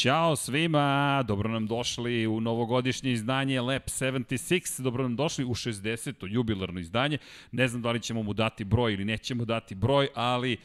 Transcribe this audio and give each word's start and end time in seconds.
Ćao 0.00 0.36
svima, 0.36 1.22
dobro 1.28 1.48
nam 1.48 1.66
došli 1.66 2.26
u 2.26 2.40
novogodišnje 2.40 3.12
izdanje 3.12 3.60
Lab 3.60 3.82
76, 3.82 4.82
dobro 4.82 5.02
nam 5.02 5.16
došli 5.16 5.44
u 5.44 5.54
60. 5.54 6.26
jubilarno 6.30 6.80
izdanje. 6.80 7.18
Ne 7.52 7.68
znam 7.68 7.82
da 7.82 7.90
li 7.90 8.00
ćemo 8.00 8.22
mu 8.22 8.32
dati 8.32 8.64
broj 8.64 8.92
ili 8.92 9.04
nećemo 9.04 9.44
dati 9.44 9.74
broj, 9.74 10.08
ali 10.14 10.56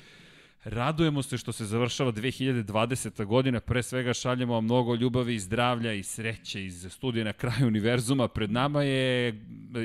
Radujemo 0.66 1.24
se 1.24 1.38
što 1.38 1.52
se 1.52 1.66
završava 1.66 2.12
2020. 2.12 3.26
godina, 3.26 3.60
pre 3.60 3.84
svega 3.84 4.14
šaljemo 4.14 4.54
vam 4.54 4.64
mnogo 4.64 4.96
ljubavi 4.96 5.36
i 5.36 5.40
zdravlja 5.40 5.94
i 5.94 6.04
sreće 6.04 6.66
iz 6.66 6.88
studija 6.90 7.24
na 7.24 7.34
kraju 7.34 7.68
univerzuma. 7.68 8.28
Pred 8.28 8.52
nama 8.52 8.84
je 8.84 9.28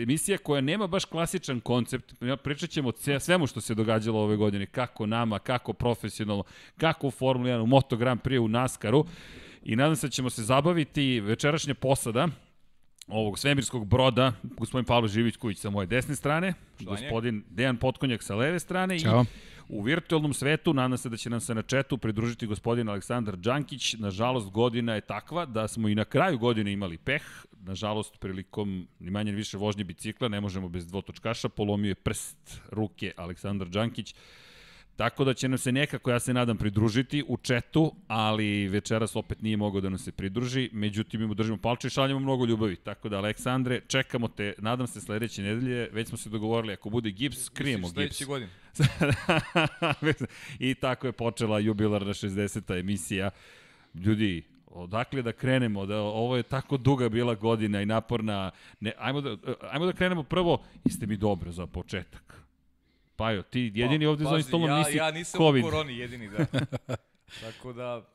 emisija 0.03 0.39
koja 0.39 0.61
nema 0.61 0.87
baš 0.87 1.05
klasičan 1.05 1.61
koncept, 1.61 2.15
pričat 2.45 2.71
ćemo 2.71 2.89
o 2.89 3.21
svemu 3.21 3.47
što 3.47 3.61
se 3.61 3.75
događalo 3.75 4.21
ove 4.21 4.37
godine, 4.37 4.67
kako 4.67 5.07
nama, 5.07 5.39
kako 5.39 5.73
profesionalno, 5.73 6.45
kako 6.77 7.07
u 7.07 7.11
Formula 7.11 7.51
1, 7.51 7.63
u 7.63 7.67
Moto 7.67 7.97
Grand 7.97 8.21
Prix, 8.21 8.39
u 8.39 8.49
NASCAR-u. 8.49 9.07
I 9.63 9.77
nadam 9.77 9.97
se 9.97 10.07
da 10.07 10.11
ćemo 10.11 10.31
se 10.31 10.43
zabaviti 10.43 11.21
večerašnja 11.21 11.75
posada, 11.75 12.29
ovog 13.09 13.39
svemirskog 13.39 13.87
broda, 13.87 14.33
gospodin 14.43 14.85
Pavlo 14.85 15.09
Živić-Kujić 15.09 15.55
sa 15.55 15.71
moje 15.71 15.87
desne 15.87 16.17
strane, 16.17 16.55
gospodin 16.81 17.45
Dejan 17.51 17.77
Potkonjak 17.77 18.23
sa 18.23 18.35
leve 18.35 18.61
strane 18.61 18.99
Ćao. 18.99 19.23
i 19.23 19.27
U 19.73 19.83
virtualnom 19.83 20.35
svetu 20.35 20.73
nadam 20.75 20.99
se 20.99 21.09
da 21.09 21.17
će 21.17 21.31
nam 21.31 21.41
se 21.41 21.55
na 21.55 21.63
četu 21.63 21.99
pridružiti 21.99 22.47
gospodin 22.47 22.89
Aleksandar 22.89 23.37
Đankić. 23.37 23.95
Nažalost, 23.95 24.51
godina 24.51 24.95
je 24.95 25.01
takva 25.01 25.47
da 25.47 25.69
smo 25.69 25.89
i 25.89 25.95
na 25.95 26.05
kraju 26.05 26.39
godine 26.39 26.73
imali 26.73 26.99
peh. 26.99 27.23
Nažalost, 27.61 28.19
prilikom 28.21 28.89
ni 28.99 29.11
manje 29.11 29.33
više 29.33 29.57
vožnje 29.57 29.85
bicikla 29.85 30.29
ne 30.29 30.41
možemo 30.41 30.69
bez 30.69 30.87
dvotočkaša. 30.87 31.49
Polomio 31.49 31.89
je 31.89 31.95
prst 31.95 32.61
ruke 32.71 33.13
Aleksandar 33.17 33.69
Đankić. 33.69 34.15
Tako 35.01 35.25
da 35.25 35.35
će 35.35 35.49
nam 35.49 35.59
se 35.59 35.73
nekako, 35.73 36.11
ja 36.11 36.21
se 36.21 36.35
nadam, 36.35 36.57
pridružiti 36.57 37.25
u 37.29 37.37
četu, 37.37 37.95
ali 38.09 38.69
večeras 38.69 39.17
opet 39.17 39.43
nije 39.43 39.57
mogao 39.57 39.81
da 39.81 39.89
nam 39.89 39.99
se 39.99 40.13
pridruži. 40.13 40.71
Međutim, 40.73 41.21
mi 41.21 41.27
mu 41.27 41.35
držimo 41.35 41.59
palče 41.59 41.87
i 41.87 41.91
šaljamo 41.91 42.21
mnogo 42.21 42.45
ljubavi. 42.45 42.77
Tako 42.77 43.09
da, 43.09 43.19
Aleksandre, 43.19 43.81
čekamo 43.87 44.29
te, 44.29 44.55
nadam 44.59 44.87
se, 44.87 45.01
sledeće 45.01 45.43
nedelje. 45.43 45.89
Već 45.93 46.09
smo 46.09 46.19
se 46.19 46.31
dogovorili, 46.31 46.73
ako 46.73 46.91
bude 46.91 47.11
gips, 47.11 47.49
krijemo 47.49 47.89
gips. 47.89 47.95
Sledeće 47.95 48.25
godine. 48.25 48.51
I 50.69 50.75
tako 50.75 51.07
je 51.07 51.13
počela 51.13 51.59
jubilarna 51.59 52.13
60. 52.13 52.81
emisija. 52.81 53.31
Ljudi, 53.95 54.43
odakle 54.67 55.23
da 55.23 55.33
krenemo, 55.33 55.87
da 55.87 56.01
ovo 56.01 56.37
je 56.37 56.43
tako 56.43 56.77
duga 56.77 57.09
bila 57.09 57.35
godina 57.35 57.83
i 57.83 57.87
naporna. 57.87 58.51
Ne, 58.81 58.93
ajmo, 58.99 59.21
da, 59.21 59.37
ajmo 59.71 59.87
da 59.87 59.93
krenemo 59.93 60.23
prvo, 60.23 60.63
jeste 60.85 61.07
mi 61.07 61.17
dobro 61.17 61.53
za 61.53 61.67
početak. 61.67 62.40
Pajo, 63.21 63.43
ti 63.43 63.73
jedini 63.75 64.05
pa, 64.05 64.11
ovde 64.11 64.25
za 64.25 64.31
ovim 64.31 64.43
stolom 64.43 64.69
ja, 64.69 64.79
nisi 64.79 64.97
Ja 64.97 65.11
nisam 65.11 65.39
COVID. 65.39 65.65
u 65.65 65.67
koroni 65.67 65.99
jedini, 65.99 66.29
da. 66.29 66.47
Tako 67.45 67.73
da, 67.73 68.09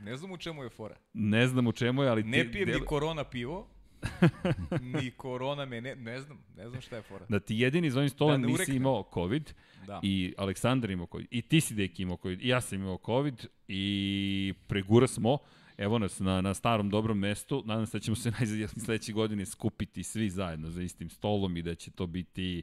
ne 0.00 0.16
znam 0.16 0.32
u 0.32 0.36
čemu 0.36 0.62
je 0.62 0.68
fora. 0.70 0.96
Ne 1.12 1.46
znam 1.46 1.66
u 1.66 1.72
čemu 1.72 2.02
je, 2.02 2.08
ali 2.08 2.22
ti... 2.22 2.28
Ne 2.28 2.52
pijem 2.52 2.66
del... 2.66 2.80
ni 2.80 2.86
korona 2.86 3.24
pivo, 3.24 3.68
ni 4.94 5.10
korona 5.10 5.64
me, 5.64 5.80
ne, 5.80 5.94
ne 5.96 6.20
znam, 6.20 6.44
ne 6.56 6.68
znam 6.68 6.80
šta 6.80 6.96
je 6.96 7.02
fora. 7.02 7.26
Da 7.28 7.40
ti 7.40 7.56
jedini 7.56 7.90
za 7.90 7.98
ovim 7.98 8.10
stolom 8.10 8.42
da, 8.42 8.48
nisi 8.48 8.76
imao 8.76 9.10
COVID 9.14 9.52
da. 9.86 10.00
i 10.02 10.34
Aleksandar 10.38 10.90
imao 10.90 11.06
COVID 11.12 11.26
i 11.30 11.42
ti 11.42 11.60
si 11.60 11.74
deki 11.74 12.02
imao 12.02 12.16
COVID 12.22 12.42
i 12.42 12.48
ja 12.48 12.60
sam 12.60 12.78
imao 12.78 12.98
COVID 13.06 13.46
i 13.68 14.54
pregura 14.66 15.06
smo 15.06 15.38
evo 15.78 15.98
nas 15.98 16.18
na, 16.18 16.40
na 16.40 16.54
starom 16.54 16.90
dobrom 16.90 17.18
mestu. 17.18 17.62
Nadam 17.66 17.86
se 17.86 17.98
da 17.98 18.02
ćemo 18.02 18.16
se 18.16 18.30
najzad 18.38 18.70
sledeće 18.84 19.12
godine 19.12 19.46
skupiti 19.46 20.02
svi 20.02 20.30
zajedno 20.30 20.70
za 20.70 20.82
istim 20.82 21.10
stolom 21.10 21.56
i 21.56 21.62
da 21.62 21.74
će 21.74 21.90
to 21.90 22.06
biti 22.06 22.62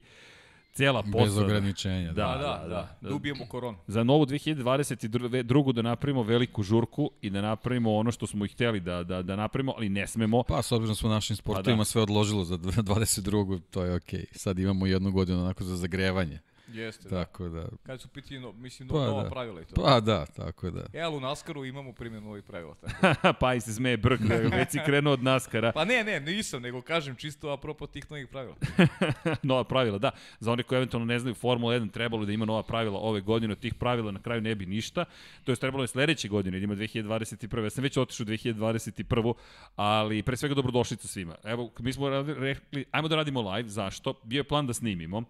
cela 0.75 1.03
posada. 1.03 1.23
Bez 1.25 1.37
ograničenja. 1.37 2.13
Da, 2.13 2.27
da, 2.27 2.37
da. 2.37 2.67
da. 2.67 2.97
da. 3.01 3.09
Dubijemo 3.09 3.45
koronu. 3.45 3.77
Za 3.87 4.03
novu 4.03 4.25
2022. 4.25 5.73
da 5.73 5.81
napravimo 5.81 6.23
veliku 6.23 6.63
žurku 6.63 7.11
i 7.21 7.29
da 7.29 7.41
napravimo 7.41 7.95
ono 7.95 8.11
što 8.11 8.27
smo 8.27 8.45
i 8.45 8.47
hteli 8.47 8.79
da, 8.79 9.03
da, 9.03 9.21
da 9.21 9.35
napravimo, 9.35 9.73
ali 9.77 9.89
ne 9.89 10.07
smemo. 10.07 10.43
Pa, 10.43 10.61
s 10.61 10.71
obzirom 10.71 10.91
da 10.91 10.95
smo 10.95 11.09
našim 11.09 11.35
sportovima 11.35 11.77
pa 11.77 11.81
da. 11.81 11.85
sve 11.85 12.01
odložilo 12.01 12.43
za 12.43 12.57
22. 12.57 13.59
to 13.69 13.83
je 13.83 13.95
okej. 13.95 14.19
Okay. 14.19 14.37
Sad 14.37 14.59
imamo 14.59 14.85
jednu 14.85 15.11
godinu 15.11 15.41
onako 15.41 15.63
za 15.63 15.77
zagrevanje. 15.77 16.39
Jeste, 16.67 17.09
da. 17.09 17.23
tako 17.25 17.49
da. 17.49 17.61
da. 17.61 17.77
Kad 17.83 18.01
su 18.01 18.07
pitanje, 18.07 18.39
no, 18.39 18.51
mislim, 18.51 18.89
pa, 18.89 18.95
nova 18.95 19.23
da. 19.23 19.29
pravila 19.29 19.61
i 19.61 19.65
to. 19.65 19.81
Pa 19.81 19.99
da, 19.99 20.25
tako 20.25 20.71
da. 20.71 20.85
E, 20.93 20.99
ali 20.99 21.15
u 21.15 21.19
Naskaru 21.19 21.65
imamo 21.65 21.93
primjenu 21.93 22.29
ovih 22.29 22.43
pravila. 22.43 22.75
Tako. 22.75 23.33
pa 23.39 23.53
i 23.53 23.61
se 23.61 23.73
smeje 23.73 23.97
brk, 23.97 24.19
da 24.21 24.35
već 24.57 24.69
si 24.71 24.79
krenuo 24.85 25.13
od 25.13 25.23
Naskara. 25.23 25.71
pa 25.71 25.85
ne, 25.85 26.03
ne, 26.03 26.19
nisam, 26.19 26.61
nego 26.61 26.81
kažem 26.81 27.15
čisto 27.15 27.49
apropo 27.49 27.87
tih 27.87 28.11
novih 28.11 28.27
pravila. 28.27 28.55
nova 29.43 29.63
pravila, 29.63 29.97
da. 29.97 30.11
Za 30.39 30.51
one 30.51 30.63
koji 30.63 30.77
eventualno 30.77 31.05
ne 31.05 31.19
znaju 31.19 31.35
Formula 31.35 31.75
1, 31.75 31.91
trebalo 31.91 32.25
da 32.25 32.31
ima 32.31 32.45
nova 32.45 32.63
pravila 32.63 32.99
ove 32.99 33.21
godine, 33.21 33.51
od 33.51 33.59
tih 33.59 33.73
pravila 33.73 34.11
na 34.11 34.21
kraju 34.21 34.41
ne 34.41 34.55
bi 34.55 34.65
ništa. 34.65 35.05
To 35.43 35.51
je 35.51 35.55
trebalo 35.55 35.83
je 35.83 35.87
sledeće 35.87 36.27
godine, 36.27 36.59
da 36.59 36.63
ima 36.63 36.75
2021. 36.75 37.63
Ja 37.63 37.69
sam 37.69 37.83
već 37.83 37.97
otišao 37.97 38.25
2021. 38.25 39.33
Ali 39.75 40.23
pre 40.23 40.37
svega 40.37 40.55
dobrodošlica 40.55 41.07
svima. 41.07 41.35
Evo, 41.43 41.71
mi 41.79 41.93
smo 41.93 42.09
rekli, 42.21 42.85
ajmo 42.91 43.07
da 43.07 43.15
radimo 43.15 43.51
live, 43.51 43.69
zašto? 43.69 44.13
Bio 44.23 44.39
je 44.39 44.43
plan 44.43 44.67
da 44.67 44.73
snimimo. 44.73 45.23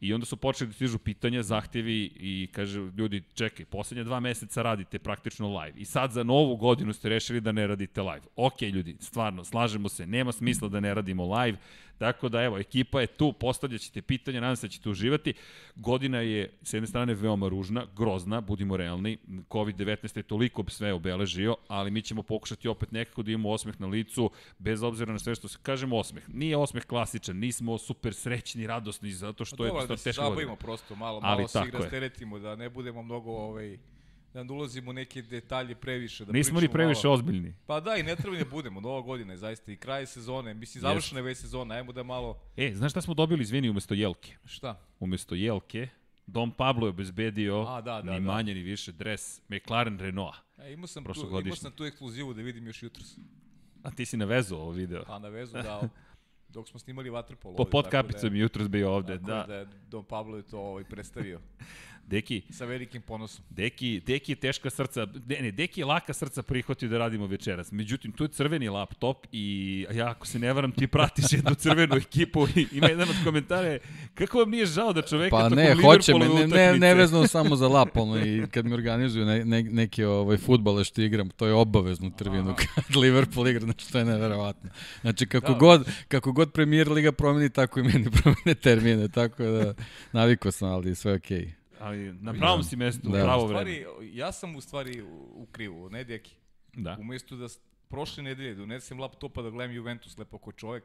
I 0.00 0.14
onda 0.14 0.26
su 0.26 0.36
počeli 0.36 0.68
da 0.68 0.74
stižu 0.74 0.98
pitanja, 0.98 1.42
zahtevi 1.42 2.10
i 2.16 2.48
kaže 2.52 2.80
ljudi, 2.96 3.22
čekaj, 3.34 3.66
poslednje 3.66 4.04
dva 4.04 4.20
meseca 4.20 4.62
radite 4.62 4.98
praktično 4.98 5.58
live. 5.58 5.78
I 5.80 5.84
sad 5.84 6.12
za 6.12 6.22
novu 6.22 6.56
godinu 6.56 6.92
ste 6.92 7.08
rešili 7.08 7.40
da 7.40 7.52
ne 7.52 7.66
radite 7.66 8.02
live. 8.02 8.26
Ok, 8.36 8.62
ljudi, 8.62 8.96
stvarno, 9.00 9.44
slažemo 9.44 9.88
se, 9.88 10.06
nema 10.06 10.32
smisla 10.32 10.68
da 10.68 10.80
ne 10.80 10.94
radimo 10.94 11.34
live. 11.34 11.58
Tako 11.98 12.28
da, 12.28 12.42
evo, 12.42 12.58
ekipa 12.58 13.00
je 13.00 13.06
tu, 13.06 13.32
postavljat 13.32 13.80
ćete 13.80 14.02
pitanja, 14.02 14.40
nadam 14.40 14.56
se 14.56 14.66
da 14.66 14.70
ćete 14.70 14.88
uživati. 14.90 15.34
Godina 15.76 16.20
je, 16.20 16.58
s 16.62 16.72
jedne 16.72 16.86
strane, 16.86 17.14
veoma 17.14 17.48
ružna, 17.48 17.86
grozna, 17.96 18.40
budimo 18.40 18.76
realni. 18.76 19.18
COVID-19 19.48 20.16
je 20.16 20.22
toliko 20.22 20.64
sve 20.68 20.92
obeležio, 20.92 21.56
ali 21.68 21.90
mi 21.90 22.02
ćemo 22.02 22.22
pokušati 22.22 22.68
opet 22.68 22.92
nekako 22.92 23.22
da 23.22 23.30
imamo 23.30 23.50
osmeh 23.50 23.80
na 23.80 23.86
licu, 23.86 24.30
bez 24.58 24.82
obzira 24.82 25.12
na 25.12 25.18
sve 25.18 25.34
što 25.34 25.48
se 25.48 25.58
kažemo 25.62 25.96
osmeh. 25.96 26.28
Nije 26.28 26.56
osmeh 26.56 26.84
klasičan, 26.84 27.36
nismo 27.36 27.78
super 27.78 28.14
srećni, 28.14 28.66
radosni, 28.66 29.12
zato 29.12 29.44
što 29.44 29.56
pa 29.56 29.64
je 29.64 29.70
da 29.86 29.96
teško. 29.96 30.30
Da 30.30 30.36
se 30.36 30.56
prosto, 30.58 30.94
malo, 30.94 31.20
malo 31.20 31.34
ali, 31.34 31.48
se 31.48 31.58
ih 31.68 31.74
rasteretimo, 31.74 32.38
da 32.38 32.56
ne 32.56 32.70
budemo 32.70 33.02
mnogo 33.02 33.30
ovaj, 33.30 33.78
da 34.34 34.44
ne 34.44 34.52
ulazimo 34.52 34.90
u 34.90 34.92
neke 34.92 35.22
detalje 35.22 35.74
previše. 35.74 36.24
Da 36.24 36.32
Nismo 36.32 36.60
ni 36.60 36.68
previše 36.68 37.00
malo. 37.04 37.14
ozbiljni. 37.14 37.54
Pa 37.66 37.80
da, 37.80 37.96
i 37.96 38.02
ne 38.02 38.16
treba 38.16 38.36
da 38.36 38.44
budemo. 38.44 38.80
Nova 38.80 39.00
godina 39.00 39.32
je 39.32 39.36
zaista 39.36 39.72
i 39.72 39.76
kraj 39.76 40.06
sezone. 40.06 40.54
Mislim, 40.54 40.80
završena 40.80 41.18
je 41.18 41.22
već 41.22 41.38
sezona. 41.38 41.74
Ajmo 41.74 41.92
da 41.92 42.02
malo... 42.02 42.40
E, 42.56 42.74
znaš 42.74 42.92
šta 42.92 43.00
smo 43.00 43.14
dobili, 43.14 43.42
izvini, 43.42 43.70
umesto 43.70 43.94
Jelke? 43.94 44.36
Šta? 44.44 44.80
Umesto 45.00 45.34
Jelke, 45.34 45.88
Dom 46.26 46.50
Pablo 46.50 46.86
je 46.86 46.90
obezbedio 46.90 47.64
A, 47.68 47.80
da, 47.80 48.02
da, 48.02 48.12
ni 48.12 48.20
da. 48.20 48.32
manje 48.32 48.54
ni 48.54 48.62
više 48.62 48.92
dres 48.92 49.40
McLaren 49.48 49.98
Renault. 49.98 50.34
E, 50.58 50.72
imao 50.72 50.86
sam, 50.86 51.04
tu, 51.04 51.40
imao 51.44 51.56
sam 51.56 51.72
tu 51.72 51.84
ekskluzivu 51.84 52.34
da 52.34 52.42
vidim 52.42 52.66
još 52.66 52.82
jutros. 52.82 53.18
A 53.82 53.90
ti 53.90 54.06
si 54.06 54.16
na 54.16 54.24
vezu 54.24 54.54
ovo 54.56 54.70
video? 54.70 55.04
Pa 55.04 55.18
na 55.18 55.28
vezu, 55.28 55.52
da. 55.52 55.88
dok 56.48 56.68
smo 56.68 56.78
snimali 56.78 57.10
Waterpolo. 57.10 57.56
Po 57.56 57.64
podkapicom 57.64 58.30
da 58.30 58.36
jutros 58.36 58.68
bio 58.68 58.92
ovde, 58.92 59.18
da. 59.18 59.44
da 59.48 59.54
je 59.54 59.66
Don 59.88 60.04
Pablo 60.04 60.36
je 60.36 60.42
to 60.42 60.60
ovaj 60.60 60.84
predstavio. 60.84 61.40
Deki. 62.08 62.42
Sa 62.50 62.64
velikim 62.64 63.02
ponosom. 63.02 63.44
Deki, 63.50 64.00
Deki 64.06 64.32
je 64.32 64.36
teška 64.36 64.70
srca, 64.70 65.06
ne, 65.26 65.36
ne, 65.40 65.50
Deki 65.52 65.80
je 65.80 65.84
laka 65.84 66.12
srca 66.12 66.42
prihvatio 66.42 66.88
da 66.88 66.98
radimo 66.98 67.26
večeras. 67.26 67.72
Međutim, 67.72 68.12
tu 68.12 68.24
je 68.24 68.28
crveni 68.28 68.68
laptop 68.68 69.26
i 69.32 69.86
ja, 69.94 70.10
ako 70.10 70.26
se 70.26 70.38
ne 70.38 70.52
varam, 70.52 70.72
ti 70.72 70.86
pratiš 70.86 71.32
jednu 71.32 71.54
crvenu 71.54 71.96
ekipu 72.06 72.46
i 72.56 72.66
ima 72.72 72.88
jedan 72.88 73.08
od 73.08 73.16
komentare, 73.24 73.78
kako 74.14 74.38
vam 74.38 74.50
nije 74.50 74.66
žao 74.66 74.92
da 74.92 75.02
čoveka 75.02 75.36
pa 75.36 75.42
tako 75.42 75.54
ne, 75.54 75.74
hoće 75.82 76.14
me, 76.14 76.28
ne, 76.28 76.46
ne, 76.46 76.78
ne 76.78 76.94
vezano 76.94 77.26
samo 77.26 77.56
za 77.56 77.68
lap, 77.68 77.96
ono, 77.96 78.24
i 78.24 78.46
kad 78.50 78.64
mi 78.64 78.74
organizuju 78.74 79.26
ne, 79.26 79.44
ne, 79.44 79.62
neke 79.62 80.06
ovaj, 80.06 80.36
futbale 80.36 80.84
što 80.84 81.02
igram, 81.02 81.30
to 81.30 81.46
je 81.46 81.52
obavezno 81.52 82.10
trvinu 82.10 82.54
kad 82.56 82.96
Liverpool 82.96 83.48
igra, 83.48 83.60
znači 83.60 83.92
to 83.92 83.98
je 83.98 84.04
neverovatno. 84.04 84.70
Znači, 85.00 85.26
kako, 85.26 85.52
da. 85.52 85.58
god, 85.58 85.88
kako 86.08 86.32
god 86.32 86.52
premier 86.52 86.88
liga 86.88 87.12
promeni, 87.12 87.50
tako 87.50 87.80
i 87.80 87.82
meni 87.82 88.10
promene 88.22 88.54
termine, 88.54 89.08
tako 89.08 89.42
da 89.42 89.74
naviko 90.12 90.50
sam, 90.50 90.68
ali 90.68 90.94
sve 90.94 91.14
okej. 91.14 91.38
Okay. 91.38 91.57
Ali 91.80 92.12
na 92.12 92.32
pravom 92.32 92.62
si 92.62 92.76
mestu, 92.76 93.08
da. 93.08 93.22
pravo 93.22 93.46
vreme. 93.46 93.80
Stvari, 93.80 93.86
ja 94.12 94.32
sam 94.32 94.56
u 94.56 94.60
stvari 94.60 95.02
u 95.34 95.46
krivu, 95.52 95.90
ne 95.90 96.04
deki. 96.04 96.36
Da. 96.76 96.96
Umesto 97.00 97.36
da 97.36 97.46
prošle 97.88 98.22
nedelje 98.22 98.54
donesem 98.54 99.00
laptopa 99.00 99.42
da 99.42 99.50
gledam 99.50 99.76
Juventus 99.76 100.18
lepo 100.18 100.38
ko 100.38 100.52
čovek, 100.52 100.84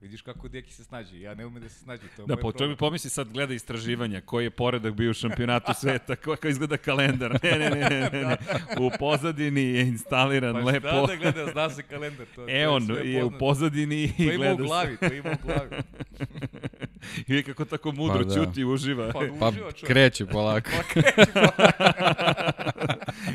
Vidiš 0.00 0.22
kako 0.22 0.48
Deki 0.48 0.72
se 0.72 0.84
snađi, 0.84 1.20
ja 1.20 1.34
ne 1.34 1.46
umem 1.46 1.62
da 1.62 1.68
se 1.68 1.78
snađi, 1.78 2.02
to 2.16 2.22
je 2.22 2.26
Da, 2.26 2.36
po 2.36 2.52
čovjek 2.52 2.78
pomisli 2.78 3.10
sad 3.10 3.32
gleda 3.32 3.54
istraživanja, 3.54 4.20
koji 4.20 4.44
je 4.44 4.50
poredak 4.50 4.94
bio 4.94 5.10
u 5.10 5.14
šampionatu 5.14 5.72
sveta, 5.80 6.16
kako 6.16 6.48
izgleda 6.48 6.76
kalendar. 6.76 7.38
Ne, 7.42 7.58
ne, 7.58 7.70
ne, 7.70 8.10
ne, 8.12 8.24
ne. 8.24 8.36
U 8.80 8.90
pozadini 8.98 9.62
je 9.62 9.80
instaliran 9.80 10.54
pa 10.54 10.60
lepo. 10.60 10.88
Pa 10.88 10.88
šta 10.88 11.06
da 11.06 11.16
gleda, 11.16 11.52
zna 11.52 11.70
se 11.70 11.82
kalendar. 11.82 12.26
To, 12.34 12.46
e, 12.48 12.68
on 12.68 12.90
je, 12.90 13.12
je 13.12 13.24
u 13.24 13.30
pozadini 13.38 14.12
i 14.18 14.24
gleda 14.24 14.36
gleda 14.36 14.56
To 14.56 14.62
ima 14.62 14.64
u 14.64 14.66
glavi, 14.66 14.96
to 14.96 15.14
ima 15.14 15.30
u 15.30 15.46
glavi. 15.46 15.70
I 17.28 17.42
kako 17.42 17.64
tako 17.64 17.92
mudro 17.92 18.18
pa, 18.18 18.24
da. 18.24 18.34
ćuti 18.34 18.60
i 18.60 18.64
uživa. 18.64 19.12
Pa, 19.12 19.20
pa 19.40 19.48
uživa 19.48 19.70
kreće 19.86 20.26
polako. 20.26 20.70
pa 20.76 20.82
kreće 20.82 21.32
polako. 21.32 21.62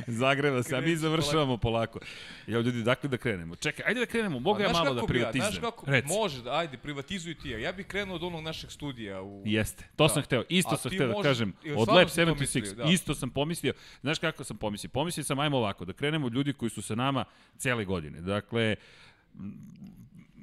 Zagreva 0.21 0.63
se, 0.63 0.75
a 0.77 0.81
mi 0.81 0.95
završavamo 0.95 1.57
polako. 1.57 2.00
Ja, 2.48 2.60
ljudi, 2.60 2.83
dakle 2.83 3.10
da 3.10 3.18
krenemo? 3.18 3.56
Čekaj, 3.56 3.86
ajde 3.88 4.00
da 4.00 4.06
krenemo, 4.06 4.39
mogu 4.39 4.62
ja 4.62 4.71
malo 4.71 4.94
da 4.94 5.06
privatizujem. 5.06 5.51
Znaš 5.51 5.62
kako, 5.62 5.92
Reci. 5.92 6.07
može, 6.07 6.44
da, 6.44 6.54
ajde, 6.54 6.77
privatizuj 6.77 7.36
ti 7.36 7.50
ja. 7.50 7.60
Ja 7.60 7.71
bih 7.71 7.86
krenuo 7.86 8.16
od 8.16 8.24
onog 8.24 8.44
našeg 8.44 8.71
studija. 8.71 9.21
U... 9.21 9.44
Jeste, 9.45 9.83
to 9.95 10.04
da. 10.04 10.10
sam 10.10 10.24
hteo, 10.24 10.44
isto 10.50 10.74
a 10.74 10.77
sam 10.77 10.92
hteo 10.92 11.07
da 11.07 11.21
kažem. 11.24 11.54
Od 11.75 11.88
Lab 11.88 12.07
76, 12.07 12.39
mislio, 12.39 12.74
da. 12.74 12.83
isto 12.83 13.16
sam 13.16 13.30
pomislio. 13.30 13.74
Znaš 14.01 14.19
kako 14.19 14.44
sam 14.44 14.57
pomislio? 14.57 14.89
Pomislio 14.89 15.24
sam, 15.24 15.39
ajmo 15.39 15.57
ovako, 15.57 15.86
da 15.86 15.94
krenemo 15.94 16.27
ljudi 16.27 16.54
koji 16.54 16.69
su 16.69 16.81
sa 16.81 16.95
nama 16.95 17.25
cele 17.57 17.86
godine. 17.86 18.21
Dakle, 18.21 18.75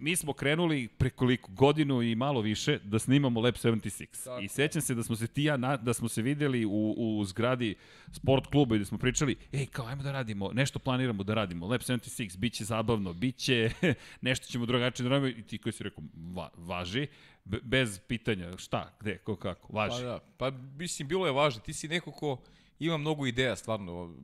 mi 0.01 0.17
smo 0.17 0.33
krenuli 0.33 0.89
prekoliko 0.89 1.53
godinu 1.53 2.03
i 2.03 2.15
malo 2.15 2.41
više 2.41 2.79
da 2.85 2.99
snimamo 2.99 3.41
Lab 3.41 3.55
76. 3.55 4.25
Tako. 4.25 4.41
I 4.41 4.49
sećam 4.49 4.83
se 4.83 4.95
da 4.95 5.03
smo 5.03 5.17
se 5.17 5.27
ti 5.27 5.45
ja 5.45 5.57
na, 5.57 5.77
da 5.77 5.95
smo 5.95 6.09
se 6.09 6.23
videli 6.23 6.65
u, 6.65 6.95
u 6.97 7.25
zgradi 7.25 7.75
sport 8.13 8.47
kluba 8.47 8.77
i 8.77 8.79
da 8.79 8.85
smo 8.85 8.99
pričali, 8.99 9.37
ej, 9.53 9.67
kao 9.67 9.87
ajmo 9.87 10.03
da 10.03 10.13
radimo, 10.13 10.53
nešto 10.53 10.79
planiramo 10.79 11.23
da 11.23 11.35
radimo. 11.35 11.67
Lab 11.67 11.81
76 11.81 12.37
biće 12.37 12.65
zabavno, 12.65 13.13
biće 13.13 13.71
nešto 14.21 14.47
ćemo 14.47 14.67
drugačije 14.67 15.05
da 15.05 15.11
radimo 15.11 15.29
i 15.29 15.43
ti 15.43 15.59
koji 15.59 15.73
si 15.73 15.85
rekao 15.85 16.05
va, 16.35 16.51
važi 16.57 17.07
bez 17.45 18.01
pitanja 18.09 18.57
šta, 18.57 18.97
gde, 19.01 19.19
ko 19.19 19.37
kako, 19.37 19.73
važi. 19.73 19.97
Pa 19.97 20.03
da, 20.03 20.21
pa 20.37 20.51
mislim 20.79 21.09
bilo 21.09 21.27
je 21.27 21.33
važno. 21.33 21.61
Ti 21.61 21.73
si 21.73 21.89
neko 21.89 22.11
ko 22.11 22.43
ima 22.79 22.97
mnogo 22.97 23.27
ideja 23.27 23.57
stvarno 23.57 24.15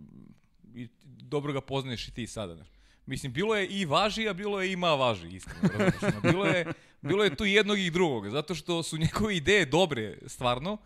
i 0.75 0.89
dobro 1.05 1.53
ga 1.53 1.61
poznaješ 1.61 2.09
i 2.09 2.15
ti 2.15 2.27
sada, 2.27 2.55
ne? 2.55 2.65
Mislim, 3.07 3.33
bilo 3.33 3.55
je 3.57 3.67
i 3.67 3.85
važi, 3.85 4.29
a 4.29 4.33
bilo 4.33 4.61
je 4.61 4.73
i 4.73 4.77
ma 4.77 4.95
važi, 4.95 5.29
iskreno. 5.29 5.91
bilo, 6.23 6.47
je, 6.47 6.67
bilo 7.03 7.25
je 7.25 7.37
tu 7.37 7.45
jednog 7.45 7.79
i 7.79 7.91
drugog, 7.91 8.31
zato 8.31 8.55
što 8.55 8.83
su 8.83 8.99
njegove 8.99 9.37
ideje 9.37 9.67
dobre, 9.67 10.19
stvarno, 10.27 10.77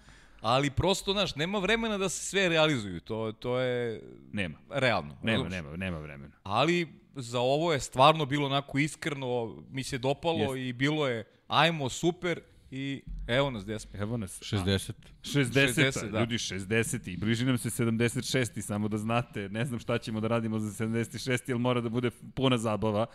ali 0.41 0.71
prosto, 0.71 1.13
znaš, 1.13 1.35
nema 1.35 1.59
vremena 1.59 1.99
da 1.99 2.09
se 2.09 2.25
sve 2.25 2.49
realizuju, 2.49 3.01
to, 3.01 3.33
to 3.33 3.59
je 3.59 4.03
nema. 4.33 4.59
realno. 4.71 5.17
Nema, 5.23 5.45
razumiješ? 5.45 5.51
nema, 5.65 5.77
nema 5.77 5.99
vremena. 5.99 6.35
Ali 6.43 6.89
za 7.15 7.41
ovo 7.41 7.73
je 7.73 7.81
stvarno 7.81 8.27
bilo 8.27 8.47
onako 8.47 8.79
iskreno, 8.79 9.57
mi 9.71 9.85
se 9.85 9.99
dopalo 9.99 10.55
Jest. 10.55 10.69
i 10.69 10.73
bilo 10.73 11.09
je, 11.09 11.25
ajmo, 11.49 11.89
super, 11.89 12.41
I 12.71 13.03
evo 13.27 13.51
nas 13.51 13.65
gde 13.65 13.79
smo. 13.79 14.01
Evo 14.01 14.17
nas. 14.17 14.41
60. 14.41 14.93
60, 15.23 15.53
60 15.53 16.11
da. 16.11 16.21
ljudi 16.21 16.35
60 16.35 17.11
i 17.11 17.17
bliži 17.17 17.45
nam 17.45 17.59
se 17.59 17.85
76 17.85 18.61
samo 18.61 18.89
da 18.89 18.99
znate, 18.99 19.49
ne 19.49 19.65
znam 19.65 19.81
šta 19.81 19.99
ćemo 19.99 20.21
da 20.21 20.29
radimo 20.29 20.59
za 20.59 20.85
76 20.85 21.43
jer 21.47 21.59
mora 21.59 21.81
da 21.81 21.89
bude 21.89 22.11
puna 22.35 22.59
zabava. 22.59 23.07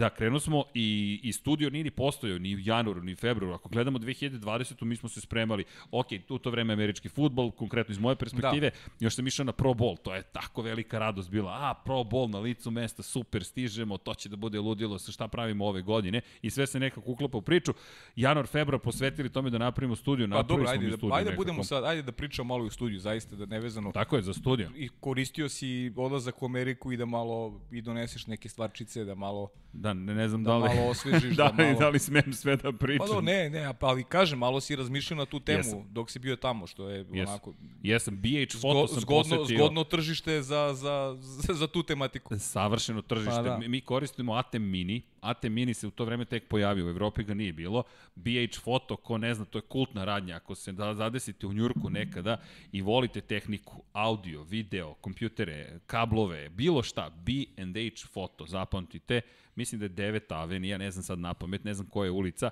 Da, 0.00 0.10
krenuo 0.10 0.40
smo 0.40 0.64
i, 0.74 1.20
i 1.22 1.32
studio 1.32 1.70
nije 1.70 1.84
ni 1.84 1.90
postojao 1.90 2.38
ni 2.38 2.54
u 2.54 2.58
januaru, 2.58 3.02
ni 3.02 3.12
u 3.12 3.16
februaru. 3.16 3.54
Ako 3.54 3.68
gledamo 3.68 3.98
2020. 3.98 4.84
mi 4.84 4.96
smo 4.96 5.08
se 5.08 5.20
spremali, 5.20 5.64
ok, 5.90 6.06
u 6.28 6.38
to 6.38 6.50
vreme 6.50 6.72
američki 6.72 7.08
futbol, 7.08 7.50
konkretno 7.50 7.92
iz 7.92 7.98
moje 7.98 8.16
perspektive, 8.16 8.70
da. 8.70 8.76
još 9.00 9.14
sam 9.14 9.26
išao 9.26 9.44
na 9.44 9.52
Pro 9.52 9.70
Bowl, 9.70 9.96
to 10.02 10.14
je 10.14 10.22
tako 10.22 10.62
velika 10.62 10.98
radost 10.98 11.30
bila. 11.30 11.50
A, 11.52 11.74
Pro 11.84 11.94
Bowl 11.94 12.30
na 12.30 12.38
licu 12.38 12.70
mesta, 12.70 13.02
super, 13.02 13.44
stižemo, 13.44 13.98
to 13.98 14.14
će 14.14 14.28
da 14.28 14.36
bude 14.36 14.60
ludilo 14.60 14.98
sa 14.98 15.12
šta 15.12 15.28
pravimo 15.28 15.66
ove 15.66 15.82
godine 15.82 16.20
i 16.42 16.50
sve 16.50 16.66
se 16.66 16.80
nekako 16.80 17.10
uklapa 17.10 17.38
u 17.38 17.42
priču. 17.42 17.72
Januar, 18.16 18.46
februar 18.46 18.80
posvetili 18.80 19.28
tome 19.28 19.50
da 19.50 19.58
napravimo 19.58 19.96
studio, 19.96 20.28
pa 20.30 20.42
dobro, 20.42 20.68
ajde, 20.68 20.86
da, 20.86 20.96
studio 20.96 21.14
ajde, 21.14 21.30
da 21.30 21.36
budemo 21.36 21.64
sad, 21.64 21.84
ajde 21.84 22.02
da 22.02 22.12
pričamo 22.12 22.48
malo 22.48 22.64
u 22.64 22.70
studiju, 22.70 23.00
zaista 23.00 23.36
da 23.36 23.46
nevezano. 23.46 23.92
Tako 23.92 24.16
je, 24.16 24.22
za 24.22 24.34
studio. 24.34 24.70
I 24.76 24.88
koristio 24.88 25.48
si 25.48 25.92
odlazak 25.96 26.42
u 26.42 26.46
Ameriku 26.46 26.92
i 26.92 26.96
da 26.96 27.04
malo 27.04 27.60
i 27.70 27.82
doneseš 27.82 28.26
neke 28.26 28.48
stvarčice, 28.48 29.04
da 29.04 29.14
malo 29.14 29.48
Da, 29.72 29.89
ne, 29.94 30.14
ne 30.14 30.28
znam 30.28 30.44
da, 30.44 30.50
da 30.50 30.56
li... 30.56 30.74
malo 30.74 30.88
osvežiš, 30.88 31.36
da, 31.36 31.52
da, 31.56 31.64
malo... 31.64 31.78
da 31.78 31.88
li 31.88 31.98
smem 31.98 32.32
sve 32.32 32.56
da 32.56 32.72
pričam. 32.72 33.06
Pa 33.06 33.14
do, 33.14 33.20
ne, 33.20 33.50
ne, 33.50 33.74
ali 33.80 34.04
kažem, 34.04 34.38
malo 34.38 34.60
si 34.60 34.76
razmišljao 34.76 35.18
na 35.18 35.26
tu 35.26 35.40
temu 35.40 35.58
Jesam. 35.58 35.88
dok 35.90 36.10
si 36.10 36.18
bio 36.18 36.36
tamo, 36.36 36.66
što 36.66 36.88
je 36.88 36.98
Jesam. 36.98 37.32
onako... 37.34 37.54
Jesam, 37.82 38.16
BH 38.16 38.60
Photo 38.60 38.88
sam 38.88 39.00
zgodno, 39.00 39.36
posetio. 39.36 39.58
Zgodno 39.58 39.84
tržište 39.84 40.42
za, 40.42 40.74
za, 40.74 41.16
za, 41.20 41.54
za 41.54 41.66
tu 41.66 41.82
tematiku. 41.82 42.38
Savršeno 42.38 43.02
tržište. 43.02 43.30
Pa, 43.36 43.42
da. 43.42 43.58
Mi 43.68 43.80
koristimo 43.80 44.34
Atem 44.34 44.62
Mini. 44.62 45.02
Atem 45.20 45.52
Mini 45.52 45.74
se 45.74 45.86
u 45.86 45.90
to 45.90 46.04
vreme 46.04 46.24
tek 46.24 46.48
pojavio, 46.48 46.86
u 46.86 46.88
Evropi 46.88 47.24
ga 47.24 47.34
nije 47.34 47.52
bilo. 47.52 47.82
BH 48.14 48.60
Photo, 48.62 48.96
ko 48.96 49.18
ne 49.18 49.34
zna, 49.34 49.44
to 49.44 49.58
je 49.58 49.62
kultna 49.62 50.04
radnja. 50.04 50.36
Ako 50.36 50.54
se 50.54 50.72
da 50.72 50.94
zadesite 50.94 51.46
u 51.46 51.52
Njurku 51.52 51.90
nekada 51.90 52.40
i 52.72 52.82
volite 52.82 53.20
tehniku, 53.20 53.82
audio, 53.92 54.42
video, 54.42 54.94
kompjutere, 54.94 55.78
kablove, 55.86 56.48
bilo 56.48 56.82
šta, 56.82 57.10
B&H 57.10 58.08
Photo, 58.12 58.46
zapamtite, 58.46 59.20
mislim 59.54 59.78
da 59.78 59.84
je 59.84 60.12
9. 60.12 60.34
avenija, 60.34 60.78
ne 60.78 60.90
znam 60.90 61.02
sad 61.02 61.18
na 61.18 61.34
pamet, 61.34 61.64
ne 61.64 61.74
znam 61.74 61.86
koja 61.86 62.06
je 62.06 62.10
ulica, 62.10 62.50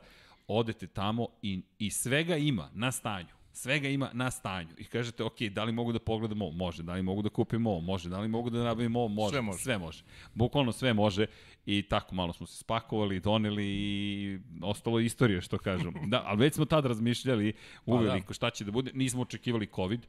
odete 0.49 0.87
tamo 0.87 1.29
i, 1.43 1.63
i 1.79 1.91
svega 1.91 2.37
ima 2.37 2.71
na 2.75 2.93
stanju. 2.93 3.39
Svega 3.53 3.89
ima 3.89 4.11
na 4.13 4.31
stanju. 4.31 4.69
I 4.79 4.85
kažete, 4.85 5.25
ok, 5.25 5.41
da 5.41 5.65
li 5.65 5.73
mogu 5.73 5.93
da 5.93 5.99
pogledam 5.99 6.43
ovo? 6.43 6.53
Može. 6.53 6.83
Da 6.83 6.93
li 6.93 7.03
mogu 7.03 7.23
da 7.23 7.29
kupim 7.29 7.67
ovo? 7.67 7.81
Može. 7.81 8.09
Da 8.09 8.21
li 8.21 8.29
mogu 8.29 8.51
da 8.51 8.59
nabavim 8.59 8.97
ovo? 8.97 9.09
Može. 9.09 9.31
Sve 9.31 9.41
može. 9.41 9.59
Sve 9.59 9.79
može. 9.79 10.03
Bukvalno 10.35 10.73
sve 10.73 10.93
može. 10.95 11.27
I 11.67 11.83
tako 11.83 12.15
malo 12.15 12.33
smo 12.33 12.47
se 12.47 12.57
spakovali, 12.57 13.21
doneli 13.21 13.67
i 13.67 14.39
ostalo 14.63 15.01
istorije, 15.01 15.41
što 15.41 15.59
kažem. 15.59 15.95
Da, 16.07 16.23
ali 16.27 16.39
već 16.39 16.55
smo 16.55 16.65
tad 16.65 16.87
razmišljali 16.87 17.53
uveliko 17.87 18.27
pa, 18.27 18.29
da. 18.29 18.35
šta 18.35 18.51
će 18.51 18.65
da 18.65 18.71
bude. 18.71 18.91
Nismo 18.95 19.23
očekivali 19.23 19.69
COVID 19.75 20.07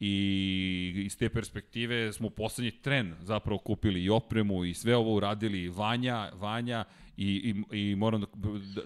i 0.00 0.92
iz 0.96 1.16
te 1.18 1.28
perspektive 1.28 2.12
smo 2.12 2.30
poslednji 2.30 2.70
tren 2.70 3.14
zapravo 3.22 3.58
kupili 3.58 4.04
i 4.04 4.10
opremu 4.10 4.64
i 4.64 4.74
sve 4.74 4.96
ovo 4.96 5.14
uradili 5.14 5.68
Vanja, 5.68 6.30
Vanja 6.34 6.84
i, 7.16 7.54
i, 7.72 7.78
i 7.90 7.96
moram 7.96 8.20
da, 8.20 8.28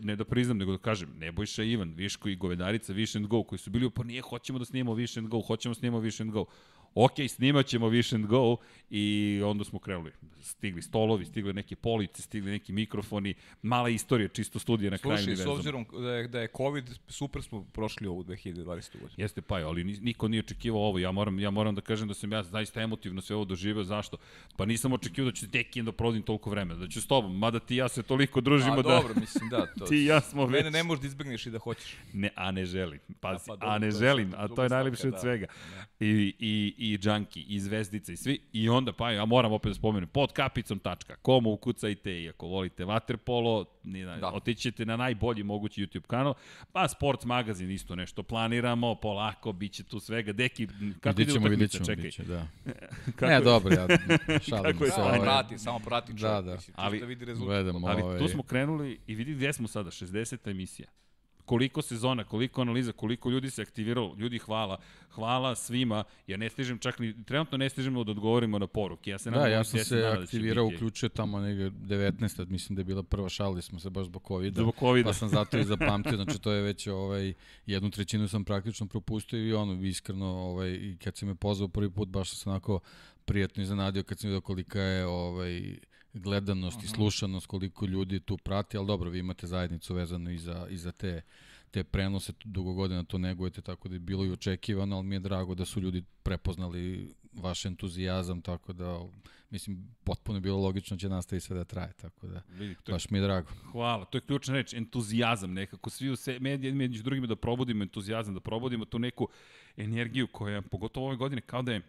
ne 0.01 0.17
da 0.17 0.25
priznam, 0.25 0.59
nego 0.59 0.73
da 0.73 0.79
kažem, 0.79 1.09
Nebojša 1.19 1.63
Ivan, 1.63 1.95
Viško 1.97 2.29
i 2.29 2.37
Govedarica, 2.37 2.93
and 3.17 3.27
Go, 3.27 3.43
koji 3.43 3.59
su 3.59 3.71
bili, 3.71 3.91
pa 3.91 4.05
nije, 4.05 4.23
hoćemo 4.23 4.59
da 4.59 4.65
snimamo 4.65 4.97
and 5.17 5.29
Go, 5.29 5.41
hoćemo 5.41 5.75
da 5.75 5.79
snimamo 5.79 6.09
and 6.21 6.31
Go 6.31 6.47
ok, 6.95 7.15
snimat 7.29 7.67
ćemo 7.67 7.91
Wish 7.91 8.15
and 8.15 8.27
Go 8.27 8.57
i 8.91 9.41
onda 9.45 9.65
smo 9.65 9.79
krenuli. 9.79 10.13
Stigli 10.41 10.83
stolovi, 10.83 11.25
stigli 11.25 11.53
neke 11.53 11.77
police, 11.77 12.23
stigli 12.23 12.51
neki 12.51 12.73
mikrofoni, 12.73 13.35
mala 13.63 13.89
istorija, 13.89 14.29
čisto 14.29 14.59
studija 14.59 14.91
na 14.91 14.99
kraju. 14.99 15.19
Slušaj, 15.19 15.37
s 15.37 15.47
obzirom 15.47 15.87
da 15.93 16.11
je, 16.11 16.29
da 16.29 16.41
je 16.41 16.49
COVID, 16.57 16.85
super 17.09 17.43
smo 17.43 17.65
prošli 17.73 18.07
ovu 18.07 18.25
2020. 18.25 18.65
godinu. 18.65 19.11
Jeste 19.17 19.41
pa, 19.41 19.55
ali 19.55 19.85
niko 19.85 20.29
nije 20.29 20.41
očekivao 20.41 20.81
ovo. 20.81 20.99
Ja 20.99 21.13
moram, 21.13 21.41
ja 21.41 21.51
moram 21.51 21.75
da 21.75 21.81
kažem 21.81 22.09
da 22.09 22.15
sam 22.15 22.33
ja 22.33 22.43
zaista 22.43 22.83
emotivno 22.83 23.21
sve 23.21 23.37
ovo 23.37 23.45
doživao. 23.45 23.85
Zašto? 23.85 24.17
Pa 24.57 24.65
nisam 24.67 24.93
očekivao 24.93 25.31
da 25.31 25.37
ću 25.37 25.51
tek 25.51 25.77
da 25.77 25.93
provodim 25.93 26.23
toliko 26.23 26.51
vremena, 26.51 26.81
da 26.81 26.89
ću 26.89 27.03
s 27.03 27.07
tobom, 27.07 27.39
mada 27.39 27.61
ti 27.61 27.77
ja 27.77 27.89
se 27.89 28.03
toliko 28.03 28.41
družimo 28.41 28.73
a, 28.73 28.83
da... 28.83 28.89
dobro, 28.89 29.15
mislim, 29.21 29.49
da. 29.49 29.67
To, 29.79 29.87
ti 29.91 29.97
i 29.97 30.05
ja 30.05 30.21
smo 30.21 30.47
već... 30.47 30.53
Mene 30.53 30.71
ne 30.71 30.83
možeš 30.83 31.01
da 31.01 31.07
izbegneš 31.07 31.47
i 31.47 31.51
da 31.51 31.59
hoćeš. 31.59 31.97
Ne, 32.13 32.31
a 32.35 32.51
ne 32.51 32.67
želim. 32.67 33.01
Pa, 33.21 33.29
a, 33.29 33.39
pa, 33.47 33.53
dobro, 33.53 33.69
a 33.69 33.79
ne 33.79 33.91
želim, 33.91 34.33
a 34.37 34.49
to 34.49 34.63
je 34.63 34.69
najlepše 34.69 35.09
od 35.09 35.13
da. 35.13 35.21
svega. 35.21 35.47
Da. 35.47 36.07
I, 36.07 36.35
i, 36.39 36.75
i 36.85 36.99
Junkie, 37.03 37.45
i 37.49 37.61
Zvezdica 37.61 38.13
i 38.13 38.17
svi. 38.17 38.41
I 38.53 38.69
onda, 38.69 38.93
pa 38.93 39.11
ja 39.11 39.25
moram 39.25 39.53
opet 39.53 39.71
da 39.71 39.75
spomenem, 39.75 40.09
pod 40.09 40.33
kapicom.com 40.33 41.47
ukucajte 41.47 42.23
i 42.23 42.29
ako 42.29 42.47
volite 42.47 42.85
waterpolo, 42.85 43.65
da. 44.21 44.31
otićete 44.33 44.87
na 44.87 44.97
najbolji 44.97 45.43
mogući 45.43 45.87
YouTube 45.87 46.07
kanal, 46.07 46.35
pa 46.73 46.89
Sports 46.89 47.25
magazin 47.25 47.71
isto 47.71 47.95
nešto 47.95 48.23
planiramo, 48.23 48.95
polako, 48.95 49.53
bit 49.53 49.73
će 49.73 49.85
tu 49.85 50.01
svega. 50.01 50.33
Deki, 50.33 50.69
kako 51.01 51.21
ide 51.21 51.33
utakmica, 51.33 51.79
čekaj. 51.79 52.05
Biće, 52.05 52.23
da. 52.23 52.47
kako 53.17 53.27
ne, 53.27 53.41
dobro, 53.41 53.75
ja 53.75 53.87
šalim 54.49 54.79
se. 54.79 54.91
Samo 54.91 55.23
prati, 55.23 55.59
samo 55.59 55.79
prati 55.79 56.19
čovjek, 56.19 56.45
da, 56.45 56.53
da. 56.53 56.59
ali, 56.75 57.01
da 57.01 57.07
vidi 57.07 57.25
rezultat. 57.25 57.49
Gledam, 57.49 57.85
ali 57.85 58.03
ovaj... 58.03 58.19
tu 58.19 58.29
smo 58.29 58.43
krenuli 58.43 59.01
i 59.07 59.15
vidi 59.15 59.35
gde 59.35 59.53
smo 59.53 59.69
sada, 59.69 59.91
60. 59.91 60.51
emisija 60.51 60.89
koliko 61.45 61.83
sezona, 61.83 62.25
koliko 62.25 62.61
analiza, 62.61 62.93
koliko 62.93 63.31
ljudi 63.31 63.51
se 63.51 63.63
aktiviralo, 63.63 64.15
ljudi 64.19 64.39
hvala, 64.39 64.79
hvala 65.11 65.55
svima, 65.55 66.05
ja 66.27 66.37
ne 66.37 66.51
stižem 66.51 66.79
čak 66.79 66.99
ni, 66.99 67.25
trenutno 67.25 67.59
ne 67.59 67.69
stižemo 67.69 68.05
da 68.05 68.11
odgovorimo 68.11 68.59
na 68.59 68.67
poruke, 68.67 69.11
ja 69.11 69.19
se 69.19 69.31
da, 69.31 69.47
ja 69.47 69.65
sam 69.65 69.81
se 69.81 69.97
da 69.97 70.13
aktivirao, 70.23 70.69
da 70.69 70.75
uključio 70.77 71.09
tamo 71.09 71.41
negde 71.41 71.71
19. 71.71 72.49
mislim 72.49 72.77
da 72.77 72.81
je 72.81 72.85
bila 72.85 73.03
prva 73.03 73.29
šalili 73.29 73.63
smo 73.63 73.79
se 73.79 73.91
baš 73.91 74.07
zbog 74.07 74.23
COVID-a, 74.29 74.61
zbog 74.61 74.75
COVID 74.79 75.05
pa 75.05 75.13
sam 75.13 75.29
zato 75.29 75.59
i 75.59 75.65
zapamtio, 75.65 76.17
znači 76.17 76.39
to 76.39 76.53
je 76.53 76.63
već 76.63 76.87
ovaj, 76.87 77.35
jednu 77.67 77.91
trećinu 77.91 78.29
sam 78.29 78.45
praktično 78.45 78.87
propustio 78.87 79.47
i 79.47 79.53
ono, 79.53 79.83
iskreno, 79.83 80.27
ovaj, 80.27 80.71
i 80.71 80.97
kad 81.05 81.17
si 81.17 81.27
me 81.27 81.35
pozvao 81.35 81.69
prvi 81.69 81.91
put, 81.91 82.09
baš 82.09 82.31
sam 82.31 82.37
se 82.37 82.51
onako 82.51 82.81
prijatno 83.25 83.63
iznenadio 83.63 84.03
kad 84.03 84.19
sam 84.19 84.29
vidio 84.29 84.41
kolika 84.41 84.81
je 84.81 85.07
ovaj, 85.07 85.79
gledanost 86.15 86.77
Aha. 86.77 86.85
i 86.85 86.89
slušanost, 86.89 87.47
koliko 87.47 87.87
ljudi 87.87 88.21
tu 88.21 88.37
prati, 88.37 88.77
ali 88.77 88.87
dobro, 88.87 89.11
vi 89.11 89.19
imate 89.19 89.47
zajednicu 89.47 89.95
vezano 89.95 90.31
i 90.31 90.39
za, 90.39 90.67
i 90.71 90.77
za 90.77 90.93
te 90.93 91.23
te 91.75 91.85
prenose, 91.85 92.33
dugo 92.45 92.73
godina 92.73 93.05
to 93.05 93.19
negujete, 93.19 93.63
tako 93.63 93.89
da 93.89 93.95
je 93.95 93.99
bilo 93.99 94.25
i 94.25 94.31
očekivano, 94.31 94.97
ali 94.97 95.07
mi 95.07 95.15
je 95.15 95.21
drago 95.21 95.55
da 95.55 95.65
su 95.65 95.81
ljudi 95.81 96.05
prepoznali 96.23 97.15
vaš 97.33 97.65
entuzijazam, 97.65 98.43
tako 98.43 98.73
da, 98.73 99.01
mislim, 99.51 99.89
potpuno 100.05 100.37
je 100.37 100.41
bilo 100.41 100.59
logično 100.59 100.97
da 100.97 101.01
će 101.01 101.09
nastaviti 101.09 101.47
sve 101.47 101.57
da 101.57 101.65
traje, 101.65 101.93
tako 101.93 102.27
da, 102.27 102.43
Vidi, 102.49 102.75
to 102.75 102.93
je, 102.93 102.95
baš 102.95 103.11
mi 103.11 103.19
je 103.19 103.23
drago. 103.23 103.49
Hvala, 103.73 104.05
to 104.05 104.19
je 104.19 104.23
ključna 104.23 104.55
reč, 104.55 104.75
entuzijazam 104.75 105.53
nekako, 105.53 105.91
svi 105.91 106.11
u 106.11 106.17
se, 106.17 106.39
među 106.75 107.03
drugima 107.03 107.27
da 107.27 107.37
probudimo 107.37 107.83
entuzijazam, 107.83 108.35
da 108.35 108.41
probudimo 108.41 108.85
tu 108.85 108.99
neku 108.99 109.29
energiju 109.77 110.27
koja, 110.27 110.63
pogotovo 110.63 111.07
ove 111.07 111.17
godine, 111.17 111.41
kao 111.41 111.63
da 111.63 111.73
je 111.73 111.83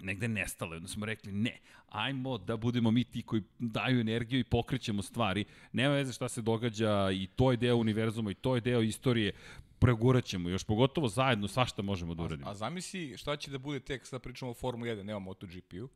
negde 0.00 0.28
nestalo. 0.28 0.76
Onda 0.76 0.88
smo 0.88 1.06
rekli, 1.06 1.32
ne, 1.32 1.58
ajmo 1.88 2.38
da 2.38 2.56
budemo 2.56 2.90
mi 2.90 3.04
ti 3.04 3.22
koji 3.22 3.42
daju 3.58 4.00
energiju 4.00 4.40
i 4.40 4.44
pokrećemo 4.44 5.02
stvari. 5.02 5.44
Nema 5.72 5.94
veze 5.94 6.12
šta 6.12 6.28
se 6.28 6.42
događa 6.42 7.10
i 7.12 7.26
to 7.36 7.50
je 7.50 7.56
deo 7.56 7.76
univerzuma 7.76 8.30
i 8.30 8.34
to 8.34 8.54
je 8.54 8.60
deo 8.60 8.82
istorije. 8.82 9.32
pregurat 9.78 10.24
ćemo, 10.24 10.48
još 10.48 10.64
pogotovo 10.64 11.08
zajedno 11.08 11.48
svašta 11.48 11.82
možemo 11.82 12.14
da 12.14 12.22
uradimo. 12.22 12.48
A, 12.48 12.50
a 12.50 12.54
zamisli 12.54 13.16
šta 13.16 13.36
će 13.36 13.50
da 13.50 13.58
bude 13.58 13.80
tek, 13.80 14.06
sad 14.06 14.22
pričamo 14.22 14.50
o 14.50 14.54
Formu 14.54 14.84
1, 14.84 15.02
nema 15.02 15.18
MotoGP-u, 15.18 15.88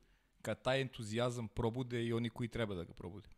kad 0.43 0.63
taj 0.63 0.81
entuzijazam 0.81 1.49
probude 1.49 2.05
i 2.05 2.13
oni 2.13 2.31
koji 2.31 2.49
treba 2.49 2.75
da 2.75 2.85
ga 2.85 2.93
probude. 2.93 3.29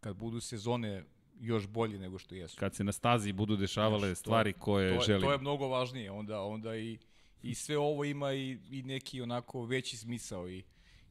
Kad 0.00 0.16
budu 0.16 0.40
sezone 0.40 1.04
još 1.40 1.66
bolje 1.66 1.98
nego 1.98 2.18
što 2.18 2.34
jesu. 2.34 2.56
Kad 2.58 2.74
se 2.74 2.84
na 2.84 2.92
stazi 2.92 3.32
budu 3.32 3.56
dešavale 3.56 4.08
Znaš, 4.08 4.18
stvari 4.18 4.52
koje 4.52 4.96
to, 4.96 5.04
želimo. 5.04 5.26
To 5.26 5.32
je 5.32 5.38
mnogo 5.38 5.68
važnije, 5.68 6.10
onda, 6.10 6.40
onda 6.42 6.76
i, 6.76 6.98
i 7.42 7.54
sve 7.54 7.78
ovo 7.78 8.04
ima 8.04 8.32
i, 8.32 8.58
i 8.70 8.82
neki 8.82 9.20
onako 9.20 9.64
veći 9.64 9.96
smisao 9.96 10.48
i, 10.48 10.64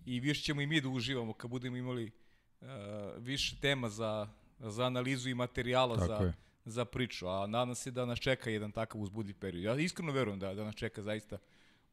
i 0.05 0.19
više 0.19 0.41
ćemo 0.41 0.62
i 0.62 0.67
mi 0.67 0.81
da 0.81 0.89
uživamo 0.89 1.33
kad 1.33 1.51
budemo 1.51 1.77
imali 1.77 2.12
uh, 2.62 2.67
više 3.17 3.55
tema 3.62 3.89
za, 3.89 4.27
za 4.59 4.86
analizu 4.86 5.29
i 5.29 5.33
materijala 5.33 5.95
Tako 5.95 6.07
za, 6.07 6.25
je. 6.25 6.33
za 6.65 6.86
priču, 6.86 7.27
a 7.27 7.48
nadam 7.48 7.75
se 7.75 7.91
da 7.91 8.05
nas 8.05 8.19
čeka 8.19 8.50
jedan 8.50 8.71
takav 8.71 9.01
uzbudljiv 9.01 9.36
period. 9.39 9.63
Ja 9.63 9.75
iskreno 9.75 10.12
verujem 10.12 10.39
da, 10.39 10.53
da 10.53 10.63
nas 10.63 10.75
čeka 10.75 11.01
zaista 11.01 11.38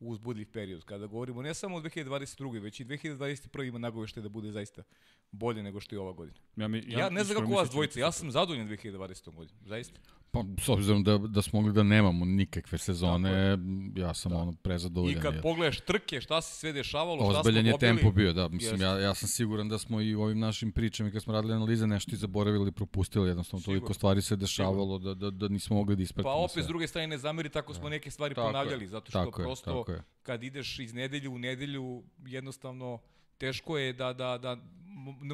uzbudljiv 0.00 0.47
period. 0.52 0.85
Kada 0.85 1.07
govorimo 1.07 1.43
ne 1.43 1.55
samo 1.55 1.76
o 1.76 1.81
2022. 1.81 2.62
već 2.62 2.81
i 2.81 2.85
2021. 2.85 3.69
ima 3.69 3.78
nagovešte 3.78 4.21
da 4.21 4.28
bude 4.28 4.52
zaista 4.52 4.83
bolje 5.31 5.62
nego 5.62 5.81
što 5.81 5.95
je 5.95 6.00
ova 6.00 6.12
godina. 6.12 6.38
Ja, 6.57 6.69
mi, 6.69 6.85
ja, 6.87 6.99
ja 6.99 7.11
ne 7.11 7.25
znam 7.25 7.38
kako 7.38 7.52
vas 7.52 7.71
dvojica, 7.71 8.00
ja 8.00 8.12
sam 8.12 8.31
zadovoljan 8.31 8.69
2020. 8.69 9.35
godinu, 9.35 9.59
zaista. 9.64 10.00
Pa, 10.30 10.45
s 10.64 10.68
obzirom 10.68 11.04
da, 11.04 11.18
da 11.18 11.42
smo 11.42 11.61
mogli 11.61 11.75
da 11.75 11.83
nemamo 11.83 12.25
nikakve 12.25 12.78
sezone, 12.78 13.59
ja 13.97 14.14
sam 14.14 14.33
da. 14.33 14.38
ono 14.38 14.52
prezadovoljan. 14.52 15.18
I 15.18 15.23
kad 15.23 15.35
jer... 15.35 15.42
pogledaš 15.42 15.80
trke, 15.80 16.21
šta 16.21 16.40
se 16.40 16.56
sve 16.56 16.73
dešavalo, 16.73 17.33
šta 17.33 17.42
smo 17.42 17.52
dobili. 17.52 17.68
je 17.68 17.78
tempo 17.78 18.11
bio, 18.11 18.33
da. 18.33 18.49
Mislim, 18.49 18.80
ja, 18.80 18.99
ja 18.99 19.14
sam 19.14 19.28
siguran 19.28 19.68
da 19.68 19.78
smo 19.78 20.00
i 20.00 20.14
u 20.14 20.23
ovim 20.23 20.38
našim 20.38 20.73
pričama, 20.73 21.11
kad 21.11 21.23
smo 21.23 21.33
radili 21.33 21.54
analize, 21.54 21.87
nešto 21.87 22.14
i 22.14 22.18
zaboravili, 22.18 22.73
propustili, 22.73 23.28
jednostavno 23.28 23.61
Sigur. 23.61 23.75
toliko 23.75 23.95
stvari 23.95 24.23
se 24.23 24.37
dešavalo 24.37 24.99
da, 24.99 25.14
da, 25.14 25.30
da 25.30 25.49
nismo 25.49 25.76
mogli 25.76 25.97
da 25.97 26.02
ispratimo 26.02 26.33
Pa 26.33 26.38
opet, 26.38 26.64
s 26.64 26.66
druge 26.66 26.87
strane, 26.87 27.06
ne 27.06 27.18
zameri, 27.18 27.49
tako 27.49 27.75
smo 27.75 27.85
da. 27.85 27.90
neke 27.90 28.11
stvari 28.11 28.35
tako 28.35 28.47
ponavljali, 28.47 28.85
je, 28.85 28.88
zato 28.88 29.11
što 29.11 29.25
tako 29.25 29.42
prosto, 29.42 29.85
je. 29.88 30.02
kad 30.23 30.42
ideš 30.42 30.78
iz 30.78 30.95
nedelju 30.95 31.35
u 31.35 31.38
nedelju, 31.38 32.02
jednostavno, 32.26 32.99
teško 33.38 33.78
je 33.78 33.92
da, 33.92 34.12
da, 34.12 34.38
da 34.38 34.56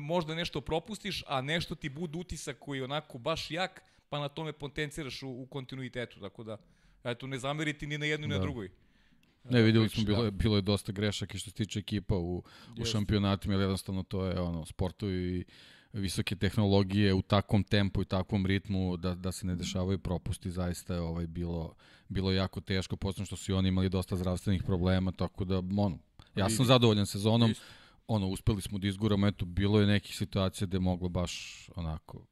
možda 0.01 0.35
nešto 0.35 0.61
propustiš, 0.61 1.25
a 1.27 1.41
nešto 1.41 1.75
ti 1.75 1.89
bude 1.89 2.19
utisak 2.19 2.59
koji 2.59 2.79
je 2.79 2.85
onako 2.85 3.19
baš 3.19 3.51
jak, 3.51 3.83
pa 4.13 4.21
na 4.21 4.29
tome 4.29 4.53
potenciraš 4.53 5.23
u, 5.23 5.29
u 5.29 5.47
kontinuitetu, 5.47 6.21
tako 6.21 6.45
da, 6.45 6.57
eto, 7.05 7.27
ne 7.27 7.39
zameriti 7.39 7.87
ni 7.87 7.99
na 7.99 8.07
jednu 8.07 8.27
da. 8.27 8.29
ni 8.29 8.35
na 8.35 8.39
da. 8.39 8.43
drugoj. 8.43 8.69
Ne, 9.45 9.63
videli 9.63 9.89
smo, 9.89 10.05
bilo 10.05 10.25
je, 10.25 10.31
bilo 10.31 10.57
je 10.57 10.63
dosta 10.63 10.93
grešaka 10.93 11.39
što 11.39 11.51
se 11.51 11.57
tiče 11.57 11.79
ekipa 11.79 12.17
u, 12.17 12.43
u 12.81 12.85
šampionatima, 12.85 13.55
ali 13.55 13.63
jednostavno 13.63 14.03
to 14.03 14.27
je 14.27 14.41
ono, 14.41 14.67
sportovi 14.67 15.39
i 15.39 15.45
visoke 15.93 16.37
tehnologije 16.37 17.15
u 17.15 17.23
takvom 17.23 17.65
tempu 17.65 18.03
i 18.03 18.05
takvom 18.05 18.47
ritmu 18.47 18.97
da, 18.97 19.15
da 19.15 19.33
se 19.33 19.47
ne 19.47 19.57
dešavaju 19.57 19.99
propusti, 19.99 20.51
zaista 20.51 20.95
je 20.95 21.01
ovaj 21.01 21.27
bilo, 21.27 21.75
bilo 22.09 22.33
jako 22.33 22.61
teško, 22.61 22.97
posledno 22.97 23.27
što 23.27 23.37
su 23.37 23.53
i 23.53 23.55
oni 23.55 23.69
imali 23.69 23.89
dosta 23.89 24.17
zdravstvenih 24.17 24.63
problema, 24.63 25.13
tako 25.13 25.45
da, 25.45 25.59
ono, 25.59 25.99
ja 26.37 26.51
sam 26.51 26.67
zadovoljan 26.67 27.07
sezonom, 27.07 27.55
ono, 28.07 28.29
uspeli 28.29 28.61
smo 28.63 28.79
da 28.79 28.87
izguramo, 28.89 29.27
eto, 29.27 29.45
bilo 29.45 29.81
je 29.81 29.87
nekih 29.87 30.17
situacija 30.17 30.67
gde 30.67 30.77
je 30.77 30.81
moglo 30.81 31.09
baš 31.09 31.69
onako 31.77 32.32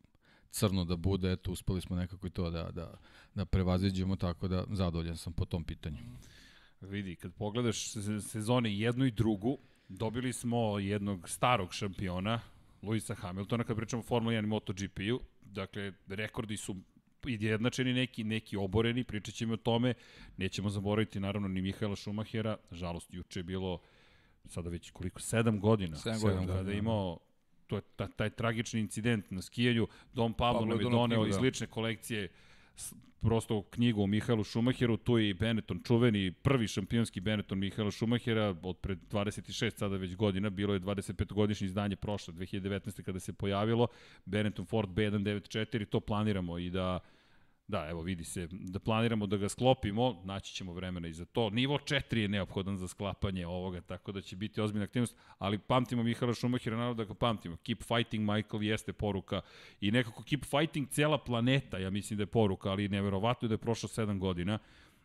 crno 0.51 0.85
da 0.85 0.97
bude, 0.97 1.33
eto, 1.33 1.53
uspeli 1.53 1.81
smo 1.81 1.97
nekako 1.97 2.27
i 2.27 2.31
to 2.31 2.51
da, 2.51 2.71
da, 2.71 2.95
da 3.35 3.45
prevaziđemo, 3.45 4.17
tako 4.17 4.49
da 4.49 4.65
zadovoljan 4.71 5.17
sam 5.17 5.33
po 5.33 5.45
tom 5.45 5.65
pitanju. 5.65 5.99
Vidi, 6.81 7.17
kad 7.17 7.33
pogledaš 7.35 7.93
sezone 8.21 8.75
jednu 8.75 9.05
i 9.05 9.11
drugu, 9.11 9.59
dobili 9.89 10.33
smo 10.33 10.79
jednog 10.79 11.29
starog 11.29 11.75
šampiona, 11.75 12.41
Luisa 12.83 13.15
Hamiltona, 13.15 13.65
kad 13.65 13.77
pričamo 13.77 14.01
o 14.01 14.07
Formula 14.07 14.35
1 14.35 14.45
i 14.45 14.47
MotoGP-u, 14.47 15.21
dakle, 15.43 15.93
rekordi 16.09 16.57
su 16.57 16.77
jednačeni 17.25 17.93
neki, 17.93 18.25
neki 18.25 18.57
oboreni, 18.57 19.05
pričat 19.05 19.35
ćemo 19.35 19.55
o 19.55 19.57
tome, 19.57 19.95
nećemo 20.37 20.71
zaboraviti 20.71 21.21
naravno 21.21 21.49
ni 21.49 21.63
Mihaela 21.63 21.97
Šumahera, 21.97 22.57
žalost, 22.73 23.15
juče 23.15 23.41
je 23.41 23.45
bilo 23.45 23.81
sada 24.49 24.71
već 24.71 24.91
koliko, 24.91 25.21
sedam 25.21 25.61
godina, 25.61 25.97
sedam 25.97 26.21
godina, 26.21 26.47
kada 26.47 26.63
da, 26.63 26.71
je 26.71 26.79
imao 26.79 27.19
to 27.71 27.77
je 27.77 27.83
ta, 27.97 28.09
taj 28.09 28.31
tragični 28.31 28.81
incident 28.81 29.31
na 29.31 29.43
skijanju, 29.43 29.87
Dom 30.13 30.35
Pablo, 30.35 30.61
Pablo 30.61 30.75
nam 30.75 30.85
je 30.85 30.91
doneo 30.91 31.27
iz 31.27 31.35
da. 31.35 31.41
lične 31.41 31.67
kolekcije 31.67 32.29
prosto 33.21 33.63
knjigu 33.63 34.03
o 34.03 34.07
Mihajlu 34.07 34.45
Šumacheru, 34.45 34.97
tu 34.97 35.19
je 35.19 35.29
i 35.29 35.35
Benetton, 35.35 35.81
čuveni 35.87 36.33
prvi 36.33 36.69
šampionski 36.69 37.21
Benetton 37.21 37.59
Mihajla 37.59 37.91
Šumahera 37.91 38.55
od 38.63 38.79
pred 38.79 38.99
26 39.11 39.79
sada 39.79 39.97
već 39.97 40.17
godina, 40.17 40.51
bilo 40.51 40.75
je 40.75 40.81
25-godišnje 40.81 41.65
izdanje 41.65 41.97
prošle, 41.97 42.35
2019. 42.35 43.03
kada 43.03 43.21
se 43.21 43.33
pojavilo, 43.33 43.87
Benetton 44.25 44.67
Ford 44.67 44.91
B194, 44.91 45.85
to 45.87 46.01
planiramo 46.01 46.59
i 46.59 46.71
da 46.71 47.01
Da, 47.71 47.87
evo 47.91 48.03
vidi 48.03 48.25
se, 48.25 48.49
da 48.51 48.79
planiramo 48.79 49.27
da 49.27 49.37
ga 49.37 49.49
sklopimo, 49.49 50.23
naći 50.25 50.55
ćemo 50.55 50.73
vremena 50.73 51.09
i 51.09 51.13
za 51.13 51.25
to. 51.25 51.51
Nivo 51.51 51.79
4 51.79 52.17
je 52.17 52.29
neophodan 52.29 52.77
za 52.77 52.89
sklapanje 52.89 53.47
ovoga, 53.47 53.81
tako 53.81 54.13
da 54.13 54.21
će 54.21 54.37
biti 54.37 54.61
ozbiljna 54.61 54.85
aktivnost, 54.85 55.17
ali 55.39 55.59
pamtimo 55.59 56.03
Mihala 56.03 56.35
Šumahira, 56.35 56.77
naravno 56.77 56.95
da 56.95 57.05
ga 57.05 57.15
pamtimo. 57.15 57.57
Keep 57.57 57.83
fighting, 57.83 58.31
Michael, 58.31 58.63
jeste 58.63 58.93
poruka. 58.93 59.41
I 59.81 59.91
nekako 59.91 60.23
keep 60.23 60.45
fighting 60.45 60.89
cela 60.89 61.19
planeta, 61.19 61.79
ja 61.79 61.91
mislim 61.91 62.17
da 62.17 62.23
je 62.23 62.27
poruka, 62.27 62.71
ali 62.71 62.89
neverovatno 62.89 63.47
je 63.47 63.49
da 63.49 63.55
je 63.55 63.59
prošlo 63.59 63.89
7 63.89 64.19
godina, 64.19 64.59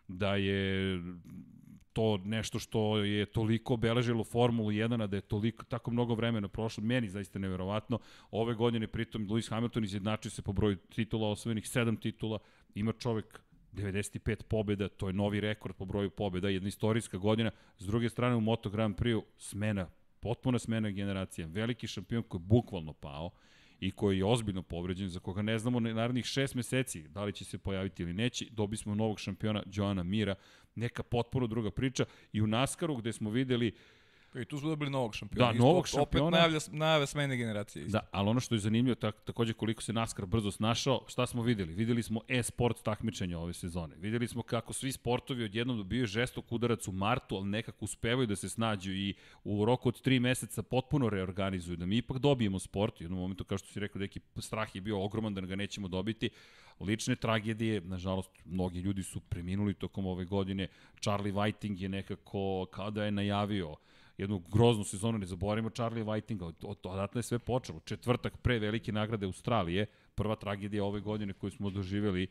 da 0.07 0.35
je 0.35 0.99
to 1.95 2.17
nešto 2.25 2.59
što 2.59 2.97
je 2.97 3.25
toliko 3.25 3.73
obeležilo 3.73 4.23
Formulu 4.23 4.71
1, 4.71 5.07
da 5.07 5.15
je 5.15 5.21
toliko, 5.21 5.63
tako 5.63 5.91
mnogo 5.91 6.15
vremena 6.15 6.47
prošlo, 6.47 6.83
meni 6.83 7.09
zaista 7.09 7.39
neverovatno. 7.39 7.99
Ove 8.31 8.53
godine, 8.53 8.87
pritom, 8.87 9.27
Lewis 9.27 9.49
Hamilton 9.49 9.83
izjednačio 9.83 10.31
se 10.31 10.41
po 10.41 10.53
broju 10.53 10.75
titula, 10.75 11.29
osvojenih 11.29 11.63
7 11.63 11.99
titula, 12.01 12.39
ima 12.75 12.91
čovek 12.91 13.41
95 13.73 14.43
pobjeda, 14.43 14.87
to 14.87 15.07
je 15.07 15.13
novi 15.13 15.39
rekord 15.39 15.75
po 15.75 15.85
broju 15.85 16.09
pobjeda, 16.09 16.49
jedna 16.49 16.67
istorijska 16.67 17.17
godina. 17.17 17.51
S 17.77 17.85
druge 17.85 18.09
strane, 18.09 18.35
u 18.35 18.41
Moto 18.41 18.69
Grand 18.69 18.95
Prix 18.95 19.23
smena, 19.37 19.89
potpuna 20.19 20.59
smena 20.59 20.89
generacija, 20.89 21.47
veliki 21.47 21.87
šampion 21.87 22.23
koji 22.23 22.39
je 22.39 22.45
bukvalno 22.45 22.93
pao 22.93 23.31
i 23.79 23.91
koji 23.91 24.17
je 24.17 24.25
ozbiljno 24.25 24.61
povređen, 24.61 25.09
za 25.09 25.19
koga 25.19 25.41
ne 25.41 25.59
znamo 25.59 25.79
narednih 25.79 26.25
šest 26.25 26.55
meseci 26.55 27.07
da 27.07 27.23
li 27.23 27.33
će 27.33 27.45
se 27.45 27.57
pojaviti 27.57 28.03
ili 28.03 28.13
neće. 28.13 28.45
Dobi 28.51 28.77
smo 28.77 28.95
novog 28.95 29.19
šampiona 29.19 29.63
Joana 29.73 30.03
Mira, 30.03 30.35
neka 30.75 31.03
potpuno 31.03 31.47
druga 31.47 31.71
priča 31.71 32.05
i 32.33 32.41
u 32.41 32.47
Naskaru 32.47 32.95
gde 32.95 33.13
smo 33.13 33.29
videli 33.29 33.75
I 34.41 34.45
tu 34.45 34.59
smo 34.59 34.69
dobili 34.69 34.91
novog 34.91 35.15
šampiona. 35.15 35.51
Da, 35.51 35.59
novog 35.59 35.87
šampiona. 35.87 36.27
Opet 36.27 36.39
najavlja, 36.39 36.59
najavlja 36.71 37.05
smene 37.05 37.37
generacije. 37.37 37.85
Isto. 37.85 37.97
Da, 37.97 38.07
ali 38.11 38.29
ono 38.29 38.39
što 38.39 38.55
je 38.55 38.59
zanimljivo, 38.59 38.95
tak, 38.95 39.23
takođe 39.23 39.53
koliko 39.53 39.81
se 39.81 39.93
NASCAR 39.93 40.25
brzo 40.25 40.51
snašao, 40.51 41.01
šta 41.07 41.25
smo 41.25 41.43
videli? 41.43 41.73
Videli 41.73 42.03
smo 42.03 42.21
e-sport 42.27 42.83
takmičenja 42.83 43.39
ove 43.39 43.53
sezone. 43.53 43.95
Videli 43.95 44.27
smo 44.27 44.43
kako 44.43 44.73
svi 44.73 44.91
sportovi 44.91 45.43
odjednom 45.43 45.77
dobiju 45.77 46.05
žestok 46.05 46.51
udarac 46.51 46.87
u 46.87 46.91
martu, 46.91 47.35
ali 47.35 47.47
nekako 47.47 47.85
uspevaju 47.85 48.27
da 48.27 48.35
se 48.35 48.49
snađu 48.49 48.91
i 48.91 49.13
u 49.43 49.65
roku 49.65 49.89
od 49.89 50.01
tri 50.01 50.19
meseca 50.19 50.63
potpuno 50.63 51.09
reorganizuju, 51.09 51.77
da 51.77 51.85
mi 51.85 51.97
ipak 51.97 52.17
dobijemo 52.17 52.59
sport. 52.59 53.01
U 53.01 53.03
jednom 53.03 53.19
momentu, 53.19 53.43
kao 53.43 53.57
što 53.57 53.67
si 53.67 53.79
rekao, 53.79 53.99
neki 53.99 54.19
strah 54.37 54.75
je 54.75 54.81
bio 54.81 55.03
ogroman 55.03 55.33
da 55.33 55.41
ga 55.41 55.55
nećemo 55.55 55.87
dobiti. 55.87 56.29
Lične 56.79 57.15
tragedije, 57.15 57.81
nažalost, 57.81 58.29
mnogi 58.45 58.79
ljudi 58.79 59.03
su 59.03 59.19
preminuli 59.19 59.73
tokom 59.73 60.05
ove 60.05 60.25
godine. 60.25 60.67
Charlie 60.99 61.33
Whiting 61.33 61.81
je 61.81 61.89
nekako, 61.89 62.65
kada 62.71 63.05
je 63.05 63.11
najavio, 63.11 63.75
jednu 64.17 64.39
groznu 64.39 64.83
sezonu, 64.83 65.17
ne 65.17 65.25
zaboravimo 65.25 65.69
Charlie 65.69 66.03
Whitinga, 66.03 66.43
od, 66.43 66.55
od, 66.63 66.77
odatle 66.83 67.19
je 67.19 67.23
sve 67.23 67.39
počelo. 67.39 67.79
Četvrtak 67.79 68.37
pre 68.37 68.59
velike 68.59 68.91
nagrade 68.91 69.25
Australije, 69.25 69.85
prva 70.15 70.35
tragedija 70.35 70.83
ove 70.83 70.99
godine 70.99 71.33
koju 71.33 71.51
smo 71.51 71.69
doživjeli, 71.69 72.27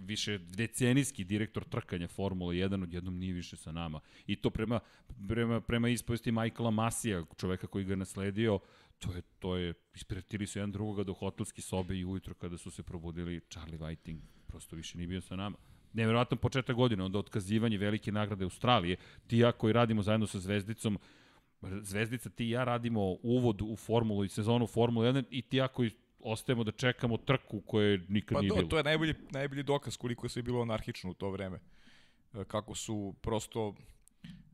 više 0.00 0.38
decenijski 0.38 1.24
direktor 1.24 1.64
trkanja 1.64 2.08
Formula 2.08 2.52
1 2.52 2.82
odjednom 2.82 3.18
nije 3.18 3.32
više 3.32 3.56
sa 3.56 3.72
nama. 3.72 4.00
I 4.26 4.36
to 4.36 4.50
prema, 4.50 4.80
prema, 5.28 5.60
prema 5.60 5.88
ispovesti 5.88 6.32
Michaela 6.32 6.70
Masija, 6.70 7.24
čoveka 7.36 7.66
koji 7.66 7.84
ga 7.84 7.96
nasledio, 7.96 8.58
to 8.98 9.14
je, 9.14 9.22
to 9.38 9.56
je, 9.56 9.74
ispretili 9.94 10.46
su 10.46 10.58
jedan 10.58 10.72
drugoga 10.72 11.04
do 11.04 11.12
hotelske 11.12 11.62
sobe 11.62 11.96
i 11.96 12.04
ujutro 12.04 12.34
kada 12.34 12.58
su 12.58 12.70
se 12.70 12.82
probudili 12.82 13.40
Charlie 13.48 13.78
Whiting 13.78 14.18
prosto 14.46 14.76
više 14.76 14.98
nije 14.98 15.06
bio 15.06 15.20
sa 15.20 15.36
nama 15.36 15.56
nevjerojatno 15.92 16.36
početak 16.36 16.76
godine, 16.76 17.04
onda 17.04 17.18
otkazivanje 17.18 17.78
velike 17.78 18.12
nagrade 18.12 18.44
Australije, 18.44 18.96
ti 19.26 19.38
ja 19.38 19.52
koji 19.52 19.72
radimo 19.72 20.02
zajedno 20.02 20.26
sa 20.26 20.38
Zvezdicom, 20.38 20.98
Zvezdica, 21.62 22.30
ti 22.30 22.46
i 22.46 22.50
ja 22.50 22.64
radimo 22.64 23.16
uvod 23.22 23.62
u 23.62 23.76
formulu 23.76 24.24
i 24.24 24.28
sezonu 24.28 24.66
Formule 24.66 25.12
1 25.12 25.24
i 25.30 25.42
ti 25.42 25.56
ja 25.56 25.68
koji 25.68 25.90
ostajemo 26.20 26.64
da 26.64 26.72
čekamo 26.72 27.16
trku 27.16 27.60
koje 27.60 28.04
nikad 28.08 28.36
pa 28.36 28.40
nije 28.40 28.48
do, 28.48 28.54
bilo. 28.54 28.68
To 28.68 28.76
je 28.76 28.84
najbolji, 28.84 29.14
najbolji 29.30 29.62
dokaz 29.62 29.96
koliko 29.96 30.26
je 30.26 30.30
sve 30.30 30.42
bilo 30.42 30.62
anarhično 30.62 31.10
u 31.10 31.14
to 31.14 31.30
vreme. 31.30 31.60
E, 32.34 32.44
kako 32.44 32.74
su 32.74 33.14
prosto... 33.20 33.74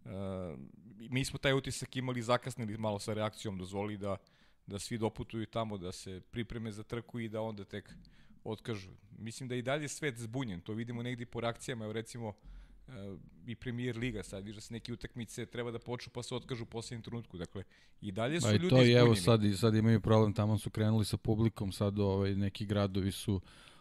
Uh, 0.04 0.10
mi 1.10 1.24
smo 1.24 1.38
taj 1.38 1.52
utisak 1.52 1.96
imali 1.96 2.22
zakasnili 2.22 2.78
malo 2.78 2.98
sa 2.98 3.14
reakcijom, 3.14 3.58
dozvoli 3.58 3.96
da, 3.96 4.16
da 4.66 4.78
svi 4.78 4.98
doputuju 4.98 5.46
tamo, 5.46 5.78
da 5.78 5.92
se 5.92 6.20
pripreme 6.30 6.72
za 6.72 6.82
trku 6.82 7.20
i 7.20 7.28
da 7.28 7.40
onda 7.40 7.64
tek 7.64 7.88
uh, 7.88 8.23
otkažu. 8.44 8.90
Mislim 9.18 9.48
da 9.48 9.54
i 9.54 9.62
dalje 9.62 9.88
svet 9.88 10.18
zbunjen, 10.18 10.60
to 10.60 10.72
vidimo 10.72 11.02
negdje 11.02 11.26
po 11.26 11.40
reakcijama, 11.40 11.84
evo 11.84 11.92
recimo 11.92 12.28
uh, 12.28 12.94
i 13.46 13.54
premier 13.54 13.96
liga 13.96 14.22
sad, 14.22 14.44
viš 14.44 14.54
da 14.54 14.60
se 14.60 14.72
neke 14.72 14.92
utakmice 14.92 15.46
treba 15.46 15.70
da 15.70 15.78
počnu 15.78 16.12
pa 16.12 16.22
se 16.22 16.34
otkažu 16.34 16.62
u 16.62 16.66
posljednjem 16.66 17.02
trenutku, 17.02 17.36
dakle 17.36 17.62
i 18.00 18.12
dalje 18.12 18.40
su 18.40 18.46
pa 18.46 18.52
ljudi 18.52 18.68
to 18.68 18.76
zbunjeni. 18.76 18.92
evo 18.92 19.14
sad, 19.14 19.40
sad 19.56 19.74
imaju 19.74 20.00
problem, 20.00 20.32
tamo 20.32 20.58
su 20.58 20.70
krenuli 20.70 21.04
sa 21.04 21.16
publikom, 21.16 21.72
sad 21.72 21.98
ovaj, 21.98 22.34
neki 22.34 22.66
gradovi 22.66 23.12
su 23.12 23.40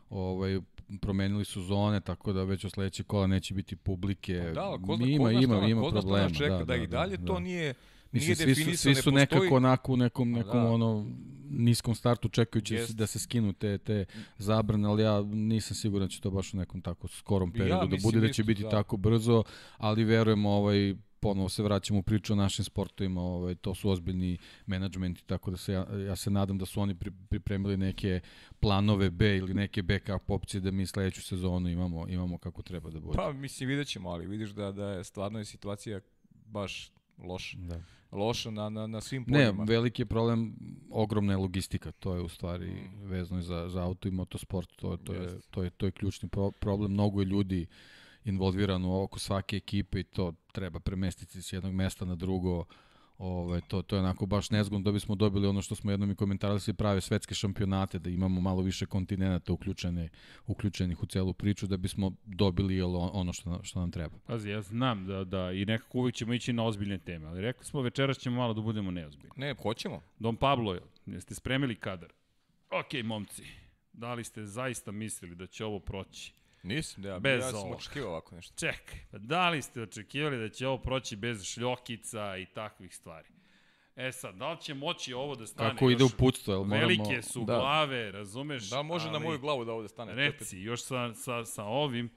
ovaj, 0.10 0.60
promenili 1.02 1.46
su 1.46 1.62
zone, 1.62 2.00
tako 2.00 2.34
da 2.34 2.44
već 2.44 2.66
od 2.66 2.72
sledećeg 2.72 3.06
kola 3.06 3.28
neće 3.28 3.54
biti 3.54 3.76
publike. 3.76 4.42
Pa 4.44 4.52
da, 4.52 4.78
ko 4.86 4.96
zna, 4.96 5.06
ima, 5.06 5.24
ko 5.24 5.30
zna 5.30 5.42
ima, 5.42 5.68
ima 5.68 5.90
zna 5.90 6.02
problema. 6.02 6.30
Čeka, 6.30 6.50
da, 6.50 6.58
da, 6.58 6.66
da, 6.66 6.76
i 6.76 6.88
dalje 6.88 7.18
da, 7.18 7.26
to 7.26 7.34
da. 7.34 7.40
nije, 7.40 7.74
Mislim, 8.14 8.36
svi 8.36 8.56
su, 8.56 8.78
svi 8.78 8.96
su 8.96 9.12
ne 9.12 9.22
nekako 9.22 9.56
onako 9.56 9.94
u 9.94 9.98
nekom, 9.98 10.34
Pa 10.34 10.38
nekom 10.40 10.62
da. 10.62 10.72
ono 10.72 11.08
niskom 11.50 11.96
startu 11.96 12.30
čekajući 12.30 12.76
Jest. 12.76 12.96
da 12.96 13.08
se 13.08 13.20
skinu 13.20 13.54
te, 13.54 13.78
te 13.78 14.06
zabrane, 14.38 14.88
ali 14.88 15.04
ja 15.04 15.22
nisam 15.22 15.76
siguran 15.76 16.08
da 16.08 16.12
će 16.12 16.22
to 16.22 16.32
baš 16.32 16.54
u 16.54 16.58
nekom 16.58 16.82
tako 16.82 17.08
skorom 17.08 17.50
Ja 17.50 17.54
periodu 17.54 17.88
da 17.88 17.92
mislim 17.92 18.12
bude, 18.12 18.20
da 18.20 18.26
isto, 18.26 18.34
će 18.36 18.44
biti 18.44 18.64
da. 18.64 18.70
tako 18.70 18.98
brzo, 18.98 19.44
ali 19.78 20.04
verujem 20.04 20.46
ovaj, 20.46 20.96
ponovo 21.20 21.50
se 21.50 21.64
vraćamo 21.64 22.00
u 22.00 22.04
priču 22.04 22.34
o 22.34 22.36
našim 22.36 22.66
sportovima, 22.66 23.22
ovaj, 23.22 23.56
to 23.56 23.76
su 23.76 23.90
ozbiljni 23.90 24.38
menadžmenti, 24.66 25.24
tako 25.26 25.52
da 25.52 25.58
se 25.58 25.74
ja, 25.74 25.88
ja 26.08 26.16
se 26.16 26.32
nadam 26.32 26.58
da 26.58 26.66
su 26.66 26.82
oni 26.82 26.96
pri, 26.96 27.12
pripremili 27.30 27.78
neke 27.78 28.20
planove 28.60 29.10
B 29.10 29.38
ili 29.38 29.54
neke 29.54 29.84
backup 29.84 30.30
opcije 30.30 30.62
da 30.62 30.72
mi 30.72 30.86
sledeću 30.86 31.22
sezonu 31.22 31.70
imamo, 31.70 32.08
imamo 32.08 32.38
kako 32.38 32.62
treba 32.62 32.90
da 32.90 33.00
bude. 33.00 33.16
Pa, 33.16 33.34
mislim, 33.34 33.70
vidjet 33.70 33.88
ćemo, 33.88 34.10
ali 34.10 34.28
vidiš 34.28 34.50
da, 34.50 34.72
da 34.72 34.90
je 34.90 35.04
stvarno 35.04 35.40
je 35.40 35.46
situacija 35.46 36.00
baš 36.46 36.92
loša. 37.18 37.58
Da. 37.58 37.82
Loša 38.14 38.52
na, 38.52 38.70
na, 38.70 38.88
na 38.88 39.02
svim 39.02 39.26
Ne, 39.28 39.46
poljima. 39.46 39.64
veliki 39.64 40.02
je 40.02 40.06
problem, 40.06 40.56
ogromna 40.90 41.34
je 41.34 41.38
logistika, 41.38 41.92
to 41.92 42.16
je 42.16 42.22
u 42.22 42.30
stvari 42.30 42.68
Mm. 42.68 43.08
vezano 43.08 43.42
za, 43.42 43.70
za 43.70 43.84
auto 43.84 44.08
i 44.08 44.12
motosport, 44.12 44.70
to, 44.76 44.98
to, 44.98 45.14
je, 45.14 45.22
Jeste. 45.22 45.48
to, 45.52 45.64
je, 45.64 45.70
to 45.70 45.86
je 45.86 45.92
ključni 45.92 46.30
pro, 46.30 46.52
problem, 46.52 46.92
mnogo 46.92 47.22
je 47.22 47.26
ljudi 47.26 47.66
involvirano 48.26 49.02
oko 49.02 49.20
svake 49.20 49.58
ekipe 49.58 50.00
i 50.00 50.04
to 50.04 50.34
treba 50.52 50.80
premestiti 50.80 51.42
s 51.42 51.54
jednog 51.54 51.74
mesta 51.74 52.06
na 52.06 52.16
drugo, 52.16 52.66
Ove, 53.26 53.62
to, 53.68 53.82
to 53.82 53.96
je 53.96 54.00
onako 54.00 54.26
baš 54.26 54.50
nezgodno 54.50 54.84
da 54.84 54.92
bismo 54.92 55.16
dobili 55.16 55.48
ono 55.48 55.62
što 55.62 55.76
smo 55.76 55.92
jednom 55.92 56.12
i 56.12 56.16
komentarisali 56.16 56.76
prave 56.76 57.02
svetske 57.02 57.36
šampionate, 57.36 58.00
da 58.00 58.10
imamo 58.10 58.42
malo 58.42 58.62
više 58.62 58.86
kontinenta 58.86 59.54
uključene, 59.54 60.10
uključenih 60.48 61.04
u 61.04 61.06
celu 61.06 61.34
priču, 61.34 61.68
da 61.68 61.78
bismo 61.78 62.12
dobili 62.26 62.82
ono 62.82 63.34
što, 63.34 63.60
što 63.64 63.80
nam 63.80 63.92
treba. 63.92 64.16
Pazi, 64.26 64.50
ja 64.50 64.62
znam 64.62 65.06
da, 65.06 65.24
da 65.24 65.52
i 65.52 65.66
nekako 65.66 65.98
uvijek 65.98 66.16
ćemo 66.16 66.34
ići 66.34 66.54
na 66.54 66.66
ozbiljne 66.66 66.98
teme, 66.98 67.28
ali 67.28 67.42
rekli 67.42 67.66
smo 67.66 67.82
večeras 67.82 68.18
ćemo 68.18 68.36
malo 68.36 68.54
da 68.54 68.62
budemo 68.62 68.92
neozbiljni. 68.92 69.32
Ne, 69.36 69.56
hoćemo. 69.62 70.02
Don 70.20 70.36
Pablo, 70.36 70.78
jeste 71.06 71.36
spremili 71.36 71.76
kadar? 71.76 72.10
Ok, 72.70 73.04
momci, 73.04 73.44
da 73.94 74.14
li 74.14 74.24
ste 74.24 74.46
zaista 74.46 74.92
mislili 74.92 75.36
da 75.36 75.48
će 75.48 75.66
ovo 75.66 75.80
proći? 75.80 76.34
Nisam, 76.64 77.04
da, 77.04 77.10
ja, 77.10 77.20
Bez 77.20 77.44
ja 77.44 77.52
sam 77.52 77.60
ovo. 77.60 77.76
očekivao 77.76 78.10
ovako 78.10 78.36
nešto. 78.36 78.54
Čekaj, 78.58 79.00
pa 79.12 79.18
da 79.18 79.50
li 79.50 79.62
ste 79.62 79.82
očekivali 79.82 80.38
da 80.40 80.50
će 80.50 80.68
ovo 80.68 80.78
proći 80.78 81.16
bez 81.16 81.44
šljokica 81.44 82.38
i 82.38 82.46
takvih 82.46 82.96
stvari? 82.96 83.28
E 83.96 84.12
sad, 84.12 84.36
da 84.36 84.52
li 84.52 84.62
će 84.62 84.74
moći 84.74 85.14
ovo 85.14 85.36
da 85.36 85.48
stane? 85.48 85.70
Kako 85.70 85.90
ide 85.90 86.04
u 86.04 86.10
putstvo, 86.10 86.54
jel 86.54 86.64
moramo... 86.64 86.88
Velike 86.88 87.22
su 87.22 87.40
Da. 87.40 87.58
glave, 87.58 88.12
razumeš? 88.12 88.70
Da 88.70 88.82
može 88.82 89.06
na 89.08 89.14
ali- 89.14 89.24
moju 89.24 89.40
glavu 89.40 89.66
da 89.66 89.72
ovde 89.74 89.88
stane? 89.90 90.14
To 90.14 90.20
je 90.20 90.32
Reci, 90.32 90.60
još 90.60 90.84
sa, 90.84 91.14
sa, 91.14 91.46
sa 91.46 91.64
ovim, 91.64 92.10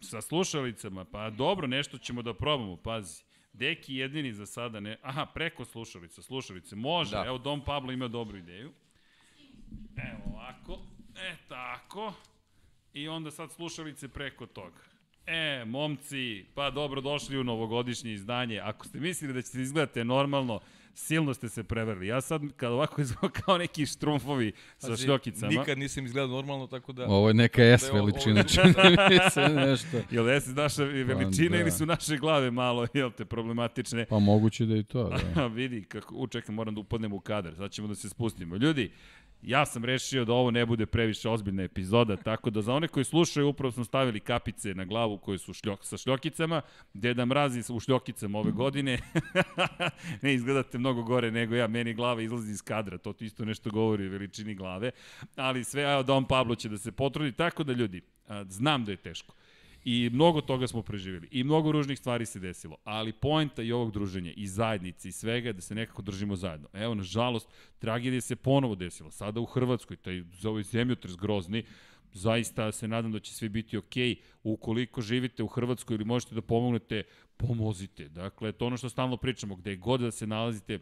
sa 0.00 0.20
slušalicama, 0.20 1.04
pa 1.04 1.30
dobro, 1.30 1.66
nešto 1.66 1.98
ćemo 1.98 2.22
da 2.22 2.34
probamo, 2.34 2.76
pazi. 2.76 3.22
Deki 3.52 3.94
jedini 3.94 4.32
za 4.32 4.46
sada 4.46 4.80
ne... 4.80 4.98
Aha, 5.02 5.26
preko 5.26 5.64
slušalica, 5.64 6.22
slušalice, 6.22 6.76
može. 6.76 7.10
Da. 7.10 7.24
Evo, 7.26 7.38
Dom 7.38 7.64
Pablo 7.64 7.92
ima 7.92 8.08
dobru 8.08 8.38
ideju. 8.38 8.72
Evo 9.96 10.20
ovako, 10.26 10.78
e 11.16 11.36
tako. 11.48 12.12
I 12.94 13.08
onda 13.08 13.30
sad 13.30 13.52
slušalice 13.52 14.08
preko 14.08 14.46
toga. 14.46 14.80
E, 15.26 15.64
momci, 15.64 16.44
pa 16.54 16.70
dobro 16.70 17.00
došli 17.00 17.38
u 17.38 17.44
novogodišnje 17.44 18.12
izdanje. 18.12 18.60
Ako 18.60 18.86
ste 18.86 19.00
mislili 19.00 19.34
da 19.34 19.42
ćete 19.42 19.60
izgledate 19.60 20.04
normalno, 20.04 20.60
silno 20.94 21.34
ste 21.34 21.48
se 21.48 21.64
preverili. 21.64 22.06
Ja 22.06 22.20
sad, 22.20 22.42
kad 22.56 22.72
ovako 22.72 23.00
izgledam 23.02 23.30
kao 23.30 23.58
neki 23.58 23.86
štrumfovi 23.86 24.52
sa 24.78 24.96
šljokicama... 24.96 25.52
Nikad 25.52 25.78
nisam 25.78 26.06
izgledao 26.06 26.36
normalno, 26.36 26.66
tako 26.66 26.92
da... 26.92 27.06
Ovo 27.06 27.28
je 27.28 27.34
neka 27.34 27.62
S 27.62 27.82
Da 27.86 27.92
veličina, 27.92 28.42
čini 28.42 28.74
mi 29.10 29.30
se 29.30 29.48
nešto. 29.48 29.96
Jel 30.10 30.28
jesi 30.28 30.50
naša 30.50 30.84
veličina 30.84 31.56
da. 31.56 31.60
ili 31.60 31.70
su 31.70 31.86
naše 31.86 32.16
glave 32.16 32.50
malo, 32.50 32.86
jel 32.94 33.10
te, 33.10 33.24
problematične? 33.24 34.06
Pa 34.06 34.18
moguće 34.18 34.66
da 34.66 34.76
i 34.76 34.82
to, 34.82 35.08
da. 35.08 35.42
A 35.42 35.46
vidi, 35.58 35.84
kako, 35.84 36.14
u, 36.14 36.26
čekaj, 36.26 36.54
moram 36.54 36.74
da 36.74 36.80
upadnem 36.80 37.12
u 37.12 37.20
kadar, 37.20 37.54
sad 37.56 37.70
ćemo 37.70 37.88
da 37.88 37.94
se 37.94 38.08
spustimo. 38.08 38.56
Ljudi, 38.56 38.90
ja 39.42 39.66
sam 39.66 39.84
rešio 39.84 40.24
da 40.24 40.32
ovo 40.32 40.50
ne 40.50 40.66
bude 40.66 40.86
previše 40.86 41.28
ozbiljna 41.28 41.62
epizoda, 41.62 42.16
tako 42.30 42.50
da 42.50 42.62
za 42.62 42.74
one 42.74 42.88
koji 42.88 43.04
slušaju, 43.04 43.48
upravo 43.48 43.72
smo 43.72 43.84
stavili 43.84 44.20
kapice 44.20 44.74
na 44.74 44.84
glavu 44.84 45.18
koje 45.18 45.38
su 45.38 45.52
šljok, 45.52 45.84
sa 45.84 45.96
šljokicama, 45.96 46.62
Deda 46.94 47.24
Mrazi 47.24 47.72
u 47.72 47.80
šljokicama 47.80 48.38
ove 48.38 48.50
godine. 48.50 48.98
ne 50.22 50.34
izgledate 50.34 50.78
mnogo 50.78 51.02
gore 51.02 51.30
nego 51.30 51.54
ja, 51.54 51.66
meni 51.66 51.94
glava 51.94 52.22
izlazi 52.22 52.52
iz 52.52 52.62
kadra, 52.62 52.98
to 52.98 53.12
ti 53.12 53.26
isto 53.26 53.44
nešto 53.44 53.70
govori 53.70 54.06
o 54.06 54.10
veličini 54.10 54.54
glave, 54.54 54.90
ali 55.36 55.64
sve, 55.64 55.82
evo, 55.82 56.02
Don 56.02 56.24
Pablo 56.24 56.54
će 56.54 56.68
da 56.68 56.78
se 56.78 56.92
potrudi, 56.92 57.32
tako 57.32 57.64
da 57.64 57.72
ljudi, 57.72 58.02
znam 58.48 58.84
da 58.84 58.90
je 58.90 58.96
teško. 58.96 59.34
I 59.84 60.10
mnogo 60.12 60.40
toga 60.40 60.66
smo 60.66 60.82
preživjeli. 60.82 61.28
I 61.30 61.44
mnogo 61.44 61.72
ružnih 61.72 61.98
stvari 61.98 62.26
se 62.26 62.40
desilo. 62.40 62.76
Ali 62.84 63.12
poenta 63.12 63.62
i 63.62 63.72
ovog 63.72 63.92
druženja, 63.92 64.32
i 64.36 64.46
zajednice, 64.46 65.08
i 65.08 65.12
svega 65.12 65.48
je 65.48 65.52
da 65.52 65.60
se 65.60 65.74
nekako 65.74 66.02
držimo 66.02 66.36
zajedno. 66.36 66.68
Evo, 66.72 66.94
nažalost, 66.94 67.48
tragedija 67.78 68.20
se 68.20 68.36
ponovo 68.36 68.74
desila. 68.74 69.10
Sada 69.10 69.40
u 69.40 69.44
Hrvatskoj, 69.44 69.96
taj 69.96 70.22
za 70.32 70.50
ovaj 70.50 70.62
zemljotres 70.62 71.16
grozni, 71.16 71.64
zaista 72.12 72.72
se 72.72 72.88
nadam 72.88 73.12
da 73.12 73.20
će 73.20 73.34
sve 73.34 73.48
biti 73.48 73.76
okej. 73.76 74.16
Ukoliko 74.42 75.00
živite 75.00 75.42
u 75.42 75.46
Hrvatskoj 75.46 75.94
ili 75.94 76.04
možete 76.04 76.34
da 76.34 76.42
pomognete, 76.42 77.02
pomozite. 77.36 78.08
Dakle, 78.08 78.52
to 78.52 78.66
ono 78.66 78.76
što 78.76 78.88
stalno 78.88 79.16
pričamo, 79.16 79.56
gde 79.56 79.76
god 79.76 80.00
da 80.00 80.10
se 80.10 80.26
nalazite, 80.26 80.78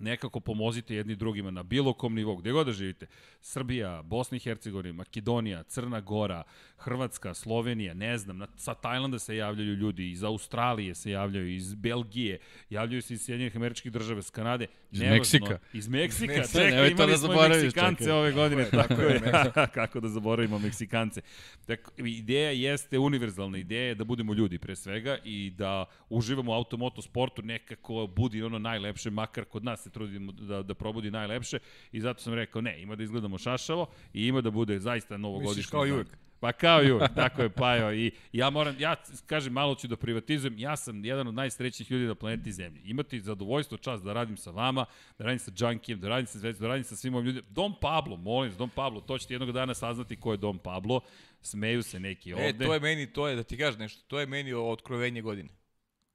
nekako 0.00 0.40
pomozite 0.40 0.94
jedni 0.94 1.14
drugima 1.16 1.50
na 1.50 1.62
bilo 1.62 1.92
kom 1.92 2.14
nivou, 2.14 2.36
gde 2.36 2.52
god 2.52 2.66
da 2.66 2.72
živite. 2.72 3.06
Srbija, 3.40 4.02
Bosna 4.02 4.36
i 4.36 4.40
Hercegovina, 4.40 4.94
Makedonija, 4.94 5.62
Crna 5.62 6.00
Gora, 6.00 6.42
Hrvatska, 6.76 7.34
Slovenija, 7.34 7.94
ne 7.94 8.18
znam, 8.18 8.38
na, 8.38 8.46
sa 8.56 8.74
Tajlanda 8.74 9.18
se 9.18 9.36
javljaju 9.36 9.74
ljudi, 9.74 10.10
iz 10.10 10.24
Australije 10.24 10.94
se 10.94 11.10
javljaju, 11.10 11.54
iz 11.54 11.74
Belgije, 11.74 12.38
javljaju 12.70 13.02
se 13.02 13.14
iz 13.14 13.22
Sjedinjenih 13.22 13.56
američkih 13.56 13.92
država, 13.92 14.18
iz 14.18 14.30
Kanade. 14.30 14.66
Iz 14.90 15.00
Nevažno. 15.00 15.18
Meksika. 15.18 15.58
Iz 15.72 15.88
Meksika, 15.88 16.32
Meksika. 16.32 16.58
čekaj, 16.58 16.70
Nemoj 16.70 16.88
to 16.88 16.92
imali 16.92 17.12
da 17.12 17.18
smo 17.18 17.48
Meksikance 17.48 18.04
čekaj. 18.04 18.18
ove 18.18 18.32
godine, 18.32 18.64
Tako 18.70 18.88
tako 18.88 19.02
je, 19.02 19.14
je. 19.14 19.52
Kako 19.74 20.00
da 20.00 20.08
zaboravimo 20.08 20.58
Meksikance. 20.58 21.20
Tako, 21.66 21.92
ideja 21.98 22.50
jeste 22.50 22.98
univerzalna 22.98 23.58
ideja 23.58 23.88
je 23.88 23.94
da 23.94 24.04
budemo 24.04 24.34
ljudi 24.34 24.58
pre 24.58 24.76
svega 24.76 25.18
i 25.24 25.50
da 25.50 25.84
uživamo 26.08 26.52
u 26.52 26.54
automoto 26.54 27.02
sportu 27.02 27.42
nekako 27.42 28.06
budi 28.06 28.42
ono 28.42 28.58
najlepše, 28.58 29.10
makar 29.10 29.44
kod 29.44 29.64
nas 29.64 29.81
se 29.82 29.90
trudimo 29.90 30.32
da, 30.32 30.62
da 30.62 30.74
probudi 30.74 31.10
najlepše 31.10 31.58
i 31.92 32.00
zato 32.00 32.22
sam 32.22 32.34
rekao 32.34 32.62
ne, 32.62 32.82
ima 32.82 32.96
da 32.96 33.02
izgledamo 33.02 33.38
šašavo 33.38 33.86
i 34.12 34.26
ima 34.26 34.40
da 34.40 34.50
bude 34.50 34.78
zaista 34.78 35.16
novogodišnji. 35.16 35.50
Misliš 35.50 35.70
kao 35.70 35.86
i 35.86 35.92
uvek? 35.92 36.08
Pa 36.42 36.52
kao 36.52 36.84
i 36.84 36.92
uvek, 36.92 37.14
tako 37.14 37.42
je 37.42 37.50
Pajo. 37.50 37.94
I 37.94 38.10
ja 38.32 38.50
moram, 38.50 38.76
ja 38.78 38.96
kažem, 39.26 39.52
malo 39.52 39.74
ću 39.74 39.88
da 39.88 39.96
privatizujem, 39.96 40.58
ja 40.58 40.76
sam 40.76 41.04
jedan 41.04 41.28
od 41.28 41.34
najsrećnijih 41.34 41.90
ljudi 41.90 42.06
na 42.06 42.14
planeti 42.14 42.52
Zemlji. 42.52 42.80
Imati 42.84 43.20
zadovoljstvo, 43.20 43.78
čast 43.78 44.04
da 44.04 44.12
radim 44.12 44.36
sa 44.36 44.50
vama, 44.50 44.84
da 45.18 45.24
radim 45.24 45.38
sa 45.38 45.52
Junkijem, 45.58 46.00
da 46.00 46.08
radim 46.08 46.26
sa 46.26 46.38
Zvezdom, 46.38 46.62
da 46.62 46.68
radim 46.68 46.84
sa 46.84 46.96
svim 46.96 47.14
ovim 47.14 47.26
ljudima. 47.26 47.46
Dom 47.50 47.74
Pablo, 47.80 48.16
molim 48.16 48.52
Dom 48.58 48.70
Pablo, 48.70 49.00
to 49.00 49.18
ćete 49.18 49.34
jednog 49.34 49.52
dana 49.52 49.74
saznati 49.74 50.16
ko 50.16 50.32
je 50.32 50.36
Dom 50.36 50.58
Pablo. 50.58 51.00
Smeju 51.40 51.82
se 51.82 52.00
neki 52.00 52.32
ovde. 52.32 52.48
E, 52.48 52.58
to 52.58 52.74
je 52.74 52.80
meni, 52.80 53.06
to 53.06 53.28
je, 53.28 53.36
da 53.36 53.42
ti 53.42 53.58
kažeš 53.58 53.78
nešto, 53.78 54.02
to 54.06 54.20
je 54.20 54.26
meni 54.26 54.52
otkrovenje 54.52 55.22
godine. 55.22 55.48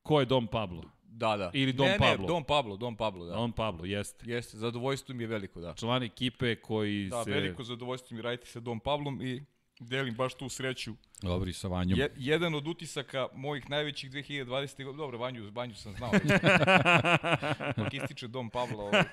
Ko 0.04 0.20
je 0.20 0.26
Dom 0.26 0.48
Pablo? 0.48 0.84
Da, 1.18 1.38
da. 1.38 1.52
Ili 1.54 1.74
Dom 1.74 1.88
ne, 1.88 1.98
Pablo. 1.98 2.22
Ne, 2.22 2.28
Dom 2.28 2.44
Pablo, 2.44 2.78
Dom 2.78 2.96
Pablo, 2.96 3.26
da. 3.26 3.34
Dom 3.34 3.52
Pablo, 3.52 3.86
jeste. 3.86 4.32
Jeste, 4.32 4.58
zadovoljstvo 4.58 5.16
mi 5.16 5.24
je 5.24 5.28
veliko, 5.28 5.60
da. 5.62 5.74
Član 5.74 6.04
ekipe 6.04 6.56
koji 6.56 7.08
Da, 7.10 7.24
se... 7.24 7.32
veliko 7.32 7.64
zadovoljstvo 7.64 8.16
mi 8.16 8.22
raditi 8.22 8.48
sa 8.48 8.60
Dom 8.60 8.80
Pablom 8.80 9.22
i 9.22 9.44
delim 9.80 10.16
baš 10.16 10.34
tu 10.34 10.50
sreću. 10.50 10.94
Dobri, 11.22 11.54
sa 11.54 11.68
Vanjom. 11.68 12.00
Je, 12.00 12.14
jedan 12.18 12.56
od 12.56 12.68
utisaka 12.68 13.28
mojih 13.36 13.70
najvećih 13.70 14.12
2020. 14.12 14.46
godine, 14.84 14.98
dobro, 14.98 15.18
Vanju, 15.18 15.52
Vanju 15.52 15.76
sam 15.76 15.94
znao. 15.98 16.12
Dok 17.78 17.94
ističe 17.94 18.28
Dom 18.28 18.50
Pavla. 18.50 18.84
Ovaj. 18.84 19.04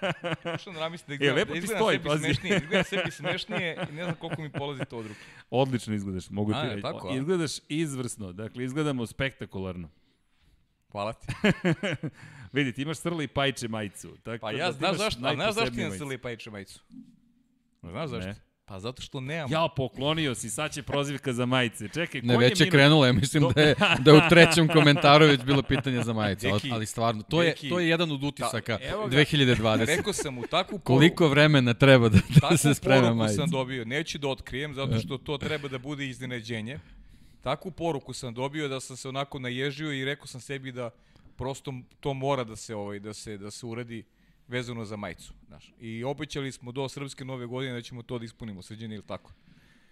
Što 0.58 0.72
da 0.72 0.80
namislim 0.80 1.18
da, 1.18 1.24
E, 1.24 1.28
izgleda, 1.28 1.34
lepo 1.34 1.48
da 1.48 1.52
ti 1.52 1.58
izgledam 1.58 1.82
stoji, 1.82 1.96
sebi 1.96 2.08
pazi. 2.08 2.24
smešnije, 2.24 2.56
izgleda 2.56 2.84
sebi 2.84 3.10
smešnije 3.10 3.86
i 3.90 3.94
ne 3.94 4.04
znam 4.04 4.16
koliko 4.16 4.42
mi 4.42 4.50
polazi 4.52 4.84
to 4.90 4.98
od 4.98 5.06
ruke. 5.06 5.20
Odlično 5.50 5.94
izgledaš, 5.94 6.30
mogu 6.30 6.52
ti 6.52 6.58
reći. 6.62 7.18
Izgledaš 7.18 7.52
izvrsno, 7.68 8.32
dakle, 8.32 8.64
izgledamo 8.64 9.06
spektakularno. 9.06 9.88
Hvala 10.94 11.12
ti. 11.12 11.26
Vidi, 12.52 12.72
ti 12.72 12.82
imaš 12.82 12.98
srli 12.98 13.24
i 13.24 13.28
pajče 13.28 13.68
majicu. 13.68 14.16
Tako 14.22 14.38
Pa 14.40 14.52
da 14.52 14.58
ja 14.58 14.72
ti 14.72 14.78
znaš 14.78 14.96
zašto, 14.96 15.26
a 15.26 15.34
znaš 15.34 15.54
zašto 15.54 15.74
imam 15.74 15.88
majicu. 15.88 15.98
srli 15.98 16.18
pajče 16.18 16.50
majicu? 16.50 16.80
Znaš 17.82 18.10
zašto? 18.10 18.28
Ne. 18.28 18.34
Pa 18.64 18.80
zato 18.80 19.02
što 19.02 19.20
nemam. 19.20 19.52
Ja, 19.52 19.68
poklonio 19.76 20.34
si, 20.34 20.50
sad 20.50 20.72
će 20.72 20.82
prozivka 20.82 21.32
za 21.32 21.46
majice. 21.46 21.88
Čekaj, 21.88 22.20
Ne, 22.22 22.36
već 22.36 22.60
je 22.60 22.70
krenulo, 22.70 23.06
ja 23.06 23.12
mislim 23.12 23.44
da 23.54 23.60
je, 23.60 23.74
da 23.98 24.10
je 24.10 24.16
u 24.16 24.28
trećem 24.28 24.68
komentaru 24.68 25.26
već 25.26 25.44
bilo 25.44 25.62
pitanje 25.62 26.02
za 26.02 26.12
majicu, 26.12 26.46
ali, 26.46 26.54
Deki, 26.54 26.70
ali 26.72 26.86
stvarno, 26.86 27.22
to 27.22 27.42
je, 27.42 27.50
Deki, 27.50 27.68
to 27.68 27.80
je 27.80 27.88
jedan 27.88 28.12
od 28.12 28.24
utisaka 28.24 28.78
Da, 28.78 28.84
evo 28.84 29.06
ga. 29.06 29.16
2020. 29.16 29.86
Rekao 29.86 30.12
sam 30.12 30.34
mu 30.34 30.42
takvu 30.42 30.78
poruku. 30.78 30.84
Koliko 30.84 31.28
vremena 31.28 31.74
treba 31.74 32.08
da, 32.08 32.18
da 32.28 32.40
Takvu 32.40 32.56
se 32.56 32.74
sprema 32.74 33.00
poruku 33.00 33.16
majica? 33.16 33.36
sam 33.36 33.50
dobio, 33.50 33.84
neću 33.84 34.18
da 34.18 34.28
otkrijem, 34.28 34.74
zato 34.74 34.98
što 35.00 35.18
to 35.18 35.38
treba 35.38 35.68
da 35.68 35.78
bude 35.78 36.08
iznenađenje. 36.08 36.78
Takvu 37.44 37.70
poruku 37.70 38.12
sam 38.12 38.34
dobio 38.34 38.68
da 38.68 38.80
sam 38.80 38.96
se 38.96 39.08
onako 39.08 39.38
naježio 39.38 39.92
i 39.92 40.04
rekao 40.04 40.26
sam 40.26 40.40
sebi 40.40 40.72
da 40.72 40.90
prosto 41.36 41.74
to 42.00 42.14
mora 42.14 42.44
da 42.44 42.56
se 42.56 42.74
ovaj 42.74 42.98
da 42.98 43.14
se 43.14 43.38
da 43.38 43.50
se 43.50 43.66
uradi 43.66 44.04
vezano 44.48 44.84
za 44.84 44.96
majicu, 44.96 45.32
znaš. 45.46 45.72
I 45.80 46.04
obećali 46.04 46.52
smo 46.52 46.72
do 46.72 46.88
srpske 46.88 47.24
nove 47.24 47.46
godine 47.46 47.74
da 47.74 47.82
ćemo 47.82 48.02
to 48.02 48.18
da 48.18 48.24
ispunimo, 48.24 48.62
srđan 48.62 48.92
ili 48.92 49.02
tako. 49.02 49.32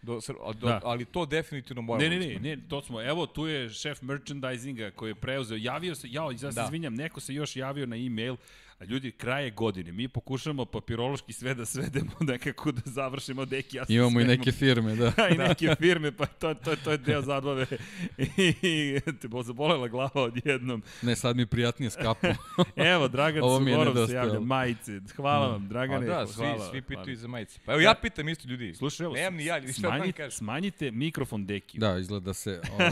Do, 0.02 0.20
do, 0.54 0.68
da. 0.68 0.80
Ali 0.84 1.04
to 1.04 1.26
definitivno 1.26 1.82
moramo. 1.82 2.10
Ne, 2.10 2.18
ne, 2.18 2.26
ne, 2.26 2.56
ne, 2.56 2.62
to 2.68 2.82
smo, 2.82 3.02
evo 3.02 3.26
tu 3.26 3.46
je 3.46 3.70
šef 3.70 4.02
merchandisinga 4.02 4.90
koji 4.90 5.10
je 5.10 5.14
preuzeo, 5.14 5.56
javio 5.56 5.94
se, 5.94 6.08
jao, 6.10 6.30
ja 6.30 6.38
se 6.38 6.50
da. 6.50 6.64
izvinjam, 6.64 6.94
neko 6.94 7.20
se 7.20 7.34
još 7.34 7.56
javio 7.56 7.86
na 7.86 7.96
e-mail, 7.96 8.36
A 8.82 8.84
ljudi, 8.84 9.10
kraje 9.10 9.50
godine, 9.50 9.92
mi 9.92 10.08
pokušamo 10.08 10.64
papirološki 10.64 11.32
sve 11.32 11.54
da 11.54 11.66
svedemo 11.66 12.10
nekako 12.32 12.72
da 12.72 12.80
završimo 12.84 13.44
deki. 13.44 13.76
Ja 13.76 13.84
Imamo 13.88 14.20
i 14.20 14.24
neke 14.24 14.52
firme, 14.52 14.94
da. 14.96 15.12
da 15.16 15.28
I 15.28 15.38
neke 15.38 15.74
firme, 15.78 16.12
pa 16.12 16.26
to, 16.26 16.54
to, 16.54 16.76
to 16.76 16.90
je 16.90 16.98
deo 16.98 17.22
zabave. 17.22 17.66
I, 18.18 18.54
i 18.62 19.00
te 19.20 19.28
bo 19.28 19.42
zabolela 19.42 19.88
glava 19.88 20.22
odjednom. 20.22 20.82
Ne, 21.02 21.16
sad 21.16 21.36
mi 21.36 21.46
prijatnije 21.46 21.90
skapu. 21.90 22.26
evo, 22.76 23.08
Dragan 23.08 23.42
Sugorov 23.42 24.06
se 24.06 24.14
javlja, 24.14 24.40
majice. 24.40 25.00
Hvala 25.16 25.48
vam, 25.48 25.68
Dragane. 25.68 26.06
Pa 26.06 26.14
da, 26.14 26.26
svi, 26.26 26.34
hvala, 26.36 26.70
svi 26.70 26.82
pitaju 26.82 27.16
za 27.16 27.28
majice. 27.28 27.58
Pa 27.64 27.72
evo, 27.72 27.80
ja 27.80 27.94
pitam 28.02 28.28
isto 28.28 28.48
ljudi. 28.48 28.74
Slušaj, 28.74 29.04
evo, 29.04 29.14
Nemam 29.14 29.34
ni 29.34 29.44
ja, 29.44 29.62
šta 29.62 29.72
smanjite, 29.72 30.30
smanjite 30.30 30.90
mikrofon 30.90 31.46
deki. 31.46 31.78
Da, 31.78 31.98
izgleda 31.98 32.34
se... 32.34 32.60
Ovaj... 32.72 32.90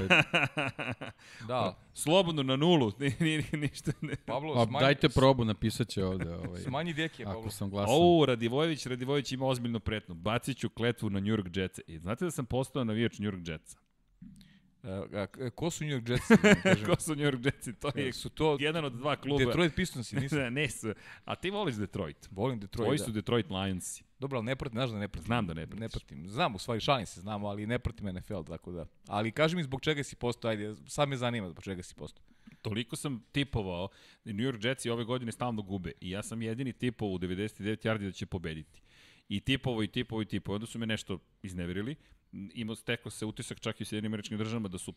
da. 1.48 1.76
Slobodno 1.94 2.42
na 2.42 2.56
nulu, 2.56 2.92
ni, 3.00 3.14
ni, 3.20 3.44
ništa 3.52 3.92
ne. 4.00 4.16
Pablo, 4.16 4.54
pa, 4.54 4.66
smanji... 4.66 4.84
Dajte 4.84 5.08
probu, 5.08 5.44
napisat 5.44 5.88
će 5.88 6.04
ovde. 6.04 6.34
Ovaj, 6.34 6.60
Smanji 6.60 6.92
deke, 6.92 7.24
Pablo. 7.24 7.40
Ako 7.40 7.50
sam 7.50 7.70
glasao. 7.70 7.94
Ovo, 7.94 8.26
Radivojević, 8.26 8.86
Radivojević 8.86 9.32
ima 9.32 9.46
ozbiljno 9.46 9.80
pretnu. 9.80 10.14
Bacit 10.14 10.58
ću 10.58 10.68
kletvu 10.68 11.10
na 11.10 11.20
New 11.20 11.36
York 11.36 11.56
Jetsa. 11.56 11.82
I 11.86 11.98
znate 11.98 12.24
da 12.24 12.30
sam 12.30 12.46
postao 12.46 12.84
navijač 12.84 13.18
New 13.18 13.32
York 13.32 13.48
Jetsa? 13.48 13.78
A, 14.82 15.26
a, 15.40 15.50
ko 15.50 15.70
su 15.70 15.84
New 15.84 15.92
York 15.92 16.08
Jetsi? 16.10 16.34
Da 16.64 16.86
ko 16.86 17.00
su 17.00 17.14
New 17.14 17.24
York 17.24 17.44
Jetsi? 17.44 17.72
To 17.72 17.90
je 17.94 18.12
su 18.12 18.28
to 18.28 18.56
jedan 18.60 18.84
od 18.84 18.92
dva 18.92 19.16
kluba. 19.16 19.44
Detroit 19.44 19.74
Pistonsi, 19.74 20.16
nisu? 20.16 20.36
ne, 20.36 20.50
ne 20.60 20.68
su. 20.68 20.92
A 21.24 21.34
ti 21.34 21.50
voliš 21.50 21.74
Detroit. 21.74 22.28
Volim 22.30 22.60
Detroit, 22.60 22.86
Tvoji 22.86 22.98
da. 22.98 23.04
su 23.04 23.12
Detroit 23.12 23.50
Lionsi. 23.50 24.04
Dobro, 24.18 24.38
ali 24.38 24.46
ne 24.46 24.56
pratim, 24.56 24.76
znaš 24.76 24.90
da 24.90 24.98
ne 24.98 25.08
pratim. 25.08 25.26
Znam 25.26 25.46
da 25.46 25.54
ne 25.54 25.66
pratiš. 25.66 25.80
Ne 25.80 25.88
pratim. 25.88 26.28
Znam, 26.28 26.54
u 26.54 26.58
stvari 26.58 26.80
šalim 26.80 27.06
se, 27.06 27.20
znam, 27.20 27.44
ali 27.44 27.66
ne 27.66 27.78
pratim 27.78 28.06
NFL, 28.14 28.42
tako 28.42 28.72
da. 28.72 28.86
Ali 29.06 29.32
kaži 29.32 29.56
mi 29.56 29.62
zbog 29.62 29.80
čega 29.80 30.02
si 30.02 30.16
postao, 30.16 30.50
ajde, 30.50 30.74
sad 30.86 31.08
me 31.08 31.16
zanima 31.16 31.48
zbog 31.48 31.64
čega 31.64 31.82
si 31.82 31.94
postao 31.94 32.24
toliko 32.62 32.96
sam 32.96 33.24
tipovao, 33.32 33.88
New 34.24 34.46
York 34.46 34.64
Jetsi 34.64 34.90
ove 34.90 35.04
godine 35.04 35.32
stalno 35.32 35.62
gube 35.62 35.92
i 36.00 36.10
ja 36.10 36.22
sam 36.22 36.42
jedini 36.42 36.72
tipovao 36.72 37.14
u 37.14 37.18
99 37.18 37.86
yardi 37.86 38.04
da 38.04 38.12
će 38.12 38.26
pobediti. 38.26 38.82
I 39.28 39.40
tipovo 39.40 39.82
i 39.82 39.88
tipovo 39.88 40.22
i 40.22 40.24
tipovo. 40.24 40.54
Onda 40.54 40.66
su 40.66 40.78
me 40.78 40.86
nešto 40.86 41.18
izneverili. 41.42 41.96
Imao 42.32 42.76
stekao 42.76 43.10
se 43.10 43.26
utisak 43.26 43.60
čak 43.60 43.80
i 43.80 43.82
u 43.82 43.86
Sjedinim 43.86 44.12
američkim 44.12 44.38
državama 44.38 44.68
da 44.68 44.78
su 44.78 44.94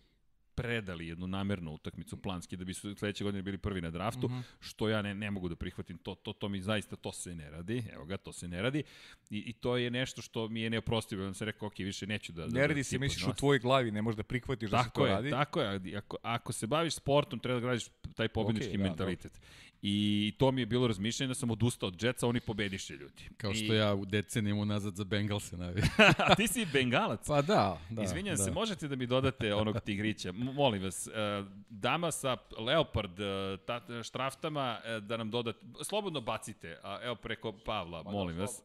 predali 0.56 1.08
jednu 1.08 1.28
namernu 1.28 1.74
utakmicu 1.74 2.18
planski 2.18 2.58
da 2.58 2.66
bi 2.66 2.74
su 2.74 2.96
sledeće 2.96 3.24
godine 3.24 3.42
bili 3.42 3.58
prvi 3.58 3.82
na 3.82 3.90
draftu, 3.90 4.28
mm 4.28 4.32
-hmm. 4.32 4.44
što 4.60 4.90
ja 4.90 5.02
ne, 5.02 5.16
ne 5.16 5.32
mogu 5.32 5.50
da 5.50 5.56
prihvatim, 5.56 5.98
to, 5.98 6.16
to, 6.16 6.34
to 6.34 6.50
mi 6.50 6.62
zaista, 6.62 6.96
to 6.96 7.12
se 7.12 7.36
ne 7.36 7.50
radi, 7.50 7.84
evo 7.94 8.06
ga, 8.06 8.18
to 8.18 8.34
se 8.34 8.48
ne 8.48 8.62
radi 8.62 8.84
i, 9.30 9.38
i 9.38 9.54
to 9.54 9.78
je 9.78 9.92
nešto 9.92 10.22
što 10.22 10.48
mi 10.48 10.62
je 10.62 10.70
neoprostivo, 10.70 11.24
ja 11.24 11.34
sam 11.34 11.46
rekao, 11.46 11.68
ok, 11.68 11.80
više 11.80 12.08
neću 12.08 12.32
da... 12.32 12.48
Ne 12.48 12.68
radi 12.68 12.80
da, 12.80 12.84
se, 12.84 13.00
misliš 13.00 13.28
u 13.28 13.34
tvojoj 13.34 13.60
glavi, 13.60 13.92
ne 13.92 14.02
možeš 14.02 14.18
da 14.18 14.24
prihvatiš 14.24 14.70
da 14.70 14.78
tako 14.78 14.90
se 14.90 14.94
to 14.94 15.06
je, 15.06 15.12
radi. 15.12 15.30
Tako 15.30 15.62
je, 15.62 15.98
ako, 15.98 16.18
ako 16.22 16.54
se 16.54 16.68
baviš 16.68 16.94
sportom, 16.96 17.40
treba 17.40 17.60
da 17.60 17.66
gradiš 17.66 17.86
taj 18.16 18.28
pobednički 18.28 18.74
okay, 18.74 18.78
da, 18.78 18.84
mentalitet. 18.84 19.32
Da. 19.34 19.48
I 19.86 20.34
to 20.38 20.52
mi 20.52 20.62
je 20.62 20.66
bilo 20.66 20.88
razmišljanje 20.88 21.28
da 21.28 21.34
sam 21.34 21.52
odustao 21.52 21.88
od 21.88 22.04
Jetsa, 22.04 22.28
oni 22.28 22.40
pobediše 22.40 22.94
ljudi. 22.94 23.30
Kao 23.38 23.54
što 23.54 23.74
I... 23.74 23.78
ja 23.78 23.94
u 23.94 24.06
decenijama 24.06 24.66
nazad 24.66 24.96
za 24.96 25.04
Bengalse 25.04 25.58
navijam. 25.58 25.88
A 26.28 26.36
ti 26.36 26.48
si 26.48 26.66
Bengalac? 26.74 27.28
Pa 27.28 27.42
da, 27.42 27.80
da. 27.90 28.04
Izvinjam 28.04 28.38
da. 28.38 28.44
se, 28.44 28.52
možete 28.52 28.88
da 28.88 28.96
mi 28.96 29.06
dodate 29.06 29.54
onog 29.54 29.80
tigrića? 29.80 30.32
Molim 30.32 30.84
vas, 30.84 31.08
uh, 31.08 31.48
dama 31.70 32.12
sa 32.12 32.38
Leopard 32.58 33.20
uh, 33.20 33.60
ta, 33.66 34.04
štraftama 34.04 34.80
uh, 34.80 35.04
da 35.04 35.18
nam 35.18 35.32
dodate, 35.32 35.60
slobodno 35.82 36.22
bacite, 36.22 36.78
a 36.84 37.00
evo 37.04 37.16
preko 37.16 37.52
Pavla, 37.52 38.04
molim 38.04 38.38
vas. 38.38 38.62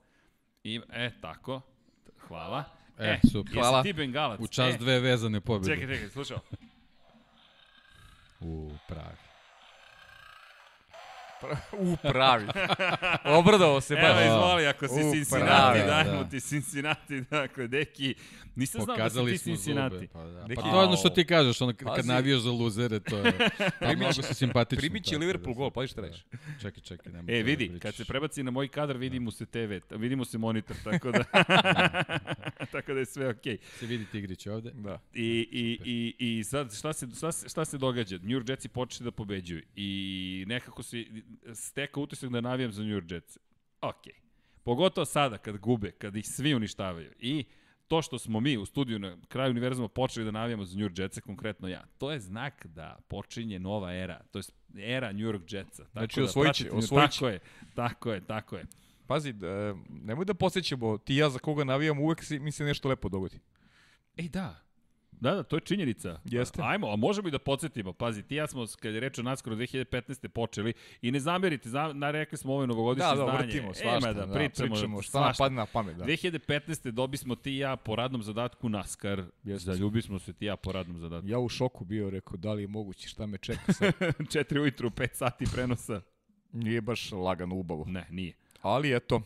I, 0.64 0.80
e, 0.92 1.10
tako, 1.20 1.60
hvala. 2.28 2.64
E, 2.98 3.08
e 3.08 3.20
super. 3.32 3.54
Hvala. 3.54 3.82
ti 3.82 3.92
Bengalac? 3.92 4.40
U 4.40 4.46
čas 4.46 4.74
e. 4.74 4.78
dve 4.78 5.00
vezane 5.00 5.40
pobjede. 5.40 5.80
Čekaj, 5.80 5.94
čekaj, 5.94 6.10
slušao. 6.10 6.38
U, 8.40 8.70
pravi. 8.88 9.27
U, 11.72 11.96
pravi. 11.96 12.46
Obradao 13.24 13.80
se 13.80 13.94
baš. 13.94 14.04
Evo, 14.04 14.20
izvoli, 14.20 14.66
ako 14.66 14.88
si 14.88 14.94
Cincinnati, 14.94 15.80
dajmo 15.86 16.22
da. 16.22 16.28
ti 16.28 16.40
Cincinnati, 16.40 17.20
dakle, 17.20 17.66
deki, 17.66 18.14
nisam 18.58 18.80
znao 18.82 18.96
da 18.96 19.10
si 19.10 19.32
ti 19.32 19.38
Cincinnati. 19.38 20.08
Pa, 20.12 20.24
da. 20.24 20.46
pa 20.56 20.62
to 20.62 20.80
je 20.80 20.86
ono 20.86 20.96
što 20.96 21.08
ti 21.10 21.24
kažeš, 21.24 21.60
ono, 21.60 21.72
kad 21.94 22.06
navijaš 22.06 22.40
za 22.40 22.50
luzere, 22.50 23.00
to 23.00 23.18
je, 23.18 23.32
pa 23.80 23.92
mnogo 23.96 24.12
su 24.12 24.34
simpatični. 24.34 24.80
Primit 24.80 25.04
će 25.04 25.18
Liverpool 25.18 25.54
gol, 25.54 25.70
pa 25.70 25.86
šta 25.86 26.00
reći. 26.00 26.24
Čekaj, 26.60 26.82
čekaj, 26.82 27.12
nema. 27.12 27.32
E, 27.32 27.42
vidi, 27.42 27.68
da 27.68 27.78
kad 27.78 27.94
se 27.94 28.04
prebaci 28.04 28.42
na 28.42 28.50
moj 28.50 28.68
kadar, 28.68 28.96
vidi 28.96 29.20
mu 29.20 29.30
se 29.30 29.46
TV, 29.46 29.96
vidi 29.96 30.16
mu 30.16 30.24
se 30.24 30.38
monitor, 30.38 30.76
tako 30.84 31.12
da, 31.12 31.24
tako 32.72 32.92
da 32.92 32.98
je 32.98 33.06
sve 33.06 33.28
okej. 33.28 33.56
Okay. 33.56 33.78
Se 33.78 33.86
vidi 33.86 34.06
Tigrić 34.12 34.46
ovde. 34.46 34.70
Da. 34.74 35.00
I, 35.14 35.48
i, 35.52 35.78
i, 35.84 36.38
i 36.38 36.44
sad, 36.44 36.74
šta 36.78 36.92
se, 36.92 37.06
šta, 37.16 37.32
šta 37.48 37.64
se 37.64 37.78
događa? 37.78 38.16
New 38.16 38.40
York 38.40 38.50
Jetsi 38.50 38.68
počeli 38.68 39.04
da 39.04 39.10
pobeđuju 39.10 39.62
i 39.76 40.44
nekako 40.48 40.82
se 40.82 41.04
stekao 41.54 42.02
utisak 42.02 42.30
da 42.30 42.40
navijam 42.40 42.72
za 42.72 42.82
New 42.82 43.00
York 43.00 43.12
Jets. 43.12 43.38
Ok. 43.80 44.02
Pogotovo 44.62 45.04
sada 45.04 45.38
kad 45.38 45.56
gube, 45.56 45.90
kad 45.90 46.16
ih 46.16 46.26
svi 46.26 46.54
uništavaju. 46.54 47.12
I 47.18 47.44
to 47.88 48.02
što 48.02 48.18
smo 48.18 48.40
mi 48.40 48.56
u 48.56 48.66
studiju 48.66 48.98
na 48.98 49.16
kraju 49.28 49.50
univerzuma 49.50 49.88
počeli 49.88 50.24
da 50.24 50.30
navijamo 50.30 50.64
za 50.64 50.78
New 50.78 50.88
York 50.88 51.00
Jetsa, 51.00 51.20
konkretno 51.20 51.68
ja, 51.68 51.84
to 51.98 52.12
je 52.12 52.20
znak 52.20 52.66
da 52.66 52.98
počinje 53.08 53.58
nova 53.58 53.94
era, 53.94 54.20
to 54.30 54.38
je 54.38 54.44
era 54.94 55.12
New 55.12 55.26
York 55.26 55.54
Jetsa. 55.54 55.84
Tako 55.84 55.98
znači, 55.98 56.20
da, 56.20 56.24
osvojit 56.26 56.54
će, 56.54 56.70
osvojit 56.70 57.10
Tako 57.10 57.28
je, 57.28 57.40
tako 57.74 58.12
je, 58.12 58.26
tako 58.26 58.56
je. 58.56 58.64
Pazi, 59.06 59.32
da, 59.32 59.74
nemoj 59.88 60.24
da 60.24 60.34
posjećamo, 60.34 60.98
ti 60.98 61.16
ja 61.16 61.30
za 61.30 61.38
koga 61.38 61.64
navijam, 61.64 62.00
uvek 62.00 62.22
mi 62.40 62.52
se 62.52 62.64
nešto 62.64 62.88
lepo 62.88 63.08
dogodi. 63.08 63.40
Ej, 64.16 64.28
da, 64.28 64.67
Da, 65.20 65.34
da, 65.34 65.42
to 65.42 65.56
je 65.56 65.60
činjenica. 65.60 66.20
Jeste. 66.24 66.62
Ajmo, 66.64 66.92
a 66.92 66.96
možemo 66.96 67.28
i 67.28 67.30
da 67.30 67.38
podsjetimo. 67.38 67.92
Pazi, 67.92 68.22
ti 68.22 68.34
ja 68.34 68.46
smo, 68.46 68.66
kad 68.80 68.94
je 68.94 69.00
reč 69.00 69.18
o 69.18 69.22
naskoro 69.22 69.56
2015. 69.56 70.28
počeli 70.28 70.72
i 71.02 71.10
ne 71.10 71.20
zamerite, 71.20 71.68
za, 71.68 71.92
na, 71.92 72.10
rekli 72.10 72.38
smo 72.38 72.52
ovo 72.52 72.66
novogodišnje 72.66 73.08
da, 73.08 73.14
da, 73.14 73.24
da, 73.24 73.38
vrtimo, 73.38 73.74
svašta, 73.74 74.12
da, 74.12 74.32
pričamo, 74.34 74.68
da, 74.68 74.74
pričamo 74.74 75.02
šta 75.02 75.20
nam 75.20 75.32
padne 75.38 75.56
na 75.56 75.66
pamet. 75.66 75.96
Da. 75.96 76.04
2015. 76.04 76.90
dobi 76.90 77.16
smo 77.16 77.34
ti 77.34 77.52
i 77.52 77.58
ja 77.58 77.76
po 77.76 77.96
radnom 77.96 78.22
zadatku 78.22 78.68
NASCAR. 78.68 79.22
Jeste. 79.44 79.72
Zaljubi 79.72 80.02
smo 80.02 80.18
se 80.18 80.32
ti 80.32 80.46
ja 80.46 80.56
po 80.56 80.72
radnom 80.72 80.98
zadatku. 80.98 81.28
Ja 81.28 81.38
u 81.38 81.48
šoku 81.48 81.84
bio, 81.84 82.10
rekao, 82.10 82.36
da 82.36 82.52
li 82.52 82.62
je 82.62 82.68
moguće, 82.68 83.08
šta 83.08 83.26
me 83.26 83.38
čeka 83.38 83.72
sad? 83.72 83.92
4 84.34 84.60
ujutru, 84.60 84.90
5 84.90 85.08
sati 85.14 85.44
prenosa. 85.52 86.00
Nije 86.52 86.80
baš 86.80 87.12
lagano 87.12 87.54
ubavu. 87.54 87.84
Ne, 87.86 88.06
nije. 88.10 88.32
Ali 88.62 88.96
eto, 88.96 89.22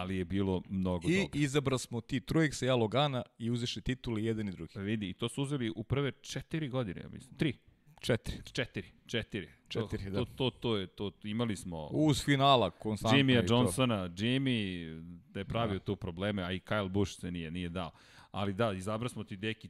ali 0.00 0.16
je 0.16 0.24
bilo 0.24 0.62
mnogo 0.68 1.08
I 1.08 1.16
dobro. 1.16 1.38
I 1.38 1.42
izabrao 1.42 1.78
smo 1.78 2.00
ti 2.00 2.20
sa 2.52 2.66
ja 2.66 2.74
Logana 2.74 3.22
i 3.38 3.50
uzešli 3.50 3.82
tituli 3.82 4.24
jedan 4.24 4.48
i 4.48 4.52
drugi. 4.52 4.72
Pa 4.74 4.80
vidi, 4.80 5.08
i 5.08 5.14
to 5.14 5.28
su 5.28 5.42
uzeli 5.42 5.72
u 5.76 5.84
prve 5.84 6.12
četiri 6.12 6.68
godine, 6.68 7.00
ja 7.00 7.08
mislim. 7.08 7.36
Tri. 7.36 7.54
Četiri. 8.00 8.36
Četiri. 8.52 8.88
Četiri. 9.06 9.48
Četiri, 9.68 10.04
to, 10.04 10.10
da. 10.10 10.24
To, 10.24 10.24
to, 10.24 10.50
to, 10.50 10.76
je, 10.76 10.86
to, 10.86 11.12
imali 11.24 11.56
smo... 11.56 11.88
Uz 11.92 12.24
finala, 12.24 12.70
konstantno. 12.70 13.18
Jimmya 13.18 13.42
Johnsona, 13.48 14.08
Jimmy 14.08 15.00
da 15.30 15.40
je 15.40 15.44
pravio 15.44 15.78
da. 15.78 15.84
tu 15.84 15.96
probleme, 15.96 16.42
a 16.42 16.52
i 16.52 16.60
Kyle 16.60 16.88
Busch 16.88 17.20
se 17.20 17.30
nije, 17.30 17.50
nije 17.50 17.68
dao. 17.68 17.90
Ali 18.30 18.52
da, 18.52 18.72
izabrao 18.72 19.08
smo 19.08 19.24
ti 19.24 19.36
deki 19.36 19.68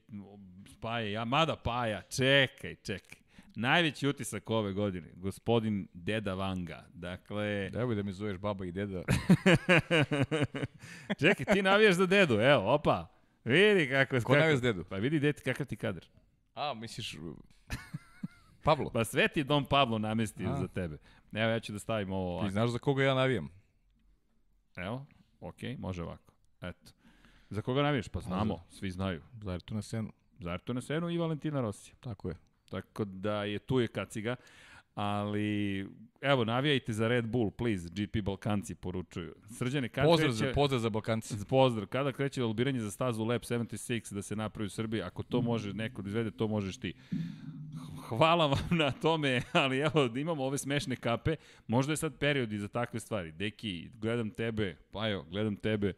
Spaje, 0.72 1.12
ja, 1.12 1.24
mada 1.24 1.56
Paja, 1.56 2.02
čekaj, 2.02 2.74
čekaj. 2.74 3.25
Najveći 3.58 4.08
utisak 4.08 4.50
ove 4.50 4.72
godine, 4.72 5.08
gospodin 5.14 5.88
Deda 5.94 6.34
Vanga. 6.34 6.84
Dakle... 6.94 7.70
Evo 7.74 7.94
da 7.94 8.02
mi 8.02 8.12
zoveš 8.12 8.38
baba 8.38 8.64
i 8.64 8.72
deda. 8.72 9.02
Čekaj, 11.20 11.54
ti 11.54 11.62
navijaš 11.62 11.94
za 11.94 12.06
dedu, 12.06 12.34
evo, 12.34 12.74
opa. 12.74 13.06
Vidi 13.44 13.88
kako... 13.88 14.20
Ko 14.24 14.36
navijaš 14.36 14.60
dedu? 14.60 14.84
Pa 14.84 14.96
vidi, 14.96 15.20
deti, 15.20 15.42
kakav 15.42 15.66
ti 15.66 15.76
kadar. 15.76 16.04
A, 16.54 16.74
misliš... 16.74 17.16
Pablo? 18.62 18.90
pa 18.94 19.04
sve 19.04 19.28
ti 19.28 19.44
Dom 19.44 19.64
Pablo 19.64 19.98
namestio 19.98 20.50
A. 20.50 20.56
za 20.56 20.68
tebe. 20.68 20.98
Evo, 21.32 21.50
ja 21.50 21.60
ću 21.60 21.72
da 21.72 21.78
stavim 21.78 22.12
ovo 22.12 22.32
ovako. 22.32 22.46
Ti 22.46 22.52
znaš 22.52 22.70
za 22.70 22.78
koga 22.78 23.04
ja 23.04 23.14
navijam? 23.14 23.48
Evo, 24.76 25.06
okej, 25.40 25.76
okay, 25.76 25.80
može 25.80 26.02
ovako. 26.02 26.32
Eto. 26.62 26.92
Za 27.50 27.62
koga 27.62 27.82
navijaš? 27.82 28.08
Pa 28.08 28.20
znamo, 28.20 28.64
svi 28.70 28.90
znaju. 28.90 29.22
Za 29.42 29.50
Ayrtona 29.50 29.82
Senu. 29.82 30.12
Za 30.40 30.50
Ayrtona 30.50 30.80
Senu 30.80 31.10
i 31.10 31.18
Valentina 31.18 31.60
Rosija. 31.60 31.94
Tako 32.00 32.28
je. 32.28 32.45
Tako 32.70 33.04
da 33.04 33.44
je 33.44 33.58
tu 33.58 33.80
je 33.80 33.88
kaciga. 33.88 34.36
Ali, 34.94 35.86
evo, 36.20 36.44
navijajte 36.44 36.92
za 36.92 37.08
Red 37.08 37.26
Bull, 37.26 37.50
please, 37.50 37.88
GP 37.88 38.22
Balkanci 38.22 38.74
poručuju. 38.74 39.34
Srđane, 39.50 39.88
kada 39.88 40.08
pozdrav 40.08 40.30
kreće... 40.30 40.46
Za, 40.46 40.52
pozdrav 40.54 40.80
za 40.80 40.90
Balkanci. 40.90 41.34
Pozdrav. 41.48 41.86
Kada 41.86 42.12
kreće 42.12 42.42
lobiranje 42.42 42.80
za 42.80 42.90
stazu 42.90 43.24
Lab 43.24 43.40
76 43.40 44.14
da 44.14 44.22
se 44.22 44.36
napravi 44.36 44.66
u 44.66 44.70
Srbiji, 44.70 45.02
ako 45.02 45.22
to 45.22 45.42
može 45.42 45.72
neko 45.72 46.02
da 46.02 46.08
izvede, 46.08 46.30
to 46.30 46.48
možeš 46.48 46.76
ti. 46.76 46.94
Hvala 48.08 48.46
vam 48.46 48.68
na 48.70 48.90
tome, 48.90 49.42
ali 49.52 49.78
evo, 49.78 50.08
da 50.08 50.20
imamo 50.20 50.44
ove 50.44 50.58
smešne 50.58 50.96
kape, 50.96 51.36
možda 51.66 51.92
je 51.92 51.96
sad 51.96 52.18
period 52.18 52.52
i 52.52 52.58
za 52.58 52.68
takve 52.68 53.00
stvari. 53.00 53.32
Deki, 53.32 53.90
gledam 53.94 54.30
tebe, 54.30 54.76
Pajo, 54.92 55.22
gledam 55.22 55.56
tebe, 55.56 55.92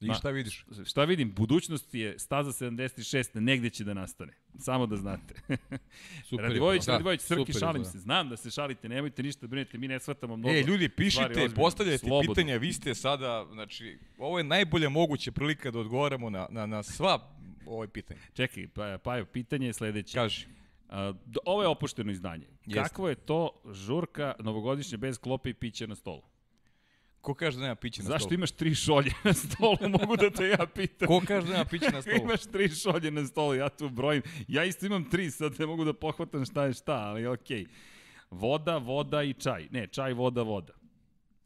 I 0.00 0.14
šta 0.18 0.30
vidiš? 0.30 0.64
Šta 0.84 1.04
vidim? 1.04 1.32
Budućnost 1.34 1.94
je 1.94 2.18
staza 2.18 2.52
76, 2.52 3.40
negde 3.40 3.70
će 3.70 3.84
da 3.84 3.94
nastane. 3.94 4.32
Samo 4.58 4.86
da 4.86 4.96
znate. 4.96 5.34
Super 6.28 6.44
Radivojić, 6.44 6.84
da, 6.84 6.92
Radivojić, 6.92 7.20
Srki, 7.20 7.52
šalim 7.52 7.84
se. 7.84 7.98
Znam 7.98 8.28
da 8.28 8.36
se 8.36 8.50
šalite, 8.50 8.88
nemojte 8.88 9.22
ništa 9.22 9.46
brinete, 9.46 9.78
mi 9.78 9.88
ne 9.88 10.00
shvatamo 10.00 10.36
mnogo. 10.36 10.54
E, 10.54 10.62
ljudi, 10.62 10.88
pišite, 10.88 11.48
postavljajte 11.56 12.06
Slobodno. 12.06 12.34
pitanja, 12.34 12.56
vi 12.56 12.72
ste 12.72 12.94
sada, 12.94 13.46
znači, 13.52 13.98
ovo 14.18 14.38
je 14.38 14.44
najbolje 14.44 14.88
moguće 14.88 15.32
prilika 15.32 15.70
da 15.70 15.78
odgovaramo 15.78 16.30
na, 16.30 16.46
na, 16.50 16.66
na 16.66 16.82
sva 16.82 17.36
ove 17.66 17.88
pitanja. 17.88 18.20
Čekaj, 18.34 18.68
pa, 18.68 18.98
pa 18.98 19.24
pitanje 19.32 19.66
je 19.66 19.72
sledeće. 19.72 20.14
Kaži. 20.14 20.46
A, 20.88 21.12
ovo 21.44 21.62
je 21.62 21.68
opušteno 21.68 22.12
izdanje. 22.12 22.46
Jeste. 22.66 22.82
Kakvo 22.82 23.08
je 23.08 23.14
to 23.14 23.50
žurka 23.72 24.34
novogodišnje 24.38 24.98
bez 24.98 25.18
klope 25.18 25.50
i 25.50 25.54
pića 25.54 25.86
na 25.86 25.94
stolu? 25.94 26.22
Ko 27.26 27.34
kaže 27.34 27.56
da 27.56 27.62
nema 27.62 27.74
piće 27.74 28.02
na 28.02 28.04
stolu? 28.04 28.18
Zašto 28.18 28.34
imaš 28.34 28.50
tri 28.50 28.74
šolje 28.74 29.12
na 29.24 29.32
stolu, 29.32 29.76
mogu 30.00 30.16
da 30.16 30.30
te 30.30 30.48
ja 30.48 30.66
pitam. 30.74 31.08
Ko 31.08 31.22
kaže 31.26 31.46
da 31.46 31.52
nema 31.52 31.64
piće 31.64 31.90
na 31.92 32.02
stolu? 32.02 32.16
imaš 32.22 32.42
tri 32.42 32.68
šolje 32.68 33.10
na 33.10 33.26
stolu, 33.26 33.54
ja 33.54 33.68
tu 33.68 33.88
brojim. 33.88 34.22
Ja 34.48 34.64
isto 34.64 34.86
imam 34.86 35.10
tri, 35.10 35.30
sad 35.30 35.60
ne 35.60 35.66
mogu 35.66 35.84
da 35.84 35.92
pohvatam 35.92 36.44
šta 36.44 36.64
je 36.64 36.72
šta, 36.72 36.92
ali 36.92 37.26
okej. 37.26 37.64
Okay. 37.64 37.66
Voda, 38.30 38.76
voda 38.76 39.22
i 39.22 39.32
čaj. 39.32 39.68
Ne, 39.70 39.86
čaj, 39.86 40.12
voda, 40.12 40.42
voda. 40.42 40.72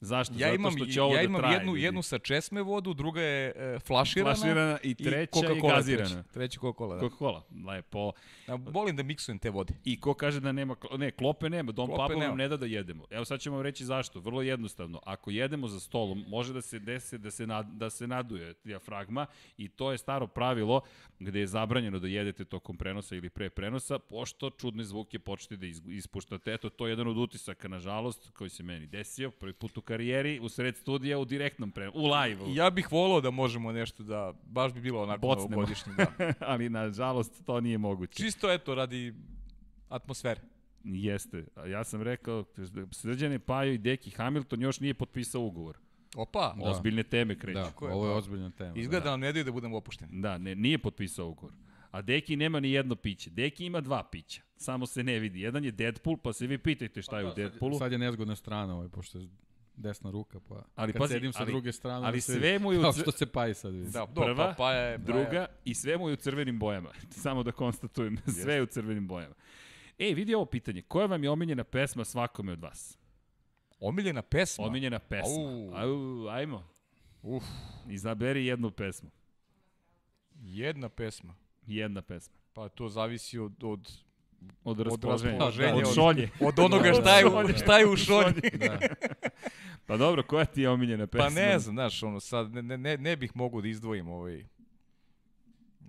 Zašto? 0.00 0.34
Ja 0.38 0.54
imam, 0.54 0.72
Zato 0.72 0.84
što 0.84 0.92
će 0.92 1.02
ovo 1.02 1.14
ja 1.14 1.16
da 1.16 1.22
imam 1.22 1.40
traje, 1.40 1.54
jednu, 1.54 1.72
vidi. 1.72 1.84
jednu 1.84 2.02
sa 2.02 2.18
česme 2.18 2.62
vodu, 2.62 2.94
druga 2.94 3.20
je 3.20 3.52
e, 3.56 3.78
flaširana, 3.78 4.34
flaširana 4.34 4.78
i 4.82 4.94
treća 4.94 5.52
i 5.52 5.56
je 5.56 5.60
gazirana. 5.60 6.22
Treća 6.22 6.60
Coca-Cola, 6.60 6.94
da. 6.94 7.00
Coca-Cola, 7.00 7.42
lepo. 7.66 8.12
Ja, 8.48 8.54
volim 8.54 8.96
da 8.96 9.02
miksujem 9.02 9.38
te 9.38 9.50
vode. 9.50 9.74
I 9.84 10.00
ko 10.00 10.14
kaže 10.14 10.40
da 10.40 10.52
nema, 10.52 10.76
ne, 10.98 11.10
klope 11.10 11.50
nema, 11.50 11.72
Dom 11.72 11.90
Papo 11.96 12.18
nam 12.18 12.36
ne 12.36 12.48
da 12.48 12.56
da 12.56 12.66
jedemo. 12.66 13.04
Evo 13.10 13.24
sad 13.24 13.40
ćemo 13.40 13.62
reći 13.62 13.84
zašto. 13.84 14.20
Vrlo 14.20 14.42
jednostavno. 14.42 15.00
Ako 15.06 15.30
jedemo 15.30 15.68
za 15.68 15.80
stolom, 15.80 16.24
može 16.28 16.52
da 16.52 16.60
se 16.60 16.78
desi 16.78 17.18
da 17.18 17.30
se, 17.30 17.46
nad, 17.46 17.66
da 17.66 17.90
se 17.90 18.06
naduje 18.06 18.54
diafragma 18.64 19.26
i 19.56 19.68
to 19.68 19.92
je 19.92 19.98
staro 19.98 20.26
pravilo 20.26 20.80
gde 21.18 21.40
je 21.40 21.46
zabranjeno 21.46 21.98
da 21.98 22.08
jedete 22.08 22.44
tokom 22.44 22.76
prenosa 22.76 23.16
ili 23.16 23.30
pre 23.30 23.50
prenosa, 23.50 23.98
pošto 23.98 24.50
čudne 24.50 24.84
zvuke 24.84 25.18
početi 25.18 25.56
da 25.56 25.66
ispuštate. 25.92 26.52
Eto, 26.52 26.68
to 26.68 26.86
je 26.86 26.92
jedan 26.92 27.08
od 27.08 27.16
utisaka, 27.16 27.68
nažalost, 27.68 28.30
koji 28.30 28.50
se 28.50 28.62
meni 28.62 28.86
desio. 28.86 29.30
Prvi 29.30 29.52
put 29.52 29.78
u 29.78 29.82
karijeri, 29.90 30.40
u 30.40 30.48
sred 30.48 30.76
studija, 30.76 31.18
u 31.18 31.24
direktnom 31.24 31.70
prenosu, 31.70 31.98
u 31.98 32.06
live-u. 32.06 32.54
Ja 32.54 32.70
bih 32.70 32.92
volao 32.92 33.20
da 33.20 33.30
možemo 33.30 33.72
nešto 33.72 34.02
da, 34.02 34.32
baš 34.42 34.72
bi 34.72 34.80
bilo 34.80 35.02
onako 35.02 35.26
novogodišnje. 35.26 35.92
Da. 35.96 36.32
Ali, 36.50 36.68
nažalost, 36.68 37.44
to 37.46 37.60
nije 37.60 37.78
moguće. 37.78 38.22
Čisto, 38.22 38.52
eto, 38.52 38.74
radi 38.74 39.14
atmosfere. 39.88 40.40
Jeste. 40.84 41.44
Ja 41.66 41.84
sam 41.84 42.02
rekao, 42.02 42.44
Srđane 42.90 43.38
Pajo 43.38 43.72
i 43.72 43.78
Deki 43.78 44.10
Hamilton 44.10 44.62
još 44.62 44.80
nije 44.80 44.94
potpisao 44.94 45.42
ugovor. 45.42 45.78
Opa! 46.16 46.54
Da. 46.58 46.70
Ozbiljne 46.70 47.02
teme 47.02 47.38
kreću. 47.38 47.58
Da, 47.80 47.86
ovo 47.86 48.06
je 48.06 48.12
ozbiljna 48.12 48.50
tema. 48.50 48.72
Izgleda 48.76 49.04
da. 49.04 49.10
nam 49.10 49.20
ne 49.20 49.32
daju 49.32 49.44
da 49.44 49.52
budemo 49.52 49.76
opušteni. 49.76 50.20
Da, 50.20 50.38
ne, 50.38 50.54
nije 50.54 50.78
potpisao 50.78 51.28
ugovor. 51.28 51.52
A 51.90 52.02
Deki 52.02 52.36
nema 52.36 52.60
ni 52.60 52.70
jedno 52.70 52.94
piće. 52.94 53.30
Deki 53.30 53.64
ima 53.64 53.80
dva 53.80 54.04
pića. 54.12 54.42
Samo 54.56 54.86
se 54.86 55.02
ne 55.02 55.18
vidi. 55.18 55.40
Jedan 55.40 55.64
je 55.64 55.70
Deadpool, 55.70 56.16
pa 56.16 56.32
se 56.32 56.46
vi 56.46 56.58
pitajte 56.58 57.02
šta 57.02 57.10
pa, 57.10 57.18
je 57.18 57.24
da, 57.24 57.30
u 57.30 57.34
Deadpoolu. 57.34 57.78
Sad 57.78 57.92
je 57.92 57.98
nezgodna 57.98 58.36
strana 58.36 58.74
ovaj, 58.74 58.88
pošto 58.88 59.18
je 59.18 59.28
desna 59.80 60.10
ruka, 60.10 60.40
pa 60.48 60.62
ali, 60.74 60.92
kad 60.92 61.00
pazi, 61.00 61.12
sedim 61.14 61.32
sa 61.32 61.42
ali, 61.42 61.52
druge 61.52 61.72
strane, 61.72 62.06
ali 62.06 62.20
sve 62.20 62.58
mu 62.58 62.72
je 62.72 62.78
u 62.78 62.82
cr... 62.92 63.00
što 63.00 63.12
se 63.12 63.26
paji 63.26 63.54
sad 63.54 63.74
vidi. 63.74 63.90
Da, 63.90 64.06
prva, 64.06 64.46
pa, 64.46 64.54
pa 64.58 64.72
je, 64.72 64.98
druga 64.98 65.30
pa 65.30 65.36
je. 65.36 65.48
i 65.64 65.74
sve 65.74 65.96
mu 65.98 66.08
je 66.08 66.12
u 66.12 66.16
crvenim 66.16 66.58
bojama. 66.58 66.90
Samo 67.22 67.42
da 67.42 67.52
konstatujem, 67.52 68.18
sve 68.42 68.54
je 68.54 68.62
u 68.62 68.66
crvenim 68.66 69.08
bojama. 69.08 69.34
E, 69.98 70.14
vidi 70.14 70.34
ovo 70.34 70.46
pitanje. 70.46 70.82
Koja 70.82 71.06
vam 71.06 71.24
je 71.24 71.30
omiljena 71.30 71.64
pesma 71.64 72.04
svakome 72.04 72.52
od 72.52 72.60
vas? 72.60 72.98
Omiljena 73.80 74.22
pesma? 74.22 74.64
Omiljena 74.66 74.98
pesma. 74.98 75.42
Au. 75.42 75.74
Au, 75.74 76.28
ajmo. 76.28 76.68
Uf. 77.22 77.44
Izaberi 77.88 78.46
jednu 78.46 78.70
pesmu. 78.70 79.10
Jedna 80.34 80.88
pesma? 80.88 81.34
Jedna 81.66 82.02
pesma. 82.02 82.34
Pa 82.52 82.68
to 82.68 82.88
zavisi 82.88 83.38
od, 83.38 83.64
od 83.64 83.92
Od 84.64 84.80
raspoloženja. 84.80 85.44
Od, 85.44 85.54
da, 85.54 85.74
od 85.74 85.94
šolje. 85.94 86.30
Od, 86.40 86.58
od 86.58 86.58
onoga 86.58 86.92
šta 86.92 87.18
je, 87.18 87.26
u, 87.26 87.58
šta 87.58 87.78
je 87.78 87.86
u 87.86 87.96
šolji. 87.96 88.50
da. 88.52 88.78
Pa 89.86 89.96
dobro, 89.96 90.22
koja 90.22 90.44
ti 90.44 90.60
je 90.60 90.70
omiljena 90.70 91.06
pesma? 91.06 91.24
Pa 91.24 91.30
ne 91.30 91.58
znam, 91.58 91.74
znaš, 91.74 92.02
ono, 92.02 92.20
sad 92.20 92.54
ne, 92.54 92.78
ne, 92.78 92.96
ne 92.96 93.16
bih 93.16 93.30
mogu 93.34 93.62
da 93.62 93.68
izdvojim 93.68 94.08
ovaj, 94.08 94.44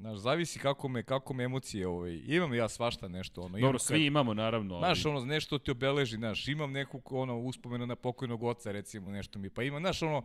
Znaš, 0.01 0.17
zavisi 0.17 0.59
kako 0.59 0.87
me, 0.87 1.03
kako 1.03 1.33
me 1.33 1.43
emocije, 1.43 1.87
ovaj, 1.87 2.21
imam 2.27 2.53
ja 2.53 2.69
svašta 2.69 3.07
nešto. 3.07 3.41
Ono, 3.41 3.59
Dobro, 3.59 3.79
svi 3.79 3.93
kad, 3.93 4.01
imamo, 4.01 4.33
naravno. 4.33 4.75
Ali... 4.75 4.81
Znaš, 4.81 5.05
ono, 5.05 5.25
nešto 5.25 5.57
ti 5.57 5.71
obeleži, 5.71 6.15
znaš, 6.15 6.47
imam 6.47 6.71
neku, 6.71 7.01
ono, 7.05 7.37
uspomenu 7.37 7.85
na 7.85 7.95
pokojnog 7.95 8.43
oca, 8.43 8.71
recimo, 8.71 9.11
nešto 9.11 9.39
mi, 9.39 9.49
pa 9.49 9.63
ima, 9.63 9.79
znaš, 9.79 10.01
ono, 10.01 10.23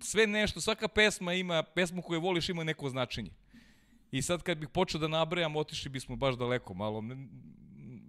sve 0.00 0.26
nešto, 0.26 0.60
svaka 0.60 0.88
pesma 0.88 1.34
ima, 1.34 1.62
pesmu 1.62 2.02
koju 2.02 2.20
voliš 2.20 2.48
ima 2.48 2.64
neko 2.64 2.88
značenje. 2.88 3.30
I 4.12 4.22
sad 4.22 4.42
kad 4.42 4.58
bih 4.58 4.68
počeo 4.68 5.00
da 5.00 5.08
nabrajam, 5.08 5.56
otišli 5.56 5.90
bismo 5.90 6.16
baš 6.16 6.34
daleko, 6.34 6.74
malo, 6.74 7.04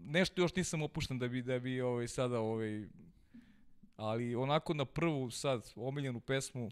nešto 0.05 0.41
još 0.41 0.55
nisam 0.55 0.81
opušten 0.81 1.19
da 1.19 1.27
bi, 1.27 1.41
da 1.41 1.59
bi 1.59 1.81
ovaj, 1.81 2.07
sada, 2.07 2.39
ovaj, 2.39 2.87
ali 3.95 4.35
onako 4.35 4.73
na 4.73 4.85
prvu 4.85 5.31
sad 5.31 5.71
omiljenu 5.75 6.19
pesmu, 6.19 6.69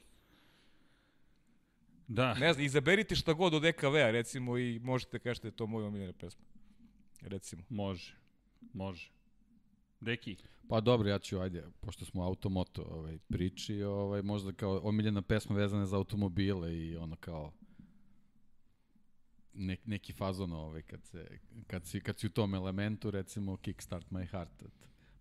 Da. 2.12 2.34
Ne 2.34 2.54
znam, 2.54 2.66
izaberite 2.66 3.16
šta 3.16 3.34
god 3.34 3.54
od 3.54 3.66
EKV-a, 3.66 4.12
recimo, 4.12 4.58
i 4.58 4.80
možete 4.80 5.20
kažete 5.20 5.48
da 5.48 5.48
je 5.48 5.56
to 5.56 5.68
moja 5.68 5.88
omiljena 5.88 6.14
pesma. 6.14 6.46
Recimo. 7.22 7.64
Može. 7.70 8.16
Može. 8.74 9.12
Deki. 10.00 10.38
Pa 10.68 10.82
dobro, 10.82 11.10
ja 11.10 11.20
ću, 11.20 11.40
ajde, 11.40 11.64
pošto 11.80 12.06
smo 12.06 12.24
automoto 12.24 12.82
ovaj, 12.82 13.18
priči, 13.30 13.84
ovaj, 13.84 14.22
možda 14.22 14.52
kao 14.54 14.80
omiljena 14.84 15.22
pesma 15.22 15.56
vezana 15.56 15.86
za 15.86 15.98
automobile 15.98 16.78
i 16.78 16.98
ono 16.98 17.16
kao 17.16 17.52
ne, 19.54 19.78
neki 19.86 20.14
fazon 20.14 20.54
ovaj, 20.54 20.82
kad, 20.82 21.06
se, 21.06 21.28
kad, 21.68 21.86
si, 21.86 22.02
kad 22.02 22.20
si 22.20 22.28
u 22.28 22.30
tom 22.30 22.56
elementu, 22.56 23.12
recimo 23.12 23.58
Kickstart 23.58 24.12
My 24.12 24.28
Heart 24.28 24.64
od 24.64 24.72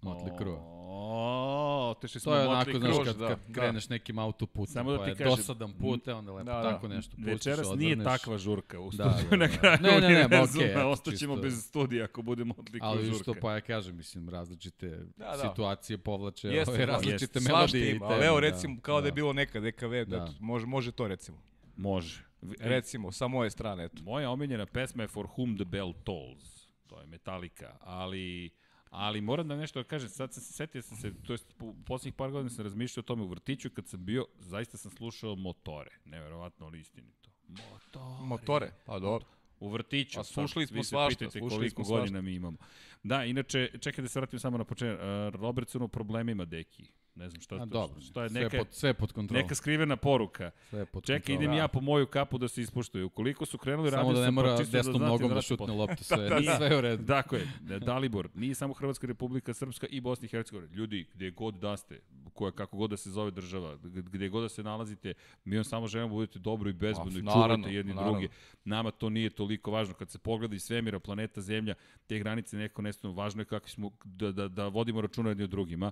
Motley 0.03 0.39
Crue. 0.39 0.57
O, 0.63 1.95
to 2.01 2.09
to 2.09 2.37
je 2.37 2.49
onako, 2.49 2.79
znaš, 2.79 2.97
kad, 3.05 3.17
da, 3.17 3.29
kad 3.29 3.39
da. 3.49 3.55
kreneš 3.55 3.89
nekim 3.89 4.19
autoputem, 4.19 4.73
Samo 4.73 4.93
da 4.93 4.99
pa 4.99 5.07
je 5.07 5.15
kažem, 5.15 5.37
dosadan 5.37 5.73
put, 5.73 6.09
e, 6.09 6.15
onda 6.15 6.33
lepo 6.33 6.51
da, 6.51 6.53
da. 6.53 6.63
tako 6.63 6.89
nešto 6.89 7.17
pustiš, 7.17 7.33
Večeras 7.33 7.67
odvrneš. 7.67 7.85
nije 7.85 8.05
takva 8.05 8.39
žurka 8.39 8.81
u 8.81 8.93
studiju 8.93 9.15
da, 9.31 9.37
da, 9.37 9.37
da. 9.37 9.37
na 9.37 9.59
kraju. 9.59 9.79
Ne, 9.81 10.01
ne, 10.01 10.09
ne, 10.09 10.29
ne. 10.29 10.43
Okay, 10.43 10.85
Ostaćemo 10.85 11.37
bez 11.37 11.65
studija 11.65 12.05
ako 12.05 12.23
bude 12.23 12.45
Motley 12.45 12.71
Crue 12.71 12.81
Ali 12.83 13.11
isto, 13.11 13.35
pa 13.41 13.53
ja 13.53 13.61
kažem, 13.61 13.97
mislim, 13.97 14.29
različite 14.29 14.89
da, 15.17 15.25
da. 15.25 15.49
situacije 15.49 15.99
povlače, 15.99 16.49
jeste, 16.49 16.75
ove, 16.75 16.87
različite 16.87 17.39
jeste. 17.39 17.53
melodije. 17.53 17.91
Ima, 17.91 18.07
ali 18.07 18.27
evo, 18.27 18.41
recimo, 18.41 18.81
kao 18.83 18.97
da, 18.97 19.01
da 19.01 19.09
je 19.09 19.13
bilo 19.13 19.33
nekad 19.33 19.65
EKV, 19.65 20.05
da. 20.07 20.33
može, 20.41 20.67
može 20.67 20.93
to 20.93 21.09
recimo. 21.09 21.39
Može. 21.77 22.30
Recimo, 22.59 23.13
sa 23.13 23.29
moje 23.29 23.51
strane, 23.51 23.85
eto. 23.85 24.03
Moja 24.03 24.31
omiljena 24.31 24.67
pesma 24.67 25.03
je 25.03 25.09
For 25.09 25.27
Whom 25.27 25.57
the 25.57 25.65
Bell 25.65 25.93
Tolls. 26.05 26.69
To 26.87 27.01
je 27.01 27.07
Metallica, 27.07 27.77
ali 27.81 28.51
Ali 28.91 29.21
moram 29.21 29.49
da 29.49 29.57
nešto 29.57 29.83
da 29.83 29.89
kažem, 29.89 30.09
sad 30.09 30.33
sam 30.33 30.43
se 30.43 30.53
setio 30.53 30.83
sam 30.83 30.97
se, 30.97 31.23
to 31.27 31.33
jest 31.33 31.55
po 31.59 31.75
poslednjih 31.87 32.15
par 32.15 32.31
godina 32.31 32.51
sam 32.51 32.65
razmišljao 32.65 33.01
o 33.01 33.05
tome 33.05 33.23
u 33.23 33.29
vrtiću 33.29 33.71
kad 33.71 33.89
sam 33.89 34.05
bio, 34.05 34.27
zaista 34.39 34.79
sam 34.79 34.91
slušao 34.91 35.37
motore, 35.37 35.91
neverovatno 36.05 36.67
ali 36.67 36.81
istinito. 36.81 37.31
Motore. 37.49 38.23
Motore, 38.23 38.73
pa 38.87 38.99
dobro. 38.99 39.27
U 39.61 39.69
vrtiću. 39.69 40.21
A 40.21 40.25
slušali 40.25 40.67
smo 40.67 40.85
svašta, 40.85 41.31
slušali 41.31 41.51
koliko 41.51 41.85
smo 41.85 41.97
godina 41.97 42.21
mi 42.21 42.35
imamo. 42.35 42.57
Da, 43.03 43.25
inače, 43.25 43.71
čekaj 43.81 44.03
da 44.03 44.09
se 44.09 44.21
vratim 44.21 44.39
samo 44.39 44.59
na 44.59 44.65
početak. 44.65 45.01
Robertson 45.35 45.83
u 45.83 45.89
problemima, 45.89 46.45
deki. 46.45 46.93
Ne 47.15 47.29
znam 47.29 47.41
šta, 47.41 47.55
A, 47.55 47.65
dobro, 47.65 48.01
šta 48.01 48.23
je 48.25 48.31
neka, 48.31 48.51
sve 48.51 48.59
pod, 48.59 48.67
sve 48.71 48.95
pod 48.95 49.13
kontrolom. 49.13 49.43
Neka 49.43 49.55
skrivena 49.55 49.97
poruka. 49.97 50.51
Sve 50.71 50.87
pod 50.87 51.05
Čekaj, 51.05 51.35
idem 51.35 51.53
ja 51.53 51.69
po 51.69 51.81
moju 51.81 52.07
kapu 52.07 52.39
da 52.39 52.49
se 52.49 52.63
ispuštuje. 52.63 53.05
Ukoliko 53.05 53.47
su 53.47 53.59
krenuli 53.59 53.91
raditi... 53.91 54.07
Samo 54.07 54.19
da 54.19 54.25
ne 54.25 54.31
mora 54.31 54.57
desnom 54.57 54.99
da 54.99 55.07
nogom 55.07 55.35
da 55.35 55.43
šutne 55.43 55.73
loptu, 55.73 56.05
sve, 56.11 56.29
da, 56.29 56.41
da, 56.41 56.57
sve 56.57 56.79
u 56.79 56.81
redu. 56.81 57.03
Dakle, 57.03 57.41
Dalibor, 57.61 58.29
nije 58.35 58.55
samo 58.55 58.75
Hrvatska 58.75 59.07
republika, 59.07 59.55
Srpska 59.55 59.87
i 59.91 60.01
Bosna 60.01 60.27
i 60.27 60.29
Hercegovina. 60.29 60.75
Ljudi, 60.75 61.07
gde 61.15 61.31
god 61.31 61.55
da 61.55 61.77
ste, 61.77 62.01
koja, 62.35 62.53
kako 62.53 62.77
god 62.77 62.91
da 62.91 62.97
se 62.97 63.11
zove 63.11 63.31
država, 63.31 63.77
gde 63.83 64.29
god 64.29 64.43
da 64.43 64.49
se 64.49 64.63
nalazite, 64.63 65.15
mi 65.45 65.57
vam 65.57 65.65
samo 65.65 65.87
želimo 65.87 66.09
da 66.09 66.15
budete 66.15 66.39
dobro 66.39 66.71
i 66.71 66.73
bezbedno 66.73 67.19
i 67.19 67.23
čuvate 67.23 67.75
jedni 67.75 67.95
naravno. 67.95 68.13
drugi. 68.13 68.29
Nama 68.65 68.91
to 68.91 69.11
nije 69.11 69.31
toliko 69.31 69.71
važno. 69.71 69.95
Kad 69.95 70.11
se 70.11 70.19
pogleda 70.19 70.55
iz 70.55 70.63
svemira, 70.63 70.99
planeta, 70.99 71.41
zemlja, 71.41 71.75
te 72.07 72.19
granice 72.19 72.57
neko 72.57 72.83
nestano, 72.83 73.15
važno 73.15 73.43
je 73.43 73.47
kako 73.47 73.69
smo, 73.69 73.91
da, 74.05 74.33
da, 74.33 74.49
da 74.49 74.69
vodimo 74.69 75.01
računa 75.01 75.29
jedni 75.29 75.45
o 75.45 75.47
drugima 75.47 75.91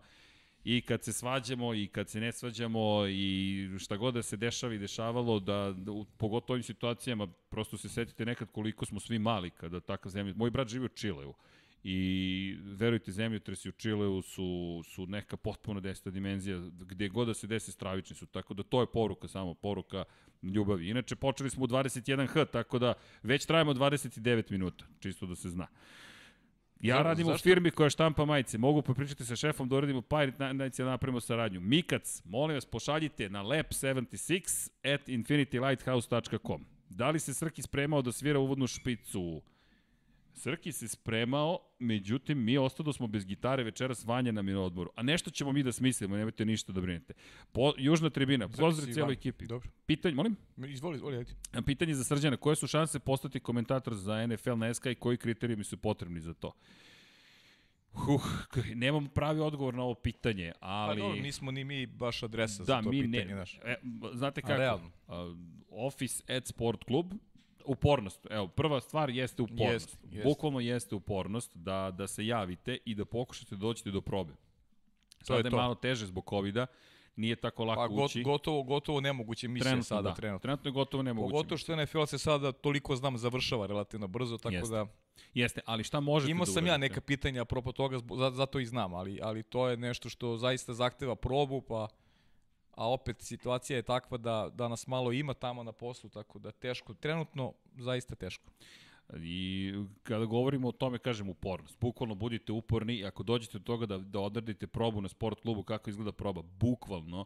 i 0.70 0.80
kad 0.80 1.04
se 1.04 1.12
svađamo 1.12 1.74
i 1.74 1.86
kad 1.86 2.08
se 2.08 2.20
ne 2.20 2.32
svađamo 2.32 3.06
i 3.06 3.68
šta 3.78 3.96
god 3.96 4.14
da 4.14 4.22
se 4.22 4.36
dešava 4.36 4.74
i 4.74 4.78
dešavalo, 4.78 5.40
da, 5.40 5.74
da 5.76 5.92
u, 5.92 6.04
pogotovo 6.04 6.54
ovim 6.54 6.62
situacijama, 6.62 7.26
prosto 7.26 7.76
se 7.76 7.88
setite 7.88 8.26
nekad 8.26 8.50
koliko 8.52 8.84
smo 8.84 9.00
svi 9.00 9.18
mali 9.18 9.50
kada 9.50 9.80
takav 9.80 10.12
zemlja... 10.12 10.34
Moj 10.36 10.50
brat 10.50 10.68
živi 10.68 10.84
u 10.84 10.88
Čileu 10.88 11.34
i 11.84 12.56
verujte, 12.62 13.12
zemljotresi 13.12 13.68
u 13.68 13.72
Čileu 13.72 14.22
su, 14.22 14.82
su 14.84 15.06
neka 15.06 15.36
potpuno 15.36 15.80
deseta 15.80 16.10
dimenzija, 16.10 16.58
gde 16.80 17.08
god 17.08 17.26
da 17.26 17.34
se 17.34 17.46
desi 17.46 17.72
stravični 17.72 18.16
su, 18.16 18.26
tako 18.26 18.54
da 18.54 18.62
to 18.62 18.80
je 18.80 18.86
poruka 18.92 19.28
samo, 19.28 19.54
poruka 19.54 20.04
ljubavi. 20.42 20.88
Inače, 20.88 21.16
počeli 21.16 21.50
smo 21.50 21.64
u 21.64 21.68
21H, 21.68 22.46
tako 22.52 22.78
da 22.78 22.94
već 23.22 23.46
trajamo 23.46 23.74
29 23.74 24.50
minuta, 24.50 24.84
čisto 25.00 25.26
da 25.26 25.36
se 25.36 25.48
zna. 25.48 25.66
Ja 26.80 27.02
radim 27.02 27.26
u 27.26 27.30
zašto? 27.30 27.42
firmi 27.42 27.70
koja 27.70 27.90
štampa 27.90 28.24
majice. 28.24 28.58
Mogu 28.58 28.82
popričati 28.82 29.24
sa 29.24 29.36
šefom 29.36 29.68
da 29.68 29.76
uradimo 29.76 30.02
Pirate 30.02 30.44
Night 30.44 30.58
Nights 30.60 30.78
i 30.78 30.82
da 30.82 30.88
napravimo 30.88 31.20
saradnju. 31.20 31.60
Mikac, 31.60 32.22
molim 32.24 32.54
vas, 32.54 32.64
pošaljite 32.64 33.28
na 33.28 33.42
lab76 33.42 34.70
at 34.94 35.08
infinitylighthouse.com. 35.08 36.64
Da 36.88 37.10
li 37.10 37.18
se 37.18 37.34
Srki 37.34 37.62
spremao 37.62 38.02
da 38.02 38.12
svira 38.12 38.38
uvodnu 38.38 38.66
špicu? 38.66 39.42
Srki 40.38 40.72
se 40.72 40.88
spremao, 40.88 41.58
međutim, 41.78 42.44
mi 42.44 42.58
ostado 42.58 42.92
smo 42.92 43.06
bez 43.06 43.26
gitare 43.26 43.62
večeras 43.62 44.04
Vanja 44.04 44.32
nam 44.32 44.48
je 44.48 44.54
na 44.54 44.60
odmoru. 44.60 44.90
A 44.96 45.02
nešto 45.02 45.30
ćemo 45.30 45.52
mi 45.52 45.62
da 45.62 45.72
smislimo, 45.72 46.16
nemojte 46.16 46.44
ništa 46.44 46.72
da 46.72 46.80
brinete. 46.80 47.14
Po, 47.52 47.72
južna 47.78 48.10
tribina, 48.10 48.48
pozdrav 48.48 48.92
cijeloj 48.92 49.12
ekipi. 49.12 49.46
Dobro. 49.46 49.68
Pitanje, 49.86 50.14
molim? 50.14 50.36
Izvoli, 50.56 50.96
izvoli, 50.96 51.16
ajde. 51.16 51.32
A 51.52 51.62
Pitanje 51.62 51.94
za 51.94 52.04
Srđana, 52.04 52.36
koje 52.36 52.56
su 52.56 52.66
šanse 52.66 52.98
postati 52.98 53.40
komentator 53.40 53.94
za 53.94 54.26
NFL 54.26 54.56
na 54.56 54.74
SK 54.74 54.86
i 54.86 54.94
koji 54.94 55.16
kriterijumi 55.16 55.64
su 55.64 55.76
potrebni 55.76 56.20
za 56.20 56.34
to? 56.34 56.52
Huh, 57.92 58.22
nemam 58.74 59.06
pravi 59.06 59.40
odgovor 59.40 59.74
na 59.74 59.82
ovo 59.82 59.94
pitanje, 59.94 60.52
ali... 60.60 61.00
Pa 61.00 61.06
dobro, 61.06 61.22
nismo 61.22 61.50
ni 61.50 61.64
mi 61.64 61.86
baš 61.86 62.22
adresa 62.22 62.58
da, 62.58 62.64
za 62.64 62.82
to 62.82 62.90
mi 62.90 63.02
pitanje, 63.02 63.24
ne. 63.24 63.34
znaš. 63.34 63.58
E, 63.64 63.76
znate 64.12 64.40
A 64.44 64.46
kako? 64.46 64.58
realno? 64.58 64.90
A, 65.08 65.34
office 65.70 66.36
at 66.36 66.46
Sport 66.46 66.84
Club, 66.86 67.14
upornost. 67.68 68.26
Evo, 68.30 68.48
prva 68.48 68.80
stvar 68.80 69.10
jeste 69.10 69.42
upornost. 69.42 69.72
Jeste, 69.72 69.98
jeste. 70.10 70.28
Bukvalno 70.28 70.60
jeste 70.60 70.94
upornost 70.94 71.56
da, 71.56 71.90
da 71.90 72.06
se 72.06 72.26
javite 72.26 72.78
i 72.84 72.94
da 72.94 73.04
pokušate 73.04 73.54
da 73.54 73.58
dođete 73.60 73.90
do 73.90 74.00
probe. 74.00 74.32
To 75.18 75.24
Sada 75.24 75.38
je 75.38 75.44
je 75.44 75.50
to. 75.50 75.56
malo 75.56 75.74
teže 75.74 76.06
zbog 76.06 76.24
COVID-a, 76.30 76.66
nije 77.16 77.36
tako 77.36 77.64
lako 77.64 77.94
Pa 77.96 78.02
ući. 78.04 78.22
gotovo, 78.22 78.62
gotovo 78.62 79.00
nemoguće 79.00 79.48
misija 79.48 79.70
trenutno, 79.70 79.84
sada 79.84 80.08
da. 80.08 80.14
trenutno. 80.14 80.42
Trenutno 80.42 80.68
je 80.68 80.72
gotovo 80.72 81.02
nemoguće. 81.02 81.32
Pogotovo 81.32 81.58
što 81.58 81.76
NFL 81.76 82.04
se 82.04 82.18
sada 82.18 82.52
toliko 82.52 82.96
znam 82.96 83.18
završava 83.18 83.66
relativno 83.66 84.06
brzo, 84.06 84.38
tako 84.38 84.54
Jeste. 84.54 84.74
da 84.74 84.86
Jeste, 85.34 85.60
ali 85.66 85.84
šta 85.84 86.00
možete 86.00 86.30
imao 86.30 86.44
da 86.46 86.52
sam 86.52 86.66
ja 86.66 86.76
neka 86.76 87.00
pitanja 87.00 87.42
apropo 87.42 87.72
toga, 87.72 87.98
zato 88.32 88.58
i 88.60 88.66
znam, 88.66 88.94
ali, 88.94 89.18
ali 89.22 89.42
to 89.42 89.68
je 89.68 89.76
nešto 89.76 90.08
što 90.08 90.36
zaista 90.36 90.74
zahteva 90.74 91.14
probu, 91.16 91.60
pa 91.60 91.88
a 92.78 92.88
opet 92.88 93.22
situacija 93.22 93.76
je 93.76 93.82
takva 93.82 94.18
da, 94.18 94.50
da 94.54 94.68
nas 94.68 94.86
malo 94.86 95.12
ima 95.12 95.34
tamo 95.34 95.62
na 95.62 95.72
poslu, 95.72 96.10
tako 96.10 96.38
da 96.38 96.50
teško, 96.50 96.94
trenutno 96.94 97.52
zaista 97.76 98.14
teško. 98.14 98.50
I 99.16 99.72
kada 100.02 100.24
govorimo 100.24 100.68
o 100.68 100.72
tome, 100.72 100.98
kažem 100.98 101.28
upornost. 101.28 101.80
Bukvalno 101.80 102.14
budite 102.14 102.52
uporni 102.52 102.94
i 102.94 103.06
ako 103.06 103.22
dođete 103.22 103.58
do 103.58 103.64
toga 103.64 103.86
da, 103.86 103.98
da 103.98 104.20
odradite 104.20 104.66
probu 104.66 105.00
na 105.00 105.08
sport 105.08 105.40
klubu, 105.40 105.62
kako 105.62 105.90
izgleda 105.90 106.12
proba, 106.12 106.42
bukvalno 106.42 107.24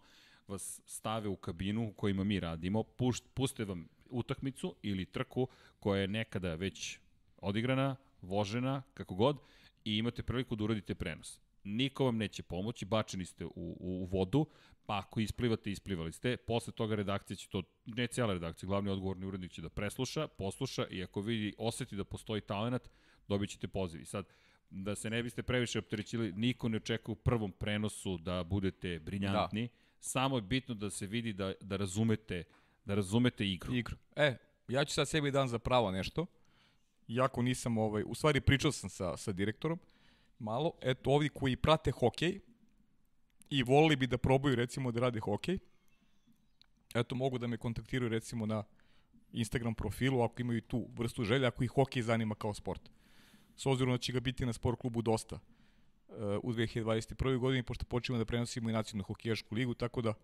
vas 0.49 0.81
stave 0.87 1.29
u 1.29 1.37
kabinu 1.37 1.89
u 1.89 1.93
kojima 1.93 2.25
mi 2.25 2.41
radimo, 2.41 2.83
pušt, 2.83 3.25
puste 3.35 3.65
vam 3.65 3.89
utakmicu 4.11 4.75
ili 4.83 5.05
trku 5.05 5.49
koja 5.81 6.01
je 6.01 6.09
nekada 6.09 6.55
već 6.55 6.99
odigrana, 7.37 7.97
vožena, 8.23 8.83
kako 8.95 9.15
god, 9.15 9.39
i 9.85 9.97
imate 9.97 10.23
priliku 10.23 10.57
da 10.57 10.65
uradite 10.65 10.95
prenos. 10.95 11.41
Niko 11.65 12.05
vam 12.05 12.17
neće 12.17 12.43
pomoći, 12.43 12.85
bačeni 12.85 13.25
ste 13.25 13.45
u, 13.45 13.51
u, 13.55 13.77
u 13.81 14.05
vodu, 14.05 14.47
pa 14.87 14.99
ako 14.99 15.21
isplivate, 15.21 15.71
isplivali 15.71 16.13
ste. 16.13 16.37
Posle 16.37 16.73
toga 16.73 16.95
redakcija 16.95 17.37
će 17.37 17.49
to, 17.49 17.63
ne 17.87 18.07
cijela 18.07 18.33
redakcija, 18.33 18.67
glavni 18.67 18.91
odgovorni 18.91 19.27
urednik 19.27 19.53
će 19.53 19.63
da 19.63 19.69
presluša, 19.69 20.29
posluša 20.29 20.87
i 20.91 21.03
ako 21.03 21.21
vidi, 21.21 21.55
oseti 21.59 21.97
da 21.97 22.05
postoji 22.05 22.41
talent, 22.41 22.83
dobit 23.29 23.51
ćete 23.51 23.69
poziv. 23.69 24.01
I 24.01 24.05
sad, 24.05 24.27
da 24.71 24.95
se 24.95 25.11
ne 25.11 25.23
biste 25.23 25.43
previše 25.43 25.79
opterećili, 25.79 26.33
niko 26.33 26.69
ne 26.69 26.77
očekuje 26.77 27.13
u 27.13 27.17
prvom 27.17 27.53
prenosu 27.53 28.19
da 28.19 28.45
budete 28.45 28.99
briljantni, 28.99 29.67
da. 29.69 29.75
samo 30.01 30.37
je 30.37 30.43
bitno 30.43 30.75
da 30.75 30.91
se 30.91 31.07
vidi 31.07 31.33
da, 31.33 31.53
da 31.61 31.77
razumete 31.77 32.45
da 32.85 32.95
razumete 32.95 33.47
igru. 33.47 33.75
Igru. 33.75 33.97
E, 34.17 34.37
ja 34.69 34.85
ću 34.85 34.95
sad 34.95 35.09
sebi 35.09 35.31
dan 35.31 35.49
za 35.49 35.59
pravo 35.59 35.91
nešto, 35.91 36.27
iako 37.09 37.43
nisam, 37.43 37.79
ovaj, 37.79 38.03
u 38.07 38.15
stvari 38.15 38.41
pričao 38.41 38.73
sam 38.73 38.91
sa, 38.91 39.17
sa 39.17 39.33
direktorom, 39.33 39.79
malo, 40.43 40.73
eto, 40.81 41.11
ovi 41.11 41.29
koji 41.29 41.57
prate 41.57 41.91
hokej 41.91 42.41
i 43.51 43.63
volili 43.63 43.97
bi 43.97 44.07
da 44.07 44.19
probaju 44.19 44.57
recimo 44.57 44.93
da 44.93 45.01
rade 45.01 45.21
hokej, 45.21 45.59
eto, 46.95 47.15
mogu 47.15 47.39
da 47.39 47.47
me 47.47 47.57
kontaktiraju 47.57 48.09
recimo 48.09 48.47
na 48.47 48.65
Instagram 49.33 49.75
profilu 49.75 50.23
ako 50.23 50.43
imaju 50.43 50.61
tu 50.61 50.89
vrstu 50.97 51.25
želja, 51.25 51.49
ako 51.49 51.65
ih 51.65 51.71
hokej 51.71 52.03
zanima 52.03 52.35
kao 52.35 52.55
sport. 52.55 52.91
S 53.57 53.67
obzirom 53.67 53.95
da 53.95 53.99
će 53.99 54.13
ga 54.13 54.21
biti 54.21 54.47
na 54.47 54.53
sport 54.53 54.81
klubu 54.81 55.03
dosta 55.03 55.37
uh, 55.37 56.17
u 56.43 56.53
2021. 56.53 57.39
godini, 57.39 57.63
pošto 57.63 57.85
počnemo 57.85 58.19
da 58.19 58.25
prenosimo 58.25 58.71
i 58.71 58.73
nacionalnu 58.73 59.05
hokejašku 59.05 59.55
ligu, 59.55 59.75
tako 59.75 60.03
da 60.03 60.15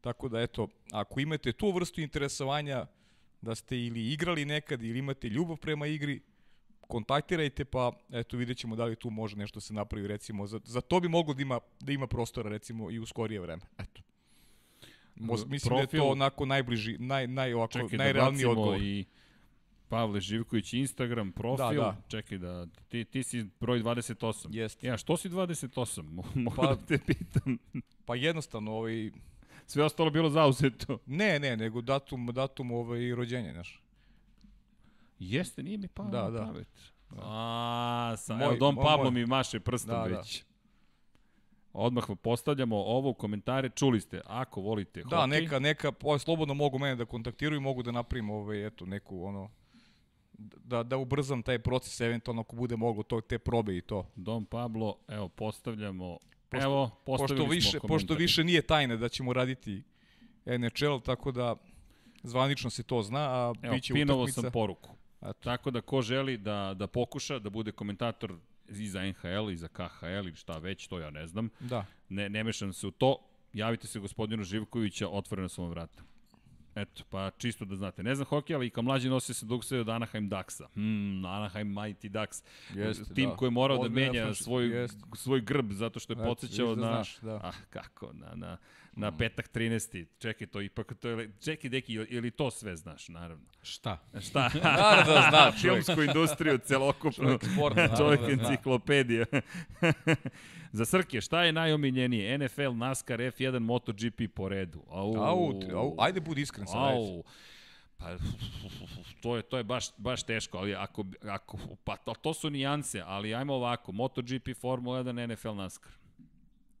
Tako 0.00 0.28
da, 0.28 0.40
eto, 0.40 0.68
ako 0.92 1.20
imate 1.20 1.52
tu 1.52 1.72
vrstu 1.72 2.00
interesovanja 2.00 2.86
da 3.42 3.54
ste 3.54 3.78
ili 3.78 4.12
igrali 4.12 4.44
nekad 4.44 4.82
ili 4.82 4.98
imate 4.98 5.28
ljubav 5.28 5.56
prema 5.56 5.86
igri, 5.86 6.20
kontaktirajte 6.88 7.64
pa 7.64 7.92
eto 8.10 8.36
vidjet 8.36 8.58
ćemo 8.58 8.76
da 8.76 8.84
li 8.84 8.96
tu 8.96 9.10
može 9.10 9.36
nešto 9.36 9.60
se 9.60 9.74
napravi 9.74 10.06
recimo 10.06 10.46
za, 10.46 10.60
za 10.64 10.80
to 10.80 11.00
bi 11.00 11.08
moglo 11.08 11.34
da 11.34 11.42
ima, 11.42 11.60
da 11.80 11.92
ima 11.92 12.06
prostora 12.06 12.50
recimo 12.50 12.90
i 12.90 12.98
u 12.98 13.06
skorije 13.06 13.40
vreme 13.40 13.62
eto 13.78 14.02
Moz, 15.16 15.44
mislim 15.44 15.74
da 15.74 15.80
je 15.80 15.86
Profil- 15.86 15.98
to 15.98 16.04
onako 16.04 16.46
najbliži 16.46 16.96
naj, 16.98 17.26
naj, 17.26 17.54
ovako, 17.54 17.72
Čekaj 17.72 17.88
da 17.90 17.96
najrealniji 17.96 18.32
bacimo 18.36 18.50
odgovor 18.52 18.82
i 18.82 19.04
Pavle 19.88 20.20
Živković 20.20 20.72
Instagram 20.72 21.32
profil. 21.32 21.66
Da, 21.66 21.72
da. 21.74 21.96
Čekaj 22.08 22.38
da 22.38 22.66
ti 22.88 23.04
ti 23.04 23.22
si 23.22 23.46
broj 23.60 23.80
28. 23.80 24.46
Jeste. 24.50 24.86
Ja, 24.86 24.96
što 24.96 25.16
si 25.16 25.28
28? 25.28 26.02
Mogu 26.34 26.56
Pa- 26.56 26.66
da 26.66 26.76
te 26.78 26.98
pitam. 26.98 27.58
pa 28.04 28.14
jednostavno 28.14 28.72
ovaj, 28.72 29.10
Sve 29.66 29.84
ostalo 29.84 30.10
bilo 30.10 30.30
zauzeto. 30.30 30.98
ne 31.06 31.38
ne 31.38 31.56
nego 31.56 31.80
datum, 31.80 32.26
datum 32.26 32.70
ovaj, 32.70 33.10
rođenja 33.10 33.52
znaš 33.52 33.82
Jeste, 35.20 35.62
nije 35.62 35.78
mi 35.78 35.88
palo 35.88 36.10
Da, 36.10 36.22
na 36.22 36.30
da. 36.30 36.44
pamet. 36.44 36.68
A, 37.12 38.14
sa, 38.18 38.34
Moj- 38.34 38.44
evo 38.44 38.56
Dom 38.56 38.74
moj- 38.74 38.84
Pablo 38.84 39.04
moj. 39.04 39.12
mi 39.12 39.26
maše 39.26 39.60
prstom 39.60 39.90
Da, 39.92 40.08
da. 40.08 40.16
već. 40.16 40.44
Odmah 41.74 42.08
vam 42.08 42.16
postavljamo 42.16 42.76
ovo 42.76 43.10
u 43.10 43.14
komentare, 43.14 43.68
čuli 43.70 44.00
ste, 44.00 44.20
ako 44.26 44.60
volite 44.60 45.02
Da, 45.02 45.16
hokej, 45.16 45.28
neka, 45.30 45.58
neka, 45.58 45.92
pa 45.92 46.18
slobodno 46.18 46.54
mogu 46.54 46.78
mene 46.78 46.96
da 46.96 47.04
kontaktiraju, 47.04 47.60
mogu 47.60 47.82
da 47.82 47.92
napravim 47.92 48.30
ovaj, 48.30 48.66
eto, 48.66 48.86
neku, 48.86 49.24
ono, 49.24 49.50
da, 50.58 50.82
da 50.82 50.96
ubrzam 50.96 51.42
taj 51.42 51.58
proces, 51.58 52.00
eventualno 52.00 52.40
ako 52.40 52.56
bude 52.56 52.76
moglo 52.76 53.02
to, 53.02 53.20
te 53.20 53.38
probe 53.38 53.76
i 53.76 53.80
to. 53.80 54.06
Dom 54.16 54.44
Pablo, 54.44 54.96
evo, 55.08 55.28
postavljamo, 55.28 56.18
Pošto- 56.48 56.64
evo, 56.64 56.90
postavili 57.06 57.38
Pošto 57.38 57.50
više, 57.50 57.70
smo 57.70 57.80
komentar. 57.80 57.94
pošto 57.96 58.14
više 58.14 58.44
nije 58.44 58.62
tajne 58.62 58.96
da 58.96 59.08
ćemo 59.08 59.32
raditi 59.32 59.82
NHL, 60.48 60.98
tako 60.98 61.32
da 61.32 61.56
zvanično 62.22 62.70
se 62.70 62.82
to 62.82 63.02
zna, 63.02 63.20
a 63.20 63.52
Evo, 63.62 63.74
bit 63.74 63.82
će 63.82 63.94
pinovo 63.94 64.22
utakmica. 64.22 64.40
sam 64.40 64.52
poruku. 64.52 64.90
Eto. 65.22 65.32
Tako 65.32 65.70
da 65.70 65.80
ko 65.80 66.02
želi 66.02 66.36
da, 66.36 66.74
da 66.76 66.86
pokuša 66.86 67.38
da 67.38 67.50
bude 67.50 67.72
komentator 67.72 68.34
i 68.68 68.88
za 68.88 69.02
NHL 69.02 69.50
i 69.50 69.56
za 69.56 69.68
KHL 69.68 70.06
ili 70.06 70.34
šta 70.34 70.58
već, 70.58 70.86
to 70.86 70.98
ja 70.98 71.10
ne 71.10 71.26
znam. 71.26 71.50
Da. 71.60 71.84
Ne, 72.08 72.28
ne 72.28 72.44
mešam 72.44 72.72
se 72.72 72.86
u 72.86 72.90
to. 72.90 73.16
Javite 73.52 73.86
se 73.86 74.00
gospodinu 74.00 74.44
Živkovića, 74.44 75.08
otvorena 75.08 75.48
su 75.48 75.62
vam 75.62 75.70
vrata. 75.70 76.02
Eto, 76.74 77.04
pa 77.10 77.30
čisto 77.38 77.64
da 77.64 77.76
znate. 77.76 78.02
Ne 78.02 78.14
znam 78.14 78.26
hokej, 78.26 78.56
ali 78.56 78.66
i 78.66 78.70
kao 78.70 78.82
mlađi 78.82 79.08
nosi 79.08 79.34
se 79.34 79.46
dug 79.46 79.64
sve 79.64 79.80
od 79.80 79.88
Anaheim 79.88 80.28
Ducksa. 80.28 80.68
Hmm, 80.74 81.24
Anaheim 81.24 81.68
Mighty 81.74 82.08
Ducks. 82.08 82.42
Jeste, 82.74 83.14
Tim 83.14 83.30
da. 83.30 83.36
koji 83.36 83.46
je 83.46 83.50
morao 83.50 83.76
da 83.76 83.82
Ozbiljna 83.82 84.12
menja 84.12 84.34
svoj, 84.34 84.66
jeste. 84.66 84.98
svoj 85.14 85.40
grb 85.40 85.72
zato 85.72 86.00
što 86.00 86.12
je 86.12 86.16
podsjećao 86.16 86.74
da 86.74 86.80
na... 86.80 86.86
znaš, 86.92 87.20
da. 87.20 87.40
Ah, 87.44 87.54
kako? 87.70 88.12
Na, 88.12 88.34
na, 88.34 88.56
na 88.98 89.12
petak 89.12 89.48
13. 89.54 90.06
Čekaj, 90.18 90.46
to 90.46 90.60
ipak... 90.60 90.94
To 91.00 91.08
je, 91.08 91.30
čekaj, 91.44 91.70
deki, 91.70 91.92
ili 91.92 92.30
to 92.30 92.50
sve 92.50 92.76
znaš, 92.76 93.08
naravno. 93.08 93.46
Šta? 93.62 93.98
Šta? 94.20 94.50
Naravno 94.62 95.12
da 95.12 95.26
zna 95.30 95.52
čovjek. 95.60 95.84
Filmsku 95.84 96.02
industriju, 96.02 96.58
celokupnu. 96.58 97.24
Čovjek 97.24 97.44
sport, 97.52 97.76
Čovjek 97.98 98.20
da 98.20 98.32
enciklopedija. 98.32 99.24
Za 100.72 100.84
Srke, 100.84 101.20
šta 101.20 101.42
je 101.42 101.52
najomiljenije? 101.52 102.38
NFL, 102.38 102.70
NASCAR, 102.70 103.20
F1, 103.20 103.58
MotoGP 103.58 104.34
po 104.34 104.48
redu. 104.48 104.82
Au, 104.90 105.16
Au, 105.16 105.60
au, 105.74 105.94
ajde 105.98 106.20
budi 106.20 106.40
iskren 106.40 106.66
sad. 106.66 106.76
ajde. 106.76 106.98
Au. 106.98 107.22
Pa, 107.98 108.16
to 109.22 109.36
je, 109.36 109.42
to 109.42 109.56
je 109.56 109.64
baš, 109.64 109.86
baš 109.96 110.22
teško, 110.22 110.58
ali 110.58 110.74
ako, 110.74 111.04
ako, 111.22 111.58
pa 111.84 111.96
to, 111.96 112.14
to 112.14 112.34
su 112.34 112.50
nijanse, 112.50 113.02
ali 113.06 113.34
ajmo 113.34 113.54
ovako, 113.54 113.92
MotoGP, 113.92 114.48
Formula 114.60 115.02
1, 115.02 115.32
NFL, 115.32 115.54
NASCAR. 115.54 115.92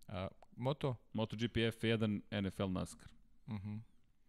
A, 0.08 0.28
moto? 0.58 0.96
MotoGP, 1.12 1.56
F1, 1.56 2.20
NFL, 2.40 2.68
NASCAR. 2.68 3.08
Mhm. 3.48 3.76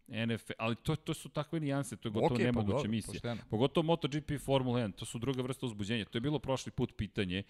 NFL, 0.08 0.52
ali 0.58 0.76
to, 0.76 0.96
to 0.96 1.14
su 1.14 1.28
takve 1.28 1.60
nijanse, 1.60 1.96
to 1.96 2.08
je 2.08 2.12
gotovo 2.12 2.34
Okej, 2.34 2.44
pa 2.46 2.52
nemoguća 2.52 2.76
dobro, 2.76 2.90
misija. 2.90 3.12
pošteno. 3.12 3.40
Pogotovo 3.50 3.84
MotoGP 3.86 4.30
i 4.30 4.38
Formula 4.38 4.80
1, 4.80 4.92
to 4.92 5.04
su 5.04 5.18
druga 5.18 5.42
vrsta 5.42 5.66
uzbuđenja. 5.66 6.04
To 6.04 6.16
je 6.18 6.20
bilo 6.20 6.38
prošli 6.38 6.72
put 6.72 6.92
pitanje, 6.96 7.42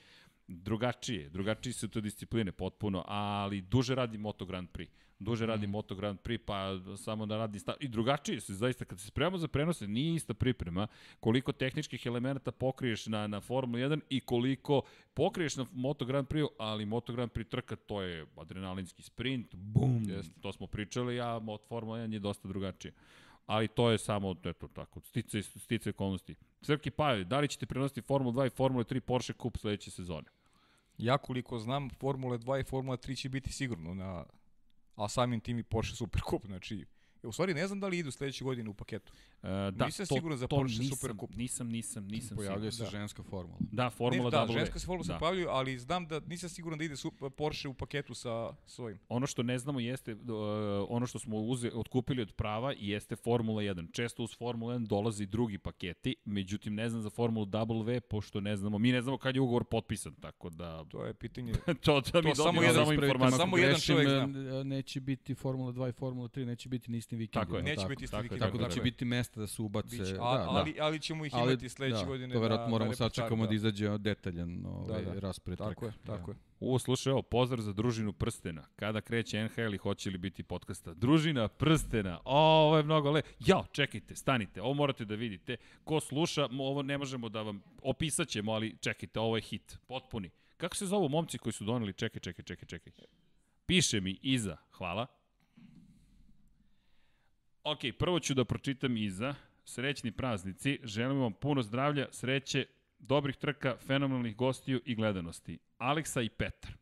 drugačije, 0.51 1.29
drugačije 1.29 1.73
su 1.73 1.89
to 1.89 2.01
discipline 2.01 2.53
potpuno, 2.53 3.05
ali 3.07 3.61
duže 3.61 3.95
radi 3.95 4.19
Moto 4.19 4.45
Grand 4.45 4.69
Prix. 4.69 4.89
Duže 5.19 5.47
radi 5.47 5.67
Mhm. 5.67 5.73
Moto 5.73 5.95
Grand 5.95 6.19
Prix, 6.21 6.39
pa 6.45 6.81
samo 6.97 7.27
da 7.27 7.37
radi 7.37 7.59
sta... 7.59 7.75
i 7.81 7.89
drugačije 7.89 8.41
se 8.41 8.55
zaista 8.55 8.85
kad 8.85 9.01
se 9.01 9.07
spremamo 9.07 9.39
za 9.39 9.49
prenose, 9.49 9.89
nije 9.89 10.15
ista 10.15 10.35
priprema 10.35 10.87
koliko 11.21 11.53
tehničkih 11.53 12.07
elemenata 12.07 12.53
pokriješ 12.53 13.07
na 13.07 13.27
na 13.27 13.41
Formula 13.41 13.85
1 13.85 14.01
i 14.11 14.21
koliko 14.21 14.83
pokriješ 15.15 15.57
na 15.57 15.67
Moto 15.73 16.05
Grand 16.05 16.29
Prix, 16.29 16.47
ali 16.59 16.87
Moto 16.87 17.13
Grand 17.13 17.33
Prix 17.33 17.49
trka 17.49 17.77
to 17.77 18.03
je 18.03 18.27
adrenalinski 18.37 19.03
sprint, 19.03 19.55
bum, 19.55 20.05
Jeste. 20.09 20.41
to 20.41 20.53
smo 20.53 20.67
pričali, 20.67 21.21
a 21.21 21.39
Moto 21.39 21.65
Formula 21.69 21.99
1 21.99 22.13
je 22.13 22.19
dosta 22.19 22.49
drugačije. 22.49 22.93
ali 23.47 23.69
to 23.69 23.91
je 23.91 23.99
samo, 23.99 24.37
eto 24.45 24.69
tako, 24.69 25.01
stice, 25.01 25.43
stice 25.43 25.91
okolnosti. 25.91 26.35
Srki 26.63 26.91
Pajović, 26.91 27.27
da 27.27 27.41
li 27.41 27.49
ćete 27.49 27.67
prenositi 27.67 28.03
Formula 28.03 28.33
2 28.33 28.47
i 28.47 28.51
Formula 28.51 28.85
3 28.85 29.01
Porsche 29.01 29.33
Cup 29.43 29.57
sledeće 29.57 29.91
sezone? 29.91 30.40
Ja 31.01 31.19
koliko 31.19 31.59
znam, 31.59 31.91
Formula 31.91 32.39
2 32.39 32.61
i 32.61 32.65
Formula 32.65 32.97
3 32.97 33.17
će 33.17 33.29
biti 33.29 33.53
sigurno 33.53 33.95
na, 33.95 34.25
a 34.95 35.09
samim 35.09 35.41
tim 35.41 35.59
i 35.59 35.63
Porsche 35.63 35.97
Super 35.97 36.23
Cup, 36.31 36.47
znači 36.47 36.87
u 37.23 37.33
stvari 37.33 37.55
ne 37.55 37.67
znam 37.67 37.81
da 37.81 37.87
li 37.89 37.99
idu 37.99 38.11
sledeće 38.11 38.45
godine 38.45 38.71
u 38.71 38.75
paketu. 38.75 39.13
Uh, 39.43 39.49
da, 39.49 39.85
nisam 39.87 40.07
to, 40.07 40.15
siguran 40.15 40.39
za 40.39 40.47
to 40.47 40.57
Porsche 40.57 40.79
nisam, 40.83 40.97
Super 40.97 41.17
Cup. 41.21 41.35
Nisam, 41.37 41.69
nisam, 41.69 42.07
nisam 42.07 42.37
Pojavljuje 42.37 42.73
se 42.73 42.85
da. 42.85 42.91
ženska 42.91 43.23
formula. 43.23 43.59
Da, 43.61 43.91
formula 43.91 44.25
ne, 44.25 44.31
da, 44.31 44.47
W. 44.47 44.53
ženska 44.53 44.79
se 44.79 44.87
formula 44.87 45.07
da. 45.07 45.15
se 45.15 45.19
pojavljuju, 45.19 45.49
ali 45.49 45.79
znam 45.79 46.07
da 46.07 46.21
nisam 46.21 46.49
siguran 46.49 46.79
da 46.79 46.85
ide 46.85 46.97
su, 46.97 47.13
Porsche 47.37 47.69
u 47.69 47.75
paketu 47.75 48.15
sa 48.15 48.53
svojim. 48.67 48.99
Ono 49.09 49.27
što 49.27 49.43
ne 49.43 49.59
znamo 49.59 49.81
jeste, 49.81 50.13
uh, 50.15 50.21
ono 50.89 51.07
što 51.07 51.19
smo 51.19 51.37
uze, 51.37 51.71
otkupili 51.75 52.23
od 52.23 52.33
prava 52.33 52.75
jeste 52.79 53.17
Formula 53.17 53.63
1. 53.63 53.93
Često 53.93 54.23
uz 54.23 54.37
Formula 54.37 54.75
1 54.75 54.87
dolazi 54.87 55.27
drugi 55.27 55.59
paketi, 55.59 56.17
međutim 56.25 56.75
ne 56.75 56.89
znam 56.89 57.03
za 57.03 57.11
Formulu 57.11 57.47
W, 57.47 58.01
pošto 58.01 58.41
ne 58.41 58.57
znamo, 58.57 58.79
mi 58.79 58.93
ne 58.93 59.03
znamo 59.03 59.19
kad 59.19 59.35
je 59.35 59.41
ugovor 59.41 59.65
potpisan, 59.65 60.15
tako 60.15 60.51
da... 60.51 60.85
To 60.85 61.05
je 61.05 61.15
pitanje... 61.15 61.53
to 61.85 62.01
da 62.01 62.23
mi 62.23 62.31
To 62.35 62.43
samo 62.43 62.63
jedan 62.63 62.85
samo 62.87 62.93
informaciju. 62.93 63.39
samo 63.39 63.59
jedan 63.59 63.81
čovjek 63.81 64.09
zna. 64.09 64.61
e, 64.61 64.65
Neće 64.65 65.01
biti 65.01 65.35
Formula 65.35 65.73
2 65.73 65.89
i 65.89 65.93
Formula 65.93 66.29
3, 66.29 66.45
neće 66.45 66.69
biti 66.69 66.91
ni 66.91 67.01
istim 67.11 67.19
vikendima. 67.19 67.45
Tako 67.45 67.57
je. 67.57 67.63
Neće 67.63 67.77
tako. 67.77 67.89
biti 67.89 68.05
isti 68.05 68.13
tako 68.13 68.23
je, 68.23 68.23
vikend. 68.23 68.41
Tako 68.41 68.59
da 68.59 68.65
Tako 68.65 68.75
će 68.75 68.81
biti 68.81 69.05
mesta 69.05 69.41
da 69.41 69.47
se 69.47 69.63
ubace. 69.63 69.97
Biće, 69.99 70.13
da, 70.13 70.23
a, 70.23 70.39
da. 70.39 70.47
ali, 70.49 70.77
ali 70.81 71.01
ćemo 71.01 71.27
ih 71.27 71.33
imati 71.33 71.69
sledeće 71.69 72.01
da, 72.01 72.05
godine. 72.05 72.35
To 72.35 72.41
verovatno 72.41 72.67
na, 72.67 72.71
moramo 72.71 72.91
na 72.91 72.97
sačekamo 72.97 73.47
da 73.47 73.55
izađe 73.55 73.99
detaljan 73.99 74.67
ovaj, 74.67 75.03
Da, 75.05 75.15
da. 75.15 75.21
raspred 75.21 75.59
Tako 75.59 75.87
je, 75.87 75.93
trka. 75.93 76.17
tako 76.17 76.31
je. 76.31 76.37
U, 76.61 76.79
slušaj, 76.79 77.11
evo, 77.11 77.23
pozdrav 77.23 77.61
za 77.61 77.73
družinu 77.73 78.13
prstena. 78.13 78.63
Kada 78.77 79.01
kreće 79.01 79.49
NHL 79.49 79.75
i 79.75 79.79
hoće 79.79 80.11
li 80.11 80.19
biti 80.19 80.43
podcasta? 80.43 80.95
Družina 80.95 81.49
prstena. 81.49 82.21
O, 82.25 82.39
ovo 82.39 82.77
je 82.77 82.83
mnogo 82.83 83.11
le... 83.11 83.23
Jao, 83.47 83.67
čekajte, 83.73 84.17
stanite, 84.17 84.63
ovo 84.63 84.75
morate 84.75 85.05
da 85.05 85.15
vidite. 85.15 85.57
Ko 85.85 86.01
sluša, 86.01 86.49
ovo 86.59 86.83
ne 86.83 86.99
možemo 86.99 87.29
da 87.29 87.43
vam 87.43 87.63
opisat 87.83 88.29
ćemo, 88.29 88.53
ali 88.53 88.77
čekajte, 88.81 89.21
ovo 89.21 89.37
je 89.37 89.43
hit. 89.43 89.79
Potpuni. 89.87 90.31
Kako 90.57 90.77
se 90.77 90.87
zovu 90.87 91.09
momci 91.09 91.39
koji 91.39 91.53
su 91.53 91.65
doneli? 91.65 91.93
Čekaj, 91.93 92.21
čekaj, 92.21 92.45
čekaj, 92.45 92.67
čekaj. 92.67 92.93
Piše 93.67 94.01
mi 94.01 94.19
iza, 94.23 94.57
hvala. 94.71 95.20
Ok, 97.71 97.79
prvo 97.99 98.21
ću 98.21 98.35
da 98.35 98.45
pročitam 98.45 98.97
iza. 98.97 99.35
Srećni 99.65 100.13
praznici, 100.13 100.79
želim 100.83 101.21
vam 101.21 101.33
puno 101.33 101.63
zdravlja, 101.63 102.07
sreće, 102.11 102.67
dobrih 102.99 103.37
trka, 103.37 103.77
fenomenalnih 103.87 104.37
gostiju 104.37 104.81
i 104.85 104.95
gledanosti. 104.95 105.59
Aleksa 105.79 106.23
i 106.23 106.29
Petar. 106.29 106.73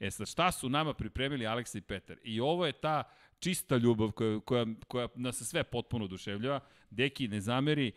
E 0.00 0.10
sad, 0.10 0.28
šta 0.28 0.52
su 0.52 0.68
nama 0.68 0.94
pripremili 0.94 1.46
Aleksa 1.46 1.78
i 1.78 1.80
Petar? 1.80 2.16
I 2.22 2.40
ovo 2.40 2.66
je 2.66 2.72
ta 2.72 3.02
čista 3.38 3.76
ljubav 3.76 4.10
koja, 4.10 4.40
koja, 4.40 4.66
koja 4.88 5.08
nas 5.14 5.42
sve 5.42 5.64
potpuno 5.64 6.04
oduševljava. 6.04 6.60
Deki, 6.90 7.28
ne 7.28 7.40
zameri, 7.40 7.92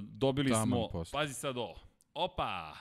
dobili 0.00 0.50
Taman 0.50 0.66
smo, 0.66 0.88
posle. 0.88 1.18
pazi 1.18 1.34
sad 1.34 1.56
ovo, 1.56 1.80
opa, 2.14 2.74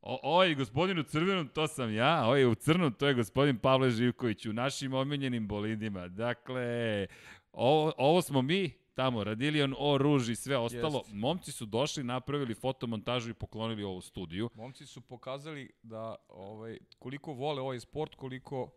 O, 0.00 0.20
ovaj 0.22 0.54
gospodin 0.54 0.98
u 0.98 1.02
crvenom, 1.02 1.48
to 1.48 1.66
sam 1.66 1.94
ja, 1.94 2.24
ovaj 2.24 2.44
u 2.44 2.54
crnom, 2.54 2.92
to 2.92 3.06
je 3.06 3.14
gospodin 3.14 3.58
Pavle 3.58 3.90
Živković 3.90 4.46
u 4.46 4.52
našim 4.52 4.94
omiljenim 4.94 5.48
bolidima. 5.48 6.08
Dakle, 6.08 7.06
ovo, 7.52 7.92
ovo 7.98 8.22
smo 8.22 8.42
mi, 8.42 8.70
tamo, 8.94 9.24
Radilion, 9.24 9.74
O, 9.78 9.98
Ruž 9.98 10.28
i 10.28 10.36
sve 10.36 10.56
ostalo. 10.56 10.98
Jeste. 10.98 11.14
Momci 11.14 11.52
su 11.52 11.66
došli, 11.66 12.04
napravili 12.04 12.54
fotomontažu 12.54 13.30
i 13.30 13.34
poklonili 13.34 13.82
ovo 13.84 14.00
studiju. 14.00 14.50
Momci 14.54 14.86
su 14.86 15.00
pokazali 15.00 15.70
da 15.82 16.14
ovaj 16.28 16.78
koliko 16.98 17.32
vole 17.32 17.60
ovaj 17.62 17.80
sport, 17.80 18.14
koliko 18.14 18.70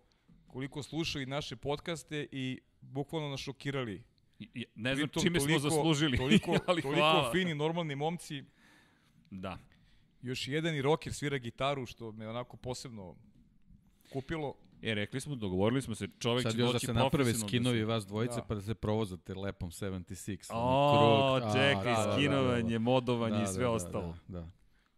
koliko 0.48 0.84
slušaju 0.84 1.28
naše 1.28 1.56
podcaste 1.56 2.28
i 2.32 2.60
bukvalno 2.82 3.30
nas 3.30 3.40
šokirali. 3.40 4.04
I- 4.40 4.50
i- 4.54 4.66
Ne 4.76 4.96
znam 4.96 5.08
Pritom 5.08 5.24
čime 5.24 5.40
smo 5.40 5.48
toliko- 5.48 5.70
zaslužili, 5.70 6.18
Toliko, 6.18 6.52
ali 6.68 6.82
toliko 6.82 6.90
hvala. 6.90 7.32
fini, 7.32 7.56
normalni 7.56 7.96
momci. 7.96 8.44
Da. 9.32 9.58
Još 10.22 10.48
jedan 10.48 10.76
i 10.76 10.82
rocker 10.82 11.14
svira 11.14 11.38
gitaru, 11.38 11.86
što 11.86 12.12
me 12.12 12.28
onako 12.28 12.58
posebno 12.58 13.16
kupilo. 14.10 14.56
E, 14.82 14.94
rekli 14.94 15.22
smo, 15.22 15.36
dogovorili 15.36 15.82
smo 15.82 15.96
se, 15.96 16.08
čovek 16.20 16.44
Sad 16.44 16.52
će 16.52 16.60
još 16.60 16.68
da 16.68 16.74
doći 16.74 16.86
se 16.86 16.94
naprave 16.94 17.10
profesionalno 17.10 17.48
skinovi 17.48 17.80
da 17.80 17.82
se... 17.82 17.86
vas 17.86 18.08
dvojice 18.08 18.36
Da. 18.36 18.46
pa 18.48 18.56
da 18.56 18.62
se 18.62 18.76
provozate 18.76 19.36
lepom 19.36 19.70
76. 19.72 20.48
O, 20.54 21.38
krug. 21.40 21.50
A, 21.50 21.54
čekaj, 21.54 21.94
da, 21.94 22.02
da, 22.02 22.08
da, 22.08 22.14
skinovanje, 22.14 22.74
da. 22.74 22.80
modovanje 22.80 23.38
Da, 23.38 23.44
i 23.44 23.48
sve 23.48 23.64
da, 23.64 23.70
da, 23.70 23.72
ostalo. 23.72 24.18
Da, 24.28 24.40
da. 24.40 24.52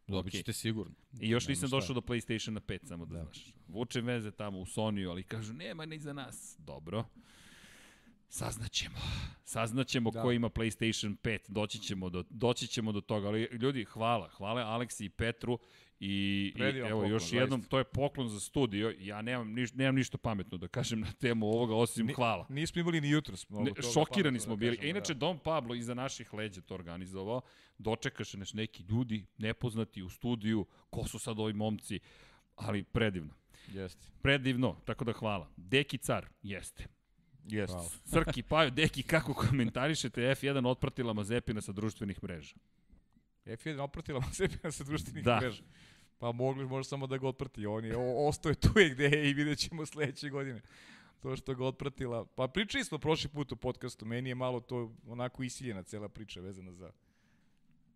Dobit 0.08 0.34
ćete 0.34 0.54
sigurno. 0.54 0.94
I 1.20 1.30
još 1.30 1.48
nisam 1.48 1.68
šta. 1.68 1.76
došao 1.78 1.94
do 1.94 2.02
PlayStationa 2.02 2.60
5, 2.60 2.88
samo 2.88 3.06
da, 3.06 3.14
Da. 3.14 3.24
znaš. 3.24 3.54
Vučem 3.68 4.06
veze 4.06 4.32
tamo 4.32 4.60
u 4.60 4.66
Sony-u, 4.66 5.10
ali 5.10 5.24
kažu, 5.24 5.54
nema 5.54 5.86
ni 5.86 6.00
za 6.00 6.14
nas. 6.14 6.56
Dobro. 6.60 7.04
Saznaćemo. 8.34 8.96
Saznaćemo 9.46 10.12
Da. 10.12 10.22
ko 10.22 10.32
ima 10.32 10.50
PlayStation 10.50 11.16
5, 11.18 11.40
doći 11.48 11.80
ćemo 11.80 12.10
do, 12.10 12.24
doći 12.30 12.68
ćemo 12.68 12.92
do 12.92 13.02
toga. 13.02 13.28
Ali 13.28 13.50
ljudi, 13.52 13.86
hvala. 13.86 14.30
Hvala 14.30 14.62
Aleksi 14.62 15.06
i 15.06 15.10
Petru. 15.10 15.60
I, 16.00 16.54
i 16.56 16.62
evo, 16.62 16.90
poklon, 16.90 17.10
još 17.10 17.22
zaista. 17.22 17.38
jednom, 17.38 17.62
to 17.62 17.78
je 17.78 17.84
poklon 17.84 18.30
za 18.30 18.40
studio. 18.40 18.94
Ja 19.00 19.22
nemam, 19.22 19.54
niš, 19.54 19.74
nemam 19.74 19.96
ništa 19.96 20.18
pametno 20.18 20.58
da 20.58 20.68
kažem 20.68 21.00
na 21.00 21.12
temu 21.14 21.46
ovoga, 21.48 21.76
osim 21.76 22.06
Ni- 22.06 22.14
hvala. 22.14 22.46
Nismo 22.50 22.82
imali 22.82 23.02
ni 23.02 23.10
jutros. 23.10 23.50
mnogo 23.50 23.66
Ne, 23.68 23.92
šokirani 23.94 24.40
smo 24.40 24.50
da 24.50 24.60
bili. 24.60 24.76
kažemo, 24.76 24.88
E, 24.88 24.90
inače, 24.90 25.14
da. 25.14 25.20
Dom 25.20 25.40
Pablo 25.40 25.76
iza 25.76 25.94
naših 25.94 26.34
leđa 26.34 26.62
to 26.62 26.74
organizovao. 26.74 27.42
Dočekaše 27.78 28.38
nas 28.38 28.54
neki 28.54 28.84
ljudi, 28.84 29.26
nepoznati 29.38 30.02
u 30.02 30.10
studiju. 30.10 30.66
Ko 30.90 31.08
su 31.08 31.20
sad 31.20 31.40
ovi 31.40 31.54
momci? 31.54 32.00
Ali 32.56 32.84
predivno. 32.84 33.34
Jeste. 33.68 34.08
Predivno, 34.22 34.76
tako 34.86 35.06
da 35.06 35.14
hvala. 35.14 35.50
Deki 35.58 35.98
car, 35.98 36.26
jeste. 36.42 36.86
Jeste. 37.48 37.78
Srki, 38.14 38.44
Paju, 38.44 38.72
Deki, 38.72 39.04
kako 39.04 39.34
komentarišete 39.34 40.22
F1 40.22 40.68
otpratila 40.68 41.14
Mazepina 41.14 41.62
sa 41.62 41.72
društvenih 41.72 42.24
mreža? 42.24 42.56
F1 43.46 43.80
opratila 43.80 44.20
Mazepina 44.20 44.72
sa 44.78 44.84
društvenih 44.84 45.24
Da. 45.24 45.39
mreža. 45.39 45.64
Pa 46.18 46.32
mogli 46.32 46.66
može 46.66 46.89
samo 46.89 47.08
da 47.08 47.18
ga 47.18 47.28
otprati. 47.28 47.66
On 47.66 47.86
je, 47.86 47.96
ostao 48.28 48.50
je 48.50 48.56
tu 48.56 48.80
je 48.80 48.89
gde 48.89 49.06
je 49.06 49.30
i 49.30 49.34
vidjet 49.34 49.60
ćemo 49.60 49.86
sledeće 49.86 50.30
godine. 50.30 50.62
To 51.20 51.36
što 51.36 51.56
ga 51.56 51.66
otpratila. 51.66 52.26
Pa 52.26 52.48
pričali 52.48 52.84
smo 52.84 52.98
prošli 52.98 53.30
put 53.30 53.52
u 53.52 53.56
podcastu. 53.56 54.06
Meni 54.06 54.30
je 54.30 54.36
malo 54.36 54.60
to 54.60 54.96
onako 55.08 55.44
isiljena 55.44 55.84
cela 55.84 56.10
priča 56.10 56.41
vezana 56.41 56.74
za, 56.74 56.91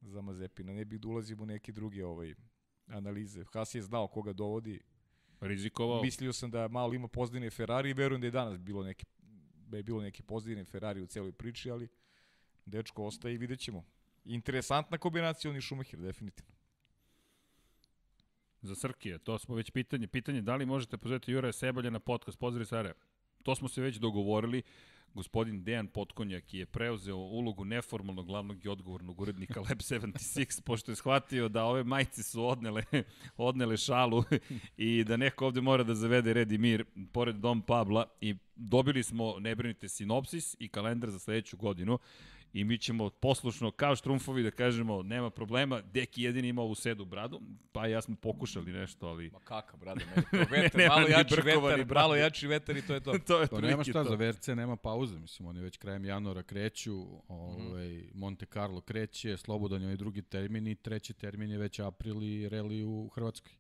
za 0.01 0.21
Mazepina. 0.21 0.73
Ne 0.73 0.85
bih 0.85 0.99
da 0.99 1.07
ulazim 1.07 1.41
u 1.41 1.45
neke 1.45 1.71
druge 1.71 2.05
ovaj, 2.05 2.33
analize. 2.87 3.43
Haas 3.53 3.75
je 3.75 3.81
znao 3.81 4.07
koga 4.07 4.33
dovodi. 4.33 4.79
Rizikovao? 5.41 6.01
Mislio 6.01 6.33
sam 6.33 6.51
da 6.51 6.67
malo 6.67 6.93
ima 6.93 7.07
pozdine 7.07 7.49
Ferrari 7.49 7.89
i 7.89 7.93
verujem 7.93 8.21
da 8.21 8.27
je 8.27 8.31
danas 8.31 8.59
bilo 8.59 8.83
neke, 8.83 9.05
da 9.67 9.77
je 9.77 9.83
bilo 9.83 10.01
neke 10.01 10.23
pozdine 10.23 10.65
Ferrari 10.65 11.01
u 11.01 11.07
celoj 11.07 11.31
priči, 11.31 11.71
ali 11.71 11.87
dečko 12.65 13.05
ostaje 13.05 13.35
i 13.35 13.37
vidjet 13.37 13.59
ćemo. 13.59 13.85
Interesantna 14.25 14.97
kombinacija 14.97 15.51
on 15.51 15.57
i 15.57 15.61
Schumacher, 15.61 15.99
definitivno. 15.99 16.55
Za 18.61 18.75
Srkije, 18.75 19.17
to 19.17 19.37
smo 19.39 19.55
već 19.55 19.71
pitanje. 19.71 20.07
Pitanje 20.07 20.41
da 20.41 20.55
li 20.55 20.65
možete 20.65 20.97
pozvati 20.97 21.31
Jura 21.31 21.51
Sebalja 21.51 21.89
na 21.89 21.99
podcast, 21.99 22.39
pozdrav 22.39 22.65
Sarajeva. 22.65 22.99
To 23.43 23.55
smo 23.55 23.67
se 23.67 23.81
već 23.81 23.97
dogovorili. 23.97 24.63
Gospodin 25.13 25.63
Dejan 25.63 25.87
Potkonjak 25.87 26.53
je 26.53 26.65
preuzeo 26.65 27.15
ulogu 27.15 27.65
neformalnog 27.65 28.25
glavnog 28.25 28.65
i 28.65 28.69
odgovornog 28.69 29.21
urednika 29.21 29.59
Lab 29.69 29.77
76, 29.77 30.61
pošto 30.61 30.91
je 30.91 30.95
shvatio 30.95 31.49
da 31.49 31.63
ove 31.63 31.83
majice 31.83 32.23
su 32.23 32.45
odnele, 32.45 32.83
odnele 33.37 33.77
šalu 33.77 34.23
i 34.77 35.03
da 35.03 35.17
neko 35.17 35.45
ovde 35.45 35.61
mora 35.61 35.83
da 35.83 35.95
zavede 35.95 36.33
red 36.33 36.51
i 36.51 36.57
mir 36.57 36.85
pored 37.11 37.35
Dom 37.35 37.61
Pabla 37.61 38.05
i 38.21 38.35
dobili 38.55 39.03
smo, 39.03 39.39
ne 39.39 39.55
brinite, 39.55 39.89
sinopsis 39.89 40.55
i 40.59 40.67
kalendar 40.67 41.09
za 41.09 41.19
sledeću 41.19 41.57
godinu 41.57 41.99
i 42.59 42.63
mi 42.63 42.77
ćemo 42.77 43.09
poslušno, 43.09 43.71
kao 43.71 43.95
štrumfovi, 43.95 44.43
da 44.43 44.51
kažemo, 44.51 45.03
nema 45.03 45.29
problema, 45.29 45.81
Deki 45.81 46.23
jedini 46.23 46.47
ima 46.47 46.61
ovu 46.61 46.75
sedu 46.75 47.05
bradu, 47.05 47.41
pa 47.71 47.87
ja 47.87 48.01
smo 48.01 48.15
pokušali 48.15 48.71
nešto, 48.71 49.07
ali 49.07 49.29
Ma 49.29 49.39
kaka, 49.39 49.77
brade, 49.77 50.05
meni 50.51 50.69
to 50.69 50.77
malo 50.95 51.07
jači 51.07 51.35
vetar, 51.43 51.85
malo 51.93 52.15
jači 52.15 52.47
vetar 52.47 52.77
i 52.77 52.81
to 52.81 52.93
je 52.93 52.99
to. 52.99 53.19
to 53.27 53.41
je 53.41 53.47
Pa 53.47 53.61
nema 53.61 53.83
šta, 53.83 54.03
to. 54.03 54.09
za 54.09 54.15
VRC 54.15 54.47
nema 54.47 54.75
pauze, 54.75 55.19
mislim, 55.19 55.47
oni 55.47 55.61
već 55.61 55.77
krajem 55.77 56.05
januara 56.05 56.43
kreću, 56.43 57.05
ovaj, 57.27 58.03
Monte 58.13 58.45
Carlo 58.45 58.81
kreće, 58.81 59.37
slobodan 59.37 59.81
je 59.81 59.85
ovaj 59.85 59.97
drugi 59.97 60.21
termin 60.21 60.67
i 60.67 60.75
treći 60.75 61.13
termin 61.13 61.51
je 61.51 61.57
već 61.57 61.79
april 61.79 62.23
i 62.23 62.49
reli 62.49 62.83
u 62.83 63.09
Hrvatskoj. 63.15 63.53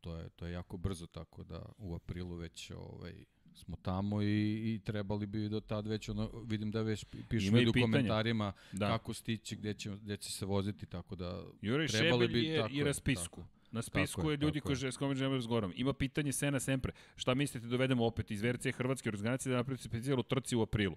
To 0.00 0.16
je, 0.16 0.28
to 0.28 0.46
je 0.46 0.52
jako 0.52 0.76
brzo, 0.76 1.06
tako 1.06 1.44
da 1.44 1.62
u 1.78 1.94
aprilu 1.94 2.36
već 2.36 2.70
ovaj, 2.70 3.24
smo 3.54 3.76
tamo 3.76 4.22
i, 4.22 4.26
i 4.74 4.80
trebali 4.84 5.26
bi 5.26 5.48
do 5.48 5.60
tad 5.60 5.86
već, 5.86 6.08
ono, 6.08 6.30
vidim 6.40 6.70
da 6.70 6.82
već 6.82 7.04
pišu 7.28 7.52
ljudi 7.52 7.68
u 7.68 7.82
komentarima 7.82 8.52
Da. 8.72 8.86
kako 8.88 9.14
stići, 9.14 9.56
gde 9.56 9.74
će, 9.74 9.90
gde 9.90 10.16
će 10.16 10.32
se 10.32 10.46
voziti, 10.46 10.86
tako 10.86 11.16
da 11.16 11.42
Jure 11.62 11.86
trebali 11.86 12.26
Šebelj 12.26 12.40
bi, 12.40 12.48
je 12.48 12.60
tako 12.60 12.74
i 12.74 12.84
na 12.84 12.92
spisku. 12.92 13.36
tako. 13.36 13.48
Na 13.72 13.82
spisku 13.82 14.30
je, 14.30 14.32
je, 14.32 14.36
ljudi 14.36 14.60
koji 14.60 14.76
je. 14.76 14.92
s 14.92 14.96
kojima 14.96 15.14
želimo 15.14 15.34
razgovaram. 15.36 15.72
Ima 15.76 15.92
pitanje 15.92 16.32
Sena 16.32 16.60
Sempre. 16.60 16.92
Šta 17.16 17.34
mislite 17.34 17.66
dovedemo 17.66 18.06
opet 18.06 18.30
iz 18.30 18.42
VRC 18.42 18.66
Hrvatske 18.74 19.08
organizacije 19.08 19.50
da 19.50 19.56
napravite 19.56 19.84
specijalu 19.84 20.22
trci 20.22 20.56
u 20.56 20.62
aprilu? 20.62 20.96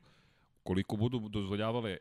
Koliko 0.64 0.96
budu 0.96 1.30
dozvoljavale 1.30 1.98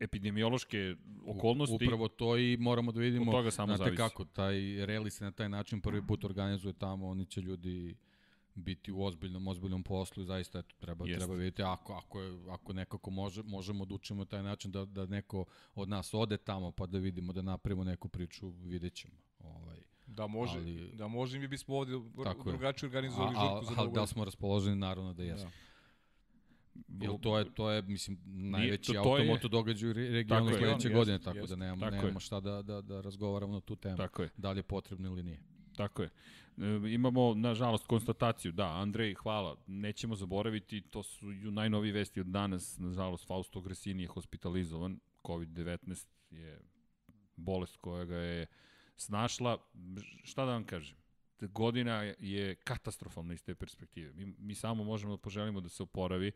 epidemiološke 0.00 0.94
okolnosti, 1.26 1.84
Upravo 1.84 2.08
to 2.08 2.36
i 2.36 2.56
moramo 2.56 2.92
da 2.92 3.00
vidimo 3.00 3.30
Od 3.30 3.36
toga 3.36 3.50
samo 3.50 3.66
znate 3.76 3.84
zavisi. 3.84 3.96
kako, 3.96 4.24
taj 4.24 4.54
reli 4.86 5.10
se 5.10 5.24
na 5.24 5.30
taj 5.30 5.48
način 5.48 5.80
prvi 5.80 6.06
put 6.06 6.24
organizuje 6.24 6.72
tamo, 6.72 7.08
oni 7.08 7.26
će 7.26 7.40
ljudi 7.40 7.94
biti 8.54 8.92
u 8.92 9.02
ozbiljnom, 9.02 9.48
ozbiljnom 9.48 9.82
poslu 9.82 10.22
i 10.22 10.26
zaista 10.26 10.58
eto, 10.58 10.74
treba, 10.78 11.04
Jeste. 11.06 11.18
treba 11.18 11.34
vidjeti 11.34 11.62
ako, 11.62 11.92
ako, 11.92 12.20
je, 12.20 12.38
ako 12.50 12.72
nekako 12.72 13.10
može, 13.10 13.42
možemo 13.42 13.84
da 13.84 13.94
učimo 13.94 14.24
taj 14.24 14.42
način 14.42 14.70
da, 14.70 14.84
da 14.84 15.06
neko 15.06 15.44
od 15.74 15.88
nas 15.88 16.14
ode 16.14 16.36
tamo 16.36 16.70
pa 16.70 16.86
da 16.86 16.98
vidimo 16.98 17.32
da 17.32 17.42
napravimo 17.42 17.84
neku 17.84 18.08
priču, 18.08 18.48
vidjet 18.48 18.94
ćemo. 18.94 19.14
Ovaj, 19.38 19.78
da 20.06 20.26
može, 20.26 20.58
ali, 20.58 20.90
da 20.94 21.08
može 21.08 21.38
mi 21.38 21.48
bismo 21.48 21.76
ovde 21.76 21.92
drugačije 22.44 22.86
organizovali 22.86 23.34
žurku 23.34 23.74
za 23.74 23.80
Ali 23.80 23.92
da 23.92 24.06
smo 24.06 24.24
raspoloženi, 24.24 24.76
naravno 24.76 25.12
da 25.12 25.22
jesmo. 25.22 25.50
Da. 25.50 25.70
Jel 27.04 27.18
to 27.18 27.38
je 27.38 27.54
to 27.54 27.70
je 27.70 27.82
mislim 27.82 28.18
najveći 28.24 28.92
to, 28.92 29.02
to 29.02 29.08
automoto 29.08 29.46
je... 29.46 29.50
događaj 29.50 29.90
u 29.90 29.92
regionu 29.92 30.50
sledeće 30.50 30.88
godine 30.88 31.18
tako 31.18 31.38
jest, 31.38 31.50
da 31.50 31.56
nemamo 31.56 31.80
tako 31.80 31.96
nemamo 31.96 32.16
je. 32.16 32.20
šta 32.20 32.40
da 32.40 32.62
da 32.62 32.80
da 32.80 33.00
razgovaramo 33.00 33.52
na 33.52 33.60
tu 33.60 33.76
temu. 33.76 33.96
Da 34.36 34.50
li 34.52 34.58
je 34.58 34.62
potrebno 34.62 35.08
ili 35.08 35.22
nije. 35.22 35.40
Tako 35.80 36.02
je. 36.02 36.10
E, 36.58 36.92
imamo, 36.92 37.34
nažalost, 37.34 37.86
konstataciju. 37.86 38.52
Da, 38.52 38.66
Andrej, 38.66 39.14
hvala. 39.14 39.56
Nećemo 39.66 40.16
zaboraviti, 40.16 40.80
to 40.80 41.02
su 41.02 41.26
najnoviji 41.26 41.92
vesti 41.92 42.20
od 42.20 42.26
danas. 42.26 42.78
Nažalost, 42.78 43.26
Fausto 43.26 43.60
Gresini 43.60 44.02
je 44.02 44.08
hospitalizovan. 44.08 44.98
COVID-19 45.24 46.06
je 46.30 46.60
bolest 47.36 47.76
koja 47.76 48.04
ga 48.04 48.16
je 48.16 48.46
snašla. 48.96 49.58
Šta 50.24 50.44
da 50.44 50.52
vam 50.52 50.64
kažem? 50.64 50.96
Godina 51.40 52.02
je 52.18 52.54
katastrofalna 52.54 53.34
iz 53.34 53.44
te 53.44 53.54
perspektive. 53.54 54.12
Mi, 54.12 54.34
mi 54.38 54.54
samo 54.54 54.84
možemo 54.84 55.16
da 55.16 55.22
poželimo 55.22 55.60
da 55.60 55.68
se 55.68 55.82
oporavi. 55.82 56.32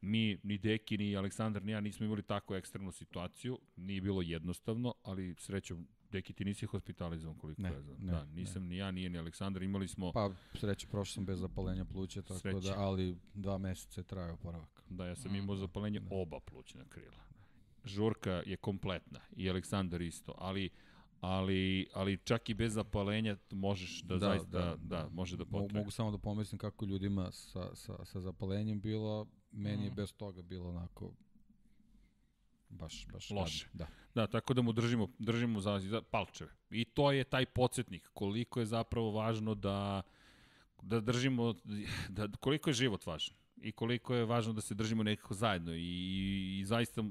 Mi, 0.00 0.38
ni 0.42 0.58
Deki, 0.58 0.98
ni 0.98 1.16
Aleksandar, 1.16 1.64
ni 1.64 1.72
ja 1.72 1.80
nismo 1.80 2.06
imali 2.06 2.22
takvu 2.22 2.54
ekstremnu 2.54 2.92
situaciju. 2.92 3.58
Nije 3.76 4.00
bilo 4.00 4.22
jednostavno, 4.22 4.94
ali 5.02 5.34
srećom 5.38 5.88
Deki, 6.12 6.32
ti 6.32 6.44
nisi 6.44 6.66
hospitalizovan 6.66 7.38
koliko 7.38 7.62
ne, 7.62 7.68
ja 7.68 7.80
znam. 7.80 7.96
Ne, 8.00 8.12
da, 8.12 8.24
nisam 8.24 8.62
ne. 8.62 8.68
ni 8.68 8.76
ja, 8.76 8.90
nije 8.90 9.10
ni 9.10 9.18
Aleksandar, 9.18 9.62
imali 9.62 9.88
smo... 9.88 10.12
Pa, 10.12 10.30
sreće, 10.54 10.86
prošao 10.86 11.14
sam 11.14 11.24
bez 11.24 11.40
zapalenja 11.40 11.84
pluća, 11.84 12.22
tako 12.22 12.40
sreće. 12.40 12.68
da, 12.68 12.74
ali 12.78 13.16
dva 13.34 13.58
meseca 13.58 14.00
je 14.00 14.04
trajao 14.04 14.34
oporavak. 14.34 14.82
Da, 14.88 15.06
ja 15.06 15.16
sam 15.16 15.34
imao 15.34 15.56
zapalenje 15.56 16.00
da. 16.00 16.06
oba 16.10 16.40
plućna 16.40 16.84
krila. 16.88 17.18
Žurka 17.84 18.42
je 18.46 18.56
kompletna 18.56 19.20
i 19.36 19.50
Aleksandar 19.50 20.02
isto, 20.02 20.34
ali 20.38 20.70
ali, 21.20 21.88
ali 21.94 22.18
čak 22.24 22.48
i 22.48 22.54
bez 22.54 22.72
zapalenja 22.72 23.36
možeš 23.50 24.02
da, 24.02 24.14
da 24.14 24.26
zaista, 24.26 24.46
da, 24.46 24.64
da, 24.64 24.76
da, 24.76 25.08
može 25.12 25.36
da 25.36 25.44
potraje. 25.44 25.80
Mogu 25.80 25.90
samo 25.90 26.10
da 26.10 26.18
pomislim 26.18 26.58
kako 26.58 26.84
ljudima 26.84 27.32
sa, 27.32 27.74
sa, 27.74 28.04
sa 28.04 28.20
zapalenjem 28.20 28.80
bilo, 28.80 29.26
meni 29.50 29.84
je 29.84 29.90
mm. 29.90 29.94
bez 29.94 30.12
toga 30.12 30.42
bilo 30.42 30.68
onako 30.68 31.12
baš, 32.68 33.06
baš 33.12 33.30
loše. 33.30 33.68
Da. 33.72 33.86
Da, 34.18 34.26
tako 34.26 34.54
da 34.54 34.62
mu 34.62 34.72
držimo, 34.72 35.08
držimo 35.18 35.60
za, 35.60 35.78
za 35.80 36.02
palčeve. 36.02 36.50
I 36.70 36.84
to 36.84 37.12
je 37.12 37.24
taj 37.24 37.46
podsjetnik 37.46 38.10
koliko 38.12 38.60
je 38.60 38.66
zapravo 38.66 39.10
važno 39.10 39.54
da 39.54 40.02
da 40.82 41.00
držimo, 41.00 41.54
da, 42.08 42.28
koliko 42.40 42.70
je 42.70 42.74
život 42.74 43.06
važan 43.06 43.34
i 43.62 43.72
koliko 43.72 44.14
je 44.14 44.24
važno 44.24 44.52
da 44.52 44.60
se 44.60 44.74
držimo 44.74 45.02
nekako 45.02 45.34
zajedno 45.34 45.74
i, 45.74 45.82
i, 45.82 46.58
i 46.60 46.64
zaista 46.64 47.02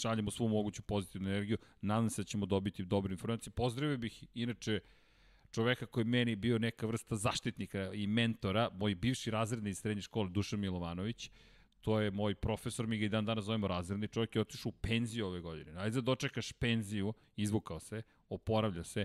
šaljemo 0.00 0.30
svu 0.30 0.48
moguću 0.48 0.82
pozitivnu 0.82 1.28
energiju. 1.28 1.58
Nadam 1.80 2.10
se 2.10 2.22
da 2.22 2.26
ćemo 2.26 2.46
dobiti 2.46 2.84
dobre 2.84 3.12
informacije. 3.12 3.52
Pozdravio 3.52 3.98
bih 3.98 4.24
inače 4.34 4.80
čoveka 5.50 5.86
koji 5.86 6.04
meni 6.04 6.36
bio 6.36 6.58
neka 6.58 6.86
vrsta 6.86 7.16
zaštitnika 7.16 7.92
i 7.92 8.06
mentora, 8.06 8.70
moj 8.72 8.94
bivši 8.94 9.30
razredni 9.30 9.70
iz 9.70 9.78
srednje 9.78 10.02
škole 10.02 10.30
Dušan 10.30 10.60
Milovanović, 10.60 11.30
to 11.86 12.00
je 12.00 12.10
moj 12.10 12.34
profesor, 12.34 12.86
mi 12.86 12.98
ga 12.98 13.06
i 13.06 13.08
dan 13.08 13.24
danas 13.24 13.44
zovemo 13.44 13.68
razredni, 13.68 14.08
čovjek 14.08 14.34
je 14.34 14.40
otišao 14.40 14.70
u 14.70 14.72
penziju 14.72 15.26
ove 15.26 15.40
godine. 15.40 15.72
Ajde 15.76 15.94
da 15.94 16.00
dočekaš 16.00 16.52
penziju, 16.52 17.12
izvukao 17.36 17.80
se, 17.80 18.02
oporavlja 18.28 18.84
se, 18.84 19.04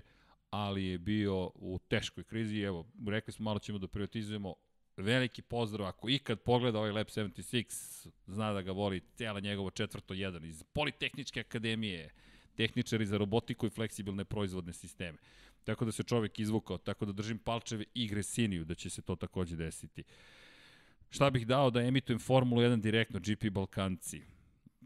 ali 0.50 0.86
je 0.86 0.98
bio 0.98 1.52
u 1.56 1.80
teškoj 1.88 2.24
krizi 2.24 2.60
evo, 2.60 2.86
rekli 3.08 3.34
smo 3.34 3.44
malo 3.44 3.60
ćemo 3.60 3.78
da 3.78 3.88
privatizujemo, 3.88 4.56
veliki 4.98 5.42
pozdrav, 5.42 5.88
ako 5.88 6.10
ikad 6.10 6.40
pogleda 6.40 6.80
ovaj 6.80 6.92
Lab 6.92 7.08
76, 7.08 8.08
zna 8.28 8.54
da 8.54 8.62
ga 8.62 8.72
voli 8.72 9.02
cijela 9.16 9.40
njegovo 9.40 9.70
četvrto 9.70 10.14
jedan 10.14 10.46
iz 10.46 10.64
Politehničke 10.64 11.40
akademije, 11.40 12.10
tehničari 12.56 13.06
za 13.06 13.18
robotiku 13.18 13.68
i 13.68 13.70
fleksibilne 13.70 14.26
proizvodne 14.26 14.74
sisteme. 14.74 15.18
Tako 15.64 15.86
da 15.86 15.92
se 15.92 16.04
čovek 16.04 16.40
izvukao, 16.40 16.78
tako 16.78 17.06
da 17.06 17.12
držim 17.12 17.38
palčeve 17.38 17.86
i 17.94 18.08
Gresiniju 18.08 18.66
da 18.66 18.76
će 18.76 18.90
se 18.90 19.02
to 19.02 19.16
takođe 19.16 19.56
desiti. 19.56 20.04
Šta 21.12 21.30
bih 21.30 21.48
dao 21.48 21.70
da 21.70 21.82
emitujem 21.82 22.20
Formulu 22.20 22.62
1 22.62 22.82
direktno, 22.82 23.20
GP 23.20 23.50
Balkanci? 23.52 24.22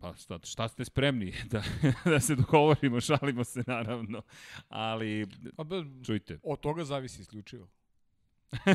Pa 0.01 0.15
šta, 0.15 0.39
šta 0.43 0.67
ste 0.67 0.85
spremni 0.85 1.33
da, 1.51 1.63
da 2.05 2.19
se 2.19 2.35
dogovorimo, 2.35 3.01
šalimo 3.01 3.43
se 3.43 3.63
naravno, 3.67 4.21
ali 4.69 5.27
pa, 5.55 5.63
be, 5.63 5.83
čujte. 6.05 6.39
Od 6.43 6.59
toga 6.59 6.83
zavisi 6.83 7.21
isključivo. 7.21 7.67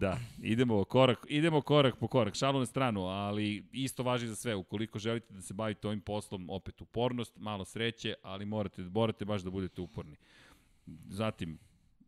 da, 0.00 0.18
idemo 0.42 0.84
korak, 0.84 1.26
idemo 1.28 1.60
korak 1.60 1.96
po 1.96 2.08
korak, 2.08 2.34
šalu 2.34 2.58
na 2.58 2.66
stranu, 2.66 3.04
ali 3.04 3.64
isto 3.72 4.02
važi 4.02 4.26
za 4.26 4.36
sve. 4.36 4.54
Ukoliko 4.54 4.98
želite 4.98 5.34
da 5.34 5.42
se 5.42 5.54
bavite 5.54 5.88
ovim 5.88 6.00
poslom, 6.00 6.50
opet 6.50 6.80
upornost, 6.80 7.36
malo 7.36 7.64
sreće, 7.64 8.14
ali 8.22 8.44
morate, 8.44 8.82
morate 8.82 9.24
baš 9.24 9.42
da 9.42 9.50
budete 9.50 9.80
uporni. 9.80 10.16
Zatim, 11.08 11.58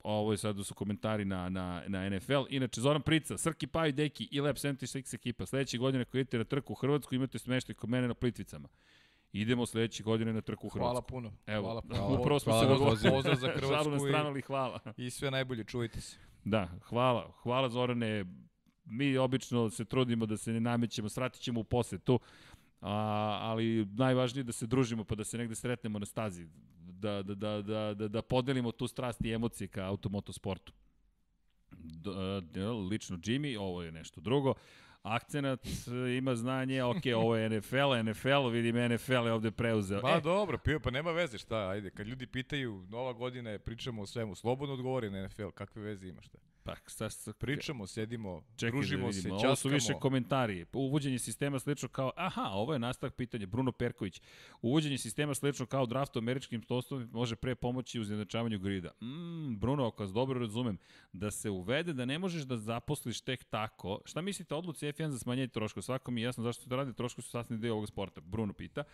ovo 0.03 0.33
je 0.33 0.39
sad 0.39 0.57
da 0.57 0.65
su 0.65 0.75
komentari 0.75 1.25
na, 1.25 1.49
na, 1.49 1.83
na 1.87 2.09
NFL. 2.09 2.45
Inače, 2.49 2.81
Zoran 2.81 3.03
Prica, 3.03 3.39
Srki 3.39 3.67
Paj, 3.67 3.93
Deki 3.93 4.29
i 4.31 4.41
Lab 4.41 4.57
76 4.57 5.15
ekipa. 5.15 5.47
Sledeće 5.47 5.79
godine 5.79 6.03
ako 6.03 6.19
idete 6.19 6.39
na 6.39 6.45
trku 6.45 6.73
u 6.73 6.77
Hrvatsku, 6.77 7.15
imate 7.15 7.39
smeštaj 7.39 7.75
kod 7.75 7.91
mene 7.91 8.09
na 8.09 8.15
Plitvicama. 8.15 8.69
Idemo 9.33 9.67
sledeće 9.67 10.03
godine 10.03 10.33
na 10.33 10.41
trku 10.41 10.67
u 10.67 10.71
Hrvatsku. 10.71 10.91
Hvala 10.91 11.03
puno. 11.03 11.33
Evo, 11.47 11.63
hvala 11.63 11.83
puno. 11.83 12.09
upravo 12.21 12.41
smo 12.41 12.53
hvala, 12.53 12.97
se 12.97 13.11
Pozdrav 13.11 13.37
za 13.37 13.49
Hrvatsku 13.49 13.91
na 13.91 13.99
stranu, 13.99 14.29
ali 14.29 14.43
hvala. 14.43 14.81
I 14.97 15.11
sve 15.11 15.31
najbolje, 15.31 15.65
čujte 15.65 16.01
se. 16.01 16.17
Da, 16.45 16.69
hvala. 16.83 17.33
Hvala 17.43 17.69
Zorane. 17.69 18.25
Mi 18.85 19.17
obično 19.17 19.71
se 19.71 19.85
trudimo 19.85 20.27
da 20.27 20.37
se 20.37 20.53
ne 20.53 20.61
namećemo, 20.61 21.09
sratit 21.09 21.43
ćemo 21.43 21.61
u 21.61 21.65
posetu, 21.65 22.21
a, 22.81 22.93
ali 23.43 23.87
najvažnije 23.87 24.41
je 24.41 24.45
da 24.45 24.53
se 24.53 24.67
družimo 24.67 25.05
pa 25.05 25.15
da 25.15 25.25
se 25.25 25.39
negde 25.39 25.55
sretnemo 25.55 25.99
na 25.99 26.07
stazi 26.07 26.47
da, 26.99 27.23
da, 27.23 27.35
da, 27.35 27.63
da, 27.63 27.95
da, 27.95 28.09
da 28.09 28.23
podelimo 28.23 28.73
tu 28.73 28.89
strast 28.89 29.25
i 29.25 29.33
emocije 29.33 29.69
ka 29.69 29.85
automotosportu. 29.85 30.73
lično 32.91 33.17
Jimmy, 33.17 33.59
ovo 33.59 33.83
je 33.83 33.93
nešto 33.93 34.21
drugo. 34.21 34.55
Akcenat 35.03 35.67
ima 36.19 36.35
znanje, 36.35 36.83
ok, 36.83 37.03
ovo 37.17 37.37
je 37.37 37.51
NFL, 37.51 38.11
NFL, 38.11 38.49
vidim 38.49 38.77
NFL 38.95 39.13
je 39.13 39.33
ovde 39.33 39.51
preuzeo. 39.51 40.01
Pa 40.01 40.17
e. 40.17 40.21
dobro, 40.21 40.59
pio, 40.59 40.81
pa 40.81 40.91
nema 40.91 41.11
veze 41.11 41.39
šta, 41.39 41.69
ajde, 41.69 41.91
kad 41.91 42.07
ljudi 42.07 42.27
pitaju, 42.27 42.87
nova 42.89 43.13
godina 43.13 43.51
je, 43.51 43.59
pričamo 43.59 44.03
o 44.03 44.07
svemu, 44.07 44.35
slobodno 44.35 44.75
odgovori 44.75 45.11
na 45.11 45.27
NFL, 45.27 45.49
kakve 45.49 45.83
veze 45.83 46.09
ima 46.09 46.23
šta? 46.23 46.39
Pa, 46.69 46.75
šta 46.87 47.11
se... 47.11 47.33
Pričamo, 47.33 47.87
sedimo, 47.87 48.43
Čekaj 48.57 48.71
da 48.71 48.77
družimo 48.77 49.07
da 49.07 49.13
se, 49.13 49.23
časkamo. 49.23 49.47
Ovo 49.47 49.57
su 49.57 49.69
više 49.69 49.93
komentari. 50.01 50.67
Uvođenje 50.73 51.19
sistema 51.19 51.59
slično 51.59 51.89
kao, 51.89 52.13
aha, 52.17 52.51
ovo 52.53 52.73
je 52.73 52.79
nastavak 52.79 53.15
pitanja, 53.15 53.47
Bruno 53.47 53.73
Perković. 53.73 54.23
Uvođenje 54.63 54.99
sistema 54.99 55.35
slično 55.35 55.67
kao 55.67 55.87
draft 55.87 56.17
u 56.17 56.19
američkim 56.19 56.63
stostovima 56.63 57.11
može 57.13 57.37
pre 57.37 57.55
pomoći 57.55 57.99
u 57.99 58.03
izjednačavanju 58.03 58.59
grida. 58.59 58.91
Mm, 59.03 59.57
Bruno, 59.57 59.87
ako 59.87 60.03
vas 60.03 60.13
dobro 60.13 60.41
razumem, 60.41 60.79
da 61.13 61.31
se 61.31 61.51
uvede 61.51 61.93
da 61.93 62.05
ne 62.05 62.19
možeš 62.19 62.43
da 62.43 62.57
zaposliš 62.57 63.21
tek 63.21 63.45
tako. 63.45 64.01
Šta 64.05 64.21
mislite 64.21 64.55
odluci 64.55 64.87
F1 64.87 65.09
za 65.09 65.19
smanjenje 65.19 65.49
troškova? 65.49 65.83
Svako 65.83 66.11
mi 66.11 66.21
je 66.21 66.25
jasno 66.25 66.45
zašto 66.45 66.69
to 66.69 66.77
radi, 66.77 66.95
troškovi 66.95 67.23
su 67.23 67.31
sasvim 67.31 67.61
deo 67.61 67.75
ovog 67.75 67.89
sporta. 67.89 68.21
Bruno 68.21 68.53
pita. 68.53 68.85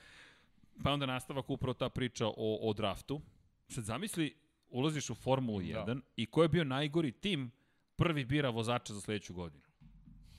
Pa 0.83 0.93
onda 0.93 1.07
nastavak 1.07 1.51
upravo 1.51 1.75
ta 1.75 1.89
priča 1.89 2.27
o, 2.27 2.59
o 2.63 2.73
draftu. 2.73 3.21
Sad 3.69 3.85
zamisli, 3.85 4.35
ulaziš 4.71 5.11
u 5.11 5.15
Formulu 5.15 5.61
1 5.61 5.85
da. 5.87 5.97
i 6.17 6.27
ko 6.27 6.43
je 6.43 6.49
bio 6.49 6.65
najgori 6.65 7.13
tim 7.13 7.51
prvi 7.97 8.25
bira 8.25 8.51
vozača 8.51 8.95
za 8.95 9.01
sledeću 9.01 9.35
godinu. 9.35 9.65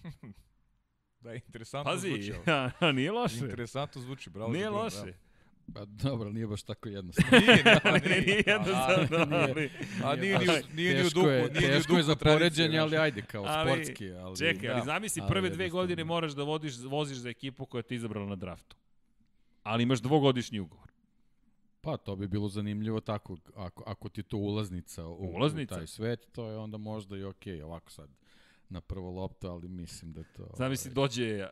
da, 1.23 1.33
interesantno 1.33 1.91
Pazi, 1.91 2.07
zvuči. 2.07 2.33
Pazi, 2.45 2.93
nije 2.97 3.11
loše. 3.11 3.37
Interesantno 3.37 4.01
zvuči, 4.01 4.29
bravo. 4.29 4.51
Nije 4.51 4.69
loše. 4.69 5.01
Bravo. 5.01 5.25
Pa 5.73 5.85
dobro, 5.85 6.29
nije 6.29 6.47
baš 6.47 6.63
tako 6.63 6.89
jednostavno. 6.89 7.37
nije, 7.39 7.63
nije, 7.63 7.79
pa 7.83 7.91
nije, 7.91 8.21
nije 8.21 8.43
jednostavno, 8.47 9.37
ali... 9.37 9.69
A 10.03 10.15
nije, 10.15 10.39
nije, 10.39 10.63
nije 10.73 10.93
ni 10.93 11.07
u 11.07 11.09
duhu, 11.09 11.27
nije 11.27 11.51
teško 11.51 11.97
je 11.97 12.03
za 12.03 12.15
poređenje, 12.15 12.77
ali 12.77 12.97
ajde, 12.97 13.21
kao 13.21 13.43
ali, 13.47 13.71
sportski. 13.71 14.11
Ali, 14.11 14.37
čekaj, 14.37 14.69
ali 14.69 14.79
da. 14.79 14.85
zamisli, 14.85 15.23
prve 15.27 15.49
dve 15.49 15.69
godine 15.69 16.03
moraš 16.03 16.31
da 16.31 16.43
vodiš, 16.43 16.77
voziš 16.77 17.17
za 17.17 17.29
ekipu 17.29 17.65
koja 17.65 17.81
te 17.81 17.95
izabrala 17.95 18.29
na 18.29 18.35
draftu. 18.35 18.75
Ali 19.63 19.83
imaš 19.83 19.99
dvogodišnji 19.99 20.59
ugovor. 20.59 20.91
Pa 21.85 21.97
to 21.97 22.15
bi 22.15 22.27
bilo 22.27 22.49
zanimljivo 22.49 22.99
tako, 22.99 23.37
ako, 23.55 23.83
ako 23.85 24.09
ti 24.09 24.23
to 24.23 24.37
ulaznica 24.37 25.07
u, 25.07 25.35
ulaznica. 25.35 25.75
u 25.75 25.77
taj 25.77 25.87
svet, 25.87 26.27
to 26.31 26.49
je 26.49 26.57
onda 26.57 26.77
možda 26.77 27.17
i 27.17 27.23
okej, 27.23 27.57
okay, 27.57 27.63
ovako 27.63 27.91
sad 27.91 28.09
na 28.69 28.81
prvo 28.81 29.11
loptu, 29.11 29.47
ali 29.47 29.67
mislim 29.67 30.13
da 30.13 30.23
to... 30.23 30.47
Zamisli, 30.57 30.89
ovaj... 30.89 30.95
dođe 30.95 31.47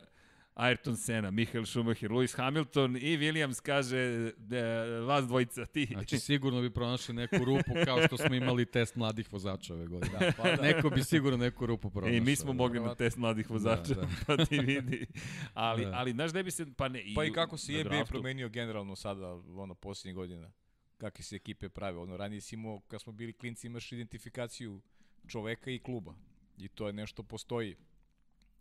Ayrton 0.54 0.96
Senna, 0.96 1.30
Michael 1.30 1.66
Schumacher, 1.66 2.10
Lewis 2.10 2.36
Hamilton 2.36 2.96
i 2.96 3.18
Williams 3.18 3.60
kaže 3.62 4.32
da, 4.36 4.84
vas 5.00 5.26
dvojica, 5.26 5.66
ti. 5.66 5.86
Znači 5.92 6.18
sigurno 6.18 6.60
bi 6.60 6.70
pronašli 6.70 7.14
neku 7.14 7.44
rupu 7.44 7.72
kao 7.84 8.06
što 8.06 8.16
smo 8.16 8.34
imali 8.34 8.66
test 8.66 8.96
mladih 8.96 9.32
vozača 9.32 9.74
ove 9.74 9.86
godine. 9.86 10.18
Da, 10.18 10.32
pa 10.36 10.56
da. 10.56 10.62
Neko 10.62 10.90
bi 10.90 11.04
sigurno 11.04 11.36
neku 11.36 11.66
rupu 11.66 11.90
pronašao. 11.90 12.16
I 12.16 12.20
mi 12.20 12.36
smo 12.36 12.52
mogli 12.52 12.80
na 12.80 12.94
test 12.94 13.16
mladih 13.16 13.50
vozača, 13.50 13.94
da, 13.94 14.00
da. 14.00 14.08
pa 14.26 14.44
ti 14.44 14.58
vidi. 14.58 15.06
Ali, 15.54 15.84
da. 15.84 15.92
ali 15.94 16.12
znaš 16.12 16.32
da 16.32 16.42
bi 16.42 16.50
se, 16.50 16.66
pa 16.76 16.88
ne... 16.88 17.02
I, 17.02 17.14
pa 17.14 17.24
i 17.24 17.32
kako 17.32 17.56
se 17.58 17.72
je 17.72 18.04
promenio 18.08 18.48
generalno 18.48 18.96
sada, 18.96 19.40
ono, 19.56 19.74
posljednjih 19.74 20.14
godina? 20.14 20.50
Kakve 20.98 21.24
se 21.24 21.36
ekipe 21.36 21.68
prave? 21.68 21.98
Ono, 21.98 22.16
ranije 22.16 22.40
si 22.40 22.54
imao, 22.54 22.80
kad 22.88 23.00
smo 23.00 23.12
bili 23.12 23.32
klinci, 23.32 23.66
imaš 23.66 23.92
identifikaciju 23.92 24.80
čoveka 25.28 25.70
i 25.70 25.78
kluba. 25.78 26.14
I 26.58 26.68
to 26.68 26.86
je 26.86 26.92
nešto 26.92 27.22
postoji. 27.22 27.76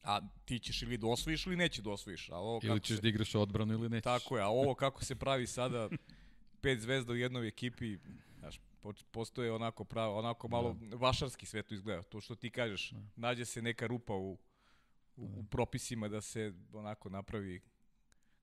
A 0.04 0.22
ti 0.46 0.60
ćeš 0.60 0.82
ili 0.82 0.98
da 0.98 1.08
osvojiš 1.08 1.46
ili 1.46 1.56
neće 1.56 1.82
da 1.82 1.90
osvojiš. 1.90 2.30
A 2.30 2.38
ovo 2.38 2.60
ili 2.64 2.80
ćeš 2.80 2.96
se... 2.96 3.02
da 3.02 3.08
igraš 3.08 3.36
odbranu 3.36 3.74
ili 3.74 3.90
nećeš. 3.90 4.04
Tako 4.04 4.38
je, 4.38 4.44
a 4.44 4.48
ovo 4.48 4.76
kako 4.76 5.04
se 5.04 5.16
pravi 5.16 5.48
sada 5.48 5.90
pet 6.62 6.80
zvezda 6.80 7.14
u 7.14 7.16
jednoj 7.16 7.48
ekipi, 7.48 7.98
znaš, 8.40 8.60
postoje 9.12 9.52
onako 9.52 9.84
pravo, 9.84 10.20
onako 10.20 10.48
malo 10.48 10.76
da. 10.82 10.96
vašarski 10.96 11.46
sve 11.46 11.64
to 11.64 11.76
izgleda. 11.76 12.04
To 12.04 12.22
što 12.22 12.36
ti 12.36 12.50
kažeš, 12.50 12.92
da. 12.92 13.00
nađe 13.16 13.46
se 13.46 13.62
neka 13.62 13.88
rupa 13.88 14.14
u, 14.14 14.32
u, 14.32 14.38
u 15.16 15.44
propisima 15.44 16.08
da 16.08 16.22
se 16.22 16.54
onako 16.74 17.10
napravi 17.10 17.62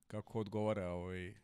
kako 0.07 0.41
odgovara 0.41 0.89
ovaj 0.89 1.35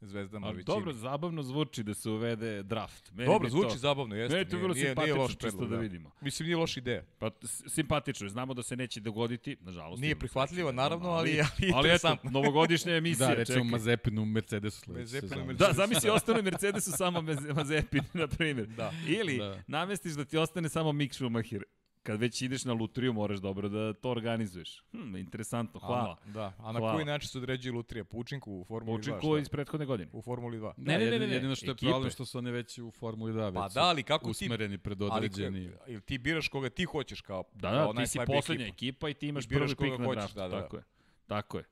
Zvezdama 0.00 0.46
Ali 0.46 0.56
većini. 0.56 0.74
dobro, 0.74 0.92
zabavno 0.92 1.42
zvuči 1.42 1.82
da 1.82 1.94
se 1.94 2.10
uvede 2.10 2.62
draft. 2.62 3.12
Meni 3.12 3.26
dobro, 3.26 3.48
zvuči 3.48 3.68
to, 3.68 3.76
zabavno, 3.76 4.16
jeste. 4.16 4.36
Meni 4.36 4.50
to 4.50 4.56
bilo 4.56 4.74
nije, 4.74 4.86
simpatično 4.86 5.14
nije 5.14 5.22
loš 5.22 5.36
čisto 5.36 5.60
da, 5.60 5.66
da 5.66 5.76
vidimo. 5.76 6.10
Mislim, 6.20 6.46
nije 6.46 6.56
loša 6.56 6.80
ideja. 6.80 7.02
Pa 7.18 7.30
simpatično, 7.66 8.28
znamo 8.28 8.54
da 8.54 8.62
se 8.62 8.76
neće 8.76 9.00
dogoditi, 9.00 9.56
nažalost. 9.60 10.00
Nije 10.02 10.16
prihvatljivo, 10.16 10.72
naravno, 10.72 11.08
ali, 11.10 11.40
ali, 11.40 11.72
ali 11.74 11.90
eto, 11.90 12.16
novogodišnja 12.22 12.96
emisija. 13.02 13.28
Da, 13.28 13.34
recimo 13.34 13.56
čekaj. 13.58 13.70
Mazepin 13.70 14.18
u 14.22 14.24
Mercedesu. 14.24 14.92
Mazepin 14.92 15.28
Mercedesu. 15.28 15.54
Da, 15.54 15.72
zamisli 15.72 16.10
ostane 16.10 16.42
Mercedesu 16.42 16.90
samo 16.92 17.22
Mazepin, 17.54 18.02
na 18.14 18.26
primjer. 18.26 18.66
Da. 18.66 18.92
Ili 19.06 19.38
da. 19.38 19.62
namestiš 19.66 20.12
da 20.12 20.24
ti 20.24 20.38
ostane 20.38 20.68
samo 20.68 20.92
Mick 20.92 21.14
Schumacher 21.14 21.62
kad 22.08 22.20
već 22.20 22.42
ideš 22.42 22.64
na 22.64 22.72
lutriju, 22.72 23.12
moraš 23.12 23.38
dobro 23.38 23.68
da 23.68 23.92
to 23.92 24.10
organizuješ. 24.10 24.82
Hm, 24.92 25.16
interesantno, 25.16 25.80
hvala. 25.80 26.16
A, 26.26 26.30
da, 26.30 26.52
a 26.58 26.72
na 26.72 26.78
hvala. 26.78 26.94
koji 26.94 27.04
način 27.04 27.28
se 27.28 27.38
određuje 27.38 27.72
lutrija? 27.72 28.04
Po 28.04 28.16
učinku 28.16 28.52
u 28.52 28.64
Formuli 28.64 28.92
2? 28.92 28.94
Po 28.94 29.00
učinku 29.00 29.38
iz 29.38 29.48
prethodne 29.48 29.86
godine. 29.86 30.10
U 30.12 30.22
Formuli 30.22 30.58
2. 30.58 30.72
Ne, 30.76 30.98
ne, 30.98 31.04
ne, 31.10 31.18
ne, 31.18 31.26
ne. 31.26 31.34
jedino 31.34 31.54
što 31.54 31.66
je 31.66 31.70
Ekipe. 31.70 31.90
problem 31.90 32.10
što 32.10 32.24
su 32.24 32.38
oni 32.38 32.50
već 32.50 32.78
u 32.78 32.90
Formuli 32.90 33.32
2 33.32 33.54
pa 33.54 33.68
da, 33.68 33.80
ali 33.82 34.02
kako 34.02 34.30
usmereni 34.30 34.76
ti, 34.76 34.82
pred 34.82 35.02
određeni. 35.02 35.70
Ali 35.86 36.00
ti 36.00 36.18
biraš 36.18 36.48
koga 36.48 36.70
ti 36.70 36.84
hoćeš 36.84 37.20
kao 37.20 37.44
Da, 37.54 37.70
da, 37.70 37.76
kao 37.76 37.92
ti 37.92 38.06
si 38.06 38.18
poslednja 38.26 38.66
ekipa. 38.66 38.74
ekipa 38.74 39.08
i 39.08 39.14
ti 39.14 39.28
imaš 39.28 39.48
prvi 39.48 39.76
pik 39.76 39.98
na 39.98 40.06
draftu. 40.10 40.34
Da, 40.34 40.48
da. 40.48 40.60
Tako 40.60 40.76
je. 40.76 40.82
Tako 41.26 41.58
je. 41.58 41.64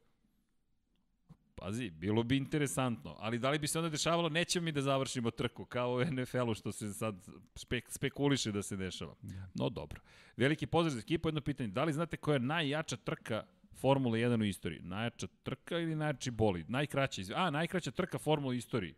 Pazi, 1.58 1.90
bilo 1.90 2.22
bi 2.22 2.36
interesantno, 2.36 3.16
ali 3.18 3.38
da 3.38 3.50
li 3.50 3.58
bi 3.58 3.66
se 3.66 3.78
onda 3.78 3.90
dešavalo, 3.90 4.28
nećemo 4.28 4.64
mi 4.64 4.72
da 4.72 4.82
završimo 4.82 5.30
trku, 5.30 5.64
kao 5.64 5.94
u 5.94 6.04
NFL-u 6.04 6.54
što 6.54 6.72
se 6.72 6.92
sad 6.92 7.14
spek, 7.54 7.84
spekuliše 7.90 8.52
da 8.52 8.62
se 8.62 8.76
dešava. 8.76 9.14
Da. 9.22 9.48
No 9.54 9.68
dobro. 9.68 10.00
Veliki 10.36 10.66
pozdrav 10.66 10.94
za 10.94 10.98
ekipu, 10.98 11.28
jedno 11.28 11.40
pitanje, 11.40 11.68
da 11.68 11.84
li 11.84 11.92
znate 11.92 12.16
koja 12.16 12.34
je 12.34 12.40
najjača 12.40 12.96
trka 12.96 13.44
Formule 13.72 14.18
1 14.18 14.40
u 14.40 14.44
istoriji? 14.44 14.80
Najjača 14.82 15.26
trka 15.42 15.78
ili 15.78 15.96
najjači 15.96 16.30
bolid? 16.30 16.70
Najkraća, 16.70 17.22
a, 17.34 17.50
najkraća 17.50 17.90
trka 17.90 18.18
Formule 18.18 18.50
u 18.50 18.58
istoriji. 18.58 18.94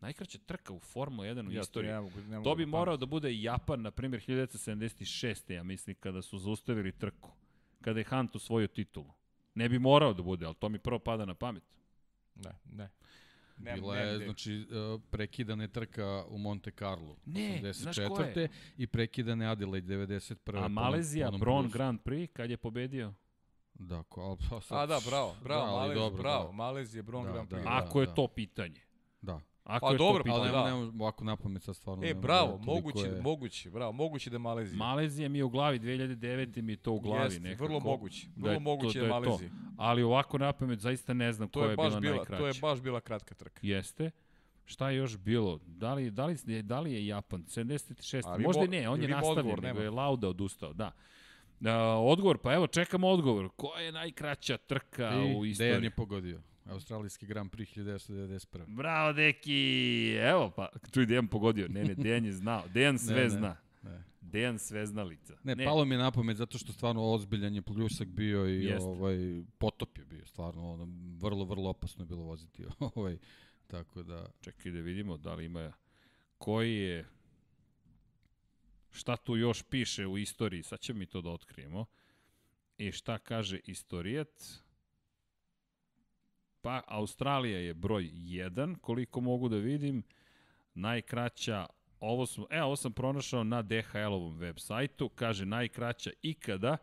Najkraća 0.00 0.38
trka 0.38 0.72
u 0.72 0.80
Formula 0.80 1.28
1 1.28 1.48
u 1.48 1.52
ja, 1.52 1.60
istoriji. 1.60 1.90
To, 1.90 1.94
ne 1.94 2.00
mogu, 2.00 2.20
ne 2.20 2.38
mogu 2.38 2.44
to 2.44 2.54
bi 2.54 2.64
da 2.64 2.70
morao 2.70 2.96
da 2.96 3.06
bude 3.06 3.40
Japan, 3.40 3.82
na 3.82 3.90
primjer, 3.90 4.22
1976. 4.28 5.52
ja 5.52 5.62
mislim, 5.62 5.96
kada 6.00 6.22
su 6.22 6.38
zaustavili 6.38 6.92
trku. 6.92 7.30
Kada 7.80 8.00
je 8.00 8.04
Hunt 8.04 8.36
osvojio 8.36 8.66
titulu. 8.66 9.12
Ne 9.54 9.68
bi 9.68 9.78
morao 9.78 10.14
da 10.14 10.22
bude, 10.22 10.46
ali 10.46 10.54
to 10.54 10.68
mi 10.68 10.78
prvo 10.78 10.98
pada 10.98 11.24
na 11.24 11.34
pamet. 11.34 11.62
Ne, 12.34 12.50
ne. 12.72 12.88
Ne, 13.58 13.74
Bila 13.74 13.96
je, 13.96 14.18
ne, 14.18 14.24
znači, 14.24 14.66
uh, 14.70 15.00
prekidane 15.10 15.68
trka 15.68 16.24
u 16.28 16.38
Monte 16.38 16.70
Carlo 16.70 17.16
ne, 17.26 17.60
84. 17.62 18.48
i 18.76 18.86
prekidane 18.86 19.46
Adelaide 19.46 19.94
91. 19.94 20.64
A 20.64 20.68
Malezija, 20.68 21.30
Bron 21.30 21.68
Grand 21.68 22.00
Prix, 22.00 22.32
kad 22.32 22.50
je 22.50 22.56
pobedio? 22.56 23.14
Da, 23.74 24.02
ko, 24.02 24.36
pa 24.50 24.60
sad... 24.60 24.78
A 24.78 24.86
da, 24.86 25.00
bravo, 25.06 25.36
bravo, 25.42 25.66
da, 25.66 25.72
Malezija, 25.72 26.04
dobro, 26.04 26.22
bravo, 26.22 26.46
da. 26.46 26.52
Malezija, 26.52 27.02
Bron 27.02 27.24
da, 27.24 27.32
Grand 27.32 27.48
Prix. 27.48 27.64
Da, 27.64 27.70
da, 27.70 27.86
Ako 27.86 28.00
je 28.00 28.14
to 28.14 28.28
pitanje. 28.28 28.80
Da. 29.22 29.40
Ako 29.64 29.86
pa 29.86 29.92
je 29.92 29.98
dobro, 29.98 30.18
to 30.18 30.24
pitanje. 30.24 30.50
ali 30.54 30.70
ne, 30.70 30.86
ne, 30.86 31.04
ovako 31.04 31.24
na 31.24 31.36
pamet 31.36 31.62
sad 31.62 31.76
stvarno. 31.76 32.06
E, 32.06 32.14
bravo, 32.14 32.58
da 32.58 32.64
moguće, 32.64 33.06
je... 33.06 33.20
moguće, 33.20 33.70
bravo, 33.70 33.92
moguće 33.92 34.30
da 34.30 34.34
je 34.34 34.38
Malezija. 34.38 34.78
Malezija 34.78 35.28
mi 35.28 35.38
je 35.38 35.44
u 35.44 35.48
glavi, 35.48 35.78
2009. 35.78 36.62
mi 36.62 36.72
je 36.72 36.76
to 36.76 36.92
u 36.92 37.00
glavi 37.00 37.24
Jeste, 37.24 37.40
nekako. 37.40 37.64
vrlo 37.64 37.80
moguće, 37.80 38.26
vrlo 38.36 38.52
da 38.52 38.58
moguće 38.58 38.98
da 38.98 39.04
je, 39.04 39.08
da 39.08 39.14
je 39.14 39.20
Malezija. 39.20 39.50
Ali 39.76 40.02
ovako 40.02 40.38
na 40.38 40.52
pamet 40.52 40.78
zaista 40.78 41.14
ne 41.14 41.32
znam 41.32 41.48
to 41.48 41.60
koja 41.60 41.70
je, 41.70 41.76
bila, 41.76 42.00
bila 42.00 42.16
najkraća. 42.16 42.40
To 42.40 42.46
je 42.46 42.54
baš 42.60 42.80
bila 42.80 43.00
kratka 43.00 43.34
trka. 43.34 43.60
Jeste. 43.62 44.10
Šta 44.64 44.90
je 44.90 44.96
još 44.96 45.16
bilo? 45.16 45.60
Da 45.66 45.94
li, 45.94 46.10
da 46.10 46.26
li, 46.26 46.62
da 46.62 46.80
li 46.80 46.92
je 46.92 47.06
Japan? 47.06 47.44
76. 47.44 48.22
Ali 48.26 48.42
Možda 48.42 48.66
ne, 48.66 48.88
on 48.88 49.02
je 49.02 49.16
odgovor, 49.24 49.62
nego 49.62 49.80
je 49.80 49.90
Lauda 49.90 50.28
odustao, 50.28 50.72
da. 50.72 50.92
Uh, 51.60 51.68
odgovor, 52.00 52.38
pa 52.38 52.54
evo, 52.54 52.66
čekamo 52.66 53.08
odgovor. 53.08 53.48
Koja 53.56 53.80
je 53.80 53.92
najkraća 53.92 54.56
trka 54.56 55.12
I, 55.14 55.36
u 55.36 55.44
istoriji? 55.44 55.70
Dejan 55.70 55.84
je 55.84 55.90
pogodio. 55.90 56.40
Australijski 56.66 57.26
Grand 57.26 57.50
Prix 57.50 57.78
1991. 57.78 58.76
Bravo, 58.76 59.12
deki! 59.12 60.16
Evo, 60.20 60.50
pa, 60.56 60.68
čuj, 60.90 61.06
Dejan 61.06 61.28
pogodio. 61.28 61.68
Ne, 61.68 61.84
ne, 61.84 61.94
Dejan 61.94 62.24
je 62.24 62.32
znao. 62.32 62.68
Dejan 62.68 62.98
sve 62.98 63.22
ne, 63.22 63.28
zna. 63.30 63.56
Ne. 63.82 64.04
Dejan 64.20 64.58
Sveznalica. 64.58 65.34
Ne, 65.44 65.56
ne, 65.56 65.64
palo 65.64 65.84
mi 65.84 65.94
je 65.94 65.98
na 65.98 66.10
pamet 66.10 66.36
zato 66.36 66.58
što 66.58 66.72
stvarno 66.72 67.12
ozbiljan 67.12 67.54
je 67.54 67.62
pljusak 67.62 68.08
bio 68.08 68.48
i 68.48 68.64
Jest. 68.64 68.86
ovaj 68.86 69.16
potop 69.58 69.98
je 69.98 70.04
bio 70.04 70.26
stvarno 70.26 70.72
ono, 70.72 70.88
vrlo 71.18 71.44
vrlo 71.44 71.70
opasno 71.70 72.02
je 72.02 72.06
bilo 72.06 72.22
voziti 72.22 72.64
ovaj 72.94 73.18
tako 73.66 74.02
da 74.02 74.26
čekaj 74.40 74.72
da 74.72 74.80
vidimo 74.80 75.16
da 75.16 75.34
li 75.34 75.44
ima 75.44 75.72
koji 76.38 76.76
je 76.76 77.08
šta 78.90 79.16
tu 79.16 79.36
još 79.36 79.62
piše 79.62 80.06
u 80.06 80.18
istoriji, 80.18 80.62
sad 80.62 80.80
ćemo 80.80 80.98
mi 80.98 81.06
to 81.06 81.20
da 81.20 81.30
otkrijemo. 81.30 81.84
I 82.78 82.92
šta 82.92 83.18
kaže 83.18 83.60
istorijat? 83.64 84.62
Pa 86.62 86.82
Australija 86.86 87.58
je 87.58 87.74
broj 87.74 88.10
1, 88.14 88.76
koliko 88.80 89.20
mogu 89.20 89.48
da 89.48 89.56
vidim. 89.56 90.02
Najkraća, 90.74 91.66
ovo, 92.00 92.26
smo, 92.26 92.46
e, 92.50 92.62
ovo 92.62 92.76
sam 92.76 92.92
pronašao 92.92 93.44
na 93.44 93.62
DHL-ovom 93.62 94.38
web 94.38 94.58
sajtu, 94.58 95.08
kaže 95.08 95.46
najkraća 95.46 96.10
ikada 96.22 96.76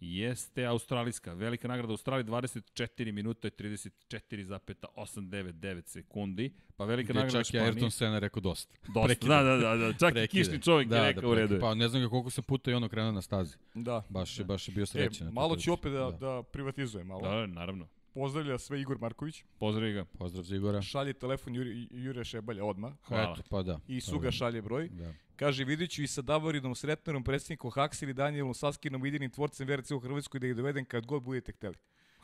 jeste 0.00 0.64
australijska. 0.64 1.32
Velika 1.32 1.68
nagrada 1.68 1.92
Australije 1.92 2.24
24 2.24 3.12
minuta 3.12 3.48
i 3.48 3.50
34,899 3.50 5.86
sekundi. 5.86 6.52
Pa 6.76 6.84
velika 6.84 7.12
Gde 7.12 7.20
nagrada 7.20 7.44
Španije. 7.44 7.72
Čak 7.72 7.76
je 7.76 7.82
Ayrton 7.82 7.90
Senna 7.90 8.18
rekao 8.18 8.40
dosta. 8.40 8.76
Dosta, 8.94 9.06
Prekide. 9.06 9.34
da, 9.34 9.42
da, 9.42 9.76
da. 9.76 9.92
Čak 9.92 10.12
Prekide. 10.12 10.24
i 10.24 10.28
kišni 10.28 10.62
čovjek 10.62 10.88
da, 10.88 10.96
je 10.96 11.02
rekao 11.02 11.22
da, 11.22 11.28
u 11.28 11.34
redu. 11.34 11.58
Pa 11.60 11.74
ne 11.74 11.88
znam 11.88 12.10
koliko 12.10 12.30
se 12.30 12.42
puta 12.42 12.70
i 12.70 12.74
ono 12.74 12.88
krenuo 12.88 13.12
na 13.12 13.22
stazi. 13.22 13.56
Da. 13.74 14.02
Baš, 14.08 14.36
da. 14.36 14.44
baš 14.44 14.68
je 14.68 14.74
bio 14.74 14.86
srećen. 14.86 15.28
E, 15.28 15.30
malo 15.30 15.56
ću 15.56 15.72
opet 15.72 15.92
da, 15.92 15.98
da. 15.98 16.10
da 16.10 16.42
privatizujem. 16.42 17.06
Malo. 17.06 17.22
Da, 17.22 17.46
naravno. 17.46 17.88
Pozdravlja 18.14 18.58
sve 18.58 18.80
Igor 18.80 18.98
Marković. 18.98 19.44
Pozdrav 19.58 19.92
ga. 19.92 20.04
Pozdrav 20.04 20.44
za 20.44 20.56
Igora. 20.56 20.82
Šalje 20.82 21.12
telefon 21.12 21.54
Jure, 21.54 21.70
Jure 21.90 22.24
Šebalja 22.24 22.64
odma. 22.64 22.96
Hvala. 23.02 23.32
Eto, 23.32 23.42
pa 23.50 23.62
da. 23.62 23.80
I 23.88 24.00
pa 24.00 24.10
Suga 24.10 24.24
da. 24.24 24.32
šalje 24.32 24.62
broj. 24.62 24.88
Da. 24.88 25.14
Kaže, 25.36 25.64
vidit 25.64 25.90
ću 25.90 26.02
i 26.02 26.06
sa 26.06 26.22
Davorinom 26.22 26.74
Sretnerom, 26.74 27.24
predsjednikom 27.24 27.70
Haks 27.70 28.02
ili 28.02 28.14
Danielom 28.14 28.54
Saskinom, 28.54 29.04
jedinim 29.04 29.30
tvorcem 29.30 29.68
VRC 29.68 29.90
u 29.90 29.98
Hrvatskoj 29.98 30.40
da 30.40 30.46
ih 30.46 30.56
dovedem 30.56 30.84
kad 30.84 31.06
god 31.06 31.22
budete 31.22 31.52
hteli. 31.52 31.74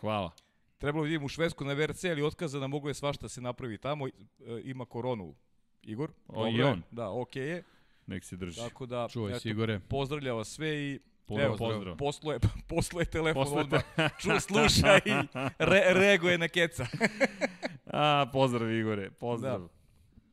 Hvala. 0.00 0.30
Trebalo 0.78 1.04
da 1.04 1.08
idem 1.08 1.24
u 1.24 1.28
Švedsku 1.28 1.64
na 1.64 1.72
VRC, 1.72 2.04
ali 2.04 2.22
otkazana 2.22 2.66
mogu 2.66 2.88
je 2.88 2.94
svašta 2.94 3.28
se 3.28 3.40
napravi 3.40 3.78
tamo. 3.78 4.08
E, 4.08 4.12
ima 4.64 4.84
koronu 4.84 5.34
Igor. 5.82 6.10
O, 6.28 6.48
i 6.48 6.62
on. 6.62 6.82
Da, 6.90 7.10
okej 7.10 7.42
okay 7.42 7.46
je. 7.46 7.62
Nek 8.06 8.24
se 8.24 8.36
drži. 8.36 8.60
Tako 8.60 8.86
da, 8.86 9.08
Čuvaj 9.10 9.36
eto, 9.36 9.48
Igore. 9.48 9.80
Pozdravlja 9.88 10.32
vas 10.32 10.48
sve 10.48 10.78
i 10.78 10.98
Evo, 11.30 11.56
pozdrav. 11.56 11.96
Poslo 11.96 12.32
je, 12.32 12.38
poslo 12.68 13.00
je 13.00 13.06
telefon 13.06 13.44
poslo 13.44 13.60
odmah. 13.60 13.82
Ču, 14.20 14.40
sluša 14.40 14.98
i 15.04 15.12
re, 15.58 15.82
reaguje 15.94 16.38
na 16.38 16.48
keca. 16.48 16.86
A, 17.86 18.26
pozdrav 18.32 18.70
Igore, 18.72 19.10
pozdrav. 19.10 19.60
Da. 19.60 19.68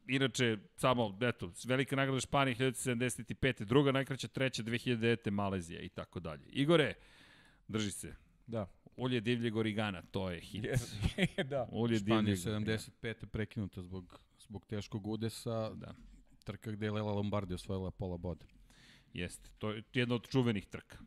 Inače, 0.08 0.58
samo, 0.76 1.18
eto, 1.22 1.52
velika 1.66 1.96
nagrada 1.96 2.20
Španije 2.20 2.56
1975. 2.56 3.64
Druga 3.64 3.92
najkraća, 3.92 4.28
treća 4.28 4.64
2009. 4.64 5.30
Malezija 5.30 5.82
i 5.82 5.90
tako 5.90 6.20
dalje. 6.20 6.46
Igore, 6.48 6.94
drži 7.68 7.92
se. 7.92 8.16
Da. 8.48 8.68
Ulje 8.98 9.22
divljeg 9.22 9.56
origana, 9.56 10.02
to 10.12 10.30
je 10.30 10.40
hit. 10.40 10.64
Yes. 10.66 11.44
da. 11.44 11.68
Ulje 11.72 12.00
Španija 12.00 12.36
75. 12.36 13.26
prekinuta 13.26 13.82
zbog, 13.82 14.20
zbog 14.40 14.66
teškog 14.66 15.08
udesa. 15.08 15.70
Da. 15.70 15.96
Trka 16.44 16.72
gde 16.72 16.86
je 16.86 16.92
Lela 16.92 17.12
Lombardi 17.12 17.54
osvojila 17.54 17.92
pola 17.92 18.18
boda. 18.18 18.46
Jeste, 19.16 19.50
to 19.60 19.72
je 19.72 19.84
jedna 19.94 20.16
od 20.16 20.28
čuvenih 20.30 20.66
trka. 20.66 20.98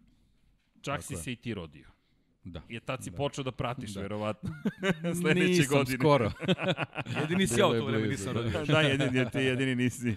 Čak 0.82 0.94
Tako 0.94 1.02
si 1.02 1.14
je. 1.14 1.18
se 1.18 1.32
i 1.32 1.36
ti 1.36 1.54
rodio. 1.54 1.88
Da. 2.44 2.62
I 2.68 2.80
tad 2.80 3.04
si 3.04 3.10
da. 3.10 3.16
počeo 3.16 3.44
da 3.44 3.52
pratiš, 3.52 3.90
da. 3.90 4.00
verovatno, 4.00 4.50
sledeće 5.20 5.48
Nisam 5.48 5.78
godine. 5.78 5.98
skoro. 5.98 6.30
jedini 7.20 7.46
si 7.46 7.60
ja 7.60 7.66
u 7.66 7.72
to 7.72 7.84
vreme 7.84 8.08
nisam 8.08 8.32
rodio. 8.32 8.64
da, 8.64 8.80
jedini, 8.80 9.30
ti 9.30 9.38
jedini 9.38 9.74
nisi. 9.74 10.16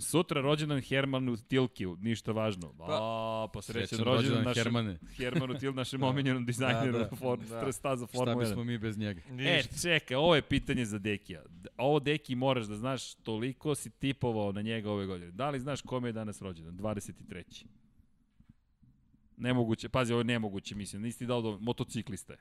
Sutra 0.00 0.40
rođendan 0.40 0.80
Hermanu 0.80 1.36
Tilkiju, 1.36 1.96
ništa 2.00 2.32
važno. 2.32 2.72
Pa, 2.78 2.84
A, 2.88 3.46
pa 3.52 3.62
srećan 3.62 3.98
rođendan 3.98 4.44
našem, 4.44 4.64
Hermane. 4.64 4.98
Hermanu 5.18 5.58
Til, 5.58 5.74
našem 5.74 6.00
da. 6.00 6.06
omiljenom 6.06 6.46
dizajneru 6.46 6.98
da, 6.98 7.04
da, 7.04 7.16
for, 7.16 7.38
da. 7.38 7.72
staza 7.72 8.06
Formula 8.06 8.36
1. 8.36 8.38
Šta 8.40 8.48
bismo 8.48 8.64
mi 8.64 8.78
bez 8.78 8.98
njega? 8.98 9.20
E, 9.38 9.62
čekaj, 9.82 10.16
ovo 10.16 10.34
je 10.34 10.42
pitanje 10.42 10.84
za 10.84 10.98
Dekija. 10.98 11.42
Ovo 11.76 12.00
Deki 12.00 12.34
moraš 12.34 12.66
da 12.66 12.76
znaš, 12.76 13.14
toliko 13.14 13.74
si 13.74 13.90
tipovao 13.90 14.52
na 14.52 14.62
njega 14.62 14.90
ove 14.90 15.06
godine. 15.06 15.30
Da 15.30 15.50
li 15.50 15.60
znaš 15.60 15.80
kome 15.80 16.08
je 16.08 16.12
danas 16.12 16.42
rođendan? 16.42 16.78
23. 16.78 17.64
Nemoguće, 19.36 19.88
pazi, 19.88 20.12
ovo 20.12 20.20
je 20.20 20.24
nemoguće, 20.24 20.74
mislim. 20.74 21.02
Nisi 21.02 21.18
ti 21.18 21.26
dao 21.26 21.42
do 21.42 21.58
motociklista 21.60 22.32
je. 22.32 22.38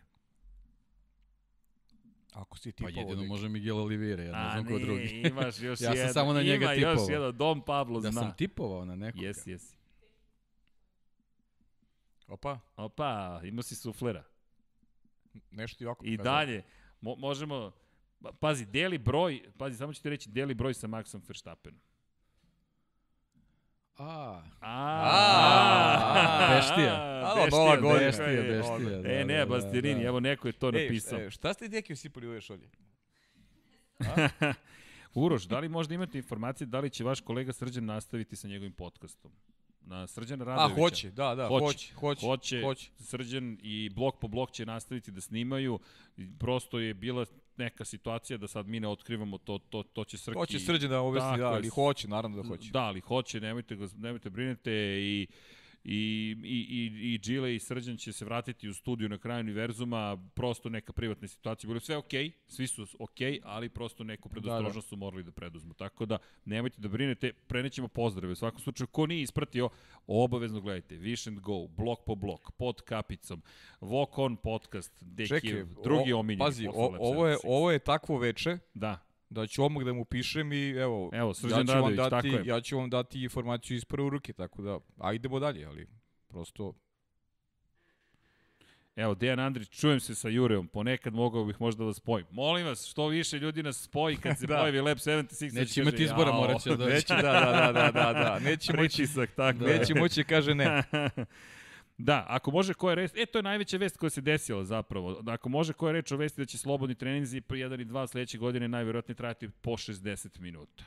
Ako 2.34 2.58
si 2.58 2.72
tipao... 2.72 2.92
Pa 2.94 3.00
jedino 3.00 3.24
može 3.24 3.50
Miguel 3.50 3.78
Oliveira, 3.78 4.24
ja 4.24 4.44
ne 4.46 4.52
znam 4.52 4.66
ko 4.68 4.80
drugi. 4.80 5.24
imaš 5.26 5.60
još 5.62 5.82
ja 5.82 5.90
jedan. 5.90 6.06
sam 6.06 6.14
samo 6.14 6.34
na 6.34 6.42
njega 6.42 6.66
ima 6.66 6.74
tipovao. 6.76 6.94
još 6.94 7.10
jedan, 7.10 7.38
Dom 7.38 7.62
Pablo 7.62 8.00
da 8.00 8.12
zna. 8.12 8.22
Da 8.22 8.28
sam 8.28 8.38
tipovao 8.38 8.86
na 8.86 8.96
nekoga. 8.96 9.26
Jesi, 9.26 9.52
jesi. 9.52 9.78
Opa, 12.28 12.60
Opa, 12.76 13.42
imao 13.44 13.64
si 13.64 13.76
suflera. 13.76 14.24
nešto 15.52 15.84
jako 15.84 16.06
I 16.06 16.18
pokazao. 16.18 16.34
dalje, 16.36 16.64
mo 17.02 17.16
možemo, 17.16 17.72
pa- 18.22 18.32
pazi, 18.32 18.66
deli 18.66 18.98
broj, 18.98 19.44
pazi, 19.58 19.78
samo 19.78 19.94
ću 19.94 20.02
ti 20.02 20.10
reći, 20.10 20.30
deli 20.30 20.54
broj 20.54 20.74
sa 20.74 20.88
Maxom 20.88 21.22
Verstappenom. 21.28 21.80
A, 24.00 24.42
A, 24.62 26.48
beštija. 26.56 26.96
Alo, 27.26 27.48
nova 27.52 27.78
godina. 27.78 28.06
beštija, 28.06 28.42
beštija. 28.42 29.00
E, 29.00 29.18
da, 29.18 29.24
ne, 29.26 29.38
da, 29.38 29.46
Bastirini, 29.46 30.02
da. 30.02 30.08
evo 30.08 30.20
neko 30.20 30.48
je 30.48 30.52
to 30.52 30.68
Ej, 30.68 30.84
napisao. 30.84 31.20
e, 31.20 31.30
šta 31.30 31.54
ste 31.54 31.68
deki 31.68 31.94
usipali 31.94 32.28
u 32.28 32.30
ove 32.30 32.42
šolje? 32.42 32.70
Uroš, 35.14 35.44
da 35.44 35.60
li 35.60 35.70
možda 35.70 35.94
imate 35.94 36.18
informacije 36.18 36.68
da 36.68 36.80
li 36.80 36.90
će 36.90 37.04
vaš 37.04 37.22
kolega 37.22 37.54
Srđan 37.54 37.86
nastaviti 37.86 38.36
sa 38.36 38.48
njegovim 38.48 38.74
podcastom? 38.74 39.32
Na 39.82 40.08
Srđana 40.08 40.44
A, 40.44 40.48
Radovića. 40.48 40.82
hoće, 40.82 41.12
da, 41.12 41.36
da, 41.36 41.48
hoće, 41.48 41.94
hoće, 41.94 42.26
hoće, 42.26 42.62
hoće. 42.64 42.90
Srđan 43.00 43.58
i 43.62 43.90
blok 43.90 44.20
po 44.20 44.28
blok 44.28 44.52
će 44.52 44.66
nastaviti 44.66 45.12
da 45.12 45.22
snimaju. 45.22 45.80
Prosto 46.40 46.80
je 46.80 46.94
bila 46.94 47.26
neka 47.60 47.86
situacija 47.86 48.38
da 48.38 48.48
sad 48.48 48.68
mi 48.68 48.80
ne 48.80 48.88
otkrivamo 48.88 49.38
to, 49.38 49.58
to, 49.58 49.84
to 49.84 50.04
će 50.04 50.18
Srki... 50.18 50.38
Hoće 50.38 50.60
srđan 50.60 50.90
da 50.90 51.02
objasni, 51.02 51.38
da, 51.38 51.48
ali 51.48 51.70
hoće, 51.70 52.08
naravno 52.08 52.42
da 52.42 52.48
hoće. 52.48 52.72
Da, 52.72 52.84
ali 52.84 53.00
hoće, 53.00 53.42
nemojte, 53.42 53.78
nemojte 53.98 54.30
brinete 54.30 54.72
i 55.02 55.28
i, 55.84 56.36
i, 56.44 56.68
i, 56.70 57.14
i 57.14 57.20
Džile 57.20 57.56
i 57.56 57.60
Srđan 57.60 57.98
će 57.98 58.14
se 58.14 58.26
vratiti 58.26 58.70
u 58.70 58.74
studiju 58.74 59.10
na 59.10 59.18
kraju 59.18 59.40
univerzuma, 59.40 60.18
prosto 60.34 60.70
neka 60.70 60.94
privatna 60.94 61.28
situacija. 61.28 61.68
Bilo 61.68 61.80
sve 61.80 61.98
okej, 61.98 62.30
okay, 62.30 62.32
svi 62.48 62.68
su 62.68 62.88
okej, 63.00 63.32
okay, 63.32 63.40
ali 63.44 63.70
prosto 63.70 64.04
neku 64.04 64.30
predostrožnost 64.30 64.90
su 64.90 64.98
morali 64.98 65.24
da 65.24 65.32
preduzmu. 65.32 65.74
Tako 65.74 66.06
da, 66.06 66.18
nemojte 66.46 66.82
da 66.82 66.88
brinete, 66.88 67.34
prenećemo 67.34 67.88
pozdrave. 67.88 68.32
U 68.32 68.36
svakom 68.36 68.60
slučaju, 68.60 68.88
ko 68.88 69.06
nije 69.06 69.22
ispratio, 69.22 69.70
obavezno 70.08 70.62
gledajte. 70.62 70.96
Vish 70.96 71.28
and 71.28 71.40
Go, 71.40 71.68
blok 71.68 72.00
po 72.06 72.16
blok, 72.16 72.52
pod 72.52 72.82
kapicom, 72.82 73.42
Walk 73.82 74.10
On 74.16 74.38
podcast, 74.38 74.94
Dekijev, 75.02 75.68
drugi 75.84 76.14
o- 76.14 76.20
omiljeni. 76.20 76.40
Pazi, 76.40 76.68
o, 76.68 76.72
ovo, 77.00 77.28
je, 77.28 77.36
76. 77.36 77.40
ovo 77.44 77.72
je 77.72 77.80
takvo 77.80 78.18
veče 78.18 78.58
Da, 78.74 79.09
da 79.30 79.48
ću 79.48 79.64
odmah 79.66 79.84
da 79.84 79.94
mu 79.94 80.06
pišem 80.06 80.54
i 80.54 80.70
evo, 80.70 81.10
Evo, 81.14 81.34
Srđan 81.34 81.60
ja 81.60 81.76
ću, 81.76 81.82
vam 81.82 81.96
dati, 81.96 82.40
ja 82.46 82.62
ću 82.62 82.78
vam 82.78 82.90
dati 82.90 83.24
informaciju 83.24 83.78
iz 83.78 83.86
prve 83.86 84.10
ruke, 84.10 84.34
tako 84.34 84.62
da, 84.62 84.80
a 84.98 85.14
idemo 85.14 85.40
dalje, 85.40 85.66
ali 85.66 85.88
prosto, 86.28 86.74
Evo, 88.96 89.16
Dejan 89.16 89.40
Andrić, 89.40 89.70
čujem 89.70 90.00
se 90.00 90.16
sa 90.16 90.30
Jureom, 90.30 90.68
ponekad 90.68 91.14
mogao 91.14 91.46
bih 91.46 91.62
možda 91.62 91.86
da 91.86 91.94
spojim. 91.94 92.26
Molim 92.32 92.66
vas, 92.66 92.86
što 92.86 93.08
više 93.08 93.40
ljudi 93.40 93.64
nas 93.64 93.84
spoji 93.84 94.18
kad 94.18 94.40
se 94.40 94.48
Da. 94.48 94.58
pojavi 94.58 94.82
Lab 94.82 94.98
76. 94.98 95.56
Neće 95.56 95.82
imati 95.82 96.04
izbora, 96.04 96.32
morat 96.32 96.62
će 96.62 96.70
da 96.70 96.76
dođe. 96.84 96.94
neće, 96.94 97.16
da, 97.16 97.22
da, 97.22 97.72
da, 97.72 97.72
da, 97.72 97.92
da, 97.92 98.14
da, 98.14 98.40
neće 98.40 98.74
moći, 98.78 99.06
tako 99.36 99.60
neće 99.60 99.96
moći, 99.96 100.24
kaže 100.24 100.56
ne. 100.56 100.84
Da, 102.02 102.26
ako 102.30 102.52
može 102.52 102.74
koja 102.74 102.96
reč, 102.96 103.12
e 103.16 103.26
to 103.26 103.40
je 103.40 103.44
najveća 103.44 103.78
vest 103.78 103.98
koja 103.98 104.10
se 104.10 104.22
desila 104.22 104.64
zapravo. 104.64 105.22
Da, 105.22 105.32
ako 105.32 105.50
može 105.50 105.74
koja 105.74 105.92
reč 105.92 106.12
o 106.12 106.18
vesti 106.18 106.42
da 106.42 106.46
će 106.46 106.58
slobodni 106.58 106.96
treninzi 106.96 107.42
po 107.42 107.56
1 107.56 107.82
i 107.82 107.86
2 107.86 108.08
sledeće 108.08 108.38
godine 108.38 108.68
najverovatnije 108.68 109.16
trajati 109.16 109.50
po 109.50 109.72
60 109.72 110.40
minuta. 110.40 110.84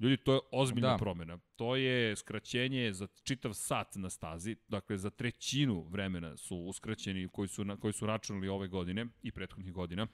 Ljudi, 0.00 0.16
to 0.16 0.34
je 0.34 0.40
ozbiljna 0.52 0.90
da. 0.90 0.96
Promena. 0.96 1.38
To 1.56 1.76
je 1.76 2.16
skraćenje 2.16 2.92
za 2.92 3.06
čitav 3.22 3.52
sat 3.54 3.96
na 3.96 4.10
stazi, 4.10 4.56
dakle 4.68 4.98
za 4.98 5.10
trećinu 5.10 5.86
vremena 5.90 6.36
su 6.36 6.56
uskraćeni 6.56 7.28
koji 7.28 7.48
su, 7.48 7.64
na, 7.64 7.76
koji 7.76 7.92
su 7.92 8.06
računali 8.06 8.48
ove 8.48 8.68
godine 8.68 9.06
i 9.22 9.32
prethodnih 9.32 9.72
godina. 9.72 10.06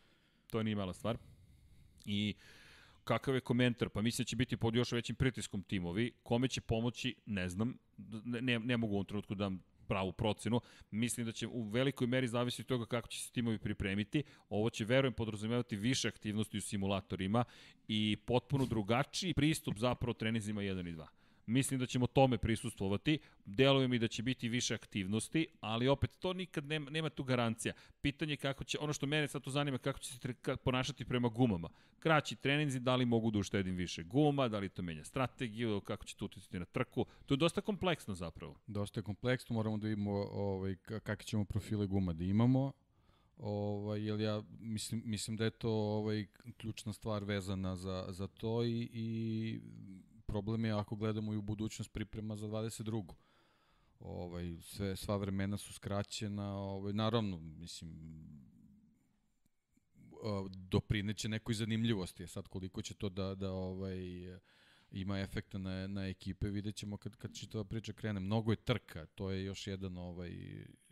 To 0.50 0.62
nije 0.62 0.76
mala 0.76 0.92
stvar. 0.92 1.18
I 2.04 2.34
kakav 3.04 3.34
je 3.34 3.40
komentar? 3.40 3.88
Pa 3.88 4.02
mislim 4.02 4.24
da 4.24 4.28
će 4.28 4.36
biti 4.36 4.56
pod 4.56 4.74
još 4.74 4.92
većim 4.92 5.16
pritiskom 5.16 5.62
timovi. 5.62 6.12
Kome 6.22 6.48
će 6.48 6.60
pomoći, 6.60 7.14
ne 7.26 7.48
znam. 7.48 7.78
Ne, 8.24 8.40
ne, 8.40 8.58
ne 8.58 8.76
mogu 8.76 8.92
u 8.92 8.96
ovom 8.96 9.06
trenutku 9.06 9.34
da 9.34 9.44
dam 9.44 9.62
pravu 9.88 10.12
procenu. 10.12 10.60
Mislim 10.90 11.26
da 11.26 11.32
će 11.32 11.46
u 11.46 11.62
velikoj 11.62 12.06
meri 12.06 12.28
zavisiti 12.28 12.62
od 12.62 12.66
toga 12.66 12.86
kako 12.86 13.08
će 13.08 13.20
se 13.20 13.32
timovi 13.32 13.58
pripremiti. 13.58 14.22
Ovo 14.48 14.70
će, 14.70 14.84
verujem, 14.84 15.12
podrazumevati 15.12 15.76
više 15.76 16.08
aktivnosti 16.08 16.58
u 16.58 16.60
simulatorima 16.60 17.44
i 17.88 18.16
potpuno 18.26 18.66
drugačiji 18.66 19.34
pristup 19.34 19.78
zapravo 19.78 20.14
trenizima 20.14 20.60
1 20.60 20.88
i 20.88 20.92
2. 20.92 21.17
Mislim 21.48 21.80
da 21.80 21.86
ćemo 21.86 22.06
tome 22.06 22.38
prisustvovati. 22.38 23.18
Deluje 23.44 23.88
mi 23.88 23.98
da 23.98 24.08
će 24.08 24.22
biti 24.22 24.48
više 24.48 24.74
aktivnosti, 24.74 25.46
ali 25.60 25.88
opet 25.88 26.10
to 26.18 26.32
nikad 26.32 26.64
nema, 26.64 26.90
nema 26.90 27.10
tu 27.10 27.24
garancija. 27.24 27.74
Pitanje 28.00 28.32
je 28.32 28.36
kako 28.36 28.64
će, 28.64 28.78
ono 28.80 28.92
što 28.92 29.06
mene 29.06 29.28
sad 29.28 29.42
tu 29.42 29.50
zanima, 29.50 29.78
kako 29.78 29.98
će 29.98 30.12
se 30.12 30.18
tre, 30.18 30.34
ka, 30.34 30.56
ponašati 30.56 31.04
prema 31.04 31.28
gumama. 31.28 31.68
Kraći 31.98 32.36
treninzi, 32.36 32.80
da 32.80 32.96
li 32.96 33.04
mogu 33.04 33.30
da 33.30 33.38
uštedim 33.38 33.76
više 33.76 34.02
guma, 34.02 34.48
da 34.48 34.58
li 34.58 34.68
to 34.68 34.82
menja 34.82 35.04
strategiju, 35.04 35.80
kako 35.80 36.06
će 36.06 36.16
to 36.16 36.24
uticati 36.24 36.58
na 36.58 36.64
trku. 36.64 37.06
To 37.26 37.34
je 37.34 37.38
dosta 37.38 37.60
kompleksno 37.60 38.14
zapravo. 38.14 38.56
Dosta 38.66 39.00
je 39.00 39.04
kompleksno, 39.04 39.54
moramo 39.54 39.78
da 39.78 39.88
vidimo 39.88 40.12
ovaj, 40.32 40.72
ka- 40.72 41.00
kakve 41.00 41.24
ćemo 41.24 41.44
profile 41.44 41.86
guma 41.86 42.12
da 42.12 42.24
imamo. 42.24 42.72
Ovaj, 43.36 44.04
jer 44.06 44.20
ja 44.20 44.42
mislim, 44.60 45.02
mislim 45.04 45.36
da 45.36 45.44
je 45.44 45.50
to 45.50 45.70
ovaj, 45.70 46.26
ključna 46.56 46.92
stvar 46.92 47.24
vezana 47.24 47.76
za, 47.76 48.06
za 48.08 48.26
to 48.26 48.64
i, 48.64 48.88
i 48.92 49.60
problem 50.28 50.64
je 50.64 50.72
ako 50.72 50.96
gledamo 50.96 51.32
i 51.32 51.36
u 51.36 51.42
budućnost 51.42 51.92
priprema 51.92 52.36
za 52.36 52.46
22. 52.46 53.12
Ovaj, 54.00 54.56
sve, 54.62 54.96
sva 54.96 55.16
vremena 55.16 55.56
su 55.56 55.72
skraćena, 55.72 56.56
ovaj, 56.56 56.92
naravno, 56.92 57.38
mislim, 57.38 57.90
doprineće 60.48 61.28
nekoj 61.28 61.54
zanimljivosti. 61.54 62.26
Sad 62.26 62.48
koliko 62.48 62.82
će 62.82 62.94
to 62.94 63.08
da, 63.08 63.34
da 63.34 63.52
ovaj, 63.52 63.98
ima 64.90 65.20
efekta 65.20 65.58
na, 65.58 65.86
na 65.86 66.08
ekipe, 66.08 66.48
vidjet 66.48 66.76
ćemo 66.76 66.96
kad, 66.96 67.16
kad 67.16 67.48
to 67.50 67.64
priča 67.64 67.92
krene. 67.92 68.20
Mnogo 68.20 68.52
je 68.52 68.56
trka, 68.56 69.06
to 69.06 69.30
je 69.30 69.44
još 69.44 69.66
jedan 69.66 69.98
ovaj, 69.98 70.32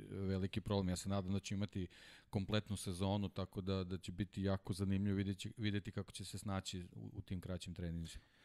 veliki 0.09 0.61
problem. 0.61 0.89
Ja 0.89 0.97
se 0.97 1.09
nadam 1.09 1.33
da 1.33 1.41
će 1.41 1.55
imati 1.55 1.87
kompletnu 2.31 2.77
sezonu, 2.77 3.29
tako 3.29 3.61
da, 3.61 3.85
da 3.85 3.99
će 3.99 4.13
biti 4.13 4.43
jako 4.43 4.73
zanimljivo 4.73 5.17
vidjeti, 5.17 5.53
vidjeti 5.57 5.93
kako 5.93 6.13
će 6.13 6.25
se 6.25 6.39
snaći 6.39 6.87
u, 6.93 7.11
u 7.13 7.23
tim 7.23 7.41
kraćim 7.41 7.75
treninzima. 7.75 8.36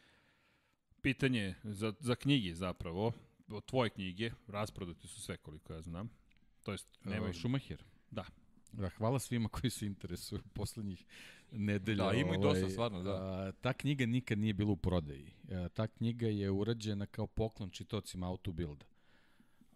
Pitanje 1.02 1.54
za, 1.64 1.92
za 2.00 2.14
knjige 2.14 2.54
zapravo, 2.54 3.12
od 3.48 3.64
tvoje 3.64 3.90
knjige, 3.90 4.30
rasprodate 4.46 5.08
su 5.08 5.20
sve 5.20 5.36
koliko 5.36 5.72
ja 5.72 5.82
znam. 5.82 6.10
To 6.62 6.72
jest, 6.72 6.86
nemaju... 7.04 7.24
Evo, 7.24 7.32
Šumahir. 7.32 7.84
Da. 8.10 8.24
Da, 8.72 8.88
hvala 8.88 9.18
svima 9.18 9.48
koji 9.48 9.70
se 9.70 9.86
interesuju 9.86 10.40
poslednjih 10.52 11.04
nedelja. 11.50 12.04
Da, 12.04 12.12
ima 12.12 12.34
i 12.34 12.38
dosta, 12.38 12.68
stvarno, 12.68 13.02
da. 13.02 13.10
A, 13.10 13.52
ta 13.60 13.72
knjiga 13.72 14.06
nikad 14.06 14.38
nije 14.38 14.52
bila 14.52 14.72
u 14.72 14.76
prodaji. 14.76 15.32
A, 15.50 15.68
ta 15.68 15.86
knjiga 15.86 16.26
je 16.26 16.50
urađena 16.50 17.06
kao 17.06 17.26
poklon 17.26 17.70
čitocima 17.70 18.28
Autobuilda. 18.28 18.84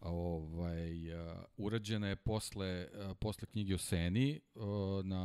Ovaj, 0.00 1.14
a, 1.14 1.44
urađena 1.56 2.08
je 2.08 2.16
posle, 2.16 2.88
a, 2.94 3.14
posle 3.14 3.46
knjige 3.46 3.74
o 3.74 3.78
Seni 3.78 4.40
a, 4.54 4.60
na 5.04 5.22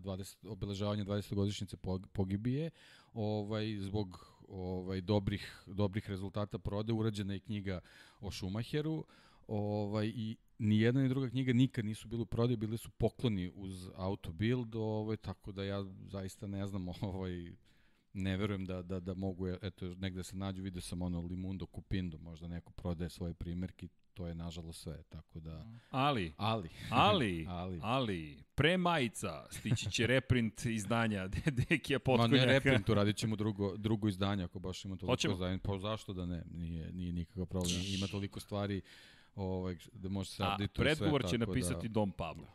20, 0.00 0.48
obeležavanje 0.48 1.04
20. 1.04 1.34
godišnjice 1.34 1.76
pog- 1.76 2.06
pogibije. 2.12 2.70
Ovaj, 3.12 3.76
zbog 3.80 4.39
ovaj, 4.50 5.00
dobrih, 5.00 5.62
dobrih 5.66 6.08
rezultata 6.08 6.58
prode. 6.58 6.92
Urađena 6.92 7.32
je 7.32 7.40
knjiga 7.40 7.80
o 8.20 8.30
Šumacheru 8.30 9.04
ovaj, 9.48 10.06
i 10.06 10.36
ni 10.58 10.80
jedna 10.80 11.02
ni 11.02 11.08
druga 11.08 11.28
knjiga 11.28 11.52
nikad 11.52 11.84
nisu 11.84 12.08
bili 12.08 12.22
u 12.22 12.26
prodaju, 12.26 12.56
bili 12.56 12.78
su 12.78 12.90
pokloni 12.90 13.52
uz 13.54 13.88
Autobuild, 13.96 14.74
ovaj, 14.74 15.16
tako 15.16 15.52
da 15.52 15.64
ja 15.64 15.84
zaista 16.06 16.46
ne 16.46 16.66
znam, 16.66 16.88
ovaj, 17.00 17.52
ne 18.12 18.36
verujem 18.36 18.66
da, 18.66 18.82
da, 18.82 19.00
da 19.00 19.14
mogu, 19.14 19.48
eto, 19.48 19.94
negde 19.94 20.22
se 20.24 20.36
nađu, 20.36 20.62
vidio 20.62 20.80
sam 20.80 21.02
ono 21.02 21.20
Limundo 21.20 21.66
Cupindo, 21.66 22.18
možda 22.18 22.48
neko 22.48 22.72
prodaje 22.72 23.10
svoje 23.10 23.34
primjerke, 23.34 23.88
to 24.14 24.26
je 24.26 24.34
nažalost 24.34 24.82
sve, 24.82 25.02
tako 25.02 25.40
da, 25.40 25.66
Ali, 25.90 26.32
ali, 26.36 26.68
ali, 26.90 27.46
Ali. 27.50 27.78
ali, 27.82 28.42
pre 28.54 28.76
majica 28.76 29.46
stići 29.50 29.90
će 29.90 30.06
reprint 30.06 30.64
izdanja 30.66 31.28
Dekija 31.68 31.98
Ma 31.98 32.02
Potkonjaka. 32.04 32.36
ne 32.36 32.52
reprintu, 32.52 32.94
radit 32.94 33.16
ćemo 33.16 33.36
drugo, 33.36 33.76
drugo 33.76 34.08
izdanje 34.08 34.44
ako 34.44 34.58
baš 34.58 34.84
ima 34.84 34.96
toliko 34.96 35.12
Hoćemo. 35.12 35.34
izdanja. 35.34 35.58
Pa 35.58 35.78
zašto 35.78 36.12
da 36.12 36.26
ne? 36.26 36.42
Nije, 36.50 36.92
nije 36.92 37.12
nikakav 37.12 37.46
problem. 37.46 37.74
Ima 37.86 38.06
toliko 38.06 38.40
stvari 38.40 38.82
ovaj, 39.34 39.76
da 39.92 40.08
može 40.08 40.30
se 40.30 40.42
A 40.42 40.46
update 40.46 40.72
sve. 40.74 40.84
predgovor 40.84 41.22
će 41.22 41.38
tako 41.38 41.50
napisati 41.50 41.88
Dom 41.88 42.12
Pablo. 42.12 42.46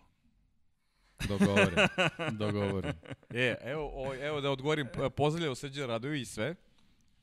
Dogovorim, 1.28 1.76
dogovorim. 2.32 2.93
E, 3.34 3.55
evo, 3.61 3.91
o, 3.93 4.15
evo 4.15 4.41
da 4.41 4.51
odgovorim, 4.51 4.88
p- 4.93 5.09
pozdravljao 5.09 5.55
Srđan 5.55 5.88
Radović 5.88 6.21
i 6.21 6.26
sve, 6.26 6.55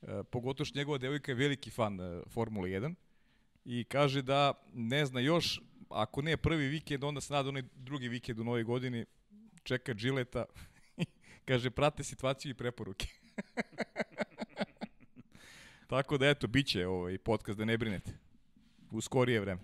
e, 0.01 0.23
pogotovo 0.31 0.65
što 0.65 0.77
njegova 0.77 0.97
devojka 0.97 1.31
je 1.31 1.35
veliki 1.35 1.69
fan 1.69 1.99
e, 1.99 2.21
Formule 2.29 2.69
1 2.69 2.95
i 3.65 3.83
kaže 3.83 4.21
da 4.21 4.53
ne 4.73 5.05
zna 5.05 5.19
još, 5.19 5.61
ako 5.89 6.21
ne 6.21 6.37
prvi 6.37 6.67
vikend, 6.67 7.03
onda 7.03 7.21
se 7.21 7.33
nada 7.33 7.49
onaj 7.49 7.63
drugi 7.75 8.07
vikend 8.07 8.39
u 8.39 8.43
novoj 8.43 8.63
godini, 8.63 9.05
čeka 9.63 9.93
Džileta, 9.93 10.45
kaže 11.47 11.69
prate 11.69 12.03
situaciju 12.03 12.51
i 12.51 12.53
preporuke. 12.53 13.07
Tako 15.87 16.17
da 16.17 16.29
eto, 16.29 16.47
bit 16.47 16.67
će 16.67 16.87
ovaj 16.87 17.17
podcast, 17.17 17.59
da 17.59 17.65
ne 17.65 17.77
brinete. 17.77 18.11
U 18.91 19.01
skorije 19.01 19.39
vreme. 19.39 19.61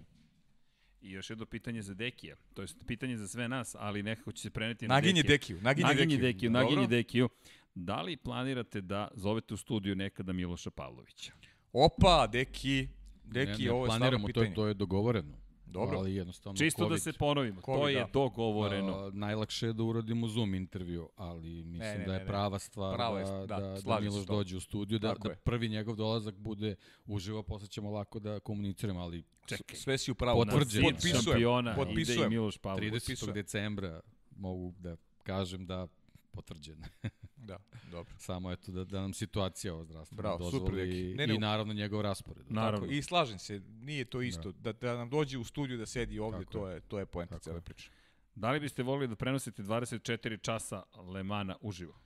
I 1.02 1.12
još 1.12 1.30
jedno 1.30 1.46
pitanje 1.46 1.82
za 1.82 1.94
Dekija, 1.94 2.36
to 2.54 2.62
je 2.62 2.68
pitanje 2.88 3.18
za 3.18 3.28
sve 3.28 3.48
nas, 3.48 3.76
ali 3.80 4.04
nekako 4.04 4.32
će 4.32 4.42
se 4.42 4.50
preneti 4.50 4.88
na 4.88 4.96
Naginje 4.96 5.24
Dekija. 5.24 5.38
Dekiju, 5.38 5.62
naginje, 5.62 5.88
Naginje 5.88 6.06
Dekiju. 6.18 6.34
Dekiju, 6.34 6.50
Dobro. 6.50 6.64
naginje 6.64 6.88
Dekiju. 6.88 7.30
Da 7.76 8.02
li 8.02 8.18
planirate 8.18 8.82
da 8.82 9.08
zovete 9.16 9.54
u 9.54 9.58
studiju 9.58 9.96
nekada 9.96 10.34
Miloša 10.34 10.72
Pavlovića? 10.72 11.32
Opa, 11.74 12.28
Deki, 12.28 12.88
Deki, 13.24 13.52
ne, 13.52 13.66
ne 13.66 13.72
ovo 13.72 13.86
je 13.86 13.90
stvarno 13.90 14.00
planiramo, 14.00 14.28
to 14.28 14.28
pitanje. 14.28 14.50
je, 14.50 14.56
to 14.56 14.68
je 14.68 14.74
dogovoreno. 14.74 15.38
Dobro. 15.70 15.98
ali 15.98 16.16
jednostavno 16.16 16.58
Čisto 16.58 16.84
COVID, 16.84 16.96
da 16.96 17.00
se 17.00 17.14
ponovimo, 17.14 17.62
COVID, 17.62 17.80
to 17.82 17.90
je 17.90 18.00
da. 18.00 18.10
dogovoreno. 18.14 18.94
A, 18.94 19.12
najlakše 19.14 19.68
je 19.68 19.74
da 19.74 19.84
uradimo 19.84 20.28
Zoom 20.28 20.54
intervju, 20.54 21.10
ali 21.16 21.50
mislim 21.50 21.80
Ne, 21.80 21.98
ne, 21.98 22.06
da 22.06 22.14
je 22.14 22.20
ne, 22.20 22.26
prava 22.26 22.60
stvar 22.60 22.96
Prava 22.96 23.20
je, 23.20 23.26
da, 23.26 23.32
da, 23.32 23.46
da, 23.46 23.60
da, 23.60 23.78
se 23.78 24.02
Miloš 24.02 24.26
tobom. 24.26 24.38
dođe 24.38 24.58
u 24.58 24.60
studiju, 24.60 25.00
da, 25.00 25.14
da 25.14 25.30
je. 25.30 25.36
prvi 25.36 25.70
njegov 25.70 25.96
dolazak 25.96 26.36
bude 26.36 26.76
uživo, 27.06 27.44
posle 27.44 27.68
ćemo 27.68 27.92
lako 27.92 28.20
da 28.20 28.40
komuniciramo, 28.40 29.00
ali 29.00 29.24
Čekaj, 29.46 29.76
Sve 29.78 29.98
si 29.98 30.12
u 30.12 30.16
pravu. 30.16 30.44
Potvrđeno. 30.46 30.88
zid 30.88 30.96
Potpisujem. 30.96 31.24
šampiona 31.24 31.72
ide 31.72 31.82
i 31.82 31.86
Potpisujem. 31.86 32.30
Miloš 32.30 32.58
Pavlović. 32.58 32.94
30. 32.94 33.00
potpisujem. 33.00 33.34
decembra 33.34 34.02
mogu 34.36 34.74
da 34.80 34.96
kažem 35.24 35.66
da 35.66 35.88
potvrđeno. 36.32 36.86
Da, 37.42 37.58
dobro. 37.92 38.14
Samo 38.18 38.52
eto 38.52 38.72
da, 38.72 38.84
da 38.84 39.02
nam 39.02 39.14
situacija 39.14 39.74
ovo 39.74 39.84
zdravstvena 39.84 40.22
Bravo, 40.22 40.38
dozvoli 40.38 40.66
super, 40.66 40.80
i, 40.80 41.14
Ne, 41.16 41.28
ne, 41.28 41.36
i 41.36 41.38
naravno 41.38 41.74
njegov 41.74 42.02
raspored. 42.02 42.46
Naravno. 42.50 42.80
Tako, 42.80 42.92
I 42.94 43.02
slažem 43.02 43.40
se, 43.40 43.60
nije 43.60 44.06
to 44.06 44.22
isto. 44.22 44.52
Da, 44.52 44.74
da 44.74 44.98
nam 44.98 45.10
dođe 45.10 45.38
u 45.38 45.44
studiju 45.44 45.78
da 45.78 45.86
sedi 45.86 46.20
ovde, 46.20 46.38
Tako 46.40 46.52
to 46.52 46.68
je, 46.70 46.80
to 46.80 47.00
je 47.00 47.06
poenta 47.06 47.36
Tako 47.36 47.44
cele 47.44 47.58
je. 47.58 47.62
priče. 47.62 47.90
Da 48.36 48.52
li 48.52 48.60
biste 48.60 48.84
volili 48.84 49.08
da 49.08 49.16
prenosite 49.16 49.64
24 49.64 50.42
časa 50.42 50.84
Lemana 51.14 51.56
uživo? 51.62 52.00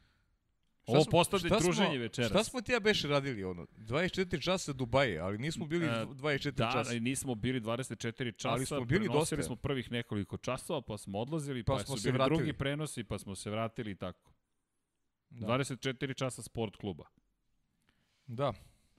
Šta 0.84 0.91
Ovo 0.91 1.05
postade 1.05 1.39
šta 1.39 1.59
smo- 1.59 1.63
druženje 1.63 1.97
večeras. 1.97 2.29
Šta 2.29 2.43
smo 2.43 2.61
ti 2.61 2.71
ja 2.71 2.79
beše 2.79 3.07
radili 3.07 3.43
ono? 3.43 3.65
24 3.69 4.39
časa 4.39 4.73
Dubaje, 4.73 5.19
ali 5.19 5.38
nismo 5.38 5.65
bili 5.65 5.86
E, 5.86 5.89
24 6.05 6.51
Da, 6.53 6.71
časa. 6.73 6.93
i 6.93 6.99
nismo 6.99 7.36
bili 7.36 7.59
24 7.59 7.97
časa, 8.31 8.49
Ali 8.49 8.65
smo 8.65 8.81
bili 8.81 9.07
dosta. 9.07 9.43
smo 9.43 9.55
prvih 9.55 9.91
nekoliko 9.91 10.38
časova, 10.38 10.81
pa 10.81 10.97
smo 10.97 11.19
odlazili, 11.19 11.63
pa, 11.63 11.73
Pa 11.73 11.79
smo 11.79 11.95
su 11.95 12.01
se 12.01 12.07
bili 12.07 12.17
vratili. 12.17 12.38
drugi 12.38 12.53
prenosi, 12.53 13.03
pa 13.03 13.17
smo 13.17 13.36
se 13.36 13.49
vratili 13.49 13.91
i 13.91 13.95
tako. 13.95 14.31
Da. 15.29 15.47
24 15.47 16.13
časa 16.13 16.41
sport 16.41 16.75
kluba. 16.75 17.03
Da. 18.27 18.53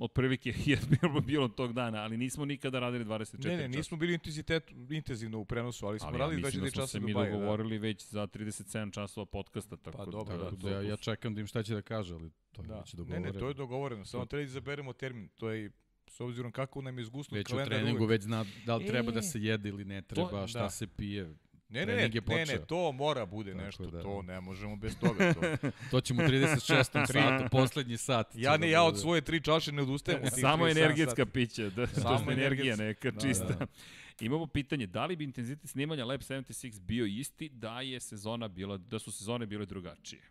Otprilike 0.04 0.54
je 0.58 0.78
bilo, 0.92 1.20
bilo 1.22 1.48
tog 1.50 1.72
dana, 1.72 1.98
ali 1.98 2.16
nismo 2.16 2.44
nikada 2.44 2.78
radili 2.78 3.04
24 3.04 3.44
Ne, 3.46 3.50
ne, 3.50 3.58
časa. 3.58 3.68
nismo 3.68 3.96
bili 3.96 4.14
intenzitet, 4.14 4.62
intenzivno 4.90 5.38
u 5.38 5.44
prenosu, 5.44 5.86
ali 5.86 5.98
smo 5.98 6.08
ali 6.08 6.14
ja 6.14 6.18
radili 6.18 6.42
mislim 6.42 6.62
da 6.62 6.66
24 6.66 6.72
smo 6.72 6.82
časa 6.82 6.86
se 6.88 7.00
mi 7.00 7.06
Dubaje. 7.08 7.30
Da. 7.30 7.36
dogovorili 7.36 7.78
već 7.78 8.06
za 8.06 8.26
37 8.26 8.92
časova 8.92 9.26
podcasta. 9.26 9.76
Tako 9.76 9.98
Pa 9.98 10.04
da- 10.04 10.10
dobro, 10.10 10.38
Tako 10.38 10.56
da, 10.56 10.70
da, 10.70 10.70
ja, 10.72 10.82
ja 10.82 10.96
čekam 10.98 11.34
da 11.34 11.40
im 11.40 11.46
šta 11.46 11.62
će 11.62 11.74
da 11.74 11.82
kaže, 11.82 12.14
ali 12.14 12.30
to 12.52 12.62
je 12.62 12.68
Da. 12.68 12.74
već 12.76 12.92
Ne, 12.92 12.96
dogovoreno. 12.96 13.26
ne, 13.26 13.38
to 13.38 13.48
je 13.48 13.54
dogovoreno. 13.54 14.04
Samo 14.04 14.26
treba 14.26 14.40
da 14.40 14.44
izaberemo 14.44 14.92
termin. 14.94 15.28
To 15.30 15.50
je 15.50 15.70
s 16.08 16.20
obzirom 16.20 16.52
kako 16.52 16.82
nam 16.82 16.98
je 16.98 17.02
izgusnut 17.02 17.32
Već 17.32 17.46
u 17.46 17.50
kalendar 17.50 17.68
treningu 17.70 17.98
uvek. 17.98 18.10
već 18.10 18.22
zna 18.22 18.44
da 18.66 18.76
li 18.76 18.86
treba 18.86 19.10
E, 19.10 19.14
da 19.14 19.22
se 19.22 19.40
jede 19.40 19.68
ili 19.68 19.84
ne 19.84 20.02
treba, 20.02 20.46
šta 20.46 20.58
da. 20.58 20.70
se 20.70 20.86
pije. 20.88 21.34
Ne, 21.74 21.86
ne, 21.86 21.96
ne, 21.96 22.08
ne, 22.28 22.46
ne, 22.46 22.58
to 22.58 22.92
mora 22.92 23.26
bude 23.26 23.52
Tako 23.52 23.64
nešto, 23.64 23.86
da- 23.86 24.02
to 24.02 24.22
ne 24.22 24.40
možemo 24.40 24.76
bez 24.76 24.96
toga. 24.98 25.34
To. 25.34 25.40
To 25.90 26.00
ćemo 26.00 26.22
u 26.22 26.26
36. 26.26 27.06
satu, 27.06 27.48
poslednji 27.50 27.96
sat. 27.96 28.26
Ja 28.34 28.52
ne, 28.52 28.58
da 28.58 28.66
ja 28.66 28.82
od 28.82 28.92
bude. 28.92 29.00
svoje 29.00 29.20
tri 29.20 29.40
čaše 29.40 29.72
ne 29.72 29.82
odustajem. 29.82 30.22
u 30.22 30.26
Samo 30.30 30.64
37 30.64 30.70
energetska 30.72 31.26
pića, 31.26 31.70
da, 31.70 31.86
Samo 31.86 32.32
energija 32.32 32.76
neka 32.76 33.10
Da, 33.10 33.20
čista. 33.20 33.44
da. 33.46 33.66
Imamo 34.20 34.46
pitanje, 34.46 34.86
da 34.86 35.06
li 35.06 35.16
bi 35.16 35.24
intenzitet 35.24 35.70
snimanja 35.70 36.04
Lab 36.04 36.20
76 36.20 36.80
bio 36.80 37.06
isti 37.06 37.48
da 37.48 37.80
je 37.80 38.00
sezona 38.00 38.48
bila, 38.48 38.76
da 38.76 38.98
su 38.98 39.12
sezone 39.12 39.46
bile 39.46 39.66
drugačije? 39.66 40.22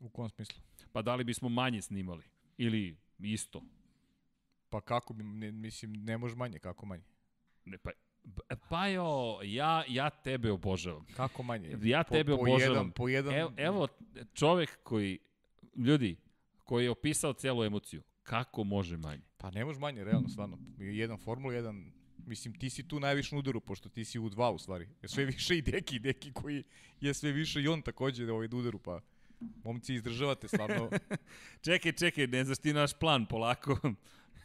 U 0.00 0.08
kom 0.08 0.28
smislu? 0.30 0.60
Pa 0.92 1.02
da 1.02 1.14
li 1.14 1.24
bismo 1.24 1.48
manje 1.48 1.82
snimali? 1.82 2.22
Ili 2.58 2.96
isto? 3.18 3.62
Pa 4.68 4.80
kako 4.80 5.12
bi, 5.14 5.24
ne, 5.24 5.50
mislim, 5.52 5.92
ne 5.94 6.18
može 6.18 6.36
manje, 6.36 6.58
kako 6.58 6.86
manje? 6.86 7.02
Ne, 7.64 7.78
pa, 7.78 7.90
pa 8.68 8.86
jo, 8.86 9.38
ja, 9.44 9.84
ja 9.88 10.10
tebe 10.10 10.52
obožavam. 10.52 11.06
Kako 11.16 11.42
manje? 11.42 11.76
Ja 11.82 12.02
tebe 12.02 12.32
po, 12.32 12.42
obožavam. 12.42 12.90
Po 12.90 13.08
jedan, 13.08 13.30
po 13.30 13.34
jedan, 13.34 13.34
Evo, 13.34 13.52
evo 13.56 13.88
čovek 14.34 14.78
koji, 14.82 15.18
ljudi, 15.76 16.16
koji 16.64 16.84
je 16.84 16.90
opisao 16.90 17.32
celu 17.32 17.64
emociju, 17.64 18.02
kako 18.22 18.64
može 18.64 18.96
manje? 18.96 19.22
Pa 19.36 19.50
ne 19.50 19.64
može 19.64 19.80
manje, 19.80 20.04
realno, 20.04 20.28
stvarno. 20.28 20.58
Jedan 20.78 21.18
formula, 21.18 21.54
jedan 21.54 21.92
Mislim, 22.26 22.54
ti 22.54 22.70
si 22.70 22.88
tu 22.88 23.00
najviše 23.00 23.34
na 23.34 23.38
udaru, 23.38 23.60
pošto 23.60 23.88
ti 23.88 24.04
si 24.04 24.18
u 24.18 24.28
dva 24.28 24.50
u 24.50 24.58
stvari. 24.58 24.88
Sve 25.04 25.24
više 25.24 25.58
i 25.58 25.62
Deki, 25.62 25.98
Deki 25.98 26.32
koji 26.32 26.64
je 27.00 27.14
sve 27.14 27.32
više 27.32 27.62
i 27.62 27.68
on 27.68 27.82
takođe 27.82 28.32
ovaj 28.32 28.48
na 28.48 28.56
udaru, 28.56 28.78
pa 28.78 29.00
momci 29.64 29.94
izdržavate 29.94 30.48
stvarno. 30.48 30.90
Čekaj, 31.64 31.92
čekaj, 31.92 32.26
ne 32.26 32.44
znaš 32.44 32.58
ti 32.58 32.72
naš 32.72 32.98
plan, 32.98 33.26
polako. 33.26 33.78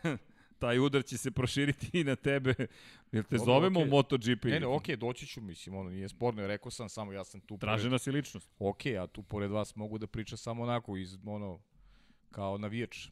Taj 0.60 0.80
udar 0.80 1.04
će 1.04 1.18
se 1.18 1.32
proširiti 1.32 1.90
i 2.00 2.04
na 2.04 2.16
tebe. 2.16 2.54
Jel 3.12 3.24
te 3.24 3.38
Dobro, 3.38 3.46
zovemo 3.46 3.80
u 3.80 3.86
MotoGP? 3.86 4.44
ne, 4.44 4.60
ne, 4.60 4.68
okej, 4.68 4.96
doći 4.96 5.28
ću, 5.28 5.42
mislim, 5.42 5.76
ono 5.76 5.90
nije 5.90 6.10
sporno, 6.10 6.42
jer 6.42 6.48
rekao 6.48 6.72
sam 6.72 6.90
samo, 6.90 7.14
ja 7.14 7.24
sam 7.24 7.42
tu 7.42 7.58
Traže 7.58 7.84
pored, 7.84 7.92
nas 7.92 8.08
i 8.08 8.12
ličnost. 8.12 8.50
okej, 8.60 8.98
a 8.98 9.08
tu 9.08 9.24
pored 9.24 9.52
vas 9.52 9.76
mogu 9.76 9.98
da 9.98 10.08
pričam 10.08 10.38
samo 10.38 10.64
onako, 10.64 10.98
iz, 10.98 11.18
ono, 11.26 11.60
kao 12.32 12.58
navijač. 12.58 13.08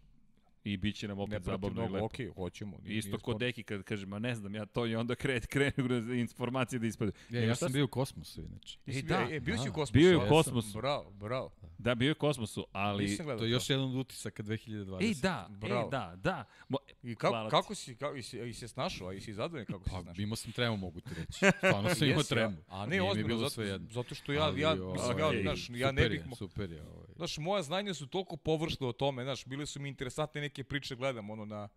I 0.66 0.78
bit 0.78 0.96
će 0.96 1.08
nam 1.08 1.18
Ne 1.18 1.24
opet 1.24 1.32
protiv 1.36 1.52
zabavno 1.52 1.86
i 1.86 1.90
lepo. 1.90 2.06
okej, 2.06 2.28
hoćemo. 2.28 2.78
nije- 2.84 2.98
Isto 2.98 3.20
kod. 3.20 3.40
Deki 3.40 3.64
kad 3.64 3.84
kaže, 3.84 4.06
ma 4.06 4.20
ne 4.20 4.36
znam 4.36 4.56
ja 4.56 4.66
to 4.66 4.86
i 4.86 4.96
onda 4.96 5.16
krene, 5.16 5.42
krene 5.42 5.74
informacije 6.20 6.80
da 6.80 6.88
ispade. 6.88 7.12
Ja, 7.30 7.42
ja 7.42 7.56
sam 7.56 7.72
bio 7.72 7.86
u 7.86 7.88
kosmosu, 7.88 8.42
inače. 8.42 8.80
Si 8.86 9.00
E, 9.00 9.02
da, 9.02 9.28
e, 9.32 9.40
bio 9.40 9.58
si 9.58 9.64
da. 9.64 9.70
u 9.70 9.74
kosmosu. 9.74 9.94
Bio 9.94 10.10
je 10.10 10.18
u 10.18 10.22
a? 10.22 10.28
kosmosu. 10.28 10.78
Bravo, 10.78 11.12
bravo. 11.12 11.52
Da, 11.78 11.96
bio 11.96 12.08
je 12.08 12.12
u 12.12 12.16
kosmosu, 12.16 12.66
ali... 12.72 13.18
To 13.18 13.44
je 13.44 13.52
još 13.52 13.70
jedan 13.70 13.86
od 13.86 13.96
utisaka 13.96 14.44
2020. 14.44 15.02
Ej, 15.02 15.14
da, 15.14 15.48
Bravo. 15.52 15.82
ej, 15.84 15.92
da, 15.92 16.14
da. 16.18 16.46
Mo, 16.70 16.78
I 17.04 17.16
Hvala 17.16 17.50
kako, 17.50 17.62
kako 17.62 17.76
si, 17.76 17.96
kako, 17.96 18.16
i 18.16 18.24
si, 18.24 18.40
i 18.40 18.54
se 18.54 18.68
snašao, 18.68 19.08
a 19.08 19.14
i 19.14 19.22
si 19.22 19.34
zadovoljan 19.34 19.66
kako 19.66 19.84
si 19.84 19.90
Pa, 19.90 20.02
snašao? 20.02 20.22
imao 20.22 20.36
sam 20.36 20.52
tremu, 20.52 20.78
mogu 20.78 21.00
ti 21.02 21.10
reći. 21.18 21.46
Stvarno 21.58 21.90
sam 21.90 22.08
imao 22.08 22.24
tremu. 22.24 22.58
A, 22.68 22.82
a 22.82 22.86
ne, 22.86 23.02
ozbiljno, 23.02 23.38
zato, 23.40 23.62
zato 23.92 24.16
što 24.16 24.34
ja, 24.34 24.54
ja, 24.58 24.72
ovaj, 24.74 24.94
mislim, 24.94 25.20
ja, 25.20 25.28
okej, 25.28 25.42
znaš, 25.42 25.70
ja 25.70 25.92
ne 25.92 26.02
super 26.02 26.10
bih... 26.10 26.20
Je, 26.20 26.26
mo- 26.26 26.36
super 26.36 26.72
je. 26.72 26.82
Ovaj. 26.84 27.06
Znaš, 27.16 27.38
moja 27.38 27.64
znanja 27.64 27.94
su 27.94 28.08
toliko 28.08 28.38
površna 28.38 28.88
o 28.88 28.92
tome, 28.92 29.24
znaš, 29.24 29.46
bile 29.46 29.66
su 29.66 29.80
mi 29.80 29.90
interesantne 29.90 30.42
neke 30.42 30.55
priče, 30.64 30.96
gledam 30.96 31.30
ono 31.30 31.46
na, 31.46 31.70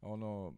ono, 0.00 0.54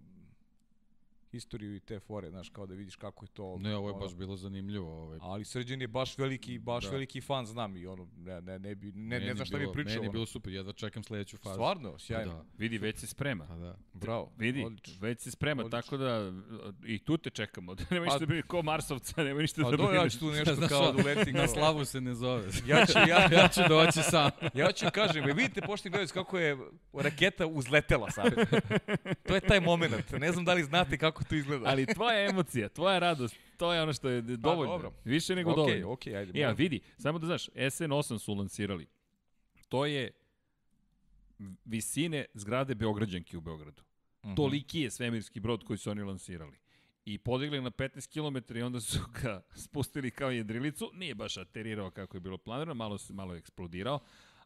istoriju 1.32 1.76
i 1.76 1.80
te 1.80 2.00
fore, 2.00 2.30
znaš, 2.30 2.48
kao 2.48 2.66
da 2.66 2.74
vidiš 2.74 2.96
kako 2.96 3.24
je 3.24 3.28
to. 3.28 3.58
Ne, 3.58 3.76
ovo 3.76 3.88
je 3.88 3.94
ono, 3.94 4.00
baš 4.00 4.14
bilo 4.14 4.36
zanimljivo. 4.36 4.92
Ovaj. 4.94 5.18
Ali 5.22 5.44
Srđan 5.44 5.80
je 5.80 5.88
baš 5.88 6.18
veliki, 6.18 6.58
baš 6.58 6.84
Da. 6.84 6.90
veliki 6.90 7.20
fan, 7.20 7.46
znam 7.46 7.76
i 7.76 7.86
ono, 7.86 8.08
ne, 8.16 8.40
ne, 8.40 8.58
ne, 8.58 8.74
bi, 8.74 8.86
ne, 8.86 8.92
Meni 8.92 9.26
ne 9.26 9.34
znam 9.34 9.46
šta 9.46 9.58
bilo- 9.58 9.72
bi 9.72 9.74
pričao. 9.74 9.94
Meni 9.94 10.06
je 10.06 10.10
bilo 10.10 10.26
super, 10.26 10.52
jedva 10.52 10.72
čekam 10.72 11.02
sledeću 11.02 11.36
fazu. 11.36 11.54
Stvarno, 11.54 11.98
sjajno. 11.98 12.32
Da, 12.32 12.44
vidi, 12.58 12.78
već 12.78 12.98
se 12.98 13.06
sprema. 13.06 13.46
pa 13.46 13.56
da. 13.56 13.76
Bravo. 13.94 14.32
Vidi, 14.36 14.64
odlično. 14.64 14.94
već 15.00 15.20
se 15.20 15.30
sprema, 15.30 15.62
Odlično. 15.62 15.80
tako 15.82 15.96
da 15.96 16.32
i 16.84 16.98
tu 16.98 17.16
te 17.16 17.30
čekamo. 17.30 17.74
nema 17.90 18.04
ništa 18.04 18.14
Pa- 18.14 18.18
da 18.18 18.26
brineš, 18.26 18.44
ko 18.46 18.62
Marsovca, 18.62 19.24
nema 19.24 19.40
ništa 19.40 19.62
Pa 19.62 19.70
da 19.70 19.76
do, 19.76 19.82
ja 19.84 20.08
ću 20.08 20.18
tu 20.18 20.30
nešto 20.32 20.54
Znaš 20.54 20.68
kao 20.68 20.92
da. 20.92 21.32
Na 21.32 21.48
slavu 21.48 21.84
se 21.84 22.00
ne 22.00 22.14
zove. 22.14 22.48
Ja 22.66 22.86
ću, 22.86 22.98
ja, 22.98 23.28
ja 23.32 23.48
ću 23.48 23.60
doći 23.68 24.02
sam. 24.02 24.30
Ja 24.54 24.72
ću 24.72 24.86
kažem, 24.92 25.24
e, 25.24 25.32
vidite 25.32 25.60
pošti 25.62 25.90
gledajci 25.90 26.14
kako 26.14 26.38
je 26.38 26.56
raketa 26.94 27.46
uzletela 27.46 28.10
sad. 28.10 28.34
to 29.22 29.34
je 29.34 29.40
taj 29.42 29.60
moment. 29.60 30.12
Ne 30.12 30.32
znam 30.32 30.44
da 30.44 30.54
li 30.54 30.62
znate 30.62 30.98
kako 30.98 31.21
to 31.28 31.34
izgleda. 31.34 31.68
Ali 31.68 31.86
tvoja 31.86 32.28
emocija, 32.30 32.68
tvoja 32.68 32.98
radost, 32.98 33.36
to 33.56 33.72
je 33.72 33.82
ono 33.82 33.92
što 33.92 34.08
je 34.08 34.22
dovoljno. 34.22 34.72
Pa 34.72 34.82
dobro. 34.82 34.92
Više 35.04 35.34
nego 35.34 35.50
Okej, 35.50 35.62
dovoljno. 35.64 35.92
okej, 35.92 36.16
ajde. 36.16 36.38
Ja, 36.40 36.46
moram. 36.46 36.56
vidi, 36.56 36.80
samo 36.98 37.18
da 37.18 37.26
znaš, 37.26 37.48
SN8 37.48 38.18
su 38.18 38.34
lansirali. 38.34 38.86
To 39.68 39.86
je 39.86 40.10
visine 41.64 42.24
zgrade 42.34 42.74
Beograđanke 42.74 43.36
u 43.36 43.40
Beogradu. 43.40 43.82
Mhm. 44.24 44.34
Toliki 44.34 44.80
je 44.80 44.90
svemirski 44.90 45.40
brod 45.40 45.64
koji 45.64 45.78
su 45.78 45.90
oni 45.90 46.02
lansirali. 46.02 46.56
I 47.04 47.18
podigli 47.18 47.60
na 47.60 47.70
15 47.70 48.08
km 48.46 48.58
i 48.58 48.62
onda 48.62 48.80
su 48.80 48.98
ga 49.22 49.42
spustili 49.64 50.10
kao 50.10 50.30
jedrilicu. 50.30 50.90
Nije 50.94 51.14
baš 51.14 51.36
aterirao 51.36 51.90
kako 51.90 52.16
je 52.16 52.20
bilo 52.20 52.38
planirano, 52.38 52.74
malo, 52.74 52.98
malo 53.10 53.34
je 53.34 53.38
eksplodirao. 53.38 54.00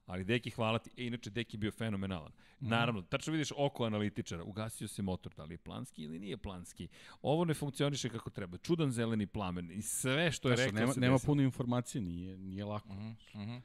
Ali 0.06 0.24
Deki, 0.24 0.50
hvala 0.50 0.78
ti. 0.78 0.90
E, 0.96 1.06
inače, 1.06 1.30
Deki 1.30 1.56
je 1.56 1.58
bio 1.58 1.70
fenomenalan. 1.70 2.32
Naravno, 2.60 3.02
tačno 3.02 3.32
vidiš 3.32 3.52
oko 3.56 3.84
analitičara. 3.84 4.44
Ugasio 4.44 4.88
se 4.88 5.02
motor, 5.02 5.32
da 5.34 5.44
li 5.44 5.54
je 5.54 5.58
planski 5.58 6.02
ili 6.02 6.18
nije 6.18 6.36
planski. 6.36 6.88
Ovo 7.22 7.44
ne 7.44 7.54
funkcioniše 7.54 8.08
kako 8.08 8.30
treba. 8.30 8.58
Čudan 8.58 8.90
zeleni 8.90 9.26
plamen 9.26 9.70
i 9.70 9.82
sve 9.82 10.32
što 10.32 10.48
je 10.50 10.56
rekao 10.56 10.72
nema, 10.80 10.92
se 10.92 11.00
nema 11.00 11.14
desilo. 11.14 11.26
puno 11.26 11.42
informacije, 11.42 12.02
nije, 12.02 12.38
nije 12.38 12.64
lako. 12.64 12.94
Mhm, 12.94 13.10
mhm. 13.34 13.56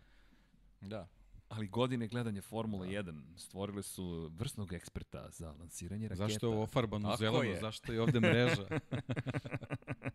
Da. 0.81 1.07
Ali 1.49 1.67
godine 1.67 2.07
gledanja 2.07 2.41
Formula 2.41 2.85
1 2.85 3.21
stvorile 3.37 3.83
su 3.83 4.31
vrsnog 4.37 4.73
eksperta 4.73 5.29
za 5.31 5.51
lansiranje 5.59 6.07
raketa. 6.07 6.27
Zašto 6.27 6.47
je 6.47 6.55
ovo 6.55 6.67
farbano 6.67 7.09
Tako 7.09 7.17
zeleno? 7.17 7.43
je. 7.43 7.59
Zašto 7.59 7.93
je 7.93 8.01
ovde 8.01 8.19
mreža? 8.19 8.67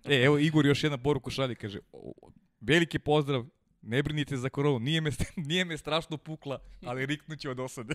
E, 0.04 0.22
evo 0.22 0.38
Igor 0.38 0.66
još 0.66 0.82
jedna 0.84 0.98
poruku 0.98 1.30
šalje, 1.30 1.54
kaže, 1.54 1.78
"O, 1.92 2.12
o, 2.22 2.30
veliki 2.60 2.98
pozdrav, 2.98 3.44
ne 3.86 4.02
brinite 4.02 4.36
za 4.36 4.48
koronu, 4.48 4.78
nije 4.78 5.00
me, 5.00 5.10
nije 5.48 5.64
me 5.64 5.78
strašno 5.78 6.16
pukla, 6.16 6.58
ali 6.84 7.06
riknuću 7.06 7.50
od 7.50 7.60
osade. 7.60 7.94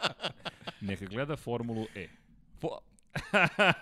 Neka 0.80 1.04
gleda 1.04 1.36
Formulu 1.36 1.86
E. 1.94 2.08
Po... 2.60 2.78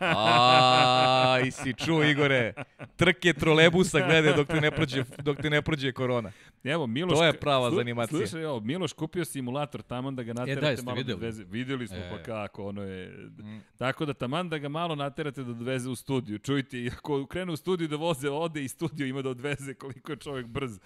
A, 0.01 1.39
i 1.47 1.51
si 1.51 1.75
čuo 1.75 2.05
Igore, 2.05 2.53
trke 2.97 3.33
trolebusa 3.33 4.07
glede 4.07 4.33
dok 4.33 4.47
te 4.47 4.61
ne 4.61 4.71
prođe, 4.71 5.05
dok 5.23 5.37
te 5.37 5.51
ne 5.51 5.63
prođe 5.63 5.93
korona. 5.93 6.33
Evo, 6.65 6.87
Miloš... 6.87 7.19
To 7.19 7.25
je 7.25 7.33
prava 7.33 7.71
Slu- 7.71 7.77
zanimacija. 7.77 8.19
Slušaj, 8.19 8.43
evo, 8.43 8.61
Miloš 8.61 8.93
kupio 8.93 9.25
simulator 9.25 9.83
taman 9.83 10.17
da 10.17 10.23
ga 10.23 10.33
naterate 10.33 10.61
da, 10.61 10.71
jeste 10.71 10.85
malo 10.85 10.97
videli? 10.97 11.11
da 11.11 11.27
odveze. 11.27 11.45
Videli 11.45 11.89
smo 11.89 11.97
E. 11.97 12.11
pa 12.11 12.23
kako, 12.23 12.69
ono 12.69 12.83
je... 12.83 13.09
Mm. 13.39 13.59
Tako 13.79 14.05
da 14.05 14.15
taman 14.15 14.49
da 14.49 14.59
ga 14.59 14.69
malo 14.69 14.95
naterate 14.95 15.45
da 15.45 15.51
odveze 15.51 15.91
u 15.91 15.95
studiju. 15.97 16.39
Čujte, 16.39 16.91
ako 16.99 17.27
krenu 17.27 17.53
u 17.53 17.57
studiju 17.57 17.89
da 17.89 17.97
voze, 17.97 18.31
ode 18.31 18.65
i 18.65 18.69
studio 18.69 19.07
ima 19.07 19.23
da 19.23 19.31
odveze 19.31 19.75
koliko 19.75 20.13
je 20.13 20.17
čovjek 20.17 20.47
brz. 20.47 20.79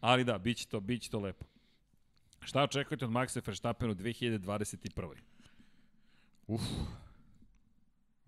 Ali 0.00 0.24
da, 0.24 0.38
bit 0.38 0.56
će 0.56 0.66
to, 0.66 0.80
bit 0.80 1.02
će 1.02 1.10
to 1.10 1.18
lepo. 1.20 1.44
Šta 2.40 2.62
očekujete 2.62 3.04
od 3.04 3.10
Maxa 3.10 3.46
Verstappena 3.46 3.92
u 3.92 3.94
2021. 3.94 5.14
Uf. 6.46 6.60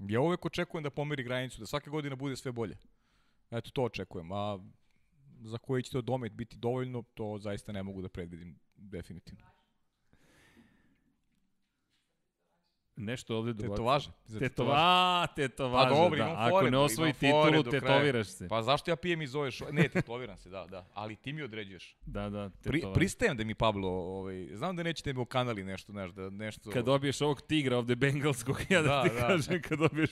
Ja 0.08 0.20
uvek 0.20 0.46
očekujem 0.46 0.82
da 0.82 0.90
pomeri 0.90 1.22
granicu, 1.22 1.60
da 1.60 1.66
svake 1.66 1.90
godine 1.90 2.16
bude 2.16 2.36
sve 2.36 2.52
bolje. 2.52 2.76
Eto, 3.50 3.70
to 3.70 3.82
očekujem. 3.82 4.32
A 4.32 4.58
za 5.40 5.58
koji 5.58 5.82
će 5.82 5.90
to 5.90 6.02
domet 6.02 6.32
biti 6.32 6.56
dovoljno, 6.56 7.02
to 7.14 7.38
zaista 7.38 7.72
ne 7.72 7.82
mogu 7.82 8.02
da 8.02 8.08
predvidim 8.08 8.58
definitivno. 8.76 9.46
Nešto 13.00 13.36
ovde 13.36 13.52
dobacio. 13.52 13.70
Tetovaže. 13.70 14.10
Tetova, 14.38 15.26
tetovaže, 15.26 15.84
Pa 15.84 15.94
dobro, 15.96 16.18
da. 16.18 16.24
imam 16.24 16.36
Ako 16.38 16.50
fore, 16.50 16.70
ne 16.70 16.78
osvoji 16.78 17.12
titulu, 17.12 17.62
tetoviraš 17.62 18.26
se. 18.28 18.48
Pa 18.48 18.62
zašto 18.62 18.90
ja 18.90 18.96
pijem 18.96 19.22
iz 19.22 19.34
ove 19.34 19.50
šo... 19.50 19.66
Ne, 19.72 19.88
tetoviram 19.88 20.36
se, 20.36 20.50
da, 20.50 20.66
da. 20.66 20.86
Ali 20.94 21.16
ti 21.16 21.32
mi 21.32 21.42
određuješ. 21.42 21.96
Da, 22.06 22.28
da, 22.28 22.50
Pri, 22.62 22.72
tetovaže. 22.72 22.94
pristajem 22.94 23.36
da 23.36 23.44
mi 23.44 23.54
Pablo, 23.54 23.88
ovaj, 23.88 24.48
znam 24.52 24.76
da 24.76 24.82
nećete 24.82 25.12
mi 25.12 25.20
okanali 25.20 25.64
nešto, 25.64 25.92
znaš, 25.92 26.10
da 26.10 26.30
nešto... 26.30 26.70
Kad 26.70 26.84
dobiješ 26.84 27.20
ovog 27.20 27.42
tigra 27.42 27.78
ovde 27.78 27.96
bengalskog, 27.96 28.60
ja 28.68 28.82
da, 28.82 28.88
Da, 28.88 29.02
ti 29.02 29.10
da. 29.10 29.20
kažem, 29.20 29.62
kad 29.62 29.78
dobiješ, 29.78 30.10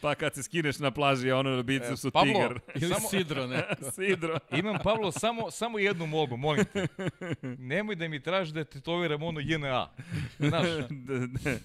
pa 0.00 0.14
kad 0.14 0.34
se 0.34 0.42
skineš 0.42 0.78
na 0.78 0.90
plaži, 0.90 1.30
a 1.30 1.36
ono 1.36 1.50
na 1.50 1.62
bicepsu 1.62 2.08
E, 2.08 2.10
Pablo, 2.10 2.32
tigar. 2.32 2.60
Ili 2.82 2.94
Samo- 2.94 3.08
sidro 3.10 3.46
neko. 3.46 3.90
Sidro. 3.96 4.38
Imam, 4.52 4.76
Pablo, 4.84 5.12
samo, 5.12 5.50
samo 5.50 5.78
jednu 5.78 6.06
molbu, 6.06 6.36
molim 6.36 6.64
te. 6.64 6.86
Nemoj 7.42 7.96
da 7.96 8.08
mi 8.08 8.20
tražiš 8.20 8.52
da 8.52 8.64
tetoviram 8.64 9.22
ono 9.22 9.40
JNA. 9.40 9.88
Znaš, 10.38 10.66
Da, 10.90 11.26
da. 11.26 11.58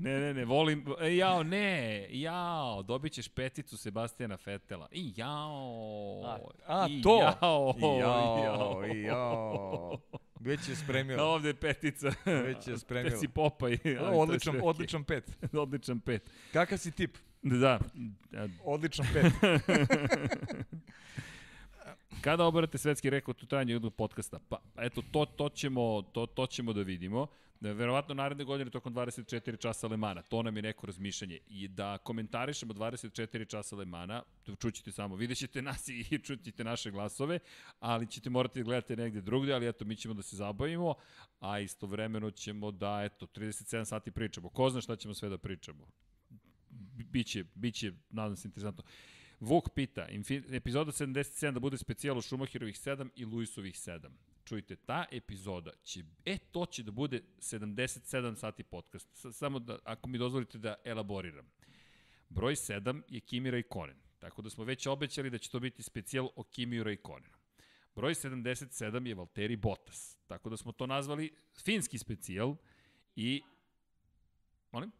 Ne, 0.00 0.20
ne, 0.20 0.34
ne, 0.34 0.44
volim, 0.44 0.84
e, 1.00 1.16
jao, 1.16 1.42
ne, 1.42 2.06
jao, 2.10 2.82
dobit 2.82 3.12
ćeš 3.12 3.28
peticu 3.28 3.76
Sebastijana 3.76 4.36
Fetela. 4.36 4.88
I 4.92 5.12
jao. 5.16 6.22
a, 6.24 6.38
a 6.66 6.86
i 6.90 7.02
to. 7.02 7.20
Jao, 7.20 7.74
I 7.78 8.00
jao, 8.00 8.84
i 8.94 9.02
jao. 9.02 9.98
Već 10.40 10.68
je 10.68 10.76
spremio. 10.76 11.24
Ovde 11.32 11.48
je 11.48 11.54
petica. 11.54 12.12
Već 12.24 12.66
je 12.66 12.78
spremila. 12.78 13.14
Peci 13.14 13.28
Popaj. 13.28 13.70
ali 13.72 13.80
to 13.84 14.04
je 14.04 14.10
odličan, 14.10 14.60
odličan 14.62 15.04
pet. 15.04 15.38
Odličan 15.52 16.00
pet. 16.00 16.30
Kakav 16.52 16.78
si 16.78 16.90
tip? 16.90 17.16
Da, 17.42 17.78
da. 18.30 18.48
Odličan 18.64 19.06
pet. 19.12 19.32
Kada 22.20 22.44
obarate 22.44 22.78
svetski 22.78 23.10
rekord 23.10 23.42
u 23.42 23.46
trajanju 23.46 23.74
jednog 23.74 23.94
podcasta? 23.94 24.38
Pa, 24.48 24.60
eto, 24.76 25.02
to, 25.10 25.24
to, 25.24 25.48
ćemo, 25.48 26.02
to, 26.02 26.26
to 26.26 26.46
ćemo 26.46 26.72
da 26.72 26.82
vidimo. 26.82 27.26
Da, 27.60 27.72
verovatno 27.72 28.14
naredne 28.14 28.44
godine 28.44 28.70
tokom 28.70 28.94
24 28.94 29.60
časa 29.60 29.86
Lemana. 29.86 30.22
To 30.22 30.42
nam 30.42 30.56
je 30.56 30.62
neko 30.62 30.86
razmišljanje. 30.86 31.38
I 31.48 31.68
da 31.68 31.98
komentarišemo 31.98 32.74
24 32.74 33.48
časa 33.48 33.76
Lemana, 33.76 34.22
čućete 34.60 34.92
samo, 34.92 35.16
vidjet 35.16 35.38
ćete 35.38 35.62
nas 35.62 35.88
i 35.88 36.18
čućete 36.24 36.64
naše 36.64 36.90
glasove, 36.90 37.38
ali 37.80 38.06
ćete 38.06 38.30
morati 38.30 38.58
da 38.58 38.64
gledate 38.64 38.96
negde 38.96 39.20
drugde, 39.20 39.52
ali 39.52 39.68
eto, 39.68 39.84
mi 39.84 39.96
ćemo 39.96 40.14
da 40.14 40.22
se 40.22 40.36
zabavimo, 40.36 40.94
a 41.40 41.60
istovremeno 41.60 42.30
ćemo 42.30 42.70
da, 42.70 43.02
eto, 43.04 43.26
37 43.26 43.84
sati 43.84 44.10
pričamo. 44.10 44.48
Ko 44.48 44.70
zna 44.70 44.80
šta 44.80 44.96
ćemo 44.96 45.14
sve 45.14 45.28
da 45.28 45.38
pričamo? 45.38 45.86
Biće, 47.10 47.44
biće, 47.54 47.92
nadam 48.10 48.36
se, 48.36 48.48
interesantno. 48.48 48.84
Vuk 49.40 49.68
pita, 49.74 50.06
epizoda 50.50 50.92
77 50.92 51.52
da 51.52 51.60
bude 51.60 51.78
specijal 51.78 52.18
u 52.18 52.22
Šumahirovih 52.22 52.74
7 52.74 53.08
i 53.16 53.24
Luisovih 53.24 53.74
7. 53.74 54.08
Čujte, 54.44 54.76
ta 54.76 55.04
epizoda 55.10 55.70
će, 55.82 56.04
e, 56.24 56.38
to 56.38 56.66
će 56.66 56.82
da 56.82 56.90
bude 56.90 57.22
77 57.38 58.36
sati 58.36 58.62
podcast. 58.62 59.08
Samo 59.32 59.58
da, 59.58 59.78
ako 59.84 60.08
mi 60.08 60.18
dozvolite 60.18 60.58
da 60.58 60.74
elaboriram. 60.84 61.46
Broj 62.28 62.54
7 62.54 63.02
je 63.08 63.20
Kimi 63.20 63.50
Raikkonen. 63.50 63.96
Tako 64.18 64.42
da 64.42 64.50
smo 64.50 64.64
već 64.64 64.86
obećali 64.86 65.30
da 65.30 65.38
će 65.38 65.50
to 65.50 65.60
biti 65.60 65.82
specijal 65.82 66.28
o 66.36 66.42
Kimiju 66.42 66.84
Raikkonenu. 66.84 67.34
Broj 67.94 68.14
77 68.14 69.06
je 69.06 69.14
Valtteri 69.14 69.56
Bottas. 69.56 70.16
Tako 70.26 70.50
da 70.50 70.56
smo 70.56 70.72
to 70.72 70.86
nazvali 70.86 71.30
finski 71.64 71.98
specijal 71.98 72.56
i... 73.16 73.42
Molim? 74.70 74.92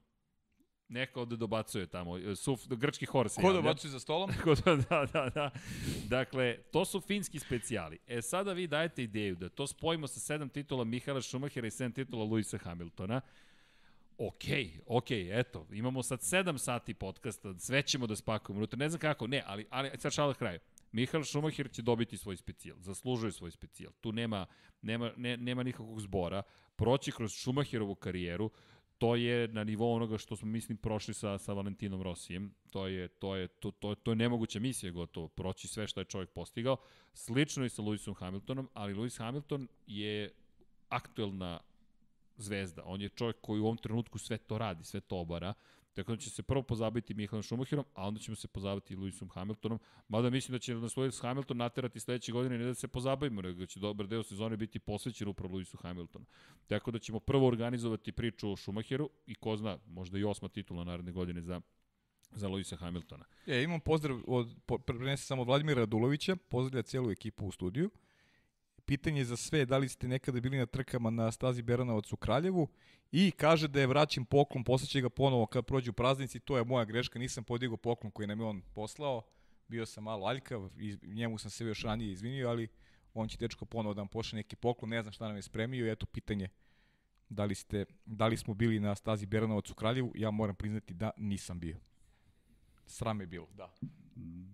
Neka 0.89 1.21
ovde 1.21 1.37
dobacuje 1.37 1.87
tamo. 1.87 2.35
Suf, 2.37 2.61
grčki 2.69 3.07
hor 3.07 3.29
se 3.29 3.41
Ko 3.41 3.47
javlja. 3.47 3.61
dobacuje 3.63 3.91
za 3.91 4.01
stolom? 4.01 4.31
Da, 4.65 4.77
da, 4.77 5.07
da, 5.13 5.31
da. 5.35 5.51
Dakle, 6.09 6.59
to 6.73 6.85
su 6.85 7.01
finski 7.01 7.39
specijali. 7.39 7.99
E, 8.07 8.23
sada 8.23 8.53
vi 8.53 8.67
dajete 8.67 9.03
ideju 9.03 9.37
da 9.37 9.49
to 9.49 9.67
spojimo 9.67 10.07
sa 10.07 10.21
sedam 10.21 10.49
titula 10.49 10.85
Mihaela 10.85 11.23
Schumachera 11.23 11.67
i 11.67 11.71
sedam 11.71 11.93
titula 11.93 12.25
Luisa 12.25 12.59
Hamiltona. 12.59 13.21
Ok, 14.19 14.45
ok, 14.87 15.11
eto, 15.11 15.67
imamo 15.73 16.03
sad 16.03 16.19
7 16.21 16.59
sati 16.59 16.95
podcasta, 16.95 17.55
sve 17.59 17.83
ćemo 17.83 18.07
da 18.07 18.17
spakujemo 18.17 18.59
unutra, 18.59 18.77
ne 18.77 18.89
znam 18.89 19.01
kako, 19.01 19.27
ne, 19.27 19.43
ali, 19.47 19.67
ali 19.71 19.91
sad 19.99 20.13
šala 20.13 20.35
kraj. 20.35 20.59
Mihael 20.93 21.25
Schumacher 21.25 21.71
će 21.71 21.83
dobiti 21.83 22.17
svoj 22.17 22.37
specijal, 22.37 22.77
zaslužuje 22.81 23.33
svoj 23.33 23.51
specijal. 23.51 23.93
Tu 24.01 24.13
nema, 24.13 24.47
nema, 24.83 25.13
ne, 25.17 25.37
nema 25.37 25.63
nikakvog 25.63 26.01
zbora. 26.01 26.43
Proći 26.77 27.13
kroz 27.13 27.33
Schumacherovu 27.33 27.95
karijeru, 27.95 28.51
to 29.05 29.17
je 29.17 29.49
na 29.49 29.65
nivou 29.65 29.93
onoga 29.93 30.19
što 30.19 30.37
smo 30.37 30.49
mislim 30.49 30.79
prošli 30.79 31.15
sa 31.15 31.39
sa 31.39 31.53
Valentinom 31.53 32.03
Rosijem. 32.03 32.55
To 32.71 32.87
je 32.87 33.09
to 33.09 33.37
je 33.37 33.49
to 33.49 33.71
to, 33.71 33.95
to 33.95 34.11
je 34.11 34.17
nemoguća 34.17 34.61
misija 34.61 34.93
gotovo 34.93 35.29
proći 35.29 35.69
sve 35.69 35.87
što 35.87 36.01
je 36.01 36.05
čovjek 36.05 36.31
postigao. 36.31 36.77
Slično 37.13 37.65
i 37.65 37.69
sa 37.69 37.83
Lewisom 37.83 38.15
Hamiltonom, 38.15 38.69
ali 38.75 38.95
Lewis 38.95 39.19
Hamilton 39.19 39.69
je 39.87 40.33
aktuelna 40.89 41.61
zvezda. 42.37 42.83
On 42.85 43.01
je 43.01 43.09
čovjek 43.09 43.37
koji 43.41 43.61
u 43.61 43.65
ovom 43.65 43.77
trenutku 43.77 44.19
sve 44.19 44.39
to 44.39 44.59
radi, 44.59 44.85
sve 44.85 45.01
to 45.01 45.19
obara. 45.19 45.55
Tako 45.95 46.13
da 46.13 46.19
će 46.19 46.31
se 46.31 46.43
prvo 46.43 46.63
pozabaviti 46.63 47.15
Mihaelom 47.15 47.43
Schumacherom, 47.43 47.85
a 47.95 48.09
onda 48.09 48.21
ćemo 48.21 48.37
se 48.37 48.49
pozabaviti 48.49 48.95
i 48.95 48.97
Lewisom 48.97 49.29
Hamiltonom. 49.31 49.79
Mada 50.09 50.31
mislim 50.31 50.53
da 50.53 50.59
će 50.59 50.75
nas 50.75 50.95
Lewis 50.95 51.23
Hamilton 51.23 51.57
naterati 51.57 52.01
sledeće 52.01 52.33
godine 52.33 52.59
ne 52.59 52.65
da 52.65 52.75
se 52.75 52.89
pozabavimo, 52.89 53.43
nego 53.43 53.61
da 53.61 53.67
će 53.67 53.81
dobar 53.81 54.07
deo 54.07 54.23
sezone 54.23 54.57
biti 54.57 54.79
posvećen 54.79 55.29
upravo 55.29 55.59
Lewisu 55.59 55.77
Hamiltonu. 55.83 56.25
Tako 56.67 56.91
da 56.91 56.99
ćemo 56.99 57.21
prvo 57.21 57.47
organizovati 57.47 58.13
priču 58.13 58.51
o 58.51 58.57
Schumacheru 58.57 59.11
i 59.27 59.35
ko 59.35 59.57
zna, 59.57 59.79
možda 59.87 60.19
i 60.19 60.25
osma 60.25 60.49
titula 60.49 60.85
naredne 60.85 61.13
godine 61.13 61.43
za 61.43 61.61
za 62.35 62.49
Lewisa 62.49 62.77
Hamiltona. 62.77 63.25
Ja 63.47 63.63
imam 63.63 63.81
pozdrav 63.81 64.21
od, 64.27 64.57
prenese 64.87 65.25
samo 65.25 65.45
Vladimira 65.45 65.81
Radulovića, 65.81 66.37
pozdravlja 66.37 66.83
celu 66.83 67.11
ekipu 67.11 67.47
u 67.47 67.53
studiju. 67.53 67.91
Pitanje 68.87 69.25
za 69.25 69.37
sve, 69.37 69.65
da 69.67 69.79
li 69.79 69.89
ste 69.89 70.09
nekada 70.09 70.41
bili 70.41 70.59
na 70.59 70.67
trkama 70.67 71.11
na 71.11 71.33
stazi 71.33 71.63
Beranovac 71.63 72.13
u 72.13 72.17
Kraljevu 72.17 72.69
i 73.13 73.31
kaže 73.31 73.69
da 73.69 73.81
je 73.81 73.87
vraćen 73.87 74.25
poklon, 74.25 74.65
poslaće 74.65 75.01
ga 75.01 75.09
ponovo 75.09 75.47
kad 75.47 75.65
prođu 75.65 75.93
praznici, 75.93 76.41
to 76.41 76.57
je 76.57 76.65
moja 76.65 76.85
greška, 76.85 77.19
nisam 77.19 77.45
podigao 77.45 77.77
poklon 77.77 78.11
koji 78.11 78.29
nam 78.29 78.41
je 78.41 78.47
on 78.47 78.63
poslao, 78.75 79.23
bio 79.69 79.87
sam 79.87 80.05
malo 80.05 80.27
aljkav, 80.27 80.71
i 80.79 80.99
njemu 81.03 81.39
sam 81.39 81.51
se 81.51 81.65
još 81.65 81.83
ranije 81.83 82.13
izvinio, 82.13 82.49
ali 82.49 82.69
on 83.15 83.29
će 83.29 83.39
tečko 83.39 83.65
ponovo 83.65 83.95
da 83.95 84.01
nam 84.01 84.09
pošle 84.09 84.37
neki 84.37 84.57
poklon, 84.57 84.91
ne 84.91 85.03
znam 85.03 85.13
šta 85.13 85.27
nam 85.27 85.37
je 85.37 85.43
spremio 85.43 85.87
i 85.87 85.91
eto 85.91 86.07
pitanje 86.07 86.49
da 87.29 87.45
li, 87.45 87.55
ste, 87.55 87.85
da 88.07 88.27
li 88.27 88.37
smo 88.37 88.55
bili 88.55 88.81
na 88.81 88.95
stazi 88.95 89.27
Beranovac 89.27 89.71
u 89.71 89.75
Kraljevu, 89.75 90.13
ja 90.15 90.31
moram 90.31 90.55
priznati 90.55 90.95
da 90.95 91.11
nisam 91.17 91.61
bio. 91.61 91.77
Sram 92.87 93.21
je 93.21 93.27
bilo, 93.27 93.49
da. 93.57 93.75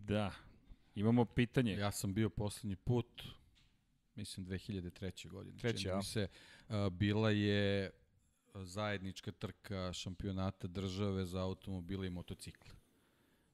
Da. 0.06 0.32
Imamo 0.94 1.24
pitanje. 1.24 1.72
Ja 1.72 1.90
sam 1.90 2.14
bio 2.14 2.30
poslednji 2.30 2.76
put, 2.76 3.22
mislim 4.20 4.46
2003. 4.46 5.28
godine. 5.28 5.58
Treće, 5.58 5.78
Čini 5.78 5.92
a? 5.92 5.96
mi 5.96 6.02
se, 6.04 6.28
a, 6.68 6.88
bila 6.90 7.30
je 7.30 7.90
zajednička 8.54 9.32
trka 9.32 9.92
šampionata 9.92 10.68
države 10.68 11.26
za 11.26 11.40
automobile 11.40 12.06
i 12.06 12.10
motocikle. 12.10 12.74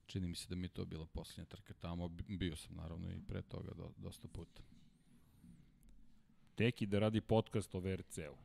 Čini 0.05 0.27
mi 0.27 0.35
se 0.35 0.47
da 0.49 0.55
mi 0.55 0.65
je 0.65 0.69
to 0.69 0.85
bila 0.85 1.05
poslednja 1.05 1.45
trka 1.45 1.73
tamo. 1.73 2.07
Bi- 2.07 2.37
Bio 2.37 2.55
sam 2.55 2.75
naravno 2.75 3.11
i 3.11 3.19
pre 3.27 3.41
toga 3.41 3.73
do, 3.73 3.91
dosta 3.97 4.27
puta. 4.27 4.61
Teki 6.55 6.85
da 6.85 6.99
radi 6.99 7.21
podcast 7.21 7.75
o 7.75 7.79
VRC-u. 7.79 8.35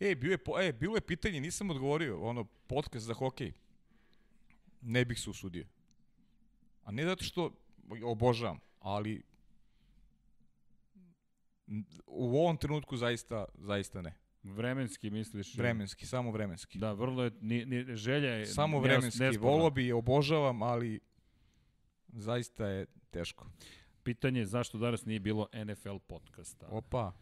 E, 0.00 0.14
bio 0.14 0.30
je, 0.30 0.38
po, 0.38 0.60
e, 0.60 0.72
bilo 0.72 0.96
je 0.96 1.00
pitanje, 1.00 1.40
nisam 1.40 1.70
odgovorio, 1.70 2.20
ono, 2.20 2.44
podcast 2.44 3.06
za 3.06 3.14
hokej. 3.14 3.52
Ne 4.82 5.04
bih 5.04 5.20
se 5.20 5.30
usudio. 5.30 5.66
A 6.84 6.92
ne 6.92 7.04
zato 7.04 7.24
što 7.24 7.52
obožavam, 8.02 8.58
ali 8.80 9.22
u 12.06 12.38
ovom 12.38 12.56
trenutku 12.56 12.96
zaista, 12.96 13.44
zaista 13.58 14.02
ne. 14.02 14.14
Vremenski 14.42 15.10
misliš? 15.10 15.56
Vremenski, 15.56 16.06
samo 16.06 16.30
vremenski. 16.30 16.78
Da, 16.78 16.92
vrlo 16.92 17.24
je, 17.24 17.30
ni, 17.40 17.64
ni, 17.66 17.96
želja 17.96 18.34
je... 18.34 18.46
Samo 18.46 18.80
vremenski. 18.80 19.22
nesporna. 19.22 19.50
Volo 19.50 19.70
bi, 19.70 19.92
obožavam, 19.92 20.62
ali 20.62 21.00
zaista 22.08 22.66
je 22.66 22.86
teško. 23.10 23.46
Pitanje 24.02 24.40
je 24.40 24.46
zašto 24.46 24.78
danas 24.78 25.04
nije 25.04 25.20
bilo 25.20 25.48
NFL 25.64 25.96
podcasta. 26.06 26.66
Opa. 26.70 27.12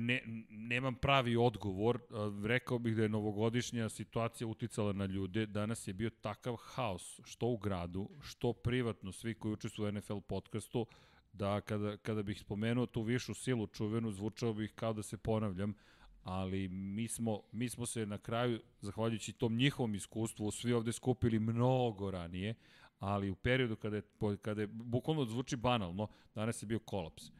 Ne, 0.00 0.22
nemam 0.48 0.94
pravi 0.94 1.36
odgovor. 1.36 2.00
Rekao 2.44 2.78
bih 2.78 2.96
da 2.96 3.02
je 3.02 3.08
novogodišnja 3.08 3.88
situacija 3.88 4.46
uticala 4.48 4.92
na 4.92 5.06
ljude. 5.06 5.46
Danas 5.46 5.88
je 5.88 5.94
bio 5.94 6.10
takav 6.10 6.56
haos, 6.56 7.20
što 7.24 7.46
u 7.46 7.56
gradu, 7.56 8.08
što 8.20 8.52
privatno, 8.52 9.12
svi 9.12 9.34
koji 9.34 9.52
učestvuju 9.52 9.88
u 9.88 9.92
NFL 9.92 10.18
podcastu, 10.20 10.86
da 11.34 11.60
kada, 11.60 11.96
kada 11.96 12.22
bih 12.22 12.40
spomenuo 12.40 12.86
tu 12.86 13.02
višu 13.02 13.34
silu 13.34 13.66
čuvenu, 13.66 14.12
zvučao 14.12 14.54
bih 14.54 14.72
kao 14.74 14.92
da 14.92 15.02
se 15.02 15.16
ponavljam, 15.16 15.74
ali 16.22 16.68
mi 16.68 17.08
smo, 17.08 17.42
mi 17.52 17.68
smo 17.68 17.86
se 17.86 18.06
na 18.06 18.18
kraju, 18.18 18.60
zahvaljujući 18.80 19.32
tom 19.32 19.56
njihovom 19.56 19.94
iskustvu, 19.94 20.50
svi 20.50 20.72
ovde 20.72 20.92
skupili 20.92 21.38
mnogo 21.38 22.10
ranije, 22.10 22.54
ali 22.98 23.30
u 23.30 23.34
periodu 23.34 23.76
kada 23.76 23.96
je, 23.96 24.02
kada 24.42 24.60
je 24.60 24.66
bukvalno 24.66 25.24
zvuči 25.24 25.56
banalno, 25.56 26.08
danas 26.34 26.62
je 26.62 26.66
bio 26.66 26.78
kolaps. 26.78 27.30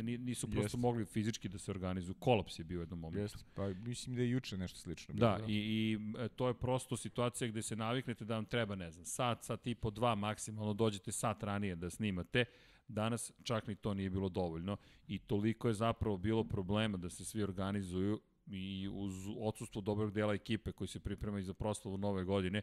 nisu 0.00 0.50
prosto 0.50 0.64
Jest. 0.64 0.76
mogli 0.76 1.04
fizički 1.04 1.48
da 1.48 1.58
se 1.58 1.70
organizuju. 1.70 2.14
Kolaps 2.14 2.58
je 2.58 2.64
bio 2.64 2.78
u 2.78 2.82
jednom 2.82 2.98
momentu. 3.00 3.22
Jest. 3.22 3.46
Pa 3.54 3.68
mislim 3.68 4.16
da 4.16 4.22
je 4.22 4.30
juče 4.30 4.56
nešto 4.56 4.78
slično. 4.78 5.14
Da, 5.14 5.34
bilo. 5.36 5.46
Da. 5.46 5.52
i, 5.52 5.56
i 5.56 5.98
e, 6.18 6.28
to 6.28 6.48
je 6.48 6.54
prosto 6.54 6.96
situacija 6.96 7.48
gde 7.48 7.62
se 7.62 7.76
naviknete 7.76 8.24
da 8.24 8.34
vam 8.34 8.44
treba, 8.44 8.74
ne 8.74 8.90
znam, 8.90 9.04
sat, 9.04 9.44
sat 9.44 9.66
i 9.66 9.74
po 9.74 9.90
dva 9.90 10.14
maksimalno, 10.14 10.74
dođete 10.74 11.12
sat 11.12 11.42
ranije 11.42 11.76
da 11.76 11.90
snimate. 11.90 12.44
Danas 12.88 13.32
čak 13.42 13.66
ni 13.66 13.74
to 13.74 13.94
nije 13.94 14.10
bilo 14.10 14.28
dovoljno 14.28 14.76
i 15.08 15.18
toliko 15.18 15.68
je 15.68 15.74
zapravo 15.74 16.16
bilo 16.16 16.44
problema 16.44 16.98
da 16.98 17.10
se 17.10 17.24
svi 17.24 17.42
organizuju 17.42 18.20
i 18.46 18.88
uz 18.92 19.14
odsustvo 19.38 19.82
dobrog 19.82 20.12
dela 20.12 20.34
ekipe 20.34 20.72
koji 20.72 20.88
se 20.88 21.00
pripremaju 21.00 21.42
za 21.42 21.54
proslavu 21.54 21.98
nove 21.98 22.24
godine, 22.24 22.62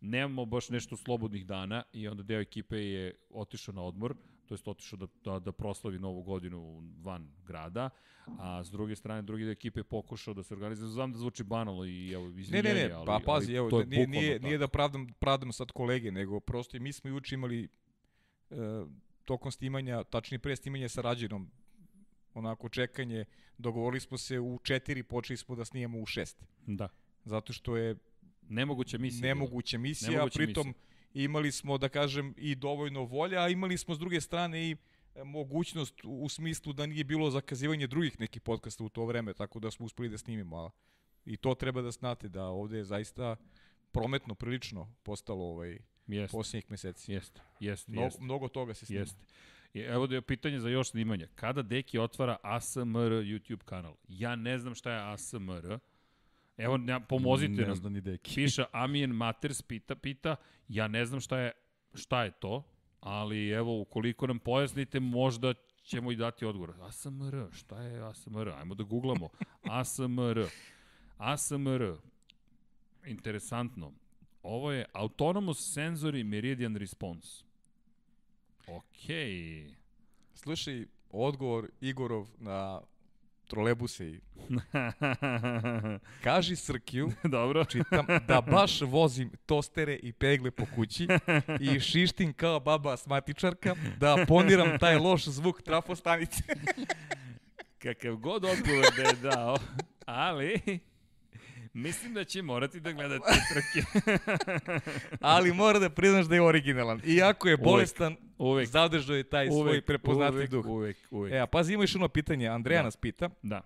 nemamo 0.00 0.44
baš 0.44 0.68
nešto 0.68 0.96
slobodnih 0.96 1.46
dana 1.46 1.82
i 1.92 2.08
onda 2.08 2.22
deo 2.22 2.40
ekipe 2.40 2.76
je 2.76 3.14
otišao 3.30 3.74
na 3.74 3.82
odmor, 3.82 4.14
to 4.46 4.54
jest 4.54 4.68
otišao 4.68 4.96
da, 4.96 5.06
da, 5.24 5.38
da 5.38 5.52
proslavi 5.52 5.98
novu 5.98 6.22
godinu 6.22 6.82
van 7.02 7.28
grada, 7.46 7.90
a 8.38 8.64
s 8.64 8.70
druge 8.70 8.96
strane 8.96 9.22
drugi 9.22 9.44
deo 9.44 9.52
ekipe 9.52 9.80
je 9.80 9.84
pokušao 9.84 10.34
da 10.34 10.42
se 10.42 10.54
organizuje. 10.54 10.88
Znam 10.88 11.12
da 11.12 11.18
zvuči 11.18 11.44
banalno 11.44 11.84
i 11.84 12.12
evo, 12.12 12.28
izvinjenje, 12.28 12.68
ne, 12.68 12.74
ne, 12.74 12.88
ne, 12.88 12.94
ali, 12.94 13.06
pa 13.06 13.20
pazi, 13.26 13.46
ali, 13.46 13.56
evo, 13.56 13.70
to 13.70 13.80
je 13.80 13.86
nije, 13.86 14.06
nije, 14.06 14.40
nije 14.40 14.58
da 14.58 14.68
pravdam, 14.68 15.06
pravdam 15.18 15.52
sad 15.52 15.72
kolege, 15.72 16.12
nego 16.12 16.40
prosto 16.40 16.76
i 16.76 16.80
mi 16.80 16.92
smo 16.92 17.10
juče 17.10 17.34
imali 17.34 17.68
e, 18.50 18.56
tokom 19.24 19.52
snimanja, 19.52 20.04
tačnije 20.04 20.38
pre 20.38 20.56
snimanja 20.56 20.88
sa 20.88 21.00
Rađenom, 21.00 21.50
onako 22.34 22.68
čekanje, 22.68 23.24
dogovorili 23.58 24.00
smo 24.00 24.18
se 24.18 24.40
u 24.40 24.58
četiri, 24.62 25.02
počeli 25.02 25.36
smo 25.36 25.56
da 25.56 25.64
snijemo 25.64 25.98
u 25.98 26.06
šest. 26.06 26.44
Da. 26.66 26.88
Zato 27.24 27.52
što 27.52 27.76
je 27.76 27.96
Nemoguća 28.48 28.98
misija. 28.98 29.22
Nemoguća 29.22 29.78
misija, 29.78 30.10
Nemoguća 30.10 30.38
pritom 30.38 30.66
misija. 30.66 30.82
imali 31.14 31.52
smo, 31.52 31.78
da 31.78 31.88
kažem, 31.88 32.34
i 32.36 32.54
dovoljno 32.54 33.04
volja, 33.04 33.42
a 33.42 33.48
imali 33.48 33.78
smo 33.78 33.94
s 33.94 33.98
druge 33.98 34.20
strane 34.20 34.70
i 34.70 34.76
e, 35.14 35.24
mogućnost 35.24 35.94
u 36.04 36.28
smislu 36.28 36.72
da 36.72 36.86
nije 36.86 37.04
bilo 37.04 37.30
zakazivanje 37.30 37.86
drugih 37.86 38.20
nekih 38.20 38.42
podcasta 38.42 38.84
u 38.84 38.88
to 38.88 39.06
vreme, 39.06 39.34
tako 39.34 39.60
da 39.60 39.70
smo 39.70 39.86
uspeli 39.86 40.08
da 40.08 40.18
snimimo. 40.18 40.56
A 40.56 40.70
I 41.24 41.36
to 41.36 41.54
treba 41.54 41.82
da 41.82 41.90
znate, 41.90 42.28
da 42.28 42.44
ovde 42.44 42.76
je 42.76 42.84
zaista 42.84 43.36
prometno 43.92 44.34
prilično 44.34 44.94
postalo 45.02 45.44
ovaj, 45.44 45.78
Jest. 46.06 46.32
posljednjih 46.32 46.70
meseci. 46.70 47.12
Jeste, 47.12 47.40
jeste, 47.60 47.92
Mno, 47.92 48.02
jeste. 48.02 48.22
Mnogo 48.22 48.48
toga 48.48 48.74
se 48.74 48.86
snima. 48.86 49.00
Jeste. 49.00 49.24
Evo 49.74 50.06
da 50.06 50.14
je 50.14 50.22
pitanje 50.22 50.60
za 50.60 50.68
još 50.68 50.90
snimanja. 50.90 51.28
Kada 51.34 51.62
Deki 51.62 51.98
otvara 51.98 52.36
ASMR 52.42 53.10
YouTube 53.10 53.64
kanal? 53.64 53.94
Ja 54.08 54.36
ne 54.36 54.58
znam 54.58 54.74
šta 54.74 54.92
je 54.92 55.12
ASMR. 55.12 55.78
Evo, 56.56 56.78
ja, 56.88 57.00
pomozite 57.00 57.52
ne 57.52 57.60
nam. 57.60 57.68
Ne 57.68 57.74
znam 57.74 57.92
ni 57.92 58.00
deki. 58.00 58.34
Piše 58.34 58.64
Amien 58.72 59.10
Maters, 59.10 59.62
pita, 59.62 59.94
pita, 59.94 60.36
ja 60.68 60.88
ne 60.88 61.06
znam 61.06 61.20
šta 61.20 61.38
je, 61.38 61.52
šta 61.94 62.24
je 62.24 62.30
to, 62.30 62.62
ali 63.00 63.48
evo, 63.48 63.80
ukoliko 63.80 64.26
nam 64.26 64.38
pojasnite, 64.38 65.00
možda 65.00 65.54
ćemo 65.82 66.12
i 66.12 66.16
dati 66.16 66.44
odgovor. 66.44 66.74
ASMR, 66.80 67.46
šta 67.52 67.82
je 67.82 68.02
ASMR? 68.02 68.48
Ajmo 68.48 68.74
da 68.74 68.84
googlamo. 68.84 69.28
ASMR. 69.80 70.46
ASMR. 71.18 71.96
Interesantno. 73.06 73.92
Ovo 74.44 74.72
je 74.72 74.84
Autonomous 74.92 75.76
Sensory 75.76 76.24
Meridian 76.24 76.76
Response. 76.76 77.44
Okej. 78.66 79.32
Okay. 79.32 79.74
Slušaj, 80.34 80.86
odgovor 81.10 81.68
Igorov 81.80 82.28
na 82.38 82.80
trolebuse 83.46 84.06
i... 84.06 84.20
Kaži 86.24 86.56
Srkiju, 86.56 87.12
Dobro. 87.24 87.64
čitam, 87.64 88.06
da 88.28 88.40
baš 88.40 88.80
vozim 88.80 89.30
tostere 89.46 89.96
i 90.02 90.12
pegle 90.12 90.50
po 90.50 90.64
kući 90.74 91.08
i 91.60 91.80
šištim 91.80 92.32
kao 92.32 92.60
baba 92.60 92.92
asmatičarka, 92.92 93.74
da 93.98 94.16
poniram 94.28 94.78
taj 94.78 94.96
loš 94.96 95.24
zvuk 95.24 95.62
trafostanice. 95.62 96.42
Kakav 97.82 98.16
god 98.16 98.44
odgovor 98.44 98.86
da 98.96 99.02
je 99.02 99.14
dao, 99.14 99.56
ali... 100.06 100.80
Mislim 101.74 102.14
da 102.14 102.24
će 102.24 102.42
morati 102.42 102.80
da 102.80 102.92
gledate 102.92 103.32
trke. 103.52 104.02
Ali 105.20 105.52
mora 105.52 105.78
da 105.78 105.90
priznaš 105.90 106.26
da 106.26 106.34
je 106.34 106.42
originalan. 106.42 107.00
Iako 107.04 107.48
je 107.48 107.56
bolestan, 107.56 108.16
uvek, 108.38 108.68
zadržao 108.68 109.16
je 109.16 109.24
taj 109.24 109.48
uvek, 109.48 109.62
svoj 109.62 109.82
prepoznatli 109.82 110.36
uvek, 110.36 110.50
duh. 110.50 110.66
Uvek, 110.66 110.96
uvek. 111.10 111.32
E, 111.32 111.38
a 111.38 111.46
pazi, 111.46 111.74
ima 111.74 111.82
još 111.82 111.96
ono 111.96 112.08
pitanje. 112.08 112.48
Andreja 112.48 112.78
da. 112.78 112.84
nas 112.84 112.96
pita. 112.96 113.30
Da. 113.42 113.62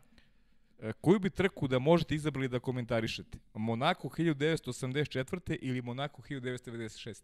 E, 0.78 0.92
koju 1.00 1.18
bi 1.18 1.30
trku 1.30 1.68
da 1.68 1.78
možete 1.78 2.14
izabrali 2.14 2.48
da 2.48 2.59
komentarišete? 2.59 3.38
Monako 3.54 4.09
1984. 4.09 5.59
ili 5.61 5.82
Monako 5.82 6.22
1996. 6.22 7.22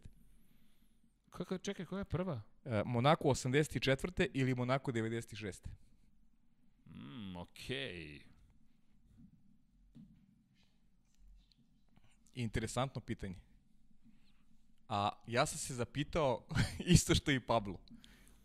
Kako, 1.30 1.58
čekaj, 1.58 1.86
koja 1.86 1.98
je 1.98 2.04
prva? 2.04 2.42
E, 2.64 2.82
Monako 2.84 3.28
84. 3.28 4.26
ili 4.32 4.54
Monako 4.54 4.92
96. 4.92 5.66
Mm, 6.86 7.36
okej. 7.36 7.76
Okay. 7.76 8.33
Interesantno 12.34 13.00
pitanje. 13.00 13.36
A 14.88 15.10
ja 15.26 15.46
sam 15.46 15.58
se 15.58 15.74
zapitao 15.74 16.46
isto 16.94 17.14
što 17.14 17.30
i 17.30 17.40
Pablo 17.40 17.78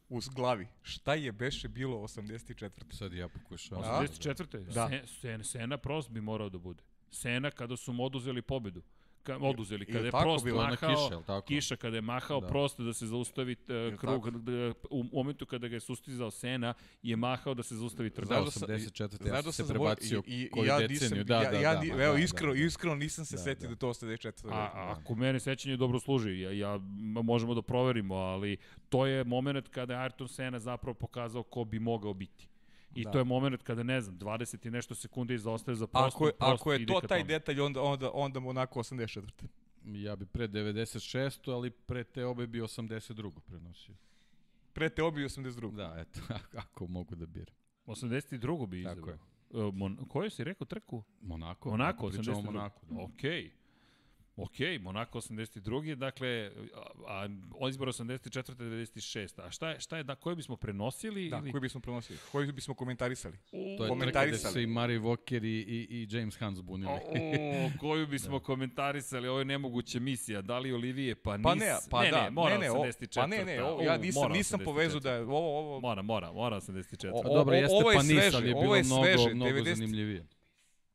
u 0.09 0.19
glavi. 0.35 0.67
Šta 0.81 1.13
je 1.13 1.31
beše 1.31 1.67
bilo 1.67 1.97
84. 1.97 2.69
Sad 2.97 3.13
ja 3.13 3.27
pokušavam. 3.27 3.83
84. 3.83 4.73
Da. 4.73 4.89
Sena, 5.21 5.43
Sena 5.43 5.77
Prost 5.77 6.09
bi 6.09 6.21
morao 6.21 6.49
da 6.49 6.57
bude. 6.57 6.83
Sena 7.11 7.51
kada 7.51 7.77
su 7.77 7.93
mu 7.93 8.03
oduzeli 8.03 8.41
pobedu 8.41 8.81
ka, 9.23 9.37
oduzeli. 9.41 9.85
Kada 9.85 10.05
je 10.05 10.11
prosto 10.11 10.45
bilo 10.45 10.61
mahao, 10.61 10.95
kiša, 10.95 11.21
tako? 11.27 11.47
kiša 11.47 11.75
kada 11.75 11.97
je 11.97 12.01
mahao 12.01 12.41
da. 12.41 12.47
prosto 12.47 12.83
da 12.83 12.93
se 12.93 13.07
zaustavi 13.07 13.55
uh, 13.91 13.99
krug, 13.99 14.39
da, 14.39 14.73
u 14.89 15.03
momentu 15.03 15.45
kada 15.45 15.67
ga 15.67 15.75
je 15.75 15.79
sustizao 15.79 16.31
Sena, 16.31 16.73
je 17.01 17.15
mahao 17.15 17.53
da 17.53 17.63
se 17.63 17.75
zaustavi 17.75 18.09
trka. 18.09 18.25
Znaš 18.25 18.55
da 18.55 18.67
84. 18.67 19.27
Ja 19.27 19.43
sam 19.43 19.51
se 19.51 19.67
prebacio 19.67 20.23
i, 20.25 20.41
i, 20.41 20.49
koju 20.49 20.65
ja 20.65 20.79
deceniju. 20.87 21.23
Da, 21.23 21.41
ja, 21.41 21.51
da, 21.51 21.57
ja, 21.57 21.75
da, 21.75 21.95
da, 21.95 22.03
evo, 22.03 22.17
iskreno, 22.17 22.53
da, 22.53 22.59
iskreno 22.59 22.95
nisam 22.95 23.25
se 23.25 23.35
da, 23.35 23.41
setio 23.41 23.69
da. 23.69 23.75
da 23.75 23.79
to 23.79 23.87
84. 23.87 24.49
A, 24.51 24.95
ako 24.97 25.15
mene 25.15 25.39
sećanje 25.39 25.77
dobro 25.77 25.99
služi, 25.99 26.39
ja, 26.39 26.51
ja 26.51 26.79
možemo 27.23 27.53
da 27.53 27.61
proverimo, 27.61 28.15
ali 28.15 28.57
to 28.89 29.05
je 29.05 29.23
moment 29.23 29.67
kada 29.67 29.93
je 29.93 30.09
Ayrton 30.09 30.27
Sena 30.27 30.59
zapravo 30.59 30.93
pokazao 30.93 31.43
ko 31.43 31.63
bi 31.63 31.79
mogao 31.79 32.13
biti. 32.13 32.48
I 32.95 33.03
da. 33.03 33.11
to 33.11 33.17
je 33.17 33.23
moment 33.23 33.63
kada, 33.63 33.83
ne 33.83 34.01
znam, 34.01 34.19
20 34.19 34.67
i 34.67 34.71
nešto 34.71 34.95
sekunde 34.95 35.35
izostaje 35.35 35.75
za 35.75 35.87
prosto. 35.87 36.17
Ako 36.17 36.27
je, 36.27 36.33
prosto 36.33 36.53
ako 36.53 36.73
je 36.73 36.85
to 36.85 37.01
taj 37.07 37.23
detalj, 37.23 37.61
onda, 37.61 37.81
onda, 37.81 38.11
onda 38.13 38.39
mu 38.39 38.49
onako 38.49 38.79
84. 38.79 39.29
Ja 39.85 40.15
bi 40.15 40.25
pre 40.25 40.47
96. 40.47 41.51
ali 41.51 41.69
pre 41.69 42.03
te 42.03 42.25
obe 42.25 42.47
bi 42.47 42.61
82. 42.61 43.39
prenosio. 43.39 43.95
Pre 44.73 44.89
te 44.89 45.03
obe 45.03 45.15
bi 45.21 45.25
82. 45.25 45.75
Da, 45.75 45.95
eto, 45.97 46.19
ako 46.67 46.87
mogu 46.87 47.15
da 47.15 47.25
biram. 47.25 47.55
82. 47.85 48.67
bi 48.67 48.79
izabrao. 48.79 49.05
Tako 49.05 49.09
je. 49.09 49.65
Uh, 49.67 49.73
Mon, 49.73 49.97
koju 50.07 50.29
si 50.29 50.43
rekao 50.43 50.65
trku? 50.65 51.03
Monako. 51.21 51.69
Monako, 51.69 52.07
82. 52.07 52.45
Monako, 52.45 52.85
da. 52.89 53.03
Okej. 53.03 53.43
Okay. 53.43 53.58
Ok, 54.41 54.81
Monako 54.81 55.17
82. 55.19 55.95
Dakle, 55.95 56.51
a, 57.07 57.27
a 57.61 57.69
izbor 57.69 57.87
84. 57.87 58.55
96. 58.55 59.41
A 59.41 59.51
šta 59.51 59.69
je, 59.69 59.79
šta 59.79 59.97
je 59.97 60.03
da, 60.03 60.15
koje 60.15 60.35
bismo 60.35 60.55
prenosili? 60.55 61.29
Da, 61.29 61.37
ili... 61.37 61.51
koje 61.51 61.61
bismo 61.61 61.81
prenosili? 61.81 62.19
Koje 62.31 62.51
bismo 62.51 62.73
komentarisali? 62.73 63.37
U, 63.51 63.77
to 63.77 63.83
je 63.83 63.89
komentarisali. 63.89 64.41
trka 64.41 64.51
se 64.51 64.63
i 64.63 64.67
Mari 64.67 64.99
Walker 64.99 65.45
i, 65.45 65.47
i, 65.47 65.87
i 65.89 66.07
James 66.09 66.37
Hans 66.37 66.61
bunili. 66.61 66.91
O, 66.91 66.99
koju 67.79 68.07
bismo 68.07 68.39
da. 68.39 68.45
komentarisali? 68.45 69.27
Ovo 69.27 69.39
je 69.39 69.45
nemoguća 69.45 69.99
misija. 69.99 70.41
Da 70.41 70.59
li 70.59 70.73
Olivije? 70.73 71.15
Pa, 71.15 71.37
nis... 71.37 71.43
pa 71.43 71.55
ne, 71.55 71.75
pa 71.89 72.03
ne, 72.03 72.11
da, 72.11 72.23
ne, 72.23 72.29
mora 72.29 72.57
ne, 72.57 72.59
ne, 72.59 72.71
84. 72.71 73.15
Pa 73.15 73.27
ne, 73.27 73.45
ne, 73.45 73.63
o, 73.63 73.81
ja 73.81 73.97
nisam, 73.97 74.31
nisam 74.31 74.59
povezao 74.65 74.99
da 74.99 75.11
je 75.11 75.21
ovo, 75.21 75.59
ovo... 75.59 75.79
Mora, 75.79 76.01
mora, 76.01 76.31
mora 76.31 76.55
84. 76.55 77.11
O, 77.13 77.19
o, 77.19 77.33
Dobro, 77.33 77.55
jeste 77.55 77.75
ovo 77.75 77.91
je 77.91 77.97
pa 77.97 78.03
nis, 78.03 78.33
ali 78.33 78.47
je 78.47 78.55
bilo 78.55 78.75
je 78.75 78.83
mnogo, 78.83 79.35
mnogo 79.35 79.51
90... 79.51 80.38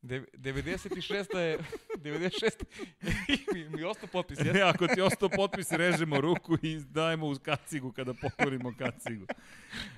zanimljivije. 0.04 0.78
96. 0.78 1.36
je 1.36 1.58
96. 2.04 2.64
mi, 3.54 3.68
mi 3.68 3.84
ostao 3.84 4.08
potpis. 4.12 4.38
Jeste? 4.38 4.62
Ako 4.62 4.86
ti 4.86 5.00
ostao 5.00 5.28
potpis, 5.28 5.72
režemo 5.72 6.20
ruku 6.20 6.56
i 6.62 6.80
dajemo 6.80 7.26
uz 7.26 7.38
kacigu 7.38 7.92
kada 7.92 8.14
pokorimo 8.14 8.72
kacigu. 8.78 9.26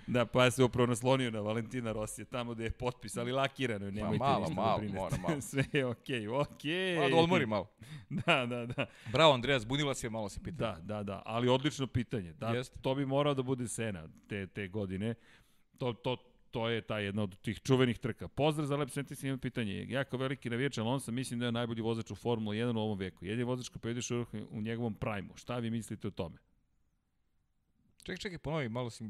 Da, 0.06 0.26
pa 0.26 0.44
ja 0.44 0.50
se 0.50 0.64
upravo 0.64 0.86
naslonio 0.86 1.30
na 1.30 1.40
Valentina 1.40 1.92
Rosija, 1.92 2.24
tamo 2.24 2.54
gde 2.54 2.64
je 2.64 2.70
potpis, 2.70 3.16
ali 3.16 3.32
lakirano 3.32 3.86
je, 3.86 3.92
nemojte 3.92 4.18
malo, 4.18 4.40
ništa 4.40 4.54
malo, 4.54 4.72
da 4.72 4.78
brinete. 4.78 4.98
Malo, 4.98 5.16
malo. 5.28 5.40
Sve 5.50 5.64
je 5.72 5.86
okej, 5.86 6.20
okay, 6.20 6.40
okej. 6.40 6.70
Okay. 6.70 7.02
Pa 7.02 7.08
da 7.08 7.16
odmori 7.16 7.46
malo. 7.46 7.70
Da, 8.08 8.46
da, 8.46 8.66
da. 8.66 8.86
Bravo, 9.12 9.34
Andreas, 9.34 9.66
bunila 9.66 9.94
se 9.94 10.10
malo 10.10 10.28
se 10.28 10.40
pita. 10.42 10.56
Da, 10.56 10.78
da, 10.82 11.02
da, 11.02 11.22
ali 11.24 11.48
odlično 11.48 11.86
pitanje. 11.86 12.32
Da, 12.32 12.48
Jest. 12.48 12.72
To 12.82 12.94
bi 12.94 13.06
morao 13.06 13.34
da 13.34 13.42
bude 13.42 13.68
Sena 13.68 14.08
te, 14.28 14.46
te 14.46 14.68
godine. 14.68 15.14
To, 15.78 15.92
to, 15.92 16.16
to 16.56 16.68
je 16.68 16.80
ta 16.80 16.98
jedna 16.98 17.22
od 17.22 17.36
tih 17.40 17.60
čuvenih 17.60 17.98
trka. 17.98 18.28
Pozdrav 18.28 18.66
za 18.66 18.76
Lep 18.76 18.90
Sentis, 18.90 19.22
imam 19.22 19.38
pitanje. 19.38 19.86
Ja 19.88 20.04
kao 20.04 20.18
veliki 20.18 20.50
navijač 20.50 20.78
Alonso 20.78 21.12
mislim 21.12 21.40
da 21.40 21.46
je 21.46 21.52
najbolji 21.52 21.82
vozač 21.82 22.10
u 22.10 22.14
Formula 22.14 22.54
1 22.56 22.76
u 22.76 22.80
ovom 22.80 22.98
veku. 22.98 23.24
Jedin 23.24 23.46
vozač 23.46 23.68
koji 23.68 23.80
pobediš 23.80 24.10
u 24.50 24.60
njegovom 24.60 24.94
prajmu. 24.94 25.36
Šta 25.36 25.58
vi 25.58 25.70
mislite 25.70 26.08
o 26.08 26.10
tome? 26.10 26.38
Čekaj, 27.98 28.16
čekaj, 28.16 28.38
ponovi, 28.38 28.68
malo 28.68 28.90
si 28.90 29.04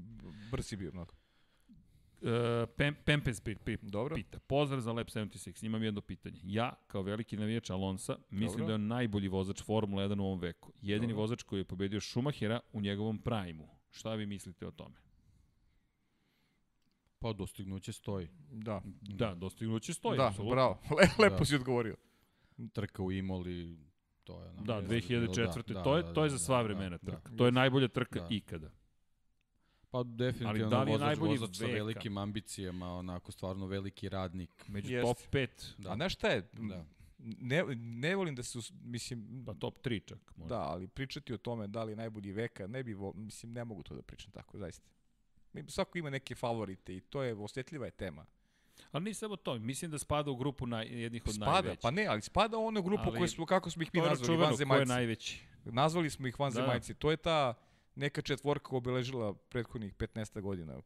brzi 0.51 0.77
bio 0.77 0.91
mnogo. 0.93 1.15
Uh, 2.21 2.69
Pem, 2.77 2.97
Pempes 3.05 3.41
pit, 3.41 3.59
pit, 3.65 3.81
Dobro. 3.83 4.15
pita. 4.15 4.39
Pozdrav 4.39 4.81
za 4.81 4.93
Lab 4.93 5.07
76, 5.07 5.67
imam 5.67 5.83
jedno 5.83 6.01
pitanje. 6.01 6.41
Ja, 6.45 6.75
kao 6.87 7.03
veliki 7.03 7.37
navijač 7.37 7.71
Alonsa, 7.71 8.17
mislim 8.31 8.59
Dobro. 8.59 8.67
da 8.67 8.73
je 8.73 8.75
on 8.75 8.87
najbolji 8.87 9.29
vozač 9.29 9.63
Formula 9.63 10.03
1 10.03 10.21
u 10.21 10.25
ovom 10.25 10.39
veku. 10.39 10.73
Jedini 10.83 11.13
Dobro. 11.13 11.23
vozač 11.23 11.43
koji 11.43 11.61
je 11.61 11.65
pobedio 11.65 12.01
Schumachera 12.01 12.61
u 12.73 12.81
njegovom 12.81 13.19
prajmu. 13.19 13.69
Šta 13.91 14.15
vi 14.15 14.27
mislite 14.27 14.67
o 14.67 14.71
tome? 14.71 15.06
Pa 17.27 17.33
dostignuće 17.33 17.93
stoji. 17.93 18.29
Da. 18.51 18.83
Da, 19.03 19.35
dostignuće 19.35 19.95
stoji. 19.95 20.19
Da, 20.19 20.27
apsolutno. 20.29 20.55
bravo. 20.55 20.79
Le, 20.99 21.09
lepo 21.21 21.39
Da. 21.39 21.45
si 21.45 21.55
odgovorio. 21.55 21.97
Trka 22.73 23.03
u 23.03 23.13
Imoli, 23.13 23.79
to 24.25 24.43
je... 24.43 24.53
Da, 24.61 24.75
je- 24.75 24.83
2004. 24.83 25.73
da, 25.73 25.83
to 25.83 25.97
je 25.97 26.03
da, 26.03 26.13
to 26.13 26.25
je 26.25 26.31
da, 26.31 26.31
za 26.31 26.39
sva 26.39 26.57
da, 26.57 26.63
vremena 26.63 26.91
da, 26.93 26.99
trka. 27.01 27.29
da. 27.29 27.37
To 27.37 27.47
je 27.47 27.53
najbolja 27.53 27.89
trka 27.89 28.21
Da. 28.21 28.27
ikada. 28.31 28.71
Pa 29.91 30.03
definitivno 30.03 30.49
Ali 30.51 30.61
da 30.61 30.83
vozač, 30.83 31.01
najbolji 31.01 31.39
vozač 31.39 31.57
sa 31.57 31.65
veka? 31.65 31.75
velikim 31.75 32.19
ambicijama, 32.19 32.93
onako 32.93 33.33
stvarno 33.33 33.67
veliki 33.67 34.09
radnik. 34.09 34.65
Među 34.69 34.93
Jeste. 34.93 35.03
top 35.05 35.19
5, 35.33 35.49
Da. 35.79 35.91
A 35.91 35.95
znaš 35.95 36.13
šta 36.15 36.29
je? 36.29 36.49
Da. 36.53 36.85
Ne, 37.19 37.65
ne 37.77 38.17
volim 38.17 38.35
da 38.35 38.43
se, 38.43 38.59
mislim, 38.75 39.45
pa 39.47 39.55
top 39.55 39.79
3 39.79 40.05
čak. 40.05 40.33
Možda. 40.37 40.55
da, 40.55 40.61
ali 40.63 40.89
pričati 40.89 41.35
o 41.35 41.39
tome 41.39 41.67
da 41.67 41.85
li 41.85 41.93
je 41.93 41.97
najbolji 41.97 42.33
veka, 42.33 42.67
ne 42.67 42.83
bi, 42.83 42.95
vo, 42.95 43.13
mislim, 43.13 43.53
ne 43.53 43.65
mogu 43.65 43.83
to 43.83 43.95
da 43.95 44.03
pričam 44.03 44.33
tako, 44.33 44.59
zaista. 44.59 44.89
Svako 45.69 45.99
ima 45.99 46.11
neke 46.11 46.35
favorite 46.35 46.97
i 46.97 47.01
to 47.01 47.23
je, 47.23 47.35
osjetljiva 47.35 47.87
je 47.87 47.91
tema. 47.91 48.27
Ali 48.93 49.05
nije 49.05 49.15
samo 49.15 49.37
to, 49.37 49.59
mislim 49.59 49.91
da 49.91 49.99
spada 49.99 50.31
u 50.31 50.37
grupu 50.37 50.67
naj, 50.67 50.87
jednih 50.87 51.23
od 51.27 51.35
Spada, 51.35 51.51
najvećih. 51.53 51.79
pa 51.83 51.91
ne, 51.91 52.07
ali 52.07 52.23
spada 52.23 52.59
u 52.59 52.67
onu 52.67 52.83
grupu 52.83 53.03
Ali 53.07 53.19
koju 53.19 53.29
smo, 53.29 53.47
kako 53.47 53.71
smo 53.71 53.83
ih 53.83 53.91
mi 53.95 54.01
to 54.01 54.05
je 54.05 54.11
nazvali, 54.11 54.27
čuveno, 54.27 54.43
ko 54.43 54.47
je 54.47 54.49
vanzemaljci. 54.51 54.89
najveći. 54.89 55.41
Nazvali 55.65 56.11
smo 56.11 56.27
ih 56.27 56.41
vanzemaljci. 56.41 56.93
Da. 56.93 56.99
To 56.99 57.11
je 57.11 57.17
ta 57.17 57.55
neka 57.95 58.23
četvorka 58.23 58.77
obeležila 58.77 59.35
prethodnih 59.35 59.95
15 59.95 60.41
godina 60.41 60.81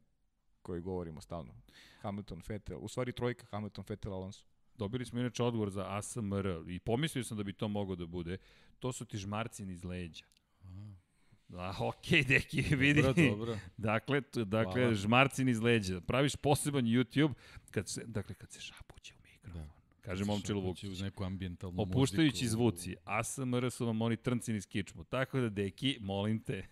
koji 0.63 0.81
govorimo 0.81 1.21
stalno. 1.21 1.55
Hamilton, 2.01 2.43
Vettel, 2.49 2.79
u 2.81 2.89
stvari 2.89 3.13
trojka 3.13 3.47
Hamilton, 3.51 3.85
Vettel, 3.89 4.13
Alonso. 4.13 4.45
Dobili 4.75 5.05
smo 5.05 5.21
inače 5.21 5.43
odgovor 5.43 5.71
za 5.71 5.85
ASMR 5.89 6.47
i 6.69 6.79
pomislio 6.79 7.25
sam 7.25 7.37
da 7.37 7.43
bi 7.43 7.53
to 7.53 7.69
moglo 7.69 7.97
da 7.97 8.07
bude. 8.07 8.37
To 8.79 8.93
su 8.93 9.05
ti 9.05 9.19
žmarcini 9.19 9.73
iz 9.73 9.85
leđa. 9.85 10.25
Da, 11.51 11.75
okej, 11.81 12.25
deki, 12.29 12.63
vidi. 12.63 13.03
Dobro, 13.03 13.25
dobro. 13.31 13.59
Dakle, 13.77 14.21
t- 14.21 14.45
dakle 14.45 14.73
Hvala. 14.83 14.95
žmarcin 14.95 15.49
iz 15.49 15.61
leđa. 15.61 16.01
Praviš 16.01 16.37
poseban 16.37 16.85
YouTube, 16.85 17.33
kad 17.71 17.89
se, 17.89 18.05
dakle, 18.07 18.35
kad 18.35 18.53
se 18.53 18.61
šapuće 18.61 19.15
u 19.15 19.23
mikrofon. 19.23 19.63
Da. 19.63 19.69
Kaže 20.01 20.25
momčilo 20.25 20.61
Šapući 20.63 20.87
Vukić. 20.87 20.99
Uz 20.99 21.03
neku 21.03 21.25
ambientalnu 21.25 21.83
Opuštajući 21.83 22.45
muziku. 22.45 22.51
zvuci. 22.51 22.97
ASMR 23.05 23.71
su 23.71 23.87
vam 23.87 24.03
oni 24.03 24.17
trncini 24.17 24.59
iz 24.59 24.67
kičmu. 24.67 25.05
Tako 25.05 25.41
da, 25.41 25.49
Deki, 25.49 25.99
molim 26.01 26.39
te. 26.43 26.67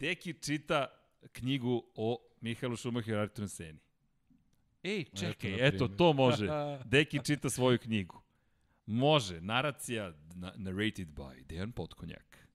Deki 0.00 0.32
čita 0.32 0.86
knjigu 1.32 1.84
o 1.94 2.18
Mihajlu 2.40 2.76
Šumacheru 2.76 3.18
i 3.18 3.20
Arturu 3.20 3.48
Seni. 3.48 3.78
Ej, 4.82 5.04
čekaj, 5.04 5.68
eto, 5.68 5.78
primjer. 5.78 5.96
to 5.98 6.12
može. 6.12 6.48
Deki 6.84 7.18
čita 7.24 7.50
svoju 7.50 7.78
knjigu. 7.78 8.21
Može. 8.86 9.40
Naracija 9.40 10.12
na, 10.34 10.52
narrated 10.56 11.08
by 11.08 11.44
Dejan 11.44 11.72
Potkonjak. 11.72 12.48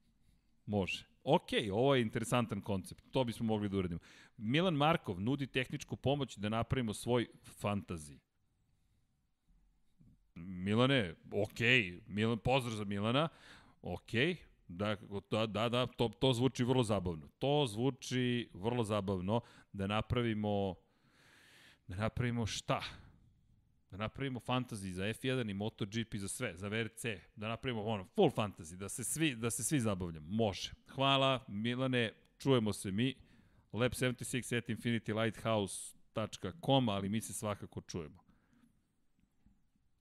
Može. 0.66 1.06
Ok, 1.24 1.50
ovo 1.72 1.96
je 1.96 2.02
interesantan 2.02 2.62
koncept. 2.62 3.04
To 3.12 3.24
bismo 3.24 3.46
mogli 3.46 3.70
da 3.70 3.78
uradimo. 3.78 4.00
Milan 4.38 4.74
Markov 4.74 5.22
nudi 5.22 5.48
tehničku 5.48 5.96
pomoć 5.96 6.38
da 6.38 6.50
napravimo 6.50 6.94
svoj 6.94 7.28
fantazi. 7.44 8.20
Milane, 10.36 11.16
ok, 11.32 11.60
Milan, 12.08 12.38
pozdrav 12.38 12.76
za 12.76 12.86
Milana, 12.86 13.30
ok, 13.82 14.12
da, 14.68 14.96
da, 15.32 15.46
da, 15.46 15.70
da 15.70 15.86
to, 15.86 16.10
to 16.20 16.34
zvuči 16.34 16.64
vrlo 16.64 16.84
zabavno. 16.84 17.28
To 17.40 17.66
zvuči 17.68 18.50
vrlo 18.54 18.84
zabavno 18.84 19.42
da 19.74 19.88
napravimo, 19.88 20.76
da 21.88 21.96
napravimo 21.96 22.46
šta? 22.46 22.82
Da 23.98 24.04
napravimo 24.04 24.40
fantasy 24.40 24.92
za 24.92 25.04
F1 25.04 25.50
i 25.50 25.54
MotoGP 25.54 26.16
za 26.16 26.28
sve, 26.28 26.54
za 26.56 26.68
VRC, 26.68 27.06
da 27.36 27.48
napravimo 27.48 27.84
ono, 27.84 28.06
full 28.16 28.30
fantasy, 28.30 28.76
da 28.76 28.90
se 28.90 29.04
svi, 29.04 29.36
da 29.36 29.50
se 29.50 29.64
svi 29.64 29.80
zabavljamo. 29.80 30.28
Može. 30.30 30.72
Hvala, 30.88 31.44
Milane, 31.48 32.12
čujemo 32.38 32.74
se 32.74 32.92
mi. 32.92 33.16
Lab76 33.74 34.58
at 34.58 34.70
infinitylighthouse.com, 34.70 36.90
ali 36.90 37.10
mi 37.10 37.22
se 37.22 37.34
svakako 37.34 37.82
čujemo. 37.82 38.18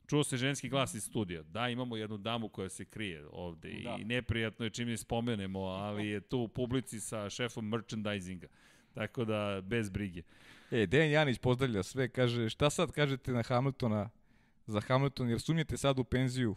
Čuo 0.07 0.25
se 0.25 0.37
ženski 0.37 0.69
glas 0.69 0.95
iz 0.95 1.05
studija. 1.05 1.43
Da, 1.43 1.69
imamo 1.69 1.97
jednu 1.97 2.19
damu 2.19 2.49
koja 2.49 2.69
se 2.69 2.85
krije 2.85 3.27
ovde 3.31 3.73
Da. 3.85 3.97
i 4.01 4.05
neprijatno 4.05 4.65
je 4.65 4.71
čim 4.71 4.89
je 4.89 4.97
spomenemo, 4.97 5.61
ali 5.61 6.09
je 6.09 6.21
tu 6.21 6.39
u 6.39 6.49
publici 6.49 7.01
sa 7.01 7.31
šefom 7.31 7.69
merchandisinga. 7.69 8.47
Tako 8.95 9.25
da, 9.25 9.61
bez 9.65 9.91
brige. 9.91 10.23
E, 10.71 10.87
Dejan 10.87 11.11
Janić 11.11 11.39
pozdravlja 11.39 11.83
sve, 11.83 12.09
kaže, 12.09 12.49
šta 12.49 12.71
sad 12.71 12.93
kažete 12.93 13.33
na 13.33 13.43
Hamiltona, 13.43 14.11
za 14.67 14.81
Hamilton, 14.81 15.29
jer 15.29 15.41
sumnjate 15.41 15.77
sad 15.77 15.99
u 15.99 16.05
penziju? 16.05 16.57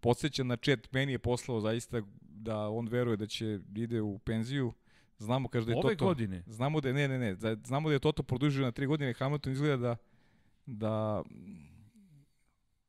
Podseća 0.00 0.44
na 0.44 0.56
chat, 0.56 0.92
meni 0.92 1.12
je 1.12 1.18
poslao 1.18 1.60
zaista 1.60 2.02
da 2.20 2.68
on 2.68 2.88
veruje 2.88 3.16
da 3.16 3.26
će 3.26 3.58
ide 3.76 4.00
u 4.00 4.18
penziju. 4.18 4.72
Znamo 5.18 5.48
kaže 5.48 5.66
da 5.66 5.72
je 5.72 5.78
Ove 5.78 5.96
Toto... 5.96 6.04
godine. 6.04 6.42
Znamo 6.46 6.80
da 6.80 6.88
je, 6.88 6.94
ne, 6.94 7.08
ne, 7.08 7.18
ne, 7.18 7.34
da- 7.34 7.56
znamo 7.64 7.88
da 7.88 7.94
je 7.94 7.98
Toto 7.98 8.22
produžio 8.22 8.64
na 8.64 8.72
tri 8.72 8.86
godine, 8.86 9.14
Hamilton 9.14 9.52
izgleda 9.52 9.78
da 9.78 9.96
da 10.66 11.22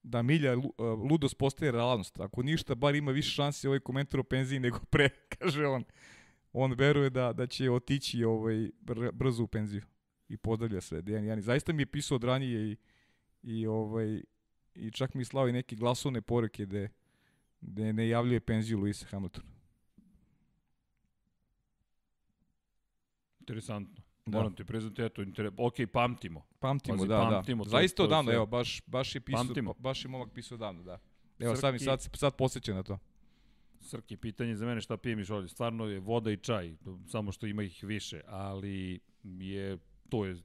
da 0.04 0.22
Milja 0.22 0.58
uh, 0.58 0.64
ludost 1.10 1.38
postaje 1.38 1.72
realnost. 1.72 2.20
Ako 2.20 2.44
ništa, 2.44 2.76
bar 2.76 2.96
ima 2.96 3.12
više 3.12 3.32
šansi 3.32 3.68
ovaj 3.68 3.80
komentar 3.80 4.20
o 4.20 4.24
penziji 4.24 4.60
nego 4.60 4.80
pre, 4.90 5.10
kaže 5.40 5.68
on. 5.68 5.84
On 6.54 6.74
veruje 6.74 7.10
da, 7.10 7.34
da 7.34 7.48
će 7.48 7.72
otići 7.72 8.24
ovaj, 8.24 8.70
br 8.82 9.12
brzo 9.12 9.44
u 9.44 9.48
penziju. 9.48 9.82
I 10.34 10.38
pozdravlja 10.38 10.82
sve. 10.82 11.02
Dejan 11.02 11.26
Jani. 11.26 11.42
Zaista 11.42 11.74
mi 11.74 11.82
je 11.82 11.86
pisao 11.86 12.16
od 12.16 12.24
ranije 12.24 12.72
i, 12.72 12.78
i, 13.44 13.68
ovaj, 13.68 14.22
i 14.76 14.92
čak 14.92 15.14
mi 15.14 15.26
slao 15.26 15.48
i 15.48 15.52
neke 15.52 15.76
glasovne 15.76 16.22
poruke 16.22 16.66
gde, 16.66 16.90
gde 17.62 17.94
ne 17.94 18.08
javljuje 18.08 18.40
penziju 18.40 18.80
Luisa 18.80 19.06
Hamiltona. 19.06 19.48
Interesantno. 23.40 24.04
Da. 24.26 24.38
Moram 24.38 24.56
ti 24.56 24.64
priznati, 24.66 25.02
eto, 25.02 25.22
inter... 25.22 25.52
ok, 25.58 25.74
pamtimo. 25.94 26.46
Pamtimo, 26.60 26.98
Pazi, 26.98 27.08
da, 27.08 27.30
pamtimo, 27.32 27.64
da. 27.64 27.70
to- 27.70 27.72
Zaista 27.72 28.04
odavno, 28.04 28.30
sve. 28.30 28.36
evo, 28.36 28.46
baš, 28.46 28.82
baš 28.86 29.16
je 29.16 29.22
pisao, 29.22 29.44
Pamtimo. 29.44 29.74
baš 29.74 30.06
je 30.06 30.10
momak 30.10 30.34
pisao 30.34 30.56
odavno, 30.56 30.84
da. 30.84 31.00
Evo, 31.40 31.56
sad 31.56 31.74
mi 31.74 31.80
Srki- 31.80 31.84
sad, 31.86 32.10
sad 32.14 32.36
posjeća 32.36 32.74
na 32.74 32.84
to. 32.84 33.00
Srki, 33.80 34.18
pitanje 34.18 34.56
za 34.56 34.66
mene 34.66 34.82
šta 34.82 34.98
pijem 34.98 35.20
iz 35.20 35.32
ovdje. 35.32 35.50
Stvarno 35.50 35.86
je 35.86 36.00
voda 36.00 36.32
i 36.32 36.38
čaj, 36.38 36.76
samo 37.08 37.32
što 37.32 37.46
ima 37.48 37.64
ih 37.64 37.84
više, 37.84 38.22
ali 38.28 39.00
je, 39.24 39.78
to 40.14 40.26
je 40.26 40.36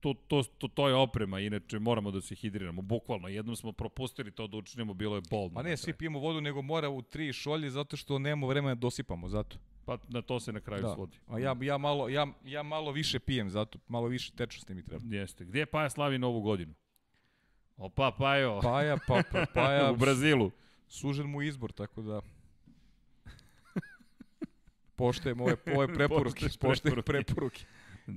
to, 0.00 0.14
to, 0.28 0.42
to, 0.58 0.68
to 0.68 0.88
je 0.88 0.94
oprema, 0.94 1.40
inače 1.40 1.78
moramo 1.78 2.10
da 2.10 2.20
se 2.20 2.34
hidriramo, 2.34 2.82
bukvalno. 2.82 3.28
Jednom 3.28 3.56
smo 3.56 3.72
propustili 3.72 4.30
to 4.30 4.46
da 4.46 4.56
učinimo, 4.56 4.94
bilo 4.94 5.16
je 5.16 5.22
bolno. 5.30 5.54
Na 5.54 5.62
ne, 5.62 5.76
svi 5.76 5.92
pijemo 5.92 6.18
vodu, 6.18 6.40
nego 6.40 6.62
mora 6.62 6.88
u 6.88 7.02
tri 7.02 7.32
šolje 7.32 7.70
zato 7.70 7.96
što 7.96 8.18
nemamo 8.18 8.46
vremena 8.46 8.74
da 8.74 8.78
dosipamo, 8.78 9.28
zato. 9.28 9.56
Pa 9.84 9.98
na 10.08 10.22
to 10.22 10.40
se 10.40 10.52
na 10.52 10.60
kraju 10.60 10.82
Da. 10.82 10.94
svodi. 10.94 11.16
A 11.28 11.38
ja, 11.38 11.56
ja, 11.60 11.78
malo, 11.78 12.08
ja, 12.08 12.26
ja 12.44 12.62
malo 12.62 12.92
više 12.92 13.18
pijem, 13.18 13.50
zato 13.50 13.78
malo 13.88 14.06
više 14.06 14.32
tečnosti 14.32 14.74
mi 14.74 14.82
treba. 14.84 15.16
Jeste. 15.16 15.44
Gdje 15.44 15.66
Paja 15.66 15.90
slavi 15.90 16.18
novu 16.18 16.40
godinu? 16.40 16.74
Opa, 17.76 18.10
Pajo. 18.18 18.60
Paja, 18.62 18.96
pa, 19.08 19.22
pa, 19.32 19.46
paja, 19.54 19.92
u 19.92 19.96
Brazilu. 19.96 20.50
sužen 20.88 21.26
mu 21.26 21.42
izbor, 21.42 21.72
tako 21.72 22.02
da... 22.02 22.20
Poštujem 24.96 25.40
ove, 25.40 25.56
ove 25.76 25.94
preporuke, 25.94 26.46
preporuke. 26.60 27.02
preporuke. 27.02 27.64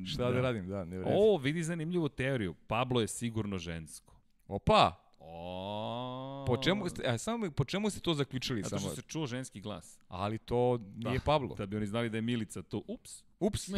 Šta 0.06 0.32
da, 0.32 0.41
radim, 0.41 0.68
da, 0.68 0.86
ne 0.86 0.98
vredi. 0.98 1.16
O, 1.20 1.38
vidi 1.38 1.64
zanimljivu 1.64 2.10
teoriju. 2.10 2.53
Pablo 2.68 3.02
je 3.02 3.07
sigurno 3.07 3.57
žensko. 3.57 4.14
Opa! 4.48 5.02
O. 5.20 6.44
Po 6.48 6.57
čemu 6.57 6.90
ste, 6.90 7.07
a, 7.07 7.18
samo 7.18 7.38
mi- 7.38 7.52
po 7.52 7.66
čemu 7.66 7.90
ste 7.90 7.99
to 7.99 8.14
zaključili 8.14 8.64
Zato 8.64 8.78
samo? 8.80 8.91
što 8.91 8.95
se 8.95 9.07
čuo 9.07 9.28
ženski 9.28 9.62
glas. 9.62 9.99
Ali 10.07 10.38
to 10.38 10.80
nije 10.95 11.20
Pablo. 11.20 11.56
Da 11.56 11.66
bi 11.66 11.78
oni 11.78 11.86
znali 11.86 12.10
da 12.10 12.18
je 12.18 12.22
Milica 12.22 12.62
tu. 12.62 12.84
Ups. 12.88 13.24
Ups. 13.40 13.70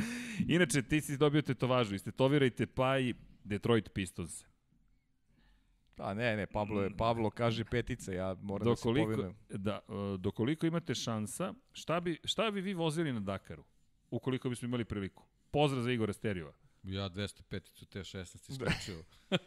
Inače, 0.48 0.82
ti 0.82 1.00
si 1.00 1.16
dobio 1.16 1.42
tetovažu. 1.42 1.94
Istetovirajte 1.94 2.66
pa 2.66 2.98
i 2.98 3.14
Detroit 3.44 3.92
Pistons. 3.92 4.44
A 6.00 6.14
ne, 6.14 6.36
ne, 6.36 6.46
Pablo 6.46 6.82
je, 6.82 6.90
Pablo 6.96 7.30
kaže 7.30 7.64
petica, 7.64 8.12
ja 8.12 8.36
moram 8.42 8.68
da 8.68 8.76
se 8.76 8.80
Dokoliko, 8.80 9.06
povinujem. 9.06 9.36
da, 9.48 9.80
e, 9.88 10.18
dokoliko 10.18 10.66
imate 10.66 10.94
šansa, 10.94 11.54
šta 11.72 12.00
bi, 12.00 12.18
šta 12.24 12.50
bi 12.50 12.60
vi 12.60 12.74
vozili 12.74 13.12
na 13.12 13.20
Dakaru? 13.20 13.64
Ukoliko 14.10 14.48
bismo 14.48 14.66
imali 14.66 14.84
priliku. 14.84 15.24
Pozdrav 15.50 15.82
za 15.82 15.92
Igora 15.92 16.12
Sterijova. 16.12 16.52
Ja 16.82 17.08
205-icu 17.08 17.86
T16 17.86 18.50
isključivo. 18.50 19.02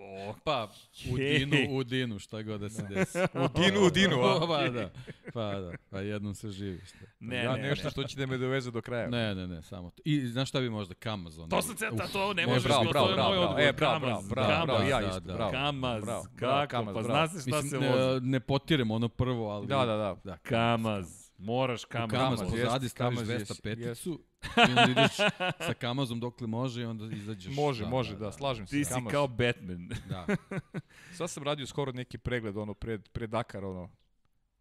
O, 0.00 0.34
Pa, 0.44 0.68
u 1.12 1.16
dinu, 1.16 1.56
u 1.76 1.84
dinu, 1.84 2.18
šta 2.18 2.42
god 2.42 2.60
da 2.60 2.68
se 2.68 2.82
desi. 2.82 3.18
U 3.18 3.48
dinu, 3.60 3.86
u 3.86 3.90
dinu, 3.90 4.20
a? 4.22 4.40
pa 4.48 4.68
da, 4.68 4.90
pa 5.32 5.60
da, 5.60 5.72
pa 5.90 6.00
jednom 6.00 6.34
se 6.34 6.50
živi. 6.50 6.80
Šta. 6.86 6.98
ne, 7.20 7.36
ja 7.44 7.56
ne, 7.56 7.62
nešto 7.62 7.84
ne. 7.84 7.90
što 7.90 8.04
će 8.04 8.16
da 8.16 8.26
me 8.26 8.38
doveze 8.38 8.70
do 8.70 8.82
kraja. 8.82 9.08
Ne, 9.08 9.34
ne, 9.34 9.46
ne, 9.46 9.62
samo 9.62 9.90
to. 9.90 10.02
I 10.04 10.26
znaš 10.26 10.48
šta 10.48 10.60
bi 10.60 10.70
možda 10.70 10.94
Kamaz? 10.94 11.38
Ono, 11.38 11.48
To 11.48 11.62
sam 11.62 11.76
ceta, 11.76 12.06
to 12.12 12.34
ne 12.34 12.46
možeš, 12.46 12.62
bravo, 12.62 12.84
bravo, 12.84 13.06
to 13.06 13.10
je 13.10 13.16
bravo, 13.16 13.28
moj 13.28 13.38
bravo. 13.38 13.50
odgovor. 13.50 13.68
E, 13.68 13.72
bravo, 13.72 14.00
bravo, 14.00 14.22
bravo, 14.22 14.66
bravo, 14.66 14.82
ja 14.82 15.00
da, 15.00 15.06
isto, 15.08 15.20
da. 15.20 15.34
bravo. 15.34 15.50
Kamaz, 15.50 16.04
bravo, 16.04 16.26
kako, 16.36 16.70
Kamaz, 16.70 16.94
pa 16.94 17.02
zna 17.02 17.28
se 17.28 17.40
šta 17.40 17.62
Mislim, 17.62 17.82
se 17.82 17.88
vozi. 17.88 18.20
ne, 18.24 18.30
ne 18.30 18.40
potirem 18.40 18.90
ono 18.90 19.08
prvo, 19.08 19.50
ali... 19.50 19.66
Da, 19.66 19.86
da, 19.86 19.96
da. 19.96 20.16
da 20.24 20.36
Kamaz, 20.36 21.27
moraš 21.38 21.84
Kamaz. 21.84 22.10
Kamaz, 22.10 22.38
Kamaz, 22.38 22.50
pozadi 22.50 22.88
staviš 22.88 23.16
Kamaz 23.16 23.28
jest, 23.28 23.62
205-icu 23.64 24.18
i 24.56 24.60
onda 24.70 24.86
ideš 24.90 25.16
sa 25.66 25.74
Kamazom 25.74 26.20
dokle 26.20 26.46
može 26.46 26.82
i 26.82 26.84
onda 26.84 27.16
izađeš. 27.16 27.54
Može, 27.54 27.86
može, 27.86 28.16
da, 28.16 28.32
slažem 28.32 28.66
se. 28.66 28.70
Ti 28.70 28.84
si 28.84 28.94
Kamaz. 28.94 29.10
kao 29.10 29.28
Batman. 29.28 29.88
Da. 30.08 30.26
Sad 31.18 31.30
sam 31.30 31.42
radio 31.42 31.66
skoro 31.66 31.92
neki 31.92 32.18
pregled, 32.18 32.56
ono, 32.56 32.74
pred, 32.74 33.08
pred 33.08 33.30
Dakar, 33.30 33.64
ono, 33.64 33.90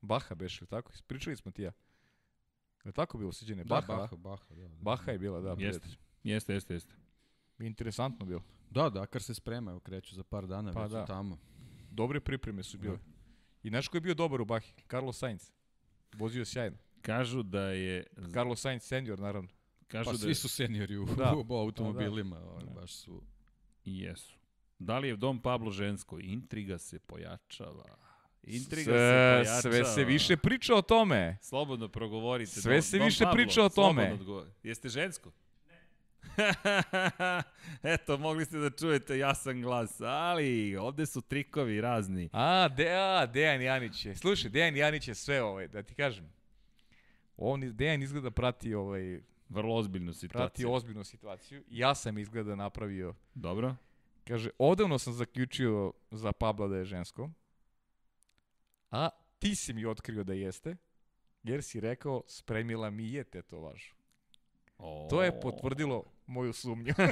Baha 0.01 0.35
beš, 0.35 0.61
ili 0.61 0.67
tako? 0.67 0.91
Pričali 1.07 1.35
smo 1.35 1.51
ti 1.51 1.61
ja. 1.61 1.71
Je 2.85 2.91
tako 2.91 3.17
bilo 3.17 3.31
srđene? 3.31 3.63
Da, 3.63 3.69
Baha, 3.75 3.93
Baha, 3.95 4.15
Baha, 4.15 4.45
da. 4.49 4.67
da. 4.67 4.75
Baha 4.75 5.11
je 5.11 5.17
bila, 5.19 5.41
da. 5.41 5.55
Jeste, 5.57 5.87
jeste, 6.23 6.53
jeste, 6.53 6.73
jeste. 6.73 6.93
Interesantno 7.59 8.25
bilo. 8.25 8.43
Da, 8.69 8.89
Dakar 8.89 9.21
se 9.21 9.33
sprema, 9.33 9.71
evo 9.71 9.79
kreću 9.79 10.15
za 10.15 10.23
par 10.23 10.47
dana, 10.47 10.73
Pa 10.73 10.81
već 10.83 10.91
da. 10.91 11.05
tamo. 11.05 11.37
Dobre 11.91 12.19
pripreme 12.19 12.63
su 12.63 12.77
bile. 12.77 12.97
I 13.63 13.69
znaš 13.69 13.87
ko 13.87 13.97
je 13.97 14.01
bio 14.01 14.13
dobar 14.13 14.41
u 14.41 14.45
Bahi? 14.45 14.73
Carlos 14.89 15.17
Sainz. 15.17 15.51
Vozio 16.13 16.45
sjajno. 16.45 16.77
Kažu 17.01 17.43
da 17.43 17.61
je... 17.61 18.03
Carlos 18.34 18.61
Sainz 18.61 18.84
senior, 18.84 19.19
naravno. 19.19 19.49
Kažu 19.88 20.05
Pa 20.05 20.11
da 20.11 20.17
svi 20.17 20.35
su 20.35 20.49
seniori 20.49 20.97
u, 20.97 21.05
Da. 21.17 21.34
u 21.39 21.55
automobilima, 21.55 22.39
ovaj, 22.41 22.63
Da. 22.65 22.71
baš 22.71 22.91
su... 22.93 23.21
I 23.85 23.99
jesu. 23.99 24.35
Da 24.79 24.99
li 24.99 25.07
je 25.07 25.15
Dom 25.15 25.41
Pablo 25.41 25.71
žensko? 25.71 26.19
Intriga 26.19 26.77
se 26.77 26.99
pojačava. 26.99 27.84
Intriga 28.43 28.84
sve, 28.84 28.93
se 29.45 29.59
pojačava. 29.61 29.61
Sve 29.61 29.85
se 29.85 30.03
više 30.03 30.38
priča 30.38 30.75
o 30.75 30.81
tome. 30.81 31.38
Slobodno 31.41 31.88
progovorite. 31.88 32.51
Sve 32.51 32.75
Dom- 32.75 32.81
se 32.81 32.97
Dom 32.97 33.05
više 33.05 33.23
Pablo, 33.23 33.34
priča 33.35 33.63
o 33.63 33.69
tome. 33.69 34.01
slobodno 34.01 34.23
odgovor- 34.25 34.51
Jeste 34.63 34.89
žensko? 34.89 35.31
Eto, 37.94 38.18
mogli 38.18 38.45
ste 38.45 38.57
da 38.57 38.69
čujete 38.69 39.18
jasan 39.18 39.61
glas, 39.61 40.02
ali 40.02 40.76
ovde 40.76 41.06
su 41.06 41.22
trikovi 41.22 41.81
razni. 41.81 42.30
A, 42.34 42.68
de, 42.68 42.89
a, 42.91 43.26
Dejan 43.26 43.61
Janić 43.61 44.06
je. 44.06 44.15
Slušaj, 44.15 44.49
Dejan 44.49 44.76
Janić 44.76 45.07
je 45.07 45.15
sve 45.15 45.44
ovaj, 45.44 45.68
da 45.68 45.84
ti 45.84 45.95
kažem. 45.95 46.30
On, 47.38 47.61
Dejan 47.76 48.03
izgleda 48.03 48.31
prati 48.31 48.73
ovaj, 48.73 49.22
Vrlo 49.49 49.76
ozbiljnu 49.76 50.11
prati 50.11 50.19
situaciju. 50.19 50.72
ozbiljnu 50.72 51.03
situaciju. 51.03 51.64
Ja 51.69 51.95
sam 51.95 52.18
izgleda 52.18 52.56
napravio 52.56 53.15
Dobro. 53.34 53.76
Kaže, 54.27 54.49
odavno 54.57 54.99
sam 54.99 55.14
zaključio 55.14 55.94
za 56.11 56.31
Pabla 56.31 56.68
da 56.68 56.77
je 56.77 56.85
žensko, 56.85 57.30
a 58.91 59.10
ti 59.39 59.56
si 59.56 59.73
mi 59.73 59.85
otkrio 59.85 60.23
da 60.23 60.34
jeste, 60.34 60.76
jer 61.44 61.64
si 61.64 61.80
rekao, 61.80 62.23
spremila 62.27 62.89
mi 62.89 63.11
je 63.11 63.23
tetovažu. 63.23 63.96
O... 64.77 65.07
To 65.09 65.23
je 65.23 65.39
potvrdilo 65.39 66.03
moju 66.27 66.53
sumnju. 66.53 66.93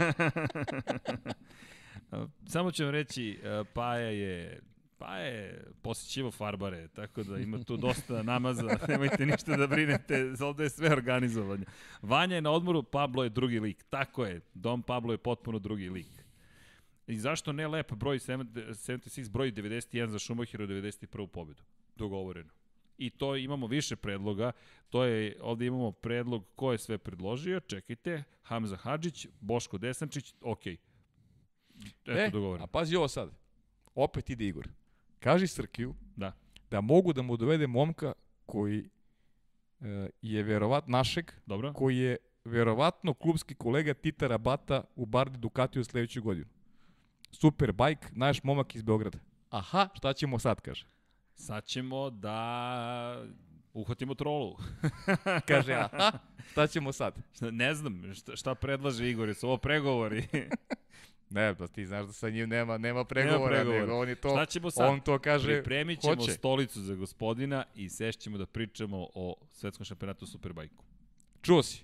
Samo 2.53 2.71
ću 2.71 2.83
vam 2.83 2.91
reći, 2.91 3.39
e, 3.43 3.63
Paja 3.73 4.09
je 4.09 4.61
Pa 4.97 5.17
je 5.17 5.65
posjećivo 5.81 6.31
farbare, 6.31 6.87
tako 6.87 7.23
da 7.23 7.37
ima 7.37 7.63
tu 7.63 7.77
dosta 7.77 8.23
namaza, 8.23 8.77
nemojte 8.87 9.25
ništa 9.25 9.57
da 9.57 9.67
brinete, 9.67 10.33
ovde 10.41 10.63
je 10.63 10.69
sve 10.69 10.91
organizovanje. 10.91 11.65
Vanja 12.01 12.35
je 12.35 12.41
na 12.41 12.51
odmoru, 12.51 12.83
Pablo 12.83 13.23
je 13.23 13.29
drugi 13.29 13.59
lik, 13.59 13.83
tako 13.89 14.25
je, 14.25 14.41
Dom 14.53 14.81
Pablo 14.81 15.13
je 15.13 15.17
potpuno 15.17 15.59
drugi 15.59 15.89
lik. 15.89 16.07
I 17.07 17.17
zašto 17.17 17.51
ne 17.51 17.67
lep 17.67 17.93
broj 17.93 18.19
76, 18.19 19.31
broj 19.31 19.51
91 19.51 20.07
za 20.07 20.19
Šumahira 20.19 20.67
91. 20.67 21.27
pobedu? 21.27 21.63
Dogovoreno. 21.95 22.49
I 22.97 23.09
to 23.09 23.35
imamo 23.35 23.67
više 23.67 23.95
predloga. 23.95 24.51
To 24.89 25.03
je, 25.03 25.37
ovde 25.41 25.65
imamo 25.65 25.91
predlog 25.91 26.45
ko 26.55 26.71
je 26.71 26.77
sve 26.77 26.97
predložio. 26.97 27.59
Čekajte, 27.59 28.23
Hamza 28.43 28.75
Hadžić, 28.75 29.27
Boško 29.39 29.77
Desančić, 29.77 30.33
ok. 30.41 30.67
Eto, 30.67 32.11
e, 32.11 32.29
dogovoreno. 32.29 32.63
a 32.63 32.67
pazi 32.67 32.95
ovo 32.95 33.07
sad. 33.07 33.29
Opet 33.95 34.29
ide 34.29 34.47
Igor. 34.47 34.67
Kaži 35.19 35.47
Srkiju 35.47 35.95
Da. 36.15 36.31
da 36.71 36.81
mogu 36.81 37.13
da 37.13 37.21
mu 37.21 37.37
dovede 37.37 37.67
momka 37.67 38.13
koji 38.45 38.89
e, 39.81 40.09
je 40.21 40.43
verovatno 40.43 40.91
našeg, 40.97 41.31
Dobro? 41.45 41.73
koji 41.73 41.97
je 41.97 42.17
verovatno 42.45 43.13
klubski 43.13 43.55
kolega 43.55 43.93
Tita 43.93 44.27
Rabata 44.27 44.83
u 44.95 45.05
Bardi 45.05 45.37
Ducatiju 45.37 45.83
sledeću 45.83 46.21
godinu. 46.21 46.45
Super 47.31 47.71
bajk, 47.71 47.99
naš 48.11 48.43
momak 48.43 48.75
iz 48.75 48.81
Beograda. 48.81 49.19
Aha, 49.49 49.89
šta 49.93 50.13
ćemo 50.13 50.39
sad, 50.39 50.61
kaže. 50.61 50.85
Sad 51.35 51.65
ćemo 51.65 52.09
da 52.09 53.25
uhvatimo 53.73 54.13
trolu. 54.13 54.57
Kaže, 55.47 55.73
aha, 55.73 56.11
šta 56.51 56.67
ćemo 56.67 56.91
sad? 56.91 57.15
ne 57.51 57.73
znam, 57.73 58.13
šta, 58.15 58.35
šta 58.35 58.55
predlaže 58.55 59.09
Igor, 59.09 59.35
su 59.35 59.47
ovo 59.47 59.57
pregovori? 59.57 60.27
Ne, 61.29 61.55
pa 61.55 61.67
ti 61.67 61.85
znaš 61.85 62.05
da 62.05 62.13
sa 62.13 62.29
njim 62.29 62.49
nema, 62.49 62.77
nema 62.77 63.03
pregovora, 63.05 63.55
pregovora. 63.55 63.81
nego 63.81 63.99
on 63.99 64.09
je 64.09 64.15
to, 64.15 64.29
šta 64.29 64.45
ćemo 64.45 64.71
sad? 64.71 64.89
on 64.89 64.99
to 64.99 65.19
kaže, 65.19 65.47
Pripremit 65.47 66.01
ćemo 66.01 66.15
hoće. 66.15 66.31
stolicu 66.31 66.81
za 66.81 66.95
gospodina 66.95 67.63
i 67.75 67.89
sešćemo 67.89 68.37
da 68.37 68.45
pričamo 68.45 69.07
o 69.15 69.35
svetskom 69.49 69.85
šampionatu 69.85 70.25
Superbajku. 70.25 70.83
Čuo 71.41 71.63
si? 71.63 71.83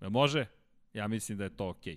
Može? 0.00 0.46
Ja 0.94 1.08
mislim 1.08 1.38
da 1.38 1.44
je 1.44 1.56
to 1.56 1.68
okej. 1.68 1.96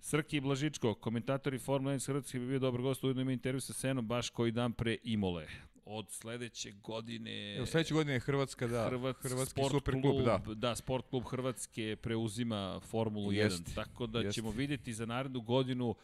Srki 0.00 0.40
Blažičko, 0.40 0.94
komentatori 0.94 1.58
Formula 1.58 1.92
1 1.92 1.96
iz 1.96 2.06
Hrvatske 2.06 2.38
bi 2.38 2.46
bio 2.46 2.58
dobar 2.58 2.80
gost, 2.80 3.04
ujedno 3.04 3.22
ima 3.22 3.32
intervju 3.32 3.60
sa 3.60 3.72
Senom 3.72 4.06
baš 4.06 4.30
koji 4.30 4.52
dan 4.52 4.72
pre 4.72 4.96
Imole. 5.02 5.46
Od 5.84 6.10
sledeće 6.10 6.70
godine... 6.70 7.56
Evo, 7.56 7.66
sledeće 7.66 7.94
godine 7.94 8.12
je 8.12 8.20
Hrvatska, 8.20 8.66
da, 8.66 8.84
Hrvatski 8.84 9.28
Hrvatski 9.28 9.60
sport 9.60 9.72
super 9.72 9.94
klub, 10.00 10.02
klub, 10.02 10.24
da. 10.24 10.42
da, 10.54 10.76
sport 10.76 11.06
klub 11.10 11.24
Hrvatske 11.30 11.96
preuzima 11.96 12.80
Formulu 12.80 13.30
1. 13.30 13.34
Jeste, 13.34 13.74
Tako 13.74 14.06
da 14.06 14.18
jeste. 14.18 14.32
ćemo 14.32 14.50
videti 14.50 14.94
za 14.94 15.06
narednu 15.06 15.40
godinu 15.40 15.94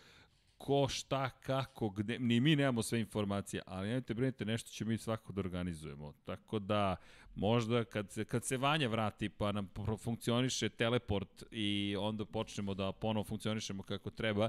ko, 0.58 0.88
šta, 0.88 1.30
kako, 1.30 1.90
gde, 1.90 2.18
ni 2.18 2.40
mi 2.40 2.56
nemamo 2.56 2.82
sve 2.82 3.00
informacije, 3.00 3.62
ali 3.66 3.86
nemojte 3.88 4.14
brinite, 4.14 4.44
nešto 4.44 4.70
ćemo 4.70 4.88
mi 4.88 4.98
svako 4.98 5.32
da 5.32 5.40
organizujemo. 5.40 6.12
Tako 6.24 6.58
da, 6.58 6.96
možda 7.34 7.84
kad 7.84 8.10
se, 8.10 8.24
kad 8.24 8.44
se 8.44 8.56
Vanja 8.56 8.88
vrati 8.88 9.28
pa 9.28 9.52
nam 9.52 9.68
funkcioniše 9.98 10.68
teleport 10.68 11.44
i 11.50 11.96
onda 11.98 12.24
počnemo 12.24 12.74
da 12.74 12.92
ponovo 12.92 13.24
funkcionišemo 13.24 13.82
kako 13.82 14.10
treba, 14.10 14.48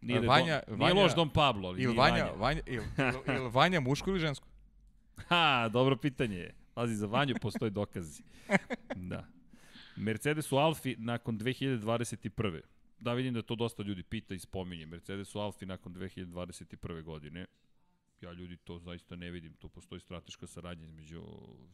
nije, 0.00 0.20
da 0.20 0.26
Vanja- 0.26 0.62
nije 0.68 0.78
Vanja- 0.78 0.94
loš 0.94 1.14
Dom 1.14 1.30
Pablo, 1.30 1.68
ali 1.68 1.82
Ili 1.82 1.92
nije 1.92 1.98
Vanja, 2.00 2.24
Vanja. 2.24 2.36
Vanja, 2.36 2.60
ili, 2.66 2.84
ili, 3.26 3.36
ili 3.36 3.50
Vanja 3.50 3.80
muško 3.80 4.10
ili 4.10 4.20
žensko? 4.20 4.46
Ha, 5.28 5.68
dobro 5.72 5.96
pitanje 5.96 6.36
je. 6.36 6.54
Pazi, 6.74 6.94
za 6.94 7.06
Vanju 7.06 7.34
postoje 7.40 7.70
dokazi. 7.70 8.22
Da. 8.96 9.24
Mercedes 9.96 10.52
u 10.52 10.56
Alfi 10.56 10.96
nakon 10.98 11.38
2021. 11.38 12.60
Da, 13.02 13.12
vidim 13.12 13.34
da 13.34 13.42
to 13.42 13.54
dosta 13.54 13.82
ljudi 13.82 14.02
pita 14.02 14.34
i 14.34 14.38
spominje. 14.38 14.86
Mercedes 14.86 15.34
u 15.34 15.38
Alfi 15.38 15.66
nakon 15.66 15.94
2021. 15.94 17.02
godine. 17.02 17.46
Ja 18.20 18.32
ljudi 18.32 18.56
to 18.56 18.78
zaista 18.78 19.16
ne 19.16 19.30
vidim. 19.30 19.52
Tu 19.52 19.68
postoji 19.68 20.00
strateška 20.00 20.46
saradnja 20.46 20.84
između 20.84 21.22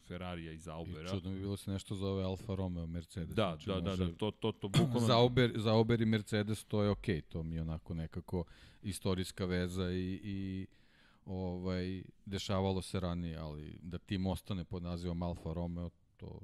Ferrarija 0.06 0.52
i 0.52 0.54
I 0.54 0.58
Zaubera. 0.58 1.10
čudno 1.10 1.30
bi 1.30 1.38
bilo 1.38 1.56
se 1.56 1.70
nešto 1.70 1.94
zove 1.94 2.24
Alfa 2.24 2.54
Romeo 2.54 2.86
Mercedes. 2.86 3.34
Da, 3.34 3.56
Znači, 3.62 3.66
da, 3.66 3.80
da, 3.80 3.96
da, 3.96 4.12
to, 4.12 4.30
to, 4.30 4.52
to 4.52 4.68
bukvalno... 4.68 5.00
Zauber, 5.12 5.52
Zauber 5.56 6.00
i 6.00 6.06
Mercedes 6.06 6.64
to 6.64 6.82
je 6.82 6.90
okej, 6.90 7.20
to 7.22 7.42
mi 7.42 7.54
je 7.54 7.62
onako 7.62 7.94
nekako 7.94 8.44
istorijska 8.82 9.44
veza 9.44 9.90
i, 9.92 10.20
i 10.24 10.66
ovaj, 11.24 12.02
dešavalo 12.26 12.82
se 12.82 13.00
ranije, 13.00 13.36
ali 13.36 13.78
da 13.82 13.98
tim 13.98 14.26
ostane 14.26 14.64
pod 14.64 14.82
nazivom 14.82 15.22
Alfa 15.22 15.52
Romeo, 15.52 15.90
to, 16.16 16.40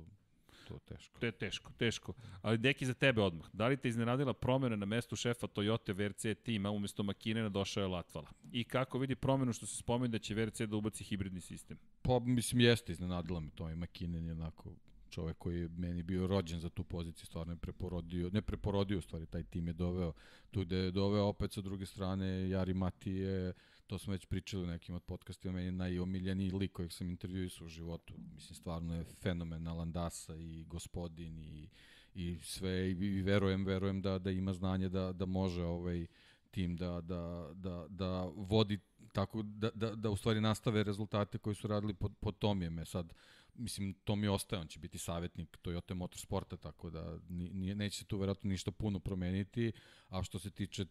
to 0.65 0.78
teško. 0.78 1.19
To 1.19 1.27
je 1.27 1.32
teško, 1.32 1.73
teško. 1.78 2.12
Ali 2.43 2.59
deki 2.59 2.86
za 2.86 2.95
tebe 2.95 3.23
odmah. 3.23 3.47
Da 3.53 3.69
li 3.69 3.77
te 3.77 3.89
iznenadila 3.89 4.32
promjena 4.32 4.77
na 4.77 4.86
mestu 4.86 5.16
šefa 5.16 5.47
Toyota 5.47 5.93
VRC 5.93 6.27
tima, 6.43 6.70
umesto 6.70 7.03
Makinena 7.03 7.49
došao 7.49 7.81
je 7.81 7.86
Latvala? 7.86 8.28
I 8.53 8.65
kako 8.65 8.99
vidi 8.99 9.15
promjenu 9.15 9.53
što 9.53 9.66
se 9.66 9.77
spominje 9.77 10.09
da 10.09 10.19
će 10.19 10.35
VRC 10.35 10.61
da 10.61 10.77
ubaci 10.77 11.05
hibridni 11.05 11.41
sistem? 11.41 11.78
Pa, 12.03 12.19
mislim, 12.19 12.61
jeste, 12.61 12.93
iznenadila 12.93 13.41
me 13.41 13.51
to 13.55 13.70
i 13.70 13.77
McKinnon 13.77 14.27
je 14.27 14.32
onako 14.32 14.70
čovek 15.11 15.39
koji 15.39 15.61
je 15.61 15.69
meni 15.69 16.03
bio 16.03 16.27
rođen 16.27 16.61
za 16.61 16.69
tu 16.69 16.85
poziciju, 16.85 17.27
stvarno 17.27 17.53
je 17.53 17.57
preporodio, 17.57 18.31
ne 18.32 18.43
preporodio 18.43 19.01
stvari, 19.01 19.27
taj 19.27 19.45
tim 19.45 19.66
je 19.66 19.73
doveo 19.73 20.12
tu 20.55 20.61
gde 20.65 20.77
je 20.77 20.91
doveo 20.91 21.24
opet 21.24 21.53
sa 21.53 21.61
druge 21.61 21.86
strane 21.86 22.49
Jari 22.49 22.74
Mati 22.74 23.12
je, 23.12 23.53
to 23.86 23.98
smo 23.98 24.12
već 24.12 24.27
pričali 24.27 24.65
u 24.65 24.66
nekim 24.66 24.94
od 24.94 25.02
podcastima, 25.02 25.55
meni 25.55 25.66
je 25.66 25.73
najomiljeniji 25.73 26.51
lik 26.51 26.73
kojeg 26.73 26.93
sam 26.93 27.11
intervjuisao 27.11 27.65
u 27.65 27.69
životu. 27.69 28.15
Mislim, 28.35 28.55
stvarno 28.55 28.94
je 28.94 29.05
fenomenalan 29.05 29.93
Dasa 29.93 30.36
i 30.36 30.65
gospodin 30.65 31.39
i, 31.39 31.69
i 32.15 32.39
sve 32.43 32.90
i, 32.90 32.90
i 32.90 33.23
verujem, 33.23 33.66
verujem 33.66 34.02
da, 34.02 34.19
da 34.19 34.31
ima 34.31 34.52
znanje 34.52 34.89
da, 34.89 35.12
da 35.12 35.27
može 35.27 35.62
ovaj 35.62 36.06
tim 36.51 36.77
da, 36.77 37.01
da, 37.01 37.51
da, 37.55 37.86
da 37.89 38.23
vodi 38.36 38.78
tako 39.12 39.43
da, 39.43 39.70
da, 39.74 39.94
da 39.94 40.11
u 40.11 40.16
stvari 40.16 40.40
nastave 40.40 40.82
rezultate 40.82 41.39
koji 41.39 41.55
su 41.55 41.69
radili 41.69 41.94
pod, 41.94 42.12
pod 42.20 42.39
Tomijeme. 42.39 42.85
Sad, 42.85 43.12
mislim, 43.55 43.94
Tomi 44.05 44.28
ostaje, 44.28 44.61
on 44.61 44.69
će 44.69 44.78
biti 44.78 44.98
savjetnik 44.98 45.59
Toyota 45.62 45.94
Motorsporta, 45.94 46.56
tako 46.56 46.90
da 46.90 47.19
ni, 47.28 47.51
ni, 47.51 47.74
neće 47.74 47.98
se 47.98 48.05
tu 48.05 48.19
verovatno 48.19 48.51
ništa 48.51 48.70
puno 48.70 49.01
promeniti, 49.01 49.73
a 50.09 50.23
što 50.23 50.39
se 50.39 50.51
tiče 50.51 50.86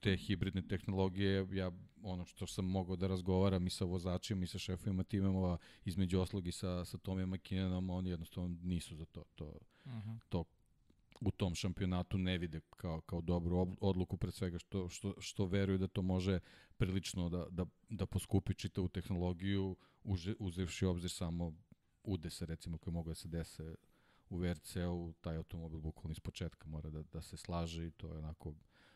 te 0.00 0.16
hibridne 0.16 0.62
tehnologije, 0.68 1.46
ja 1.52 1.70
ono 2.02 2.24
što 2.24 2.46
sam 2.46 2.64
mogao 2.64 2.96
da 2.96 3.06
razgovaram 3.06 3.66
i 3.66 3.70
sa 3.70 3.84
vozačima 3.84 4.44
i 4.44 4.46
sa 4.46 4.58
šefovima 4.58 5.02
timova, 5.02 5.58
između 5.84 6.20
oslog 6.20 6.46
i 6.46 6.52
sa, 6.52 6.84
sa 6.84 6.98
Tomijem 6.98 7.30
McKinnonom, 7.30 7.90
oni 7.90 8.10
jednostavno 8.10 8.56
nisu 8.62 8.96
za 8.96 9.04
to. 9.04 9.24
To, 9.34 9.44
uh 9.84 9.92
-huh. 9.92 10.18
to 10.28 10.44
u 11.20 11.30
tom 11.30 11.54
šampionatu 11.54 12.18
ne 12.18 12.38
vide 12.38 12.60
kao, 12.76 13.00
kao 13.00 13.20
dobru 13.20 13.56
ob- 13.56 13.76
odluku 13.80 14.16
pred 14.16 14.34
svega 14.34 14.58
što, 14.58 14.88
što, 14.88 15.14
što 15.18 15.46
veruju 15.46 15.78
da 15.78 15.88
to 15.88 16.02
može 16.02 16.40
prilično 16.76 17.28
da, 17.28 17.46
da, 17.50 17.66
da 17.88 18.06
poskupi 18.06 18.54
čitavu 18.54 18.88
tehnologiju 18.88 19.76
uže, 20.04 20.34
uzevši 20.38 20.86
obzir 20.86 21.10
samo 21.10 21.52
udese 22.02 22.46
recimo 22.46 22.78
koje 22.78 22.92
mogu 22.92 23.08
da 23.10 23.14
se 23.14 23.28
dese 23.28 23.74
u 24.28 24.36
VRC-u, 24.36 25.12
taj 25.20 25.36
automobil 25.36 25.80
bukvalno 25.80 26.12
iz 26.12 26.20
početka 26.20 26.68
mora 26.68 26.90
da, 26.90 27.02
da 27.02 27.22
se 27.22 27.36
slaže 27.36 27.86
i 27.86 27.90
to 27.90 28.12
je 28.12 28.18
onako 28.18 28.54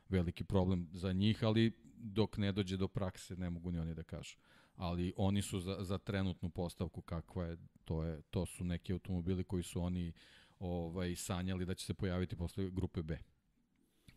veliki 0.09 0.45
problem 0.45 0.89
za 0.93 1.13
njih, 1.13 1.45
ali 1.45 1.73
dok 1.97 2.39
ne 2.39 2.53
dođe 2.53 2.77
do 2.77 2.89
prakse 2.89 3.37
ne 3.37 3.51
mogu 3.51 3.71
ni 3.71 3.79
oni 3.79 3.95
da 3.95 4.03
kažu. 4.03 4.37
ali 4.77 5.13
oni 5.17 5.43
su 5.43 5.61
za, 5.61 5.85
za 5.85 5.99
trenutnu 5.99 6.51
postavku 6.51 7.03
kakva 7.03 7.45
je, 7.45 7.57
to, 7.85 8.05
je, 8.05 8.23
to 8.23 8.47
su 8.47 8.65
neki 8.65 8.93
automobili 8.93 9.45
koji 9.45 9.63
su 9.63 9.83
oni 9.83 10.13
ovaj, 10.59 11.17
sanjali 11.17 11.67
da 11.67 11.75
će 11.75 11.87
se 11.87 11.95
pojaviti 11.95 12.37
posle 12.37 12.71
grupe 12.71 13.03
B. 13.03 13.19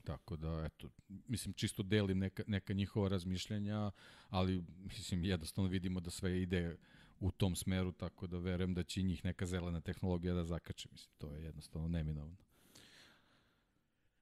Tako 0.03 0.35
da, 0.35 0.63
eto, 0.65 0.89
mislim, 1.27 1.53
čisto 1.53 1.83
delim 1.83 2.19
neka, 2.19 2.43
neka 2.47 2.73
njihova 2.73 3.07
razmišljanja, 3.07 3.91
ali, 4.29 4.63
mislim, 4.77 5.23
jednostavno 5.23 5.69
vidimo 5.69 5.99
da 5.99 6.09
sve 6.09 6.41
ide 6.41 6.77
u 7.19 7.31
tom 7.31 7.55
smeru, 7.55 7.91
tako 7.91 8.27
da 8.27 8.37
verujem 8.37 8.73
da 8.73 8.83
će 8.83 9.01
njih 9.01 9.25
neka 9.25 9.45
zelena 9.45 9.81
tehnologija 9.81 10.33
da 10.33 10.43
zakače. 10.43 10.89
Mislim, 10.91 11.11
to 11.17 11.33
je 11.33 11.43
jednostavno 11.43 11.87
neminovno. 11.87 12.35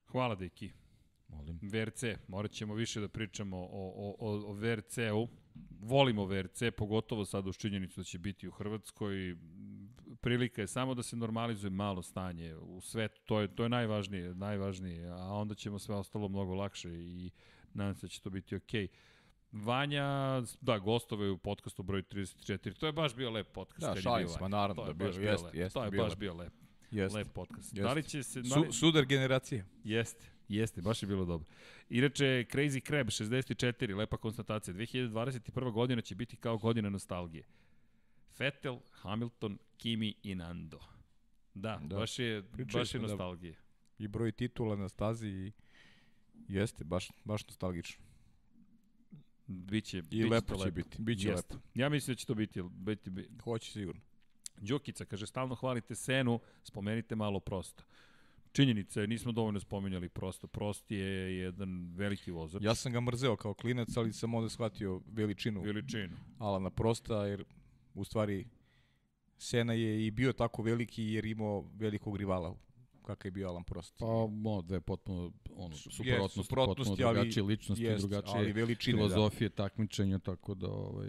Hvala, 0.06 0.36
Deki. 0.36 0.72
Molim. 1.27 1.60
VRC, 1.61 2.03
morat 2.27 2.52
ćemo 2.52 2.73
više 2.73 3.02
da 3.02 3.07
pričamo 3.07 3.57
o, 3.57 3.68
o, 3.72 4.15
o, 4.19 4.52
o 4.52 4.53
VRC-u. 4.53 5.27
Volimo 5.80 6.26
VRC, 6.26 6.61
pogotovo 6.77 7.26
sad 7.26 7.47
uz 7.47 7.57
činjenicu 7.57 7.99
da 7.99 8.03
će 8.03 8.19
biti 8.19 8.47
u 8.47 8.52
Hrvatskoj. 8.52 9.35
Prilika 10.22 10.61
je 10.61 10.68
samo 10.68 10.93
da 10.93 11.03
se 11.03 11.15
normalizuje 11.15 11.69
malo 11.72 12.02
stanje 12.02 12.56
u 12.56 12.81
svetu, 12.81 13.22
to 13.26 13.39
je, 13.39 13.56
to 13.56 13.64
je 13.64 13.69
najvažnije, 13.69 14.35
najvažnije, 14.35 15.10
a 15.10 15.34
onda 15.34 15.56
ćemo 15.56 15.80
sve 15.80 15.95
ostalo 15.95 16.30
mnogo 16.30 16.53
lakše 16.53 16.89
i 16.89 17.31
nadam 17.73 17.95
se 17.95 18.02
da 18.02 18.10
će 18.10 18.22
to 18.22 18.30
biti 18.30 18.56
okej. 18.56 18.88
Okay. 18.88 19.15
Vanja, 19.52 20.41
da, 20.61 20.80
gostove 20.80 21.30
u 21.30 21.38
podcastu 21.38 21.84
broj 21.84 22.03
34, 22.03 22.73
to 22.73 22.85
je 22.85 22.91
baš 22.91 23.15
bio 23.15 23.31
lep 23.31 23.52
podcast. 23.52 23.95
Da, 23.95 24.02
šalim 24.02 24.27
smo, 24.27 24.47
naravno 24.47 24.84
to 24.84 24.89
je 24.89 24.93
da 24.93 25.03
bio, 25.03 25.19
bio, 25.19 25.31
jest, 25.31 25.45
jest, 25.53 25.73
To 25.73 25.84
je 25.84 25.91
bio 25.91 26.03
baš 26.03 26.15
bio 26.15 26.34
lep, 26.34 26.53
Jest. 26.91 27.15
lep 27.15 27.27
podcast. 27.34 27.73
Jest. 27.73 27.84
Da 27.84 27.93
li 27.93 28.03
će 28.03 28.23
se... 28.23 28.41
Da 28.41 28.49
Su, 28.49 28.61
li, 28.61 28.73
sudar 28.73 29.06
generacije. 29.06 29.65
Jeste, 29.84 30.26
jeste, 30.50 30.82
baš 30.82 31.04
je 31.04 31.08
bilo 31.08 31.26
dobro. 31.26 31.48
Inače, 31.90 32.24
Crazy 32.52 32.88
Crab 32.88 33.08
64, 33.08 33.96
lepa 33.96 34.18
konstatacija. 34.18 34.74
2021. 34.74 35.72
godina 35.72 36.02
će 36.02 36.16
biti 36.16 36.36
kao 36.36 36.58
godina 36.58 36.90
nostalgije. 36.90 37.44
Vettel, 38.40 38.80
Hamilton, 38.92 39.58
Kimi 39.78 40.14
i 40.24 40.36
Nando. 40.36 40.80
Da, 41.54 41.80
da. 41.82 41.88
Da. 41.88 41.96
baš 41.96 42.20
je, 42.20 42.44
Pričali 42.44 42.82
baš 42.82 42.94
je 42.94 43.00
da- 43.00 43.08
nostalgije. 43.08 43.56
I 44.00 44.08
broj 44.08 44.32
titula 44.32 44.76
na 44.76 44.90
stazi 44.90 45.28
i 45.28 45.52
jeste, 46.48 46.84
baš, 46.84 47.12
baš 47.24 47.48
nostalgično. 47.48 48.06
Biće, 49.48 49.98
I 49.98 50.02
biće 50.02 50.26
lepo 50.26 50.56
će 50.56 50.72
biti, 50.72 51.02
biće 51.02 51.30
Jeste. 51.30 51.54
lepo. 51.54 51.68
Ja 51.76 51.90
mislim 51.90 52.14
da 52.14 52.18
će 52.18 52.26
to 52.26 52.36
biti, 52.36 52.62
biti, 52.64 53.10
biti. 53.10 53.30
Hoće 53.44 53.72
sigurno. 53.72 54.02
Đokica 54.58 55.06
kaže, 55.06 55.28
stalno 55.28 55.56
hvalite 55.56 55.96
Senu, 55.96 56.40
spomenite 56.64 57.16
malo 57.16 57.40
prosto. 57.40 57.84
Činjenica 58.56 59.02
je, 59.02 59.07
nismo 59.07 59.32
dovoljno 59.32 59.60
spominjali 59.60 60.10
prosto. 60.10 60.48
Prost 60.48 60.91
je 60.91 61.38
jedan 61.38 61.94
veliki 61.95 62.32
vozač. 62.32 62.64
Ja 62.64 62.76
sam 62.76 62.91
ga 62.91 63.02
mrzeo 63.02 63.36
kao 63.36 63.53
klinac, 63.53 63.98
ali 63.98 64.14
sam 64.14 64.34
onda 64.34 64.49
shvatio 64.49 65.02
veličinu 65.11 65.61
Veličinu. 65.61 66.15
Alana 66.40 66.69
Prosta, 66.69 67.26
jer 67.26 67.44
u 67.94 68.03
stvari 68.03 68.48
Sena 69.38 69.73
je 69.73 70.07
i 70.07 70.11
bio 70.11 70.34
tako 70.34 70.61
veliki 70.64 71.03
jer 71.03 71.26
imao 71.26 71.65
velikog 71.73 72.18
rivala 72.18 72.56
kakav 73.06 73.27
je 73.27 73.32
bio 73.32 73.48
Alan 73.49 73.64
Prost. 73.64 73.95
Pa, 73.99 74.27
mo, 74.30 74.61
dve 74.61 74.82
potpuno, 74.82 75.32
ono, 75.56 75.76
suprotnosti, 75.76 76.40
suprotnosti, 76.40 76.90
potpuno 76.90 77.07
ali- 77.07 77.15
drugačije 77.15 77.44
ličnosti, 77.44 77.84
jest, 77.84 78.07
drugačije 78.07 78.38
ali 78.38 78.53
veličine, 78.53 78.98
da. 78.98 79.07
filozofije 79.07 79.49
takmičenja, 79.49 80.19
tako 80.19 80.56
da, 80.56 80.68
ovaj, 80.68 81.07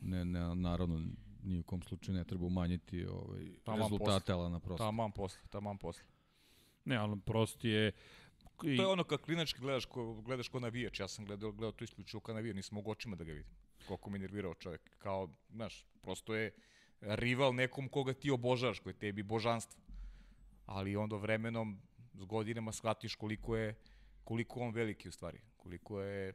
ne, 0.00 0.24
ne, 0.24 0.54
naravno, 0.54 1.02
ni 1.42 1.58
u 1.58 1.62
kom 1.62 1.82
slučaju 1.82 2.18
ne 2.18 2.24
treba 2.24 2.46
umanjiti 2.46 3.06
ovaj, 3.06 3.46
Taman 3.64 3.82
rezultate 3.82 4.32
Alana 4.32 4.60
Prosta. 4.60 4.84
Taman 4.84 5.12
posle, 5.12 5.40
taman 5.50 5.78
posle. 5.78 6.09
Ne, 6.90 6.96
Alan 6.96 7.20
Prost 7.20 7.64
je... 7.64 7.92
I, 8.62 8.76
To 8.76 8.82
je 8.82 8.86
ono 8.86 9.04
kad 9.04 9.20
klinački 9.22 9.60
gledaš, 9.60 9.84
ko, 9.84 10.14
gledaš 10.14 10.48
ko 10.48 10.60
navijač. 10.60 11.00
Ja 11.00 11.08
sam 11.08 11.24
gledao, 11.24 11.52
gledao 11.52 11.72
to 11.72 11.84
isključivo 11.84 12.20
kao 12.20 12.34
navijač, 12.34 12.56
nisam 12.56 12.74
mogu 12.74 12.90
očima 12.90 13.16
da 13.16 13.24
ga 13.24 13.32
vidim. 13.32 13.52
Koliko 13.86 14.10
me 14.10 14.18
nervirao 14.18 14.54
čovjek. 14.54 14.90
Kao, 14.98 15.28
znaš, 15.50 15.86
prosto 16.02 16.34
je 16.34 16.50
rival 17.00 17.54
nekom 17.54 17.88
koga 17.88 18.12
ti 18.12 18.30
obožavaš, 18.30 18.80
koji 18.80 18.92
je 18.92 18.98
tebi 18.98 19.22
božanstvo. 19.22 19.80
Ali 20.66 20.96
onda 20.96 21.16
vremenom, 21.16 21.80
s 22.14 22.24
godinama 22.24 22.72
shvatiš 22.72 23.14
koliko 23.14 23.56
je, 23.56 23.74
koliko 24.24 24.60
on 24.60 24.74
veliki 24.74 25.08
u 25.08 25.12
stvari. 25.12 25.40
Koliko 25.56 26.00
je, 26.00 26.32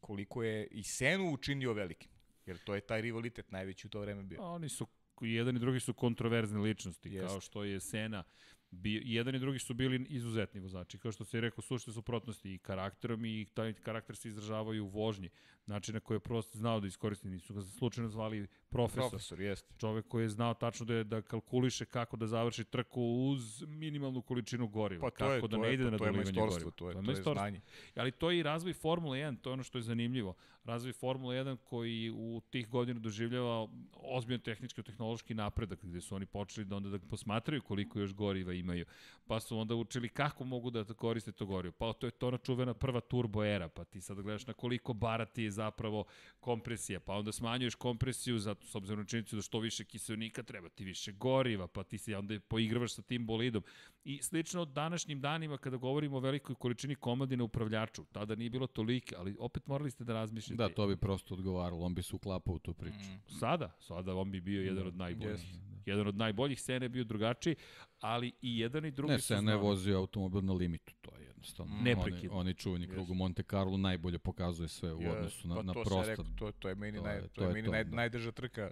koliko 0.00 0.42
je 0.42 0.66
i 0.66 0.82
Senu 0.82 1.32
učinio 1.32 1.72
velikim. 1.72 2.10
Jer 2.46 2.58
to 2.58 2.74
je 2.74 2.80
taj 2.80 3.00
rivalitet 3.00 3.50
najveći 3.50 3.86
u 3.86 3.90
to 3.90 4.00
vreme 4.00 4.22
bio. 4.22 4.42
A 4.42 4.46
oni 4.46 4.68
su 4.68 4.86
jedan 5.20 5.56
i 5.56 5.58
drugi 5.58 5.80
su 5.80 5.94
kontroverzne 5.94 6.60
ličnosti, 6.60 7.08
Jest. 7.10 7.28
kao 7.28 7.40
što 7.40 7.64
je 7.64 7.80
Sena. 7.80 8.24
Bio, 8.72 9.00
i 9.04 9.14
jedan 9.14 9.34
i 9.34 9.38
drugi 9.38 9.58
su 9.58 9.74
bili 9.74 10.06
izuzetni 10.08 10.60
vozači, 10.60 10.98
kao 10.98 11.12
što 11.12 11.24
se 11.24 11.36
je 11.36 11.40
rekao, 11.40 11.62
sušte 11.62 11.92
suprotnosti 11.92 12.54
i 12.54 12.58
karakterom 12.58 13.24
i 13.24 13.46
taj 13.54 13.72
karakter 13.72 14.16
se 14.16 14.28
izražavaju 14.28 14.84
u 14.84 14.88
vožnji. 14.88 15.30
Način 15.66 15.94
na 15.94 16.00
koji 16.00 16.16
je 16.16 16.20
prosto 16.20 16.58
znao 16.58 16.80
da 16.80 16.86
iskoristi, 16.86 17.28
nisu 17.28 17.54
ga 17.54 17.60
slučajno 17.62 18.08
zvali 18.08 18.46
profesor. 18.68 19.10
Profesor, 19.10 19.40
jeste. 19.40 19.74
Čovek 19.78 20.08
koji 20.08 20.22
je 20.22 20.28
znao 20.28 20.54
tačno 20.54 20.86
da, 20.86 20.94
je, 20.94 21.04
da 21.04 21.22
kalkuliše 21.22 21.84
kako 21.84 22.16
da 22.16 22.26
završi 22.26 22.64
trku 22.64 23.02
uz 23.02 23.62
minimalnu 23.68 24.22
količinu 24.22 24.68
goriva. 24.68 25.00
Pa 25.00 25.10
to 25.10 25.16
kako 25.16 25.32
je, 25.32 25.40
da 25.40 25.48
to 25.48 25.56
ne 25.56 25.68
je, 25.68 25.74
ide 25.74 25.84
pa 25.84 25.90
na 25.90 25.98
to 25.98 26.06
je 26.06 26.12
majstorstvo, 26.12 26.46
goriva. 26.48 26.70
to 26.70 26.88
je, 26.88 26.92
to 26.92 26.98
je 26.98 27.02
majstorstvo. 27.02 27.34
znanje. 27.34 27.60
Ali 27.96 28.10
to 28.10 28.30
je 28.30 28.38
i 28.38 28.42
razvoj 28.42 28.72
Formule 28.72 29.18
1, 29.18 29.36
to 29.40 29.50
je 29.50 29.52
ono 29.52 29.62
što 29.62 29.78
je 29.78 29.82
zanimljivo. 29.82 30.34
Razvoj 30.64 30.92
Formule 30.92 31.36
1 31.36 31.56
koji 31.56 32.10
u 32.10 32.40
tih 32.50 32.68
godina 32.68 33.00
doživljava 33.00 33.68
ozbiljan 33.92 34.40
tehnički 34.40 34.80
i 34.80 34.84
tehnološki 34.84 35.34
napredak, 35.34 35.84
gde 35.84 36.00
su 36.00 36.14
oni 36.14 36.26
počeli 36.26 36.64
da 36.64 36.76
onda 36.76 36.88
da 36.88 36.98
posmatraju 36.98 37.62
koliko 37.62 37.98
još 37.98 38.14
goriva 38.14 38.52
imaju. 38.52 38.86
Pa 39.26 39.40
su 39.40 39.58
onda 39.58 39.74
učili 39.74 40.08
kako 40.08 40.44
mogu 40.44 40.70
da 40.70 40.84
koriste 40.84 41.32
to 41.32 41.46
gorivo. 41.46 41.72
Pa 41.78 41.92
to 41.92 42.06
je 42.06 42.10
to 42.10 42.28
ona 42.28 42.38
čuvena 42.38 42.74
prva 42.74 43.00
turbo 43.00 43.44
era, 43.44 43.68
pa 43.68 43.84
ti 43.84 44.00
sad 44.00 44.20
gledaš 44.20 44.46
na 44.46 44.52
koliko 44.52 44.92
bara 44.92 45.24
ti 45.24 45.42
je 45.42 45.51
zapravo 45.52 46.04
kompresija, 46.40 47.00
pa 47.00 47.12
onda 47.14 47.32
smanjuješ 47.32 47.74
kompresiju 47.74 48.38
zato 48.38 48.66
s 48.66 48.74
obzirom 48.74 49.00
na 49.00 49.06
činjenicu 49.06 49.36
da 49.36 49.42
što 49.42 49.58
više 49.58 49.84
kiselnika 49.84 50.42
treba 50.42 50.68
ti 50.68 50.84
više 50.84 51.12
goriva, 51.12 51.66
pa 51.66 51.82
ti 51.84 51.98
se 51.98 52.16
onda 52.16 52.40
poigravaš 52.40 52.92
sa 52.94 53.02
tim 53.02 53.26
bolidom. 53.26 53.62
I 54.04 54.22
slično 54.22 54.64
današnjim 54.64 55.20
danima 55.20 55.58
kada 55.58 55.76
govorimo 55.76 56.16
o 56.16 56.20
velikoj 56.20 56.54
količini 56.54 56.94
komadi 56.94 57.36
na 57.36 57.44
upravljaču, 57.44 58.04
tada 58.12 58.34
nije 58.34 58.50
bilo 58.50 58.66
tolike, 58.66 59.14
ali 59.18 59.36
opet 59.38 59.66
morali 59.66 59.90
ste 59.90 60.04
da 60.04 60.12
razmišljate. 60.12 60.56
Da, 60.56 60.68
to 60.68 60.86
bi 60.86 60.96
prosto 60.96 61.34
odgovaralo, 61.34 61.84
on 61.84 61.94
bi 61.94 62.02
se 62.02 62.16
uklapao 62.16 62.54
u 62.54 62.58
tu 62.58 62.74
priču. 62.74 62.98
Mm. 62.98 63.38
Sada, 63.38 63.76
sada 63.80 64.14
on 64.14 64.30
bi 64.30 64.40
bio 64.40 64.62
jedan 64.62 64.86
od 64.86 64.96
najboljih. 64.96 65.30
Jeste. 65.32 65.72
Jedan 65.86 66.06
od 66.06 66.16
najboljih, 66.16 66.62
Sene 66.62 66.84
je 66.84 66.88
bio 66.88 67.04
drugačiji, 67.04 67.56
ali 68.00 68.32
i 68.42 68.58
jedan 68.58 68.84
i 68.84 68.90
drugi 68.90 69.12
Ne, 69.12 69.18
su 69.18 69.34
ne 69.34 69.40
znali. 69.40 69.60
vozio 69.60 69.98
automobil 69.98 70.40
na 70.42 70.52
limitu, 70.52 70.94
to 71.00 71.16
je 71.16 71.31
jednostavno. 71.42 71.82
Neprekidno. 71.82 72.30
Oni, 72.30 72.40
oni 72.40 72.54
čuveni 72.54 72.88
krug 72.88 73.10
u 73.10 73.14
Monte 73.14 73.42
Carlo 73.42 73.76
najbolje 73.76 74.18
pokazuje 74.18 74.68
sve 74.68 74.92
u 74.94 75.02
Je, 75.02 75.10
odnosu 75.10 75.48
na, 75.48 75.54
pa 75.54 75.62
na 75.62 75.72
to 75.72 75.82
prosto. 75.82 75.94
sam 75.96 76.08
rekao, 76.10 76.24
to, 76.38 76.52
to 76.52 76.68
je 76.68 76.74
meni, 76.74 76.98
to 76.98 77.04
naj, 77.04 77.16
je- 77.16 77.22
to, 77.22 77.28
to 77.28 77.44
je 77.44 77.52
meni 77.52 77.66
to, 77.66 77.72
naj, 77.72 77.84
da. 77.84 77.96
najdrža 77.96 78.32
trka 78.32 78.70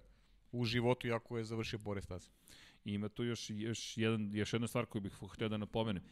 u 0.52 0.64
životu, 0.64 1.06
iako 1.06 1.38
je 1.38 1.44
završio 1.44 1.78
pored 1.78 2.04
staze. 2.04 2.28
I 2.84 2.92
Ima 2.94 3.08
tu 3.08 3.24
još, 3.24 3.50
još, 3.50 3.96
jedan, 3.96 4.30
još 4.34 4.52
jedna 4.52 4.68
stvar 4.68 4.86
koju 4.86 5.02
bih 5.02 5.12
htio 5.32 5.48
da 5.48 5.56
napomenem, 5.56 6.02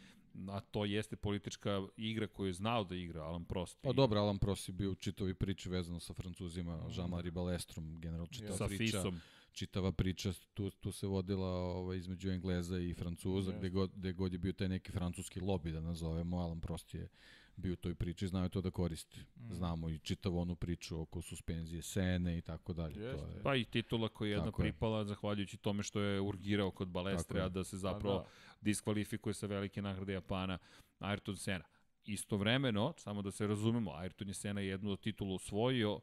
a 0.48 0.60
to 0.60 0.84
jeste 0.84 1.16
politička 1.16 1.82
igra 1.96 2.26
koju 2.26 2.46
je 2.46 2.52
znao 2.52 2.84
da 2.84 2.94
igra 2.94 3.22
Alan 3.22 3.44
Prost. 3.44 3.78
Pa 3.82 3.92
dobro, 3.92 4.20
Alan 4.20 4.38
Prost 4.38 4.68
je 4.68 4.72
bio 4.72 4.90
u 4.90 4.94
čitovi 4.94 5.34
priči 5.34 5.68
vezano 5.68 6.00
sa 6.00 6.12
Francuzima, 6.14 6.72
Jean-Marie 6.88 7.30
Balestrom, 7.30 8.00
general 8.00 8.26
čitava 8.26 8.56
sa 8.56 8.66
priča. 8.66 8.84
Fisom. 8.98 9.20
Čitava 9.58 9.92
priča 9.92 10.32
tu, 10.54 10.70
tu 10.70 10.92
se 10.92 11.06
vodila 11.06 11.48
ovaj, 11.48 11.96
između 11.96 12.30
Engleza 12.30 12.78
i 12.78 12.94
Francuza, 12.94 13.52
gde 13.58 13.68
god, 13.68 13.90
gde 13.94 14.12
god 14.12 14.32
je 14.32 14.38
bio 14.38 14.52
taj 14.52 14.68
neki 14.68 14.92
francuski 14.92 15.40
lobby, 15.40 15.72
da 15.72 15.80
nazovemo, 15.80 16.38
Alan 16.38 16.60
Prost 16.60 16.94
je 16.94 17.08
bio 17.56 17.72
u 17.72 17.76
toj 17.76 17.94
priči, 17.94 18.28
znao 18.28 18.42
je 18.42 18.48
to 18.48 18.60
da 18.60 18.70
koristi. 18.70 19.20
Znamo 19.50 19.88
i 19.88 19.98
čitavu 19.98 20.38
onu 20.38 20.56
priču 20.56 21.00
oko 21.00 21.22
suspenzije 21.22 21.82
Sene 21.82 22.38
i 22.38 22.40
tako 22.40 22.72
dalje. 22.72 22.94
To 22.94 23.26
je, 23.26 23.42
Pa 23.42 23.56
i 23.56 23.64
titula 23.64 24.08
koja 24.08 24.28
je 24.28 24.32
jedna 24.32 24.44
Tako 24.44 24.62
je. 24.62 24.72
pripala 24.72 25.04
zahvaljujući 25.04 25.56
tome 25.56 25.82
što 25.82 26.00
je 26.00 26.20
urgirao 26.20 26.70
kod 26.70 26.88
Balestre, 26.88 27.40
je. 27.40 27.48
da 27.48 27.64
se 27.64 27.76
zapravo 27.76 28.18
da. 28.18 28.28
diskvalifikuje 28.60 29.34
sa 29.34 29.46
velike 29.46 29.82
nagrade 29.82 30.12
Japana 30.12 30.58
Ayrton 31.00 31.36
Senna. 31.36 31.64
Istovremeno, 32.04 32.94
samo 32.96 33.22
da 33.22 33.30
se 33.30 33.46
razumemo, 33.46 33.90
Ayrton 33.90 34.28
je 34.28 34.34
Senna 34.34 34.60
jednu 34.60 34.90
od 34.90 35.00
titula 35.00 35.34
osvojio 35.34 36.00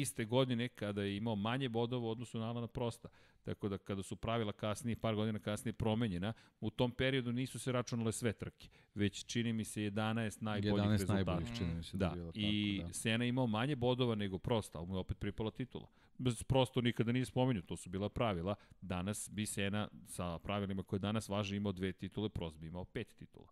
iste 0.00 0.24
godine 0.24 0.68
kada 0.68 1.02
je 1.02 1.16
imao 1.16 1.36
manje 1.36 1.68
bodova 1.68 2.06
u 2.06 2.10
odnosu 2.10 2.38
na 2.38 2.50
Alana 2.50 2.66
Prosta. 2.66 3.08
Tako 3.42 3.68
da 3.68 3.78
kada 3.78 4.02
su 4.02 4.16
pravila 4.16 4.52
kasnije, 4.52 4.96
par 4.96 5.14
godina 5.14 5.38
kasnije 5.38 5.72
promenjena, 5.72 6.32
u 6.60 6.70
tom 6.70 6.90
periodu 6.90 7.32
nisu 7.32 7.58
se 7.58 7.72
računale 7.72 8.12
sve 8.12 8.32
trke, 8.32 8.68
već 8.94 9.24
čini 9.26 9.52
mi 9.52 9.64
se 9.64 9.80
11 9.80 10.42
najboljih 10.42 10.84
11 10.84 10.90
rezultata. 10.90 11.14
najboljih, 11.14 11.56
čini 11.56 11.74
mi 11.74 11.82
se 11.82 11.96
da, 11.96 12.08
Da, 12.08 12.14
bilo 12.14 12.32
i 12.34 12.76
tako, 12.78 12.88
da. 12.88 12.94
Sena 12.94 13.24
je 13.24 13.28
imao 13.28 13.46
manje 13.46 13.76
bodova 13.76 14.14
nego 14.14 14.38
Prosta, 14.38 14.78
ali 14.78 14.88
mu 14.88 14.94
je 14.94 14.98
opet 14.98 15.18
pripala 15.18 15.50
titula. 15.50 15.86
Bez 16.18 16.42
Prosto 16.42 16.80
nikada 16.80 17.12
nije 17.12 17.24
spomenuo, 17.24 17.62
to 17.62 17.76
su 17.76 17.90
bila 17.90 18.08
pravila. 18.08 18.54
Danas 18.80 19.30
bi 19.32 19.46
Sena 19.46 19.88
sa 20.06 20.38
pravilima 20.38 20.82
koje 20.82 20.98
danas 20.98 21.28
važe 21.28 21.56
imao 21.56 21.72
dve 21.72 21.92
titule, 21.92 22.28
Prost 22.28 22.58
bi 22.58 22.66
imao 22.66 22.84
pet 22.84 23.14
titula. 23.16 23.48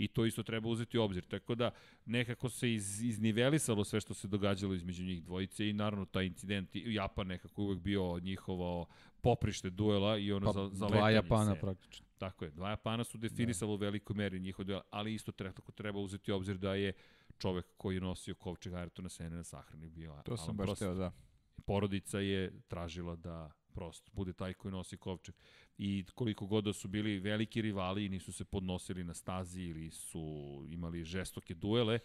I 0.00 0.08
to 0.08 0.26
isto 0.26 0.42
treba 0.42 0.68
uzeti 0.68 0.98
u 0.98 1.02
obzir. 1.02 1.24
Tako 1.24 1.54
da 1.54 1.70
nekako 2.06 2.48
se 2.48 2.74
iz, 2.74 3.02
iznivelisalo 3.02 3.84
sve 3.84 4.00
što 4.00 4.14
se 4.14 4.28
događalo 4.28 4.74
između 4.74 5.04
njih 5.04 5.22
dvojice 5.22 5.68
i 5.68 5.72
naravno 5.72 6.04
taj 6.04 6.26
incident, 6.26 6.76
i 6.76 6.94
Japan 6.94 7.26
nekako 7.26 7.62
uvek 7.62 7.78
bio 7.78 8.18
njihovo 8.18 8.86
poprište 9.20 9.70
duela 9.70 10.18
i 10.18 10.32
ono 10.32 10.46
Pa, 10.46 10.52
za, 10.52 10.68
za 10.72 10.86
dva 10.86 11.10
Japana 11.10 11.54
praktično. 11.54 12.06
Tako 12.18 12.44
je, 12.44 12.50
dva 12.50 12.70
Japana 12.70 13.04
su 13.04 13.18
definisalo 13.18 13.74
u 13.74 13.76
velikoj 13.76 14.16
meri 14.16 14.40
njihov 14.40 14.64
duel, 14.64 14.80
ali 14.90 15.14
isto 15.14 15.32
tako 15.32 15.72
treba 15.72 15.98
uzeti 15.98 16.32
u 16.32 16.36
obzir 16.36 16.58
da 16.58 16.74
je 16.74 16.92
čovek 17.38 17.66
koji 17.76 17.96
je 17.96 18.00
nosio 18.00 18.34
kovčeg 18.34 18.72
Ayrtona 18.72 19.08
Sene 19.08 19.36
na 19.36 19.44
sahrani 19.44 19.88
bio 19.88 20.22
To 20.24 20.36
sam 20.36 20.56
baš 20.56 20.78
teo, 20.78 20.94
da. 20.94 21.12
Porodica 21.66 22.18
je 22.18 22.52
tražila 22.68 23.16
da 23.16 23.50
prosto 23.72 24.10
bude 24.14 24.32
taj 24.32 24.54
koji 24.54 24.72
nosi 24.72 24.96
kovčeg. 24.96 25.34
I 25.78 26.04
koliko 26.14 26.46
god 26.46 26.64
da 26.64 26.72
su 26.72 26.88
bili 26.88 27.18
veliki 27.18 27.62
rivali 27.62 28.04
i 28.04 28.08
nisu 28.08 28.32
se 28.32 28.44
podnosili 28.44 29.04
na 29.04 29.14
stazi 29.14 29.62
ili 29.62 29.90
su 29.90 30.64
imali 30.70 31.04
žestoke 31.04 31.54
duele, 31.54 31.98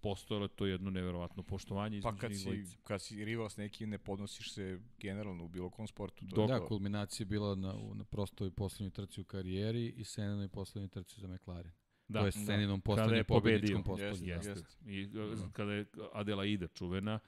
postojalo 0.00 0.48
to 0.48 0.66
jedno 0.66 0.90
neverovatno 0.90 1.42
poštovanje 1.42 1.98
između 1.98 2.16
pa 2.16 2.20
kad 2.20 2.36
si, 2.36 2.44
dvojice. 2.44 2.76
kad 2.84 3.02
si 3.02 3.24
rival 3.24 3.48
s 3.48 3.56
nekim, 3.56 3.90
ne 3.90 3.98
podnosiš 3.98 4.52
se 4.52 4.80
generalno 4.98 5.44
u 5.44 5.48
bilo 5.48 5.70
kom 5.70 5.86
sportu. 5.86 6.26
To 6.34 6.46
da, 6.46 6.66
kulminacija 6.66 7.24
je 7.24 7.28
bila 7.28 7.54
na, 7.54 7.74
na 7.94 8.04
prostoj 8.04 8.50
poslednjoj 8.50 8.90
trci 8.90 9.20
u 9.20 9.24
karijeri 9.24 9.88
i 9.96 10.04
Senenoj 10.04 10.48
poslednjoj 10.48 10.88
trci 10.88 11.20
za 11.20 11.28
McLaren. 11.28 11.72
Da, 12.08 12.20
to 12.20 12.26
je 12.26 12.32
Seninom 12.32 12.80
da. 12.80 12.84
poslednjoj 12.84 13.24
pobedničkom. 13.24 13.98
Jeste, 13.98 14.26
jeste. 14.26 14.62
I 14.86 15.06
da. 15.06 15.50
kada 15.52 15.72
je 15.72 15.86
Adelaida 16.12 16.68
čuvena, 16.68 17.18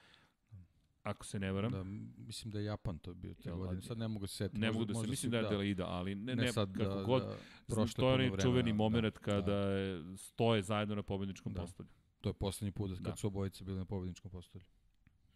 ako 1.02 1.26
se 1.26 1.38
ne 1.38 1.52
varam. 1.52 1.72
Da, 1.72 1.84
mislim 2.24 2.50
da 2.50 2.58
je 2.58 2.64
Japan 2.64 2.98
to 2.98 3.14
bio 3.14 3.34
te 3.34 3.50
godine. 3.50 3.82
Sad 3.82 3.98
ne 3.98 4.08
mogu 4.08 4.26
se 4.26 4.36
setiti. 4.36 4.60
Ne 4.60 4.72
mogu 4.72 4.84
da 4.84 4.94
se, 4.94 5.06
mislim 5.06 5.30
da 5.30 5.38
je 5.38 5.46
Adelaida, 5.46 5.86
ali 5.86 6.14
ne, 6.14 6.36
ne, 6.36 6.42
ne 6.42 6.52
sad 6.52 6.72
kako 6.72 6.94
da, 6.94 7.02
god. 7.02 7.22
Da, 7.68 7.86
to 7.96 8.08
je 8.08 8.14
onaj 8.14 8.30
čuveni 8.42 8.72
moment 8.72 9.14
da, 9.14 9.20
kada 9.20 9.42
da. 9.42 10.16
stoje 10.16 10.62
zajedno 10.62 10.94
na 10.94 11.02
pobedničkom 11.02 11.52
da. 11.52 11.60
postolju. 11.60 11.88
To 12.20 12.28
je 12.28 12.32
poslednji 12.32 12.72
put 12.72 12.90
kad 12.94 13.04
da. 13.04 13.16
su 13.16 13.26
obojice 13.26 13.64
bili 13.64 13.78
na 13.78 13.84
pobedničkom 13.84 14.30
postolju. 14.30 14.64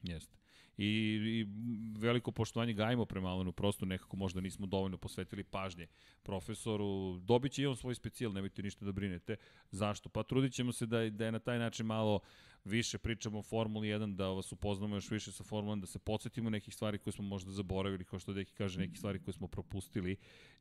Jeste. 0.03 0.37
I, 0.79 0.87
I 0.87 1.47
veliko 1.99 2.33
poštovanje 2.33 2.73
gajimo 2.73 3.05
prema 3.05 3.29
Alanu, 3.29 3.53
prosto 3.53 3.87
nekako 3.87 4.17
možda 4.17 4.41
nismo 4.41 4.67
dovoljno 4.67 4.97
posvetili 4.97 5.45
pažnje 5.45 5.87
profesoru. 6.23 7.19
Dobit 7.19 7.53
će 7.53 7.63
i 7.63 7.67
on 7.67 7.77
svoj 7.77 7.95
specijal, 7.95 8.33
nemojte 8.33 8.63
ništa 8.63 8.85
da 8.85 8.93
brinete. 8.93 9.37
Zašto? 9.71 10.09
Pa 10.09 10.23
trudit 10.23 10.53
ćemo 10.53 10.73
se 10.73 10.87
da, 10.87 11.11
da 11.11 11.25
je 11.25 11.33
na 11.33 11.39
taj 11.39 11.59
način 11.59 11.87
malo 11.87 12.21
više 12.65 12.99
pričamo 12.99 13.39
o 13.39 13.43
Formuli 13.43 13.89
1, 13.89 14.17
da 14.17 14.29
vas 14.29 14.53
upoznamo 14.53 14.97
još 14.97 15.11
više 15.11 15.33
sa 15.33 15.45
Formulom, 15.45 15.81
da 15.81 15.87
se 15.87 15.99
podsjetimo 15.99 16.51
nekih 16.51 16.75
stvari 16.75 16.99
koje 16.99 17.13
smo 17.13 17.25
možda 17.25 17.51
zaboravili, 17.51 18.05
kao 18.05 18.19
što 18.19 18.33
Deki 18.33 18.53
kaže, 18.53 18.81
nekih 18.81 18.99
stvari 18.99 19.23
koje 19.23 19.35
smo 19.35 19.49
propustili 19.49 20.17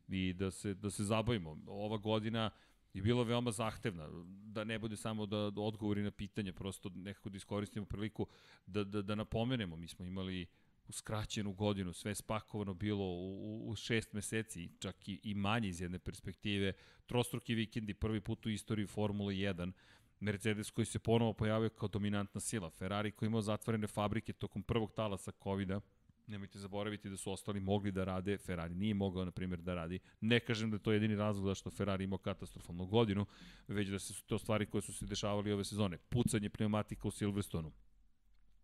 i 0.08 0.32
da 0.32 0.50
se, 0.50 0.74
da 0.74 0.90
se 0.90 1.04
zabavimo. 1.04 1.58
Ova 1.66 1.96
godina 1.96 2.50
je 2.96 3.02
bilo 3.02 3.24
veoma 3.24 3.50
zahtevna, 3.50 4.08
da 4.26 4.64
ne 4.64 4.78
bude 4.78 4.96
samo 4.96 5.26
da, 5.26 5.50
da 5.50 5.60
odgovori 5.60 6.02
na 6.02 6.10
pitanje, 6.10 6.52
prosto 6.52 6.90
nekako 6.94 7.28
da 7.30 7.36
iskoristimo 7.36 7.86
priliku 7.86 8.26
da, 8.66 8.84
da, 8.84 9.02
da 9.02 9.14
napomenemo. 9.14 9.76
Mi 9.76 9.88
smo 9.88 10.04
imali 10.04 10.46
u 10.88 10.92
skraćenu 10.92 11.52
godinu, 11.52 11.92
sve 11.92 12.14
spakovano 12.14 12.74
bilo 12.74 13.04
u, 13.04 13.64
u 13.68 13.74
šest 13.76 14.12
meseci, 14.12 14.70
čak 14.78 15.08
i, 15.08 15.20
i 15.22 15.34
manje 15.34 15.68
iz 15.68 15.80
jedne 15.80 15.98
perspektive, 15.98 16.72
trostruki 17.06 17.54
vikendi, 17.54 17.94
prvi 17.94 18.20
put 18.20 18.46
u 18.46 18.50
istoriji 18.50 18.86
Formule 18.86 19.34
1, 19.34 19.72
Mercedes 20.20 20.70
koji 20.70 20.84
se 20.84 20.98
ponovo 20.98 21.32
pojavio 21.32 21.68
kao 21.68 21.88
dominantna 21.88 22.40
sila, 22.40 22.70
Ferrari 22.70 23.10
koji 23.10 23.26
imao 23.26 23.42
zatvorene 23.42 23.86
fabrike 23.86 24.32
tokom 24.32 24.62
prvog 24.62 24.92
talasa 24.92 25.32
COVID-a, 25.42 25.80
Nemojte 26.26 26.58
zaboraviti 26.58 27.10
da 27.10 27.16
su 27.16 27.32
ostali 27.32 27.60
mogli 27.60 27.92
da 27.92 28.04
rade, 28.04 28.38
Ferrari 28.38 28.74
nije 28.74 28.94
mogao, 28.94 29.24
na 29.24 29.30
primjer, 29.30 29.60
da 29.60 29.74
radi. 29.74 29.98
Ne 30.20 30.40
kažem 30.40 30.70
da 30.70 30.76
je 30.76 30.82
to 30.82 30.92
jedini 30.92 31.16
razlog 31.16 31.46
zašto 31.46 31.70
Ferrari 31.70 32.04
imao 32.04 32.18
katastrofalnu 32.18 32.86
godinu, 32.86 33.26
već 33.68 33.88
da 33.88 33.98
se 33.98 34.22
to 34.26 34.38
stvari 34.38 34.66
koje 34.66 34.82
su 34.82 34.92
se 34.92 35.06
dešavali 35.06 35.52
ove 35.52 35.64
sezone. 35.64 35.98
Pucanje 35.98 36.50
pneumatika 36.50 37.08
u 37.08 37.10
Silverstonu, 37.10 37.72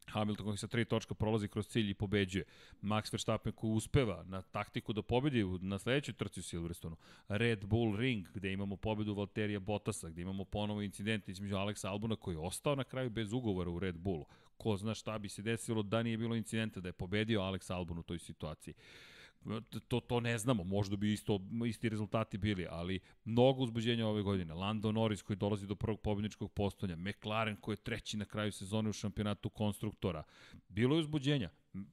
Hamilton 0.06 0.46
koji 0.46 0.58
sa 0.58 0.66
tri 0.66 0.84
točka 0.84 1.14
prolazi 1.14 1.48
kroz 1.48 1.66
cilj 1.66 1.90
i 1.90 1.94
pobeđuje. 1.94 2.44
Max 2.82 3.12
Verstappen 3.12 3.52
koji 3.52 3.72
uspeva 3.72 4.24
na 4.26 4.42
taktiku 4.42 4.92
da 4.92 5.02
pobedi 5.02 5.44
na 5.60 5.78
sledećoj 5.78 6.14
trci 6.14 6.40
u 6.40 6.42
Silverstonu. 6.42 6.96
Red 7.28 7.64
Bull 7.64 7.96
Ring 7.96 8.28
gde 8.34 8.52
imamo 8.52 8.76
pobedu 8.76 9.14
Valterija 9.14 9.60
Bottasa, 9.60 10.08
gde 10.08 10.22
imamo 10.22 10.44
ponovo 10.44 10.82
incident 10.82 11.28
između 11.28 11.54
Alexa 11.54 11.88
Albona 11.88 12.16
koji 12.16 12.34
je 12.34 12.38
ostao 12.38 12.74
na 12.74 12.84
kraju 12.84 13.10
bez 13.10 13.32
ugovora 13.32 13.70
u 13.70 13.78
Red 13.78 13.98
Bullu. 13.98 14.26
Ko 14.62 14.76
zna 14.76 14.94
šta 14.94 15.18
bi 15.18 15.28
se 15.28 15.42
desilo 15.42 15.82
da 15.82 16.02
nije 16.02 16.18
bilo 16.18 16.36
incidenta 16.36 16.80
da 16.80 16.88
je 16.88 16.92
pobedio 16.92 17.40
Alex 17.40 17.72
Albon 17.72 17.98
u 17.98 18.02
toj 18.02 18.18
situaciji 18.18 18.74
to, 19.88 20.00
to 20.00 20.20
ne 20.20 20.38
znamo, 20.38 20.64
možda 20.64 20.96
bi 20.96 21.12
isto, 21.12 21.40
isti 21.66 21.88
rezultati 21.88 22.38
bili, 22.38 22.66
ali 22.70 23.00
mnogo 23.24 23.62
uzbuđenja 23.62 24.06
ove 24.06 24.22
godine. 24.22 24.54
Lando 24.54 24.92
Norris 24.92 25.22
koji 25.22 25.36
dolazi 25.36 25.66
do 25.66 25.74
prvog 25.74 26.00
pobjedničkog 26.00 26.52
postonja, 26.52 26.96
McLaren 26.96 27.56
koji 27.56 27.72
je 27.72 27.82
treći 27.82 28.16
na 28.16 28.24
kraju 28.24 28.52
sezone 28.52 28.90
u 28.90 28.92
šampionatu 28.92 29.48
konstruktora. 29.48 30.22
Bilo 30.68 30.96
je 30.96 31.00
uzbuđenja. 31.00 31.50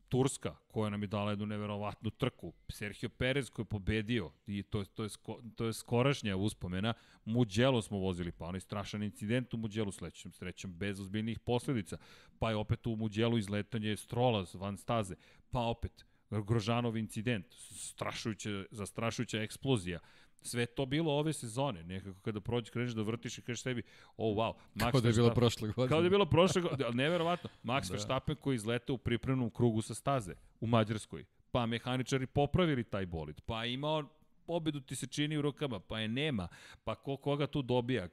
Turska, 0.10 0.56
koja 0.68 0.90
nam 0.90 1.02
je 1.02 1.08
dala 1.08 1.30
jednu 1.30 1.46
neverovatnu 1.46 2.10
trku, 2.10 2.54
Sergio 2.70 3.10
Perez 3.10 3.50
koji 3.50 3.64
je 3.64 3.70
pobedio, 3.70 4.32
i 4.48 4.64
to, 4.64 4.86
to, 4.86 5.04
je, 5.04 5.10
sko, 5.10 5.42
to 5.56 5.66
je 5.66 5.74
skorašnja 5.74 6.36
uspomena, 6.36 6.94
Muđelo 7.26 7.82
smo 7.82 7.98
vozili, 7.98 8.32
pa 8.32 8.46
onaj 8.46 8.60
strašan 8.60 9.04
incident 9.04 9.54
u 9.54 9.58
Muđelu 9.58 9.92
sledećem 9.92 10.32
srećom, 10.32 10.74
bez 10.74 11.00
ozbiljnih 11.00 11.40
posledica, 11.40 11.98
pa 12.40 12.50
je 12.50 12.56
opet 12.56 12.88
u 12.88 12.96
Muđelu 12.96 13.38
izletanje 13.38 13.98
Strola 13.98 14.46
van 14.54 14.78
staze, 14.78 15.16
pa 15.52 15.60
opet 15.60 16.06
Grožanov 16.30 16.98
incident, 16.98 17.46
strašujuća, 17.76 18.64
zastrašujuća 18.72 19.42
eksplozija. 19.42 20.00
Sve 20.42 20.66
to 20.66 20.86
bilo 20.86 21.14
ove 21.14 21.34
sezone, 21.34 21.84
nekako 21.84 22.22
kada 22.22 22.42
prođeš, 22.42 22.70
kreneš 22.70 22.92
da 22.92 23.02
vrtiš 23.02 23.38
i 23.38 23.42
kažeš 23.42 23.62
sebi, 23.62 23.84
oh 24.18 24.38
wow. 24.38 24.54
Max 24.76 24.92
kao 24.92 25.02
da 25.02 25.08
je 25.08 25.14
bilo 25.14 25.34
prošle 25.34 25.68
godine. 25.68 25.88
Kao 25.90 26.00
da 26.00 26.06
je 26.06 26.10
bilo 26.10 26.26
prošle 26.26 26.62
godine, 26.62 26.86
ali 26.86 26.96
neverovatno. 26.96 27.50
Max 27.64 27.88
da. 27.88 27.94
Verstappen 27.94 28.36
koji 28.36 28.56
izlete 28.56 28.92
u 28.92 28.98
pripremnom 28.98 29.50
krugu 29.50 29.82
sa 29.82 29.94
staze 29.94 30.34
u 30.60 30.68
Mađarskoj, 30.68 31.26
pa 31.52 31.66
mehaničari 31.66 32.28
popravili 32.28 32.84
taj 32.84 33.06
bolid, 33.06 33.42
pa 33.46 33.66
imao 33.66 34.19
pobedu 34.50 34.80
ti 34.80 34.96
se 34.96 35.08
čini 35.08 35.38
u 35.38 35.42
rukama, 35.42 35.80
pa 35.80 36.00
je 36.00 36.08
nema, 36.08 36.48
pa 36.84 36.96
ko 36.96 37.18
koga 37.18 37.48
tu 37.48 37.62
dobija. 37.62 38.08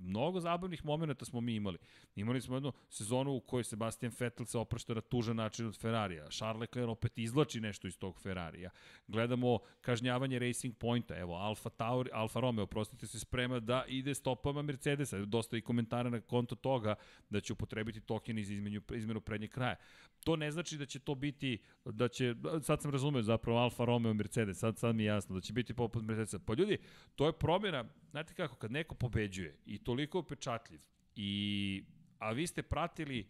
Mnogo 0.00 0.40
zabavnih 0.40 0.84
momenta 0.84 1.24
smo 1.24 1.40
mi 1.40 1.54
imali. 1.54 1.78
Imali 2.16 2.40
smo 2.40 2.56
jednu 2.56 2.72
sezonu 2.88 3.32
u 3.32 3.40
kojoj 3.40 3.64
Sebastian 3.64 4.12
Vettel 4.20 4.46
se 4.46 4.58
oprašta 4.58 4.94
na 4.94 5.00
tužan 5.00 5.36
način 5.36 5.66
od 5.66 5.78
Ferrarija. 5.80 6.28
Charles 6.28 6.60
Leclerc 6.60 6.88
opet 6.88 7.18
izlači 7.18 7.60
nešto 7.60 7.88
iz 7.88 7.98
tog 7.98 8.20
Ferrarija. 8.20 8.70
Gledamo 9.08 9.58
kažnjavanje 9.80 10.38
Racing 10.38 10.76
Pointa. 10.76 11.18
Evo, 11.18 11.34
Alfa, 11.34 11.70
Tauri, 11.70 12.10
Alfa 12.12 12.40
Romeo, 12.40 12.66
prostite 12.66 13.06
se, 13.06 13.18
sprema 13.18 13.60
da 13.60 13.84
ide 13.88 14.14
stopama 14.14 14.62
Mercedesa. 14.62 15.18
Dosta 15.18 15.56
i 15.56 15.60
komentara 15.60 16.10
na 16.10 16.20
konto 16.20 16.54
toga 16.54 16.94
da 17.30 17.40
će 17.40 17.52
upotrebiti 17.52 18.00
token 18.00 18.38
iz 18.38 18.50
izmenu, 18.50 18.80
izmenu 18.94 19.20
prednjeg 19.20 19.50
kraja. 19.50 19.76
To 20.24 20.36
ne 20.36 20.50
znači 20.50 20.76
da 20.78 20.86
će 20.86 20.98
to 20.98 21.14
biti, 21.14 21.58
da 21.84 22.08
će, 22.08 22.34
sad 22.62 22.82
sam 22.82 22.90
razumeo 22.90 23.22
zapravo 23.22 23.58
Alfa 23.58 23.84
Romeo 23.84 24.14
Mercedes, 24.14 24.58
sad, 24.58 24.78
sad 24.78 24.94
mi 24.94 25.02
je 25.02 25.06
jasno 25.06 25.31
da 25.34 25.40
će 25.40 25.52
biti 25.52 25.74
poput 25.74 26.04
Mercedesa. 26.04 26.38
Pa 26.38 26.54
ljudi, 26.54 26.78
to 27.16 27.26
je 27.26 27.32
promjena, 27.32 27.84
znate 28.10 28.34
kako, 28.34 28.56
kad 28.56 28.72
neko 28.72 28.94
pobeđuje 28.94 29.56
i 29.66 29.78
toliko 29.78 30.18
upečatljiv, 30.18 30.80
i, 31.16 31.84
a 32.18 32.32
vi 32.32 32.46
ste 32.46 32.62
pratili 32.62 33.26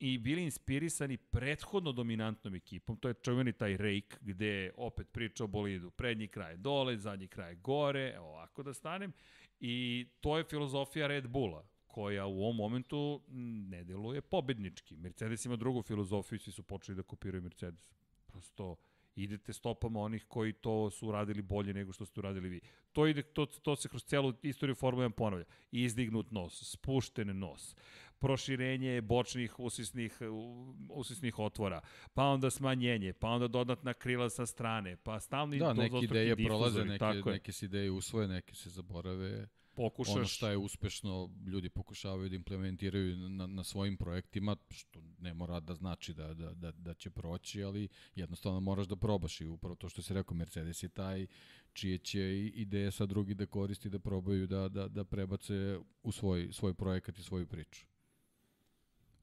i 0.00 0.18
bili 0.18 0.42
inspirisani 0.42 1.16
prethodno 1.16 1.92
dominantnom 1.92 2.54
ekipom, 2.54 2.96
to 2.96 3.08
je 3.08 3.14
čuveni 3.14 3.52
taj 3.52 3.76
rake, 3.76 4.16
gde 4.20 4.72
opet 4.76 5.12
priča 5.12 5.44
o 5.44 5.46
bolidu, 5.46 5.90
prednji 5.90 6.28
kraj 6.28 6.56
dole, 6.56 6.98
zadnji 6.98 7.28
kraj 7.28 7.54
gore, 7.54 8.12
evo 8.16 8.26
ovako 8.26 8.62
da 8.62 8.74
stanem, 8.74 9.12
i 9.60 10.06
to 10.20 10.38
je 10.38 10.44
filozofija 10.44 11.06
Red 11.06 11.28
Bulla 11.28 11.64
koja 11.86 12.26
u 12.26 12.42
ovom 12.42 12.56
momentu 12.56 13.20
ne 13.68 13.84
deluje 13.84 14.20
pobednički. 14.20 14.96
Mercedes 14.96 15.44
ima 15.44 15.56
drugu 15.56 15.82
filozofiju 15.82 16.38
svi 16.38 16.52
su 16.52 16.62
počeli 16.62 16.96
da 16.96 17.02
kopiraju 17.02 17.42
Mercedes. 17.42 17.90
Prosto 18.26 18.76
idete 19.22 19.52
stopama 19.52 20.00
onih 20.00 20.24
koji 20.28 20.52
to 20.52 20.90
su 20.90 21.08
uradili 21.08 21.42
bolje 21.42 21.74
nego 21.74 21.92
što 21.92 22.06
ste 22.06 22.20
uradili 22.20 22.48
vi. 22.48 22.60
To, 22.92 23.06
ide, 23.06 23.22
to, 23.22 23.46
to 23.46 23.76
se 23.76 23.88
kroz 23.88 24.04
celu 24.04 24.32
istoriju 24.42 24.74
Formule 24.74 25.08
1 25.08 25.12
ponavlja. 25.12 25.44
Izdignut 25.72 26.30
nos, 26.30 26.72
spušten 26.72 27.38
nos, 27.38 27.76
proširenje 28.18 29.00
bočnih 29.00 29.58
usisnih, 29.58 30.18
usisnih 30.90 31.38
otvora, 31.38 31.80
pa 32.14 32.24
onda 32.24 32.50
smanjenje, 32.50 33.12
pa 33.12 33.28
onda 33.28 33.48
dodatna 33.48 33.94
krila 33.94 34.30
sa 34.30 34.46
strane, 34.46 34.96
pa 34.96 35.20
stalni 35.20 35.58
da, 35.58 35.72
neke 35.72 35.96
ideje 36.02 36.36
prolaze, 36.36 36.84
neke, 36.84 37.22
neke 37.26 37.52
se 37.52 37.66
ideje 37.66 37.90
usvoje, 37.90 38.28
neke 38.28 38.54
se 38.54 38.70
zaborave 38.70 39.48
pokušaš... 39.74 40.14
Ono 40.14 40.24
što 40.24 40.48
je 40.48 40.56
uspešno, 40.56 41.30
ljudi 41.46 41.68
pokušavaju 41.68 42.28
da 42.28 42.36
implementiraju 42.36 43.16
na, 43.16 43.46
na 43.46 43.64
svojim 43.64 43.96
projektima, 43.96 44.56
što 44.70 45.02
ne 45.18 45.34
mora 45.34 45.60
da 45.60 45.74
znači 45.74 46.14
da, 46.14 46.34
da, 46.34 46.54
da, 46.54 46.72
da 46.72 46.94
će 46.94 47.10
proći, 47.10 47.62
ali 47.62 47.88
jednostavno 48.14 48.60
moraš 48.60 48.86
da 48.86 48.96
probaš 48.96 49.40
i 49.40 49.46
upravo 49.46 49.74
to 49.74 49.88
što 49.88 50.02
si 50.02 50.14
rekao, 50.14 50.36
Mercedes 50.36 50.82
je 50.82 50.88
taj 50.88 51.26
čije 51.72 51.98
će 51.98 52.46
ideje 52.46 52.90
sa 52.90 53.06
drugi 53.06 53.34
da 53.34 53.46
koristi, 53.46 53.88
da 53.88 53.98
probaju 53.98 54.46
da, 54.46 54.68
da, 54.68 54.88
da 54.88 55.04
prebace 55.04 55.78
u 56.02 56.12
svoj, 56.12 56.48
svoj 56.52 56.74
projekat 56.74 57.18
i 57.18 57.22
svoju 57.22 57.46
priču. 57.46 57.86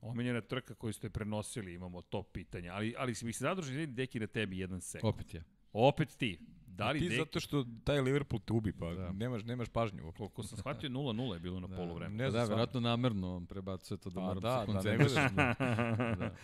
Omenjena 0.01 0.41
trka 0.41 0.75
koju 0.75 0.93
ste 0.93 1.09
prenosili, 1.09 1.73
imamo 1.73 2.01
to 2.01 2.23
pitanje, 2.23 2.69
ali, 2.69 2.93
ali 2.97 3.13
mi 3.21 3.33
se 3.33 3.43
zadruži, 3.43 3.87
deki 3.87 4.19
na 4.19 4.27
tebi 4.27 4.59
jedan 4.59 4.81
sekund. 4.81 5.13
Opet 5.13 5.33
ja. 5.33 5.43
Opet 5.73 6.09
ti. 6.17 6.39
Da 6.77 6.91
li 6.91 6.99
ti 6.99 7.09
deki... 7.09 7.17
zato 7.17 7.39
što 7.39 7.65
taj 7.83 8.01
Liverpool 8.01 8.39
te 8.39 8.53
ubi, 8.53 8.73
pa 8.73 8.93
da. 8.93 9.11
nemaš, 9.11 9.43
nemaš 9.43 9.69
pažnju. 9.69 10.11
Koliko 10.17 10.43
sam 10.43 10.57
shvatio, 10.57 10.89
0-0 10.89 11.33
je 11.33 11.39
bilo 11.39 11.59
na 11.59 11.67
da, 11.67 11.75
polovremenu. 11.75 12.17
Ne 12.17 12.31
znam, 12.31 12.41
da, 12.43 12.49
verovatno 12.49 12.79
namerno 12.79 13.35
on 13.35 13.45
prebacuje 13.45 13.97
to 13.97 14.09
da 14.09 14.19
moram 14.19 14.41
da, 14.41 14.59
se 14.59 14.65
koncentrišem. 14.65 15.35
Da, 15.35 15.55
da. 16.19 16.35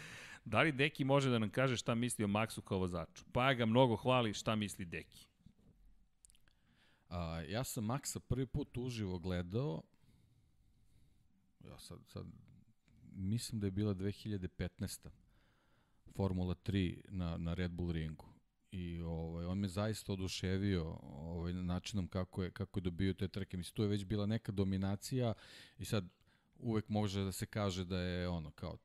da 0.46 0.62
li 0.62 0.72
Deki 0.72 1.04
može 1.04 1.30
da 1.30 1.40
nam 1.40 1.50
kaže 1.50 1.78
šta 1.78 1.96
misli 1.96 2.26
o 2.26 2.28
Maxu 2.28 2.62
kao 2.62 2.78
vozaču? 2.78 3.24
Pa 3.32 3.54
ga 3.54 3.66
mnogo 3.66 3.96
hvali, 3.96 4.34
šta 4.34 4.56
misli 4.56 4.86
Deki? 4.86 5.28
A, 7.10 7.42
ja 7.42 7.64
sam 7.64 7.86
Maxa 7.86 8.20
prvi 8.20 8.46
put 8.46 8.78
uživo 8.78 9.20
gledao, 9.20 9.82
ja 11.68 11.80
sad, 11.80 12.00
sad 12.06 12.26
mislim 13.16 13.60
da 13.62 13.68
je 13.68 13.72
bila 13.72 13.94
2015. 13.94 15.08
Formula 16.16 16.56
3 16.56 17.02
na, 17.10 17.38
na 17.38 17.54
Red 17.54 17.72
Bull 17.72 17.92
ringu 17.92 18.33
i 18.74 19.02
ovaj 19.02 19.46
on 19.46 19.58
me 19.58 19.68
zaista 19.68 20.14
oduševio 20.14 20.98
ovaj 21.04 21.54
načinom 21.54 22.08
kako 22.08 22.44
je 22.44 22.52
kako 22.52 22.80
je 22.80 22.82
dobio 22.82 23.14
te 23.14 23.28
trke 23.28 23.58
mislim 23.58 23.76
tu 23.76 23.82
je 23.82 23.88
već 23.88 24.06
bila 24.06 24.26
neka 24.26 24.52
dominacija 24.52 25.34
i 25.78 25.86
sad 25.86 26.06
uvek 26.60 26.90
može 26.90 27.24
da 27.24 27.32
se 27.32 27.46
kaže 27.46 27.86
da 27.86 28.00
je 28.00 28.28
ono 28.30 28.52
kao 28.52 28.78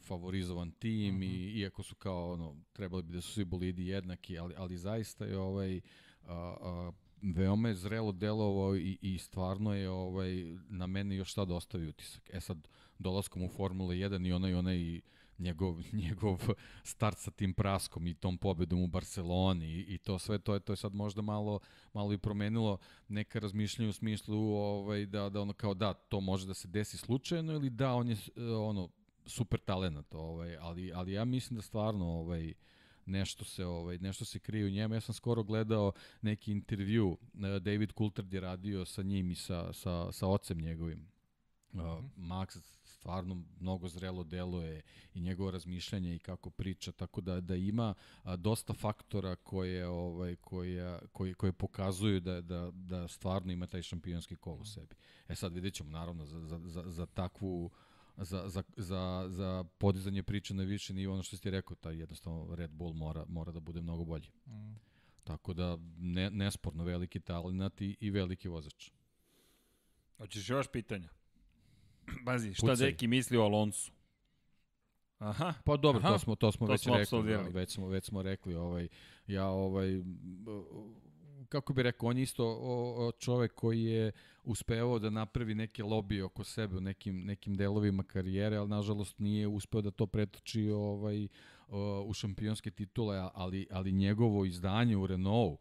favorizovan 0.00 0.70
tim 0.70 1.14
uh 1.14 1.20
-huh. 1.20 1.24
i 1.24 1.48
mhm. 1.48 1.58
iako 1.58 1.82
su 1.82 1.94
kao 1.94 2.32
ono 2.32 2.56
trebali 2.72 3.02
bi 3.02 3.12
da 3.12 3.20
su 3.20 3.32
svi 3.32 3.44
bolidi 3.44 3.86
jednaki 3.86 4.38
ali 4.38 4.54
ali 4.56 4.78
zaista 4.78 5.24
je 5.24 5.38
ovaj 5.38 5.80
a, 6.22 6.56
a, 6.60 6.92
veoma 7.22 7.68
je 7.68 7.74
zrelo 7.74 8.12
delovao 8.12 8.76
i, 8.76 8.98
i 9.02 9.18
stvarno 9.18 9.74
je 9.74 9.90
ovaj 9.90 10.56
na 10.68 10.86
mene 10.86 11.16
još 11.16 11.34
sad 11.34 11.50
ostavi 11.50 11.88
utisak. 11.88 12.30
E 12.32 12.40
sad 12.40 12.68
dolaskom 12.98 13.42
u 13.42 13.48
Formula 13.48 13.94
1 13.94 14.28
i 14.28 14.32
onaj 14.32 14.54
onaj 14.54 15.00
njegov, 15.38 15.82
njegov 16.02 16.40
start 16.82 17.18
sa 17.18 17.30
tim 17.30 17.54
praskom 17.54 18.06
i 18.06 18.14
tom 18.14 18.38
pobedom 18.38 18.82
u 18.82 18.86
Barceloni 18.86 19.66
i, 19.66 19.94
i 19.94 19.98
to 19.98 20.18
sve 20.18 20.38
to 20.38 20.54
je 20.54 20.60
to 20.60 20.72
je 20.72 20.76
sad 20.76 20.94
možda 20.94 21.22
malo 21.22 21.60
malo 21.92 22.12
i 22.12 22.18
promenilo 22.18 22.78
neka 23.08 23.38
razmišljanja 23.38 23.88
u 23.88 23.92
smislu 23.92 24.38
ovaj 24.54 25.06
da 25.06 25.28
da 25.28 25.40
ono 25.40 25.52
kao 25.52 25.74
da 25.74 25.94
to 25.94 26.20
može 26.20 26.46
da 26.46 26.54
se 26.54 26.68
desi 26.68 26.96
slučajno 26.96 27.52
ili 27.52 27.70
da 27.70 27.94
on 27.94 28.08
je 28.08 28.16
ono 28.56 28.88
super 29.26 29.60
talenat 29.60 30.14
ovaj 30.14 30.56
ali 30.56 30.92
ali 30.92 31.12
ja 31.12 31.24
mislim 31.24 31.56
da 31.56 31.62
stvarno 31.62 32.06
ovaj 32.06 32.54
nešto 33.08 33.44
se 33.44 33.64
ovaj 33.64 33.98
nešto 33.98 34.24
se 34.24 34.38
krije 34.38 34.66
u 34.66 34.70
njemu. 34.70 34.94
Ja 34.94 35.00
sam 35.00 35.14
skoro 35.14 35.42
gledao 35.42 35.92
neki 36.22 36.52
intervju 36.52 37.18
eh, 37.34 37.60
David 37.60 37.92
Coulthard 37.98 38.32
je 38.32 38.40
radio 38.40 38.84
sa 38.84 39.02
njim 39.02 39.30
i 39.30 39.34
sa 39.34 39.72
sa 39.72 40.12
sa 40.12 40.26
ocem 40.26 40.58
njegovim. 40.58 41.08
Uh, 41.72 41.80
Max 42.16 42.58
stvarno 43.08 43.42
mnogo 43.60 43.88
zrelo 43.88 44.24
deluje 44.24 44.82
i 45.14 45.20
njegovo 45.20 45.50
razmišljanje 45.50 46.14
i 46.14 46.18
kako 46.18 46.50
priča 46.50 46.92
tako 46.92 47.20
da 47.20 47.40
da 47.40 47.56
ima 47.56 47.94
a, 48.22 48.36
dosta 48.36 48.72
faktora 48.72 49.36
koje 49.36 49.88
ovaj 49.88 50.36
koje 50.36 50.98
koje 51.12 51.34
koje 51.34 51.52
pokazuju 51.52 52.20
da 52.20 52.40
da 52.40 52.70
da 52.70 53.08
stvarno 53.08 53.52
ima 53.52 53.66
taj 53.66 53.82
šampionski 53.82 54.36
kol 54.36 54.60
u 54.60 54.64
sebi. 54.64 54.96
E 55.28 55.34
sad 55.34 55.52
videćemo 55.52 55.90
naravno 55.90 56.26
za 56.26 56.40
za 56.40 56.58
za, 56.58 56.84
za 56.86 57.06
takvu 57.06 57.70
za, 58.16 58.48
za, 58.48 58.62
za, 58.76 59.26
za 59.28 59.64
podizanje 59.78 60.22
priče 60.22 60.54
na 60.54 60.62
više 60.62 60.94
nivo, 60.94 61.14
ono 61.14 61.22
što 61.22 61.36
ste 61.36 61.50
rekao, 61.50 61.76
taj 61.76 61.98
jednostavno 61.98 62.54
Red 62.54 62.70
Bull 62.70 62.92
mora, 62.92 63.24
mora 63.28 63.52
da 63.52 63.60
bude 63.60 63.80
mnogo 63.80 64.04
bolji. 64.04 64.28
Mm. 64.46 64.74
Tako 65.24 65.54
da, 65.54 65.78
ne, 65.98 66.30
nesporno 66.30 66.84
veliki 66.84 67.20
talent 67.20 67.80
i, 67.80 67.96
i 68.00 68.10
veliki 68.10 68.48
vozač. 68.48 68.90
Hoćeš 70.16 70.48
još 70.48 70.66
pitanja? 70.72 71.17
Bazi, 72.22 72.54
šta 72.54 72.66
Pucaj. 72.66 72.90
Deki 72.90 73.06
misli 73.06 73.36
o 73.36 73.42
Alonsu? 73.42 73.92
Aha. 75.18 75.54
Pa 75.64 75.76
dobro, 75.76 76.00
Aha. 76.04 76.12
to 76.12 76.18
smo 76.18 76.34
to 76.34 76.52
smo 76.52 76.66
to 76.66 76.72
već 76.72 76.80
smo 76.82 76.96
rekli, 76.96 77.22
da, 77.22 77.38
već 77.38 77.74
smo 77.74 77.88
već 77.88 78.04
smo 78.04 78.22
rekli, 78.22 78.54
ovaj 78.54 78.88
ja 79.26 79.46
ovaj 79.46 80.02
kako 81.48 81.72
bi 81.72 81.82
rekao, 81.82 82.08
on 82.08 82.16
je 82.16 82.22
isto 82.22 82.44
o, 82.44 83.06
o 83.06 83.12
čovek 83.12 83.54
koji 83.54 83.84
je 83.84 84.12
uspevao 84.44 84.98
da 84.98 85.10
napravi 85.10 85.54
neke 85.54 85.84
lobije 85.84 86.24
oko 86.24 86.44
sebe 86.44 86.76
u 86.76 86.80
nekim, 86.80 87.24
nekim 87.24 87.54
delovima 87.54 88.02
karijere, 88.02 88.56
ali 88.56 88.68
nažalost 88.68 89.18
nije 89.18 89.46
uspeo 89.46 89.80
da 89.80 89.90
to 89.90 90.06
pretoči 90.06 90.70
ovaj, 90.70 91.28
o, 91.68 92.04
u 92.06 92.12
šampionske 92.12 92.70
titule, 92.70 93.30
ali, 93.34 93.66
ali 93.70 93.92
njegovo 93.92 94.44
izdanje 94.44 94.96
u 94.96 95.06
Renault 95.06 95.60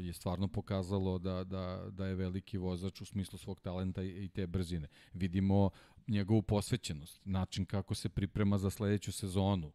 je 0.00 0.12
stvarno 0.12 0.48
pokazalo 0.48 1.18
da, 1.18 1.44
da, 1.44 1.86
da 1.90 2.06
je 2.06 2.14
veliki 2.14 2.58
vozač 2.58 3.00
u 3.00 3.04
smislu 3.04 3.38
svog 3.38 3.60
talenta 3.60 4.02
i, 4.02 4.28
te 4.28 4.46
brzine. 4.46 4.88
Vidimo 5.12 5.70
njegovu 6.08 6.42
posvećenost, 6.42 7.20
način 7.24 7.64
kako 7.64 7.94
se 7.94 8.08
priprema 8.08 8.58
za 8.58 8.70
sledeću 8.70 9.12
sezonu, 9.12 9.72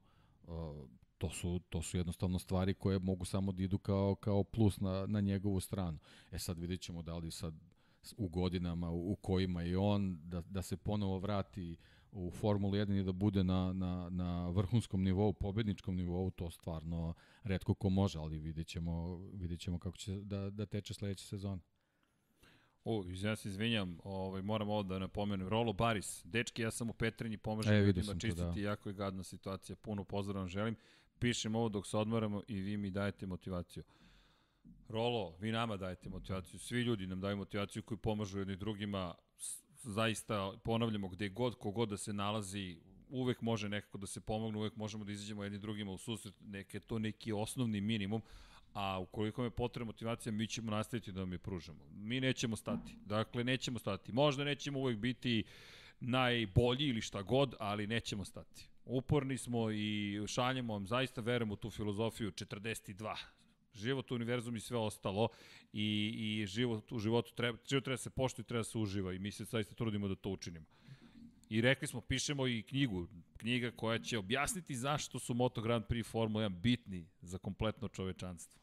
to 1.17 1.29
su, 1.29 1.61
to 1.69 1.81
su 1.81 1.97
jednostavno 1.97 2.39
stvari 2.39 2.73
koje 2.73 2.99
mogu 2.99 3.25
samo 3.25 3.51
da 3.51 3.63
idu 3.63 3.77
kao, 3.77 4.15
kao 4.15 4.43
plus 4.43 4.79
na, 4.79 5.05
na 5.07 5.19
njegovu 5.19 5.59
stranu. 5.59 5.97
E 6.31 6.39
sad 6.39 6.59
vidjet 6.59 6.81
ćemo 6.81 7.01
da 7.01 7.17
li 7.17 7.31
sad 7.31 7.53
u 8.17 8.27
godinama 8.27 8.89
u, 8.89 9.11
u 9.11 9.15
kojima 9.15 9.61
je 9.61 9.77
on, 9.77 10.19
da, 10.23 10.41
da 10.41 10.61
se 10.61 10.77
ponovo 10.77 11.19
vrati 11.19 11.77
u 12.11 12.31
Formulu 12.31 12.73
1 12.73 12.99
i 12.99 13.03
da 13.03 13.11
bude 13.11 13.43
na, 13.43 13.73
na, 13.73 14.09
na 14.09 14.49
vrhunskom 14.49 15.03
nivou, 15.03 15.33
pobedničkom 15.33 15.95
nivou, 15.95 16.31
to 16.31 16.49
stvarno 16.49 17.13
redko 17.43 17.73
ko 17.73 17.89
može, 17.89 18.19
ali 18.19 18.39
vidjet 18.39 18.67
ćemo, 18.67 19.17
vidjet 19.33 19.59
ćemo 19.59 19.79
kako 19.79 19.97
će 19.97 20.15
da, 20.15 20.49
da 20.49 20.65
teče 20.65 20.93
sledeća 20.93 21.25
sezona. 21.25 21.61
O, 22.85 23.03
ja 23.07 23.35
se 23.35 23.49
izvinjam, 23.49 23.97
ovaj, 24.03 24.41
moram 24.41 24.69
ovo 24.69 24.83
da 24.83 24.99
napomenem. 24.99 25.47
Rolo 25.47 25.73
Baris, 25.73 26.21
dečki, 26.25 26.61
ja 26.61 26.71
sam 26.71 26.89
u 26.89 26.93
Petrinji, 26.93 27.37
pomažem 27.37 27.73
e, 27.73 27.79
ljudima 27.79 28.13
čistiti, 28.13 28.61
da. 28.61 28.69
jako 28.69 28.89
je 28.89 28.93
gadna 28.93 29.23
situacija, 29.23 29.75
puno 29.75 30.03
pozdravom 30.03 30.47
želim 30.47 30.75
pišem 31.19 31.55
ovo 31.55 31.69
dok 31.69 31.87
se 31.87 31.97
odmaramo 31.97 32.43
i 32.47 32.61
vi 32.61 32.77
mi 32.77 32.91
dajete 32.91 33.25
motivaciju. 33.25 33.83
Rolo, 34.87 35.35
vi 35.39 35.51
nama 35.51 35.77
dajete 35.77 36.09
motivaciju, 36.09 36.59
svi 36.59 36.81
ljudi 36.81 37.07
nam 37.07 37.21
daju 37.21 37.37
motivaciju 37.37 37.83
koji 37.83 37.97
pomažu 37.97 38.39
jedni 38.39 38.55
drugima, 38.55 39.15
zaista 39.83 40.53
ponavljamo 40.63 41.07
gde 41.09 41.29
god, 41.29 41.55
kogod 41.55 41.89
da 41.89 41.97
se 41.97 42.13
nalazi, 42.13 42.77
uvek 43.09 43.41
može 43.41 43.69
nekako 43.69 43.97
da 43.97 44.07
se 44.07 44.21
pomogne, 44.21 44.59
uvek 44.59 44.75
možemo 44.75 45.03
da 45.03 45.11
izađemo 45.11 45.43
jedni 45.43 45.59
drugima 45.59 45.91
u 45.91 45.97
susret, 45.97 46.33
neke, 46.41 46.79
to 46.79 46.99
neki 46.99 47.33
osnovni 47.33 47.81
minimum, 47.81 48.21
a 48.73 48.99
ukoliko 48.99 49.41
me 49.41 49.49
potrebna 49.49 49.85
motivacija, 49.85 50.31
mi 50.31 50.47
ćemo 50.47 50.71
nastaviti 50.71 51.11
da 51.11 51.19
vam 51.19 51.31
je 51.31 51.37
pružamo. 51.37 51.79
Mi 51.91 52.21
nećemo 52.21 52.55
stati, 52.55 52.95
dakle 53.05 53.43
nećemo 53.43 53.79
stati. 53.79 54.11
Možda 54.11 54.43
nećemo 54.43 54.79
uvek 54.79 54.97
biti 54.97 55.43
najbolji 55.99 56.87
ili 56.87 57.01
šta 57.01 57.21
god, 57.21 57.55
ali 57.59 57.87
nećemo 57.87 58.25
stati. 58.25 58.69
Uporni 58.85 59.37
smo 59.37 59.71
i 59.71 60.19
šaljemo 60.27 60.73
vam, 60.73 60.87
zaista 60.87 61.21
verujem 61.21 61.51
u 61.51 61.55
tu 61.55 61.69
filozofiju 61.69 62.31
42 62.31 63.15
život, 63.73 64.11
univerzum 64.11 64.55
i 64.55 64.59
sve 64.59 64.77
ostalo 64.77 65.27
i, 65.73 66.13
i 66.17 66.45
život 66.45 66.91
u 66.91 66.99
životu 66.99 67.33
treba, 67.35 67.57
život 67.69 67.83
treba 67.83 67.93
da 67.93 67.97
se 67.97 68.09
poštuje, 68.09 68.45
treba 68.45 68.59
da 68.59 68.63
se 68.63 68.77
uživa 68.77 69.13
i 69.13 69.19
mi 69.19 69.31
se 69.31 69.43
zaista 69.43 69.75
trudimo 69.75 70.07
da 70.07 70.15
to 70.15 70.29
učinimo. 70.29 70.65
I 71.49 71.61
rekli 71.61 71.87
smo, 71.87 72.01
pišemo 72.01 72.47
i 72.47 72.61
knjigu, 72.61 73.07
knjiga 73.37 73.71
koja 73.71 73.99
će 73.99 74.17
objasniti 74.17 74.75
zašto 74.75 75.19
su 75.19 75.33
Moto 75.33 75.61
Grand 75.61 75.85
Prix 75.85 76.05
Formula 76.05 76.45
1 76.45 76.49
bitni 76.49 77.07
za 77.21 77.37
kompletno 77.37 77.87
čovečanstvo. 77.87 78.59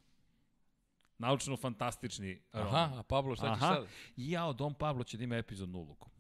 Naučno-fantastični 1.18 2.38
Aha, 2.52 2.92
a 2.96 3.02
Pablo 3.02 3.36
šta 3.36 3.54
ćeš 3.54 3.60
sad? 3.60 3.86
I 4.16 4.30
ja, 4.30 4.52
Dom 4.52 4.74
Pablo 4.74 5.04
će 5.04 5.16
da 5.16 5.24
ima 5.24 5.36
epizodnu 5.36 5.78
ulogu. 5.78 6.10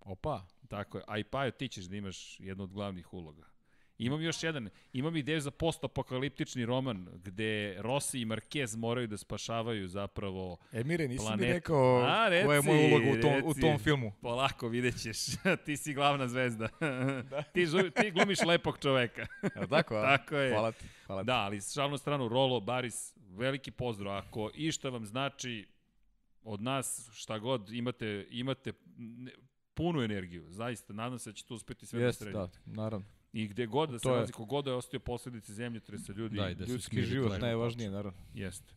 Opa. 0.00 0.46
Tako 0.68 0.98
je. 0.98 1.04
A 1.06 1.18
i 1.18 1.24
Pajo, 1.24 1.50
ti 1.50 1.68
ćeš 1.68 1.84
da 1.84 1.96
imaš 1.96 2.40
jednu 2.40 2.64
od 2.64 2.72
glavnih 2.72 3.12
uloga. 3.12 3.53
Imam 3.98 4.22
još 4.22 4.42
jedan, 4.42 4.68
imam 4.92 5.16
ideju 5.16 5.40
za 5.40 5.50
postapokaliptični 5.50 6.66
roman 6.66 7.08
gde 7.24 7.76
Rossi 7.78 8.20
i 8.20 8.26
Marquez 8.26 8.76
moraju 8.76 9.06
da 9.06 9.16
spašavaju 9.16 9.88
zapravo 9.88 10.56
Emire, 10.72 11.08
nisi 11.08 11.24
planetu. 11.24 11.46
mi 11.46 11.52
rekao 11.52 12.02
A, 12.02 12.28
reci, 12.28 12.46
koja 12.46 12.56
je 12.56 12.62
moja 12.62 12.88
uloga 12.88 13.18
u 13.18 13.22
tom, 13.22 13.32
reci, 13.32 13.46
u 13.46 13.54
tom 13.54 13.78
filmu. 13.78 14.12
Polako, 14.22 14.68
vidjet 14.68 15.02
ćeš. 15.02 15.18
ti 15.64 15.76
si 15.76 15.94
glavna 15.94 16.28
zvezda. 16.28 16.68
da. 17.30 17.42
ti, 17.42 17.66
žu, 17.66 17.90
ti 17.90 18.10
glumiš 18.10 18.38
lepog 18.40 18.78
čoveka. 18.78 19.26
Ja, 19.56 19.66
tako, 19.66 19.94
tako 20.16 20.36
je. 20.36 20.52
Hvala 20.52 20.72
ti. 20.72 20.84
Hvala 21.06 21.22
ti. 21.22 21.26
Da, 21.26 21.36
ali 21.36 21.60
šalno 21.60 21.98
stranu, 21.98 22.28
Rolo, 22.28 22.60
Baris, 22.60 23.14
veliki 23.16 23.70
pozdrav. 23.70 24.16
Ako 24.16 24.50
išta 24.54 24.88
vam 24.88 25.04
znači 25.04 25.66
od 26.42 26.62
nas, 26.62 27.10
šta 27.14 27.38
god, 27.38 27.70
imate, 27.70 28.26
imate 28.30 28.72
punu 29.74 30.02
energiju, 30.02 30.46
zaista, 30.48 30.92
nadam 30.92 31.18
se 31.18 31.30
da 31.30 31.34
ćete 31.34 31.54
uspeti 31.54 31.86
sve 31.86 32.00
yes, 32.00 32.04
da 32.04 32.12
sredite. 32.12 32.38
da, 32.38 32.48
naravno. 32.64 33.06
I 33.34 33.48
gde 33.48 33.66
god 33.66 33.90
da 33.90 33.98
se 33.98 34.08
nalazi, 34.08 34.32
kogod 34.32 34.64
da 34.64 34.70
je 34.70 34.76
ostio 34.76 35.00
posledice 35.00 35.80
tresa 35.86 36.12
ljudi, 36.12 36.36
da, 36.36 36.54
da 36.54 36.64
ljudski 36.64 37.02
život 37.02 37.32
je 37.32 37.38
najvažnije, 37.38 37.90
naravno. 37.90 38.20
Jeste. 38.34 38.74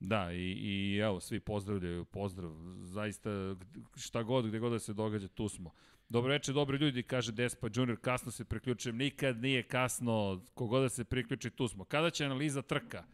Da, 0.00 0.32
i, 0.32 0.52
i 0.52 0.96
evo, 0.96 1.20
svi 1.20 1.40
pozdravljaju, 1.40 2.04
pozdrav, 2.04 2.52
zaista 2.84 3.56
šta 3.96 4.22
god, 4.22 4.46
gde 4.46 4.58
god 4.58 4.72
da 4.72 4.78
se 4.78 4.92
događa, 4.92 5.28
tu 5.28 5.48
smo. 5.48 5.70
Dobro 6.08 6.32
reče, 6.32 6.52
dobri 6.52 6.78
ljudi, 6.78 7.02
kaže 7.02 7.32
Despa 7.32 7.68
Junior, 7.74 7.98
kasno 8.00 8.32
se 8.32 8.44
priključujem, 8.44 8.96
nikad 8.96 9.42
nije 9.42 9.62
kasno, 9.62 10.44
kogod 10.54 10.82
da 10.82 10.88
se 10.88 11.04
priključi, 11.04 11.50
tu 11.50 11.68
smo. 11.68 11.84
Kada 11.84 12.10
će 12.10 12.24
analiza 12.24 12.62
trka? 12.62 13.04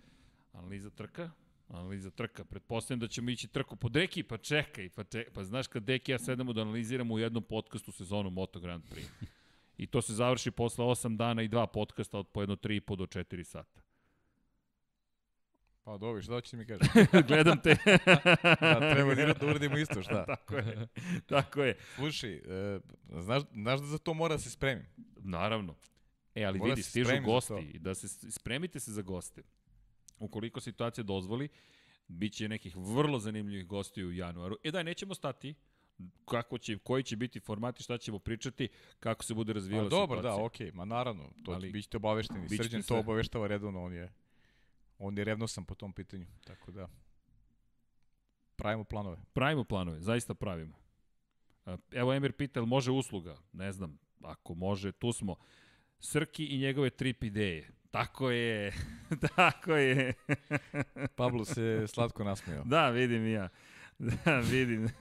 Analiza 0.53 0.91
trka? 0.91 1.31
Analiza 1.69 2.11
trka. 2.11 2.45
Pretpostavljam 2.45 3.01
da 3.01 3.09
ćemo 3.09 3.31
ići 3.31 3.49
trku 3.49 3.77
po 3.77 3.89
deki, 3.89 4.23
pa 4.23 4.39
čekaj, 4.39 4.89
pa, 4.89 5.05
čekaj, 5.05 5.33
pa 5.33 5.45
znaš 5.45 5.67
kad 5.67 5.83
deki 5.83 6.13
ja 6.13 6.19
sedemo 6.19 6.53
da 6.53 6.61
analiziramo 6.61 7.15
u 7.15 7.19
jednom 7.19 7.43
podcastu 7.43 7.93
sezonu 7.93 8.31
Moto 8.31 8.61
Grand 8.61 8.85
Prix. 8.85 9.29
I 9.79 9.87
to 9.87 10.03
se 10.03 10.15
završi 10.15 10.51
posle 10.51 10.85
8 10.85 11.17
dana 11.17 11.43
i 11.43 11.49
dva 11.49 11.67
podcasta 11.67 12.19
od 12.19 12.29
po 12.29 12.43
jedno 12.43 12.57
3,5 12.57 12.97
do 12.97 13.07
4 13.07 13.45
sata. 13.45 13.81
Pa 15.85 15.99
dobro, 15.99 16.23
šta 16.23 16.41
ćete 16.41 16.57
mi 16.57 16.67
kažeš? 16.71 16.89
Gledam 17.29 17.63
te. 17.63 17.77
da, 18.61 18.93
treba 18.95 19.15
da 19.15 19.47
uradimo 19.47 19.79
isto, 19.79 20.03
šta? 20.03 20.25
tako 20.37 20.57
je, 20.57 20.89
tako 21.27 21.63
je. 21.63 21.77
Slušaj, 21.95 22.35
e, 22.35 22.81
znaš, 23.09 23.43
znaš 23.53 23.81
da 23.81 23.87
za 23.87 23.99
to 23.99 24.15
mora 24.15 24.35
da 24.35 24.39
se 24.39 24.51
spremim? 24.51 24.87
Naravno. 25.17 25.75
E, 26.35 26.45
ali 26.45 26.59
mora 26.59 26.71
vidi, 26.71 26.83
da 26.83 26.89
stižu 26.89 27.23
gosti, 27.25 27.79
da 27.79 27.95
se 27.95 28.31
spremite 28.31 28.81
se 28.81 28.93
za 28.93 29.03
goste. 29.03 29.43
Ukoliko 30.19 30.61
situacija 30.61 31.05
dozvoli, 31.05 31.49
bit 32.09 32.33
će 32.33 32.49
nekih 32.49 32.77
vrlo 32.77 33.19
zanimljivih 33.19 33.67
gosti 33.67 34.05
u 34.05 34.13
januaru. 34.13 34.57
E 34.65 34.71
daj, 34.71 34.85
nećemo 34.85 35.15
stati, 35.15 35.55
kako 36.25 36.59
će, 36.59 36.79
koji 36.79 37.03
će 37.03 37.16
biti 37.16 37.41
formati, 37.41 37.83
šta 37.83 37.99
ćemo 37.99 38.19
pričati, 38.19 38.69
kako 39.01 39.25
se 39.25 39.35
bude 39.35 39.53
razvijala 39.53 39.85
situacija. 39.85 40.07
Dobro, 40.07 40.23
da, 40.23 40.45
okej, 40.45 40.70
okay, 40.70 40.75
ma 40.75 40.85
naravno, 40.85 41.31
to 41.45 41.53
Ali, 41.53 41.70
bićete 41.70 41.97
obavešteni. 41.97 42.49
Srđan 42.49 42.83
to 42.83 42.99
obaveštava 42.99 43.47
redovno, 43.47 43.85
on 43.85 43.93
je, 43.93 44.12
on 44.99 45.19
je 45.19 45.25
revnosan 45.25 45.65
po 45.65 45.75
tom 45.75 45.93
pitanju, 45.93 46.27
tako 46.45 46.73
da 46.73 46.89
pravimo 48.57 48.85
planove. 48.85 49.16
Pravimo 49.33 49.65
planove, 49.65 50.01
zaista 50.01 50.35
pravimo. 50.35 50.77
Evo 51.93 52.15
Emir 52.15 52.33
pita, 52.33 52.65
može 52.65 52.91
usluga? 52.91 53.37
Ne 53.53 53.73
znam, 53.73 53.99
ako 54.23 54.55
može, 54.55 54.93
tu 54.93 55.12
smo. 55.12 55.37
Srki 56.01 56.47
i 56.47 56.59
njegove 56.59 56.91
trip 56.91 57.25
ideje. 57.25 57.70
Tako 57.91 58.31
je, 58.31 58.73
tako 59.37 59.73
je. 59.73 60.15
Pablo 61.16 61.45
se 61.45 61.87
slatko 61.87 62.25
nasmijao. 62.25 62.65
Da, 62.65 62.91
vidim 62.91 63.27
i 63.27 63.33
ja. 63.33 63.49
Da, 63.99 64.39
vidim. 64.39 64.89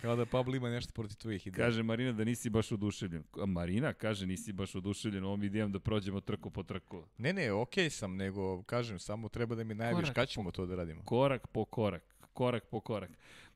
Kao 0.00 0.16
da 0.16 0.26
Pablo 0.26 0.56
ima 0.56 0.70
nešto 0.70 0.92
protiv 0.92 1.16
tvojih 1.16 1.46
ideja. 1.46 1.66
Kaže 1.66 1.82
Marina 1.82 2.12
da 2.12 2.24
nisi 2.24 2.50
baš 2.50 2.72
oduševljen. 2.72 3.24
Marina 3.46 3.92
kaže 3.92 4.26
nisi 4.26 4.52
baš 4.52 4.74
oduševljen 4.74 5.24
ovom 5.24 5.42
idejom 5.42 5.72
da 5.72 5.80
prođemo 5.80 6.20
trku 6.20 6.50
po 6.50 6.62
trku. 6.62 7.04
Ne, 7.18 7.32
ne, 7.32 7.52
okej 7.52 7.84
okay 7.84 7.90
sam, 7.90 8.16
nego 8.16 8.62
kažem, 8.62 8.98
samo 8.98 9.28
treba 9.28 9.54
da 9.54 9.64
mi 9.64 9.74
najaviš 9.74 10.08
kada 10.08 10.26
ćemo 10.26 10.50
to 10.50 10.66
da 10.66 10.76
radimo. 10.76 11.02
Korak 11.04 11.46
po 11.46 11.64
korak, 11.64 12.16
korak 12.32 12.64
po 12.70 12.80
korak. 12.80 13.10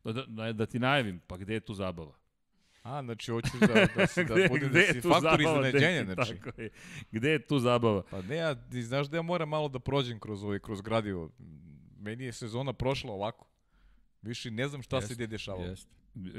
Da, 0.05 0.13
da, 0.13 0.53
da 0.53 0.67
ti 0.67 0.79
najavim, 0.79 1.21
pa 1.27 1.37
gde 1.37 1.55
je 1.55 1.61
tu 1.61 1.75
zabava? 1.75 2.13
A, 2.83 3.03
znači 3.03 3.31
hoćeš 3.31 3.61
da, 3.61 3.67
da, 3.67 4.25
da 4.35 4.49
bude 4.49 4.69
da 4.69 4.81
si 4.93 5.01
faktor 5.01 5.41
iznenađenja, 5.41 6.05
znači. 6.15 6.37
Tako 6.37 6.61
je. 6.61 6.71
Gde 7.11 7.31
je 7.31 7.47
tu 7.47 7.59
zabava? 7.59 8.03
Pa 8.11 8.23
ne, 8.23 8.37
ja, 8.37 8.55
ti 8.55 8.83
znaš 8.83 9.07
da 9.07 9.17
ja 9.17 9.23
moram 9.23 9.49
malo 9.49 9.69
da 9.69 9.79
prođem 9.79 10.21
kroz 10.21 10.45
ovaj, 10.45 10.59
kroz 10.59 10.81
gradivo. 10.81 11.31
Meni 12.01 12.25
je 12.25 12.33
sezona 12.33 12.73
prošla 12.73 13.13
ovako. 13.13 13.47
Više 14.23 14.51
ne 14.51 14.69
znam 14.69 14.83
šta 14.83 14.97
jest, 14.97 15.09
se 15.09 15.15
gde 15.15 15.27
dešavalo. 15.27 15.65
Jest. 15.65 15.89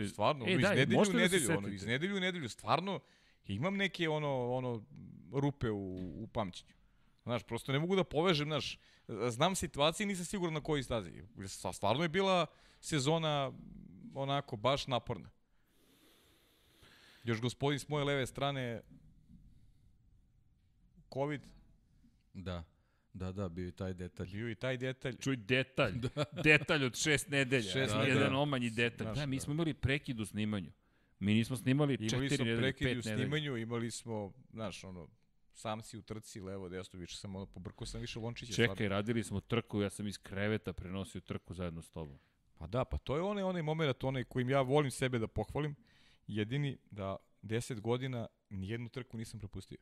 Stvarno, 0.10 0.46
e, 0.46 0.54
iz 0.54 0.62
daj, 0.62 0.76
nedelju 0.76 1.02
u 1.02 1.06
da 1.06 1.14
nedelju, 1.14 1.48
da 1.48 1.58
ono, 1.58 1.68
iz 1.68 1.86
nedelju 1.86 2.18
u 2.18 2.20
nedelju, 2.20 2.50
stvarno, 2.50 3.00
imam 3.46 3.78
neke 3.78 4.10
ono, 4.10 4.52
ono 4.52 4.86
rupe 5.32 5.70
u, 5.70 5.96
u 6.24 6.28
pamćenju. 6.28 6.74
Znaš, 7.24 7.44
prosto 7.44 7.72
ne 7.72 7.80
mogu 7.80 7.96
da 7.96 8.04
povežem, 8.04 8.48
znaš, 8.48 8.80
znam 9.30 9.56
situacije 9.56 10.08
nisam 10.08 10.26
siguran 10.26 10.54
na 10.54 10.62
koji 10.62 10.84
stazi. 10.84 11.24
Stvarno 11.74 12.04
je 12.04 12.10
bila 12.10 12.46
sezona 12.80 13.52
onako 14.14 14.56
baš 14.56 14.88
naporna. 14.88 15.30
Još 17.24 17.42
gospodin 17.42 17.80
s 17.80 17.88
moje 17.88 18.06
leve 18.06 18.28
strane, 18.28 18.82
COVID. 21.14 21.42
Da. 22.34 22.64
Da, 23.14 23.32
da, 23.32 23.50
bio 23.50 23.68
i 23.68 23.72
taj 23.72 23.94
detalj. 23.94 24.28
Bio 24.32 24.50
i 24.50 24.56
taj 24.56 24.78
detalj. 24.78 25.18
Čuj, 25.18 25.36
detalj. 25.36 25.94
da. 26.16 26.26
Detalj 26.44 26.86
od 26.86 26.96
šest 26.96 27.30
nedelja. 27.30 27.72
Šest 27.72 27.94
da, 27.94 28.02
jedan 28.02 28.32
da. 28.32 28.38
omanji 28.38 28.70
detalj. 28.70 29.06
Znaš, 29.06 29.18
da, 29.18 29.26
mi 29.26 29.40
smo 29.40 29.54
imali 29.54 29.74
prekid 29.74 30.20
u 30.20 30.26
snimanju. 30.26 30.72
Mi 31.20 31.34
nismo 31.34 31.58
snimali 31.58 31.94
imali 31.94 32.10
četiri 32.10 32.46
nedelje, 32.46 32.46
pet 32.46 32.46
nedelje. 32.46 32.54
Imali 32.54 32.74
smo 32.74 32.82
prekid 32.82 32.98
u 32.98 33.02
snimanju, 33.02 33.58
imali 33.58 33.92
smo, 33.92 34.34
znaš, 34.54 34.84
ono, 34.84 35.08
sam 35.54 35.82
si 35.82 35.98
u 35.98 36.02
trci, 36.02 36.42
levo, 36.42 36.70
desno, 36.70 37.00
više 37.00 37.18
sam 37.18 37.36
ono, 37.36 37.46
pobrkao 37.46 37.86
sam 37.86 38.02
više 38.02 38.20
lončiće. 38.20 38.54
Čekaj, 38.54 38.76
stvarno. 38.76 38.96
radili 38.96 39.24
smo 39.24 39.40
trku, 39.40 39.82
ja 39.82 39.90
sam 39.90 40.08
iz 40.08 40.18
kreveta 40.18 40.74
prenosio 40.74 41.22
trku 41.22 41.54
zajedno 41.54 41.82
s 41.82 41.90
tobom. 41.90 42.20
Pa 42.58 42.68
da, 42.68 42.86
pa 42.86 42.98
to 42.98 43.16
je 43.16 43.22
onaj, 43.22 43.44
onaj 43.44 43.62
moment, 43.62 44.04
onaj 44.04 44.24
kojim 44.24 44.50
ja 44.50 44.62
volim 44.62 44.92
sebe 44.92 45.20
da 45.20 45.28
pohvalim, 45.28 45.76
jedini 46.28 46.78
da 46.92 47.18
10 47.44 47.80
godina 47.80 48.28
nijednu 48.50 48.90
trku 48.90 49.18
nisam 49.18 49.40
propustio. 49.40 49.78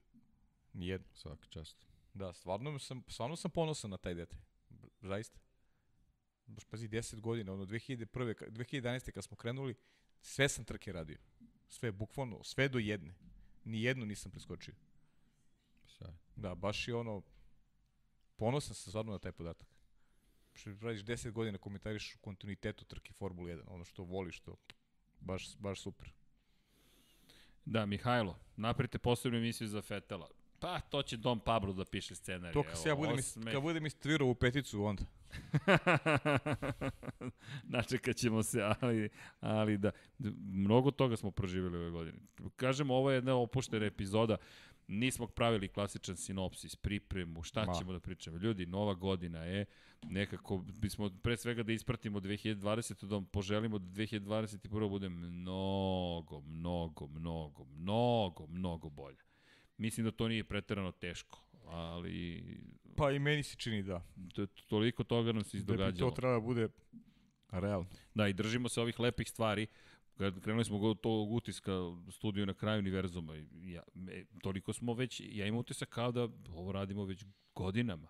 Nijednu. 0.74 1.08
Svaka 1.14 1.48
čast. 1.50 1.89
Da, 2.14 2.34
stvarno 2.34 2.80
sam, 2.80 3.04
stvarno 3.08 3.36
sam 3.36 3.52
ponosan 3.52 3.92
na 3.92 3.98
taj 3.98 4.14
detalj. 4.14 4.40
Zaista. 5.02 5.40
Baš 6.46 6.66
pazi, 6.66 6.88
10 6.88 7.20
godina, 7.20 7.54
ono 7.54 7.66
2001. 7.66 8.06
2011. 8.50 9.12
kad 9.12 9.24
smo 9.24 9.38
krenuli, 9.38 9.76
sve 10.22 10.50
sam 10.50 10.66
trke 10.66 10.92
radio. 10.92 11.18
Sve, 11.68 11.92
bukvalno, 11.92 12.44
sve 12.44 12.70
do 12.70 12.80
jedne. 12.80 13.14
Nijednu 13.64 14.06
nisam 14.06 14.32
preskočio. 14.32 14.74
Sve. 15.86 16.08
Da, 16.36 16.56
baš 16.56 16.88
je 16.88 16.96
ono, 16.96 17.22
ponosan 18.36 18.76
sam 18.76 18.92
stvarno 18.92 19.12
na 19.12 19.20
taj 19.20 19.32
podatak. 19.32 19.68
Što 20.54 20.70
radiš 20.82 21.02
10 21.02 21.32
godina 21.32 21.58
komentariš 21.58 22.16
u 22.16 22.20
kontinuitetu 22.20 22.86
trke 22.86 23.14
Formula 23.14 23.50
1, 23.50 23.64
ono 23.68 23.84
što 23.84 24.04
voliš, 24.04 24.40
to 24.40 24.56
baš, 25.20 25.58
baš 25.58 25.82
super. 25.82 26.12
Da, 27.66 27.86
Mihajlo, 27.86 28.40
napravite 28.56 29.00
posebnu 29.00 29.38
emisiju 29.38 29.68
za 29.68 29.82
Fetela. 29.82 30.30
Pa, 30.60 30.80
to 30.80 31.02
će 31.02 31.18
Dom 31.18 31.40
Pablo 31.40 31.74
da 31.74 31.86
piše 31.86 32.16
scenarij. 32.16 32.54
To 32.54 32.64
kad 32.64 32.82
se 32.82 32.90
ja 32.90 32.96
budem, 32.96 33.16
osme... 33.16 33.52
kad 33.52 33.62
budem 33.62 33.86
istvirao 33.86 34.28
u 34.28 34.36
peticu, 34.36 34.84
onda. 34.84 35.04
Načekat 37.74 38.16
ćemo 38.16 38.44
se, 38.44 38.62
ali, 38.82 39.10
ali 39.40 39.78
da, 39.78 39.92
mnogo 40.40 40.92
toga 40.92 41.18
smo 41.18 41.32
proživjeli 41.32 41.78
ove 41.78 41.90
godine. 41.90 42.18
Kažemo, 42.56 42.96
ovo 42.96 43.12
je 43.12 43.18
jedna 43.18 43.36
opuštena 43.36 43.86
epizoda. 43.86 44.38
Nismo 44.88 45.28
pravili 45.28 45.68
klasičan 45.68 46.18
sinopsis, 46.18 46.76
pripremu, 46.76 47.44
šta 47.44 47.66
Ma. 47.66 47.74
ćemo 47.74 47.94
da 47.94 48.00
pričamo. 48.00 48.38
Ljudi, 48.38 48.66
nova 48.66 48.94
godina 48.94 49.44
je, 49.44 49.66
nekako 50.04 50.58
bismo 50.58 51.10
pre 51.22 51.38
svega 51.38 51.64
da 51.64 51.72
ispratimo 51.72 52.20
2020. 52.20 53.06
da 53.06 53.16
vam 53.16 53.26
poželimo 53.26 53.80
da 53.80 53.86
2021. 53.86 54.90
bude 54.90 55.10
mnogo, 55.10 56.42
mnogo, 56.42 57.08
mnogo, 57.08 57.66
mnogo, 57.66 58.48
mnogo 58.48 58.90
bolje. 58.90 59.29
Mislim 59.80 60.06
da 60.06 60.12
to 60.12 60.28
nije 60.28 60.44
preterano 60.44 60.92
teško, 60.92 61.44
ali... 61.66 62.44
Pa 62.96 63.12
i 63.12 63.20
meni 63.20 63.44
se 63.44 63.56
čini 63.56 63.84
da. 63.84 64.04
To, 64.34 64.46
toliko 64.46 65.04
toga 65.04 65.32
nam 65.32 65.44
se 65.44 65.58
izdogađalo. 65.58 65.92
Da 65.92 65.92
bi 65.92 66.00
to 66.00 66.12
treba 66.12 66.34
da 66.34 66.40
bude 66.40 66.68
realno. 67.50 67.88
Da, 68.14 68.28
i 68.28 68.34
držimo 68.34 68.70
se 68.70 68.82
ovih 68.82 69.00
lepih 69.00 69.30
stvari. 69.30 69.68
Kad 70.18 70.42
krenuli 70.42 70.66
smo 70.66 70.80
od 70.80 71.02
tog 71.02 71.32
utiska 71.32 71.72
studiju 72.12 72.46
na 72.46 72.54
kraju 72.54 72.80
univerzuma, 72.80 73.36
ja, 73.52 73.84
me, 73.94 74.26
toliko 74.42 74.74
smo 74.74 74.94
već, 74.94 75.22
ja 75.26 75.46
imam 75.46 75.60
utisak 75.60 75.90
kao 75.90 76.12
da 76.12 76.28
ovo 76.54 76.72
radimo 76.72 77.06
već 77.06 77.26
godinama. 77.56 78.08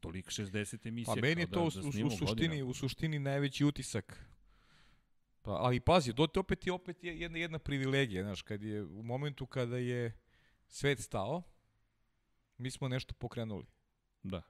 Toliko 0.00 0.30
60 0.30 0.88
emisija. 0.88 1.14
Pa 1.14 1.20
meni 1.20 1.40
je 1.40 1.46
to 1.46 1.60
da, 1.60 1.60
u, 1.60 1.70
da 1.70 1.88
u, 1.88 1.92
suštini, 1.92 2.26
godinama. 2.26 2.70
u 2.70 2.74
suštini 2.74 3.18
najveći 3.18 3.64
utisak. 3.64 4.30
Pa, 5.42 5.50
ali 5.50 5.80
pazi, 5.80 6.12
to 6.12 6.28
opet 6.36 6.66
je 6.66 6.72
opet 6.72 7.04
je 7.04 7.20
jedna, 7.20 7.38
jedna 7.38 7.58
privilegija, 7.58 8.22
znaš, 8.22 8.42
kad 8.42 8.62
je 8.62 8.84
u 8.84 9.02
momentu 9.02 9.46
kada 9.46 9.78
je 9.78 10.23
svet 10.68 11.00
stao, 11.00 11.42
mi 12.58 12.70
smo 12.70 12.88
nešto 12.88 13.14
pokrenuli. 13.14 13.66
Da. 14.22 14.42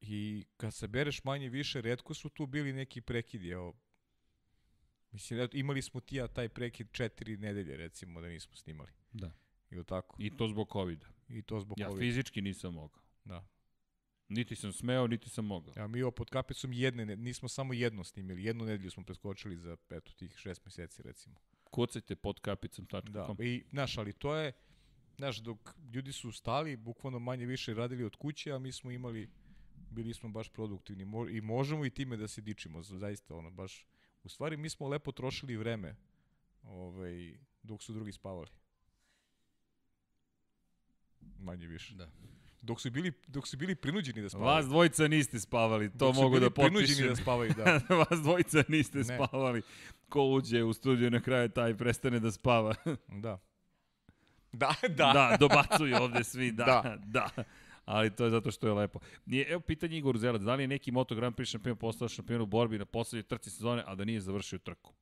I 0.00 0.44
kad 0.56 0.74
se 0.74 0.88
bereš 0.88 1.24
manje 1.24 1.48
više, 1.48 1.80
redko 1.80 2.14
su 2.14 2.28
tu 2.28 2.46
bili 2.46 2.72
neki 2.72 3.00
prekidi. 3.00 3.48
Evo, 3.48 3.74
mislim, 5.12 5.48
imali 5.52 5.82
smo 5.82 6.00
tija 6.00 6.28
taj 6.28 6.48
prekid 6.48 6.88
četiri 6.92 7.36
nedelje, 7.36 7.76
recimo, 7.76 8.20
da 8.20 8.28
nismo 8.28 8.56
snimali. 8.56 8.92
Da. 9.12 9.32
Ili 9.70 9.84
tako? 9.84 10.16
I 10.18 10.36
to 10.36 10.48
zbog 10.48 10.68
covid 10.72 11.00
-a. 11.00 11.38
I 11.38 11.42
to 11.42 11.60
zbog 11.60 11.78
ja 11.78 11.88
covid 11.88 12.02
-a. 12.02 12.06
Ja 12.06 12.08
fizički 12.08 12.42
nisam 12.42 12.74
mogao. 12.74 13.00
Da. 13.24 13.48
Niti 14.28 14.56
sam 14.56 14.72
smeo, 14.72 15.06
niti 15.06 15.30
sam 15.30 15.44
mogao. 15.44 15.74
Ja, 15.76 15.86
mi 15.86 16.02
ovo 16.02 16.10
pod 16.10 16.30
kapicom 16.30 16.72
jedne, 16.72 17.16
nismo 17.16 17.48
samo 17.48 17.72
jedno 17.72 18.04
snimili, 18.04 18.44
jednu 18.44 18.64
nedelju 18.64 18.90
smo 18.90 19.04
preskočili 19.04 19.56
za 19.56 19.76
eto, 19.90 20.12
tih 20.12 20.36
šest 20.36 20.64
meseci, 20.64 21.02
recimo. 21.02 21.36
Kucajte 21.70 22.16
pod 22.16 22.40
kapicom. 22.40 22.86
Da, 23.02 23.34
i, 23.38 23.64
znaš, 23.70 23.98
ali 23.98 24.12
to 24.12 24.34
je, 24.36 24.52
Znaš, 25.18 25.36
dok 25.36 25.74
ljudi 25.94 26.12
su 26.12 26.32
stali, 26.32 26.76
bukvalno 26.76 27.18
manje 27.18 27.46
više 27.46 27.74
radili 27.74 28.04
od 28.04 28.16
kuće, 28.16 28.52
a 28.52 28.58
mi 28.58 28.72
smo 28.72 28.90
imali, 28.90 29.30
bili 29.90 30.14
smo 30.14 30.28
baš 30.28 30.48
produktivni 30.48 31.06
i 31.30 31.40
možemo 31.40 31.86
i 31.86 31.90
time 31.90 32.16
da 32.16 32.28
se 32.28 32.40
dičimo, 32.40 32.82
zaista, 32.82 33.34
ono, 33.34 33.50
baš, 33.50 33.86
u 34.24 34.28
stvari 34.28 34.56
mi 34.56 34.68
smo 34.68 34.88
lepo 34.88 35.12
trošili 35.12 35.56
vreme, 35.56 35.96
ovaj, 36.62 37.38
dok 37.62 37.82
su 37.82 37.92
drugi 37.92 38.12
spavali. 38.12 38.48
Manje 41.38 41.66
više. 41.66 41.94
Da. 41.94 42.10
Dok 42.62 42.80
su 42.80 42.90
bili 42.90 43.12
dok 43.26 43.48
su 43.48 43.56
bili 43.56 43.74
prinuđeni 43.74 44.22
da 44.22 44.28
spavaju. 44.28 44.56
Vas 44.56 44.66
dvojica 44.66 45.08
niste 45.08 45.40
spavali, 45.40 45.90
to 45.90 45.96
dok 45.98 46.14
mogu 46.14 46.40
da 46.40 46.50
potpišem. 46.50 46.74
prinuđeni 46.74 47.08
da 47.08 47.16
spavaju, 47.16 47.54
da. 47.56 47.80
Vas 48.10 48.20
dvojica 48.22 48.64
niste 48.68 48.98
ne. 48.98 49.04
spavali. 49.04 49.62
Ko 50.08 50.24
uđe 50.24 50.64
u 50.64 50.72
studiju 50.72 51.10
na 51.10 51.20
kraju 51.20 51.48
taj 51.48 51.76
prestane 51.76 52.20
da 52.20 52.32
spava. 52.32 52.74
da. 53.24 53.47
Da, 54.52 54.74
da. 54.82 55.12
Da, 55.12 55.36
dobacuju 55.40 55.96
ovde 55.96 56.24
svi, 56.24 56.52
da, 56.52 56.64
da. 56.64 56.96
da. 57.06 57.44
Ali 57.84 58.16
to 58.16 58.24
je 58.24 58.30
zato 58.30 58.50
što 58.50 58.66
je 58.66 58.72
lepo. 58.72 58.98
Nije, 59.26 59.46
evo 59.48 59.60
pitanje 59.60 59.98
Igor 59.98 60.18
Zelac, 60.18 60.42
da 60.42 60.54
li 60.54 60.62
je 60.62 60.68
neki 60.68 60.92
Moto 60.92 61.14
Grand 61.14 61.36
Prix 61.36 61.50
šampion 61.50 61.76
postao 61.76 62.08
šampion 62.08 62.40
u 62.40 62.46
borbi 62.46 62.78
na 62.78 62.84
poslednjoj 62.84 63.22
trci 63.22 63.50
sezone, 63.50 63.82
a 63.86 63.94
da 63.94 64.04
nije 64.04 64.20
završio 64.20 64.58
trku? 64.58 64.94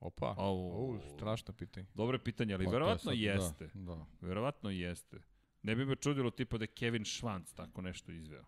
Opa, 0.00 0.34
o, 0.38 0.98
strašno 1.16 1.54
pitanje. 1.54 1.86
Dobre 1.94 2.18
pitanje, 2.18 2.54
ali 2.54 2.64
pa, 2.64 2.70
verovatno 2.70 3.10
sad, 3.10 3.18
da, 3.18 3.24
jeste. 3.24 3.70
Da, 3.74 3.94
da. 3.94 4.06
Verovatno 4.20 4.70
jeste. 4.70 5.20
Ne 5.62 5.76
bi 5.76 5.84
me 5.84 5.96
čudilo 5.96 6.30
tipa 6.30 6.58
da 6.58 6.62
je 6.62 6.68
Kevin 6.68 7.04
Schwanz 7.04 7.54
tako 7.54 7.82
nešto 7.82 8.12
izveo. 8.12 8.44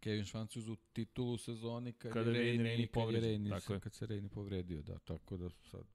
Kevin 0.00 0.24
Schwanz 0.24 0.58
uzu 0.58 0.76
titulu 0.92 1.38
sezoni 1.38 1.92
kad, 1.92 2.12
kada 2.12 2.30
je 2.30 2.62
Reini 2.62 2.86
povredio. 2.86 3.60
Kad, 3.66 3.80
kad 3.80 3.94
se 3.94 4.06
Reini 4.06 4.28
povredio, 4.28 4.82
da, 4.82 4.98
tako 4.98 5.36
da 5.36 5.50
sad 5.70 5.93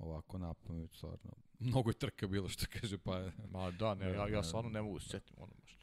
ovako 0.00 0.38
napamet, 0.38 0.92
stvarno. 0.92 1.30
Mnogo 1.58 1.90
je 1.90 1.94
trka 1.94 2.26
bilo 2.26 2.48
što 2.48 2.66
kaže, 2.80 2.98
pa... 2.98 3.30
Ma 3.50 3.70
da, 3.70 3.94
ne, 3.94 4.10
ja, 4.10 4.28
ja 4.28 4.42
stvarno 4.42 4.70
ne 4.70 4.82
mogu 4.82 5.00
se 5.00 5.08
setim 5.08 5.34
ono 5.38 5.52
baš. 5.60 5.76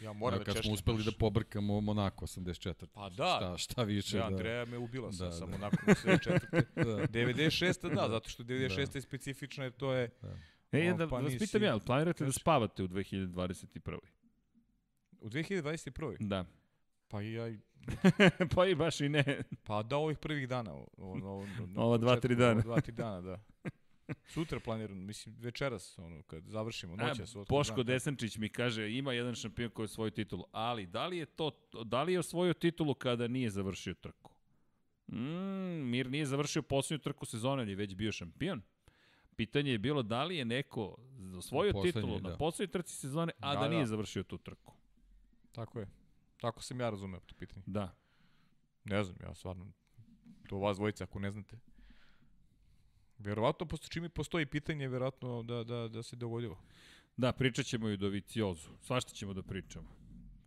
Ja 0.00 0.12
moram 0.12 0.38
da 0.38 0.44
kad 0.44 0.64
smo 0.64 0.72
uspeli 0.72 1.04
da 1.04 1.12
pobrkamo 1.18 1.80
Monako 1.80 2.26
84. 2.26 2.86
Pa 2.92 3.08
da. 3.08 3.36
Šta, 3.36 3.58
šta 3.58 3.82
više 3.82 4.16
Ja, 4.16 4.20
da... 4.20 4.26
Andreja 4.26 4.64
me 4.64 4.78
ubila 4.78 5.12
sa, 5.12 5.24
Da, 5.24 5.32
sa 5.32 5.46
da. 5.46 5.94
Sve 5.94 6.18
četvrte. 6.18 6.62
Da. 6.84 7.06
96. 7.06 7.94
da, 7.94 8.08
zato 8.08 8.28
što 8.28 8.42
96. 8.42 8.94
je 8.94 9.00
specifična 9.02 9.64
jer 9.64 9.72
to 9.72 9.92
je... 9.92 10.10
E, 10.72 10.92
O, 10.92 10.96
da, 10.96 11.08
pa 11.08 11.16
da 11.16 11.22
vas 11.22 11.38
pitam 11.38 11.62
ja, 11.62 11.78
planirate 11.86 12.24
da 12.24 12.32
spavate 12.32 12.82
u 12.82 12.88
2021. 12.88 13.98
U 15.20 15.28
2021. 15.28 16.16
Da. 16.20 16.44
Pa 17.08 17.20
ja, 17.20 17.56
pa 18.54 18.66
i 18.66 18.74
baš 18.74 19.00
i 19.00 19.08
ne. 19.08 19.42
pa 19.62 19.82
da 19.82 19.96
ovih 19.96 20.18
prvih 20.18 20.48
dana. 20.48 20.74
O, 20.74 20.86
o, 20.96 21.12
o, 21.38 21.46
na 21.66 21.82
Ova 21.82 21.98
dva, 21.98 22.16
tri 22.16 22.36
dana. 22.36 22.52
Ova 22.52 22.62
dva, 22.62 22.80
tri 22.80 22.92
dana, 22.92 23.20
da. 23.20 23.38
Sutra 24.26 24.60
planiram, 24.60 24.98
mislim, 24.98 25.34
večeras, 25.38 25.98
ono, 25.98 26.22
kad 26.22 26.44
završimo, 26.46 26.96
noćas. 26.96 27.36
A, 27.36 27.40
otkud 27.40 27.56
Boško 27.56 27.76
dan. 27.76 27.86
Desančić 27.86 28.36
mi 28.36 28.48
kaže 28.48 28.90
ima 28.92 29.12
jedan 29.12 29.34
šampion 29.34 29.70
koji 29.70 29.84
je 29.84 29.88
svoju 29.88 30.10
titulu, 30.10 30.44
ali 30.52 30.86
da 30.86 31.06
li 31.06 31.18
je 31.18 31.26
to 31.26 31.50
da 31.84 32.02
li 32.02 32.12
je 32.12 32.18
osvojio 32.18 32.52
titulu 32.54 32.94
kada 32.94 33.28
nije 33.28 33.50
završio 33.50 33.94
trku? 33.94 34.32
Mm, 35.08 35.90
Mir 35.90 36.10
nije 36.10 36.26
završio 36.26 36.62
poslednju 36.62 37.02
trku 37.02 37.26
sezone, 37.26 37.62
ali 37.62 37.72
je 37.72 37.76
već 37.76 37.94
bio 37.94 38.12
šampion. 38.12 38.62
Pitanje 39.36 39.70
je 39.72 39.78
bilo 39.78 40.02
da 40.02 40.24
li 40.24 40.36
je 40.36 40.44
neko 40.44 40.96
osvojio 41.38 41.72
Na 41.72 41.82
titulu 41.82 42.20
na 42.20 42.30
da. 42.30 42.36
poslednjoj 42.36 42.72
trci 42.72 42.96
sezone, 42.96 43.32
a 43.40 43.54
da, 43.54 43.60
Da, 43.60 43.68
nije 43.68 43.80
da. 43.82 43.86
završio 43.86 44.22
tu 44.22 44.38
trku. 44.38 44.74
Tako 45.52 45.80
je. 45.80 45.86
Tako 46.42 46.62
sam 46.62 46.80
ja 46.80 46.90
razumeo 46.90 47.20
to 47.20 47.34
pitanje. 47.34 47.62
Da. 47.66 47.94
Ne 48.84 49.04
znam, 49.04 49.16
ja 49.22 49.34
stvarno, 49.34 49.72
to 50.48 50.58
vas 50.58 50.76
dvojica 50.76 51.04
ako 51.04 51.18
ne 51.18 51.30
znate. 51.30 51.58
Verovatno, 53.18 53.66
posto, 53.66 53.88
čim 53.88 54.04
i 54.04 54.08
postoji 54.08 54.46
pitanje, 54.46 54.88
verovatno 54.88 55.42
da, 55.42 55.64
da, 55.64 55.88
da 55.88 56.02
se 56.02 56.16
dogodilo. 56.16 56.58
Da, 57.16 57.32
pričat 57.32 57.66
ćemo 57.66 57.88
i 57.88 57.92
o 57.92 57.96
Doviciozu. 57.96 58.68
Svašta 58.80 59.14
ćemo 59.14 59.34
da 59.34 59.42
pričamo. 59.42 59.88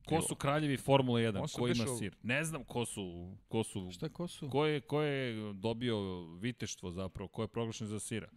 Ko 0.06 0.22
su 0.22 0.36
kraljevi 0.36 0.78
Formule 0.78 1.22
1? 1.22 1.42
On 1.42 1.48
se 1.48 1.60
Ko 1.60 1.68
ima 1.68 1.98
sir? 1.98 2.16
Ne 2.24 2.44
znam 2.44 2.64
ko 2.64 2.86
su, 2.86 3.36
ko 3.48 3.64
su 3.64 3.90
Šta, 3.92 4.10
ko 4.10 4.28
su? 4.28 4.50
Ko 4.50 4.66
je, 4.66 4.82
ko 4.82 5.02
je 5.02 5.54
dobio 5.54 6.26
viteštvo 6.26 6.92
zapravo? 6.92 7.28
Ko 7.28 7.42
je 7.42 7.48
proglašen 7.48 7.88
za 7.88 8.00
sira? 8.00 8.30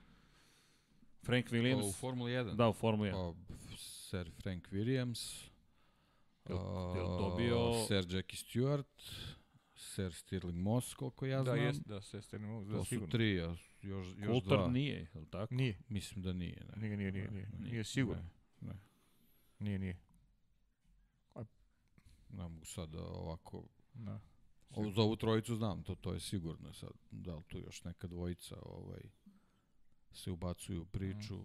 Frank 1.25 1.47
O, 1.47 1.49
u 1.51 1.59
Williams? 1.59 1.95
Formuli 2.01 2.33
1? 2.33 2.55
Da, 2.55 2.69
u 2.69 2.73
Formuli 2.73 3.11
1. 3.11 3.15
O, 3.15 3.35
Sir 3.77 4.31
Frank 4.43 4.69
Williams. 4.73 5.48
Jel 6.49 6.59
o, 7.07 7.19
dobio- 7.21 7.87
Sir 7.87 8.15
Jackie 8.15 8.39
Stewart. 8.39 9.13
Sir 9.77 10.15
Stirling 10.15 10.59
Moss, 10.59 10.95
koliko 10.95 11.27
ja 11.27 11.39
Da, 11.39 11.45
znam. 11.45 11.59
jest, 11.59 11.83
da, 11.87 12.01
ste 12.01 12.39
ne 12.39 12.47
mogu, 12.47 12.65
da, 12.65 12.73
To 12.73 12.85
su 12.85 12.89
sigurno. 12.89 13.11
tri, 13.11 13.41
a 13.41 13.45
još, 13.45 13.73
još 13.83 14.07
Coulter 14.27 14.59
dva. 14.59 14.69
nije, 14.69 15.09
je 15.15 15.21
li 15.21 15.27
tako? 15.27 15.55
Nije, 15.55 15.79
Mislim 15.89 16.23
da 16.23 16.33
nije. 16.33 16.67
Ne. 16.67 16.77
nije, 16.79 16.97
nije, 16.97 17.13
nije, 17.13 17.31
nije, 17.31 17.49
Ne, 17.53 17.71
nije 17.71 17.85
sigurno. 17.85 18.23
Ne, 18.61 18.69
ne. 18.69 18.79
Nije, 19.59 19.79
nije. 19.79 19.97
Ne 22.31 22.43
mogu 22.43 22.65
sad 22.65 22.89
da 22.89 23.03
ovako... 23.03 23.65
Da. 23.95 24.21
O, 24.71 24.91
za 24.91 25.03
ovu 25.03 25.17
trojicu 25.17 25.57
znam, 25.57 25.83
to, 25.83 25.95
to 25.95 26.13
je 26.13 26.21
sigurno 26.21 26.73
sad. 26.73 26.91
Da 27.11 27.35
li 27.35 27.43
tu 27.45 27.59
još 27.59 27.85
neka 27.85 28.07
dvojica 28.07 28.57
ovaj, 28.63 29.01
se 30.13 30.31
ubacuju 30.31 30.83
u 30.83 30.87
priču. 30.87 31.45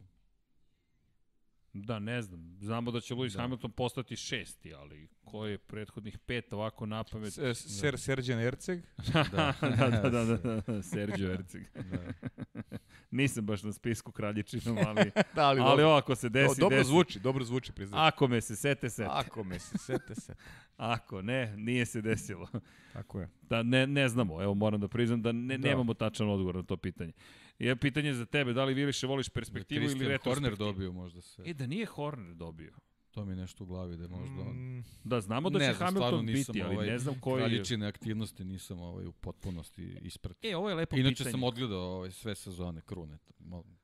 Da, 1.74 2.00
ne 2.00 2.22
znam. 2.22 2.58
Znamo 2.62 2.92
da 2.92 3.02
će 3.02 3.16
Lewis 3.16 3.34
Da. 3.36 3.42
Hamilton 3.42 3.72
postati 3.72 4.16
šesti, 4.16 4.74
ali 4.74 5.08
ko 5.26 5.46
je 5.46 5.58
prethodnih 5.58 6.18
pet 6.18 6.54
ovako 6.54 6.86
na 6.86 7.04
pamet? 7.04 7.34
Ser 7.56 8.00
Serđan 8.00 8.40
Erceg, 8.40 8.80
da, 9.14 9.54
da, 9.62 9.90
da, 9.90 10.10
da, 10.10 10.38
da, 10.38 10.62
da, 10.62 10.82
Sergio 10.94 11.32
Erceg. 11.32 11.64
Da. 11.74 12.14
Nisam 13.12 13.46
baš 13.46 13.64
na 13.64 13.74
spisku 13.74 14.12
kraljičinom, 14.12 14.78
ali, 14.88 15.12
da, 15.36 15.48
ali, 15.48 15.62
ali 15.62 15.84
ovako 15.84 16.16
se 16.16 16.30
desi, 16.30 16.60
dobro 16.62 16.78
desi. 16.78 16.88
zvuči, 16.88 17.20
dobro 17.20 17.44
zvuči, 17.44 17.72
priznam. 17.72 18.00
Ako 18.02 18.28
me 18.28 18.42
se 18.42 18.56
sete, 18.56 18.90
sete. 18.90 19.10
Ako 19.12 19.44
me 19.44 19.60
se, 19.60 19.78
sete 19.78 20.16
se. 20.16 20.36
Ako 20.78 21.22
ne, 21.22 21.58
nije 21.58 21.86
se 21.86 22.02
desilo. 22.02 22.48
Tako 22.94 23.20
je. 23.20 23.30
Da 23.42 23.64
ne, 23.64 23.88
ne 23.88 24.10
znamo, 24.10 24.42
evo 24.44 24.54
moram 24.54 24.82
da 24.82 24.88
priznam 24.88 25.22
da, 25.22 25.32
ne, 25.32 25.58
Da. 25.58 25.68
nemamo 25.68 25.94
tačan 25.94 26.30
odgovor 26.30 26.56
na 26.56 26.64
to 26.64 26.78
pitanje. 26.78 27.12
Je 27.60 27.76
pitanje 27.76 28.14
za 28.14 28.26
tebe, 28.26 28.54
da 28.54 28.66
li 28.66 28.74
vi 28.74 28.86
više 28.86 29.08
voliš 29.08 29.28
Da 29.28 29.34
perspektivu 29.34 29.82
ili 29.84 29.90
Christian 29.90 30.12
retrospektivu? 30.12 30.56
Horner 30.56 30.74
dobio 30.76 30.92
možda 30.92 31.22
se. 31.22 31.44
E, 31.46 31.54
da 31.54 31.68
nije 31.68 31.86
Horner 31.86 32.34
dobio. 32.36 32.74
To 33.12 33.26
mi 33.26 33.32
je 33.32 33.36
nešto 33.36 33.64
u 33.64 33.68
glavi 33.68 33.98
da 33.98 34.08
možda 34.08 34.42
on. 34.42 34.56
Mm, 34.78 34.84
Da, 35.04 35.22
znamo 35.22 35.50
da 35.50 35.60
Ne 35.60 35.68
će 35.74 35.74
Hamilton 35.74 36.26
nisam 36.26 36.54
biti, 36.54 36.64
ali 36.64 36.76
ovaj 36.76 36.88
ne 36.88 37.00
znam 37.00 37.20
koji 37.20 37.42
je... 37.42 37.48
Kraljičine 37.48 37.88
aktivnosti 37.88 38.44
nisam 38.44 38.80
ovaj, 38.80 39.06
u 39.06 39.12
potpunosti 39.12 39.98
ispratio. 40.02 40.52
E, 40.52 40.56
ovo 40.56 40.70
je 40.70 40.76
lepo 40.76 40.96
Inače 40.96 41.16
pitanje. 41.16 41.32
sam 41.32 41.44
odgledao 41.44 41.80
ovaj, 41.80 42.12
sve 42.12 42.36
sezone 42.36 42.82
Krune. 42.82 43.18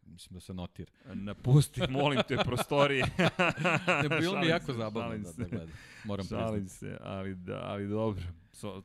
Mislim 0.06 0.34
da 0.34 0.40
se 0.40 0.54
notira. 0.54 0.92
Napusti, 1.14 1.82
molim 1.90 2.20
te, 2.28 2.38
prostorije. 2.46 3.06
Ne, 4.10 4.20
bilo 4.20 4.40
mi 4.40 4.48
jako 4.48 4.74
zabavno 4.74 5.18
da, 5.18 5.32
da 5.38 5.50
gledam. 5.50 5.72
Moram 6.04 6.26
Šalim 6.26 6.62
priznati. 6.62 6.80
se, 6.80 6.98
ali, 7.02 7.36
da, 7.36 7.62
ali 7.64 7.88
dobro. 7.88 8.24
So, 8.52 8.84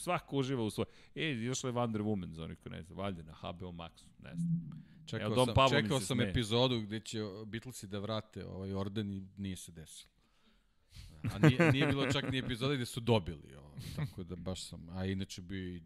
svako 0.00 0.36
uživa 0.36 0.62
u 0.64 0.70
svoj... 0.70 0.86
E, 1.14 1.30
izašla 1.30 1.68
je 1.68 1.74
Wonder 1.74 2.02
Woman, 2.02 2.32
za 2.32 2.44
onih 2.44 2.58
ko 2.58 2.68
ne 2.68 2.82
zna, 2.82 2.94
valjda 2.94 3.22
na 3.22 3.32
HBO 3.32 3.72
Maxu, 3.72 4.04
ne 4.18 4.34
znam. 4.34 4.90
Čekao 5.06 5.26
Evo, 5.26 5.46
sam, 5.46 5.68
čekao 5.70 6.00
sam 6.00 6.16
smeje. 6.16 6.30
epizodu 6.30 6.80
gde 6.80 7.00
će 7.00 7.18
Beatlesi 7.46 7.86
da 7.86 7.98
vrate 7.98 8.46
ovaj 8.46 8.72
orden 8.72 9.12
i 9.12 9.22
nije 9.36 9.56
se 9.56 9.72
desilo. 9.72 10.10
A 11.22 11.38
nije, 11.38 11.72
nije 11.72 11.86
bilo 11.86 12.12
čak 12.12 12.30
ni 12.32 12.38
epizoda 12.38 12.74
gde 12.74 12.86
su 12.86 13.00
dobili. 13.00 13.54
Ovo, 13.56 13.74
tako 13.96 14.24
da 14.24 14.36
baš 14.36 14.64
sam... 14.64 14.88
A 14.90 15.06
inače 15.06 15.42
bio 15.42 15.68
i, 15.68 15.82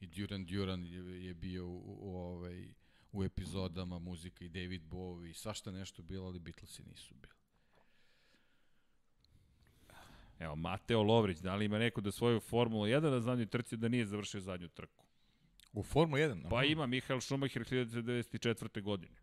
i 0.00 0.06
Duran 0.06 0.44
Duran 0.44 0.84
je, 0.84 1.24
je 1.24 1.34
bio 1.34 1.66
u, 1.66 1.96
u, 2.00 2.16
ovaj, 2.16 2.74
u 3.12 3.24
epizodama 3.24 3.98
muzika 3.98 4.44
i 4.44 4.48
David 4.48 4.82
Bowie 4.82 5.30
i 5.30 5.34
svašta 5.34 5.70
nešto 5.70 6.02
bilo, 6.02 6.26
ali 6.26 6.38
Beatlesi 6.38 6.82
nisu 6.82 7.14
bili. 7.14 7.35
Evo, 10.38 10.56
Mateo 10.56 11.02
Lovrić, 11.02 11.38
da 11.38 11.54
li 11.54 11.64
ima 11.64 11.78
neko 11.78 12.00
da 12.00 12.12
svoju 12.12 12.40
Formulu 12.40 12.84
1 12.84 13.10
na 13.10 13.20
zadnjoj 13.20 13.46
trci 13.46 13.76
da 13.76 13.88
nije 13.88 14.06
završio 14.06 14.40
zadnju 14.40 14.68
trku? 14.68 15.06
u 15.76 15.82
Formu 15.82 16.16
1. 16.16 16.48
Pa 16.50 16.64
ima 16.64 16.86
Mihael 16.86 17.20
Schumacher 17.20 17.64
1994. 17.64 18.82
godine. 18.82 19.16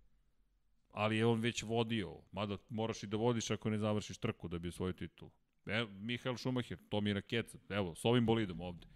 Ali 0.92 1.18
je 1.18 1.26
on 1.26 1.40
već 1.40 1.64
vodio, 1.64 2.16
mada 2.32 2.58
moraš 2.70 3.04
i 3.04 3.08
da 3.08 3.18
vodiš 3.18 3.52
ako 3.52 3.70
ne 3.70 3.78
završiš 3.78 4.18
trku 4.18 4.48
da 4.48 4.60
bi 4.60 4.72
svoju 4.72 4.94
titulu. 4.94 5.32
Evo, 5.66 5.90
Mihael 5.90 6.38
Schumacher, 6.38 6.78
Tomi 6.90 7.14
Rakeca, 7.14 7.58
evo, 7.70 7.96
s 7.96 8.06
ovim 8.06 8.26
bolidom 8.26 8.62
ovde. 8.62 8.88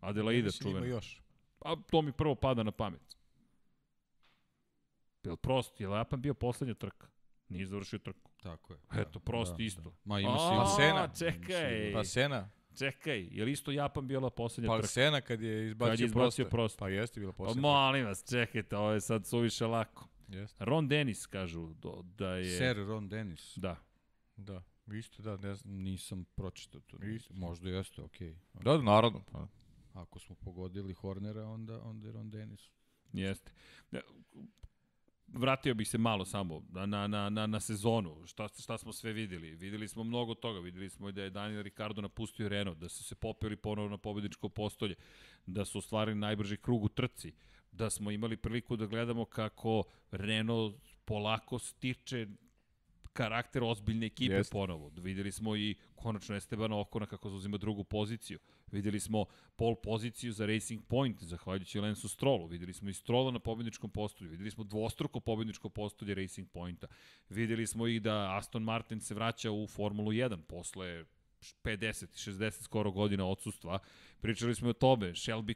Adelaida 0.00 0.46
Mislim, 0.46 0.70
ima 0.70 0.78
čuvena. 0.78 0.94
još. 0.96 1.22
A 1.60 1.76
to 1.90 2.02
mi 2.02 2.12
prvo 2.12 2.34
pada 2.34 2.62
na 2.62 2.70
pamet. 2.70 3.16
Jel 5.24 5.36
prosto, 5.36 5.82
jel 5.82 5.92
Japan 5.92 6.22
bio 6.22 6.34
poslednja 6.34 6.74
trka? 6.74 7.08
Nije 7.48 7.66
završio 7.66 7.98
trku. 7.98 8.29
Tako 8.40 8.72
je. 8.72 8.78
Eto, 8.92 9.18
prost 9.20 9.60
isto. 9.60 9.94
Ma 10.04 10.20
ima 10.20 10.30
sigurno. 10.30 10.60
Pa 10.60 10.66
Sena. 10.66 11.08
čekaj. 11.32 11.92
Pa 11.92 12.04
Sena. 12.04 12.50
Čekaj, 12.78 13.28
je 13.30 13.44
li 13.44 13.52
isto 13.52 13.70
Japan 13.70 14.06
bila 14.06 14.30
poslednja 14.30 14.68
Pa 14.68 14.76
trka? 14.76 14.86
Sena 14.88 15.20
kad 15.20 15.40
je 15.42 15.66
izbacio, 15.66 15.90
Kad 15.90 16.00
je 16.00 16.06
izbacio 16.06 16.44
prosto. 16.44 16.50
prosto. 16.50 16.78
Pa 16.78 16.88
jeste 16.88 17.20
bila 17.20 17.32
Pa 17.32 17.36
poslednja. 17.36 17.60
molim 17.62 18.04
vas, 18.06 18.24
čekajte, 18.30 18.76
ovo 18.76 18.90
je 18.90 19.00
sad 19.00 19.26
suviše 19.26 19.66
lako. 19.66 20.08
Jeste. 20.28 20.64
Ron 20.64 20.88
Dennis 20.88 21.26
kažu 21.26 21.74
do, 21.74 22.02
da 22.04 22.34
je... 22.34 22.58
Sir 22.58 22.76
Ron 22.76 23.08
Dennis. 23.08 23.52
Da. 23.56 23.76
Da. 24.36 24.62
Isto, 24.88 25.22
da, 25.22 25.36
ne 25.38 25.54
znam. 25.54 25.74
Nisam 25.74 26.24
pročitao 26.24 26.80
to. 26.80 26.96
Isto. 26.96 27.34
Možda 27.34 27.70
jeste, 27.70 28.02
okej. 28.02 28.34
Da, 28.52 28.72
da, 28.72 28.82
naravno. 28.82 29.22
Pa. 29.32 29.46
Ako 29.94 30.18
smo 30.18 30.34
pogodili 30.34 30.94
Hornera, 30.94 31.44
onda, 31.46 31.82
onda 31.82 32.06
je 32.06 32.12
Ron 32.12 32.30
Dennis. 32.30 32.70
Jeste. 33.12 33.52
Vratio 35.32 35.74
bih 35.74 35.88
se 35.88 35.98
malo 35.98 36.24
samo 36.24 36.62
na, 36.72 36.86
na, 36.86 37.28
na, 37.28 37.46
na, 37.46 37.60
sezonu, 37.60 38.26
šta, 38.26 38.48
šta 38.48 38.78
smo 38.78 38.92
sve 38.92 39.12
videli. 39.12 39.50
Videli 39.50 39.88
smo 39.88 40.04
mnogo 40.04 40.34
toga, 40.34 40.60
videli 40.60 40.90
smo 40.90 41.08
i 41.08 41.12
da 41.12 41.22
je 41.22 41.30
Daniel 41.30 41.62
Ricardo 41.62 42.00
napustio 42.00 42.48
Renault, 42.48 42.78
da 42.78 42.88
su 42.88 43.04
se 43.04 43.14
popeli 43.14 43.56
ponovo 43.56 43.88
na 43.88 43.98
pobedničko 43.98 44.48
postolje, 44.48 44.94
da 45.46 45.64
su 45.64 45.78
ostvarili 45.78 46.18
najbrži 46.18 46.56
krug 46.56 46.84
u 46.84 46.88
trci, 46.88 47.32
da 47.72 47.90
smo 47.90 48.10
imali 48.10 48.36
priliku 48.36 48.76
da 48.76 48.86
gledamo 48.86 49.24
kako 49.24 49.84
Renault 50.10 50.76
polako 51.04 51.58
stiče 51.58 52.26
karakter 53.12 53.62
ozbiljne 53.64 54.06
ekipe 54.06 54.34
Jeste. 54.34 54.52
ponovo. 54.52 54.92
Videli 54.96 55.32
smo 55.32 55.56
i 55.56 55.76
konačno 55.96 56.36
Estebana 56.36 56.80
Okona 56.80 57.06
kako 57.06 57.30
zauzima 57.30 57.56
drugu 57.56 57.84
poziciju. 57.84 58.38
Videli 58.72 59.00
smo 59.00 59.24
pol 59.56 59.74
poziciju 59.74 60.32
za 60.32 60.46
Racing 60.46 60.82
Point, 60.88 61.22
zahvaljujući 61.22 61.80
Lensu 61.80 62.08
Strollu. 62.08 62.46
Videli 62.46 62.72
smo 62.72 62.90
i 62.90 62.92
Strolla 62.92 63.30
na 63.30 63.38
pobedničkom 63.38 63.90
postolju. 63.90 64.30
Videli 64.30 64.50
smo 64.50 64.64
dvostruko 64.64 65.20
pobedničko 65.20 65.68
postolje 65.68 66.14
Racing 66.14 66.48
Pointa. 66.50 66.86
Videli 67.28 67.66
smo 67.66 67.86
i 67.86 68.00
da 68.00 68.36
Aston 68.36 68.62
Martin 68.62 69.00
se 69.00 69.14
vraća 69.14 69.50
u 69.50 69.66
Formulu 69.66 70.12
1 70.12 70.42
posle 70.42 71.04
50, 71.64 72.30
60 72.30 72.62
skoro 72.62 72.90
godina 72.90 73.26
odsustva. 73.26 73.78
Pričali 74.20 74.54
smo 74.54 74.68
i 74.68 74.70
o 74.70 74.72
tome, 74.72 75.06
Shelby, 75.06 75.54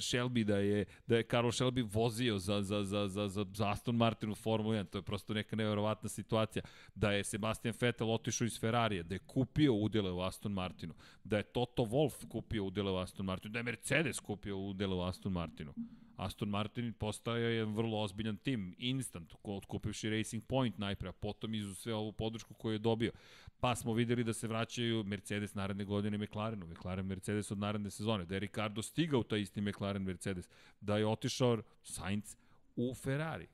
Shelby 0.00 0.44
da 0.44 0.56
je 0.56 0.84
da 1.06 1.16
je 1.16 1.22
Carlo 1.22 1.50
Shelby 1.50 1.88
vozio 1.92 2.38
za, 2.38 2.62
za, 2.62 2.84
za, 2.84 3.08
za, 3.08 3.28
za, 3.28 3.70
Aston 3.70 3.96
Martin 3.96 4.30
u 4.30 4.34
Formulu 4.34 4.74
1, 4.74 4.84
to 4.84 4.98
je 4.98 5.02
prosto 5.02 5.34
neka 5.34 5.56
neverovatna 5.56 6.08
situacija. 6.08 6.62
Da 6.94 7.12
je 7.12 7.24
Sebastian 7.24 7.74
Vettel 7.80 8.10
otišao 8.10 8.44
iz 8.44 8.60
Ferrarija, 8.60 9.02
da 9.02 9.14
je 9.14 9.18
kupio 9.18 9.74
udele 9.74 10.10
u 10.10 10.20
Aston 10.20 10.52
Martinu, 10.52 10.94
da 11.24 11.36
je 11.36 11.42
Toto 11.42 11.82
Wolff 11.82 12.28
kupio 12.28 12.64
udele 12.64 12.90
u 12.90 12.96
Aston 12.96 13.26
Martinu, 13.26 13.52
da 13.52 13.58
je 13.58 13.62
Mercedes 13.62 14.20
kupio 14.20 14.58
udele 14.58 14.94
u 14.94 15.02
Aston 15.02 15.32
Martinu. 15.32 15.74
Aston 16.18 16.48
Martin 16.48 16.92
postao 16.92 17.36
je 17.36 17.56
jedan 17.56 17.74
vrlo 17.74 18.00
ozbiljan 18.02 18.36
tim, 18.36 18.74
instant, 18.78 19.34
otkupivši 19.42 20.10
Racing 20.10 20.44
Point 20.44 20.78
najpre, 20.78 21.08
a 21.08 21.12
potom 21.12 21.54
izu 21.54 21.74
sve 21.74 21.94
ovu 21.94 22.12
podršku 22.12 22.54
koju 22.54 22.72
je 22.72 22.78
dobio. 22.78 23.12
Pa 23.60 23.74
smo 23.74 23.92
videli 23.92 24.24
da 24.24 24.32
se 24.32 24.48
vraćaju 24.48 25.04
Mercedes 25.04 25.54
naredne 25.54 25.84
godine 25.84 26.14
i 26.16 26.18
McLarenu, 26.18 26.66
McLaren 26.66 27.06
Mercedes 27.06 27.50
od 27.50 27.58
naredne 27.58 27.77
sezone, 27.90 28.24
da 28.24 28.34
je 28.34 28.40
Ricardo 28.40 28.82
stigao 28.82 29.22
taj 29.22 29.40
isti 29.40 29.60
McLaren 29.60 30.02
Mercedes, 30.02 30.48
da 30.80 30.98
je 30.98 31.06
otišao 31.06 31.62
Sainz 31.82 32.36
u 32.76 32.94
Ferrari 32.94 33.46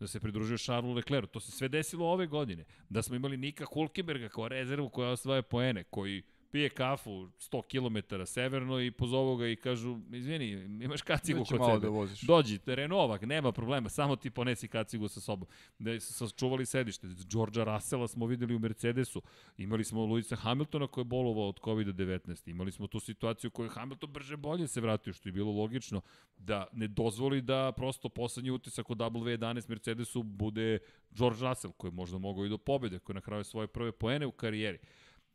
da 0.00 0.06
se 0.06 0.20
pridružio 0.20 0.58
Charlesu 0.58 0.94
Leclercu. 0.94 1.32
To 1.32 1.40
se 1.40 1.52
sve 1.52 1.68
desilo 1.68 2.06
ove 2.06 2.26
godine. 2.26 2.64
Da 2.88 3.02
smo 3.02 3.16
imali 3.16 3.36
Nika 3.36 3.64
Hulkenberga 3.64 4.28
kao 4.28 4.48
rezervu 4.48 4.88
koja 4.88 5.10
osvaja 5.10 5.42
poene, 5.42 5.84
koji 5.84 6.22
pije 6.50 6.68
kafu 6.68 7.10
100 7.10 7.62
km 7.62 8.24
severno 8.26 8.80
i 8.80 8.90
pozovu 8.90 9.36
ga 9.36 9.48
i 9.48 9.56
kažu, 9.56 9.98
izvini, 10.12 10.50
imaš 10.84 11.02
kacigu 11.02 11.44
kod 11.44 11.60
sebe. 11.66 11.78
Da 11.80 11.88
voziš. 11.88 12.20
Dođi, 12.20 12.58
Renovak, 12.66 13.22
nema 13.22 13.52
problema, 13.52 13.88
samo 13.88 14.16
ti 14.16 14.30
ponesi 14.30 14.68
kacigu 14.68 15.08
sa 15.08 15.20
sobom. 15.20 15.48
Da 15.78 16.00
su 16.00 16.12
sačuvali 16.12 16.66
sedište. 16.66 17.06
Georgea 17.30 17.64
Russella 17.64 18.08
smo 18.08 18.26
videli 18.26 18.54
u 18.54 18.58
Mercedesu. 18.58 19.22
Imali 19.56 19.84
smo 19.84 20.04
Luisa 20.04 20.36
Hamiltona 20.36 20.86
koji 20.86 21.02
je 21.02 21.06
bolovao 21.06 21.48
od 21.48 21.60
COVID-19. 21.60 22.50
Imali 22.50 22.72
smo 22.72 22.86
tu 22.86 23.00
situaciju 23.00 23.50
koju 23.50 23.68
Hamilton 23.68 24.12
brže 24.12 24.36
bolje 24.36 24.68
se 24.68 24.80
vratio, 24.80 25.12
što 25.12 25.28
je 25.28 25.32
bilo 25.32 25.52
logično, 25.52 26.00
da 26.36 26.66
ne 26.72 26.88
dozvoli 26.88 27.42
da 27.42 27.72
prosto 27.76 28.08
poslednji 28.08 28.50
utisak 28.50 28.90
od 28.90 28.98
W11 28.98 29.68
Mercedesu 29.68 30.22
bude 30.22 30.78
George 31.10 31.40
Russell, 31.40 31.72
koji 31.72 31.88
je 31.88 31.94
možda 31.94 32.18
mogao 32.18 32.46
i 32.46 32.48
do 32.48 32.58
pobede, 32.58 32.98
koji 32.98 33.14
je 33.14 33.18
na 33.18 33.20
kraju 33.20 33.44
svoje 33.44 33.66
prve 33.66 33.92
poene 33.92 34.26
u 34.26 34.32
karijeri. 34.32 34.78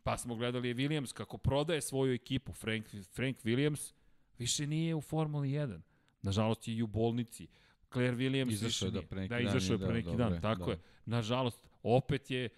Pa 0.06 0.18
smo 0.18 0.36
gledali 0.36 0.74
Williams 0.74 1.14
kako 1.14 1.38
prodaje 1.38 1.82
svoju 1.82 2.14
ekipu. 2.14 2.54
Frank, 2.54 2.86
Frank 3.14 3.38
Williams 3.44 3.94
više 4.38 4.68
nije 4.68 4.96
u 4.96 5.02
Formuli 5.02 5.50
1. 5.50 5.80
Nažalost 6.22 6.68
je 6.68 6.76
i 6.76 6.82
u 6.82 6.88
bolnici. 6.88 7.48
Claire 7.94 8.16
Williams 8.16 8.52
izašao 8.52 8.90
da 8.90 9.02
pre 9.02 9.22
neki 9.22 9.34
da, 9.34 9.40
izašao 9.40 9.74
je 9.74 9.80
pre 9.80 9.94
neki 9.94 10.10
da, 10.10 10.16
dan, 10.16 10.28
dobre, 10.28 10.42
tako 10.42 10.66
da. 10.66 10.72
je. 10.72 10.80
Nažalost, 11.06 11.60
opet 11.84 12.32
je 12.32 12.50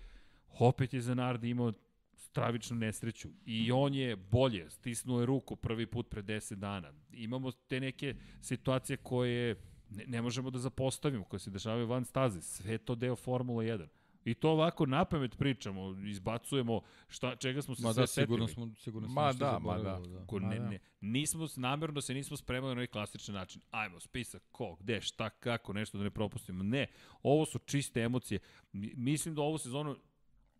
opet 0.60 0.94
je 0.94 1.02
Zanardi 1.02 1.50
imao 1.50 1.74
stravičnu 2.16 2.78
nesreću 2.78 3.30
i 3.46 3.72
on 3.72 3.94
je 3.94 4.16
bolje, 4.16 4.70
stisnuo 4.70 5.20
je 5.20 5.26
ruku 5.26 5.56
prvi 5.56 5.86
put 5.86 6.10
pre 6.10 6.24
10 6.24 6.56
dana. 6.56 6.94
Imamo 7.12 7.52
te 7.52 7.80
neke 7.80 8.16
situacije 8.42 8.98
koje 8.98 9.56
ne, 9.90 10.06
ne 10.08 10.22
možemo 10.22 10.50
da 10.50 10.60
zapostavimo, 10.60 11.24
koje 11.24 11.40
se 11.40 11.52
dešavaju 11.52 11.88
van 11.88 12.06
staze. 12.06 12.42
Sve 12.42 12.78
to 12.78 12.96
deo 12.96 13.16
Formula 13.16 13.64
1. 13.64 13.88
I 14.28 14.34
to 14.34 14.52
ovako 14.52 14.86
na 14.86 15.06
pamet 15.06 15.38
pričamo, 15.38 15.96
izbacujemo 16.06 16.82
šta, 17.08 17.36
čega 17.36 17.62
smo 17.62 17.76
se 17.76 17.84
ma 17.84 17.94
sve 17.94 18.04
da, 18.04 18.08
sigurno 18.08 18.48
smo, 18.48 18.70
sigurno 18.76 19.08
smo 19.08 19.22
ma 19.22 19.34
da, 19.34 19.60
ma 19.60 19.78
da. 19.78 20.00
da. 20.08 20.26
Ko, 20.26 20.40
ne, 20.40 20.60
ne, 20.60 20.80
nismo, 21.02 21.48
namerno 21.56 22.02
se 22.02 22.14
nismo 22.14 22.38
spremali 22.38 22.76
na 22.76 22.80
ovaj 22.80 22.88
klasičan 22.88 23.36
način. 23.36 23.62
Ajmo, 23.72 24.00
spisak, 24.00 24.44
ko, 24.52 24.76
gde, 24.80 25.02
šta, 25.02 25.30
kako, 25.30 25.74
nešto 25.74 25.98
da 25.98 26.04
ne 26.04 26.10
propustimo. 26.10 26.64
Ne, 26.64 26.88
ovo 27.24 27.46
su 27.46 27.60
čiste 27.60 28.02
emocije. 28.02 28.40
Mislim 28.74 29.36
da 29.36 29.42
ovu 29.42 29.58
sezonu, 29.58 29.96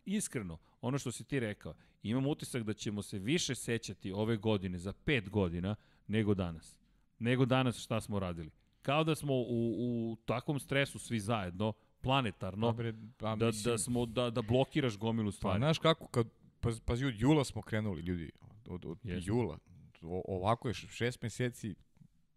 iskreno, 0.04 0.58
ono 0.80 0.98
što 0.98 1.12
si 1.12 1.24
ti 1.24 1.40
rekao, 1.40 1.74
imam 2.02 2.26
utisak 2.26 2.62
da 2.62 2.72
ćemo 2.72 3.02
se 3.02 3.18
više 3.18 3.54
sećati 3.54 4.12
ove 4.12 4.36
godine, 4.36 4.78
za 4.78 4.92
pet 4.92 5.30
godina, 5.30 5.74
nego 6.06 6.34
danas. 6.34 6.76
Nego 7.18 7.44
danas 7.44 7.78
šta 7.78 8.00
smo 8.00 8.18
radili. 8.18 8.50
Kao 8.82 9.04
da 9.04 9.14
smo 9.14 9.34
u, 9.34 9.74
u 9.78 10.16
takvom 10.24 10.58
stresu 10.58 10.98
svi 10.98 11.20
zajedno, 11.20 11.72
planetarno, 12.00 12.66
Dobre, 12.66 12.94
pa, 13.16 13.36
da, 13.36 13.50
da, 13.64 13.78
smo, 13.78 14.06
da, 14.06 14.30
da 14.30 14.42
blokiraš 14.42 14.98
gomilu 14.98 15.30
stvari. 15.30 15.54
Pa, 15.54 15.58
znaš 15.58 15.78
kako, 15.78 16.08
kad, 16.08 16.26
pa, 16.60 16.70
pa 16.84 16.92
od 16.92 17.20
jula 17.20 17.44
smo 17.44 17.62
krenuli, 17.62 18.02
ljudi, 18.02 18.30
od, 18.66 18.84
od, 18.84 18.98
od 19.14 19.26
jula. 19.26 19.58
O, 20.02 20.22
ovako 20.28 20.68
je 20.68 20.74
šest 20.74 21.22
meseci, 21.22 21.74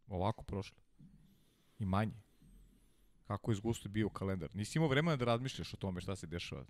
ovako 0.08 0.44
prošlo. 0.44 0.78
I 1.80 1.86
manje. 1.86 2.22
Kako 3.28 3.52
je 3.52 3.56
zgusto 3.56 3.90
bio 3.90 4.10
kalendar. 4.10 4.50
Nisi 4.54 4.78
imao 4.78 4.90
vremena 4.90 5.16
da 5.16 5.26
razmišljaš 5.26 5.74
o 5.74 5.78
tome 5.78 6.02
šta 6.02 6.16
se 6.16 6.28
dešava. 6.28 6.66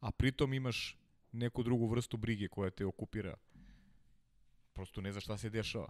A 0.00 0.10
pritom 0.10 0.52
imaš 0.54 0.98
neku 1.32 1.62
drugu 1.62 1.86
vrstu 1.86 2.16
brige 2.16 2.48
koja 2.48 2.70
te 2.70 2.86
okupira. 2.86 3.34
Prosto 4.72 5.00
ne 5.00 5.12
znaš 5.12 5.24
šta 5.24 5.38
se 5.38 5.50
dešava 5.50 5.88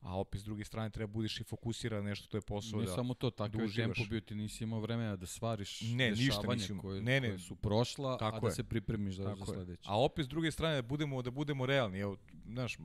a 0.00 0.18
opet 0.18 0.40
s 0.40 0.44
druge 0.44 0.64
strane 0.64 0.90
treba 0.90 1.12
budiš 1.12 1.40
i 1.40 1.44
fokusiran 1.44 2.04
nešto, 2.04 2.28
to 2.28 2.36
je 2.36 2.40
posao 2.40 2.80
ne 2.80 2.86
da 2.86 2.92
samo 2.92 3.14
to, 3.14 3.30
tako 3.30 3.56
da 3.56 3.62
je 3.62 3.72
tempo 3.74 4.00
bio, 4.10 4.20
ti 4.20 4.34
nisi 4.34 4.64
imao 4.64 4.80
vremena 4.80 5.16
da 5.16 5.26
svariš 5.26 5.80
ne, 5.80 6.10
dešavanja 6.10 6.54
ništa 6.54 6.78
koje, 6.78 7.02
ne, 7.02 7.20
ne, 7.20 7.28
koje 7.28 7.38
su 7.38 7.56
prošla, 7.56 8.18
tako 8.18 8.36
a 8.36 8.40
da 8.40 8.46
je. 8.46 8.52
se 8.52 8.64
pripremiš 8.64 9.14
za, 9.14 9.34
za 9.38 9.44
sledeće. 9.44 9.82
A 9.86 10.00
opet 10.00 10.26
s 10.26 10.28
druge 10.28 10.50
strane 10.50 10.74
da 10.74 10.82
budemo, 10.82 11.22
da 11.22 11.30
budemo 11.30 11.66
realni, 11.66 11.98
evo, 11.98 12.16
znaš, 12.46 12.78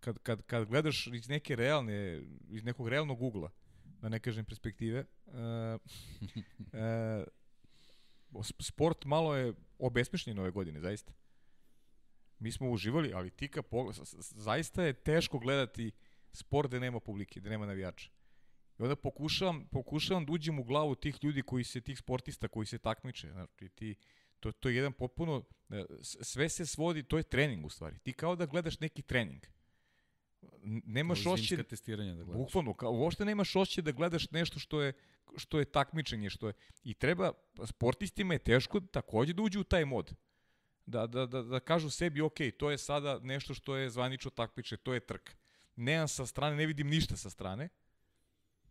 kad, 0.00 0.18
kad, 0.18 0.42
kad 0.42 0.68
gledaš 0.68 1.06
iz 1.06 1.28
neke 1.28 1.56
realne, 1.56 2.22
iz 2.50 2.64
nekog 2.64 2.88
realnog 2.88 3.22
ugla, 3.22 3.50
da 3.84 4.08
ne 4.08 4.18
kažem 4.18 4.44
perspektive, 4.44 5.04
uh, 5.26 5.80
uh, 8.32 8.44
sport 8.60 9.04
malo 9.04 9.36
je 9.36 9.54
obesmišljen 9.78 10.38
ove 10.38 10.50
godine, 10.50 10.80
zaista. 10.80 11.12
Mi 12.38 12.52
smo 12.52 12.70
uživali, 12.70 13.12
ali 13.14 13.30
ti 13.30 13.48
ka 13.48 13.62
pogled, 13.62 13.96
zaista 14.18 14.82
je 14.82 14.92
teško 14.92 15.38
gledati 15.38 15.90
sport 16.32 16.68
gde 16.68 16.80
nema 16.80 17.00
publike, 17.00 17.40
gde 17.40 17.50
nema 17.50 17.66
navijača. 17.66 18.10
I 18.78 18.82
onda 18.82 18.96
pokušavam, 18.96 19.66
pokušavam 19.72 20.26
da 20.26 20.32
uđem 20.32 20.58
u 20.58 20.64
glavu 20.64 20.94
tih 20.94 21.18
ljudi 21.22 21.42
koji 21.42 21.64
se, 21.64 21.80
tih 21.80 21.98
sportista 21.98 22.48
koji 22.48 22.66
se 22.66 22.78
takmiče. 22.78 23.30
Znači, 23.32 23.68
ti, 23.68 23.94
to, 24.40 24.52
to 24.52 24.68
je 24.68 24.76
jedan 24.76 24.92
potpuno, 24.92 25.42
e, 25.70 25.84
sve 26.00 26.48
se 26.48 26.66
svodi, 26.66 27.02
to 27.02 27.16
je 27.16 27.22
trening 27.22 27.66
u 27.66 27.68
stvari. 27.68 27.98
Ti 27.98 28.12
kao 28.12 28.36
da 28.36 28.46
gledaš 28.46 28.80
neki 28.80 29.02
trening. 29.02 29.46
Nemaš 30.84 31.26
ošće... 31.26 31.62
testiranja 31.62 32.14
da 32.14 32.24
gledaš. 32.24 32.44
Bukvalno, 32.44 32.74
kao, 32.74 32.92
uopšte 32.92 33.24
nemaš 33.24 33.56
ošće 33.56 33.82
da 33.82 33.92
gledaš 33.92 34.30
nešto 34.30 34.58
što 34.58 34.82
je, 34.82 34.92
što 35.36 35.58
je 35.58 35.64
takmičenje, 35.64 36.30
što 36.30 36.46
je... 36.46 36.52
I 36.84 36.94
treba, 36.94 37.32
sportistima 37.64 38.34
je 38.34 38.38
teško 38.38 38.80
takođe 38.80 39.32
da 39.32 39.42
uđu 39.42 39.60
u 39.60 39.64
taj 39.64 39.84
mod 39.84 40.14
da, 40.86 41.06
da, 41.06 41.26
da, 41.26 41.42
da 41.42 41.60
kažu 41.60 41.90
sebi, 41.90 42.20
ok, 42.20 42.38
to 42.58 42.70
je 42.70 42.78
sada 42.78 43.18
nešto 43.22 43.54
što 43.54 43.76
je 43.76 43.90
zvanično 43.90 44.30
takmiče, 44.30 44.76
to 44.76 44.94
je 44.94 45.00
trk. 45.00 45.30
Nemam 45.76 46.08
sa 46.08 46.26
strane, 46.26 46.56
ne 46.56 46.66
vidim 46.66 46.88
ništa 46.88 47.16
sa 47.16 47.30
strane. 47.30 47.68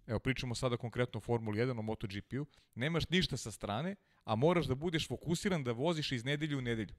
Evo, 0.08 0.20
pričamo 0.20 0.56
sada 0.56 0.78
konkretno 0.78 1.18
o 1.18 1.22
Formuli 1.22 1.60
1, 1.60 1.80
o 1.80 1.82
MotoGP-u. 1.82 2.46
Nemaš 2.76 3.10
ništa 3.10 3.38
sa 3.38 3.52
strane, 3.52 3.96
a 4.24 4.36
moraš 4.36 4.66
da 4.66 4.76
budeš 4.76 5.08
fokusiran 5.08 5.64
da 5.64 5.72
voziš 5.72 6.12
iz 6.12 6.26
nedelju 6.26 6.58
u 6.58 6.62
nedelju. 6.62 6.96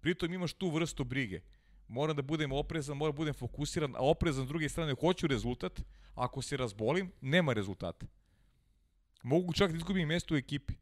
Pritom 0.00 0.32
imaš 0.32 0.52
tu 0.52 0.70
vrstu 0.70 1.04
brige. 1.04 1.40
Moram 1.88 2.16
da 2.16 2.22
budem 2.22 2.52
oprezan, 2.52 2.96
moram 2.96 3.12
da 3.12 3.16
budem 3.16 3.34
fokusiran, 3.34 3.94
a 3.96 3.98
oprezan 4.00 4.44
s 4.44 4.48
druge 4.48 4.68
strane 4.68 4.94
hoću 5.00 5.26
rezultat. 5.26 5.80
Ako 6.14 6.42
se 6.42 6.56
razbolim, 6.56 7.12
nema 7.20 7.52
rezultata. 7.52 8.06
Mogu 9.22 9.52
čak 9.52 9.70
da 9.70 9.76
izgubim 9.76 10.08
mesto 10.08 10.34
u 10.34 10.36
ekipi. 10.36 10.74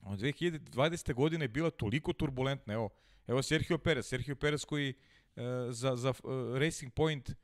Od 0.00 0.18
2020. 0.18 1.14
godine 1.14 1.44
je 1.44 1.48
bila 1.48 1.70
toliko 1.70 2.12
turbulentna. 2.12 2.74
Evo, 2.74 2.90
evo 3.26 3.42
Sergio 3.42 3.78
Perez. 3.78 4.06
Sergio 4.06 4.36
Perez 4.36 4.64
koji 4.64 4.94
e, 5.36 5.42
za, 5.70 5.96
za 5.96 6.08
e, 6.08 6.58
Racing 6.58 6.92
Point 6.92 7.30
e, 7.30 7.34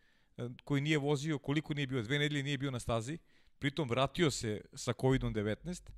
koji 0.65 0.81
nije 0.81 0.99
vozio, 0.99 1.39
koliko 1.39 1.75
nije 1.75 1.87
bio, 1.87 2.03
dve 2.03 2.19
nedelje 2.19 2.43
nije 2.43 2.59
bio 2.59 2.71
na 2.71 2.81
stazi, 2.81 3.19
pritom 3.59 3.89
vratio 3.89 4.31
se 4.31 4.61
sa 4.75 4.93
COVID-19, 4.93 5.91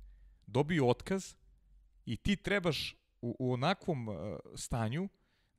dobio 0.47 0.87
otkaz 0.87 1.35
i 2.05 2.17
ti 2.17 2.35
trebaš 2.35 2.95
u, 3.21 3.35
u 3.39 3.53
onakvom 3.53 4.09
e, 4.09 4.13
stanju 4.55 5.09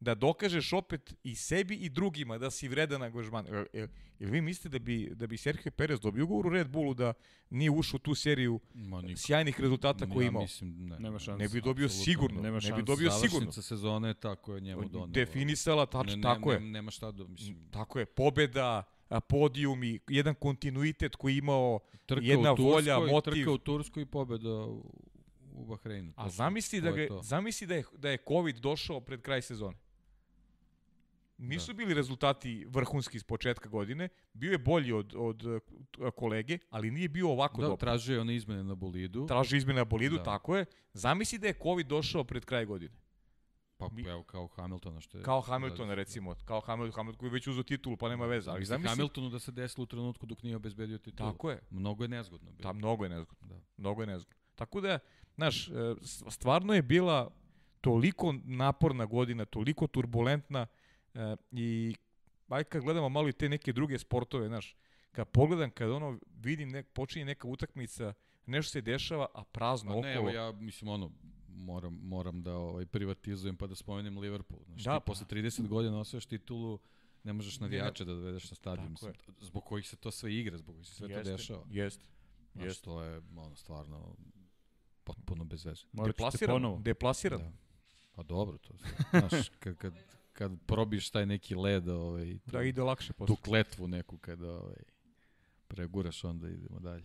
da 0.01 0.15
dokažeš 0.15 0.73
opet 0.73 1.15
i 1.23 1.35
sebi 1.35 1.75
i 1.75 1.89
drugima 1.89 2.39
da 2.39 2.51
si 2.51 2.69
vredan 2.69 3.03
angažman. 3.03 3.47
Jel, 3.47 3.87
jel 4.19 4.31
vi 4.31 4.41
mislite 4.41 4.69
da 4.69 4.85
bi, 4.85 5.11
da 5.15 5.27
bi 5.27 5.37
Sergio 5.37 5.73
Perez 5.73 6.01
dobio 6.01 6.25
ugovor 6.25 6.47
u 6.47 6.51
Red 6.51 6.69
Bullu 6.69 6.95
da 6.95 7.13
nije 7.51 7.71
ušao 7.71 7.97
u 7.97 7.99
tu 7.99 8.15
seriju 8.15 8.61
Ma, 8.75 9.03
sjajnih 9.17 9.61
rezultata 9.61 10.11
koje 10.11 10.27
imao? 10.27 10.41
Ja 10.41 10.45
mislim, 10.45 10.89
ne. 10.89 10.99
Nema 10.99 11.19
šanse. 11.19 11.43
Ne 11.43 11.49
bi 11.49 11.61
dobio 11.61 11.89
sigurno. 11.89 12.41
Nema. 12.43 12.59
Ne 12.63 12.73
bi 12.73 12.83
dobio 12.83 13.11
sigurno. 13.11 13.29
Završnica 13.29 13.63
sezone 13.63 14.09
je 14.09 14.15
tako 14.15 14.55
je 14.55 14.61
njemu 14.61 14.89
donelo. 14.89 15.07
Definisala, 15.07 15.87
tač, 15.87 16.07
ne, 16.07 16.17
ne, 16.17 16.23
tako 16.23 16.53
je. 16.53 16.61
nema 16.61 16.91
šta 16.91 17.11
da, 17.11 17.25
mislim. 17.25 17.71
Tako 17.71 17.99
je, 17.99 18.07
pobeda, 18.07 18.83
podijum 19.29 19.85
i 19.85 20.01
jedan 20.09 20.35
kontinuitet 20.35 21.17
koji 21.17 21.37
imao 21.37 21.79
trka 22.07 22.27
jedna 22.27 22.57
Turskoj, 22.57 22.73
volja, 22.73 22.99
motiv. 22.99 23.33
Trka 23.33 23.51
u 23.51 23.59
Turskoj 23.59 24.03
i 24.03 24.07
pobeda 24.07 24.67
u 25.53 25.65
Bahreinu. 25.69 26.13
A 26.17 26.29
zamisli 26.29 26.81
da, 26.81 26.91
ga, 26.91 27.07
zamisli 27.23 27.67
da 27.67 27.75
je, 27.75 27.85
da 27.99 28.11
je 28.11 28.19
COVID 28.29 28.57
došao 28.57 29.01
pred 29.01 29.23
kraj 29.23 29.43
sezone. 29.43 29.77
Nisu 31.41 31.73
da. 31.73 31.77
bili 31.77 31.95
rezultati 31.95 32.67
vrhunski 32.69 33.19
s 33.19 33.25
početka 33.25 33.69
godine, 33.69 34.09
bio 34.33 34.53
je 34.53 34.59
bolji 34.59 34.93
od, 34.93 35.15
od 35.17 35.45
uh, 35.45 35.61
kolege, 36.17 36.59
ali 36.71 36.91
nije 36.91 37.09
bio 37.09 37.31
ovako 37.31 37.61
da, 37.61 37.69
dobro. 37.69 37.77
tražio 37.77 38.15
je 38.15 38.21
one 38.21 38.37
izmene 38.37 38.65
na 38.65 38.75
bolidu. 38.75 39.27
Tražio 39.27 39.57
izmene 39.57 39.79
na 39.79 39.85
bolidu, 39.85 40.17
da. 40.17 40.23
tako 40.23 40.57
je. 40.57 40.65
Zamisli 40.93 41.39
da 41.39 41.47
je 41.47 41.55
COVID 41.63 41.87
došao 41.87 42.25
pred 42.25 42.45
kraj 42.45 42.65
godine. 42.65 42.95
Pa 43.77 43.89
Mi, 43.93 44.03
evo 44.03 44.23
kao 44.23 44.49
Hamiltona 44.49 45.01
što 45.01 45.19
je... 45.19 45.25
Kao 45.25 45.41
Hamiltona 45.41 45.89
da, 45.89 45.95
recimo, 45.95 46.35
kao 46.45 46.61
Hamilton, 46.61 46.93
Hamilton 46.97 47.19
koji 47.19 47.29
je 47.29 47.33
već 47.33 47.47
uzeo 47.47 47.63
titulu 47.63 47.97
pa 47.97 48.09
nema 48.09 48.27
veze. 48.27 48.51
Ali 48.51 48.65
zamisli... 48.65 48.89
Hamiltonu 48.89 49.31
da 49.31 49.39
se 49.39 49.53
desilo 49.53 49.83
u 49.83 49.87
trenutku 49.87 50.27
dok 50.27 50.43
nije 50.43 50.57
obezbedio 50.57 50.99
titulu. 50.99 51.33
Tako 51.33 51.51
je. 51.51 51.61
Mnogo 51.71 52.05
je 52.05 52.09
nezgodno 52.09 52.51
bilo. 52.51 52.63
Da, 52.63 52.73
mnogo 52.73 53.05
je 53.05 53.11
nezgodno. 53.11 53.49
Da. 53.49 53.61
Mnogo 53.77 54.03
je 54.03 54.07
nezgodno. 54.07 54.41
Tako 54.55 54.81
da, 54.81 54.99
znaš, 55.35 55.69
e, 55.69 55.73
stvarno 56.31 56.75
je 56.75 56.83
bila 56.83 57.31
toliko 57.81 58.35
naporna 58.45 59.07
godina, 59.07 59.45
toliko 59.45 59.87
turbulentna, 59.87 60.67
E, 61.15 61.37
I 61.53 61.95
aj 62.49 62.65
kad 62.65 62.83
gledamo 62.83 63.09
malo 63.09 63.29
i 63.29 63.33
te 63.33 63.49
neke 63.49 63.73
druge 63.73 63.99
sportove, 63.99 64.49
znaš, 64.49 64.77
kad 65.13 65.29
pogledam, 65.29 65.71
kad 65.71 65.91
ono 65.91 66.19
vidim, 66.37 66.69
nek, 66.69 66.93
počinje 66.93 67.25
neka 67.25 67.49
utakmica, 67.49 68.13
nešto 68.47 68.71
se 68.71 68.81
dešava, 68.81 69.27
a 69.35 69.45
prazno 69.45 69.91
pa 69.91 70.01
ne, 70.01 70.19
okolo. 70.19 70.31
Evo 70.31 70.39
ja, 70.39 70.53
mislim, 70.53 70.89
ono, 70.89 71.13
moram, 71.49 71.99
moram 72.03 72.43
da 72.43 72.55
ovaj, 72.55 72.87
privatizujem 72.87 73.57
pa 73.57 73.67
da 73.67 73.75
spomenem 73.75 74.19
Liverpool. 74.19 74.61
Znaš, 74.67 74.85
Da, 74.85 74.99
ti 74.99 75.01
pa. 75.01 75.01
posle 75.01 75.27
30 75.27 75.69
godina 75.69 76.01
osvajaš 76.01 76.27
titulu, 76.27 76.79
ne 77.25 77.33
možeš 77.33 77.61
navijače 77.61 78.05
da 78.05 78.13
dovedeš 78.13 78.51
na 78.51 78.55
stadion. 78.55 78.91
Mislim, 78.91 79.13
zbog 79.41 79.65
kojih 79.65 79.89
se 79.89 79.97
to 79.97 80.11
sve 80.11 80.35
igra, 80.35 80.59
zbog 80.59 80.75
kojih 80.75 80.87
se 80.87 80.95
sve 80.95 81.09
to 81.09 81.23
dešava. 81.23 81.65
Jeste. 81.71 82.05
Znaš, 82.53 82.67
Jeste. 82.67 82.85
to 82.85 83.03
je 83.03 83.23
ono, 83.37 83.57
stvarno 83.57 84.17
potpuno 85.05 85.45
bez 85.45 85.65
veze. 85.65 85.85
Deplasiran, 85.93 86.83
deplasiran. 86.83 87.41
Da. 87.41 87.53
Pa 88.13 88.23
dobro, 88.23 88.59
to 88.59 88.75
znaš, 89.11 89.49
kad, 89.61 89.77
kad, 89.77 89.95
kad 90.41 90.53
probiš 90.67 91.11
taj 91.11 91.27
neki 91.27 91.55
led, 91.55 91.89
ovaj, 91.89 92.39
tu, 92.39 92.51
Da, 92.51 92.63
ide 92.63 92.83
lakše 92.83 93.13
tu 93.13 93.15
posle. 93.15 93.37
kletvu 93.45 93.89
neku 93.89 94.19
kada 94.19 94.53
ovaj, 94.53 94.83
preguraš, 95.69 96.25
onda 96.25 96.49
idemo 96.49 96.81
dalje. 96.81 97.05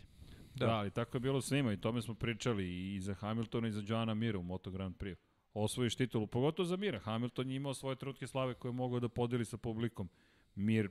Da. 0.56 0.66
da, 0.66 0.72
ali 0.72 0.92
tako 0.92 1.18
je 1.18 1.20
bilo 1.20 1.42
svima 1.42 1.74
i 1.74 1.78
tome 1.78 2.02
smo 2.02 2.14
pričali 2.14 2.96
i 2.96 3.00
za 3.00 3.14
Hamiltona 3.14 3.68
i 3.68 3.72
za 3.72 3.84
Joana 3.88 4.14
Mira 4.14 4.40
u 4.40 4.44
Moto 4.44 4.72
Grand 4.72 4.96
Prix. 4.98 5.16
Osvojiš 5.54 5.96
titulu, 5.96 6.28
pogotovo 6.28 6.66
za 6.66 6.78
Mira. 6.78 7.00
Hamilton 7.00 7.50
je 7.50 7.56
imao 7.56 7.74
svoje 7.74 7.96
trenutke 7.96 8.28
slave 8.28 8.54
koje 8.54 8.70
je 8.70 8.74
mogao 8.74 9.00
da 9.00 9.10
podeli 9.10 9.46
sa 9.46 9.58
publikom. 9.58 10.10
Mir, 10.56 10.90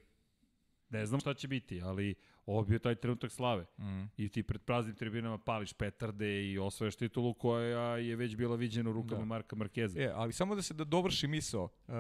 ne 0.91 1.07
znam 1.07 1.21
šta 1.21 1.35
će 1.35 1.49
biti, 1.49 1.83
ali 1.83 2.15
ovo 2.47 2.63
bio 2.63 2.79
taj 2.79 2.95
trenutak 2.95 3.33
slave. 3.33 3.67
Mm. 3.79 4.03
I 4.17 4.29
ti 4.29 4.43
pred 4.43 4.63
praznim 4.63 4.95
tribinama 4.97 5.39
pališ 5.39 5.73
petarde 5.73 6.51
i 6.51 6.59
osvojaš 6.59 6.97
titulu 6.97 7.35
koja 7.35 7.97
je 7.97 8.17
već 8.17 8.37
bila 8.37 8.57
viđena 8.57 8.91
u 8.91 8.93
rukama 8.93 9.21
Da. 9.21 9.25
Marka 9.25 9.57
Markeza. 9.57 10.01
E, 10.01 10.13
ali 10.15 10.33
samo 10.33 10.55
da 10.55 10.63
se 10.63 10.75
da 10.75 10.85
dovrši 10.85 11.27
misao. 11.27 11.69
Uh, 11.89 11.95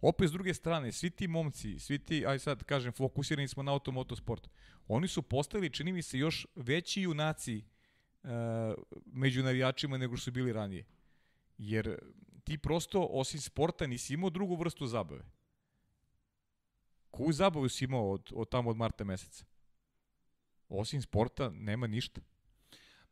opet 0.00 0.28
s 0.28 0.32
druge 0.32 0.54
strane, 0.54 0.92
svi 0.92 1.10
ti 1.10 1.28
momci, 1.28 1.78
svi 1.78 1.98
ti, 1.98 2.26
aj 2.26 2.38
sad 2.38 2.64
kažem, 2.64 2.92
fokusirani 2.92 3.48
smo 3.48 3.62
na 3.62 3.72
automotosport. 3.72 4.48
Oni 4.88 5.08
su 5.08 5.22
postali, 5.22 5.70
čini 5.70 5.92
mi 5.92 6.02
se, 6.02 6.18
još 6.18 6.46
veći 6.54 7.02
junaci 7.02 7.64
uh, 8.22 8.30
među 9.06 9.42
navijačima 9.42 9.98
nego 9.98 10.16
što 10.16 10.24
su 10.24 10.32
bili 10.32 10.52
ranije. 10.52 10.84
Jer 11.58 11.98
ti 12.44 12.58
prosto, 12.58 13.08
osim 13.10 13.40
sporta, 13.40 13.86
nisi 13.86 14.14
imao 14.14 14.30
drugu 14.30 14.56
vrstu 14.56 14.86
zabave. 14.86 15.24
Koju 17.10 17.32
zabavu 17.32 17.68
si 17.68 17.84
imao 17.84 18.10
od, 18.10 18.32
od 18.34 18.48
tamo 18.48 18.70
od 18.70 18.76
marta 18.76 19.04
meseca? 19.04 19.44
Osim 20.68 21.02
sporta, 21.02 21.50
nema 21.50 21.86
ništa. 21.86 22.20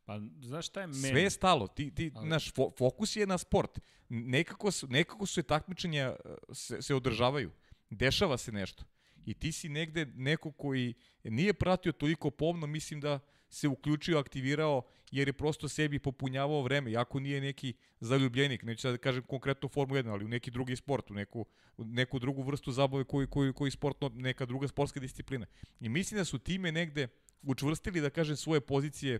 Pa, 0.05 0.19
znaš 0.41 0.67
šta 0.67 0.81
je 0.81 0.87
meni? 0.87 1.09
Sve 1.09 1.21
je 1.21 1.29
stalo. 1.29 1.67
Ti, 1.67 1.95
ti, 1.95 2.11
Ali- 2.15 2.29
naš 2.29 2.53
fo, 2.53 2.71
fokus 2.77 3.15
je 3.15 3.27
na 3.27 3.37
sport. 3.37 3.79
Nekako 4.09 4.71
su, 4.71 4.87
nekako 4.87 5.25
su 5.25 5.33
se 5.33 5.43
takmičenja 5.43 6.15
uh, 6.25 6.31
se, 6.53 6.81
se 6.81 6.95
održavaju. 6.95 7.51
Dešava 7.89 8.37
se 8.37 8.51
nešto. 8.51 8.83
I 9.25 9.33
ti 9.33 9.51
si 9.51 9.69
negde 9.69 10.05
neko 10.05 10.51
koji 10.51 10.93
nije 11.23 11.53
pratio 11.53 11.91
toliko 11.91 12.31
pomno, 12.31 12.67
mislim 12.67 13.01
da 13.01 13.19
se 13.49 13.67
uključio, 13.67 14.19
aktivirao, 14.19 14.81
jer 15.11 15.27
je 15.27 15.33
prosto 15.33 15.69
sebi 15.69 15.99
popunjavao 15.99 16.61
vreme, 16.61 16.91
jako 16.91 17.19
nije 17.19 17.41
neki 17.41 17.73
zaljubljenik, 17.99 18.63
neću 18.63 18.81
sad 18.81 18.91
da 18.91 18.97
kažem 18.97 19.23
konkretno 19.23 19.69
Formu 19.69 19.95
1, 19.95 20.11
ali 20.11 20.25
u 20.25 20.27
neki 20.27 20.51
drugi 20.51 20.75
sport, 20.75 21.11
u 21.11 21.13
neku, 21.13 21.45
u 21.77 21.85
neku 21.85 22.19
drugu 22.19 22.43
vrstu 22.43 22.71
zabave 22.71 23.03
koji, 23.03 23.27
koji, 23.27 23.53
koji 23.53 23.71
sport, 23.71 24.01
no, 24.01 24.09
neka 24.09 24.45
druga 24.45 24.67
sportska 24.67 24.99
disciplina. 24.99 25.45
I 25.79 25.89
mislim 25.89 26.17
da 26.17 26.25
su 26.25 26.39
time 26.39 26.71
negde 26.71 27.07
učvrstili, 27.41 28.01
da 28.01 28.09
kažem, 28.09 28.35
svoje 28.35 28.61
pozicije 28.61 29.19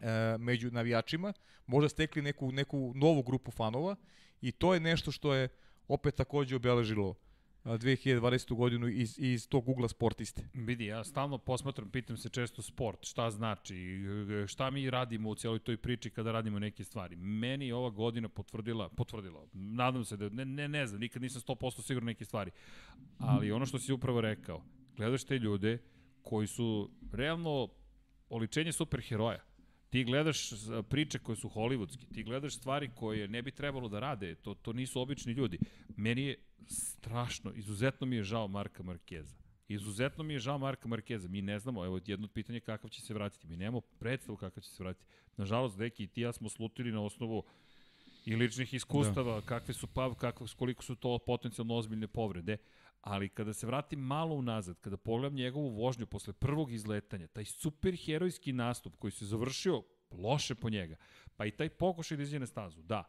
e, 0.00 0.36
među 0.38 0.70
navijačima, 0.70 1.32
možda 1.66 1.88
stekli 1.88 2.22
neku, 2.22 2.52
neku 2.52 2.92
novu 2.94 3.22
grupu 3.22 3.50
fanova 3.50 3.96
i 4.40 4.52
to 4.52 4.74
je 4.74 4.80
nešto 4.80 5.12
što 5.12 5.34
je 5.34 5.48
opet 5.88 6.14
takođe 6.14 6.56
obeležilo 6.56 7.10
a, 7.10 7.31
2020. 7.64 8.54
godinu 8.54 8.88
iz, 8.88 9.18
iz 9.18 9.48
tog 9.48 9.68
ugla 9.68 9.88
sportiste. 9.88 10.48
Vidi, 10.54 10.86
ja 10.86 11.04
stalno 11.04 11.38
posmatram, 11.38 11.90
pitam 11.90 12.16
se 12.16 12.28
često 12.28 12.62
sport, 12.62 13.06
šta 13.06 13.30
znači, 13.30 14.00
šta 14.46 14.70
mi 14.70 14.90
radimo 14.90 15.30
u 15.30 15.34
cijeloj 15.34 15.58
toj 15.58 15.76
priči 15.76 16.10
kada 16.10 16.32
radimo 16.32 16.58
neke 16.58 16.84
stvari. 16.84 17.16
Meni 17.16 17.66
je 17.66 17.74
ova 17.74 17.90
godina 17.90 18.28
potvrdila, 18.28 18.88
potvrdila, 18.88 19.46
nadam 19.52 20.04
se 20.04 20.16
da, 20.16 20.28
ne, 20.28 20.44
ne, 20.44 20.68
ne 20.68 20.86
znam, 20.86 21.00
nikad 21.00 21.22
nisam 21.22 21.40
100% 21.40 21.82
siguran 21.82 22.06
neke 22.06 22.24
stvari, 22.24 22.50
ali 23.18 23.52
ono 23.52 23.66
što 23.66 23.78
si 23.78 23.92
upravo 23.92 24.20
rekao, 24.20 24.62
gledaš 24.96 25.24
te 25.24 25.38
ljude 25.38 25.78
koji 26.22 26.46
su 26.46 26.90
realno 27.12 27.68
oličenje 28.28 28.72
superheroja. 28.72 29.51
Ti 29.92 30.04
gledaš 30.04 30.50
priče 30.88 31.18
koje 31.18 31.36
su 31.36 31.48
hollywoodske, 31.48 32.14
ti 32.14 32.22
gledaš 32.22 32.54
stvari 32.56 32.90
koje 32.94 33.28
ne 33.28 33.42
bi 33.42 33.50
trebalo 33.50 33.88
da 33.88 34.00
rade, 34.00 34.34
to, 34.34 34.54
to 34.54 34.72
nisu 34.72 35.00
obični 35.00 35.32
ljudi. 35.32 35.58
Meni 35.96 36.22
je 36.22 36.38
strašno, 36.68 37.52
izuzetno 37.54 38.06
mi 38.06 38.16
je 38.16 38.22
žao 38.22 38.48
Marka 38.48 38.82
Markeza. 38.82 39.36
Izuzetno 39.68 40.24
mi 40.24 40.32
je 40.32 40.38
žao 40.38 40.58
Marka 40.58 40.88
Markeza. 40.88 41.28
Mi 41.28 41.42
ne 41.42 41.58
znamo, 41.58 41.84
evo 41.84 42.00
jedno 42.06 42.24
od 42.24 42.32
pitanja 42.32 42.60
kakav 42.60 42.90
će 42.90 43.00
se 43.00 43.14
vratiti. 43.14 43.46
Mi 43.46 43.56
nemamo 43.56 43.80
predstavu 43.80 44.36
kakav 44.36 44.62
će 44.62 44.70
se 44.70 44.82
vratiti. 44.82 45.06
Nažalost, 45.36 45.78
Deki 45.78 46.04
i 46.04 46.06
ti 46.06 46.20
ja 46.20 46.32
smo 46.32 46.48
slutili 46.48 46.92
na 46.92 47.02
osnovu 47.02 47.44
i 48.24 48.36
ličnih 48.36 48.74
iskustava, 48.74 49.40
da. 49.40 49.46
kakve 49.46 49.74
su 49.74 49.86
pa, 49.86 50.14
kako, 50.14 50.46
koliko 50.56 50.82
su 50.82 50.94
to 50.94 51.18
potencijalno 51.18 51.74
ozbiljne 51.74 52.06
povrede, 52.06 52.56
ali 53.02 53.28
kada 53.28 53.52
se 53.52 53.66
vratim 53.66 54.00
malo 54.00 54.34
unazad, 54.34 54.80
kada 54.80 54.96
pogledam 54.96 55.34
njegovu 55.34 55.68
vožnju 55.68 56.06
posle 56.06 56.32
prvog 56.32 56.72
izletanja, 56.72 57.26
taj 57.26 57.44
superherojski 57.44 58.52
nastup 58.52 58.96
koji 58.96 59.10
se 59.10 59.26
završio 59.26 59.82
loše 60.10 60.54
po 60.54 60.70
njega, 60.70 60.96
pa 61.36 61.46
i 61.46 61.50
taj 61.50 61.68
pokušaj 61.68 62.16
da 62.16 62.22
izađe 62.22 62.38
na 62.38 62.46
stazu, 62.46 62.82
da, 62.82 63.04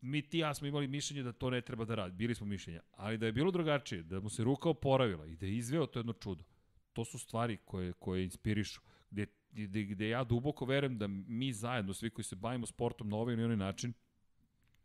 mi 0.00 0.22
ti 0.22 0.38
ja 0.38 0.54
smo 0.54 0.66
imali 0.66 0.86
mišljenje 0.86 1.22
da 1.22 1.32
to 1.32 1.50
ne 1.50 1.60
treba 1.60 1.84
da 1.84 1.94
radi, 1.94 2.16
bili 2.16 2.34
smo 2.34 2.46
mišljenja, 2.46 2.80
ali 2.92 3.18
da 3.18 3.26
je 3.26 3.32
bilo 3.32 3.50
drugačije, 3.50 4.02
da 4.02 4.20
mu 4.20 4.28
se 4.28 4.44
ruka 4.44 4.68
oporavila 4.68 5.26
i 5.26 5.36
da 5.36 5.46
je 5.46 5.56
izveo 5.56 5.86
to 5.86 5.98
jedno 5.98 6.12
čudo, 6.12 6.44
to 6.92 7.04
su 7.04 7.18
stvari 7.18 7.56
koje, 7.64 7.92
koje 7.92 8.24
inspirišu, 8.24 8.80
gde, 9.10 9.26
gde, 9.52 9.82
gde 9.82 10.08
ja 10.08 10.24
duboko 10.24 10.64
verujem 10.64 10.98
da 10.98 11.06
mi 11.06 11.52
zajedno, 11.52 11.94
svi 11.94 12.10
koji 12.10 12.24
se 12.24 12.36
bavimo 12.36 12.66
sportom 12.66 13.08
na 13.08 13.16
ovaj 13.16 13.34
ili 13.34 13.44
onaj 13.44 13.56
način, 13.56 13.92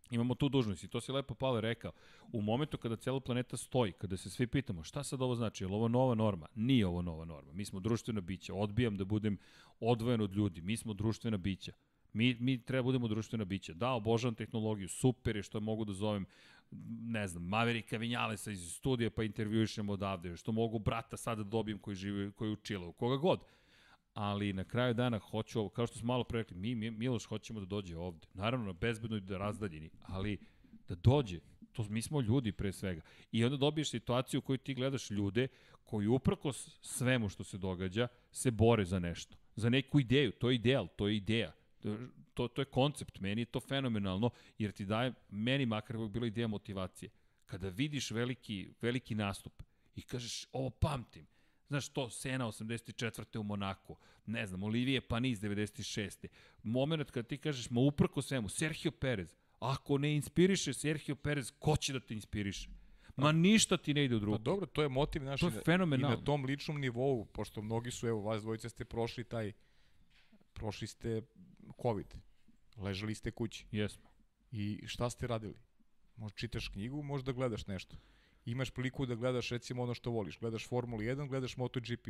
imamo 0.10 0.36
tu 0.36 0.49
dužnost 0.49 0.84
i 0.84 0.88
to 0.88 1.02
si 1.02 1.11
lepo 1.11 1.34
Pavle 1.34 1.61
rekao. 1.61 1.91
U 2.32 2.41
momentu 2.41 2.77
kada 2.77 2.95
cela 2.95 3.19
planeta 3.19 3.57
stoji, 3.57 3.91
kada 3.91 4.18
se 4.18 4.30
svi 4.30 4.48
pitamo 4.48 4.84
šta 4.84 5.03
sad 5.03 5.22
ovo 5.22 5.36
znači, 5.36 5.64
je 5.64 5.68
li 5.68 5.73
ovo 5.73 5.88
nova 5.88 6.15
norma? 6.15 6.48
Nije 6.56 6.88
ovo 6.88 7.02
nova 7.02 7.26
norma. 7.26 7.53
Mi 7.53 7.65
smo 7.65 7.80
društvena 7.80 8.22
bića. 8.22 8.53
Odbijam 8.53 8.98
da 8.98 9.06
budem 9.06 9.38
odvojen 9.80 10.22
od 10.22 10.36
ljudi. 10.36 10.61
Mi 10.61 10.77
smo 10.77 10.94
društvena 10.94 11.38
bića. 11.38 11.72
Mi, 12.14 12.38
mi 12.40 12.61
treba 12.61 12.84
budemo 12.84 13.07
društvena 13.07 13.45
bića. 13.45 13.73
Da, 13.73 13.91
obožavam 13.91 14.36
tehnologiju, 14.36 14.88
super 14.90 15.36
je 15.36 15.44
što 15.44 15.60
mogu 15.60 15.86
da 15.86 15.94
zovem, 15.94 16.26
ne 17.02 17.27
znam, 17.27 17.44
Maverika 17.44 17.98
Vinjalesa 17.98 18.52
iz 18.52 18.73
studija 18.73 19.10
pa 19.10 19.23
intervjuišem 19.23 19.90
odavde, 19.90 20.38
što 20.38 20.52
mogu 20.52 20.80
brata 20.80 21.18
sada 21.18 21.44
da 21.44 21.49
dobijem 21.49 21.80
koji 21.80 21.95
živi, 21.95 22.32
koji 22.32 22.56
je 22.69 22.77
u 22.77 22.91
koga 22.91 23.18
god 23.18 23.40
ali 24.15 24.53
na 24.53 24.63
kraju 24.63 24.93
dana 24.93 25.19
hoću 25.19 25.59
ovo, 25.59 25.69
kao 25.69 25.87
što 25.87 25.97
smo 25.97 26.07
malo 26.07 26.23
pre 26.23 26.39
rekli, 26.39 26.57
mi, 26.57 26.75
mi 26.75 26.91
Miloš 26.91 27.25
hoćemo 27.25 27.59
da 27.59 27.65
dođe 27.65 27.97
ovde. 27.97 28.27
Naravno, 28.33 28.65
na 28.65 28.73
bezbednoj 28.73 29.19
da 29.19 29.37
razdaljini, 29.37 29.89
ali 30.01 30.37
da 30.87 30.95
dođe. 30.95 31.39
To, 31.73 31.83
mi 31.89 32.01
smo 32.01 32.21
ljudi 32.21 32.51
pre 32.51 32.71
svega. 32.71 33.01
I 33.31 33.43
onda 33.43 33.57
dobiješ 33.57 33.89
situaciju 33.89 34.37
u 34.37 34.41
kojoj 34.41 34.57
ti 34.57 34.73
gledaš 34.73 35.11
ljude 35.11 35.47
koji 35.83 36.07
uprkos 36.07 36.77
svemu 36.81 37.29
što 37.29 37.43
se 37.43 37.57
događa 37.57 38.07
se 38.31 38.51
bore 38.51 38.85
za 38.85 38.99
nešto. 38.99 39.35
Za 39.55 39.69
neku 39.69 39.99
ideju. 39.99 40.31
To 40.31 40.49
je 40.49 40.55
ideal, 40.55 40.87
to 40.95 41.07
je 41.07 41.15
ideja. 41.15 41.51
To, 42.33 42.47
to 42.47 42.61
je 42.61 42.65
koncept. 42.65 43.19
Meni 43.19 43.41
je 43.41 43.45
to 43.45 43.59
fenomenalno, 43.59 44.29
jer 44.57 44.71
ti 44.71 44.85
daje, 44.85 45.13
meni 45.29 45.65
makar 45.65 45.95
je 45.95 46.09
bila 46.09 46.27
ideja 46.27 46.47
motivacije. 46.47 47.09
Kada 47.45 47.69
vidiš 47.69 48.11
veliki, 48.11 48.69
veliki 48.81 49.15
nastup 49.15 49.63
i 49.95 50.01
kažeš, 50.01 50.47
ovo 50.51 50.69
pamtim, 50.69 51.27
Znaš 51.67 51.89
to, 51.89 52.09
Sena 52.09 52.45
84. 52.45 53.37
u 53.37 53.43
Monaku, 53.43 53.95
ne 54.25 54.47
znam, 54.47 54.63
Olivije 54.63 55.01
Panis 55.01 55.39
96. 55.39 56.27
Moment 56.63 57.11
kad 57.11 57.27
ti 57.27 57.37
kažeš, 57.37 57.69
ma 57.69 57.81
uprko 57.81 58.21
svemu, 58.21 58.49
Sergio 58.49 58.91
Perez, 58.91 59.35
ako 59.59 59.97
ne 59.97 60.15
inspiriše 60.15 60.73
Sergio 60.73 61.15
Perez, 61.15 61.51
ko 61.59 61.77
će 61.77 61.93
da 61.93 61.99
te 61.99 62.13
inspiriše? 62.13 62.69
Ma 63.15 63.31
ništa 63.31 63.77
ti 63.77 63.93
ne 63.93 64.05
ide 64.05 64.15
u 64.15 64.19
drugu. 64.19 64.37
Pa 64.37 64.43
dobro, 64.43 64.65
to 64.65 64.81
je 64.81 64.89
motiv 64.89 65.23
naš 65.23 65.39
To 65.39 65.47
je 65.47 65.61
fenomenalno. 65.65 66.15
i 66.15 66.19
na 66.19 66.25
tom 66.25 66.45
ličnom 66.45 66.79
nivou, 66.81 67.25
pošto 67.25 67.61
mnogi 67.61 67.91
su, 67.91 68.07
evo, 68.07 68.21
vas 68.21 68.41
dvojica 68.41 68.69
ste 68.69 68.85
prošli 68.85 69.23
taj, 69.23 69.51
prošli 70.53 70.87
ste 70.87 71.21
COVID, 71.81 72.15
ležali 72.77 73.15
ste 73.15 73.31
kući. 73.31 73.65
Jesmo. 73.71 74.09
I 74.51 74.83
šta 74.87 75.09
ste 75.09 75.27
radili? 75.27 75.55
Možda 76.15 76.35
čitaš 76.35 76.67
knjigu, 76.67 77.03
možda 77.03 77.31
gledaš 77.31 77.67
nešto 77.67 77.97
imaš 78.45 78.69
priliku 78.69 79.05
da 79.05 79.15
gledaš 79.15 79.49
recimo 79.49 79.84
ono 79.84 79.93
što 79.93 80.11
voliš. 80.11 80.39
Gledaš 80.39 80.67
Formulu 80.67 81.01
1, 81.01 81.27
gledaš 81.27 81.57
MotoGP. 81.57 82.07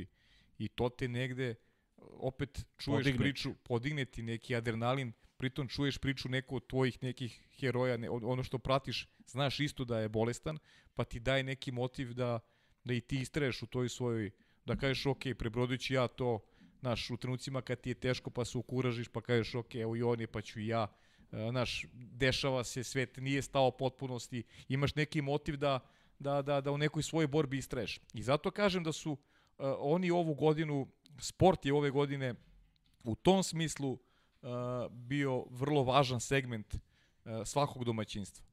I 0.57 0.67
to 0.67 0.89
te 0.89 1.07
negde 1.07 1.55
opet 1.97 2.65
čuješ 2.77 2.97
Podigne. 2.97 3.17
priču, 3.17 3.53
podigne 3.63 4.05
ti 4.05 4.23
neki 4.23 4.55
adrenalin, 4.55 5.13
pritom 5.37 5.67
čuješ 5.67 5.97
priču 5.97 6.29
neku 6.29 6.55
od 6.55 6.67
tvojih 6.67 7.03
nekih 7.03 7.41
heroja, 7.59 7.97
ne, 7.97 8.09
ono 8.09 8.43
što 8.43 8.57
pratiš, 8.57 9.07
znaš 9.27 9.59
isto 9.59 9.85
da 9.85 9.99
je 9.99 10.09
bolestan, 10.09 10.57
pa 10.93 11.03
ti 11.03 11.19
daje 11.19 11.43
neki 11.43 11.71
motiv 11.71 12.13
da, 12.13 12.39
da 12.83 12.93
i 12.93 13.01
ti 13.01 13.19
istraješ 13.21 13.61
u 13.61 13.67
toj 13.67 13.89
svojoj, 13.89 14.31
da 14.65 14.75
kažeš 14.75 15.05
ok, 15.05 15.23
prebrodujući 15.39 15.93
ja 15.93 16.07
to, 16.07 16.39
znaš, 16.79 17.09
u 17.09 17.17
trenucima 17.17 17.61
kad 17.61 17.81
ti 17.81 17.89
je 17.89 17.93
teško 17.93 18.29
pa 18.29 18.45
se 18.45 18.57
ukuražiš, 18.57 19.07
pa 19.07 19.21
kažeš 19.21 19.55
ok, 19.55 19.75
evo 19.75 19.95
i 19.95 20.03
on 20.03 20.21
je, 20.21 20.27
pa 20.27 20.41
ću 20.41 20.59
i 20.59 20.67
ja, 20.67 20.87
znaš, 21.31 21.85
dešava 21.93 22.63
se, 22.63 22.83
svet 22.83 23.17
nije 23.17 23.41
stao 23.41 23.71
potpunosti, 23.71 24.43
imaš 24.69 24.95
neki 24.95 25.21
motiv 25.21 25.57
da, 25.57 25.79
da, 26.19 26.41
da, 26.41 26.61
da 26.61 26.71
u 26.71 26.77
nekoj 26.77 27.03
svojoj 27.03 27.27
borbi 27.27 27.57
istraješ. 27.57 27.99
I 28.13 28.23
zato 28.23 28.51
kažem 28.51 28.83
da 28.83 28.91
su 28.91 29.17
oni 29.79 30.11
ovu 30.11 30.33
godinu, 30.33 30.87
sport 31.19 31.65
je 31.65 31.73
ove 31.73 31.91
godine 31.91 32.33
u 33.03 33.15
tom 33.15 33.43
smislu 33.43 33.91
uh, 33.91 34.49
bio 34.91 35.45
vrlo 35.49 35.83
važan 35.83 36.19
segment 36.19 36.75
uh, 36.75 36.79
svakog 37.45 37.83
domaćinstva. 37.83 38.45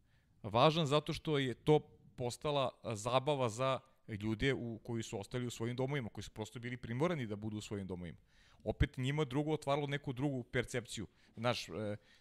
Važan 0.43 0.87
zato 0.87 1.13
što 1.13 1.39
je 1.39 1.55
to 1.55 1.81
postala 2.17 2.71
zabava 2.95 3.49
za 3.49 3.81
ljude 4.09 4.55
u, 4.55 4.79
koji 4.83 5.03
su 5.03 5.21
ostali 5.21 5.47
u 5.47 5.51
svojim 5.51 5.77
domovima, 5.77 6.09
koji 6.09 6.25
su 6.25 6.31
prosto 6.31 6.61
bili 6.61 6.77
primorani 6.77 7.27
da 7.27 7.37
budu 7.37 7.59
u 7.59 7.61
svojim 7.61 7.87
domovima. 7.87 8.19
Opet 8.65 8.97
njima 8.97 9.25
drugo 9.25 9.53
otvaralo 9.53 9.87
neku 9.87 10.13
drugu 10.13 10.43
percepciju. 10.43 11.07
Znaš, 11.37 11.67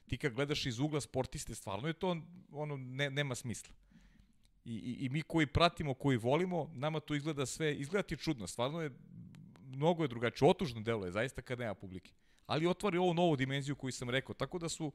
ti 0.07 0.18
kad 0.18 0.34
gledaš 0.34 0.65
iz 0.65 0.80
ugla 0.80 1.01
sportiste, 1.01 1.55
stvarno 1.55 1.88
je 1.88 1.93
to, 1.93 2.18
ono, 2.51 2.77
ne, 2.77 3.09
nema 3.09 3.35
smisla. 3.35 3.76
I, 4.65 4.73
i, 4.73 5.05
I 5.05 5.09
mi 5.09 5.21
koji 5.21 5.45
pratimo, 5.45 5.93
koji 5.93 6.17
volimo, 6.17 6.71
nama 6.73 6.99
to 6.99 7.15
izgleda 7.15 7.45
sve, 7.45 7.75
izgleda 7.75 8.03
ti 8.03 8.17
čudno, 8.17 8.47
stvarno 8.47 8.81
je, 8.81 8.91
mnogo 9.67 10.03
je 10.03 10.07
drugačije, 10.07 10.49
otužno 10.49 10.81
delo 10.81 11.05
je, 11.05 11.11
zaista 11.11 11.41
kad 11.41 11.59
nema 11.59 11.73
publike. 11.73 12.11
Ali 12.45 12.67
otvari 12.67 12.97
ovu 12.97 13.13
novu 13.13 13.35
dimenziju 13.35 13.75
koju 13.75 13.91
sam 13.91 14.09
rekao, 14.09 14.35
tako 14.35 14.59
da 14.59 14.69
su, 14.69 14.91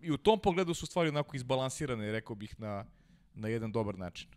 i 0.00 0.10
u 0.10 0.16
tom 0.16 0.40
pogledu 0.40 0.74
su 0.74 0.86
stvari 0.86 1.08
onako 1.08 1.36
izbalansirane, 1.36 2.12
rekao 2.12 2.36
bih, 2.36 2.60
na, 2.60 2.84
na 3.34 3.48
jedan 3.48 3.72
dobar 3.72 3.98
način. 3.98 4.28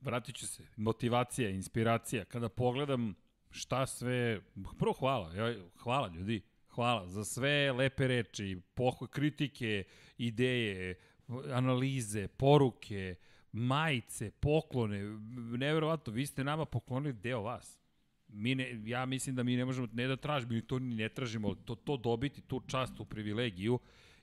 Vratit 0.00 0.36
ću 0.36 0.46
se. 0.46 0.62
Motivacija, 0.76 1.50
inspiracija. 1.50 2.24
Kada 2.24 2.48
pogledam 2.48 3.14
šta 3.50 3.86
sve... 3.86 4.40
Prvo 4.78 4.92
hvala. 4.92 5.34
Ja, 5.34 5.54
hvala 5.78 6.08
ljudi. 6.08 6.42
Hvala 6.68 7.08
za 7.08 7.24
sve 7.24 7.72
lepe 7.72 8.06
reči, 8.06 8.60
pohoj, 8.74 9.08
kritike, 9.08 9.84
ideje, 10.18 10.94
analize, 11.28 12.28
poruke, 12.28 13.14
majice, 13.52 14.30
poklone. 14.30 14.98
Neverovatno, 15.58 16.12
vi 16.12 16.26
ste 16.26 16.44
nama 16.44 16.64
poklonili 16.64 17.12
deo 17.12 17.42
vas. 17.42 17.78
Mi 18.28 18.54
ne, 18.54 18.82
ja 18.84 19.06
mislim 19.06 19.36
da 19.36 19.42
mi 19.42 19.56
ne 19.56 19.64
možemo, 19.64 19.88
ne 19.92 20.06
da 20.06 20.16
tražimo, 20.16 20.52
mi 20.52 20.62
to 20.62 20.78
ni 20.78 20.94
ne 20.94 21.08
tražimo, 21.08 21.54
to, 21.54 21.74
to 21.74 21.96
dobiti, 21.96 22.40
tu 22.40 22.60
čast, 22.66 22.96
tu 22.96 23.04
privilegiju 23.04 23.78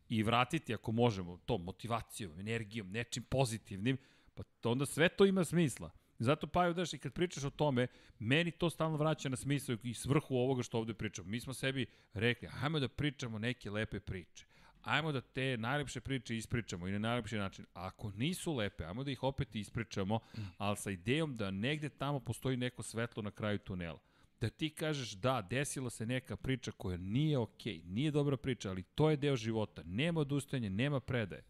i 0.09 0.23
vratiti 0.23 0.73
ako 0.73 0.91
možemo 0.91 1.37
to 1.45 1.57
motivacijom, 1.57 2.39
energijom, 2.39 2.91
nečim 2.91 3.23
pozitivnim, 3.23 3.97
pa 4.33 4.43
to 4.43 4.71
onda 4.71 4.85
sve 4.85 5.09
to 5.09 5.25
ima 5.25 5.43
smisla. 5.43 5.91
Zato 6.19 6.47
pa 6.47 6.73
daš 6.73 6.93
i 6.93 6.97
kad 6.97 7.13
pričaš 7.13 7.43
o 7.43 7.49
tome, 7.49 7.87
meni 8.19 8.51
to 8.51 8.69
stalno 8.69 8.97
vraća 8.97 9.29
na 9.29 9.35
smisao 9.35 9.77
i 9.83 9.93
svrhu 9.93 10.35
ovoga 10.35 10.63
što 10.63 10.77
ovde 10.77 10.93
pričamo. 10.93 11.29
Mi 11.29 11.39
smo 11.39 11.53
sebi 11.53 11.85
rekli, 12.13 12.47
hajmo 12.47 12.79
da 12.79 12.87
pričamo 12.87 13.39
neke 13.39 13.71
lepe 13.71 13.99
priče. 13.99 14.45
Ajmo 14.83 15.11
da 15.11 15.21
te 15.21 15.57
najlepše 15.57 16.01
priče 16.01 16.37
ispričamo 16.37 16.87
i 16.87 16.91
na 16.91 16.99
najlepši 16.99 17.37
način. 17.37 17.65
Ako 17.73 18.11
nisu 18.11 18.53
lepe, 18.53 18.85
ajmo 18.85 19.03
da 19.03 19.11
ih 19.11 19.23
opet 19.23 19.55
ispričamo, 19.55 20.19
ali 20.57 20.77
sa 20.77 20.91
idejom 20.91 21.37
da 21.37 21.51
negde 21.51 21.89
tamo 21.89 22.19
postoji 22.19 22.57
neko 22.57 22.83
svetlo 22.83 23.23
na 23.23 23.31
kraju 23.31 23.59
tunela 23.59 23.99
da 24.43 24.49
ti 24.49 24.69
kažeš 24.69 25.11
da, 25.11 25.41
desila 25.49 25.89
se 25.89 26.05
neka 26.05 26.35
priča 26.35 26.71
koja 26.71 26.97
nije 26.97 27.37
okej, 27.37 27.73
okay, 27.73 27.85
nije 27.85 28.11
dobra 28.11 28.37
priča, 28.37 28.69
ali 28.69 28.83
to 28.83 29.09
je 29.09 29.17
deo 29.17 29.35
života. 29.35 29.83
Nema 29.85 30.19
odustajanja, 30.19 30.69
nema 30.69 30.99
predaje. 30.99 31.43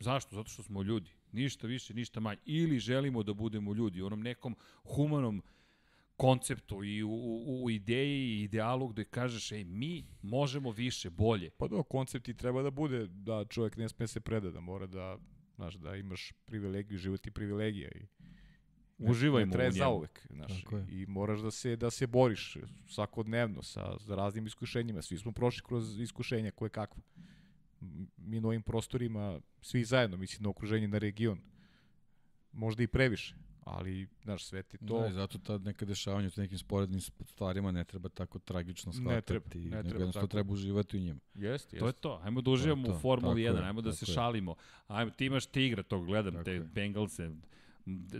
Zašto? 0.00 0.36
Zato 0.36 0.50
što 0.50 0.62
smo 0.62 0.82
ljudi. 0.82 1.10
Ništa 1.32 1.66
više, 1.66 1.94
ništa 1.94 2.20
manje. 2.20 2.40
Ili 2.46 2.78
želimo 2.78 3.22
da 3.22 3.34
budemo 3.34 3.74
ljudi 3.74 4.02
u 4.02 4.06
onom 4.06 4.22
nekom 4.22 4.56
humanom 4.84 5.42
konceptu 6.22 6.84
i 6.84 7.02
u, 7.02 7.10
u, 7.10 7.64
u 7.64 7.70
ideji 7.70 8.26
i 8.26 8.42
idealu 8.42 8.88
gde 8.88 9.04
kažeš, 9.04 9.52
ej, 9.52 9.64
mi 9.64 10.04
možemo 10.22 10.70
više, 10.70 11.10
bolje. 11.10 11.50
Pa 11.50 11.68
da, 11.68 11.82
koncept 11.82 12.28
i 12.28 12.34
treba 12.34 12.62
da 12.62 12.70
bude 12.70 13.06
da 13.06 13.44
čovjek 13.44 13.76
ne 13.76 13.88
sme 13.88 14.06
se 14.06 14.20
preda, 14.20 14.50
da 14.50 14.60
mora 14.60 14.86
da, 14.86 15.18
znaš, 15.56 15.74
da 15.74 15.96
imaš 15.96 16.32
privilegiju, 16.44 16.98
život 16.98 17.26
i 17.26 17.30
privilegija 17.30 17.88
i 17.88 18.06
Uživajmo 18.98 19.56
ne, 19.56 19.62
ne 19.62 19.68
u 19.68 19.72
zauvek, 19.72 20.26
znaš, 20.30 20.64
i 20.88 21.06
moraš 21.06 21.40
da 21.40 21.50
se 21.50 21.76
da 21.76 21.90
se 21.90 22.06
boriš 22.06 22.56
svakodnevno 22.86 23.62
sa, 23.62 23.98
sa 23.98 24.14
raznim 24.14 24.46
iskušenjima. 24.46 25.02
Svi 25.02 25.18
smo 25.18 25.32
prošli 25.32 25.62
kroz 25.66 26.00
iskušenja 26.00 26.50
koje 26.50 26.68
kakvo. 26.70 27.02
Mi 28.16 28.40
na 28.40 28.48
ovim 28.48 28.62
prostorima, 28.62 29.40
svi 29.60 29.84
zajedno, 29.84 30.16
mislim 30.16 30.42
na 30.42 30.50
okruženje, 30.50 30.88
na 30.88 30.98
region, 30.98 31.40
možda 32.52 32.82
i 32.82 32.86
previše, 32.86 33.34
ali, 33.64 34.06
znaš, 34.22 34.44
sve 34.44 34.62
ti 34.62 34.78
to... 34.78 35.00
Da, 35.00 35.06
i 35.06 35.12
zato 35.12 35.38
ta 35.38 35.58
neka 35.58 35.84
dešavanja 35.84 36.30
u 36.36 36.40
nekim 36.40 36.58
sporednim 36.58 37.00
stvarima 37.00 37.72
ne 37.72 37.84
treba 37.84 38.08
tako 38.08 38.38
tragično 38.38 38.92
shvatati, 38.92 39.14
ne 39.14 39.22
treba, 39.22 39.46
ne 39.54 39.60
nego 39.76 39.82
treba, 39.82 39.98
jednostavno 39.98 40.28
treba 40.28 40.52
uživati 40.52 40.96
u 40.96 41.00
njima. 41.00 41.20
Jeste, 41.34 41.48
jeste. 41.48 41.78
To 41.78 41.86
je 41.86 41.92
to, 41.92 42.20
ajmo 42.24 42.40
da 42.40 42.50
uživamo 42.50 42.88
u 42.88 42.98
Formuli 42.98 43.42
1, 43.42 43.64
ajmo 43.64 43.80
da 43.80 43.92
se 43.92 44.04
je. 44.08 44.14
šalimo, 44.14 44.54
ajmo, 44.86 45.10
ti 45.10 45.26
imaš 45.26 45.46
tigra, 45.46 45.82
to 45.82 46.00
gledam, 46.00 46.32
tako 46.32 46.44
te 46.44 46.52
je. 46.52 46.60
Bengalse, 46.60 47.30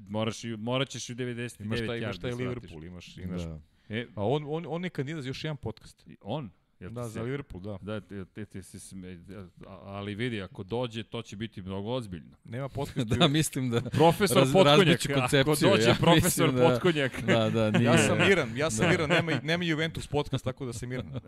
moraš, 0.09 0.43
moraćeš 0.59 1.11
u 1.11 1.15
99 1.15 1.63
imaš 1.63 1.79
taj, 1.87 1.99
imaš 1.99 2.19
taj 2.19 2.33
Liverpool, 2.33 2.85
imaš, 2.85 3.17
imaš. 3.19 3.43
Da. 3.43 3.61
E, 3.89 4.07
a 4.15 4.27
on, 4.27 4.45
on, 4.47 4.65
on 4.69 4.85
je 4.85 4.91
kandidat 4.91 5.23
za 5.23 5.29
još 5.29 5.45
jedan 5.45 5.57
podcast. 5.57 6.07
On? 6.21 6.51
Jel 6.83 6.91
da, 6.91 7.09
za 7.09 7.23
Liverpool, 7.23 7.63
da. 7.63 7.79
Da, 7.81 8.01
te, 8.01 8.25
te, 8.25 8.45
te 8.45 8.63
se 8.63 8.81
sme, 8.81 9.19
ali 9.67 10.15
vidi, 10.15 10.43
ako 10.43 10.63
dođe, 10.63 11.03
to 11.03 11.23
će 11.23 11.37
biti 11.37 11.63
mnogo 11.63 11.91
ozbiljno. 11.91 12.37
Nema 12.45 12.69
podcast. 12.79 13.09
da, 13.09 13.29
mislim 13.29 13.71
da 13.71 13.81
profesor 13.81 14.37
raz, 14.37 14.53
Potkonjak, 14.53 15.01
ako 15.41 15.55
dođe 15.61 15.89
ja 15.89 15.97
profesor 16.01 16.53
da, 16.53 16.69
Potkonjak. 16.69 17.23
Da, 17.23 17.51
da, 17.51 17.71
nije. 17.71 17.85
Ja 17.85 17.99
sam 17.99 18.19
miran, 18.29 18.57
ja 18.57 18.71
sam 18.71 18.85
da. 18.85 18.91
miran, 18.91 19.09
nema, 19.09 19.33
nema 19.43 19.65
Juventus 19.65 20.07
podcast, 20.07 20.45
tako 20.45 20.65
da 20.65 20.73
sam 20.73 20.89
miran. 20.89 21.07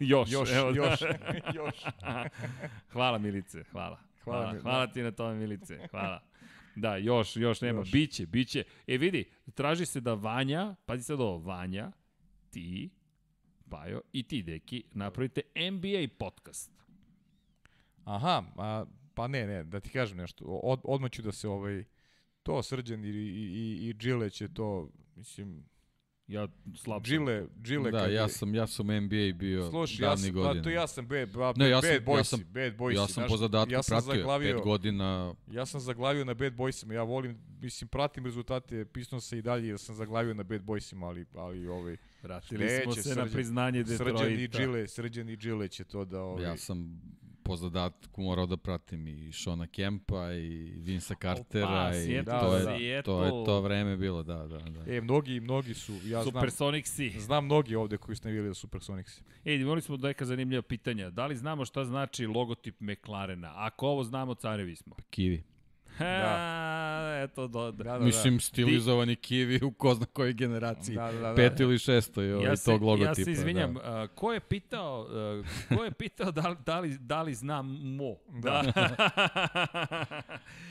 još, 0.00 0.32
još, 0.32 0.50
evo, 0.52 0.70
još, 0.70 1.00
još. 1.58 1.74
hvala 2.92 3.18
Milice, 3.18 3.64
hvala. 3.72 3.98
Hvala, 4.24 4.44
hvala, 4.44 4.60
hvala 4.62 4.86
ti 4.86 5.02
na 5.02 5.10
tome 5.10 5.34
Milice, 5.34 5.78
hvala. 5.90 6.22
Da, 6.76 6.96
još, 6.96 7.36
još 7.36 7.60
nema. 7.60 7.80
Još. 7.80 7.92
Biće, 7.92 8.26
biće. 8.26 8.64
E 8.86 8.96
vidi, 8.96 9.30
traži 9.54 9.86
se 9.86 10.00
da 10.00 10.14
Vanja, 10.14 10.74
pazi 10.86 11.04
sad 11.04 11.20
ovo, 11.20 11.38
Vanja, 11.38 11.92
ti, 12.50 12.90
Bajo 13.66 14.00
i 14.12 14.22
ti, 14.22 14.42
Deki, 14.42 14.84
napravite 14.92 15.42
NBA 15.70 16.14
podcast. 16.18 16.70
Aha, 18.04 18.44
a, 18.56 18.84
pa 19.14 19.28
ne, 19.28 19.46
ne, 19.46 19.64
da 19.64 19.80
ti 19.80 19.90
kažem 19.90 20.18
nešto. 20.18 20.44
Od, 20.44 20.80
odmah 20.84 21.10
ću 21.10 21.22
da 21.22 21.32
se 21.32 21.48
ovaj, 21.48 21.84
to 22.42 22.62
Srđan 22.62 23.04
i, 23.04 23.08
i, 23.08 23.12
i, 23.12 23.88
i 23.88 23.94
Džile 23.94 24.30
će 24.30 24.48
to, 24.48 24.88
mislim, 25.16 25.64
Ja 26.30 26.48
slab 26.76 27.02
Džile, 27.02 27.46
Džile 27.62 27.90
Da, 27.90 28.06
ja 28.06 28.28
sam 28.28 28.54
ja 28.54 28.66
sam 28.66 28.86
NBA 28.86 29.32
bio 29.34 29.70
Sluši, 29.70 30.00
davni 30.00 30.26
ja 30.26 30.32
godina. 30.32 30.54
Pa 30.54 30.62
to 30.62 30.70
ja 30.70 30.86
sam 30.86 31.06
bad, 31.06 31.28
bad, 31.28 31.58
ne, 31.58 31.68
ja 31.68 31.82
sam, 31.82 31.90
bad 31.90 32.04
boys, 32.04 32.18
ja 32.18 32.24
sam, 32.24 32.40
bad 32.52 32.76
boys. 32.76 32.96
Ja 32.96 33.06
sam 33.06 33.24
po 33.28 33.36
zadatku 33.36 33.72
ja 33.72 33.82
sam 33.82 33.96
pratio 33.96 34.14
zaglavio, 34.14 34.56
pet 34.56 34.64
godina. 34.64 35.34
Ja 35.50 35.66
sam 35.66 35.80
zaglavio 35.80 36.24
na 36.24 36.34
bad 36.34 36.52
boysima. 36.52 36.92
Ja 36.92 37.02
volim, 37.02 37.38
mislim, 37.60 37.88
pratim 37.88 38.24
rezultate, 38.24 38.84
pisno 38.84 39.20
se 39.20 39.38
i 39.38 39.42
dalje 39.42 39.68
jer 39.68 39.78
sam 39.78 39.94
zaglavio 39.94 40.34
na 40.34 40.42
bad 40.42 40.62
boysima, 40.62 41.06
ali, 41.06 41.26
ali 41.34 41.66
ovaj, 41.66 41.96
Vratili 42.22 42.68
smo 42.82 42.92
se 42.92 43.02
srđan, 43.02 43.24
na 43.24 43.32
priznanje 43.32 43.82
Detroita. 43.82 44.18
Srđan 44.18 44.40
i 44.40 44.48
Džile, 44.48 44.88
Srđan 44.88 45.28
i 45.28 45.36
Džile 45.36 45.68
će 45.68 45.84
to 45.84 46.04
da... 46.04 46.22
Ovaj, 46.22 46.44
ja 46.44 46.56
sam 46.56 47.00
po 47.42 47.56
zadatku 47.56 48.22
morao 48.22 48.46
da 48.46 48.56
pratim 48.56 49.08
i 49.08 49.32
Shona 49.32 49.66
Kempa 49.66 50.32
i 50.32 50.72
Vinsa 50.76 51.14
Cartera 51.22 51.86
Opa, 51.86 51.96
i 51.96 52.06
Seattle, 52.06 52.40
to, 52.40 52.56
je, 52.56 52.96
da, 52.96 53.02
to 53.02 53.24
je 53.24 53.30
to 53.30 53.60
vreme 53.60 53.96
bilo, 53.96 54.22
da, 54.22 54.46
da, 54.46 54.58
da. 54.58 54.92
E, 54.92 55.00
mnogi, 55.00 55.40
mnogi 55.40 55.74
su, 55.74 55.92
ja 56.04 56.24
Supersonicsi. 56.24 57.10
znam, 57.10 57.20
znam 57.20 57.44
mnogi 57.44 57.74
ovde 57.74 57.96
koji 57.96 58.16
su 58.16 58.24
najavili 58.24 58.48
da 58.48 58.54
Supersonicsi. 58.54 59.22
E, 59.44 59.54
imali 59.54 59.80
smo 59.80 59.96
neka 59.96 60.24
zanimljiva 60.24 60.62
pitanja. 60.62 61.10
Da 61.10 61.26
li 61.26 61.36
znamo 61.36 61.64
šta 61.64 61.84
znači 61.84 62.26
logotip 62.26 62.80
McLarena? 62.80 63.52
Ako 63.56 63.86
ovo 63.86 64.04
znamo, 64.04 64.34
carevi 64.34 64.76
smo. 64.76 64.96
Kiwi 65.10 65.42
da. 66.04 67.20
eto, 67.24 67.46
do, 67.46 67.70
da, 67.72 67.84
da, 67.84 67.98
da. 67.98 68.04
Mislim, 68.04 68.40
stilizovani 68.40 69.16
Ti... 69.16 69.22
kivi 69.22 69.60
u 69.62 69.72
ko 69.72 69.94
zna 69.94 70.06
kojoj 70.06 70.32
generaciji. 70.32 70.94
Da, 70.94 71.12
da, 71.12 71.20
da. 71.20 71.34
Pet 71.34 71.60
ili 71.60 71.78
šestoj 71.78 72.32
ovaj, 72.32 72.46
ja 72.46 72.56
se, 72.56 72.64
tog 72.64 72.82
logotipa. 72.82 73.20
Ja 73.20 73.24
se 73.24 73.30
izvinjam, 73.30 73.74
da. 73.74 74.02
uh, 74.02 74.08
ko 74.14 74.32
je 74.32 74.40
pitao, 74.40 75.08
uh, 75.70 75.76
ko 75.78 75.84
je 75.84 75.90
pitao 75.90 76.30
da, 76.30 76.56
da, 76.66 76.80
li, 76.80 76.98
da 76.98 77.22
li 77.22 77.34
znam 77.34 77.96
mo? 77.96 78.16
Da. 78.28 78.62
da. 78.74 79.10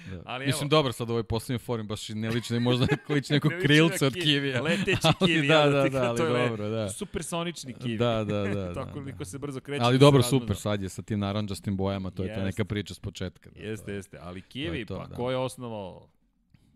Ali, 0.26 0.46
Mislim, 0.46 0.66
evo, 0.66 0.70
dobro, 0.70 0.92
sad 0.92 1.10
ovaj 1.10 1.24
poslednji 1.24 1.60
forum 1.60 1.88
baš 1.88 2.10
ne 2.10 2.30
liči, 2.30 2.60
možda 2.60 2.88
liči 3.10 3.34
neko 3.34 3.50
krilce 3.62 4.06
od 4.06 4.14
kivija. 4.14 4.62
Leteći 4.62 5.08
kivi. 5.26 5.48
da, 5.48 5.66
da, 5.66 5.90
da, 5.90 6.10
ali 6.10 6.18
dobro, 6.18 6.70
da. 6.70 6.90
Supersonični 6.90 7.74
kivi. 7.74 7.98
Da, 7.98 8.24
da, 8.24 8.44
da. 8.44 8.74
Tako 8.74 9.00
da, 9.00 9.12
da. 9.12 9.26
se 9.26 9.38
brzo 9.38 9.60
kreće. 9.60 9.84
Ali 9.84 9.98
dobro, 9.98 10.22
super, 10.22 10.56
sad 10.56 10.82
je 10.82 10.90
sa 10.90 11.02
tim 11.02 11.20
naranđastim 11.20 11.78
bojama, 11.78 12.12
to 12.12 12.24
je 12.24 12.36
ta 12.36 12.44
neka 12.44 12.66
priča 12.66 12.94
s 12.94 13.00
početka. 13.00 13.50
Da, 13.50 13.62
jeste, 13.62 13.94
jeste, 13.94 14.18
ali 14.22 14.42
kivi, 14.42 14.86
pa 14.86 15.08
da. 15.08 15.16
Ko 15.20 15.32
je 15.32 15.38
osnovao 15.38 16.10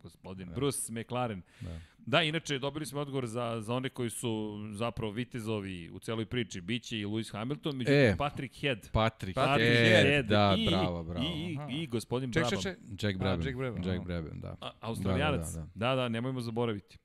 gospodin 0.04 0.48
da. 0.48 0.56
Bruce 0.56 0.94
McLaren. 0.94 1.42
Da. 1.62 1.80
Da, 2.06 2.22
inače, 2.22 2.60
dobili 2.60 2.86
smo 2.86 3.02
odgovor 3.02 3.28
za, 3.28 3.62
za 3.62 3.74
one 3.74 3.90
koji 3.90 4.10
su 4.10 4.60
zapravo 4.74 5.12
vitezovi 5.12 5.90
u 5.90 6.00
celoj 6.00 6.26
priči. 6.26 6.62
Biće 6.62 7.00
i 7.00 7.06
Lewis 7.06 7.32
Hamilton, 7.32 7.76
međutim 7.76 7.96
e, 7.96 8.16
Patrick 8.18 8.56
Head. 8.62 8.90
Patrick, 8.92 9.36
Patrick 9.36 9.78
Head, 9.78 10.06
Head. 10.06 10.26
Da, 10.26 10.56
i, 10.58 10.68
bravo, 10.68 11.04
bravo. 11.04 11.26
I, 11.26 11.58
i, 11.70 11.82
i 11.82 11.88
gospodin 11.88 12.32
ček, 12.32 12.42
Brabham. 12.42 12.62
Ček, 12.62 12.78
ček. 12.78 13.04
Jack 13.04 13.18
Brabham. 13.18 13.42
A, 13.42 13.46
Jack 13.46 13.58
Brabham, 13.58 13.84
Jack 13.84 14.06
Brabham 14.06 14.40
da. 14.40 14.56
A, 14.62 14.72
Australijanac. 14.82 15.54
Da, 15.54 15.60
da, 15.60 15.66
da. 15.76 15.90
da, 15.90 15.96
da, 15.96 16.10
nemojmo 16.10 16.42
zaboraviti. 16.42 16.98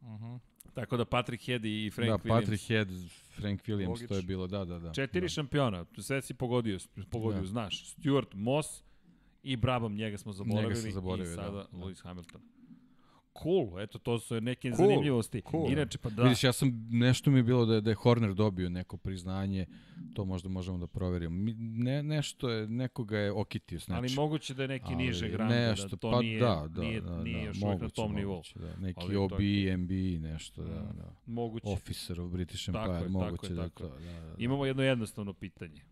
Uh 0.00 0.08
mhm. 0.08 0.24
-huh. 0.24 0.38
Tako 0.74 0.96
da 0.96 1.04
Patrick 1.04 1.44
Head 1.46 1.64
i 1.64 1.90
Frank 1.94 2.08
da, 2.08 2.16
Williams. 2.16 2.28
Da, 2.28 2.40
Patrick 2.40 2.68
Head, 2.68 2.88
Frank 3.36 3.62
Williams, 3.62 3.88
Logič. 3.88 4.08
to 4.08 4.16
je 4.16 4.22
bilo, 4.22 4.46
da, 4.46 4.64
da, 4.64 4.78
da. 4.78 4.92
Četiri 4.92 5.20
da. 5.20 5.28
šampiona, 5.28 5.84
sve 5.98 6.22
si 6.22 6.34
pogodio, 6.34 6.78
pogodio, 7.10 7.40
da. 7.40 7.46
znaš. 7.46 7.90
Stuart 7.90 8.34
Moss, 8.34 8.84
i 9.44 9.56
Brabham, 9.56 9.94
njega 9.94 10.18
smo 10.18 10.32
zaboravili, 10.32 10.74
Njega 10.74 10.90
zaboravili, 10.90 11.28
i 11.28 11.34
sada 11.34 11.50
da, 11.52 11.66
da. 11.72 11.78
Lewis 11.78 12.02
Hamilton. 12.02 12.40
Cool, 13.34 13.80
eto 13.80 13.98
to 13.98 14.18
su 14.18 14.40
neke 14.40 14.70
Cool, 14.70 14.76
zanimljivosti. 14.78 15.42
cool. 15.42 15.72
Inače, 15.72 15.98
pa 15.98 16.10
da, 16.10 16.22
Vidiš, 16.22 16.44
ja 16.44 16.52
sam, 16.52 16.88
nešto 16.90 17.30
mi 17.30 17.38
je 17.38 17.42
bilo 17.42 17.66
da 17.66 17.74
je, 17.74 17.80
da 17.80 17.90
je 17.90 17.96
Horner 17.96 18.34
dobio 18.34 18.68
neko 18.70 18.96
priznanje, 18.96 19.66
to 20.14 20.24
možda 20.24 20.48
možemo 20.48 20.78
da 20.78 20.86
proverimo. 20.86 21.34
Mi, 21.34 21.54
ne, 21.54 22.02
nešto 22.02 22.50
je, 22.50 22.68
nekoga 22.68 23.18
je 23.18 23.32
okitio 23.32 23.80
s 23.80 23.88
ali 23.88 24.02
nečim. 24.02 24.14
moguće 24.16 24.54
da 24.54 24.62
je 24.62 24.68
neki 24.68 24.84
Ali 24.86 24.96
niže 24.96 25.28
grande, 25.28 25.54
nešto, 25.56 25.88
da 25.88 25.96
to 25.96 26.10
pa 26.10 26.20
nije, 26.20 26.40
da, 26.40 26.66
da, 26.68 26.80
nije, 26.80 27.00
da, 27.00 27.22
nije 27.22 27.36
da, 27.36 27.42
još 27.42 27.56
uvijek 27.56 27.64
na 27.64 27.70
moguće, 27.72 27.94
tom 27.94 28.14
nivou. 28.14 28.32
moguće, 28.32 28.58
Da, 28.58 28.76
neki 28.76 29.00
Ali 29.00 29.16
OB, 29.16 29.40
je- 29.40 29.76
MB, 29.76 29.90
nešto, 30.22 30.62
da, 30.64 30.74
da. 30.92 31.14
Moguće. 31.26 31.66
Officer 31.68 32.20
of 32.20 32.30
British 32.30 32.66
Tako 32.66 32.78
Empire, 32.78 32.96
je, 32.98 33.00
tako 33.04 33.24
moguće 33.24 33.46
je, 33.46 33.50
da 33.50 33.62
je 33.62 33.68
tako 33.68 33.82
to. 33.82 33.88
Da, 33.90 34.00
da, 34.12 34.20
da. 34.22 34.34
Imamo 34.38 34.66
jedno 34.66 34.82
jednostavno 34.82 35.32
pitanje. 35.32 35.82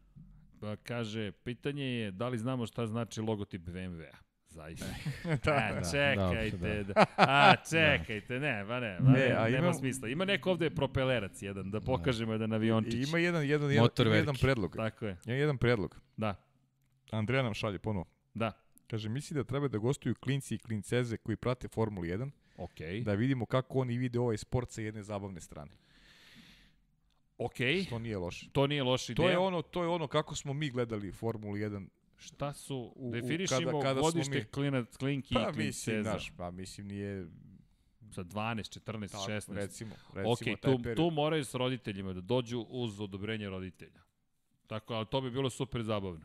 Pa 0.62 0.76
kaže, 0.78 1.32
pitanje 1.34 1.84
je 1.84 2.10
da 2.10 2.28
li 2.28 2.38
znamo 2.38 2.66
šta 2.66 2.86
znači 2.86 3.20
logotip 3.20 3.62
BMW-a? 3.62 4.16
Zaista. 4.48 4.86
Da, 5.44 5.52
a, 5.52 5.74
da, 5.74 5.90
čekajte. 5.90 6.84
da, 6.84 6.94
Da, 6.94 7.06
a, 7.16 7.54
čekajte, 7.70 8.40
ne, 8.40 8.64
ba 8.64 8.80
ne, 8.80 8.98
ba 9.00 9.10
Ne, 9.10 9.18
ne, 9.18 9.32
a 9.32 9.44
nema 9.44 9.58
imam- 9.58 9.74
smisla. 9.74 10.08
Ima 10.08 10.24
neko 10.24 10.50
ovde 10.50 10.70
propelerac 10.70 11.42
jedan, 11.42 11.70
da 11.70 11.80
pokažemo 11.80 12.32
jedan 12.32 12.52
aviončić. 12.52 13.08
Ima 13.08 13.18
jedan, 13.18 13.42
jedan, 13.42 13.70
jedan, 13.70 13.88
jedan 13.96 14.10
veliki. 14.10 14.40
predlog. 14.40 14.76
Tako 14.76 15.06
je, 15.06 15.16
Ima 15.26 15.34
jedan 15.34 15.58
predlog. 15.58 16.00
da, 16.16 16.34
Andreja 17.10 17.42
nam 17.42 17.54
šalje 17.54 17.78
ponovo. 17.78 18.04
da. 18.34 18.52
Kaže, 18.86 19.08
misli 19.08 19.34
da 19.34 19.44
treba 19.44 19.68
da 19.68 19.78
gostuju 19.78 20.14
klinci 20.14 20.54
i 20.54 20.58
klinceze 20.58 21.16
koji 21.16 21.36
prate 21.36 21.68
Formulu 21.68 22.04
1, 22.04 22.30
Okej, 22.56 23.00
da 23.00 23.14
vidimo 23.14 23.46
kako 23.46 23.78
oni 23.78 23.96
vide 23.98 24.18
ovaj 24.18 24.36
sport 24.36 24.70
sa 24.70 24.80
jedne 24.80 25.02
zabavne 25.02 25.40
strane. 25.40 25.70
Okej. 27.38 27.84
To 27.84 27.98
nije 27.98 28.18
loše. 28.18 28.46
To 28.52 28.66
nije 28.66 28.82
loša 28.82 29.06
To 29.06 29.12
ideja. 29.14 29.30
je 29.30 29.38
ono, 29.38 29.62
to 29.62 29.82
je 29.82 29.88
ono 29.88 30.06
kako 30.06 30.36
smo 30.36 30.52
mi 30.52 30.70
gledali 30.70 31.12
Formulu 31.12 31.54
1. 31.54 31.86
Šta 32.18 32.52
su, 32.52 32.92
u- 32.96 33.10
definišimo 33.12 33.60
kada- 33.62 33.80
kada 33.82 33.94
smo 33.94 34.02
godište 34.02 34.34
mi- 34.34 34.44
klinac, 34.44 34.96
klinki 34.96 35.34
Pa 35.34 35.40
i 35.40 35.46
mislim, 35.46 35.56
klinceza. 35.56 36.02
znaš, 36.02 36.32
pa 36.36 36.50
mislim 36.50 36.86
nije 36.88 37.26
Sa 38.10 38.22
12, 38.22 38.70
14, 38.70 39.12
tako, 39.12 39.24
16. 39.24 39.54
recimo, 39.54 39.94
recimo 40.06 40.32
Ok, 40.32 40.38
taj 40.38 40.56
tu, 40.56 40.78
period. 40.78 40.96
tu 40.96 41.10
moraju 41.10 41.44
s 41.44 41.54
roditeljima 41.54 42.12
da 42.12 42.20
dođu 42.20 42.60
uz 42.60 43.00
odobrenje 43.00 43.48
roditelja. 43.48 44.00
Tako, 44.66 44.94
ali 44.94 45.06
to 45.06 45.20
bi 45.20 45.30
bilo 45.30 45.50
super 45.50 45.82
zabavno. 45.82 46.24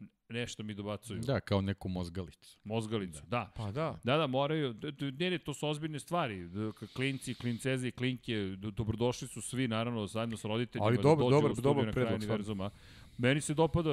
N- 0.00 0.08
Nešto 0.28 0.62
mi 0.62 0.74
dobacuju. 0.74 1.20
Da, 1.20 1.40
kao 1.40 1.60
neku 1.60 1.88
mozgalicu. 1.88 2.58
Mozgalicu, 2.64 3.22
da. 3.26 3.52
Pa 3.56 3.72
da. 3.72 3.98
Da, 4.04 4.16
da, 4.16 4.26
moraju, 4.26 4.74
ne, 5.12 5.30
ne, 5.30 5.38
to 5.38 5.54
su 5.54 5.68
ozbiljne 5.68 5.98
stvari. 6.00 6.48
Klinci, 6.94 7.34
klinceze 7.34 7.88
i 7.88 7.92
klinke, 7.92 8.34
dobrodošli 8.56 9.28
su 9.28 9.42
svi, 9.42 9.68
naravno, 9.68 10.06
zajedno 10.06 10.36
s 10.36 10.44
roditeljima, 10.44 10.86
Ali 10.86 10.96
da 10.96 11.02
studiju 11.02 11.54
dobar 11.54 11.86
na 11.86 11.92
kraju 11.92 12.06
predlog, 12.06 12.22
stvarno. 12.22 12.24
univerzuma. 12.26 12.70
Meni 13.18 13.40
se 13.40 13.54
dopada 13.54 13.90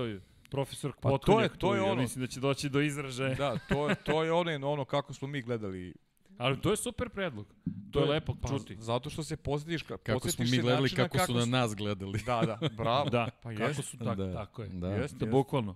profesor 0.50 0.92
Pa 1.02 1.10
to 1.10 1.42
je- 1.42 1.50
to 1.50 1.74
je 1.74 1.76
tu, 1.76 1.76
ja 1.78 1.84
ono- 1.84 2.02
mislim 2.02 2.22
da 2.22 2.28
će 2.28 2.40
doći 2.40 2.70
do 2.70 2.82
izražaja. 2.82 3.36
Da, 3.36 3.58
to 3.60 3.90
je, 3.90 3.96
to 3.96 4.24
je 4.24 4.32
ono, 4.32 4.72
ono 4.72 4.86
kako 4.86 5.14
smo 5.14 5.28
mi 5.28 5.42
gledali. 5.42 5.94
Ali 6.38 6.62
to 6.62 6.72
je 6.72 6.78
super 6.78 7.10
predlog. 7.10 7.46
To 7.92 8.00
je 8.00 8.06
lepo 8.06 8.36
pa, 8.36 8.48
čuti. 8.48 8.76
Zato 8.80 9.10
što 9.10 9.24
se 9.24 9.38
posjetiš, 9.38 9.84
ka, 9.84 9.98
Kako 9.98 10.30
smo 10.30 10.44
mi 10.44 10.50
se 10.50 10.58
gledali, 10.58 10.82
načina 10.84 11.08
kako, 11.10 11.26
su 11.26 11.34
na 11.34 11.46
nas 11.48 11.76
gledali. 11.76 12.20
Da, 12.26 12.42
da, 12.42 12.70
bravo. 12.70 13.10
Da, 13.10 13.30
pa 13.44 13.50
kako 13.52 13.64
jest. 13.64 13.84
su 13.84 13.98
tak, 13.98 14.18
Da, 14.18 14.34
tako 14.34 14.62
je. 14.64 14.70
da. 14.70 14.88
Jeste. 14.88 15.26
bukvalno. 15.26 15.76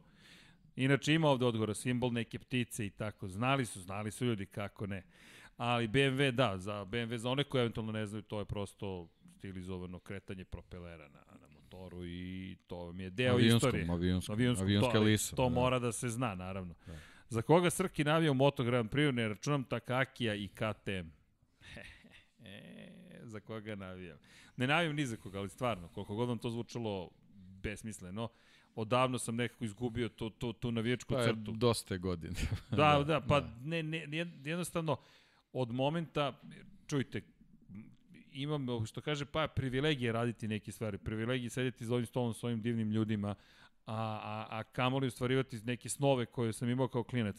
Inače 0.78 1.14
ima 1.14 1.30
ovde 1.30 1.46
odgovora, 1.46 1.74
simbol 1.74 2.14
neke 2.14 2.40
ptice 2.40 2.86
i 2.86 2.90
tako. 2.90 3.28
Znali 3.28 3.66
su, 3.66 3.82
znali 3.82 4.12
su 4.12 4.26
ljudi 4.26 4.46
kako 4.46 4.88
ne. 4.88 5.04
Ali 5.58 5.88
BMW, 5.88 6.32
da, 6.32 6.58
za 6.58 6.86
BMW, 6.86 7.16
za 7.18 7.30
one 7.30 7.44
koji 7.44 7.62
eventualno 7.62 7.92
ne 7.92 8.06
znaju, 8.06 8.22
to 8.22 8.40
je 8.40 8.46
prosto 8.46 9.08
stilizovano 9.38 10.00
kretanje 10.00 10.46
propelera 10.46 11.08
na, 11.10 11.20
na 11.42 11.48
motoru 11.48 12.06
i 12.06 12.58
to 12.68 12.78
vam 12.78 13.00
je 13.00 13.10
deo 13.10 13.34
Avionskom, 13.34 13.58
istorije. 13.58 13.88
avionskom, 13.92 14.34
Avionskom, 14.34 14.66
avionska 14.66 14.92
to, 14.94 15.02
lisa, 15.02 15.36
To 15.36 15.44
da. 15.44 15.50
mora 15.50 15.80
da 15.80 15.92
se 15.92 16.10
zna, 16.10 16.36
naravno. 16.36 16.76
Za 17.30 17.42
koga 17.42 17.70
Srki 17.70 18.04
navija 18.04 18.32
u 18.32 18.34
Moto 18.34 18.64
Grand 18.64 18.90
Prix, 18.90 19.12
ne 19.12 19.28
računam 19.28 19.64
Takakija 19.64 20.36
i 20.36 20.48
KTM. 20.48 21.08
e, 22.46 22.90
za 23.24 23.40
koga 23.40 23.76
navijam? 23.76 24.18
Ne 24.58 24.68
navijam 24.68 24.96
ni 24.96 25.06
za 25.06 25.16
koga, 25.18 25.40
ali 25.40 25.50
stvarno, 25.50 25.88
koliko 25.88 26.16
god 26.16 26.30
vam 26.30 26.38
to 26.38 26.50
zvučalo 26.50 27.10
besmisleno, 27.64 28.30
odavno 28.78 29.20
sam 29.20 29.36
nekako 29.36 29.66
izgubio 29.66 30.10
tu, 30.10 30.30
tu, 30.30 30.54
tu 30.54 30.72
navijačku 30.72 31.14
Pa 31.14 31.24
crtu. 31.24 31.52
dosta 31.52 31.94
je 31.94 31.98
godina. 31.98 32.36
Da, 32.72 33.04
da, 33.08 33.22
pa 33.22 33.44
Ne, 33.64 33.84
ne, 33.84 34.08
jed- 34.08 34.48
jednostavno, 34.48 34.98
od 35.54 35.72
momenta, 35.72 36.40
čujte, 36.88 37.22
imam, 38.32 38.86
što 38.86 39.02
kaže, 39.02 39.26
pa 39.26 39.48
privilegije 39.48 40.12
raditi 40.12 40.48
neke 40.48 40.72
stvari, 40.72 40.98
privilegije 40.98 41.50
sedeti 41.50 41.86
za 41.86 41.94
ovim 41.94 42.06
stolom 42.06 42.34
s 42.34 42.44
ovim 42.44 42.62
divnim 42.62 42.92
ljudima, 42.92 43.36
a, 43.86 43.96
a, 44.24 44.48
a 44.50 44.64
kamoli 44.64 45.08
ostvarivati 45.08 45.62
neke 45.66 45.90
snove 45.90 46.26
koje 46.26 46.54
sam 46.54 46.70
imao 46.70 46.88
kao 46.88 47.04
klinac. 47.04 47.36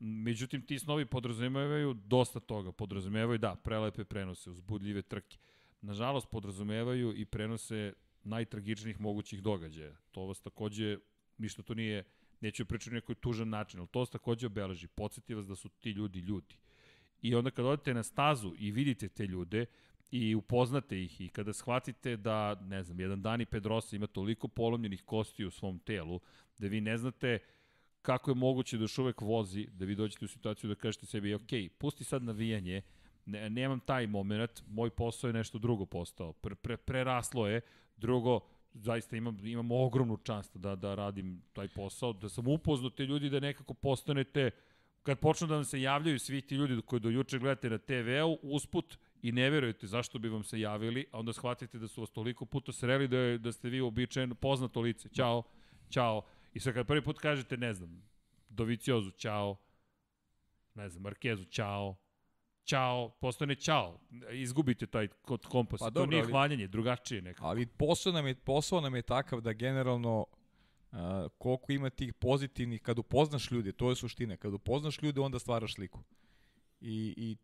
Međutim, 0.00 0.62
ti 0.62 0.78
snovi 0.78 1.06
podrazumevaju 1.06 1.94
dosta 1.94 2.40
toga. 2.40 2.72
Podrazumevaju, 2.72 3.38
da, 3.38 3.54
prelepe 3.54 4.04
prenose, 4.04 4.50
uzbudljive 4.50 5.02
trke. 5.02 5.36
Nažalost, 5.80 6.30
podrazumevaju 6.30 7.14
i 7.16 7.24
prenose 7.24 7.92
najtragičnijih 8.26 9.00
mogućih 9.00 9.42
događaja. 9.42 9.96
To 10.10 10.26
vas 10.26 10.40
takođe, 10.40 10.98
ništa 11.38 11.62
to 11.62 11.74
nije, 11.74 12.04
neću 12.40 12.66
pričati 12.66 12.90
na 12.90 12.94
neki 12.94 13.14
tužan 13.14 13.48
način, 13.48 13.80
ali 13.80 13.88
to 13.88 13.98
vas 13.98 14.10
takođe 14.10 14.46
obeleži. 14.46 14.86
Podsjeti 14.86 15.34
vas 15.34 15.46
da 15.46 15.56
su 15.56 15.68
ti 15.68 15.90
ljudi 15.90 16.18
ljudi. 16.18 16.56
I 17.22 17.34
onda 17.34 17.50
kad 17.50 17.64
odete 17.64 17.94
na 17.94 18.02
stazu 18.02 18.54
i 18.58 18.70
vidite 18.70 19.08
te 19.08 19.26
ljude 19.26 19.66
i 20.10 20.34
upoznate 20.34 21.02
ih 21.02 21.20
i 21.20 21.28
kada 21.28 21.52
shvatite 21.52 22.16
da, 22.16 22.54
ne 22.54 22.82
znam, 22.82 23.00
jedan 23.00 23.22
Dani 23.22 23.46
Pedrosa 23.46 23.96
ima 23.96 24.06
toliko 24.06 24.48
polomljenih 24.48 25.02
kosti 25.04 25.44
u 25.44 25.50
svom 25.50 25.78
telu, 25.78 26.20
da 26.58 26.66
vi 26.66 26.80
ne 26.80 26.98
znate 26.98 27.38
kako 28.02 28.30
je 28.30 28.34
moguće 28.34 28.76
da 28.76 28.84
još 28.84 28.98
uvek 28.98 29.20
vozi, 29.20 29.66
da 29.72 29.84
vi 29.84 29.94
dođete 29.94 30.24
u 30.24 30.28
situaciju 30.28 30.68
da 30.68 30.74
kažete 30.74 31.06
sebi, 31.06 31.34
ok, 31.34 31.50
pusti 31.78 32.04
sad 32.04 32.22
navijanje, 32.22 32.82
ne, 33.24 33.50
nemam 33.50 33.80
taj 33.80 34.06
moment, 34.06 34.62
moj 34.68 34.90
posao 34.90 35.28
je 35.28 35.34
nešto 35.34 35.58
drugo 35.58 35.86
postao, 35.86 36.32
pre, 36.32 36.54
pre, 36.54 36.76
preraslo 36.76 37.48
je, 37.48 37.60
drugo, 37.96 38.40
zaista 38.74 39.16
imam, 39.16 39.46
imam 39.46 39.70
ogromnu 39.70 40.16
čast 40.16 40.56
da, 40.56 40.76
da 40.76 40.94
radim 40.94 41.42
taj 41.52 41.68
posao, 41.68 42.12
da 42.12 42.28
sam 42.28 42.48
upoznao 42.48 42.90
te 42.90 43.06
ljudi 43.06 43.30
da 43.30 43.40
nekako 43.40 43.74
postanete, 43.74 44.50
kad 45.02 45.18
počnu 45.18 45.46
da 45.46 45.54
vam 45.54 45.64
se 45.64 45.80
javljaju 45.80 46.18
svi 46.18 46.40
ti 46.40 46.54
ljudi 46.54 46.82
koji 46.82 47.00
do 47.00 47.10
juče 47.10 47.38
gledate 47.38 47.70
na 47.70 47.78
TV-u, 47.78 48.38
usput 48.42 48.98
i 49.22 49.32
ne 49.32 49.50
verujete 49.50 49.86
zašto 49.86 50.18
bi 50.18 50.28
vam 50.28 50.44
se 50.44 50.60
javili, 50.60 51.06
a 51.12 51.18
onda 51.18 51.32
shvatite 51.32 51.78
da 51.78 51.88
su 51.88 52.00
vas 52.00 52.10
toliko 52.10 52.46
puta 52.46 52.72
sreli 52.72 53.08
da, 53.08 53.18
je, 53.18 53.38
da 53.38 53.52
ste 53.52 53.68
vi 53.68 53.80
uobičajeno 53.80 54.34
poznato 54.34 54.80
lice. 54.80 55.08
Ćao, 55.08 55.42
ćao. 55.90 56.22
I 56.54 56.60
sad 56.60 56.74
kad 56.74 56.86
prvi 56.86 57.02
put 57.02 57.18
kažete, 57.18 57.56
ne 57.56 57.74
znam, 57.74 58.02
Doviciozu, 58.48 59.10
ćao, 59.10 59.56
ne 60.74 60.88
znam, 60.88 61.02
Markezu, 61.02 61.44
ćao, 61.44 61.96
ćao, 62.66 63.08
postane 63.20 63.54
ćao. 63.54 63.98
Izgubite 64.32 64.86
taj 64.86 65.08
kod 65.08 65.46
kompas. 65.46 65.78
Pa 65.80 65.84
to 65.84 65.90
dobro, 65.90 66.10
nije 66.10 66.22
ali- 66.22 66.32
hvaljenje, 66.32 66.66
drugačije 66.66 67.22
nekako. 67.22 67.46
Ali 67.46 67.66
posao 67.66 68.12
nam 68.12 68.26
je, 68.26 68.34
posao 68.34 68.80
nam 68.80 68.94
je 68.94 69.02
takav 69.02 69.40
da 69.40 69.52
generalno 69.52 70.26
uh, 70.92 70.98
koliko 71.38 71.72
ima 71.72 71.90
tih 71.90 72.14
pozitivnih, 72.14 72.82
kad 72.82 72.98
upoznaš 72.98 73.50
ljude, 73.50 73.72
to 73.72 73.90
je 73.90 73.96
suština, 73.96 74.36
kad 74.36 74.54
upoznaš 74.54 75.02
ljude 75.02 75.20
onda 75.20 75.38
stvaraš 75.38 75.74
sliku. 75.74 76.00
I, 76.80 77.14
i 77.16 77.36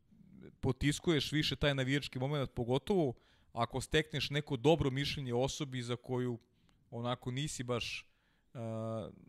potiskuješ 0.61 1.33
više 1.33 1.57
taj 1.57 1.75
navijački 1.75 2.19
moment, 2.19 2.51
pogotovo 2.55 3.15
ako 3.53 3.81
stekneš 3.81 4.31
neko 4.31 4.57
dobro 4.57 4.91
mišljenje 4.91 5.35
osobi 5.35 5.83
za 5.83 5.97
koju 5.97 6.39
onako 6.91 7.31
nisi 7.31 7.63
baš, 7.63 8.07
uh, 8.55 8.61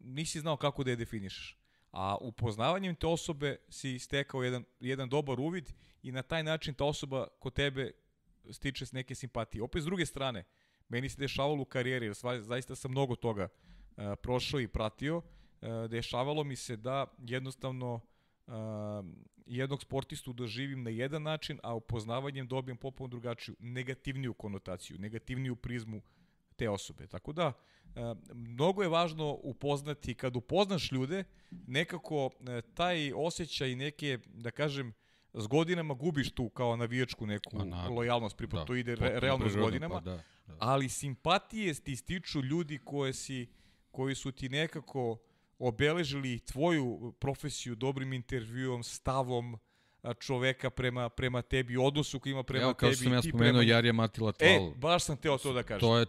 nisi 0.02 0.40
znao 0.40 0.58
kako 0.58 0.84
da 0.84 0.90
je 0.90 0.96
definišeš. 0.96 1.58
A 1.94 2.18
upoznavanjem 2.22 2.96
te 2.96 3.08
osobe 3.08 3.58
si 3.70 4.00
stekao 4.00 4.44
jedan, 4.44 4.64
jedan 4.80 5.10
dobar 5.10 5.40
uvid 5.40 5.74
i 6.04 6.12
na 6.12 6.22
taj 6.22 6.44
način 6.44 6.74
ta 6.74 6.86
osoba 6.86 7.28
kod 7.40 7.54
tebe 7.54 7.92
stiče 8.52 8.86
neke 8.92 9.16
simpatije. 9.16 9.64
Opet 9.64 9.82
s 9.82 9.86
druge 9.86 10.06
strane, 10.06 10.44
meni 10.90 11.10
se 11.10 11.18
dešavalo 11.18 11.62
u 11.62 11.66
karijeri, 11.66 12.06
jer 12.06 12.16
zaista 12.42 12.76
sam 12.76 12.92
mnogo 12.92 13.16
toga 13.16 13.48
uh, 13.48 14.04
prošao 14.22 14.60
i 14.60 14.68
pratio, 14.68 15.18
uh, 15.18 15.24
dešavalo 15.90 16.44
mi 16.44 16.56
se 16.56 16.76
da 16.76 17.06
jednostavno 17.20 17.94
uh, 18.48 18.54
jednog 19.46 19.82
sportistu 19.82 20.34
doživim 20.34 20.84
na 20.84 20.90
jedan 20.90 21.24
način, 21.24 21.60
a 21.64 21.76
upoznavanjem 21.76 22.48
dobijem 22.48 22.78
potpuno 22.78 23.08
drugačiju, 23.08 23.56
negativniju 23.60 24.34
konotaciju, 24.34 25.00
negativniju 25.00 25.56
prizmu 25.56 26.02
te 26.54 26.70
osobe. 26.70 27.08
Tako 27.08 27.34
da, 27.34 27.54
e, 27.86 28.00
mnogo 28.34 28.82
je 28.84 28.90
važno 28.90 29.40
upoznati, 29.44 30.16
kad 30.16 30.36
upoznaš 30.36 30.92
ljude, 30.92 31.24
nekako 31.52 32.30
e, 32.42 32.62
taj 32.64 33.12
osjećaj 33.14 33.76
neke, 33.76 34.20
da 34.28 34.52
kažem, 34.52 34.94
s 35.34 35.48
godinama 35.48 35.94
gubiš 35.94 36.32
tu 36.32 36.50
kao 36.50 36.76
navijačku 36.76 37.26
neku 37.28 37.58
naravno. 37.58 37.96
lojalnost, 37.96 38.38
pripa 38.38 38.58
Da, 38.58 38.66
to 38.66 38.76
ide 38.76 38.96
re, 38.96 39.20
realno 39.20 39.40
s 39.40 39.48
prirodno, 39.48 39.64
godinama, 39.64 39.96
Pa 39.96 40.02
da, 40.02 40.16
da. 40.48 40.56
ali 40.60 40.90
simpatije 40.90 41.74
ti 41.74 41.96
stiču 41.96 42.42
ljudi 42.42 42.78
koje 42.78 43.14
si, 43.14 43.48
koji 43.92 44.16
su 44.16 44.32
ti 44.32 44.50
nekako 44.50 45.18
obeležili 45.60 46.40
tvoju 46.42 47.14
profesiju 47.20 47.76
dobrim 47.76 48.14
intervjuom, 48.14 48.84
stavom 48.84 49.58
a, 50.02 50.14
čoveka 50.14 50.70
prema, 50.70 51.10
prema 51.10 51.42
tebi, 51.42 51.78
odnosu 51.78 52.20
koji 52.20 52.32
ima 52.32 52.44
prema 52.44 52.64
Evo, 52.64 52.74
kao 52.74 52.90
tebi. 52.90 52.96
što 52.96 53.04
sam 53.04 53.14
ja 53.14 53.22
spomenuo, 53.22 53.52
prema... 53.52 53.64
Jarija 53.64 53.94
Matila 53.94 54.34
E, 54.40 54.58
Tval. 54.58 54.72
baš 54.72 55.04
sam 55.04 55.18
teo 55.18 55.38
to 55.38 55.54
da 55.54 55.64
kažem. 55.64 55.80
to 55.80 55.98
je 55.98 56.06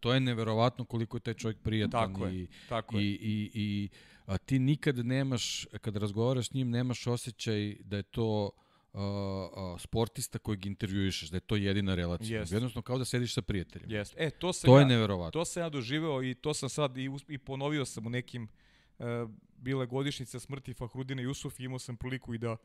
to 0.00 0.14
je 0.14 0.20
neverovatno 0.20 0.84
koliko 0.84 1.16
je 1.16 1.20
taj 1.20 1.34
čovjek 1.34 1.58
prijatan 1.58 2.14
tako 2.14 2.28
i, 2.28 2.40
je, 2.40 2.46
tako 2.68 2.98
i, 2.98 3.04
je. 3.04 3.10
i, 3.10 3.50
i 3.54 3.88
a 4.26 4.38
ti 4.38 4.58
nikad 4.58 5.06
nemaš, 5.06 5.66
kad 5.80 5.96
razgovaraš 5.96 6.48
s 6.48 6.52
njim, 6.52 6.70
nemaš 6.70 7.06
osjećaj 7.06 7.76
da 7.80 7.96
je 7.96 8.02
to 8.02 8.50
uh, 8.92 9.00
uh, 9.00 9.80
sportista 9.80 10.38
kojeg 10.38 10.66
intervjuišeš, 10.66 11.30
da 11.30 11.36
je 11.36 11.40
to 11.40 11.56
jedina 11.56 11.94
relacija. 11.94 12.40
Jest. 12.40 12.52
Jednostavno 12.52 12.82
kao 12.82 12.98
da 12.98 13.04
sediš 13.04 13.34
sa 13.34 13.42
prijateljem. 13.42 13.90
Jest. 13.90 14.14
E, 14.16 14.30
to 14.30 14.52
sam 14.52 14.68
To 14.68 14.76
ja, 14.76 14.80
je 14.80 14.86
neverovatno. 14.86 15.40
To 15.40 15.44
sam 15.44 15.62
ja 15.62 15.68
doživeo 15.68 16.22
i 16.22 16.34
to 16.34 16.54
sam 16.54 16.68
sad 16.68 16.98
i, 16.98 17.10
i 17.28 17.38
ponovio 17.38 17.84
sam 17.84 18.06
u 18.06 18.10
nekim 18.10 18.48
uh, 18.98 19.06
bile 19.56 19.86
godišnjice 19.86 20.40
smrti 20.40 20.74
Fahrudina 20.74 21.22
Jusuf 21.22 21.60
i 21.60 21.64
imao 21.64 21.78
sam 21.78 21.96
priliku 21.96 22.34
i 22.34 22.38
da 22.38 22.56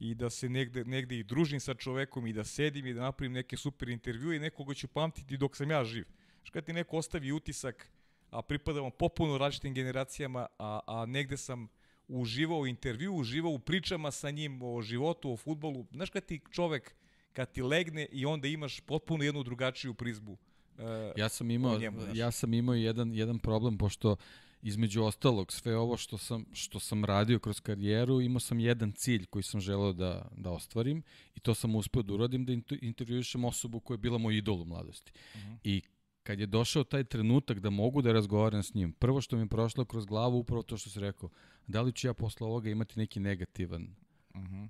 i 0.00 0.14
da 0.14 0.30
se 0.30 0.48
negde, 0.48 0.84
negde 0.84 1.18
i 1.18 1.22
družim 1.22 1.60
sa 1.60 1.74
čovekom 1.74 2.26
i 2.26 2.32
da 2.32 2.44
sedim 2.44 2.86
i 2.86 2.94
da 2.94 3.00
napravim 3.00 3.32
neke 3.32 3.56
super 3.56 3.88
intervjue 3.88 4.36
i 4.36 4.38
nekoga 4.38 4.74
ću 4.74 4.88
pamtiti 4.88 5.36
dok 5.36 5.56
sam 5.56 5.70
ja 5.70 5.84
živ. 5.84 6.04
Što 6.44 6.52
kad 6.52 6.64
ti 6.64 6.72
neko 6.72 6.96
ostavi 6.96 7.32
utisak, 7.32 7.90
a 8.30 8.42
pripadamo 8.42 8.90
popuno 8.90 9.38
različitim 9.38 9.74
generacijama, 9.74 10.46
a, 10.58 10.80
a 10.86 11.06
negde 11.06 11.36
sam 11.36 11.68
uživao 12.08 12.58
u 12.58 12.66
intervju, 12.66 13.14
uživao 13.14 13.52
u 13.52 13.58
pričama 13.58 14.10
sa 14.10 14.30
njim 14.30 14.62
o 14.62 14.82
životu, 14.82 15.32
o 15.32 15.36
futbolu. 15.36 15.86
Znaš 15.92 16.10
kad 16.10 16.26
ti 16.26 16.40
čovek, 16.50 16.94
kad 17.32 17.52
ti 17.52 17.62
legne 17.62 18.06
i 18.12 18.26
onda 18.26 18.48
imaš 18.48 18.80
potpuno 18.80 19.24
jednu 19.24 19.42
drugačiju 19.42 19.94
prizbu. 19.94 20.32
Uh, 20.32 20.84
Ja 21.16 21.28
sam 21.28 21.50
imao, 21.50 21.78
njemu, 21.78 22.00
znaš. 22.00 22.16
ja 22.16 22.30
sam 22.30 22.54
imao 22.54 22.74
jedan, 22.74 23.14
jedan 23.14 23.38
problem, 23.38 23.78
pošto 23.78 24.16
između 24.62 25.02
ostalog 25.02 25.52
sve 25.52 25.76
ovo 25.76 25.96
što 25.96 26.18
sam, 26.18 26.46
što 26.52 26.80
sam 26.80 27.04
radio 27.04 27.38
kroz 27.38 27.60
karijeru, 27.60 28.20
imao 28.20 28.40
sam 28.40 28.60
jedan 28.60 28.92
cilj 28.92 29.26
koji 29.26 29.42
sam 29.42 29.60
želeo 29.60 29.92
da, 29.92 30.28
da 30.36 30.50
ostvarim 30.50 31.02
i 31.34 31.40
to 31.40 31.54
sam 31.54 31.74
uspeo 31.74 32.02
da 32.02 32.14
uradim, 32.14 32.44
da 32.44 32.52
inter- 32.52 32.78
intervjuišem 32.82 33.44
osobu 33.44 33.80
koja 33.80 33.94
je 33.94 33.98
bila 33.98 34.18
moj 34.18 34.36
idol 34.36 34.62
u 34.62 34.64
mladosti. 34.64 35.12
Mhm. 35.36 35.52
I 35.64 35.82
kad 36.24 36.40
je 36.40 36.46
došao 36.48 36.84
taj 36.84 37.04
trenutak 37.04 37.58
da 37.58 37.70
mogu 37.70 38.02
da 38.02 38.12
razgovaram 38.12 38.62
s 38.62 38.74
njim, 38.74 38.92
prvo 38.92 39.20
što 39.20 39.36
mi 39.36 39.42
je 39.42 39.48
prošlo 39.48 39.84
kroz 39.84 40.06
glavu 40.06 40.38
upravo 40.38 40.62
to 40.62 40.76
što 40.76 40.90
si 40.90 41.00
rekao, 41.00 41.28
da 41.66 41.82
li 41.82 41.92
ću 41.92 42.06
ja 42.06 42.14
posle 42.14 42.46
ovoga 42.46 42.70
imati 42.70 42.98
neki 42.98 43.20
negativan 43.20 43.94
Mhm. 44.34 44.64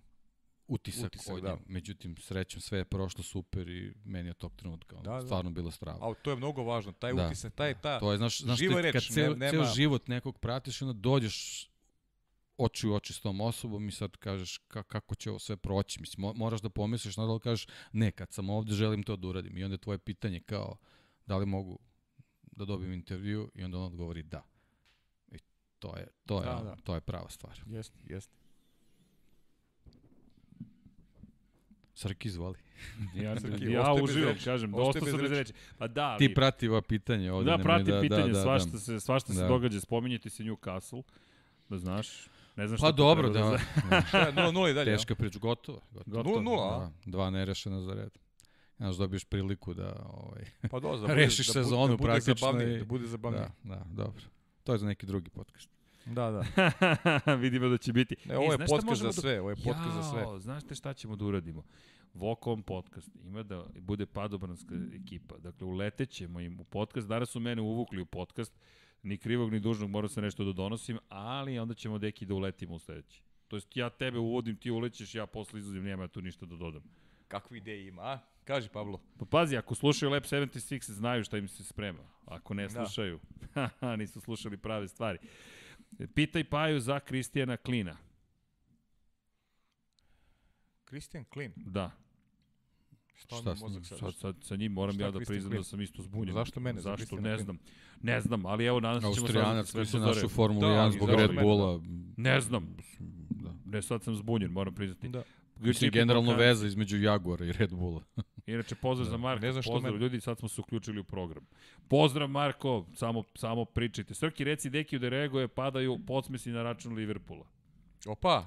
utisak, 0.69 1.07
Utisak, 1.07 1.35
od 1.35 1.43
da. 1.43 1.57
Međutim, 1.67 2.17
srećom, 2.17 2.61
sve 2.61 2.79
je 2.79 2.85
prošlo 2.87 3.23
super 3.25 3.69
i 3.69 3.95
meni 4.05 4.29
je 4.29 4.35
tog 4.35 4.53
trenutka 4.55 4.97
Da, 4.97 5.11
da. 5.13 5.21
stvarno 5.21 5.51
bilo 5.51 5.71
strava. 5.71 5.99
A 6.03 6.15
to 6.15 6.31
je 6.31 6.37
mnogo 6.37 6.63
važno, 6.63 6.93
taj 6.93 7.13
Da. 7.13 7.27
utisak, 7.27 7.55
taj 7.55 7.75
ta 7.75 7.99
To 7.99 8.13
je, 8.13 8.19
znaš, 8.19 8.41
znaš 8.41 8.59
živa 8.59 8.81
reč, 8.81 8.93
kad 8.93 9.03
ceo, 9.05 9.35
ne- 9.35 9.51
ceo 9.51 9.61
nema- 9.61 9.73
život 9.73 10.09
nekog 10.09 10.39
pratiš, 10.39 10.83
onda 10.83 10.93
dođeš 10.95 11.69
oči 12.59 12.89
u 12.89 12.95
oči 12.95 13.13
s 13.13 13.21
tom 13.21 13.41
osobom 13.41 13.89
i 13.89 13.93
sad 13.93 14.17
kažeš 14.17 14.59
ka, 14.59 14.83
kako 14.83 15.15
će 15.15 15.31
ovo 15.31 15.39
sve 15.39 15.57
proći. 15.57 16.01
Mislim, 16.01 16.21
mo, 16.21 16.33
moraš 16.33 16.61
da 16.61 16.69
pomisliš, 16.71 17.17
nadal 17.17 17.39
kažeš 17.39 17.67
ne, 17.93 18.11
kad 18.11 18.33
sam 18.33 18.51
ovde 18.51 18.75
želim 18.75 19.03
to 19.03 19.17
da 19.17 19.29
uradim. 19.29 19.57
I 19.57 19.65
onda 19.65 19.75
je 19.75 19.79
tvoje 19.79 19.99
pitanje 19.99 20.41
kao 20.41 20.77
da 21.27 21.37
li 21.37 21.47
mogu 21.47 21.79
da 22.43 22.65
dobijem 22.65 22.93
intervju 22.93 23.51
i 23.55 23.65
onda 23.65 23.79
on 23.79 23.85
odgovori 23.85 24.23
da. 24.23 24.43
I 25.29 25.39
to 25.79 25.97
je, 25.97 26.07
to 26.27 26.39
je, 26.39 26.45
Da, 26.45 26.55
da, 26.55 26.63
da. 26.63 26.77
to 26.77 26.95
je 26.95 27.01
prava 27.01 27.29
stvar. 27.29 27.61
Jeste, 27.67 27.99
jeste. 28.05 28.35
Srki, 31.95 32.29
izvoli. 32.29 32.59
Ja, 33.15 33.41
Srki, 33.41 33.65
ja 33.73 33.93
uživam, 33.95 34.35
kažem, 34.45 34.71
dosta 34.73 35.01
sam 35.01 35.19
bez 35.19 35.31
reči. 35.31 35.53
Pa 35.79 35.87
da, 35.89 36.05
ali, 36.05 36.19
Ti 36.19 36.35
prati 36.35 36.69
ova 36.69 36.83
pitanja 36.83 37.35
ovde. 37.35 37.45
da, 37.45 37.57
nemoj 37.57 37.65
pratim 37.65 38.01
pitanje, 38.01 38.33
da, 38.33 38.43
svašta, 38.43 38.71
da. 38.71 38.79
se, 38.79 39.01
svašta 39.01 39.33
se 39.33 39.41
Da. 39.41 39.49
događa, 39.49 39.81
spominjete 39.81 40.31
se 40.31 40.43
Newcastle, 40.43 41.03
da 41.69 41.79
znaš. 41.79 42.29
Ne 42.57 42.67
znam 42.67 42.79
šta 42.79 42.87
Pa 42.87 42.93
dobro, 42.93 43.29
da. 43.29 43.43
znaš. 43.43 43.63
Šta 44.09 44.19
je, 44.19 44.33
0-0 44.33 44.71
i 44.71 44.75
dalje. 44.75 44.97
Teška 44.97 45.15
priča, 45.15 45.39
gotovo. 45.39 45.81
gotovo. 45.93 46.23
Gotovo. 46.25 46.41
0-0, 46.41 46.75
a? 46.75 46.79
Da, 46.79 46.91
dva 47.07 47.31
nerešena 47.31 47.81
za 47.81 47.95
red. 47.95 48.11
Znaš, 48.77 48.97
dobiješ 48.97 49.25
priliku 49.25 49.75
da... 49.75 50.03
Ovaj, 50.07 50.45
Pa 50.71 50.81
do, 50.81 50.89
da 50.91 51.01
bude, 51.01 51.15
Rešiš 51.15 51.47
da, 51.47 51.51
bude- 51.51 51.65
sezonu 51.65 51.87
da 51.87 51.97
bude 51.97 52.05
praktično 52.05 52.35
Zabavnije, 52.37 52.75
i- 52.75 52.79
Da 52.79 52.85
bude 52.85 53.07
zabavnije. 53.07 53.49
da, 53.65 53.75
da, 53.75 53.85
dobro. 53.87 54.23
To 54.65 54.73
je 54.73 54.79
za 54.79 54.87
neki 54.87 55.07
drugi 55.07 55.31
podcast. 55.31 55.69
Da, 56.07 56.31
da. 56.31 57.35
Vidimo 57.37 57.69
da 57.69 57.79
će 57.79 57.93
biti. 57.93 58.17
Ne, 58.25 58.37
ovo 58.39 58.53
je 58.53 58.57
šta 58.57 58.67
podcast 58.67 59.01
za 59.01 59.07
da- 59.07 59.13
sve, 59.13 59.41
ovo 59.41 59.51
je 59.51 59.57
podcast 59.57 59.95
za 59.95 60.03
sve. 60.03 60.41
Znaš 60.41 60.65
te 60.65 60.75
šta 60.75 60.95
ćemo 60.95 61.17
da 61.17 61.25
uradimo? 61.25 61.63
Vokom 62.15 62.63
podcast 62.63 63.09
ima 63.17 63.43
da 63.43 63.65
bude 63.77 64.07
padobranska 64.07 64.75
ekipa. 64.95 65.39
Dakle, 65.39 65.67
uletećemo 65.67 66.41
im 66.41 66.61
u 66.61 66.65
podcast. 66.65 67.09
Danas 67.09 67.29
su 67.29 67.41
mene 67.41 67.63
uvukli 67.63 68.03
u 68.03 68.07
podcast. 68.07 68.53
Ni 69.03 69.17
krivog, 69.19 69.53
ni 69.53 69.61
dužnog, 69.61 69.91
moram 69.91 70.09
se 70.09 70.23
nešto 70.23 70.45
da 70.45 70.53
donosim, 70.53 70.99
ali 71.09 71.59
onda 71.59 71.75
ćemo 71.75 71.99
deki 71.99 72.27
da 72.27 72.35
uletimo 72.35 72.75
u 72.75 72.79
sledeći. 72.79 73.23
To 73.49 73.57
jest 73.57 73.77
ja 73.77 73.91
tebe 73.91 74.19
uvodim, 74.19 74.57
ti 74.57 74.71
ulećeš, 74.71 75.15
ja 75.15 75.27
posle 75.27 75.59
izuzim, 75.61 75.83
nema 75.83 76.03
ja 76.03 76.09
tu 76.09 76.23
ništa 76.23 76.47
da 76.47 76.57
dodam. 76.57 76.83
Kakve 77.35 77.59
ideje 77.59 77.87
ima, 77.89 78.03
a? 78.03 78.19
Kaži, 78.45 78.69
Pablo. 78.69 79.01
Pa 79.19 79.25
pazi, 79.25 79.57
ako 79.57 79.75
slušaju 79.75 80.11
Lab 80.13 80.23
76, 80.23 80.91
znaju 80.93 81.25
šta 81.25 81.39
im 81.39 81.49
se 81.49 81.65
sprema. 81.65 81.99
Ako 82.25 82.55
ne 82.55 82.63
Da. 82.63 82.69
slušaju, 82.71 83.21
haha, 83.55 83.97
nisu 84.01 84.21
slušali 84.21 84.57
prave 84.57 84.89
stvari. 84.89 85.19
Pitaj 86.15 86.45
Paju 86.45 86.81
za 86.81 87.01
Kristijana 87.01 87.57
Klina. 87.57 87.97
Christian 90.87 91.25
Klin. 91.25 91.53
Da, 91.57 91.91
Šta, 93.15 93.37
Šta 93.37 93.51
mozak 93.51 93.71
njim? 93.73 93.85
sad? 93.85 93.99
sad, 93.99 94.15
sad 94.15 94.37
sa 94.41 94.57
njim 94.57 94.73
moram 94.73 94.95
Šta 94.95 95.05
ja 95.05 95.11
da 95.11 95.19
priznam 95.21 95.53
da 95.53 95.63
sam 95.65 95.81
isto 95.81 96.03
zbunjen. 96.03 96.35
Zašto 96.35 96.61
mene 96.61 96.81
za 96.81 96.83
Zašto? 96.83 96.97
Christiana 96.97 97.29
Ne 97.29 97.39
znam. 97.39 97.59
Ne 98.03 98.21
znam, 98.21 98.47
ali 98.47 98.65
evo 98.65 98.81
nadam 98.81 99.01
se 99.03 99.09
da 99.09 99.15
ćemo 99.15 99.27
saznati 99.29 99.55
koji 99.55 99.65
sve 99.65 99.85
se 99.85 99.89
što 99.89 99.99
našao 99.99 100.11
u 100.11 100.15
zore. 100.15 100.29
Formuli 100.29 100.61
Da, 100.61 100.67
1 100.67 100.79
ali 100.79 100.93
zbog 100.93 101.11
Red 101.11 101.31
Bulla. 101.33 101.81
Ne 102.17 102.41
znam. 102.41 102.77
Da. 103.31 103.55
Ne, 103.65 103.83
sad 103.83 104.03
sam 104.03 104.15
zbunjen, 104.17 104.51
moram 104.51 104.75
priznati. 104.75 105.09
Da. 105.09 105.23
Mislim, 105.57 105.91
generalno 105.91 106.27
Balkanci. 106.31 106.49
veza 106.49 106.67
između 106.67 107.03
Jaguara 107.03 107.45
i 107.47 107.53
Red 107.53 107.71
Bulla. 107.75 108.03
Inače, 108.47 108.75
pozdrav 108.75 109.09
za 109.11 109.17
Marka. 109.17 109.47
Ne 109.47 109.53
znam 109.53 109.63
što 109.63 109.73
pozdrav 109.73 109.93
mene. 109.93 110.03
ljudi, 110.05 110.21
sad 110.21 110.39
smo 110.39 110.49
se 110.49 110.61
uključili 110.61 111.01
u 111.01 111.05
program. 111.05 111.47
Pozdrav 111.89 112.29
Marko, 112.29 112.87
samo, 112.95 113.23
samo 113.35 113.65
pričajte. 113.65 114.15
Srki, 114.15 114.45
reci 114.45 114.71
Dekiju 114.71 114.99
da 114.99 115.09
reaguje, 115.09 115.49
padaju 115.49 115.99
podsmesi 116.07 116.51
na 116.51 116.63
račun 116.63 116.95
Liverpoola. 116.95 117.47
Opa, 118.07 118.47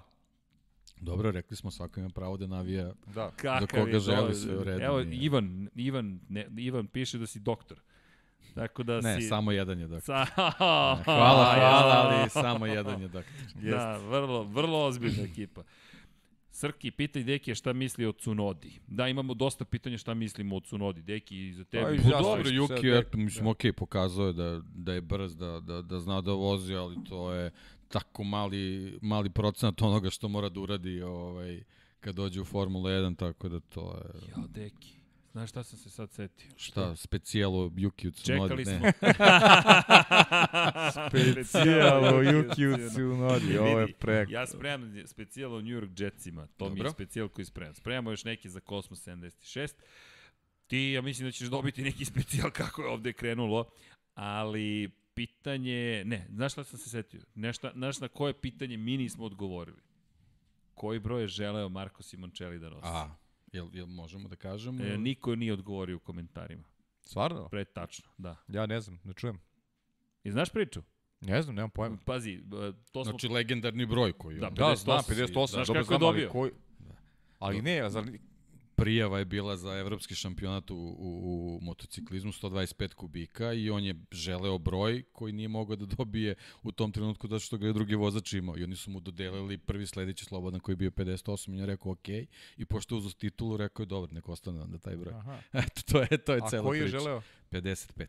Dobro, 1.02 1.32
rekli 1.32 1.58
smo 1.58 1.72
svako 1.72 2.00
ima 2.00 2.10
pravo 2.10 2.38
da 2.38 2.48
navija. 2.48 2.94
da. 3.16 3.32
Kakav 3.32 3.68
koga 3.68 3.92
je 3.92 4.00
želi 4.00 4.36
sve 4.36 4.58
u 4.58 4.64
redu, 4.64 4.82
Evo, 4.82 5.04
nije. 5.04 5.22
Ivan, 5.22 5.70
Ivan, 5.76 6.20
ne, 6.30 6.48
Ivan 6.58 6.88
piše 6.88 7.18
da 7.18 7.28
si 7.28 7.40
doktor. 7.40 7.80
Tako 8.56 8.84
da 8.84 9.02
Ne, 9.02 9.22
si... 9.22 9.28
samo 9.28 9.52
jedan 9.52 9.80
je 9.80 9.88
doktor. 9.88 10.04
Sa... 10.06 10.26
Hvala, 11.06 11.54
hvala, 11.56 11.94
ali 11.96 12.30
samo 12.30 12.66
jedan 12.66 13.02
je 13.02 13.08
doktor. 13.08 13.34
Da, 13.56 13.98
vrlo, 13.98 14.44
vrlo 14.44 14.86
ozbiljna 14.86 15.24
ekipa. 15.24 15.64
Srki, 16.58 16.92
pitaj 16.92 17.24
Deki 17.24 17.56
šta 17.56 17.74
misli 17.74 18.06
o 18.06 18.12
Cunodi. 18.12 18.80
Da, 18.88 19.08
imamo 19.08 19.34
dosta 19.34 19.66
pitanja 19.66 19.98
šta 19.98 20.14
mislimo 20.14 20.56
o 20.56 20.60
Cunodi. 20.60 21.02
Deki, 21.02 21.48
i 21.48 21.54
za 21.54 21.64
Pa 21.64 21.70
tebi. 21.70 21.96
i 21.96 22.00
Pa 22.02 22.10
Ja 22.10 22.22
dobro, 22.22 22.50
Juki, 22.50 22.90
eto, 22.90 23.18
mislim, 23.18 23.46
da. 23.46 23.52
okej, 23.52 23.74
pokazao 23.74 24.28
je 24.28 24.34
da, 24.34 24.62
da 24.76 24.94
je 24.94 25.02
brz, 25.02 25.36
da, 25.36 25.60
da, 25.60 25.82
da 25.82 26.00
zna 26.00 26.22
da 26.22 26.32
vozi, 26.32 26.76
ali 26.76 26.96
to 27.10 27.34
je 27.34 27.52
tako 27.88 28.24
mali, 28.24 28.98
mali 29.02 29.30
procenat 29.30 29.82
onoga 29.82 30.10
što 30.10 30.28
mora 30.28 30.50
da 30.50 30.60
uradi 30.60 31.02
ovaj, 31.02 31.64
kad 32.00 32.16
dođe 32.16 32.42
u 32.42 32.46
Formulu 32.46 32.86
1, 32.86 33.16
tako 33.18 33.50
da 33.50 33.60
to 33.60 33.98
je... 33.98 34.30
Ja, 34.30 34.48
Deki. 34.48 34.97
Znaš 35.38 35.50
šta 35.50 35.64
sam 35.64 35.80
se 35.80 35.90
sad 35.90 36.12
setio? 36.12 36.52
Šta, 36.56 36.96
specijalo 36.96 37.72
Juki 37.76 38.08
u 38.08 38.12
Tsunodi? 38.12 38.66
Čekali 38.66 38.66
smo. 38.66 38.92
Specijalo 41.44 42.22
Juki 42.22 42.68
u 42.68 42.90
Tsunodi, 42.90 43.58
ovo 43.58 43.80
je 43.80 43.94
preko. 43.94 44.32
Ja 44.32 44.48
spremam 44.48 45.08
specijalo 45.08 45.62
New 45.62 45.82
York 45.82 46.02
Jetsima. 46.02 46.48
To 46.48 46.66
mi 46.66 46.72
je 46.72 46.76
Dobro. 46.78 46.92
specijal 46.92 47.30
koji 47.30 47.46
spremam. 47.46 47.76
Spremamo 47.76 48.12
još 48.12 48.24
neki 48.24 48.50
za 48.50 48.60
Cosmos 48.70 49.08
76. 49.08 49.74
Ti, 50.68 50.92
ja 50.92 51.02
mislim 51.02 51.28
da 51.28 51.32
ćeš 51.32 51.48
dobiti 51.48 51.84
neki 51.84 52.06
specijal 52.06 52.52
kako 52.52 52.82
je 52.82 52.88
ovde 52.88 53.14
krenulo, 53.14 53.70
ali 54.14 54.90
pitanje, 55.14 56.04
ne, 56.06 56.28
znaš 56.30 56.52
šta 56.52 56.64
sam 56.64 56.80
se 56.80 56.90
setio? 56.90 57.22
Nešta, 57.36 57.72
znaš 57.76 58.00
na 58.00 58.08
koje 58.08 58.42
pitanje 58.42 58.78
mi 58.78 58.98
nismo 58.98 59.26
odgovorili? 59.26 59.82
Koji 60.74 61.00
broj 61.00 61.22
je 61.22 61.28
želeo 61.28 61.70
Marko 61.70 62.04
Simoncelli 62.04 62.60
da 62.60 62.70
nosi? 62.70 62.88
A, 62.88 63.16
jel, 63.58 63.70
jel 63.74 63.86
možemo 63.88 64.30
da 64.30 64.36
kažemo? 64.36 64.84
E, 64.84 64.98
niko 64.98 65.36
nije 65.36 65.54
odgovorio 65.54 65.96
u 65.96 66.00
komentarima. 66.00 66.64
Stvarno? 67.02 67.48
Pre 67.50 67.66
tačno, 67.66 68.10
da. 68.18 68.36
Ja 68.48 68.66
ne 68.66 68.82
znam, 68.82 69.00
ne 69.04 69.14
čujem. 69.14 69.40
I 70.24 70.32
znaš 70.32 70.50
priču? 70.50 70.82
Ne 71.22 71.42
znam, 71.42 71.56
nemam 71.56 71.70
pojma. 71.70 71.98
Pazi, 72.06 72.34
e, 72.34 72.40
to 72.92 73.04
smo... 73.04 73.12
Znači, 73.12 73.28
legendarni 73.28 73.86
broj 73.86 74.14
koji 74.14 74.40
Da, 74.40 74.48
on- 74.48 74.54
Da, 74.54 74.76
znam, 74.76 74.98
58. 75.00 75.34
58, 75.34 75.48
Znaš 75.48 75.68
dobro 75.68 75.84
kako 75.84 75.94
je 75.94 75.98
znam, 75.98 76.04
ali 76.04 76.16
dobio? 76.16 76.30
koji... 76.32 76.52
Ali 77.40 77.62
ne, 77.62 77.90
zar... 77.90 78.04
prijava 78.78 79.20
je 79.20 79.26
bila 79.26 79.58
za 79.58 79.78
evropski 79.78 80.16
šampionat 80.16 80.72
u, 80.72 80.76
u, 80.76 81.58
u 81.58 81.60
motociklizmu 81.62 82.32
125 82.32 82.94
kubika 82.94 83.54
i 83.54 83.70
on 83.70 83.84
je 83.84 83.96
želeo 84.12 84.58
broj 84.58 85.04
koji 85.12 85.34
nije 85.34 85.48
mogao 85.48 85.76
da 85.76 85.86
dobije 85.86 86.36
u 86.64 86.72
tom 86.72 86.92
trenutku 86.92 87.28
zato 87.28 87.40
što 87.40 87.58
ga 87.58 87.68
je 87.68 87.74
drugi 87.74 87.96
vozač 87.96 88.34
imao 88.34 88.58
i 88.58 88.64
oni 88.64 88.76
su 88.76 88.92
mu 88.92 89.00
dodelili 89.00 89.58
prvi 89.58 89.88
sledeći 89.88 90.26
slobodan 90.26 90.60
koji 90.60 90.74
je 90.74 90.78
bio 90.78 90.90
58 90.92 91.50
i 91.50 91.54
on 91.54 91.60
je 91.60 91.66
rekao 91.66 91.92
ok 91.92 92.10
i 92.58 92.66
pošto 92.70 92.96
je 92.96 92.98
uzao 92.98 93.12
titulu 93.12 93.58
rekao 93.58 93.84
je 93.84 93.88
dobro 93.88 94.14
nek 94.14 94.30
ostane 94.30 94.62
onda 94.62 94.78
taj 94.78 94.98
broj. 94.98 95.14
Aha. 95.14 95.38
Eto 95.66 95.82
to 95.92 96.02
je 96.02 96.18
to 96.18 96.34
je 96.34 96.42
A 96.44 96.50
cela 96.50 96.64
koji 96.64 96.80
je 96.80 96.84
priča. 96.84 97.00
želeo? 97.00 97.22
55. 97.52 98.08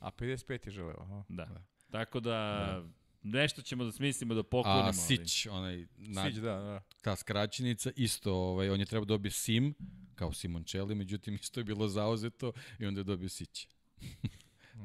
A 0.00 0.10
55 0.10 0.66
je 0.66 0.72
želeo, 0.72 0.96
aha. 1.00 1.24
Da. 1.28 1.48
Tako 1.90 2.20
da, 2.20 2.82
nešto 3.22 3.62
ćemo 3.62 3.84
da 3.84 3.92
smislimo 3.92 4.34
da 4.34 4.42
poklonimo. 4.42 4.88
A 4.88 4.92
Sić, 4.92 5.46
onaj 5.46 5.86
na, 5.96 6.26
Sić, 6.26 6.34
da, 6.34 6.56
da. 6.56 6.82
ta 7.02 7.16
skraćenica, 7.16 7.90
isto, 7.96 8.34
ovaj, 8.34 8.70
on 8.70 8.80
je 8.80 8.86
trebao 8.86 9.04
da 9.04 9.14
dobije 9.14 9.32
Sim, 9.32 9.74
kao 10.14 10.32
Simoncelli, 10.32 10.94
međutim 10.94 11.34
isto 11.34 11.60
je 11.60 11.64
bilo 11.64 11.88
zauzeto 11.88 12.52
i 12.78 12.86
onda 12.86 13.00
je 13.00 13.04
dobio 13.04 13.28
Sić. 13.28 13.68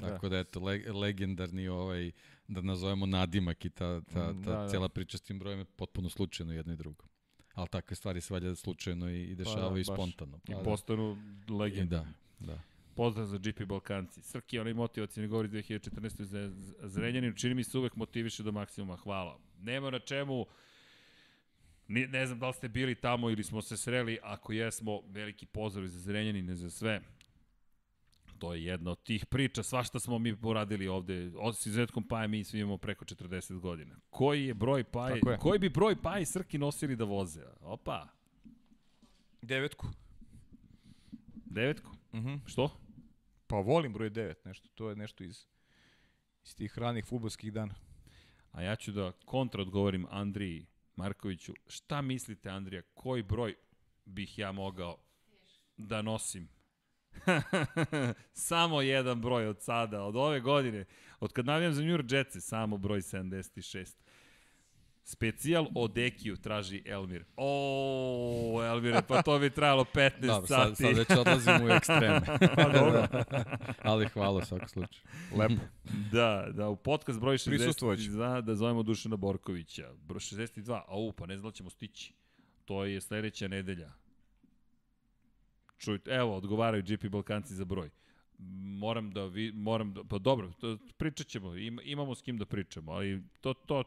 Tako 0.02 0.30
da, 0.30 0.40
eto, 0.40 0.60
le, 0.60 0.92
legendarni 0.94 1.68
ovaj, 1.68 2.12
da 2.48 2.62
nazovemo 2.62 3.06
nadimak 3.06 3.66
i 3.66 3.70
ta, 3.70 4.02
ta, 4.02 4.34
ta 4.44 4.68
da, 4.68 4.80
da. 4.80 4.90
priča 4.90 5.18
s 5.18 5.22
tim 5.22 5.40
brojem 5.40 5.60
je 5.60 5.66
potpuno 5.66 6.10
slučajno 6.10 6.54
jedno 6.54 6.74
i 6.74 6.78
drugo. 6.78 7.06
Ali 7.54 7.68
takve 7.68 7.96
stvari 7.96 8.22
se 8.22 8.34
valjda 8.34 8.56
slučajno 8.56 9.10
i, 9.10 9.24
i 9.24 9.36
dešavaju 9.36 9.70
pa, 9.70 9.74
da, 9.74 9.80
i 9.80 9.84
spontano. 9.84 10.40
Pa, 10.46 10.54
I 10.54 10.56
da. 10.56 10.64
postanu 10.64 11.18
legende. 11.50 11.96
Da, 11.96 12.08
da. 12.40 12.62
Pozdrav 12.96 13.26
za 13.26 13.38
GP 13.38 13.66
Balkanci. 13.66 14.22
Srki, 14.22 14.60
onaj 14.60 14.74
motivacijni 14.74 15.28
govor 15.28 15.46
iz 15.46 15.52
2014. 15.52 16.24
za 16.24 16.52
Zrenjanin, 16.88 17.34
čini 17.36 17.54
mi 17.54 17.64
se 17.64 17.78
uvek 17.78 17.96
motiviše 17.96 18.44
do 18.44 18.52
maksimuma. 18.52 18.96
Hvala. 18.96 19.40
Nema 19.60 19.90
na 19.90 20.00
čemu, 20.00 20.46
ne, 21.88 22.08
ne 22.08 22.26
znam 22.26 22.40
da 22.40 22.48
li 22.48 22.54
ste 22.54 22.68
bili 22.68 22.96
tamo 22.96 23.30
ili 23.30 23.44
smo 23.44 23.62
se 23.62 23.78
sreli, 23.78 24.20
ako 24.24 24.54
jesmo, 24.54 25.02
veliki 25.08 25.46
pozdrav 25.46 25.88
za 25.88 26.00
Zrenjanine, 26.00 26.56
za 26.56 26.70
sve. 26.70 27.02
To 28.38 28.54
je 28.54 28.66
jedna 28.66 28.92
od 28.92 29.04
tih 29.04 29.26
priča, 29.26 29.64
svašta 29.64 30.00
smo 30.00 30.20
mi 30.20 30.36
poradili 30.36 30.88
ovde, 30.88 31.32
od 31.38 31.58
s 31.58 31.66
izuzetkom 31.66 32.08
paja 32.08 32.28
mi 32.28 32.44
svi 32.44 32.60
imamo 32.60 32.78
preko 32.78 33.06
40 33.06 33.60
godina. 33.60 33.96
Koji 34.10 34.46
je 34.46 34.54
broj 34.54 34.84
paje, 34.84 35.22
je. 35.26 35.38
koji 35.38 35.60
bi 35.60 35.70
broj 35.70 36.02
paje 36.02 36.26
Srki 36.26 36.58
nosili 36.58 36.96
da 36.96 37.04
voze? 37.04 37.44
Opa. 37.62 38.08
Devetku. 39.42 39.88
Devetku? 41.46 41.92
Mhm. 42.14 42.28
Uh 42.28 42.34
-huh. 42.34 42.40
Što? 42.46 42.85
Pa 43.48 43.56
volim 43.56 43.94
broj 43.94 44.10
9, 44.10 44.36
nešto, 44.46 44.68
to 44.76 44.90
je 44.90 44.96
nešto 44.96 45.24
iz, 45.24 45.46
iz 46.46 46.56
tih 46.56 46.78
ranih 46.78 47.06
futbolskih 47.06 47.54
dana. 47.54 47.76
A 48.52 48.62
ja 48.62 48.76
ću 48.76 48.92
da 48.92 49.12
kontra 49.26 49.62
odgovorim 49.62 50.08
Andriji 50.10 50.66
Markoviću. 50.96 51.54
Šta 51.68 52.02
mislite, 52.02 52.50
Andrija, 52.50 52.82
koji 52.94 53.24
broj 53.24 53.56
bih 54.06 54.40
ja 54.40 54.52
mogao 54.52 54.98
da 55.78 56.02
nosim? 56.02 56.50
samo 58.50 58.82
jedan 58.82 59.22
broj 59.22 59.48
od 59.48 59.62
sada, 59.62 60.04
od 60.04 60.16
ove 60.16 60.40
godine, 60.40 60.86
od 61.20 61.34
kad 61.34 61.46
navijam 61.46 61.74
za 61.74 61.82
New 61.82 61.98
York 61.98 62.14
Jetsi, 62.14 62.42
samo 62.42 62.78
broj 62.78 63.02
76. 63.02 64.05
Specijal 65.08 65.68
o 65.76 65.88
Dekiju 65.88 66.38
traži 66.38 66.84
Elmir. 66.86 67.26
O, 67.38 68.62
Elmire, 68.64 69.02
pa 69.08 69.22
to 69.22 69.40
bi 69.40 69.50
trajalo 69.50 69.84
15 69.84 70.22
Dobro, 70.22 70.48
sati. 70.48 70.76
Sad, 70.76 70.78
sad 70.78 70.98
već 70.98 71.10
odlazimo 71.20 71.66
u 71.66 71.70
ekstreme. 71.70 72.22
pa 72.56 72.70
dobro. 72.70 73.08
Ali 73.84 74.08
hvala 74.08 74.46
svakog 74.46 74.70
slučaju. 74.70 75.04
Lepo. 75.36 75.62
Da, 76.12 76.48
da, 76.54 76.70
u 76.70 76.76
podcast 76.76 77.20
broj 77.20 77.38
62 77.38 78.42
da 78.42 78.56
zovemo 78.56 78.84
Dušana 78.84 79.16
Borkovića. 79.16 79.94
Broj 80.08 80.20
62, 80.20 80.82
au, 80.88 81.12
pa 81.12 81.26
ne 81.26 81.38
znam 81.38 81.52
da 81.52 81.56
ćemo 81.56 81.70
stići. 81.70 82.14
To 82.66 82.86
je 82.86 83.02
sledeća 83.02 83.48
nedelja. 83.48 83.92
Čujte, 85.78 86.12
evo, 86.12 86.36
odgovaraju 86.36 86.84
GP 86.84 87.06
Balkanci 87.06 87.54
za 87.54 87.66
broj 87.66 87.90
moram 88.80 89.12
da 89.12 89.26
vi, 89.26 89.52
moram 89.52 89.94
da, 89.94 90.04
pa 90.04 90.18
dobro, 90.18 90.52
to, 90.60 90.78
pričat 90.98 91.28
ćemo, 91.28 91.56
Im, 91.56 91.80
imamo 91.84 92.16
s 92.16 92.22
kim 92.22 92.38
da 92.38 92.46
pričamo, 92.46 92.92
ali 92.92 93.24
to, 93.42 93.54
to, 93.54 93.84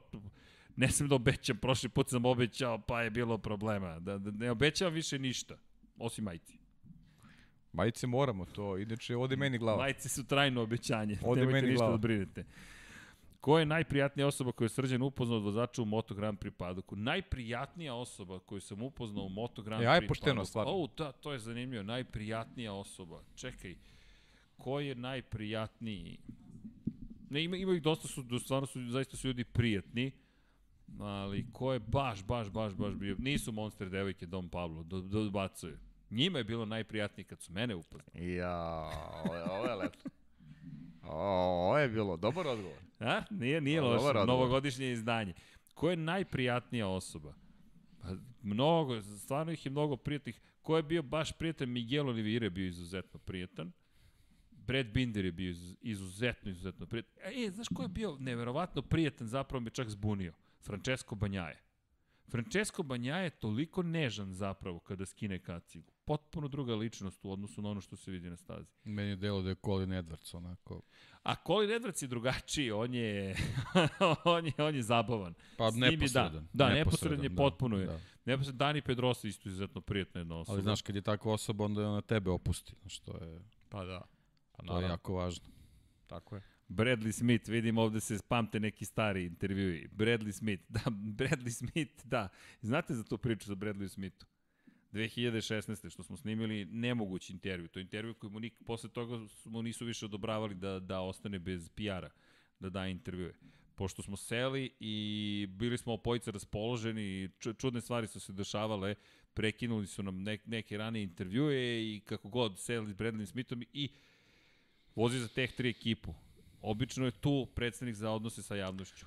ne 0.78 0.88
sam 0.88 1.08
da 1.08 1.14
obećam, 1.14 1.56
prošli 1.56 1.88
put 1.88 2.10
sam 2.10 2.24
obećao, 2.24 2.78
pa 2.78 3.02
je 3.02 3.10
bilo 3.10 3.38
problema. 3.38 3.98
Da, 3.98 4.18
da 4.18 4.30
ne 4.30 4.50
obećavam 4.50 4.94
više 4.94 5.18
ništa, 5.18 5.56
osim 5.96 6.24
majci. 6.24 6.58
Majice 7.72 8.06
moramo 8.06 8.44
to, 8.44 8.78
inače 8.78 9.16
ode 9.16 9.36
meni 9.36 9.58
glava. 9.58 9.78
Majice 9.78 10.08
su 10.08 10.26
trajno 10.26 10.62
obećanje, 10.62 11.18
ode 11.22 11.40
Nemojte 11.40 11.52
meni 11.52 11.68
ništa 11.68 11.84
glava. 11.84 11.92
da 11.92 11.98
brinete. 11.98 12.44
Ko 13.40 13.58
je 13.58 13.66
najprijatnija 13.66 14.26
osoba 14.26 14.52
koju 14.52 14.66
je 14.66 14.68
Srđan 14.68 15.02
upoznao 15.02 15.38
od 15.38 15.44
vozača 15.44 15.82
u 15.82 15.84
Moto 15.84 16.14
Grand 16.14 16.38
Prix 16.38 16.50
padoku? 16.50 16.96
Najprijatnija 16.96 17.94
osoba 17.94 18.38
koju 18.38 18.60
sam 18.60 18.82
upoznao 18.82 19.24
u 19.24 19.28
Moto 19.28 19.62
Grand 19.62 19.82
Prix 19.82 19.86
padoku. 19.86 19.98
Ja 19.98 20.02
je 20.02 20.08
pošteno, 20.08 20.44
stvarno. 20.44 20.72
O, 20.72 20.86
da, 20.96 21.12
to 21.12 21.32
je 21.32 21.38
zanimljivo. 21.38 21.82
Najprijatnija 21.82 22.72
osoba. 22.72 23.22
Čekaj, 23.34 23.74
ko 24.56 24.80
je 24.80 24.94
najprijatniji? 24.94 26.18
Ne, 27.30 27.44
ima, 27.44 27.56
ima 27.56 27.74
ih 27.74 27.82
dosta, 27.82 28.08
su, 28.08 28.38
stvarno 28.38 28.66
su, 28.66 28.90
zaista 28.90 29.16
su 29.16 29.28
ljudi 29.28 29.44
prijatni 29.44 30.12
ali 31.00 31.46
ko 31.52 31.72
je 31.72 31.78
baš, 31.78 32.24
baš, 32.24 32.50
baš, 32.50 32.74
baš 32.74 32.94
bio, 32.94 33.16
nisu 33.18 33.52
monster 33.52 33.90
devojke 33.90 34.26
Dom 34.26 34.48
Pablo, 34.48 34.82
do, 34.82 35.00
do, 35.00 35.24
dobacuju. 35.24 35.78
Njima 36.10 36.38
je 36.38 36.44
bilo 36.44 36.64
najprijatnije 36.64 37.24
kad 37.24 37.40
su 37.40 37.52
mene 37.52 37.74
upoznali. 37.74 38.34
Ja, 38.34 38.90
ovo 39.24 39.34
je, 39.34 39.44
ovo 39.44 39.66
je 39.66 39.74
lepo. 39.74 39.98
ovo 41.12 41.78
je 41.78 41.88
bilo 41.88 42.16
dobar 42.16 42.46
odgovor. 42.46 42.78
A? 43.00 43.22
Nije, 43.30 43.60
nije 43.60 43.80
loše, 43.80 44.26
novogodišnje 44.26 44.92
izdanje. 44.92 45.34
Ko 45.74 45.90
je 45.90 45.96
najprijatnija 45.96 46.88
osoba? 46.88 47.34
Pa, 48.02 48.08
mnogo, 48.42 49.02
stvarno 49.02 49.52
ih 49.52 49.66
je 49.66 49.70
mnogo 49.70 49.96
prijatnih. 49.96 50.40
Ko 50.62 50.76
je 50.76 50.82
bio 50.82 51.02
baš 51.02 51.32
prijatan? 51.32 51.68
Miguel 51.68 52.08
Oliveira 52.08 52.46
je 52.46 52.50
bio 52.50 52.66
izuzetno 52.66 53.20
prijatan. 53.20 53.72
Brad 54.50 54.86
Binder 54.86 55.24
je 55.24 55.32
bio 55.32 55.54
izuzetno, 55.80 56.50
izuzetno 56.50 56.86
prijatan. 56.86 57.12
E, 57.22 57.50
znaš 57.50 57.68
ko 57.74 57.82
je 57.82 57.88
bio 57.88 58.16
neverovatno 58.20 58.82
prijatan, 58.82 59.26
zapravo 59.26 59.60
me 59.60 59.70
čak 59.70 59.88
zbunio? 59.88 60.32
Francesco 60.60 61.14
Banjaje. 61.14 61.62
Francesco 62.30 62.82
Banjaje 62.82 63.24
je 63.24 63.30
toliko 63.30 63.82
nežan 63.82 64.34
zapravo 64.34 64.78
kada 64.78 65.06
skine 65.06 65.38
kacigu. 65.38 65.92
Potpuno 66.04 66.48
druga 66.48 66.74
ličnost 66.74 67.24
u 67.24 67.32
odnosu 67.32 67.62
na 67.62 67.70
ono 67.70 67.80
što 67.80 67.96
se 67.96 68.10
vidi 68.10 68.30
na 68.30 68.36
stazi. 68.36 68.70
Meni 68.84 69.08
je 69.08 69.16
delo 69.16 69.42
da 69.42 69.48
je 69.48 69.56
Colin 69.64 69.90
Edwards 69.90 70.36
onako... 70.36 70.82
A 71.22 71.34
Colin 71.46 71.70
Edwards 71.70 72.02
je 72.02 72.08
drugačiji, 72.08 72.70
on 72.70 72.94
je, 72.94 73.36
on 74.24 74.46
je, 74.46 74.52
on 74.58 74.74
je 74.74 74.82
zabavan. 74.82 75.34
Pa 75.56 75.70
neposredan. 75.70 76.48
Da, 76.52 76.64
da 76.64 76.74
neposredan 76.74 77.22
je, 77.22 77.28
da, 77.28 77.36
potpuno 77.36 77.78
je. 77.78 77.86
Da. 77.86 78.00
Neposredan, 78.24 78.58
Dani 78.58 78.82
Pedrosa 78.82 79.28
isto 79.28 79.48
izuzetno 79.48 79.80
prijatna 79.80 80.20
jedna 80.20 80.36
osoba. 80.36 80.54
Ali 80.54 80.62
znaš, 80.62 80.82
kad 80.82 80.96
je 80.96 81.02
takva 81.02 81.32
osoba, 81.32 81.64
onda 81.64 81.80
je 81.80 81.86
ona 81.86 82.00
tebe 82.00 82.30
opusti. 82.30 82.74
Znaš, 82.80 82.98
to 82.98 83.24
je... 83.24 83.40
Pa 83.68 83.84
da. 83.84 84.02
Pa, 84.52 84.62
to 84.62 84.80
je 84.80 84.88
jako 84.88 85.14
važno. 85.14 85.48
Tako 86.06 86.36
je. 86.36 86.42
Bradley 86.68 87.12
Smith, 87.12 87.48
vidim 87.48 87.78
ovde 87.78 88.00
se 88.00 88.18
pamte 88.28 88.60
neki 88.60 88.84
stari 88.84 89.24
intervjui. 89.24 89.88
Bradley 89.96 90.32
Smith, 90.32 90.62
da, 90.74 90.80
Bradley 90.90 91.50
Smith, 91.50 92.06
da. 92.06 92.28
Znate 92.62 92.94
za 92.94 93.04
tu 93.04 93.18
priču 93.18 93.46
za 93.46 93.54
Bradley 93.54 93.88
Smithu? 93.88 94.26
2016. 94.92 95.90
što 95.90 96.02
smo 96.02 96.16
snimili 96.16 96.64
nemogući 96.64 97.32
intervju. 97.32 97.68
To 97.68 97.78
je 97.78 97.82
intervju 97.82 98.14
koji 98.14 98.30
mu 98.30 98.40
nik, 98.40 98.54
posle 98.66 98.90
toga 98.90 99.26
mu 99.44 99.62
nisu 99.62 99.84
više 99.84 100.04
odobravali 100.04 100.54
da, 100.54 100.80
da 100.80 101.00
ostane 101.00 101.38
bez 101.38 101.68
PR-a, 101.68 102.10
da 102.60 102.68
da 102.68 102.86
intervjue. 102.86 103.34
Pošto 103.74 104.02
smo 104.02 104.16
seli 104.16 104.70
i 104.80 105.46
bili 105.50 105.78
smo 105.78 105.92
opojice 105.92 106.30
raspoloženi, 106.30 107.30
čudne 107.58 107.80
stvari 107.80 108.06
su 108.06 108.20
se 108.20 108.32
dešavale, 108.32 108.94
prekinuli 109.34 109.86
su 109.86 110.02
nam 110.02 110.22
nek, 110.22 110.46
neke 110.46 110.78
rane 110.78 111.02
intervjue 111.02 111.82
i 111.94 112.00
kako 112.00 112.28
god 112.28 112.58
seli 112.58 112.90
s 112.90 112.96
Bradley 112.96 113.26
Smithom 113.26 113.62
i 113.72 113.88
vozi 114.94 115.18
za 115.18 115.28
teh 115.28 115.52
tri 115.52 115.68
ekipu 115.68 116.14
Obično 116.62 117.04
je 117.04 117.10
tu 117.10 117.46
predstavnik 117.54 117.94
za 117.94 118.10
odnose 118.10 118.42
sa 118.42 118.56
javnošću. 118.56 119.06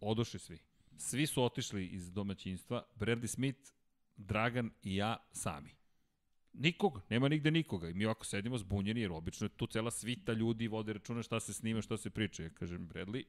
Odošli 0.00 0.38
svi. 0.38 0.58
Svi 0.96 1.26
su 1.26 1.42
otišli 1.42 1.86
iz 1.86 2.12
domaćinstva, 2.12 2.82
Bradley 2.96 3.26
Smith, 3.26 3.70
Dragan 4.16 4.70
i 4.82 4.96
ja 4.96 5.16
sami. 5.32 5.70
Nikog, 6.52 7.00
nema 7.10 7.28
nigde 7.28 7.50
nikoga. 7.50 7.88
I 7.88 7.94
mi 7.94 8.04
ovako 8.04 8.24
sedimo 8.24 8.58
zbunjeni, 8.58 9.00
jer 9.00 9.12
obično 9.12 9.44
je 9.44 9.56
tu 9.56 9.66
cela 9.66 9.90
svita 9.90 10.32
ljudi 10.32 10.68
vode 10.68 10.92
računa 10.92 11.22
šta 11.22 11.40
se 11.40 11.52
snima, 11.52 11.82
šta 11.82 11.96
se 11.96 12.10
priča. 12.10 12.42
Ja 12.42 12.50
kažem, 12.50 12.88
Bradley, 12.88 13.24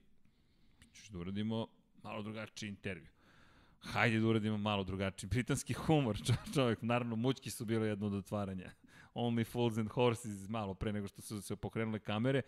ćeš 0.94 1.10
da 1.10 1.20
uradimo 1.20 1.68
malo 2.04 2.24
drugačiji 2.24 2.70
intervju. 2.70 3.08
Hajde 3.80 4.20
da 4.20 4.28
uradimo 4.28 4.58
malo 4.58 4.84
drugačiji. 4.84 5.30
Britanski 5.34 5.74
humor, 5.74 6.18
čovjek. 6.54 6.82
Naravno, 6.82 7.16
mućki 7.16 7.50
su 7.50 7.66
bile 7.66 7.88
jedno 7.88 8.08
od 8.08 8.14
otvaranja. 8.14 8.72
Only 9.14 9.52
Fools 9.52 9.78
and 9.78 9.90
Horses, 9.90 10.50
malo 10.50 10.74
pre 10.74 10.94
nego 10.94 11.08
što 11.08 11.22
su 11.22 11.42
se 11.42 11.56
pokrenule 11.56 12.00
kamere. 12.00 12.42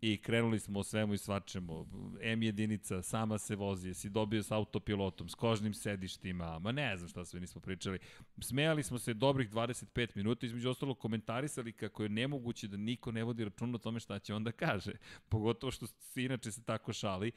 I 0.00 0.16
krenuli 0.16 0.58
smo 0.60 0.80
o 0.80 0.82
svemu 0.82 1.14
i 1.14 1.18
svačemu. 1.18 1.86
M 2.20 2.42
jedinica, 2.42 3.02
sama 3.02 3.38
se 3.38 3.56
vozi, 3.56 3.94
si 3.94 4.08
dobio 4.08 4.42
s 4.42 4.50
autopilotom, 4.50 5.28
s 5.28 5.34
kožnim 5.34 5.74
sedištima, 5.74 6.58
ma 6.58 6.72
ne 6.72 6.96
znam 6.96 7.08
šta 7.08 7.24
sve 7.24 7.40
nismo 7.40 7.60
pričali. 7.60 7.98
Smejali 8.40 8.82
smo 8.82 8.98
se 8.98 9.14
dobrih 9.14 9.50
25 9.50 10.08
minuta, 10.14 10.46
između 10.46 10.70
ostalo 10.70 10.94
komentarisali 10.94 11.72
kako 11.72 12.02
je 12.02 12.08
nemoguće 12.08 12.68
da 12.68 12.76
niko 12.76 13.12
ne 13.12 13.24
vodi 13.24 13.44
račun 13.44 13.74
o 13.74 13.78
tome 13.78 14.00
šta 14.00 14.18
će 14.18 14.34
on 14.34 14.44
da 14.44 14.52
kaže. 14.52 14.92
Pogotovo 15.28 15.70
što 15.70 15.86
se 15.86 16.24
inače 16.24 16.52
se 16.52 16.62
tako 16.62 16.92
šali. 16.92 17.32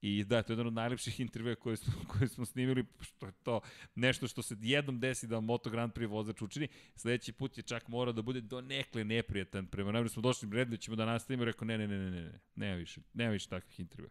I 0.00 0.24
da, 0.24 0.42
to 0.42 0.52
je 0.52 0.54
jedan 0.54 0.66
od 0.66 0.72
najlepših 0.72 1.20
intervjua 1.20 1.54
koje 1.54 1.76
smo, 1.76 1.92
koje 2.12 2.28
smo 2.28 2.44
snimili, 2.44 2.84
što 3.00 3.26
je 3.26 3.32
to 3.42 3.60
nešto 3.94 4.28
što 4.28 4.42
se 4.42 4.56
jednom 4.60 5.00
desi 5.00 5.26
da 5.26 5.40
Moto 5.40 5.70
Grand 5.70 5.92
Prix 5.92 6.08
vozač 6.08 6.42
učini. 6.42 6.68
Sledeći 6.96 7.32
put 7.32 7.56
je 7.58 7.62
čak 7.62 7.88
morao 7.88 8.12
da 8.12 8.22
bude 8.22 8.40
do 8.40 8.60
nekle 8.60 9.04
neprijatan. 9.04 9.66
Prema 9.66 9.92
najbolje 9.92 10.10
smo 10.10 10.22
došli 10.22 10.48
redno, 10.52 10.76
ćemo 10.76 10.96
da 10.96 11.04
nastavimo 11.04 11.44
rekao 11.44 11.66
ne, 11.66 11.78
ne, 11.78 11.88
ne, 11.88 11.98
ne, 11.98 12.10
ne, 12.10 12.22
ne, 12.22 12.40
nema 12.56 12.76
više, 12.76 13.00
nema 13.12 13.32
više 13.32 13.48
takvih 13.48 13.80
intervjua. 13.80 14.10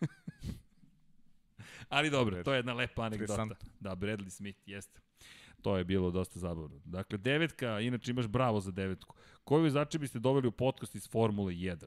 Ali 1.88 2.10
dobro, 2.10 2.42
to 2.42 2.52
je 2.52 2.58
jedna 2.58 2.72
lepa 2.74 3.02
anegdota. 3.02 3.46
Da, 3.80 3.96
Bradley 3.96 4.30
Smith, 4.30 4.58
jeste. 4.66 5.00
To 5.62 5.76
je 5.78 5.84
bilo 5.84 6.10
dosta 6.10 6.38
zabavno. 6.38 6.80
Dakle, 6.84 7.18
devetka, 7.18 7.80
inače 7.80 8.10
imaš 8.10 8.26
bravo 8.26 8.60
za 8.60 8.70
devetku. 8.70 9.16
Koju 9.44 9.70
začin 9.70 10.00
biste 10.00 10.18
doveli 10.18 10.48
u 10.48 10.52
podcast 10.52 10.94
iz 10.94 11.08
Formule 11.10 11.52
1? 11.52 11.86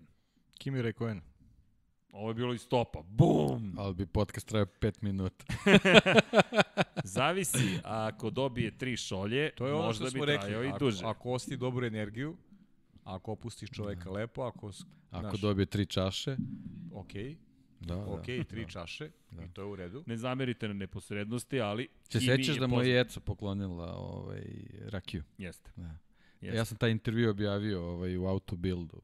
Kimi 0.58 0.82
Rekoen. 0.82 1.22
Ovo 2.12 2.30
je 2.30 2.34
bilo 2.34 2.54
iz 2.54 2.68
topa. 2.68 3.02
Bum! 3.02 3.74
Ali 3.78 3.94
bi 3.94 4.06
podcast 4.06 4.48
trajao 4.48 4.66
5 4.66 4.94
minuta. 5.02 5.46
Zavisi, 7.04 7.80
ako 7.84 8.30
dobije 8.30 8.78
tri 8.78 8.98
šolje, 8.98 9.52
to 9.56 9.68
je 9.68 9.74
možda 9.74 10.10
bi 10.14 10.20
trajao 10.20 10.64
i 10.64 10.72
duže. 10.80 11.00
Ako, 11.00 11.10
ako 11.10 11.32
osti 11.32 11.58
dobru 11.58 11.86
energiju, 11.86 12.38
Ako 13.04 13.32
opustiš 13.32 13.70
čoveka 13.70 14.04
da. 14.04 14.12
lepo, 14.12 14.42
ako... 14.42 14.72
Ako 15.12 15.30
znaš, 15.30 15.42
dobije 15.42 15.66
tri 15.66 15.86
čaše... 15.86 16.38
Okej. 16.94 17.24
Okay. 17.24 17.36
Da, 17.80 17.96
da, 17.96 18.06
ok, 18.06 18.26
tri 18.26 18.62
da. 18.62 18.68
čaše, 18.68 19.10
da. 19.32 19.44
i 19.44 19.48
to 19.54 19.62
je 19.62 19.66
u 19.66 19.76
redu. 19.76 20.04
Ne 20.06 20.18
zamerite 20.18 20.68
na 20.68 20.74
neposrednosti, 20.74 21.62
ali... 21.62 21.88
Se 22.10 22.20
sećaš 22.20 22.58
da 22.58 22.68
mu 22.68 22.82
je 22.82 23.06
poklonila 23.26 23.94
ovaj, 23.96 24.44
rakiju? 24.90 25.24
Jeste. 25.38 25.72
Da. 25.76 25.98
Jeste. 26.42 26.58
Ja 26.58 26.66
sam 26.66 26.78
taj 26.78 26.92
intervju 26.92 27.30
objavio 27.30 27.84
ovaj, 27.84 28.18
u 28.18 28.26
Autobuildu. 28.26 29.02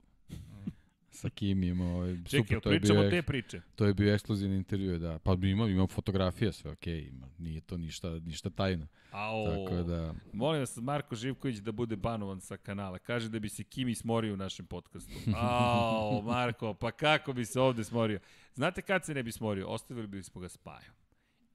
Sa 1.14 1.30
Kimim, 1.30 1.82
ovaj, 1.82 2.16
Čekaj, 2.26 2.58
super, 2.58 2.62
to 2.62 2.72
je 2.72 2.80
bio, 2.80 3.10
te 3.10 3.22
priče. 3.22 3.62
To 3.76 3.86
je 3.86 3.94
bio 3.94 4.14
ekskluzivni 4.14 4.56
intervju, 4.56 5.00
da. 5.00 5.20
Pa 5.20 5.34
imam, 5.44 5.70
imam 5.70 5.88
fotografije, 5.88 6.52
sve 6.52 6.72
okej, 6.72 6.94
okay, 6.94 7.10
ima, 7.10 7.28
nije 7.38 7.62
to 7.62 7.78
ništa, 7.78 8.10
ništa 8.10 8.50
tajno. 8.50 8.88
Ao, 9.12 9.46
Tako 9.46 9.84
da... 9.84 10.14
Molim 10.34 10.60
vas, 10.60 10.78
Marko 10.78 11.16
Živković 11.16 11.58
da 11.58 11.72
bude 11.72 11.96
banovan 11.96 12.42
sa 12.42 12.58
kanala. 12.58 13.00
Kaže 13.00 13.30
da 13.30 13.40
bi 13.40 13.50
se 13.50 13.64
Kimi 13.64 13.96
smorio 13.96 14.34
u 14.34 14.38
našem 14.38 14.66
podcastu. 14.66 15.14
Ao, 15.36 16.22
Marko, 16.22 16.74
pa 16.74 16.92
kako 16.92 17.34
bi 17.34 17.46
se 17.46 17.60
ovde 17.60 17.84
smorio? 17.84 18.20
Znate 18.54 18.82
kad 18.82 19.06
se 19.06 19.14
ne 19.14 19.24
bi 19.24 19.32
smorio? 19.32 19.68
Ostavili 19.68 20.08
bi 20.08 20.24
smo 20.24 20.42
ga 20.42 20.50
spaju 20.50 20.92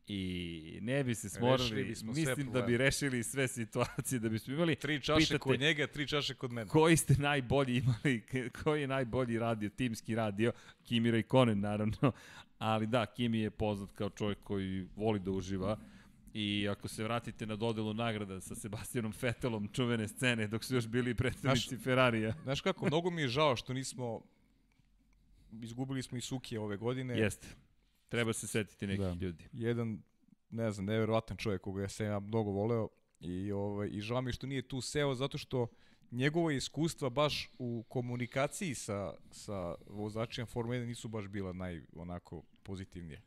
i 0.08 0.78
ne 0.82 1.04
bi 1.04 1.14
se 1.14 1.28
smorali. 1.28 1.94
Mislim 2.04 2.52
da 2.52 2.62
bi 2.62 2.76
rešili 2.76 3.22
sve 3.22 3.48
situacije, 3.48 4.18
da 4.18 4.28
bismo 4.28 4.54
imali... 4.54 4.76
Tri 4.76 5.00
čaše 5.00 5.18
pitate, 5.18 5.38
kod 5.38 5.60
njega, 5.60 5.86
tri 5.86 6.06
čaše 6.06 6.34
kod 6.34 6.52
mene. 6.52 6.68
Koji 6.68 6.96
ste 6.96 7.14
najbolji 7.14 7.76
imali, 7.76 8.22
koji 8.64 8.80
je 8.80 8.86
najbolji 8.86 9.38
radio, 9.38 9.68
timski 9.70 10.14
radio? 10.14 10.52
Kimi 10.84 11.22
Konen, 11.22 11.60
naravno. 11.60 12.12
Ali 12.58 12.86
da, 12.86 13.06
Kimi 13.06 13.38
je 13.38 13.50
poznat 13.50 13.92
kao 13.92 14.10
čovjek 14.10 14.38
koji 14.42 14.86
voli 14.96 15.18
da 15.18 15.30
uživa. 15.30 15.78
I 16.34 16.68
ako 16.70 16.88
se 16.88 17.04
vratite 17.04 17.46
na 17.46 17.56
dodelu 17.56 17.94
nagrada 17.94 18.40
sa 18.40 18.54
Sebastianom 18.54 19.12
Vettelom, 19.22 19.68
čuvene 19.72 20.08
scene, 20.08 20.46
dok 20.46 20.64
su 20.64 20.74
još 20.74 20.86
bili 20.86 21.14
predstavnici 21.14 21.68
znaš, 21.68 21.84
Ferrarija. 21.84 22.34
Znaš 22.42 22.60
kako, 22.60 22.86
mnogo 22.86 23.10
mi 23.10 23.22
je 23.22 23.28
žao 23.28 23.56
što 23.56 23.72
nismo 23.72 24.20
izgubili 25.62 26.02
smo 26.02 26.18
i 26.18 26.20
Sukije 26.20 26.60
ove 26.60 26.76
godine. 26.76 27.18
Jeste. 27.18 27.48
Treba 28.08 28.32
se 28.32 28.46
setiti 28.46 28.86
nekih 28.86 29.04
da. 29.04 29.16
ljudi. 29.20 29.44
Jedan, 29.52 30.02
ne 30.50 30.70
znam, 30.72 30.86
neverovatan 30.86 31.36
čovjek 31.36 31.62
koga 31.62 31.82
ja 31.82 31.88
sam 31.88 32.06
ja 32.06 32.20
mnogo 32.20 32.50
voleo 32.50 32.88
i, 33.20 33.52
ovaj, 33.52 33.88
i 33.92 34.00
žao 34.00 34.20
mi 34.20 34.32
što 34.32 34.46
nije 34.46 34.62
tu 34.62 34.80
seo 34.80 35.14
zato 35.14 35.38
što 35.38 35.66
njegovo 36.10 36.50
iskustva 36.50 37.10
baš 37.10 37.50
u 37.58 37.84
komunikaciji 37.88 38.74
sa, 38.74 39.14
sa 39.30 39.74
vozačima 39.86 40.46
Formula 40.46 40.76
1 40.76 40.86
nisu 40.86 41.08
baš 41.08 41.26
bila 41.26 41.52
naj 41.52 41.82
onako 41.96 42.42
pozitivnije. 42.62 43.22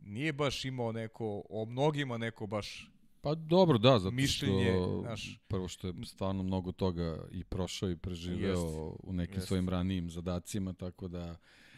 Nije 0.00 0.32
baš 0.32 0.64
imao 0.64 0.92
neko, 0.92 1.42
o 1.50 1.64
mnogima 1.64 2.18
neko 2.18 2.46
baš 2.46 2.92
Pa 3.22 3.34
dobro, 3.34 3.78
da, 3.78 3.98
zato 3.98 4.14
mišljenje, 4.14 4.70
što 4.70 5.02
naš, 5.02 5.40
prvo 5.48 5.68
što 5.68 5.86
je 5.86 5.94
stvarno 6.04 6.42
mnogo 6.42 6.72
toga 6.72 7.26
i 7.30 7.44
prošao 7.44 7.90
i 7.90 7.96
preživeo 7.96 8.50
jest, 8.50 9.00
u 9.02 9.12
nekim 9.12 9.36
jest. 9.36 9.46
svojim 9.46 9.68
ranijim 9.68 10.10
zadacima, 10.10 10.72
tako 10.72 11.08
da 11.08 11.36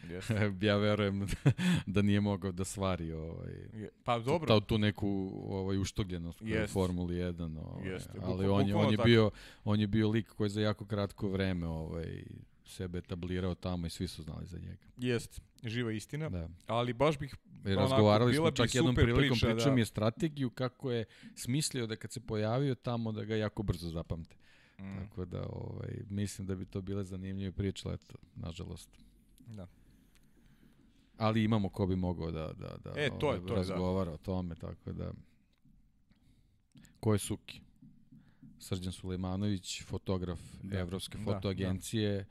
Yes. 0.09 0.63
ja 0.67 0.77
verujem 0.77 1.27
da 1.95 2.01
nije 2.01 2.21
mogao 2.21 2.51
da 2.51 2.63
svari 2.63 3.13
ovaj, 3.13 3.53
pa, 4.03 4.19
dobro. 4.19 4.59
Ta, 4.59 4.65
tu 4.65 4.77
neku 4.77 5.31
ovaj, 5.47 5.77
uštogljenost 5.77 6.41
yes. 6.41 6.63
u 6.63 6.67
Formuli 6.67 7.15
1. 7.15 7.59
Ovaj, 7.59 7.83
yes. 7.83 8.07
ali 8.21 8.47
on, 8.47 8.67
je, 8.67 8.75
on, 8.75 8.91
je 8.91 8.97
bio, 9.05 9.31
on 9.63 9.79
je 9.79 9.87
bio 9.87 10.09
lik 10.09 10.27
koji 10.27 10.49
za 10.49 10.61
jako 10.61 10.85
kratko 10.85 11.29
vreme 11.29 11.67
ovaj, 11.67 12.23
sebe 12.65 12.97
etablirao 12.97 13.55
tamo 13.55 13.87
i 13.87 13.89
svi 13.89 14.07
su 14.07 14.23
znali 14.23 14.45
za 14.45 14.59
njega. 14.59 14.83
Jest, 14.97 15.41
živa 15.63 15.91
istina. 15.91 16.29
Da. 16.29 16.49
Ali 16.67 16.93
baš 16.93 17.19
bih 17.19 17.35
I 17.65 17.75
razgovarali 17.75 18.35
smo 18.35 18.51
čak 18.51 18.75
jednom 18.75 18.95
prilikom, 18.95 19.29
priča, 19.29 19.47
pričao 19.47 19.69
da. 19.69 19.75
mi 19.75 19.81
je 19.81 19.85
strategiju 19.85 20.49
kako 20.49 20.91
je 20.91 21.05
smislio 21.35 21.87
da 21.87 21.95
kad 21.95 22.11
se 22.11 22.19
pojavio 22.19 22.75
tamo 22.75 23.11
da 23.11 23.23
ga 23.23 23.35
jako 23.35 23.63
brzo 23.63 23.89
zapamte. 23.89 24.35
Mm. 24.79 24.97
Tako 24.97 25.25
da 25.25 25.45
ovaj, 25.49 25.89
mislim 26.09 26.47
da 26.47 26.55
bi 26.55 26.65
to 26.65 26.81
bile 26.81 27.03
zanimljive 27.03 27.51
priče, 27.51 27.89
eto, 27.89 28.17
nažalost. 28.35 28.89
Da 29.47 29.67
ali 31.17 31.43
imamo 31.43 31.69
ko 31.69 31.85
bi 31.87 31.95
mogao 31.95 32.31
da, 32.31 32.53
da, 32.53 32.77
da 32.83 32.93
e, 32.95 33.09
to 33.19 33.31
je, 33.31 33.37
ovaj, 33.37 33.47
to 33.47 33.55
razgovara 33.55 34.11
da. 34.11 34.15
o 34.15 34.17
tome, 34.17 34.55
tako 34.55 34.93
da... 34.93 35.11
Ko 36.99 37.13
je 37.13 37.19
Suki? 37.19 37.61
Srđan 38.59 38.93
Sulejmanović, 38.93 39.83
fotograf 39.83 40.39
da, 40.63 40.79
Evropske 40.79 41.17
da, 41.17 41.23
fotoagencije, 41.23 42.25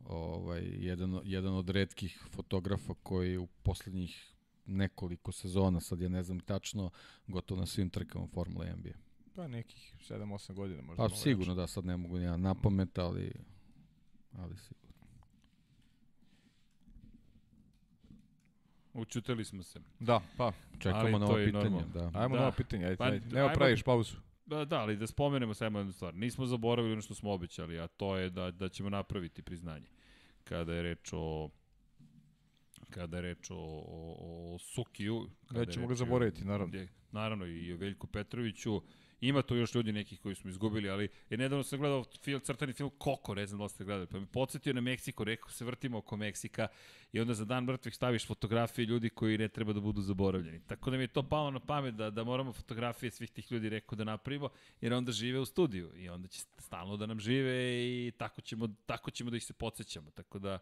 da. 0.00 0.08
ovaj, 0.08 0.62
jedan, 0.64 1.20
jedan 1.24 1.54
od 1.54 1.70
redkih 1.70 2.24
fotografa 2.30 2.94
koji 3.02 3.36
u 3.36 3.46
poslednjih 3.46 4.34
nekoliko 4.66 5.32
sezona, 5.32 5.80
sad 5.80 6.00
ja 6.00 6.08
ne 6.08 6.22
znam 6.22 6.40
tačno, 6.40 6.90
gotovo 7.26 7.60
na 7.60 7.66
svim 7.66 7.90
trkama 7.90 8.26
Formule 8.26 8.76
NBA. 8.76 8.94
Pa 9.34 9.48
nekih 9.48 9.94
7-8 10.08 10.52
godina 10.52 10.82
možda. 10.82 11.08
Pa 11.08 11.16
sigurno 11.16 11.54
reći. 11.54 11.60
da, 11.60 11.66
sad 11.66 11.84
ne 11.84 11.96
mogu 11.96 12.18
ja 12.18 12.36
na 12.36 12.54
pamet, 12.54 12.98
ali, 12.98 13.32
ali 14.32 14.56
sigurno. 14.56 14.87
Učutili 18.98 19.44
smo 19.44 19.62
se. 19.62 19.80
Da, 20.00 20.20
pa. 20.36 20.52
Čekamo 20.78 21.18
na 21.18 21.26
ovo 21.26 21.34
pitanje. 21.34 21.84
Da. 21.94 22.10
Ajmo 22.14 22.34
da. 22.34 22.40
na 22.40 22.46
ovo 22.46 22.52
pitanje, 22.56 22.84
ajde, 22.84 22.96
pa, 22.96 23.04
ajde. 23.04 23.34
Nema 23.34 23.52
praviš 23.52 23.82
pauzu. 23.82 24.16
Da, 24.46 24.64
da, 24.64 24.80
ali 24.80 24.96
da 24.96 25.06
spomenemo 25.06 25.54
samo 25.54 25.78
jednu 25.78 25.92
stvar. 25.92 26.14
Nismo 26.14 26.46
zaboravili 26.46 26.92
ono 26.92 27.02
što 27.02 27.14
smo 27.14 27.32
obećali, 27.32 27.80
a 27.80 27.86
to 27.86 28.16
je 28.16 28.30
da, 28.30 28.50
da 28.50 28.68
ćemo 28.68 28.90
napraviti 28.90 29.42
priznanje. 29.42 29.86
Kada 30.44 30.74
je 30.74 30.82
reč 30.82 31.10
o 31.12 31.48
kada 32.90 33.16
je 33.16 33.22
reč 33.22 33.50
o, 33.50 33.56
o, 33.56 34.54
o 34.54 34.58
Sukiju. 34.58 35.28
Nećemo 35.50 35.86
ga 35.86 35.94
zaboraviti, 35.94 36.44
naravno. 36.44 36.86
Naravno 37.12 37.46
i 37.46 37.72
o 37.72 37.76
Veljku 37.76 38.06
Petroviću. 38.06 38.82
Ima 39.20 39.42
tu 39.42 39.56
još 39.56 39.74
ljudi 39.74 39.92
nekih 39.92 40.20
koji 40.20 40.34
smo 40.34 40.50
izgubili, 40.50 40.90
ali 40.90 41.08
je 41.30 41.38
nedavno 41.38 41.64
sam 41.64 41.78
gledao 41.78 42.04
film, 42.22 42.40
crtani 42.40 42.72
film 42.72 42.90
Koko, 42.98 43.34
ne 43.34 43.46
znam 43.46 43.60
da 43.60 43.68
ste 43.68 43.84
gledali, 43.84 44.06
pa 44.06 44.20
mi 44.20 44.26
podsjetio 44.26 44.72
na 44.72 44.80
Meksiko, 44.80 45.24
rekao 45.24 45.50
se 45.50 45.64
vrtimo 45.64 45.98
oko 45.98 46.16
Meksika 46.16 46.68
i 47.12 47.20
onda 47.20 47.34
za 47.34 47.44
dan 47.44 47.64
mrtvih 47.64 47.94
staviš 47.94 48.26
fotografije 48.26 48.86
ljudi 48.86 49.08
koji 49.08 49.38
ne 49.38 49.48
treba 49.48 49.72
da 49.72 49.80
budu 49.80 50.02
zaboravljeni. 50.02 50.60
Tako 50.66 50.90
da 50.90 50.96
mi 50.96 51.02
je 51.02 51.08
to 51.08 51.22
palo 51.22 51.50
na 51.50 51.60
pamet 51.60 51.94
da, 51.94 52.10
da 52.10 52.24
moramo 52.24 52.52
fotografije 52.52 53.10
svih 53.10 53.30
tih 53.30 53.52
ljudi 53.52 53.68
rekao 53.68 53.96
da 53.96 54.04
napravimo, 54.04 54.48
jer 54.80 54.92
onda 54.92 55.12
žive 55.12 55.38
u 55.38 55.44
studiju 55.44 55.92
i 55.96 56.08
onda 56.08 56.28
će 56.28 56.40
stalno 56.58 56.96
da 56.96 57.06
nam 57.06 57.20
žive 57.20 57.54
i 57.86 58.12
tako 58.18 58.40
ćemo, 58.40 58.68
tako 58.86 59.10
ćemo 59.10 59.30
da 59.30 59.36
ih 59.36 59.44
se 59.44 59.52
podsjećamo. 59.52 60.10
Tako 60.10 60.38
da 60.38 60.58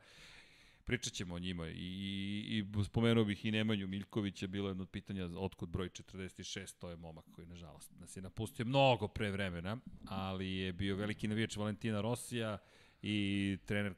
pričat 0.86 1.12
ćemo 1.12 1.34
o 1.34 1.39
njima. 1.39 1.68
I, 1.68 1.73
i, 1.74 2.65
i 2.81 2.84
spomenuo 2.84 3.24
bih 3.24 3.44
i 3.44 3.50
Nemanju 3.50 3.86
Miljkovića, 3.86 4.47
bilo 4.47 4.68
je 4.68 4.70
jedno 4.70 4.82
od 4.82 4.90
pitanja 4.90 5.28
otkud 5.39 5.68
broj 5.68 5.89
46, 5.89 6.74
to 6.78 6.90
je 6.90 6.97
momak 6.97 7.24
koji 7.32 7.47
nažalost 7.47 7.92
nas 8.00 8.16
je 8.16 8.23
napustio 8.23 8.66
mnogo 8.66 9.08
pre 9.08 9.31
vremena, 9.31 9.76
ali 10.08 10.56
je 10.56 10.73
bio 10.73 10.97
veliki 10.97 11.28
navijač 11.28 11.56
Valentina 11.56 12.00
Rosija 12.00 12.58
i 13.02 13.58
trener 13.66 13.94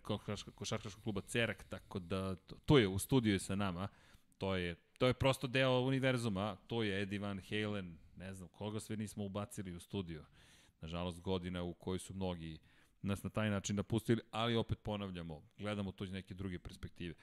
košarkaškog 0.55 1.03
kluba 1.03 1.21
Cerak, 1.21 1.65
tako 1.69 1.99
da 1.99 2.37
to 2.67 2.79
je 2.79 2.89
u 2.89 2.99
studiju 2.99 3.39
sa 3.39 3.57
nama, 3.57 3.89
to 4.39 4.57
je, 4.57 4.75
to 4.99 5.07
je 5.07 5.15
prosto 5.15 5.47
deo 5.47 5.81
univerzuma, 5.81 6.57
to 6.67 6.83
je 6.83 7.03
Eddie 7.03 7.19
Van 7.19 7.41
Halen, 7.49 7.99
ne 8.17 8.35
znam 8.35 8.49
koga 8.49 8.81
sve 8.81 8.97
nismo 8.97 9.25
ubacili 9.25 9.73
u 9.73 9.81
studiju. 9.81 10.25
Nažalost, 10.81 11.21
godina 11.21 11.63
u 11.63 11.75
kojoj 11.75 11.99
su 11.99 12.15
mnogi 12.15 12.55
uh, 12.55 12.78
nas 13.03 13.23
na 13.23 13.31
taj 13.31 13.51
način 13.51 13.77
napustili, 13.77 14.21
ali 14.31 14.57
opet 14.57 14.79
ponavljamo, 14.83 15.43
gledamo 15.59 15.93
to 15.93 16.05
iz 16.05 16.13
neke 16.13 16.35
druge 16.35 16.59
perspektive. 16.59 17.15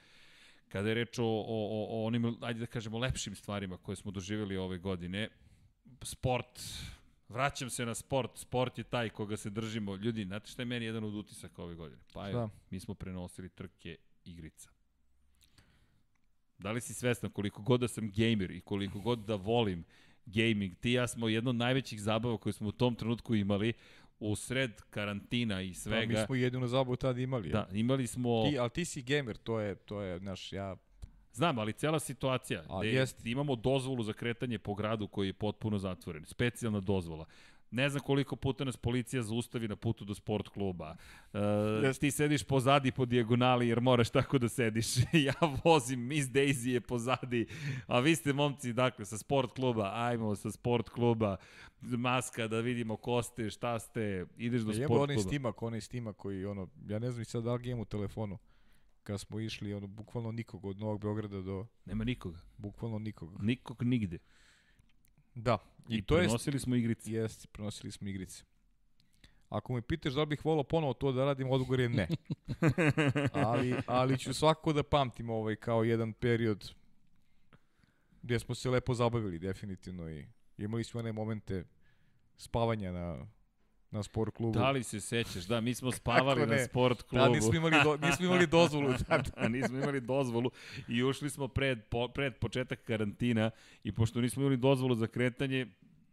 Kada 0.68 0.88
je 0.88 0.94
reč 0.94 1.18
o, 1.18 1.24
o, 1.24 1.86
o 1.90 2.06
onim, 2.06 2.36
ajde 2.40 2.60
da 2.60 2.66
kažemo, 2.66 2.98
lepšim 2.98 3.34
stvarima 3.34 3.76
koje 3.76 3.96
smo 3.96 4.10
doživjeli 4.10 4.56
ove 4.56 4.78
godine, 4.78 5.28
sport, 6.02 6.60
vraćam 7.28 7.70
se 7.70 7.86
na 7.86 7.94
sport, 7.94 8.38
sport 8.38 8.78
je 8.78 8.84
taj 8.84 9.08
koga 9.08 9.36
se 9.36 9.50
držimo. 9.50 9.96
Ljudi, 9.96 10.24
znate 10.24 10.50
šta 10.50 10.62
je 10.62 10.66
meni 10.66 10.84
jedan 10.84 11.04
od 11.04 11.14
utisaka 11.14 11.62
ove 11.62 11.74
godine? 11.74 12.02
Pa 12.12 12.28
je, 12.28 12.48
mi 12.70 12.80
smo 12.80 12.94
prenosili 12.94 13.48
trke 13.48 13.96
igrica. 14.24 14.70
Da 16.58 16.72
li 16.72 16.80
si 16.80 16.94
svestan 16.94 17.30
koliko 17.30 17.62
god 17.62 17.80
da 17.80 17.88
sam 17.88 18.12
gamer 18.16 18.50
i 18.50 18.60
koliko 18.60 19.00
god 19.00 19.18
da 19.18 19.34
volim 19.34 19.84
gaming, 20.26 20.74
ti 20.80 20.92
ja 20.92 21.06
smo 21.06 21.28
jedno 21.28 21.50
od 21.50 21.56
najvećih 21.56 22.02
zabava 22.02 22.38
koje 22.38 22.52
smo 22.52 22.68
u 22.68 22.72
tom 22.72 22.94
trenutku 22.94 23.34
imali, 23.34 23.72
u 24.20 24.36
sred 24.36 24.82
karantina 24.90 25.62
i 25.62 25.74
svega. 25.74 26.12
Da, 26.14 26.20
mi 26.20 26.26
smo 26.26 26.34
jedinu 26.34 26.66
zabavu 26.66 26.96
tada 26.96 27.20
imali. 27.20 27.48
Da, 27.48 27.68
imali 27.72 28.06
smo... 28.06 28.44
Ti, 28.50 28.58
ali 28.58 28.70
ti 28.70 28.84
si 28.84 29.02
gamer, 29.02 29.36
to 29.36 29.60
je, 29.60 29.74
to 29.74 30.00
je, 30.00 30.18
znaš, 30.18 30.52
ja... 30.52 30.76
Znam, 31.32 31.58
ali 31.58 31.72
cela 31.72 31.98
situacija, 31.98 32.62
A, 32.68 32.80
gde 32.80 32.88
jest. 32.88 33.26
imamo 33.26 33.56
dozvolu 33.56 34.02
za 34.02 34.12
kretanje 34.12 34.58
po 34.58 34.74
gradu 34.74 35.08
koji 35.08 35.26
je 35.26 35.32
potpuno 35.32 35.78
zatvoren, 35.78 36.24
specijalna 36.24 36.80
dozvola. 36.80 37.26
Ne 37.70 37.88
znam 37.88 38.02
koliko 38.02 38.36
puta 38.36 38.64
nas 38.64 38.76
policija 38.76 39.22
zaustavi 39.22 39.68
na 39.68 39.76
putu 39.76 40.04
do 40.04 40.14
sport 40.14 40.48
kluba. 40.48 40.96
Yes. 41.32 42.00
Ti 42.00 42.10
sediš 42.10 42.44
pozadi 42.44 42.92
po 42.92 43.04
dijagonali 43.04 43.68
jer 43.68 43.80
moraš 43.80 44.10
tako 44.10 44.38
da 44.38 44.48
sediš. 44.48 44.86
ja 45.26 45.34
vozim, 45.64 46.06
Miss 46.06 46.28
Daisy 46.28 46.68
je 46.68 46.80
pozadi, 46.80 47.46
a 47.86 48.00
vi 48.00 48.16
ste 48.16 48.32
momci, 48.32 48.72
dakle, 48.72 49.04
sa 49.04 49.18
sport 49.18 49.52
kluba, 49.52 49.90
ajmo 49.94 50.36
sa 50.36 50.50
sport 50.50 50.88
kluba, 50.88 51.36
maska 51.80 52.48
da 52.48 52.60
vidimo 52.60 52.96
ko 52.96 53.22
ste, 53.22 53.50
šta 53.50 53.78
ste, 53.78 54.26
ideš 54.36 54.62
do 54.62 54.70
ja, 54.70 54.74
sport 54.74 54.86
kluba. 54.88 55.02
onaj 55.02 55.18
stimak, 55.18 55.62
onaj 55.62 55.80
stimak 55.80 56.16
koji, 56.16 56.44
ono, 56.44 56.68
ja 56.88 56.98
ne 56.98 57.10
znam 57.10 57.24
sad 57.24 57.44
da 57.44 57.54
li 57.54 57.74
u 57.74 57.84
telefonu 57.84 58.38
kad 59.06 59.20
smo 59.20 59.40
išli, 59.40 59.74
ono, 59.74 59.86
bukvalno 59.86 60.32
nikog 60.32 60.64
od 60.64 60.78
Novog 60.78 61.00
Beograda 61.00 61.40
do... 61.40 61.66
Nema 61.84 62.04
nikoga. 62.04 62.38
Bukvalno 62.56 62.98
nikoga. 62.98 63.36
Nikog 63.42 63.82
nigde. 63.82 64.18
Da. 65.36 65.58
I, 65.88 65.96
I 65.96 66.02
to 66.02 66.16
prenosili 66.16 66.58
smo 66.58 66.76
igrice. 66.76 67.12
Jeste, 67.12 67.48
prenosili 67.52 67.92
smo 67.92 68.08
igrice. 68.08 68.44
Ako 69.48 69.72
me 69.72 69.82
pitaš 69.82 70.12
da 70.12 70.20
li 70.20 70.26
bih 70.26 70.44
volao 70.44 70.64
ponovo 70.64 70.92
to 70.92 71.12
da 71.12 71.24
radim, 71.24 71.50
odgovor 71.50 71.80
je 71.80 71.88
ne. 71.88 72.08
ali, 73.32 73.74
ali 73.86 74.18
ću 74.18 74.34
svakako 74.34 74.72
da 74.72 74.82
pamtim 74.82 75.30
ovaj 75.30 75.56
kao 75.56 75.84
jedan 75.84 76.12
period 76.12 76.74
gdje 78.22 78.38
smo 78.38 78.54
se 78.54 78.70
lepo 78.70 78.94
zabavili 78.94 79.38
definitivno 79.38 80.10
i 80.10 80.26
imali 80.58 80.84
smo 80.84 81.00
one 81.00 81.12
momente 81.12 81.64
spavanja 82.36 82.92
na 82.92 83.26
na 83.90 84.02
sport 84.02 84.36
klubu. 84.36 84.58
Da 84.58 84.70
li 84.70 84.82
se 84.82 85.00
sećaš? 85.00 85.44
Da, 85.44 85.60
mi 85.60 85.74
smo 85.74 85.92
spavali 86.00 86.46
na 86.46 86.64
sport 86.64 87.02
klubu. 87.02 87.24
Da, 87.24 87.30
nismo 87.30 87.54
imali, 87.54 87.76
do, 87.84 87.96
nismo 87.96 88.26
imali 88.26 88.46
dozvolu. 88.58 88.94
da, 89.08 89.22
da, 89.36 89.48
nismo 89.48 89.78
imali 89.78 90.00
dozvolu 90.00 90.50
i 90.88 91.02
ušli 91.02 91.30
smo 91.30 91.48
pred, 91.48 91.84
po, 91.84 92.08
pred 92.08 92.34
početak 92.34 92.84
karantina 92.84 93.50
i 93.84 93.92
pošto 93.92 94.20
nismo 94.20 94.42
imali 94.42 94.56
dozvolu 94.56 94.94
za 94.94 95.06
kretanje, 95.06 95.66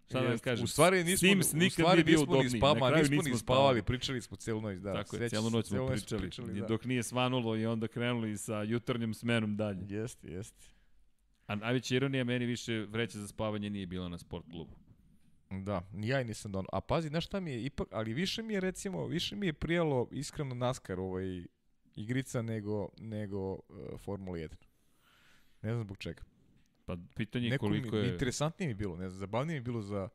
Šta 0.09 0.21
da 0.21 0.37
kažem? 0.37 0.63
U 0.63 0.67
stvari 0.67 1.03
nismo, 1.03 1.27
Sims 1.27 1.53
nikad 1.53 1.67
u 1.67 1.69
stvari 1.69 2.03
nije 2.03 2.03
bio 2.03 2.19
nismo 2.19 2.43
ni 2.43 2.49
spama, 2.49 2.89
nismo, 2.89 3.15
nismo 3.15 3.31
ni 3.31 3.37
spavali, 3.37 3.81
pričali 3.81 4.21
smo 4.21 4.37
celu 4.37 4.61
noć, 4.61 4.77
da. 4.77 4.93
Tako 4.93 5.15
je, 5.15 5.29
celu 5.29 5.49
noć 5.49 5.67
smo 5.67 5.87
pričali, 5.87 6.21
pričali 6.21 6.53
da. 6.53 6.67
dok 6.67 6.85
nije 6.85 7.03
svanulo 7.03 7.55
i 7.55 7.65
onda 7.65 7.87
krenuli 7.87 8.37
sa 8.37 8.63
jutarnjom 8.63 9.13
smenom 9.13 9.55
dalje. 9.55 9.85
Jeste, 9.89 10.27
jeste. 10.27 10.65
A 11.47 11.55
najveća 11.55 11.95
ironija 11.95 12.23
meni 12.23 12.45
više 12.45 12.85
vreća 12.89 13.19
za 13.19 13.27
spavanje 13.27 13.69
nije 13.69 13.87
bila 13.87 14.09
na 14.09 14.17
sport 14.17 14.45
klubu. 14.51 14.75
Da, 15.61 15.81
ja 15.93 16.21
i 16.21 16.25
nisam 16.25 16.51
donao. 16.51 16.69
A 16.73 16.81
pazi, 16.81 17.07
znaš 17.07 17.25
šta 17.25 17.39
mi 17.39 17.51
je 17.51 17.65
ipak, 17.65 17.87
ali 17.91 18.13
više 18.13 18.43
mi 18.43 18.53
je 18.53 18.59
recimo, 18.59 19.05
više 19.05 19.35
mi 19.35 19.45
je 19.45 19.53
prijalo 19.53 20.07
iskreno 20.11 20.55
NASCAR 20.55 20.99
ovaj 20.99 21.45
igrica 21.95 22.41
nego, 22.41 22.89
nego 22.97 23.51
uh, 23.53 23.59
Formula 23.97 24.37
1. 24.37 24.55
Ne 25.61 25.69
znam 25.69 25.83
zbog 25.83 25.97
čega. 25.97 26.23
Pa 26.85 26.97
pitanje 27.15 27.47
je 27.47 27.57
koliko 27.57 27.97
je... 27.97 28.11
Interesantnije 28.11 28.67
mi 28.67 28.73
bilo, 28.73 28.97
ne 28.97 29.09
znam, 29.09 29.19
zabavnije 29.19 29.59
mi 29.59 29.63
bilo 29.63 29.81
za, 29.81 30.09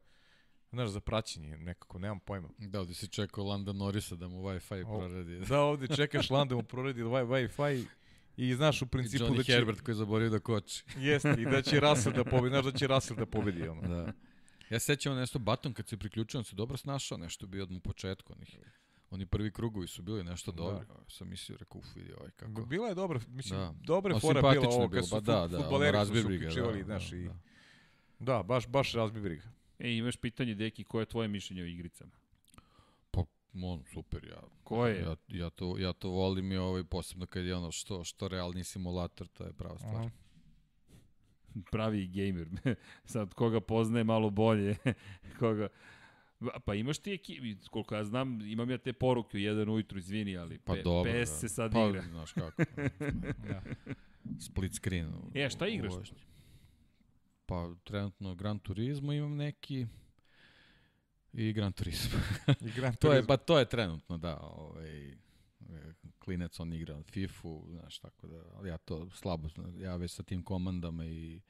znaš, 0.70 0.88
za 0.88 1.00
praćenje, 1.00 1.56
nekako, 1.56 1.98
nemam 1.98 2.20
pojma. 2.20 2.48
Da, 2.58 2.80
ovdje 2.80 2.94
si 2.94 3.08
čekao 3.08 3.44
Landa 3.44 3.72
Norisa 3.72 4.16
da 4.16 4.28
mu 4.28 4.42
Wi-Fi 4.42 4.84
proradi. 4.84 5.38
Da, 5.48 5.60
ovdje 5.60 5.88
čekaš 5.96 6.30
Landa 6.30 6.54
da 6.54 6.56
mu 6.56 6.62
proradi 6.62 7.02
Wi-Fi 7.02 7.86
i 8.36 8.54
znaš 8.54 8.82
u 8.82 8.86
principu 8.86 9.24
Johnny 9.24 9.36
da 9.36 9.42
će... 9.42 9.52
Herbert 9.52 9.80
koji 9.80 9.92
je 9.92 9.96
zaborio 9.96 10.30
da 10.30 10.38
koči. 10.38 10.84
Jeste, 10.96 11.34
i 11.38 11.44
da 11.44 11.62
će 11.62 11.80
Russell 11.80 12.16
da 12.16 12.24
pobedi, 12.24 12.48
znaš 12.48 12.64
da 12.64 12.78
će 12.78 12.86
Russell 12.86 13.18
da 13.18 13.26
pobedi. 13.26 13.68
Ono. 13.68 13.82
Da. 13.82 14.12
Ja 14.70 14.78
sećam 14.78 15.16
nešto 15.16 15.38
Baton 15.38 15.72
kad 15.72 15.88
se 15.88 15.96
priključio, 15.96 16.38
on 16.38 16.44
se 16.44 16.56
dobro 16.56 16.76
snašao, 16.76 17.18
nešto 17.18 17.46
bio 17.46 17.62
od 17.62 17.70
mu 17.70 17.80
početku. 17.80 18.32
Onih. 18.32 18.58
Oni 19.10 19.26
prvi 19.26 19.50
krugovi 19.50 19.86
su 19.86 20.02
bili 20.02 20.24
nešto 20.24 20.52
dobro. 20.52 20.84
Da. 20.88 20.94
Sam 21.08 21.28
mislio, 21.28 21.58
rekao, 21.58 21.78
uf, 21.78 21.96
vidi 21.96 22.12
ovaj 22.12 22.30
kako. 22.30 22.64
Bila 22.64 22.88
je 22.88 22.94
dobra, 22.94 23.20
mislim, 23.28 23.60
da. 23.60 23.74
dobre 23.80 24.20
fora 24.20 24.40
bila 24.52 24.68
ovo 24.68 24.88
kad 24.88 25.08
su 25.08 25.14
ba, 25.14 25.20
da, 25.20 25.46
da, 25.46 25.58
futbaleri 25.58 26.06
su 26.06 26.14
se 26.14 26.20
uključivali, 26.20 26.78
da, 26.78 26.84
znaš, 26.84 27.10
da, 27.10 27.16
i... 27.16 27.24
Da. 27.24 27.34
da, 28.18 28.42
baš, 28.42 28.68
baš 28.68 28.92
razbi 28.92 29.20
briga. 29.20 29.42
E, 29.78 29.96
imaš 29.96 30.16
pitanje, 30.16 30.54
Deki, 30.54 30.84
koje 30.84 31.02
je 31.02 31.06
tvoje 31.06 31.28
mišljenje 31.28 31.62
o 31.62 31.66
igricama? 31.66 32.12
Pa, 33.10 33.24
on, 33.62 33.84
super, 33.94 34.24
ja. 34.24 34.42
Koje? 34.64 35.00
Ja, 35.00 35.16
ja, 35.28 35.50
to, 35.50 35.78
ja 35.78 35.92
to 35.92 36.08
volim 36.10 36.52
i 36.52 36.56
ovaj, 36.56 36.84
posebno 36.84 37.26
kad 37.26 37.44
je 37.44 37.56
ono 37.56 37.72
što, 37.72 38.04
što 38.04 38.28
realni 38.28 38.64
simulator, 38.64 39.26
to 39.26 39.44
je 39.44 39.52
prava 39.52 39.78
stvar. 39.78 39.96
Aha 39.96 40.10
pravi 41.70 42.06
gamer. 42.06 42.48
Sad, 43.04 43.34
koga 43.34 43.60
poznaje 43.60 44.04
malo 44.04 44.30
bolje, 44.30 44.76
koga... 45.38 45.68
Pa 46.64 46.74
imaš 46.74 46.98
ti 46.98 47.12
ekipi, 47.12 47.56
koliko 47.70 47.94
ja 47.94 48.04
znam, 48.04 48.40
imam 48.40 48.70
ja 48.70 48.78
te 48.78 48.92
poruke 48.92 49.36
u 49.36 49.40
jedan 49.40 49.68
ujutru, 49.68 49.98
izvini, 49.98 50.36
ali 50.36 50.58
pa 50.58 50.74
pe, 50.74 50.82
dobro, 50.82 51.12
PS 51.12 51.30
da. 51.30 51.36
se 51.36 51.48
sad 51.48 51.72
pa, 51.72 51.88
igra. 51.88 52.02
Znaš 52.02 52.32
kako. 52.32 52.62
ja. 53.52 53.62
Split 54.40 54.74
screen. 54.74 55.12
E, 55.34 55.50
šta 55.50 55.66
igraš? 55.66 55.94
Pa 57.46 57.74
trenutno 57.84 58.34
Gran 58.34 58.58
Turismo 58.58 59.12
imam 59.12 59.36
neki 59.36 59.86
i 61.32 61.52
Gran 61.52 61.72
Turismo. 61.72 62.18
I 62.48 62.70
Gran 62.70 62.94
Turismo. 62.94 62.98
to 63.00 63.12
je, 63.12 63.26
pa 63.26 63.36
to 63.36 63.58
je 63.58 63.68
trenutno, 63.68 64.18
da. 64.18 64.36
Ovaj, 64.36 65.16
klinec 66.18 66.60
on 66.60 66.72
igra 66.72 67.02
FIFA, 67.02 67.48
znaš, 67.70 67.98
tako 67.98 68.26
da, 68.26 68.42
ali 68.54 68.68
ja 68.68 68.78
to 68.78 69.10
slabo, 69.10 69.48
ja 69.76 69.96
već 69.96 70.12
sa 70.12 70.22
tim 70.22 70.42
komandama 70.42 71.06
i 71.06 71.40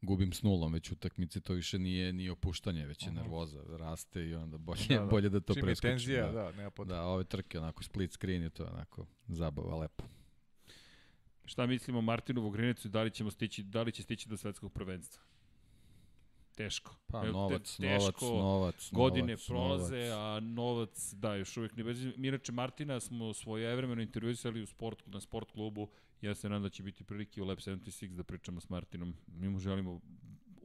gubim 0.00 0.32
s 0.32 0.42
nulom 0.42 0.72
već 0.72 0.92
utakmice, 0.92 1.40
to 1.40 1.52
više 1.52 1.78
nije 1.78 2.12
ni 2.12 2.30
opuštanje, 2.30 2.86
već 2.86 3.06
je 3.06 3.12
nervoza, 3.12 3.62
raste 3.68 4.28
i 4.28 4.34
onda 4.34 4.58
bolje, 4.58 4.86
da, 4.88 4.98
da. 4.98 5.06
bolje 5.06 5.28
da 5.28 5.40
to 5.40 5.54
Čim 5.54 5.62
preskočim. 5.62 5.90
tenzija, 5.90 6.26
da, 6.26 6.42
da, 6.42 6.52
nema 6.52 6.70
potreba. 6.70 7.00
Da, 7.00 7.06
ove 7.06 7.24
trke, 7.24 7.58
onako 7.58 7.82
split 7.82 8.12
screen 8.12 8.42
je 8.42 8.50
to 8.50 8.64
onako 8.64 9.06
zabava, 9.28 9.76
lepo. 9.76 10.04
Šta 11.44 11.66
mislimo 11.66 11.98
o 11.98 12.02
Martinu 12.02 12.42
Vogrinicu 12.42 12.88
i 12.88 12.90
da 12.90 13.02
li 13.02 13.10
ćemo 13.10 13.30
stići, 13.30 13.62
da 13.62 13.82
li 13.82 13.92
će 13.92 14.02
stići 14.02 14.28
do 14.28 14.36
svetskog 14.36 14.72
prvenstva? 14.72 15.22
Teško. 16.58 16.94
Pa 17.06 17.22
novac, 17.22 17.76
te, 17.76 17.82
teško, 17.82 18.26
novac, 18.26 18.42
novac, 18.42 18.90
godine 18.92 19.32
novac, 19.32 19.46
prolaze, 19.46 19.96
novac. 19.96 20.12
a 20.12 20.40
novac, 20.40 21.12
da, 21.12 21.34
još 21.34 21.56
uvijek 21.56 21.76
ne. 21.76 21.84
Mi 22.16 22.28
inače 22.28 22.52
Martina 22.52 23.00
smo 23.00 23.34
svoje 23.34 23.72
evremeno 23.72 24.02
intervjuisali 24.02 24.62
u 24.62 24.66
sport, 24.66 25.06
na 25.06 25.20
sport 25.20 25.50
klubu, 25.50 25.88
ja 26.20 26.34
se 26.34 26.48
nadam 26.48 26.62
da 26.62 26.68
će 26.68 26.82
biti 26.82 27.04
prilike 27.04 27.42
u 27.42 27.46
Lab 27.46 27.58
76 27.58 28.16
da 28.16 28.24
pričamo 28.24 28.60
s 28.60 28.68
Martinom. 28.68 29.14
Mi 29.26 29.48
mu 29.48 29.58
želimo 29.58 30.00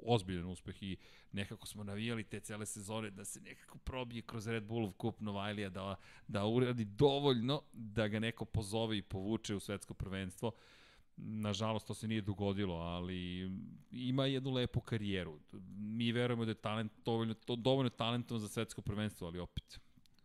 ozbiljan 0.06 0.46
uspeh 0.46 0.84
i 0.84 0.98
nekako 1.32 1.68
smo 1.68 1.84
navijali 1.84 2.24
te 2.24 2.40
cele 2.40 2.66
sezone 2.66 3.10
da 3.10 3.26
se 3.26 3.42
nekako 3.42 3.78
probije 3.78 4.22
kroz 4.22 4.48
Red 4.48 4.64
Bullov 4.64 4.92
kup 4.92 5.22
Novajlija, 5.22 5.70
da, 5.70 5.96
da 6.28 6.46
uradi 6.46 6.86
dovoljno 6.86 7.62
da 7.74 8.08
ga 8.08 8.20
neko 8.20 8.46
pozove 8.46 8.98
i 8.98 9.02
povuče 9.02 9.56
u 9.56 9.60
svetsko 9.60 9.94
prvenstvo. 9.94 10.48
Uh, 10.48 10.54
Nažalost, 11.18 11.88
to 11.88 11.94
se 11.94 12.08
nije 12.08 12.22
dogodilo, 12.22 12.76
ali 12.76 13.52
ima 13.92 14.26
jednu 14.26 14.52
lepu 14.52 14.82
karijeru. 14.82 15.40
Mi 15.78 16.12
verujemo 16.12 16.46
da 16.46 16.52
je 16.52 16.56
talent, 16.56 16.92
dovoljno, 17.06 17.34
to, 17.34 17.56
dovoljno 17.56 17.90
talentovan 17.90 18.42
za 18.42 18.48
svetsko 18.48 18.82
prvenstvo, 18.82 19.28
ali 19.28 19.40
opet, 19.40 19.80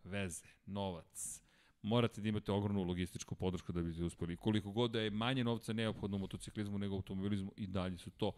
veze, 0.05 0.47
novac, 0.67 1.43
morate 1.83 2.21
da 2.21 2.29
imate 2.29 2.53
ogromnu 2.53 2.83
logističku 2.83 3.35
podršku 3.35 3.73
da 3.73 3.83
biste 3.83 4.05
uspeli. 4.05 4.37
Koliko 4.37 4.73
god 4.73 4.91
da 4.91 5.01
je 5.01 5.11
manje 5.11 5.45
novca 5.45 5.73
neophodno 5.73 6.17
u 6.17 6.21
motociklizmu 6.21 6.79
nego 6.79 6.95
u 6.95 6.99
automobilizmu, 6.99 7.53
i 7.57 7.67
dalje 7.67 7.99
su 7.99 8.11
to 8.11 8.33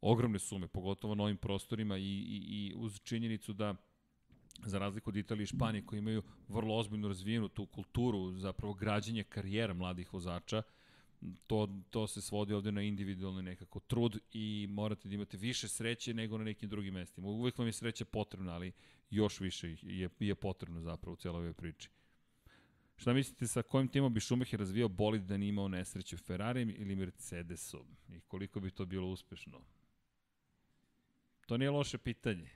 ogromne 0.00 0.38
sume, 0.38 0.68
pogotovo 0.68 1.14
na 1.14 1.22
ovim 1.22 1.36
prostorima 1.36 1.98
i, 1.98 2.02
i, 2.02 2.42
i 2.48 2.74
uz 2.76 3.00
činjenicu 3.00 3.52
da 3.52 3.74
za 4.64 4.78
razliku 4.78 5.10
od 5.10 5.16
Italije 5.16 5.42
i 5.42 5.46
Španije 5.46 5.86
koji 5.86 5.98
imaju 5.98 6.22
vrlo 6.48 6.76
ozbiljno 6.76 7.08
razvijenu 7.08 7.48
tu 7.48 7.66
kulturu 7.66 8.38
zapravo 8.38 8.74
građenja 8.74 9.24
karijera 9.24 9.74
mladih 9.74 10.12
vozača, 10.12 10.62
to, 11.46 11.68
to 11.90 12.06
se 12.06 12.20
svodi 12.20 12.54
ovde 12.54 12.72
na 12.72 12.82
individualni 12.82 13.42
nekako 13.42 13.80
trud 13.80 14.18
i 14.32 14.66
morate 14.70 15.08
da 15.08 15.14
imate 15.14 15.36
više 15.36 15.68
sreće 15.68 16.14
nego 16.14 16.38
na 16.38 16.44
nekim 16.44 16.68
drugim 16.68 16.94
mestima. 16.94 17.28
Uvek 17.28 17.58
vam 17.58 17.66
je 17.66 17.72
sreća 17.72 18.04
potrebna, 18.04 18.52
ali 18.52 18.72
još 19.10 19.40
više 19.40 19.76
je, 19.82 20.10
je 20.20 20.34
potrebno 20.34 20.80
zapravo 20.80 21.12
u 21.12 21.16
celoj 21.16 21.38
ovoj 21.38 21.52
priči. 21.52 21.88
Šta 22.96 23.12
mislite 23.12 23.46
sa 23.46 23.62
kojim 23.62 23.88
timom 23.88 24.14
bi 24.14 24.20
Schumacher 24.20 24.60
razvijao 24.60 24.88
bolid 24.88 25.22
da 25.22 25.36
nije 25.36 25.48
imao 25.48 25.68
nesreću, 25.68 26.16
Ferrarijem 26.16 26.70
ili 26.70 26.96
Mercedesom? 26.96 27.86
I 28.08 28.20
koliko 28.20 28.60
bi 28.60 28.70
to 28.70 28.86
bilo 28.86 29.08
uspešno? 29.08 29.60
To 31.46 31.56
nije 31.56 31.70
loše 31.70 31.98
pitanje. 31.98 32.50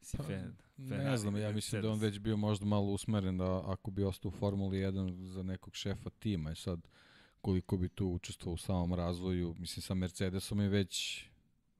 Si 0.00 0.16
pa, 0.16 0.22
fan, 0.22 0.56
ne 0.76 1.16
znam, 1.16 1.36
ja 1.36 1.52
mislim 1.52 1.82
da 1.82 1.90
on 1.90 1.98
već 1.98 2.18
bio 2.18 2.36
možda 2.36 2.66
malo 2.66 2.86
usmeren 2.86 3.38
da 3.38 3.62
ako 3.70 3.90
bi 3.90 4.04
ostao 4.04 4.28
u 4.28 4.32
Formuli 4.32 4.78
1 4.78 5.26
za 5.26 5.42
nekog 5.42 5.74
šefa 5.74 6.10
tima 6.10 6.52
i 6.52 6.56
sad 6.56 6.80
koliko 7.40 7.76
bi 7.76 7.88
tu 7.88 8.06
učestvovao 8.06 8.54
u 8.54 8.58
samom 8.58 8.94
razvoju. 8.94 9.54
Mislim, 9.58 9.82
sa 9.82 9.94
Mercedesom 9.94 10.60
je 10.60 10.68
već 10.68 11.24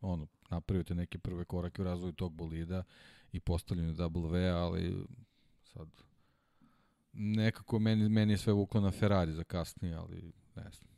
ono, 0.00 0.26
napravio 0.50 0.84
te 0.84 0.94
neke 0.94 1.18
prve 1.18 1.44
korake 1.44 1.82
u 1.82 1.84
razvoju 1.84 2.12
tog 2.12 2.32
bolida 2.32 2.84
i 3.32 3.40
postavljanju 3.40 3.94
W, 3.94 4.52
ali 4.52 5.06
sad 5.64 5.88
nekako 7.12 7.78
meni, 7.78 8.08
meni 8.08 8.32
je 8.32 8.38
sve 8.38 8.52
vuklo 8.52 8.80
na 8.80 8.90
Ferrari 8.90 9.32
za 9.32 9.44
kasnije, 9.44 9.94
ali 9.94 10.32
ne 10.56 10.70
znam. 10.70 10.90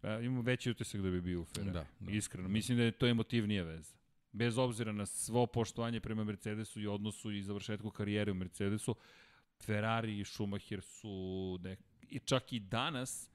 Pa, 0.00 0.20
imam 0.20 0.44
veći 0.44 0.70
utisak 0.70 1.00
da 1.00 1.10
bi 1.10 1.20
bio 1.20 1.40
u 1.40 1.44
Ferrari. 1.44 1.72
Da, 1.72 1.86
da. 2.00 2.12
Iskreno. 2.12 2.48
Mislim 2.48 2.78
da 2.78 2.84
je 2.84 2.92
to 2.92 3.06
emotivnija 3.06 3.64
veza. 3.64 3.94
Bez 4.32 4.58
obzira 4.58 4.92
na 4.92 5.06
svo 5.06 5.46
poštovanje 5.46 6.00
prema 6.00 6.24
Mercedesu 6.24 6.80
i 6.80 6.86
odnosu 6.86 7.30
i 7.30 7.42
završetku 7.42 7.90
karijere 7.90 8.32
u 8.32 8.34
Mercedesu, 8.34 8.94
Ferrari 9.62 10.20
i 10.20 10.24
Schumacher 10.24 10.82
su 10.82 11.58
nek, 11.62 11.78
i 12.14 12.18
čak 12.18 12.52
i 12.52 12.60
danas 12.60 13.30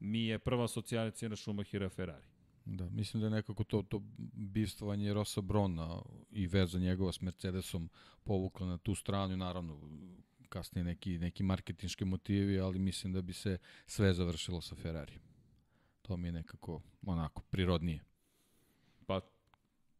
mi 0.00 0.24
je 0.24 0.38
prva 0.38 0.64
asocijacija 0.64 1.28
na 1.28 1.36
Schumachera 1.36 1.88
Ferrari. 1.88 2.26
Da, 2.64 2.88
mislim 2.90 3.20
da 3.20 3.26
je 3.26 3.30
nekako 3.30 3.64
to, 3.64 3.82
to 3.82 4.02
bivstvovanje 4.34 5.14
Rosa 5.14 5.40
Brona 5.40 6.02
i 6.30 6.46
veza 6.46 6.78
njegova 6.78 7.12
s 7.12 7.20
Mercedesom 7.20 7.90
povukla 8.24 8.66
na 8.66 8.78
tu 8.78 8.94
stranu 8.94 9.36
naravno 9.36 9.80
kasnije 10.48 10.84
neki, 10.84 11.18
neki 11.18 11.42
marketinški 11.42 12.04
motivi, 12.04 12.60
ali 12.60 12.78
mislim 12.78 13.12
da 13.12 13.22
bi 13.22 13.32
se 13.32 13.58
sve 13.86 14.14
završilo 14.14 14.60
sa 14.60 14.74
Ferrari. 14.74 15.12
To 16.02 16.16
mi 16.16 16.28
je 16.28 16.32
nekako 16.32 16.82
onako 17.06 17.42
prirodnije. 17.42 18.04
Pa 19.06 19.20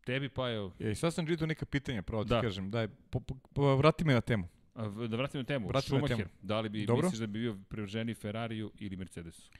tebi 0.05 0.29
pa 0.29 0.49
je... 0.49 0.71
E, 0.79 0.95
sad 0.95 1.15
sam 1.15 1.27
čitao 1.27 1.47
neka 1.47 1.67
pitanja, 1.67 2.03
pravo 2.03 2.25
ti 2.25 2.31
da. 2.31 2.41
kažem. 2.41 2.71
Daj, 2.71 2.89
po, 2.89 3.21
po, 3.21 3.35
po, 3.35 3.77
vrati 3.77 4.05
me 4.05 4.15
na 4.15 4.21
temu. 4.21 4.49
Da 4.75 5.17
vratimo 5.17 5.45
temu. 5.45 5.69
Vratimo 5.69 5.99
Schumacher, 5.99 6.17
temu. 6.17 6.31
da 6.43 6.61
li 6.61 6.69
bi 6.69 6.87
Dobro. 6.87 7.07
misliš 7.07 7.21
da 7.21 7.27
bi 7.27 7.39
bio 7.39 7.59
privrženiji 7.69 8.15
Ferrariju 8.15 8.73
ili 8.79 8.97
Mercedesu? 8.97 9.51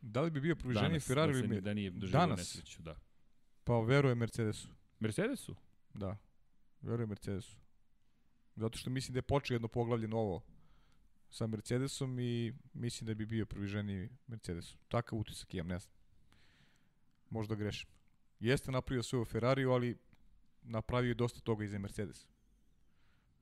Da 0.00 0.20
li 0.20 0.30
bi 0.30 0.40
bio 0.40 0.56
privrženiji 0.56 1.00
Ferrariju 1.00 1.38
ili 1.38 1.48
da, 1.48 1.60
da 1.60 1.74
nije 1.74 1.90
doživio 1.90 2.26
nesreću, 2.26 2.82
da. 2.82 2.96
Pa 3.64 3.80
verujem 3.80 4.18
Mercedesu. 4.18 4.68
Mercedesu? 5.00 5.56
Da. 5.94 6.16
Verujem 6.82 7.08
Mercedesu. 7.08 7.56
Zato 8.56 8.78
što 8.78 8.90
mislim 8.90 9.12
da 9.12 9.18
je 9.18 9.22
počeo 9.22 9.54
jedno 9.54 9.68
poglavlje 9.68 10.08
novo 10.08 10.42
sa 11.30 11.46
Mercedesom 11.46 12.18
i 12.18 12.52
mislim 12.74 13.06
da 13.06 13.14
bi 13.14 13.26
bio 13.26 13.46
prviženiji 13.46 14.08
Mercedesu. 14.26 14.78
Takav 14.88 15.18
utisak 15.18 15.54
imam, 15.54 15.68
ne 15.68 15.78
znam. 15.78 15.94
Možda 17.30 17.54
grešim. 17.54 17.88
Jeste 18.40 18.72
napravio 18.72 19.02
svoju 19.02 19.24
Ferrariju, 19.24 19.70
ali 19.70 19.96
napravio 20.62 21.08
je 21.08 21.14
dosta 21.14 21.40
toga 21.40 21.64
i 21.64 21.68
za 21.68 21.78
Mercedes. 21.78 22.26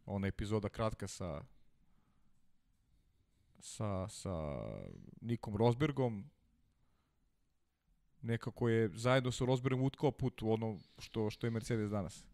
Ona 0.06 0.26
epizoda 0.26 0.68
kratka 0.68 1.08
sa 1.08 1.42
sa, 3.62 4.08
sa 4.08 4.34
Nikom 5.20 5.56
Rosbergom, 5.56 6.24
nekako 8.22 8.68
je 8.68 8.90
zajedno 8.94 9.32
sa 9.32 9.44
Rosbergom 9.44 9.82
utkao 9.82 10.10
put 10.10 10.42
u 10.42 10.50
ono 10.50 10.78
što, 10.98 11.30
što 11.30 11.46
je 11.46 11.50
Mercedes 11.50 11.90
danas. 11.90 12.24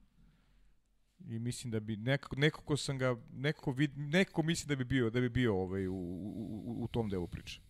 I 1.29 1.39
mislim 1.39 1.71
da 1.71 1.81
bi 1.81 1.97
nekako, 1.97 2.37
nekako 2.37 2.77
sam 2.77 2.99
ga 2.99 3.17
nekako 3.33 3.73
vid, 3.73 3.99
nekako 3.99 4.43
mislim 4.43 4.69
da 4.69 4.77
bi 4.77 4.85
bio 4.85 5.11
da 5.11 5.21
bi 5.21 5.29
bio 5.29 5.57
ovaj 5.57 5.87
u, 5.87 5.95
u, 5.95 6.63
u, 6.67 6.85
u 6.85 6.89
tom 6.89 7.09
delu 7.09 7.27
priče. 7.27 7.61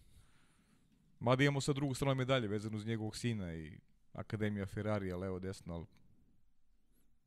Mada 1.20 1.44
imamo 1.44 1.60
sa 1.60 1.73
drugu 1.73 1.94
stranu 1.94 2.15
medalje 2.15 2.49
vezano 2.49 2.77
uz 2.77 2.86
njegovog 2.86 3.17
sina 3.17 3.55
i 3.55 3.78
Akademija 4.12 4.67
Ferrari, 4.67 5.12
levo 5.12 5.39
desno, 5.39 5.75
ali 5.75 5.86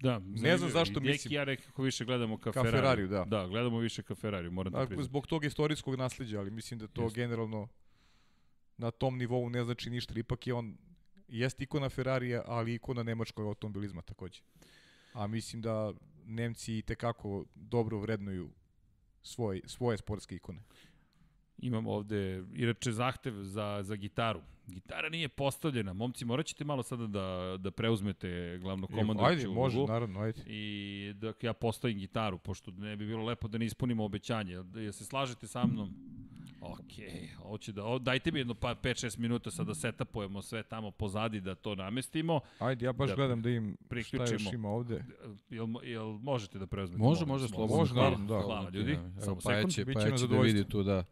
Da, 0.01 0.19
ne 0.19 0.57
znam 0.57 0.69
zašto 0.69 0.99
I 0.99 1.03
mislim. 1.03 1.33
ja 1.33 1.45
nekako 1.45 1.83
više 1.83 2.05
gledamo 2.05 2.37
ka, 2.37 2.51
Ka 2.51 2.63
Ferrariju. 2.63 3.07
Da. 3.07 3.25
Da, 3.25 3.47
gledamo 3.47 3.79
više 3.79 4.03
ka 4.03 4.15
Ferrariju, 4.15 4.51
moram 4.51 4.73
da 4.73 4.79
Dakle, 4.79 4.87
priznam. 4.95 5.03
zbog 5.05 5.27
tog 5.27 5.45
istorijskog 5.45 5.95
nasleđa, 5.95 6.39
ali 6.39 6.51
mislim 6.51 6.79
da 6.79 6.87
to 6.87 7.03
Jeste. 7.03 7.21
generalno 7.21 7.67
na 8.77 8.91
tom 8.91 9.17
nivou 9.17 9.49
ne 9.49 9.63
znači 9.63 9.89
ništa. 9.89 10.13
Ipak 10.19 10.47
je 10.47 10.53
on, 10.53 10.77
jest 11.27 11.61
ikona 11.61 11.89
Ferrarija, 11.89 12.43
ali 12.45 12.73
ikona 12.73 13.03
nemačkog 13.03 13.45
automobilizma 13.47 14.01
takođe. 14.01 14.41
A 15.13 15.27
mislim 15.27 15.61
da 15.61 15.93
Nemci 16.25 16.77
i 16.77 16.81
tekako 16.81 17.45
dobro 17.55 17.97
vrednuju 17.99 18.49
svoj, 19.23 19.61
svoje 19.65 19.97
sportske 19.97 20.35
ikone. 20.35 20.63
Imam 21.61 21.87
ovde, 21.87 22.43
inače, 22.55 22.91
zahtev 22.91 23.33
za, 23.33 23.79
za 23.83 23.95
gitaru. 23.95 24.41
Gitara 24.67 25.09
nije 25.09 25.27
postavljena. 25.27 25.93
Momci, 25.93 26.25
morat 26.25 26.45
ćete 26.45 26.63
malo 26.65 26.83
sada 26.83 27.07
da, 27.07 27.57
da 27.59 27.71
preuzmete 27.71 28.57
glavno 28.61 28.87
komandu. 28.87 29.23
Ajde, 29.23 29.47
može, 29.47 29.83
naravno, 29.83 30.19
ajde. 30.19 30.41
I 30.45 31.13
da 31.15 31.33
ja 31.41 31.53
postavim 31.53 31.97
gitaru, 31.99 32.37
pošto 32.37 32.71
ne 32.71 32.95
bi 32.95 33.05
bilo 33.05 33.25
lepo 33.25 33.47
da 33.47 33.57
ne 33.57 33.65
ispunimo 33.65 34.05
obećanje. 34.05 34.53
Jel 34.75 34.91
se 34.91 35.05
slažete 35.05 35.47
sa 35.47 35.65
mnom? 35.65 35.93
Ok, 36.61 36.79
hoće 37.37 37.71
da, 37.71 37.85
o, 37.85 37.99
dajte 37.99 38.31
mi 38.31 38.39
jedno 38.39 38.53
pa 38.53 38.75
5-6 38.75 39.19
minuta 39.19 39.51
sad 39.51 39.67
da 39.67 39.75
setapujemo 39.75 40.41
sve 40.41 40.63
tamo 40.63 40.91
pozadi 40.91 41.41
da 41.41 41.55
to 41.55 41.75
namestimo. 41.75 42.39
Ajde, 42.59 42.85
ja 42.85 42.93
baš 42.93 43.09
Da 43.09 43.15
gledam 43.15 43.41
da 43.41 43.49
im 43.49 43.73
šta 43.75 43.85
priključimo. 43.89 44.33
još 44.33 44.53
ima 44.53 44.69
ovde. 44.69 45.03
Jel, 45.49 45.67
jel 45.83 46.05
možete 46.05 46.59
da 46.59 46.67
preuzmete? 46.67 47.03
Može, 47.03 47.25
može, 47.25 47.47
slobodno. 47.47 47.77
Može, 47.77 47.95
naravno, 47.95 48.25
da. 48.27 48.41
Hvala, 48.41 48.69
ljudi. 48.69 48.91
Evo, 48.91 49.11
Samo 49.19 49.35
pa 49.35 49.41
sekund. 49.41 49.73
će, 49.73 49.85
pa 49.85 50.01
će 50.01 50.09
nam 50.09 50.17
će 50.17 50.27
da 50.27 50.39
vidi 50.39 50.63
tu 50.69 50.83
da 50.83 51.03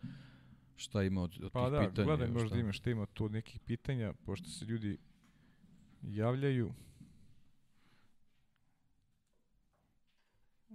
šta 0.80 1.04
ima 1.04 1.22
od, 1.24 1.40
od 1.44 1.52
Pa 1.52 1.64
tih 1.64 1.72
da, 1.72 1.80
pitanja. 1.82 2.06
gledaj 2.06 2.26
evo, 2.26 2.34
možda 2.34 2.48
šta. 2.48 2.58
ima 2.58 2.72
šta 2.72 2.90
ima 2.90 3.06
tu 3.06 3.30
nekih 3.30 3.60
pitanja, 3.60 4.14
pošto 4.16 4.50
se 4.50 4.66
ljudi 4.66 4.98
javljaju. 6.04 6.74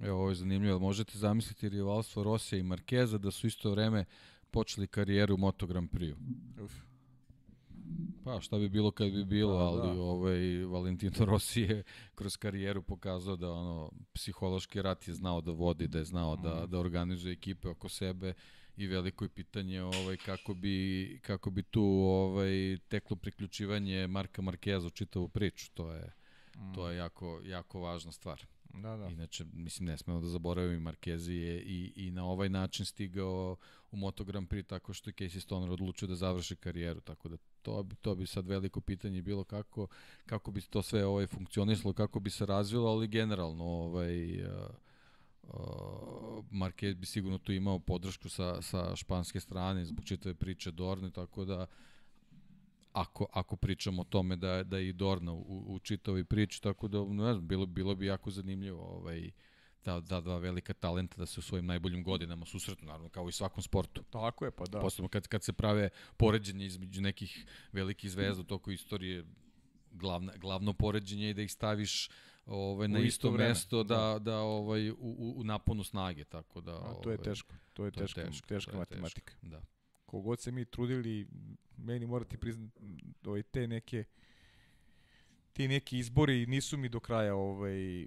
Evo, 0.01 0.19
ovo 0.19 0.29
je 0.29 0.35
zanimljivo. 0.35 0.79
Možete 0.79 1.19
zamisliti 1.19 1.69
rivalstvo 1.69 2.23
Rosija 2.23 2.59
i 2.59 2.65
Markeza 2.65 3.19
da 3.19 3.31
su 3.31 3.47
isto 3.47 3.71
vreme 3.71 4.05
počeli 4.51 4.87
karijeru 4.87 5.35
u 5.35 5.39
Moto 5.39 5.67
Grand 5.67 5.91
Prix. 5.91 6.15
Uf. 6.61 6.73
Pa 8.25 8.41
šta 8.41 8.59
bi 8.59 8.69
bilo 8.69 8.91
kad 8.91 9.11
bi 9.11 9.25
bilo, 9.25 9.53
Pa, 9.53 9.65
ali 9.65 9.89
da. 9.89 10.03
ovaj 10.03 10.39
Valentino 10.65 11.25
Rossi 11.27 11.61
je 11.61 11.83
kroz 12.15 12.37
karijeru 12.37 12.83
pokazao 12.83 13.37
da 13.37 13.53
ono 13.53 13.91
psihološki 14.13 14.83
rat 14.83 15.09
je 15.09 15.15
znao 15.15 15.41
da 15.41 15.51
vodi, 15.53 15.89
da 15.89 15.99
je 15.99 16.05
znao 16.05 16.37
da 16.37 16.55
Mhm. 16.55 16.71
da 16.71 16.79
organizuje 16.79 17.33
ekipe 17.33 17.69
oko 17.69 17.89
sebe 17.89 18.35
i 18.77 18.87
veliko 18.87 19.25
je 19.25 19.29
pitanje 19.29 19.83
ovaj 19.83 20.17
kako 20.17 20.55
bi 20.55 21.19
kako 21.23 21.51
bi 21.51 21.63
tu 21.63 21.85
ovaj 21.85 22.79
teklo 22.89 23.17
priključivanje 23.17 24.07
Marka 24.07 24.43
Markeza 24.43 24.87
u 24.87 24.91
čitavu 24.91 25.29
priču. 25.29 25.71
To 25.75 25.93
je 25.93 26.13
to 26.75 26.91
je 26.91 26.97
jako 26.97 27.41
jako 27.45 27.81
važna 27.81 28.13
stvar. 28.13 28.47
Da, 28.83 28.97
da. 28.97 29.09
Inače, 29.09 29.45
mislim, 29.53 29.87
ne 29.87 29.99
smemo 29.99 30.21
da 30.21 30.29
zaboravimo 30.29 30.75
i 30.75 30.81
Markezi 30.81 31.35
je 31.35 31.63
i, 31.63 31.93
i 31.97 32.11
na 32.11 32.25
ovaj 32.25 32.49
način 32.49 32.87
stigao 32.87 33.57
u 33.91 33.97
Moto 33.97 34.25
Grand 34.25 34.49
Prix 34.49 34.67
tako 34.67 34.93
što 34.93 35.11
je 35.11 35.15
Casey 35.15 35.41
Stoner 35.41 35.71
odlučio 35.71 36.09
da 36.09 36.15
završi 36.15 36.57
karijeru, 36.57 37.01
tako 37.01 37.29
da 37.29 37.37
to 37.63 37.83
bi, 37.83 37.95
to 37.95 38.15
bi 38.15 38.27
sad 38.27 38.47
veliko 38.47 38.81
pitanje 38.81 39.23
bilo 39.23 39.45
kako, 39.45 39.87
kako 40.27 40.51
bi 40.51 40.61
to 40.61 40.83
sve 40.83 41.07
ovaj 41.07 41.27
funkcionisalo, 41.27 41.95
kako 41.95 42.21
bi 42.21 42.31
se 42.31 42.47
razvilo, 42.47 42.91
ali 42.91 43.09
generalno 43.09 43.65
ovaj, 43.65 44.43
uh, 44.43 44.51
uh, 45.47 46.45
Marquez 46.51 46.95
bi 46.95 47.07
sigurno 47.07 47.39
tu 47.39 47.53
imao 47.53 47.79
podršku 47.79 48.29
sa, 48.29 48.63
sa 48.63 48.97
španske 48.97 49.41
strane 49.41 49.85
zbog 49.85 50.05
čitave 50.05 50.35
priče 50.35 50.71
Dorne, 50.71 51.11
tako 51.11 51.45
da 51.45 51.67
ako, 52.93 53.27
ako 53.33 53.57
pričamo 53.57 54.03
o 54.03 54.05
tome 54.05 54.37
da, 54.37 54.63
da 54.63 54.79
je 54.79 54.89
i 54.89 54.93
Dorna 54.93 55.33
u, 55.33 55.65
u 55.67 55.79
čitavoj 55.79 56.25
priči, 56.25 56.63
tako 56.63 56.89
da 56.89 57.05
ne 57.05 57.33
znam, 57.33 57.49
bilo, 57.49 57.67
bilo 57.67 57.95
bi 57.95 58.07
jako 58.07 58.31
zanimljivo 58.31 58.83
ovaj, 58.83 59.31
da, 59.85 60.01
da 60.01 60.21
dva 60.21 60.39
velika 60.39 60.73
talenta 60.73 61.17
da 61.17 61.27
se 61.27 61.41
u 61.41 61.43
svojim 61.43 61.67
najboljim 61.67 62.05
godinama 62.05 62.47
susretnu, 62.47 62.87
naravno, 62.87 63.09
kao 63.09 63.29
i 63.29 63.33
svakom 63.33 63.63
sportu. 63.63 64.03
Tako 64.03 64.45
je, 64.45 64.51
pa 64.51 64.65
da. 64.65 64.81
Posebno 64.81 65.09
kad, 65.09 65.27
kad 65.29 65.43
se 65.43 65.53
prave 65.53 65.89
poređenje 66.17 66.67
između 66.67 67.03
nekih 67.03 67.47
velikih 67.73 68.11
zvezda 68.11 68.41
u 68.41 68.45
toku 68.45 68.71
istorije, 68.71 69.25
glavna, 69.91 70.33
glavno 70.37 70.73
poređenje 70.73 71.27
je 71.27 71.35
da 71.35 71.43
ih 71.43 71.53
staviš 71.53 72.11
ovaj, 72.47 72.89
na 72.89 72.99
U 72.99 73.03
isto, 73.03 73.29
isto 73.29 73.31
mesto 73.33 73.83
da, 73.83 74.19
da, 74.19 74.39
ovaj, 74.39 74.91
u, 74.91 74.97
u, 74.99 75.35
u 75.37 75.45
naponu 75.45 75.85
snage, 75.85 76.25
tako 76.25 76.61
da... 76.61 76.73
A, 76.75 76.95
to 76.95 77.11
je 77.11 77.15
ovaj, 77.15 77.25
teško. 77.25 77.55
To 77.73 77.85
je 77.85 77.91
to 77.91 78.01
je 78.01 78.07
teško, 78.07 78.47
teška 78.49 78.71
to 78.71 78.77
je 78.77 78.81
matematika. 78.81 79.33
Teško, 79.33 79.47
da. 79.47 79.63
Kogod 80.07 80.41
se 80.41 80.53
mi 80.53 80.65
trudili, 80.65 81.27
meni 81.77 82.07
morate 82.07 82.37
priznati 82.39 82.81
ovaj, 83.25 83.43
te 83.43 83.67
neke 83.67 84.05
ti 85.53 85.69
neki 85.69 85.99
izbori 85.99 86.47
nisu 86.47 86.77
mi 86.79 86.89
do 86.89 87.01
kraja 87.01 87.35
ovaj 87.35 88.07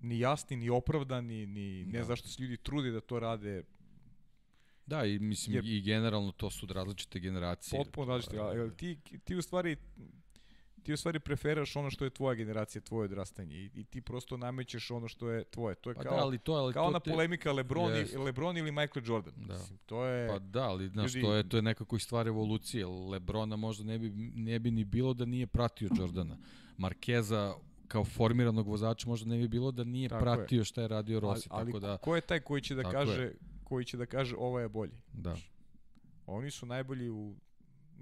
ni 0.00 0.18
jasni, 0.18 0.56
ni 0.56 0.70
opravdani, 0.70 1.46
ni 1.46 1.84
ne 1.86 1.98
Da. 1.98 2.04
zašto 2.04 2.28
se 2.28 2.42
ljudi 2.42 2.56
trude 2.56 2.90
da 2.90 3.00
to 3.00 3.20
rade 3.20 3.62
Da, 4.86 5.04
i 5.04 5.18
mislim 5.18 5.54
Jer- 5.54 5.64
i 5.66 5.80
generalno 5.80 6.32
to 6.32 6.50
su 6.50 6.66
različite 6.66 7.20
generacije. 7.20 7.78
potpuno 7.78 8.06
različite. 8.06 8.38
A, 8.38 8.52
jel 8.52 8.70
ti, 8.70 8.98
ti 9.24 9.36
u 9.36 9.42
stvari 9.42 9.76
ti 10.84 10.92
u 10.92 10.96
stvari 10.96 11.20
preferiraš 11.20 11.76
ono 11.76 11.90
što 11.90 12.04
je 12.04 12.10
tvoja 12.10 12.34
generacija, 12.34 12.82
tvoje 12.82 13.04
odrastanje 13.04 13.54
i, 13.56 13.70
i 13.74 13.84
ti 13.84 14.00
prosto 14.00 14.36
namećeš 14.36 14.90
ono 14.90 15.08
što 15.08 15.28
je 15.28 15.44
tvoje. 15.44 15.74
To 15.74 15.90
je 15.90 15.94
Pa 15.94 16.02
kao, 16.02 16.16
da, 16.16 16.22
ali 16.22 16.38
to, 16.38 16.52
ali 16.52 16.72
kao 16.72 16.84
to 16.84 16.88
ona 16.88 17.00
te- 17.00 17.10
polemika 17.10 17.52
Lebron, 17.52 17.92
i, 17.92 17.98
Jeste. 17.98 18.18
Lebron 18.18 18.56
ili 18.56 18.72
Michael 18.72 19.04
Jordan. 19.06 19.34
Da. 19.36 19.54
Mislim, 19.54 19.78
to 19.78 20.04
je... 20.04 20.28
Pa 20.28 20.38
da, 20.38 20.62
ali 20.62 20.88
znaš, 20.88 21.14
ljudi- 21.14 21.22
to 21.22 21.34
je, 21.34 21.48
to 21.48 21.56
je 21.56 21.62
nekako 21.62 21.96
i 21.96 22.00
stvar 22.00 22.26
evolucije. 22.28 22.86
Lebrona 22.86 23.56
možda 23.56 23.84
ne 23.84 23.98
bi, 23.98 24.10
ne 24.34 24.58
bi 24.58 24.70
ni 24.70 24.84
bilo 24.84 25.14
da 25.14 25.24
nije 25.24 25.46
pratio 25.46 25.88
Jordana. 25.98 26.36
Markeza 26.78 27.54
kao 27.88 28.04
formiranog 28.04 28.66
vozača 28.68 29.08
možda 29.08 29.28
ne 29.28 29.38
bi 29.38 29.48
bilo 29.48 29.70
da 29.70 29.84
nije 29.84 30.08
Tako 30.08 30.22
pratio 30.22 30.64
šta 30.64 30.82
je 30.82 30.88
radio 30.88 31.20
Rossi. 31.20 31.48
ali, 31.50 31.60
ali 31.62 31.72
tako 31.72 31.80
da, 31.80 31.96
ko 31.96 32.14
je 32.14 32.20
taj 32.20 32.40
koji 32.40 32.62
će 32.62 32.74
da 32.74 32.82
Tako 32.82 32.92
kaže 32.94 33.32
koji 33.64 33.84
će 33.84 33.96
da 33.96 34.06
kaže 34.06 34.36
ovo 34.38 34.60
je 34.60 34.68
bolje? 34.68 34.92
da. 35.12 35.36
Oni 36.26 36.50
su 36.50 36.66
najbolji 36.66 37.10
u 37.10 37.34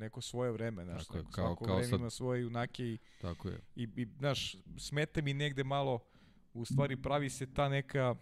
neko 0.02 0.20
svoje 0.20 0.52
vreme, 0.52 0.84
znaš, 0.84 0.98
Tako 0.98 1.12
svako, 1.14 1.30
kao- 1.30 1.46
svako 1.46 1.64
kao 1.64 1.76
vreme 1.76 1.90
sad- 1.90 2.00
ima 2.00 2.10
svoje 2.10 2.42
junake 2.42 2.84
i, 2.84 2.98
Tako 3.20 3.48
je. 3.48 3.58
i, 3.76 3.88
i 3.96 4.06
znaš, 4.18 4.56
smete 4.78 5.22
mi 5.22 5.34
negde 5.34 5.64
malo, 5.64 6.00
u 6.54 6.64
stvari 6.64 6.96
pravi 6.98 7.30
se 7.30 7.46
ta 7.46 7.68
neka 7.68 8.14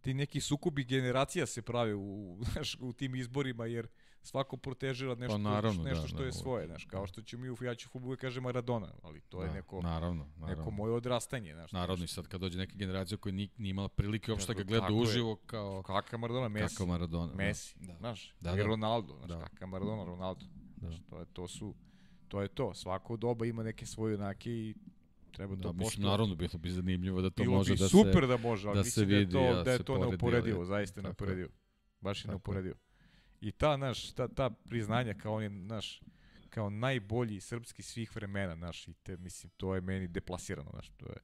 ti 0.00 0.14
neki 0.14 0.40
sukobi 0.40 0.84
generacija 0.84 1.46
se 1.46 1.62
prave 1.62 1.94
u, 1.94 2.38
znaš, 2.52 2.76
u 2.80 2.92
tim 2.92 3.14
izborima, 3.14 3.66
jer 3.66 3.88
svako 4.24 4.56
protežira 4.56 5.14
nešto, 5.14 5.34
Pa 5.34 5.38
naravno, 5.38 5.82
nešto 5.82 6.02
da, 6.02 6.08
što 6.08 6.16
da, 6.16 6.22
je 6.22 6.26
uvek. 6.26 6.34
svoje, 6.34 6.66
znaš, 6.66 6.84
kao 6.84 7.06
što 7.06 7.22
ću 7.22 7.38
mi 7.38 7.50
u 7.50 7.56
ja 7.60 7.74
ću 7.74 7.88
fudbalu 7.88 8.16
kaže 8.16 8.40
Maradona, 8.40 8.88
ali 9.02 9.20
to 9.20 9.42
je 9.42 9.48
da, 9.48 9.54
neko, 9.54 9.82
naravno, 9.82 10.26
naravno. 10.36 10.56
neko 10.56 10.70
moje 10.70 10.92
odrastanje, 10.92 11.54
znaš. 11.54 11.72
Naravno 11.72 12.04
i 12.04 12.08
sad 12.08 12.28
kad 12.28 12.40
dođe 12.40 12.58
neka 12.58 12.72
generacija 12.76 13.18
koja 13.18 13.32
nije, 13.32 13.48
nije 13.56 13.70
imala 13.70 13.88
prilike 13.88 14.32
uopšte 14.32 14.54
da 14.54 14.58
ga 14.58 14.64
gleda 14.64 14.86
je. 14.86 14.92
uživo 14.92 15.36
kao 15.36 15.82
Kakav 15.82 16.18
Maradona, 16.18 16.48
Messi. 16.48 16.74
kakav 16.74 16.86
Maradona. 16.86 17.26
da. 17.26 17.34
Messi, 17.36 17.76
Da. 17.78 17.94
znaš, 17.94 18.34
Da, 18.40 18.52
da. 18.52 18.62
Ronaldo, 18.62 19.14
znaš, 19.16 19.28
Da. 19.30 19.40
kakav 19.40 19.68
Maradona, 19.68 20.04
Ronaldo. 20.04 20.44
Da. 20.76 20.80
Znaš, 20.80 21.00
to 21.10 21.18
je, 21.18 21.26
to 21.26 21.48
su, 21.48 21.74
to 22.28 22.42
je 22.42 22.48
to. 22.48 22.74
Svako 22.74 23.16
doba 23.16 23.46
ima 23.46 23.62
neke 23.62 23.86
svoje 23.86 24.12
junake 24.12 24.50
i 24.50 24.74
treba 25.32 25.54
Da, 25.54 25.62
to 25.62 25.72
mislim, 25.72 25.86
poštovati. 25.86 26.10
naravno 26.10 26.34
bilo 26.34 26.50
bi 26.54 26.70
zanimljivo 26.70 27.20
da 27.22 27.30
to 27.30 27.42
Bilo 27.42 27.54
može 27.54 27.72
bi 27.72 27.78
da 27.78 27.88
super 27.88 28.12
se... 28.14 28.26
da 28.26 28.36
može, 28.38 28.68
ali 28.68 28.74
da 28.74 28.80
mislim 28.80 28.92
se 28.92 29.06
da 29.06 29.12
je 29.12 29.18
vidi, 29.18 29.32
to, 29.32 29.62
da 29.62 29.70
je 29.72 29.78
to 29.78 29.84
poredi, 29.86 30.08
neuporedivo, 30.10 30.64
zaista 30.64 31.00
je. 31.00 31.02
neuporedivo. 31.02 31.48
Baš 32.00 32.24
je 32.24 32.28
je. 32.28 32.30
neuporedivo. 32.30 32.74
I 33.44 33.52
ta, 33.52 33.76
naš, 33.76 34.12
ta, 34.12 34.28
ta 34.28 34.50
priznanja 34.50 35.14
kao 35.14 35.34
on 35.34 35.42
je, 35.42 35.50
naš, 35.50 36.02
kao 36.50 36.70
najbolji 36.70 37.40
srpski 37.40 37.82
svih 37.82 38.16
vremena, 38.16 38.54
naš, 38.54 38.88
i 38.88 38.94
te, 38.94 39.16
mislim, 39.16 39.50
to 39.56 39.74
je 39.74 39.80
meni 39.80 40.08
deplasirano, 40.08 40.70
naš, 40.74 40.88
to 40.88 41.06
je. 41.06 41.16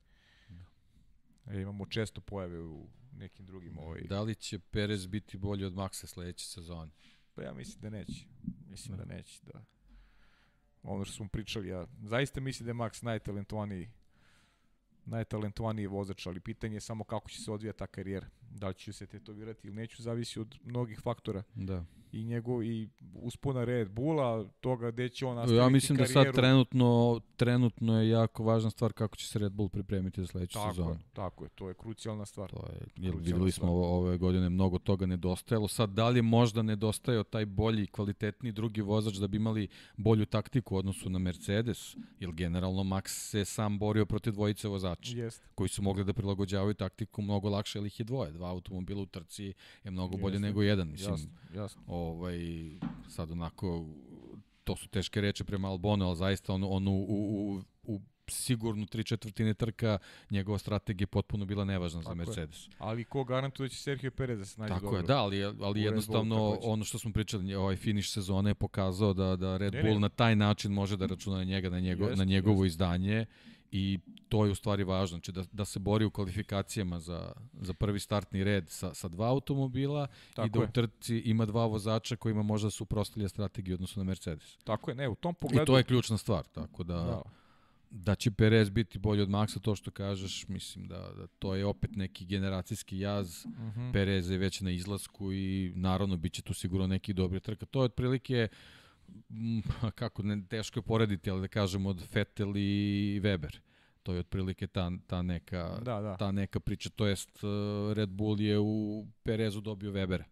E, 1.46 1.60
imamo 1.60 1.86
često 1.86 2.20
pojave 2.20 2.60
u 2.60 2.88
nekim 3.12 3.46
drugim 3.46 3.78
ovaj, 3.78 4.00
Da 4.00 4.22
li 4.22 4.34
će 4.34 4.58
Perez 4.58 5.06
biti 5.06 5.38
bolji 5.38 5.64
od 5.64 5.72
Maxa 5.72 6.06
sledeće 6.06 6.46
sezone? 6.46 6.92
Pa 7.34 7.42
ja 7.42 7.54
mislim 7.54 7.80
da 7.80 7.90
neće. 7.90 8.26
Mislim 8.68 8.96
Da. 8.96 9.04
da 9.04 9.14
neće, 9.14 9.40
da. 9.42 9.64
Ono 10.82 11.04
što 11.04 11.14
smo 11.14 11.28
pričali, 11.28 11.68
ja 11.68 11.86
zaista 12.02 12.40
mislim 12.40 12.64
da 12.64 12.70
je 12.70 12.74
Max 12.74 13.04
najtalentovaniji 13.04 13.90
najtalentovaniji 15.04 15.86
vozač, 15.86 16.26
ali 16.26 16.40
pitanje 16.40 16.76
je 16.76 16.80
samo 16.80 17.04
kako 17.04 17.28
će 17.28 17.40
se 17.40 17.50
odvija 17.50 17.72
ta 17.72 17.86
karijera. 17.86 18.28
Da 18.50 18.68
li 18.68 18.74
će 18.74 18.92
se 18.92 19.06
tetovirati 19.06 19.66
ili 19.66 19.76
neću, 19.76 20.02
zavisi 20.02 20.40
od 20.40 20.58
mnogih 20.64 21.00
faktora. 21.00 21.42
Da. 21.54 21.84
I 22.12 22.24
njegov 22.24 22.62
i 22.64 22.88
uspona 23.14 23.64
Red 23.64 23.90
Bulla, 23.90 24.48
toga 24.60 24.90
gde 24.90 25.08
će 25.08 25.26
on 25.26 25.36
nastaviti 25.36 25.62
Ja 25.62 25.68
mislim 25.68 25.98
karijeru. 25.98 26.20
da 26.20 26.24
sad 26.24 26.34
trenutno, 26.34 27.20
trenutno 27.36 28.00
je 28.00 28.08
jako 28.08 28.44
važna 28.44 28.70
stvar 28.70 28.92
kako 28.92 29.16
će 29.16 29.26
se 29.26 29.38
Red 29.38 29.52
Bull 29.52 29.68
pripremiti 29.68 30.20
za 30.20 30.26
sledeću 30.26 30.54
tako 30.54 30.70
sezonu. 30.70 30.90
Je, 30.90 30.98
tako 31.12 31.44
je, 31.44 31.50
to 31.54 31.68
je 31.68 31.74
krucijalna 31.74 32.26
stvar. 32.26 32.50
To 32.50 32.66
je, 32.72 32.86
jer 32.96 33.14
videli 33.16 33.50
smo 33.52 33.68
ovo, 33.68 33.98
ove 33.98 34.18
godine 34.18 34.48
mnogo 34.48 34.78
toga 34.78 35.06
nedostajalo. 35.06 35.68
Sad, 35.68 35.90
da 35.90 36.08
li 36.08 36.18
je 36.18 36.22
možda 36.22 36.62
nedostajao 36.62 37.24
taj 37.24 37.46
bolji, 37.46 37.86
kvalitetni 37.86 38.52
drugi 38.52 38.80
vozač 38.80 39.14
da 39.14 39.26
bi 39.26 39.36
imali 39.36 39.68
bolju 39.96 40.26
taktiku 40.26 40.74
u 40.74 40.78
odnosu 40.78 41.10
na 41.10 41.18
Mercedes? 41.18 41.96
Jer 42.20 42.32
generalno 42.32 42.82
Max 42.82 43.08
se 43.08 43.44
sam 43.44 43.78
borio 43.78 44.06
protiv 44.06 44.32
dvojice 44.32 44.68
vozača 44.68 45.16
Jeste. 45.16 45.46
koji 45.54 45.68
su 45.68 45.82
mogli 45.82 46.04
da 46.04 46.12
prilagođavaju 46.12 46.74
taktiku 46.74 47.22
mnogo 47.22 47.48
lakše, 47.48 47.78
ali 47.78 47.86
ih 47.86 48.00
je 48.00 48.04
dvoje. 48.04 48.32
Dva 48.40 48.48
automobila 48.50 49.02
u 49.02 49.06
trci 49.06 49.52
je 49.84 49.90
mnogo 49.90 50.16
bolje 50.16 50.34
Jeste. 50.34 50.46
nego 50.46 50.62
jedan. 50.62 50.88
Mislim, 50.88 51.10
Jasno, 51.12 51.30
jasno. 51.54 51.82
ovaj, 51.86 52.38
sad 53.08 53.30
onako, 53.30 53.86
to 54.64 54.76
su 54.76 54.88
teške 54.88 55.20
reči 55.20 55.44
prema 55.44 55.68
Albonu, 55.68 56.06
ali 56.06 56.16
zaista 56.16 56.52
on, 56.54 56.64
on 56.64 56.88
u, 56.88 56.92
u, 56.92 57.54
u, 57.54 57.62
u 57.84 58.00
sigurno 58.28 58.86
tri 58.86 59.04
četvrtine 59.04 59.54
trka, 59.54 59.98
njegova 60.30 60.58
strategija 60.58 61.02
je 61.02 61.06
potpuno 61.06 61.44
bila 61.44 61.64
nevažna 61.64 62.00
Tako 62.00 62.08
za 62.14 62.22
je. 62.22 62.26
Mercedes. 62.26 62.68
Ali 62.78 63.04
ko 63.04 63.24
garantuje 63.24 63.68
da 63.68 63.74
će 63.74 63.80
Sergio 63.82 64.10
Perez 64.10 64.38
da 64.38 64.44
se 64.44 64.60
nađe 64.60 64.74
Tako 64.74 64.84
dobro? 64.84 64.98
je, 64.98 65.02
da, 65.02 65.18
ali, 65.22 65.44
ali 65.44 65.82
jednostavno 65.82 66.58
ono 66.62 66.84
što 66.84 66.98
smo 66.98 67.12
pričali, 67.12 67.54
ovaj 67.54 67.76
finiš 67.76 68.12
sezone 68.12 68.50
je 68.50 68.54
pokazao 68.54 69.14
da, 69.14 69.36
da 69.36 69.56
Red 69.56 69.74
Ne, 69.74 69.82
Bull 69.82 69.94
ne. 69.94 70.00
na 70.00 70.08
taj 70.08 70.36
način 70.36 70.72
može 70.72 70.96
da 70.96 71.06
računa 71.06 71.36
na 71.36 71.44
njega, 71.44 71.70
na, 71.70 71.80
njego, 71.80 72.04
Jeste, 72.04 72.16
na 72.16 72.24
njegovo 72.24 72.64
izdanje 72.64 73.26
i 73.72 73.98
to 74.28 74.44
je 74.44 74.50
u 74.50 74.54
stvari 74.54 74.84
važno, 74.84 75.16
znači 75.16 75.32
da, 75.32 75.44
da 75.52 75.64
se 75.64 75.78
bori 75.78 76.04
u 76.04 76.10
kvalifikacijama 76.10 77.00
za, 77.00 77.32
za 77.60 77.74
prvi 77.74 78.00
startni 78.00 78.44
red 78.44 78.70
sa, 78.70 78.94
sa 78.94 79.08
dva 79.08 79.28
automobila 79.28 80.06
Tako 80.34 80.46
i 80.46 80.50
da 80.50 80.58
je. 80.58 80.64
u 80.64 80.72
trci 80.72 81.18
ima 81.18 81.46
dva 81.46 81.66
vozača 81.66 82.16
kojima 82.16 82.42
možda 82.42 82.70
su 82.70 82.84
prostilja 82.84 83.28
strategiju 83.28 83.74
odnosno 83.74 84.04
na 84.04 84.06
Mercedes. 84.06 84.56
Tako 84.64 84.90
je, 84.90 84.94
ne, 84.94 85.08
u 85.08 85.14
tom 85.14 85.34
pogledu... 85.34 85.62
I 85.62 85.66
to 85.66 85.76
je 85.78 85.84
ključna 85.84 86.18
stvar, 86.18 86.44
tako 86.44 86.84
da, 86.84 86.94
Da. 86.94 87.22
da. 87.90 88.14
će 88.14 88.30
Perez 88.30 88.70
biti 88.70 88.98
bolji 88.98 89.22
od 89.22 89.28
Maxa, 89.28 89.60
to 89.60 89.74
što 89.74 89.90
kažeš, 89.90 90.48
mislim 90.48 90.88
da, 90.88 91.10
da 91.16 91.26
to 91.26 91.54
je 91.54 91.66
opet 91.66 91.96
neki 91.96 92.26
generacijski 92.26 92.98
jaz, 92.98 93.46
Mm 93.46 93.50
-hmm. 93.50 93.92
Perez 93.92 94.30
je 94.30 94.38
već 94.38 94.60
na 94.60 94.70
izlasku 94.70 95.32
i 95.32 95.72
naravno 95.76 96.16
bit 96.16 96.32
će 96.32 96.42
tu 96.42 96.54
sigurno 96.54 96.86
neki 96.86 97.12
dobri 97.12 97.40
trka. 97.40 97.66
To 97.66 97.80
je 97.80 97.84
otprilike, 97.84 98.48
mm, 98.52 98.79
kako 100.00 100.22
ne, 100.22 100.42
teško 100.48 100.78
je 100.78 100.82
porediti, 100.82 101.30
ali 101.30 101.40
da 101.40 101.48
kažemo 101.48 101.88
od 101.88 102.02
Vettel 102.14 102.56
i 102.56 103.20
Weber. 103.24 103.58
To 104.02 104.12
je 104.12 104.20
otprilike 104.20 104.66
ta, 104.66 104.90
ta, 105.06 105.22
neka, 105.22 105.78
Da, 105.82 106.00
da. 106.00 106.16
ta 106.16 106.32
neka 106.32 106.60
priča, 106.60 106.90
to 106.90 107.06
jest 107.06 107.44
uh, 107.44 107.92
Red 107.92 108.08
Bull 108.08 108.40
je 108.40 108.58
u 108.58 109.06
Perezu 109.22 109.60
dobio 109.60 109.90
Webera. 109.92 110.24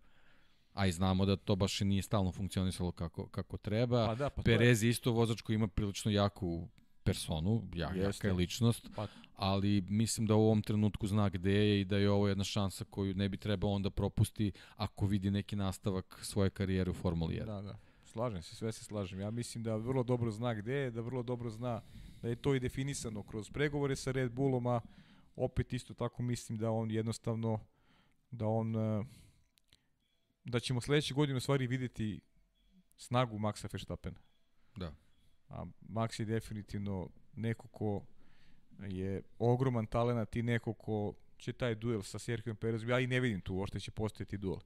A 0.73 0.86
i 0.86 0.92
znamo 0.92 1.26
da 1.26 1.36
to 1.36 1.57
baš 1.57 1.81
i 1.81 1.84
nije 1.84 2.02
stalno 2.02 2.32
funkcionisalo 2.32 2.92
kako, 2.92 3.28
kako 3.28 3.57
treba. 3.57 4.07
Pa 4.07 4.15
da, 4.15 4.31
pa 4.31 4.42
Perez 4.42 4.82
je 4.82 4.90
isto 4.90 5.12
vozač 5.12 5.40
koji 5.40 5.55
ima 5.55 5.68
prilično 5.68 6.10
jaku 6.10 6.68
personu, 7.05 7.68
ja, 7.74 7.92
jaka 7.94 8.28
je 8.28 8.34
ličnost, 8.34 8.89
Pa- 8.97 9.07
ali 9.36 9.84
mislim 9.89 10.26
da 10.26 10.34
u 10.34 10.40
ovom 10.40 10.62
trenutku 10.62 11.07
zna 11.07 11.28
gde 11.28 11.52
je 11.52 11.81
i 11.81 11.84
da 11.84 11.97
je 11.97 12.10
ovo 12.10 12.28
jedna 12.28 12.44
šansa 12.44 12.84
koju 12.84 13.15
ne 13.15 13.28
bi 13.28 13.36
trebao 13.36 13.70
onda 13.70 13.90
propusti 13.90 14.52
ako 14.76 15.07
vidi 15.07 15.31
neki 15.31 15.57
nastavak 15.57 16.18
svoje 16.23 16.50
karijere 16.50 16.90
u 16.90 16.94
Formuli 16.94 17.34
1. 17.34 17.47
Da, 17.47 17.62
da. 17.62 17.78
Slažem 18.08 18.42
se, 18.42 18.56
sve 18.56 18.72
se 18.72 18.84
slažem. 18.84 19.20
Ja 19.20 19.30
mislim 19.30 19.64
da 19.64 19.76
vrlo 19.76 20.02
dobro 20.02 20.30
zna 20.30 20.54
gde 20.54 20.74
je, 20.74 20.90
da 20.90 21.00
vrlo 21.00 21.22
dobro 21.22 21.50
zna 21.50 21.82
da 22.22 22.28
je 22.28 22.36
to 22.36 22.54
i 22.54 22.60
definisano 22.60 23.22
kroz 23.22 23.50
pregovore 23.50 23.96
sa 23.96 24.12
Red 24.12 24.32
Bullom, 24.32 24.66
a 24.66 24.80
opet 25.36 25.72
isto 25.72 25.94
tako 25.94 26.22
mislim 26.22 26.58
da 26.58 26.70
on 26.70 26.90
jednostavno 26.90 27.60
da 28.30 28.46
on 28.46 28.76
eh, 28.76 29.04
da 30.44 30.60
ćemo 30.60 30.80
sledeće 30.80 31.14
godine 31.14 31.36
u 31.36 31.40
stvari 31.40 31.66
videti 31.66 32.20
snagu 32.96 33.38
Maxa 33.38 33.68
Verstappena. 33.72 34.18
Da. 34.76 34.92
A 35.48 35.64
Max 35.88 36.20
je 36.20 36.26
definitivno 36.26 37.08
neko 37.36 37.68
ko 37.68 38.02
je 38.78 39.22
ogroman 39.38 39.86
talenat 39.86 40.36
i 40.36 40.42
neko 40.42 40.72
ko 40.72 41.14
će 41.36 41.52
taj 41.52 41.74
duel 41.74 42.02
sa 42.02 42.18
Sergio 42.18 42.54
Perezom, 42.54 42.88
ja 42.88 43.00
i 43.00 43.06
ne 43.06 43.20
vidim 43.20 43.40
tu 43.40 43.54
uopšte 43.54 43.80
će 43.80 43.90
postojati 43.90 44.38
duel. 44.38 44.58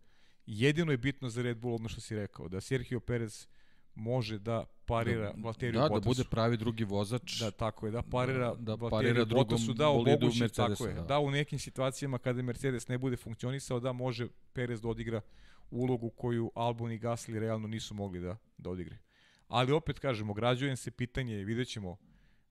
Jedino 0.46 0.92
je 0.92 0.98
bitno 0.98 1.28
za 1.28 1.42
Red 1.42 1.56
Bull 1.58 1.74
ono 1.74 1.88
što 1.88 2.00
si 2.00 2.16
rekao, 2.16 2.48
da 2.48 2.60
Sergio 2.60 3.00
Perez 3.00 3.46
može 3.94 4.38
da 4.38 4.64
parira 4.86 5.32
da, 5.32 5.42
Valteriju 5.42 5.80
Da, 5.80 5.88
Bottasu. 5.88 6.00
da 6.00 6.08
bude 6.08 6.24
pravi 6.30 6.56
drugi 6.56 6.84
vozač. 6.84 7.38
Da, 7.40 7.50
tako 7.50 7.86
je, 7.86 7.92
da 7.92 8.02
parira, 8.02 8.54
Da- 8.54 8.76
da 8.76 8.88
parira 8.90 9.24
Bottasu, 9.24 9.72
da 9.72 9.88
omogući, 9.88 10.48
tako 10.48 10.86
je, 10.86 10.94
da. 10.94 11.02
da. 11.02 11.18
u 11.18 11.30
nekim 11.30 11.58
situacijama 11.58 12.18
kada 12.18 12.42
Mercedes 12.42 12.88
ne 12.88 12.98
bude 12.98 13.16
funkcionisao, 13.16 13.80
da 13.80 13.92
može 13.92 14.28
Perez 14.52 14.80
da 14.80 14.88
odigra 14.88 15.20
ulogu 15.70 16.10
koju 16.10 16.50
Albon 16.54 16.92
i 16.92 16.98
Gasly 16.98 17.38
realno 17.38 17.68
nisu 17.68 17.94
mogli 17.94 18.20
da, 18.20 18.36
da 18.58 18.70
odigre. 18.70 18.98
Ali 19.48 19.72
opet 19.72 19.98
kažemo, 19.98 20.34
građujem 20.34 20.76
se 20.76 20.90
pitanje 20.90 21.40
i 21.40 21.44
vidjet 21.44 21.68
ćemo, 21.68 21.96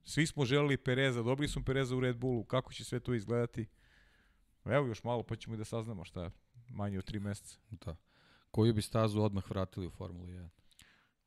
svi 0.04 0.26
smo 0.26 0.44
želeli 0.44 0.76
Pereza, 0.76 1.22
dobili 1.22 1.48
smo 1.48 1.64
Pereza 1.64 1.96
u 1.96 2.00
Red 2.00 2.16
Bullu, 2.16 2.44
kako 2.44 2.72
će 2.72 2.84
sve 2.84 3.00
to 3.00 3.14
izgledati? 3.14 3.66
Evo 4.64 4.86
još 4.86 5.04
malo 5.04 5.22
pa 5.22 5.36
ćemo 5.36 5.54
i 5.54 5.58
da 5.58 5.64
saznamo 5.64 6.04
šta 6.04 6.22
je 6.24 6.30
manje 6.72 6.98
od 6.98 7.04
tri 7.04 7.20
meseca. 7.20 7.58
Da. 7.70 7.96
Koju 8.50 8.74
bi 8.74 8.82
stazu 8.82 9.20
odmah 9.20 9.50
vratili 9.50 9.86
u 9.86 9.90
Formulu 9.90 10.26
1? 10.26 10.48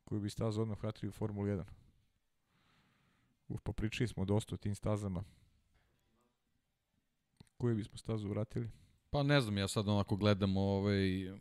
Koju 0.03 0.21
bi 0.21 0.29
stazu 0.29 0.61
odmah 0.61 0.79
vratili 0.79 1.09
u 1.09 1.13
Formulu 1.13 1.47
1. 1.47 1.63
Uf, 3.47 3.61
pa 3.63 3.71
pričali 3.71 4.07
smo 4.07 4.25
dosta 4.25 4.55
o 4.55 4.57
tim 4.57 4.75
stazama. 4.75 5.23
Koju 7.57 7.75
bismo 7.75 7.97
stazu 7.97 8.27
vratili? 8.29 8.69
Pa 9.09 9.23
ne 9.23 9.41
znam, 9.41 9.57
ja 9.57 9.67
sad 9.67 9.87
onako 9.87 10.15
gledam 10.15 10.57
ovaj, 10.57 11.31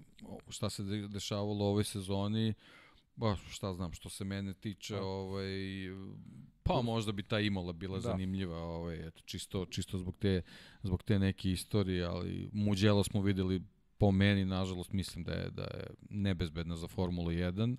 šta 0.49 0.70
se 0.70 0.83
de- 0.83 1.08
dešavalo 1.08 1.65
u 1.65 1.68
ovoj 1.68 1.84
sezoni, 1.84 2.55
ba 3.16 3.36
šta 3.49 3.73
znam, 3.74 3.92
što 3.92 4.08
se 4.08 4.24
mene 4.24 4.55
tiče, 4.55 4.94
Da. 4.94 5.02
ovaj, 5.02 5.49
pa 6.62 6.83
možda 6.83 7.12
bi 7.12 7.23
ta 7.23 7.41
Imola 7.41 7.73
bila 7.73 7.94
Da. 7.94 8.00
zanimljiva, 8.00 8.58
ovaj, 8.58 9.07
eto, 9.08 9.23
čisto, 9.24 9.66
čisto 9.66 9.99
zbog, 9.99 10.16
te, 10.16 10.42
zbog 10.83 11.02
te 11.02 11.18
neke 11.18 11.50
istorije, 11.50 12.05
ali 12.05 12.50
Muđelo 12.52 13.05
smo 13.05 13.23
videli 13.23 13.62
po 14.05 14.10
meni, 14.12 14.44
nažalost, 14.44 14.92
mislim 14.92 15.24
da 15.24 15.33
je, 15.33 15.50
da 15.50 15.62
je 15.65 15.86
nebezbedna 16.10 16.76
za 16.76 16.89
Formulu 16.89 17.31
1. 17.31 17.76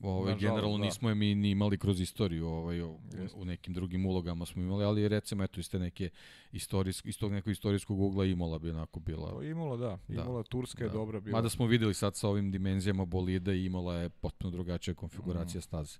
Ovaj, 0.00 0.20
Nažalost, 0.24 0.40
generalno 0.42 0.78
da. 0.78 0.84
nismo 0.84 1.08
je 1.08 1.14
mi 1.14 1.34
ni 1.34 1.50
imali 1.50 1.78
kroz 1.78 2.00
istoriju, 2.00 2.46
ovaj, 2.46 2.82
u, 2.82 2.98
u 3.34 3.44
nekim 3.44 3.74
drugim 3.74 4.06
ulogama 4.06 4.46
smo 4.46 4.62
imali, 4.62 4.84
ali 4.84 5.08
recimo 5.08 5.44
eto 5.44 5.60
iz 5.60 5.70
te 5.70 5.78
neke 5.78 6.10
istorijsk, 6.52 7.06
iz 7.06 7.18
tog 7.18 7.32
nekog 7.32 7.50
istorijskog 7.50 8.00
ugla 8.00 8.24
Imola 8.24 8.58
bi 8.58 8.70
onako 8.70 9.00
bila. 9.00 9.30
To 9.30 9.42
je 9.42 9.50
Imola, 9.50 9.76
da. 9.76 9.98
Da. 10.08 10.22
Imola 10.22 10.42
Turska 10.42 10.84
je 10.84 10.88
da. 10.88 10.92
dobra 10.94 11.20
bila. 11.20 11.38
Mada 11.38 11.48
smo 11.48 11.66
videli 11.66 11.94
sad 11.94 12.16
sa 12.16 12.28
ovim 12.28 12.50
dimenzijama 12.50 13.04
bolida 13.04 13.52
i 13.52 13.64
Imola 13.64 13.94
je 13.94 14.08
potpuno 14.08 14.50
drugačija 14.50 14.94
konfiguracija 14.94 15.58
Mm. 15.58 15.62
staze. 15.62 15.98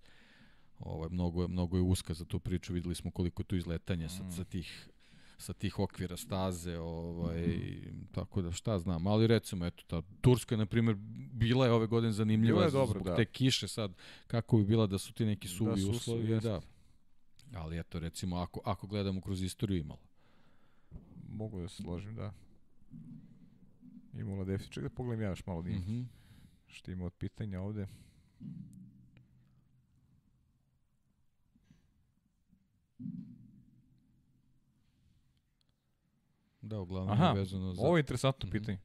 Ovaj, 0.79 1.09
mnogo, 1.11 1.43
je, 1.43 1.49
mnogo 1.49 1.77
je 1.77 1.83
uska 1.83 2.15
za 2.15 2.25
tu 2.25 2.39
priču, 2.41 2.73
videli 2.73 2.95
smo 2.95 3.11
koliko 3.11 3.43
je 3.43 3.47
tu 3.47 3.57
izletanja 3.57 4.07
Mm. 4.07 4.09
sa, 4.09 4.31
sa 4.31 4.45
tih 4.45 4.89
sa 5.39 5.53
tih 5.53 5.79
okvira 5.79 6.17
staze, 6.17 6.79
ovaj, 6.79 7.59
tako 8.13 8.43
da 8.43 8.53
šta 8.53 8.79
znam, 8.79 9.07
ali 9.07 9.27
recimo, 9.27 9.67
eto, 9.67 9.83
ta 9.87 10.03
Turska, 10.21 10.57
na 10.57 10.67
primjer, 10.67 10.97
bila 11.33 11.67
je 11.67 11.73
ove 11.73 11.87
godine 11.87 12.13
zanimljiva 12.13 12.65
je 12.65 12.71
dobro, 12.71 13.01
zbog 13.01 13.07
da. 13.07 13.17
te 13.17 13.25
kiše 13.25 13.69
sad, 13.69 13.93
kako 14.27 14.57
bi 14.57 14.65
bila 14.65 14.87
da 14.87 14.99
su 14.99 15.13
ti 15.13 15.25
neki 15.25 15.49
suvi 15.49 15.81
su 15.81 15.91
uslovi, 15.91 16.31
jeste. 16.31 16.49
da. 16.49 16.61
Ali 17.55 17.79
eto, 17.79 17.99
recimo, 17.99 18.37
ako, 18.37 18.61
ako 18.65 18.87
gledamo 18.87 19.21
kroz 19.21 19.43
istoriju 19.43 19.81
imala. 19.81 20.01
Mogu 21.29 21.61
da 21.61 21.69
se 21.69 21.83
složim, 21.83 22.15
da. 22.15 22.33
Imola 24.15 24.45
deficit. 24.45 24.73
Čekaj 24.73 24.89
da 24.89 24.95
pogledam 24.95 25.23
ja 25.23 25.29
još 25.29 25.47
malo 25.47 25.63
da 25.63 25.71
imam. 25.71 25.83
Mhm. 25.83 26.03
Što 26.67 26.91
ima 26.91 27.05
od 27.05 27.13
pitanja 27.13 27.61
ovde. 27.61 27.87
Da, 36.61 36.79
uglavnom 36.79 37.13
Aha, 37.13 37.27
je 37.27 37.35
vezano 37.35 37.75
za... 37.75 37.83
Ovo 37.83 37.97
je 37.97 38.01
interesantno 38.01 38.47
Mhm. 38.47 38.59
pitanje. 38.59 38.79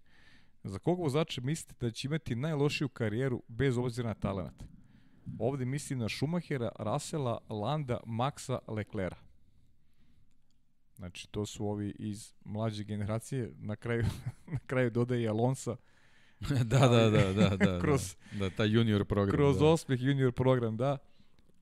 Za 0.63 0.79
koga 0.79 1.01
vozača 1.01 1.41
mislite 1.41 1.85
da 1.85 1.91
će 1.91 2.07
imati 2.07 2.35
najlošiju 2.35 2.89
karijeru 2.89 3.43
bez 3.47 3.77
obzira 3.77 4.07
na 4.07 4.13
talent? 4.13 4.63
Ovde 5.39 5.65
mislim 5.65 5.99
na 5.99 6.09
Schumachera, 6.09 6.71
Rasela, 6.79 7.37
Landa, 7.49 7.99
Maxa, 8.05 8.59
Leclera. 8.67 9.15
Znači, 10.95 11.27
to 11.27 11.45
su 11.45 11.65
ovi 11.67 11.95
iz 11.99 12.33
mlađe 12.45 12.83
generacije. 12.83 13.51
Na 13.57 13.75
kraju, 13.75 14.05
na 14.53 14.59
kraju 14.59 14.89
dodaje 14.89 15.21
i 15.23 15.27
Alonsa 15.27 15.75
da, 16.63 16.87
da, 16.87 17.09
da, 17.09 17.33
da, 17.33 17.57
da. 17.57 17.79
Kroz- 17.83 18.15
da, 18.31 18.39
da, 18.39 18.49
taj 18.49 18.67
junior 18.67 19.05
program. 19.05 19.35
kroz 19.35 19.59
da. 19.59 19.65
osmeh 19.65 20.01
junior 20.01 20.31
program, 20.31 20.77
da. 20.77 20.97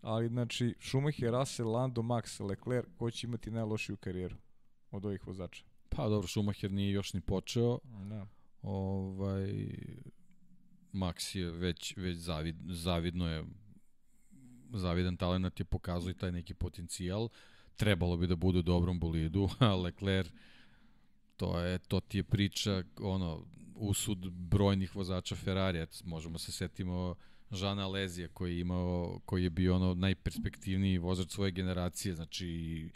Ali, 0.01 0.27
znači, 0.27 0.75
Schumacher, 0.79 1.31
Russell, 1.31 1.71
Lando, 1.71 2.01
Max, 2.01 2.45
Leclerc, 2.45 2.87
ko 2.97 3.11
će 3.11 3.27
imati 3.27 3.51
najlošiju 3.51 3.97
karijeru 3.97 4.35
od 4.91 5.05
ovih 5.05 5.27
vozača? 5.27 5.63
Pa 5.95 6.09
dobro, 6.09 6.27
Schumacher 6.27 6.71
nije 6.71 6.91
još 6.91 7.13
ni 7.13 7.21
počeo. 7.21 7.79
Da. 8.09 8.27
Ovaj, 8.61 9.67
Max 10.93 11.35
je 11.37 11.51
već, 11.51 11.97
već 11.97 12.17
zavid, 12.17 12.55
zavidno 12.69 13.29
je 13.29 13.43
zavidan 14.73 15.17
talent 15.17 15.59
je 15.59 15.65
pokazao 15.65 16.09
i 16.09 16.17
taj 16.17 16.31
neki 16.31 16.53
potencijal. 16.53 17.29
trebalo 17.75 18.17
bi 18.17 18.27
da 18.27 18.35
budu 18.35 18.59
u 18.59 18.61
dobrom 18.61 18.99
bolidu, 18.99 19.49
a 19.59 19.75
Leclerc 19.75 20.31
to 21.41 21.59
je 21.59 21.79
to 21.79 21.99
ti 21.99 22.17
je 22.17 22.23
priča 22.23 22.83
ono 22.99 23.45
usud 23.75 24.31
brojnih 24.31 24.95
vozača 24.95 25.35
Ferrarija. 25.35 25.85
Možemo 26.03 26.37
se 26.37 26.51
setimo 26.51 27.15
Žana 27.51 27.87
Lezija 27.87 28.27
koji 28.27 28.53
je 28.53 28.59
imao 28.59 29.19
koji 29.25 29.43
je 29.43 29.49
bio 29.49 29.75
ono 29.75 29.93
najperspektivniji 29.93 30.97
vozač 30.97 31.31
svoje 31.31 31.51
generacije, 31.51 32.15
znači 32.15 32.89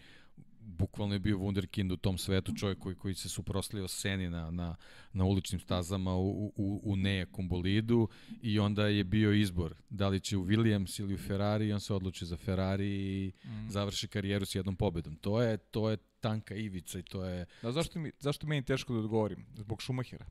bukvalno 0.65 1.15
je 1.15 1.19
bio 1.19 1.37
wunderkind 1.37 1.93
u 1.93 1.97
tom 1.97 2.17
svetu, 2.17 2.53
čovjek 2.55 2.79
koji, 2.79 2.95
koji 2.95 3.15
se 3.15 3.29
suproslio 3.29 3.87
seni 3.87 4.29
na, 4.29 4.51
na, 4.51 4.75
na 5.13 5.25
uličnim 5.25 5.59
stazama 5.59 6.15
u, 6.15 6.53
u, 6.55 6.81
u 6.83 6.95
nejakom 6.95 7.49
bolidu 7.49 8.07
i 8.41 8.59
onda 8.59 8.87
je 8.87 9.03
bio 9.03 9.33
izbor 9.33 9.75
da 9.89 10.07
li 10.07 10.19
će 10.19 10.37
u 10.37 10.45
Williams 10.45 11.01
ili 11.01 11.13
u 11.13 11.17
Ferrari 11.17 11.67
i 11.67 11.73
on 11.73 11.79
se 11.79 11.93
odluči 11.93 12.25
za 12.25 12.37
Ferrari 12.37 12.87
i 12.87 13.31
mm. 13.45 13.69
završi 13.69 14.07
karijeru 14.07 14.45
s 14.45 14.55
jednom 14.55 14.75
pobedom. 14.75 15.15
To 15.15 15.41
je, 15.41 15.57
to 15.57 15.89
je 15.89 15.97
tanka 16.19 16.55
ivica 16.55 16.99
i 16.99 17.03
to 17.03 17.25
je... 17.25 17.45
Da, 17.61 17.71
zašto, 17.71 17.99
mi, 17.99 18.11
zašto 18.19 18.47
meni 18.47 18.65
teško 18.65 18.93
da 18.93 18.99
odgovorim? 18.99 19.45
Zbog 19.57 19.81
Šumahira. 19.81 20.25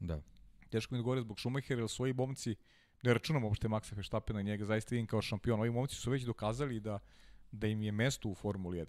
Da. 0.00 0.20
Teško 0.70 0.94
mi 0.94 0.96
da 0.96 1.00
odgovorim 1.00 1.24
zbog 1.24 1.38
Šumahira, 1.38 1.80
jer 1.80 1.88
svoji 1.88 2.12
bomci, 2.12 2.54
ne 3.02 3.14
računam 3.14 3.44
uopšte 3.44 3.68
Maxa 3.68 3.94
Verstappena, 3.94 4.42
njega 4.42 4.64
zaista 4.64 4.94
vidim 4.94 5.06
kao 5.06 5.22
šampion. 5.22 5.60
Ovi 5.60 5.70
momci 5.70 5.96
su 5.96 6.10
već 6.10 6.22
dokazali 6.22 6.80
da, 6.80 6.98
da 7.52 7.66
im 7.66 7.82
je 7.82 7.92
mesto 7.92 8.28
u 8.28 8.34
Formuli 8.34 8.78
1. 8.78 8.86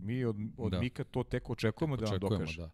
Mi 0.00 0.24
od, 0.24 0.36
od 0.56 0.72
da. 0.72 0.80
Mika 0.80 1.04
to 1.04 1.22
tek 1.22 1.50
očekujemo 1.50 1.96
tek 1.96 2.04
da 2.04 2.10
nam 2.10 2.20
dokaže. 2.20 2.60
Da. 2.60 2.70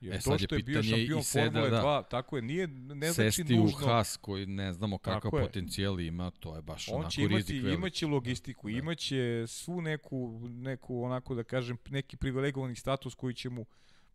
Jer 0.00 0.14
e, 0.14 0.18
to 0.18 0.38
što 0.38 0.54
je, 0.54 0.58
je 0.58 0.62
bio 0.62 0.82
šampion 0.82 1.22
Seda, 1.22 1.44
Formule 1.44 1.70
da. 1.70 1.82
2, 1.82 2.08
tako 2.10 2.36
je, 2.36 2.42
nije, 2.42 2.66
ne 2.66 3.12
znači 3.12 3.32
Sesti 3.32 3.56
nužno... 3.56 3.78
u 3.78 3.86
Haas 3.86 4.16
koji 4.16 4.46
ne 4.46 4.72
znamo 4.72 4.98
kakav 4.98 5.30
potencijal 5.30 6.00
ima, 6.00 6.30
to 6.30 6.56
je 6.56 6.62
baš 6.62 6.88
On 6.88 6.94
onako 6.94 7.10
će 7.10 7.22
imati, 7.22 7.36
rizik 7.36 7.62
velik. 7.64 7.78
Imaće 7.78 8.06
logistiku, 8.06 8.68
da. 8.68 8.78
imaće 8.78 9.44
svu 9.46 9.80
neku, 9.80 10.40
neku, 10.48 11.02
onako 11.02 11.34
da 11.34 11.44
kažem, 11.44 11.76
neki 11.90 12.16
privilegovani 12.16 12.74
status 12.74 13.14
koji 13.14 13.34
će 13.34 13.50
mu 13.50 13.66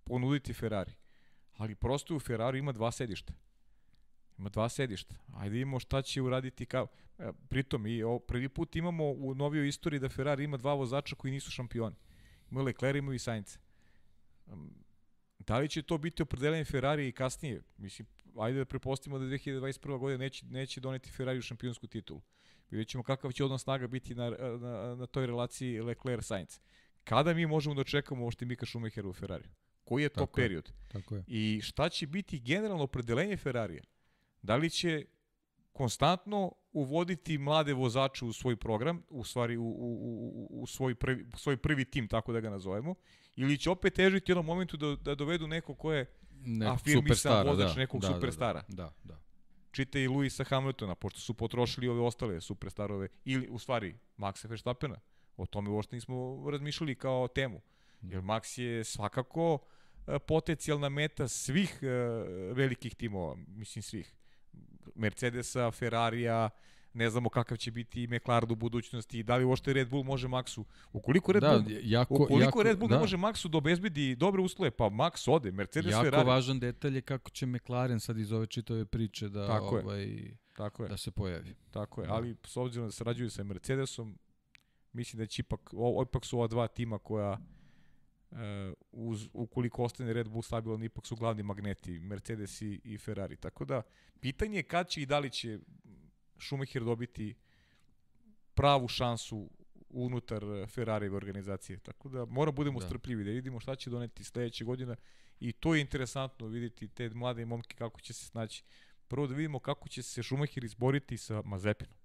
ponuditi 0.03 0.53
Ferrari. 0.53 0.91
Ali 1.57 1.75
prosto 1.75 2.15
u 2.15 2.19
Ferrari 2.19 2.59
ima 2.59 2.71
dva 2.71 2.91
sedišta. 2.91 3.33
Ima 4.37 4.49
dva 4.49 4.69
sedišta. 4.69 5.15
Ajde 5.33 5.59
imamo 5.59 5.79
šta 5.79 6.01
će 6.01 6.21
uraditi 6.21 6.65
kao... 6.65 6.87
E, 7.19 7.31
pritom, 7.49 7.87
i 7.87 8.03
o, 8.03 8.19
prvi 8.19 8.49
put 8.49 8.75
imamo 8.75 9.03
u 9.11 9.35
novijoj 9.35 9.67
istoriji 9.67 9.99
da 9.99 10.09
Ferrari 10.09 10.43
ima 10.43 10.57
dva 10.57 10.73
vozača 10.73 11.15
koji 11.15 11.31
nisu 11.31 11.51
šampioni. 11.51 11.95
Ima 12.51 12.61
Leclerc, 12.61 12.97
ima 12.97 13.15
i 13.15 13.19
Sainz. 13.19 13.57
Da 15.39 15.57
li 15.59 15.69
će 15.69 15.81
to 15.81 15.97
biti 15.97 16.23
opredeljenje 16.23 16.65
Ferrari 16.65 17.07
i 17.07 17.11
kasnije? 17.11 17.61
Mislim, 17.77 18.07
ajde 18.39 18.59
da 18.59 18.65
prepostimo 18.65 19.19
da 19.19 19.25
2021. 19.25 19.99
godina 19.99 20.17
neće, 20.17 20.45
neće 20.45 20.81
doneti 20.81 21.11
Ferrari 21.11 21.39
u 21.39 21.41
šampionsku 21.41 21.87
titulu. 21.87 22.21
Vidjet 22.71 22.87
ćemo 22.87 23.03
kakav 23.03 23.31
će 23.31 23.43
odnos 23.43 23.63
snaga 23.63 23.87
biti 23.87 24.15
na, 24.15 24.29
na, 24.59 24.95
na 24.95 25.05
toj 25.05 25.25
relaciji 25.25 25.81
Leclerc-Sainz. 25.81 26.59
Kada 27.03 27.33
mi 27.33 27.45
možemo 27.45 27.75
da 27.75 27.81
očekamo 27.81 28.25
ošte 28.25 28.45
Mika 28.45 28.65
Schumachera 28.65 29.07
u 29.07 29.13
Ferrari? 29.13 29.49
Koji 29.83 30.03
je 30.03 30.09
to 30.09 30.19
tako 30.19 30.35
period? 30.35 30.67
Je, 30.67 30.87
tako 30.87 31.15
je. 31.15 31.23
I 31.27 31.61
šta 31.63 31.89
će 31.89 32.07
biti 32.07 32.39
generalno 32.39 32.83
opredeljenje 32.83 33.37
Ferrarija? 33.37 33.83
Da 34.41 34.55
li 34.55 34.69
će 34.69 35.05
konstantno 35.73 36.51
uvoditi 36.71 37.37
mlade 37.37 37.73
vozače 37.73 38.25
u 38.25 38.33
svoj 38.33 38.55
program, 38.55 39.03
u 39.09 39.23
stvari 39.23 39.57
u, 39.57 39.63
u, 39.63 39.67
u, 39.69 40.61
u 40.61 40.67
svoj, 40.67 40.95
prvi, 40.95 41.25
svoj 41.35 41.57
prvi 41.57 41.85
tim, 41.85 42.07
tako 42.07 42.33
da 42.33 42.39
ga 42.39 42.49
nazovemo, 42.49 42.95
ili 43.35 43.57
će 43.57 43.69
opet 43.69 43.93
težiti 43.93 44.31
jednom 44.31 44.45
momentu 44.45 44.77
da, 44.77 44.95
da 44.95 45.15
dovedu 45.15 45.47
neko 45.47 45.75
ko 45.75 45.93
je 45.93 46.05
afirmisan 46.71 47.47
vozač 47.47 47.73
da, 47.73 47.79
nekog 47.79 48.01
da, 48.01 48.07
superstara. 48.07 48.63
Da, 48.67 48.83
da, 48.83 48.93
da. 49.03 49.19
Čite 49.71 50.03
i 50.03 50.07
Luisa 50.07 50.43
Hamiltona, 50.43 50.95
pošto 50.95 51.19
su 51.19 51.33
potrošili 51.33 51.87
ove 51.87 52.01
ostale 52.01 52.41
superstarove, 52.41 53.07
ili 53.25 53.47
u 53.47 53.59
stvari 53.59 53.95
Maxa 54.17 54.49
Verstappena. 54.49 54.99
O 55.37 55.45
tome 55.45 55.69
uopšte 55.69 55.95
nismo 55.95 56.49
razmišljali 56.51 56.95
kao 56.95 57.27
temu. 57.27 57.61
Jer 58.01 58.21
Max 58.21 58.61
je 58.61 58.83
svakako 58.83 59.59
e, 60.07 60.19
potencijalna 60.19 60.89
meta 60.89 61.27
svih 61.27 61.79
uh, 61.81 62.57
velikih 62.57 62.95
timova, 62.95 63.35
mislim 63.47 63.83
svih. 63.83 64.15
Mercedesa, 64.99 65.71
Ferrarija, 65.71 66.49
ne 66.93 67.09
znamo 67.09 67.29
kakav 67.29 67.57
će 67.57 67.71
biti 67.71 68.07
McLaren 68.07 68.51
u 68.51 68.55
budućnosti, 68.55 69.23
da 69.23 69.35
li 69.35 69.45
uopšte 69.45 69.73
Red 69.73 69.89
Bull 69.89 70.03
može 70.03 70.27
Maxu, 70.27 70.63
ukoliko 70.93 71.31
Red 71.31 71.41
da, 71.41 71.49
Bull, 71.49 71.77
jako, 71.83 72.13
ukoliko 72.13 72.41
jako, 72.41 72.63
Red 72.63 72.79
Bull 72.79 72.89
da. 72.89 72.99
može 72.99 73.17
Maxu 73.17 73.47
da 73.47 73.57
obezbedi 73.57 74.15
dobre 74.15 74.41
uslove, 74.41 74.71
pa 74.71 74.83
Max 74.83 75.31
ode, 75.31 75.51
Mercedes 75.51 75.91
jako 75.91 76.03
Ferrari. 76.03 76.21
Jako 76.21 76.29
važan 76.29 76.59
detalj 76.59 76.95
je 76.95 77.01
kako 77.01 77.29
će 77.29 77.45
McLaren 77.45 77.99
sad 77.99 78.17
iz 78.17 78.31
ove 78.31 78.45
čitave 78.45 78.85
priče 78.85 79.29
da, 79.29 79.47
Tako 79.47 79.77
ovaj, 79.77 80.03
je. 80.03 80.37
Tako 80.57 80.83
je. 80.83 80.89
da 80.89 80.97
se 80.97 81.11
pojavi. 81.11 81.55
Tako 81.71 82.01
je, 82.01 82.07
da. 82.07 82.13
ali 82.13 82.35
s 82.45 82.57
obzirom 82.57 82.87
da 82.87 82.91
sarađuju 82.91 83.29
sa 83.29 83.43
Mercedesom, 83.43 84.17
mislim 84.93 85.17
da 85.19 85.25
će 85.25 85.39
ipak, 85.39 85.73
o, 85.73 86.03
ipak 86.09 86.25
su 86.25 86.37
ova 86.37 86.47
dva 86.47 86.67
tima 86.67 86.97
koja 86.97 87.37
uz, 88.91 89.29
ukoliko 89.33 89.83
ostane 89.83 90.13
Red 90.13 90.27
Bull 90.29 90.41
stabilan, 90.41 90.83
ipak 90.83 91.05
su 91.05 91.15
glavni 91.15 91.43
magneti, 91.43 91.99
Mercedes 91.99 92.61
i, 92.61 92.81
i 92.83 92.97
Ferrari. 92.97 93.35
Tako 93.35 93.65
da, 93.65 93.81
pitanje 94.19 94.57
je 94.57 94.63
kad 94.63 94.89
će 94.89 95.01
i 95.01 95.05
da 95.05 95.19
li 95.19 95.29
će 95.29 95.59
Schumacher 96.39 96.83
dobiti 96.83 97.35
pravu 98.53 98.87
šansu 98.87 99.49
unutar 99.89 100.43
Ferrarijeve 100.67 101.15
organizacije. 101.15 101.79
Tako 101.79 102.09
da 102.09 102.25
mora 102.25 102.51
budemo 102.51 102.79
da. 102.79 102.85
strpljivi 102.85 103.23
da 103.23 103.31
vidimo 103.31 103.59
šta 103.59 103.75
će 103.75 103.89
doneti 103.89 104.23
sledeće 104.23 104.63
godine 104.63 104.95
i 105.39 105.51
to 105.51 105.75
je 105.75 105.81
interesantno 105.81 106.47
videti 106.47 106.87
te 106.87 107.09
mlade 107.09 107.45
momke 107.45 107.75
kako 107.75 108.01
će 108.01 108.13
se 108.13 108.25
snaći. 108.25 108.63
Prvo 109.07 109.27
da 109.27 109.35
vidimo 109.35 109.59
kako 109.59 109.89
će 109.89 110.03
se 110.03 110.23
Schumacher 110.23 110.63
izboriti 110.63 111.17
sa 111.17 111.41
Mazepinom. 111.45 111.98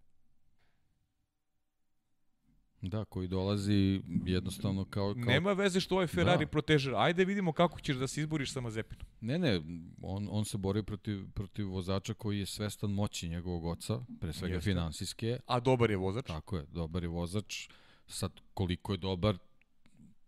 Da, 2.88 3.04
koji 3.04 3.28
dolazi 3.28 4.02
jednostavno 4.26 4.84
kao... 4.84 5.14
kao... 5.14 5.24
Nema 5.24 5.52
veze 5.52 5.80
što 5.80 5.94
ovaj 5.94 6.06
Ferrari 6.06 6.44
da. 6.44 6.50
protežer. 6.50 6.94
Ajde 6.94 7.24
vidimo 7.24 7.52
kako 7.52 7.80
ćeš 7.80 7.96
da 7.96 8.06
se 8.06 8.20
izboriš 8.20 8.52
sa 8.52 8.60
Mazepinom. 8.60 9.06
Ne, 9.20 9.38
ne, 9.38 9.60
on, 10.02 10.28
on 10.30 10.44
se 10.44 10.58
bori 10.58 10.82
protiv, 10.82 11.26
protiv 11.34 11.70
vozača 11.70 12.14
koji 12.14 12.38
je 12.38 12.46
svestan 12.46 12.90
moći 12.90 13.28
njegovog 13.28 13.64
oca, 13.64 14.00
pre 14.20 14.32
svega 14.32 14.54
Jeste. 14.54 14.70
finansijske. 14.70 15.38
A 15.46 15.60
dobar 15.60 15.90
je 15.90 15.96
vozač. 15.96 16.26
Tako 16.26 16.56
je, 16.56 16.66
dobar 16.72 17.02
je 17.02 17.08
vozač. 17.08 17.68
Sad, 18.06 18.32
koliko 18.54 18.92
je 18.92 18.98
dobar, 18.98 19.38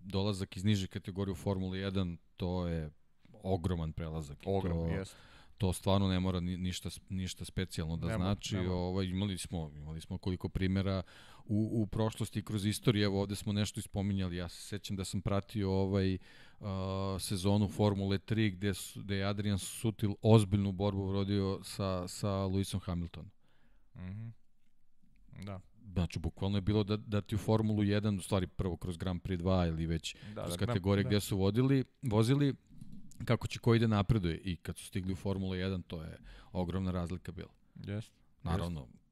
dolazak 0.00 0.56
iz 0.56 0.64
niže 0.64 0.86
kategorije 0.86 1.32
u 1.32 1.36
Formuli 1.36 1.78
1, 1.78 2.16
to 2.36 2.68
je 2.68 2.90
ogroman 3.42 3.92
prelazak. 3.92 4.38
Ogroman, 4.44 4.90
jeste 4.90 5.16
to 5.58 5.72
stvarno 5.72 6.08
ne 6.08 6.20
mora 6.20 6.40
ništa 6.40 6.88
ništa 7.08 7.44
specijalno 7.44 7.96
da 7.96 8.06
nema, 8.06 8.24
znači 8.24 8.56
nema. 8.56 8.74
ovaj 8.74 9.06
imali 9.06 9.38
smo 9.38 9.70
imali 9.76 10.00
smo 10.00 10.18
koliko 10.18 10.48
primera 10.48 11.02
u, 11.48 11.82
u 11.82 11.86
prošlosti 11.86 12.42
kroz 12.42 12.66
istoriju 12.66 13.04
evo 13.04 13.20
ovde 13.20 13.36
smo 13.36 13.52
nešto 13.52 13.80
ispominjali 13.80 14.36
ja 14.36 14.48
se 14.48 14.62
sećam 14.62 14.96
da 14.96 15.04
sam 15.04 15.20
pratio 15.20 15.72
ovaj 15.72 16.14
uh, 16.14 16.66
sezonu 17.20 17.68
Formule 17.68 18.18
3 18.18 18.52
gde 18.52 18.74
su 18.74 19.00
gde 19.00 19.16
je 19.16 19.24
Adrian 19.24 19.58
Sutil 19.58 20.14
ozbiljnu 20.22 20.72
borbu 20.72 21.02
vodio 21.02 21.60
sa 21.62 22.08
sa 22.08 22.28
Lewisom 22.28 22.80
Hamiltonom. 22.80 23.30
Mm 23.94 24.46
da. 25.44 25.60
Znači, 25.92 26.18
bukvalno 26.18 26.56
je 26.56 26.62
bilo 26.62 26.84
da, 26.84 26.96
da 26.96 27.20
ti 27.20 27.34
u 27.34 27.38
Formulu 27.38 27.82
1, 27.82 28.18
u 28.18 28.22
stvari 28.22 28.46
prvo 28.46 28.76
kroz 28.76 28.96
Grand 28.96 29.22
Prix 29.22 29.42
2 29.42 29.68
ili 29.68 29.86
već 29.86 30.16
da, 30.34 30.42
kroz 30.42 30.56
da, 30.56 30.66
kategorije 30.66 31.02
da. 31.02 31.08
gde 31.08 31.20
su 31.20 31.38
vodili, 31.38 31.84
vozili, 32.02 32.54
kako 33.24 33.46
će 33.46 33.58
ko 33.58 33.74
ide 33.74 33.88
napreduje 33.88 34.38
i 34.38 34.56
kad 34.56 34.76
su 34.76 34.86
stigli 34.86 35.12
u 35.12 35.16
Formula 35.16 35.56
1 35.56 35.82
to 35.86 36.02
je 36.02 36.18
ogromna 36.52 36.90
razlika 36.90 37.32
bila. 37.32 37.50
Jeste. 37.74 38.12
Naravno, 38.42 38.80
yes. 38.80 39.05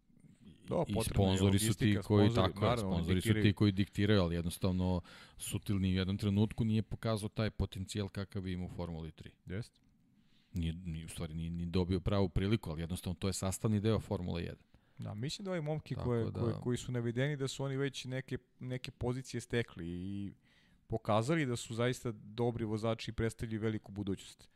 Do, 0.69 0.85
i 0.89 0.95
sponzori 1.05 1.59
su 1.59 1.75
ti 1.75 1.99
koji 2.05 2.31
sponzori, 2.31 2.53
tako 2.53 2.61
naravno, 2.67 2.93
sponzori 2.93 3.21
su 3.21 3.33
ti 3.43 3.53
koji 3.53 3.73
diktiraju, 3.73 4.21
ali 4.23 4.35
jednostavno 4.35 5.01
Sutil 5.39 5.81
ni 5.81 5.93
u 5.93 5.97
jednom 5.97 6.19
trenutku 6.19 6.65
nije 6.65 6.83
pokazao 6.83 7.29
taj 7.29 7.51
potencijal 7.51 8.09
kakav 8.09 8.49
ima 8.49 8.65
u 8.65 8.69
Formuli 8.69 9.11
3. 9.11 9.29
Jeste. 9.47 9.81
Nije, 10.55 10.73
nije, 10.73 11.05
u 11.05 11.09
stvari 11.09 11.35
nije, 11.35 11.51
nije 11.51 11.67
dobio 11.67 12.01
pravu 12.01 12.29
priliku, 12.29 12.71
ali 12.71 12.81
jednostavno 12.81 13.17
to 13.19 13.27
je 13.27 13.33
sastavni 13.33 13.81
deo 13.81 14.01
Formule 14.01 14.43
1. 14.43 14.55
Da, 14.99 15.15
mislim 15.15 15.45
da 15.45 15.51
ovi 15.51 15.61
momki 15.61 15.95
koje, 15.95 16.25
da... 16.25 16.41
koje, 16.41 16.55
koji 16.55 16.77
su 16.77 16.93
navedeni 16.93 17.37
da 17.37 17.49
su 17.49 17.65
oni 17.65 17.77
već 17.77 18.05
neke, 18.05 18.39
neke 18.61 18.91
pozicije 18.91 19.41
stekli 19.41 19.87
i 19.87 20.33
pokazali 20.87 21.47
da 21.47 21.57
su 21.57 21.75
zaista 21.75 22.13
dobri 22.13 22.65
vozači 22.65 23.11
i 23.11 23.15
predstavljaju 23.15 23.61
veliku 23.61 23.93
budućnost. 23.93 24.49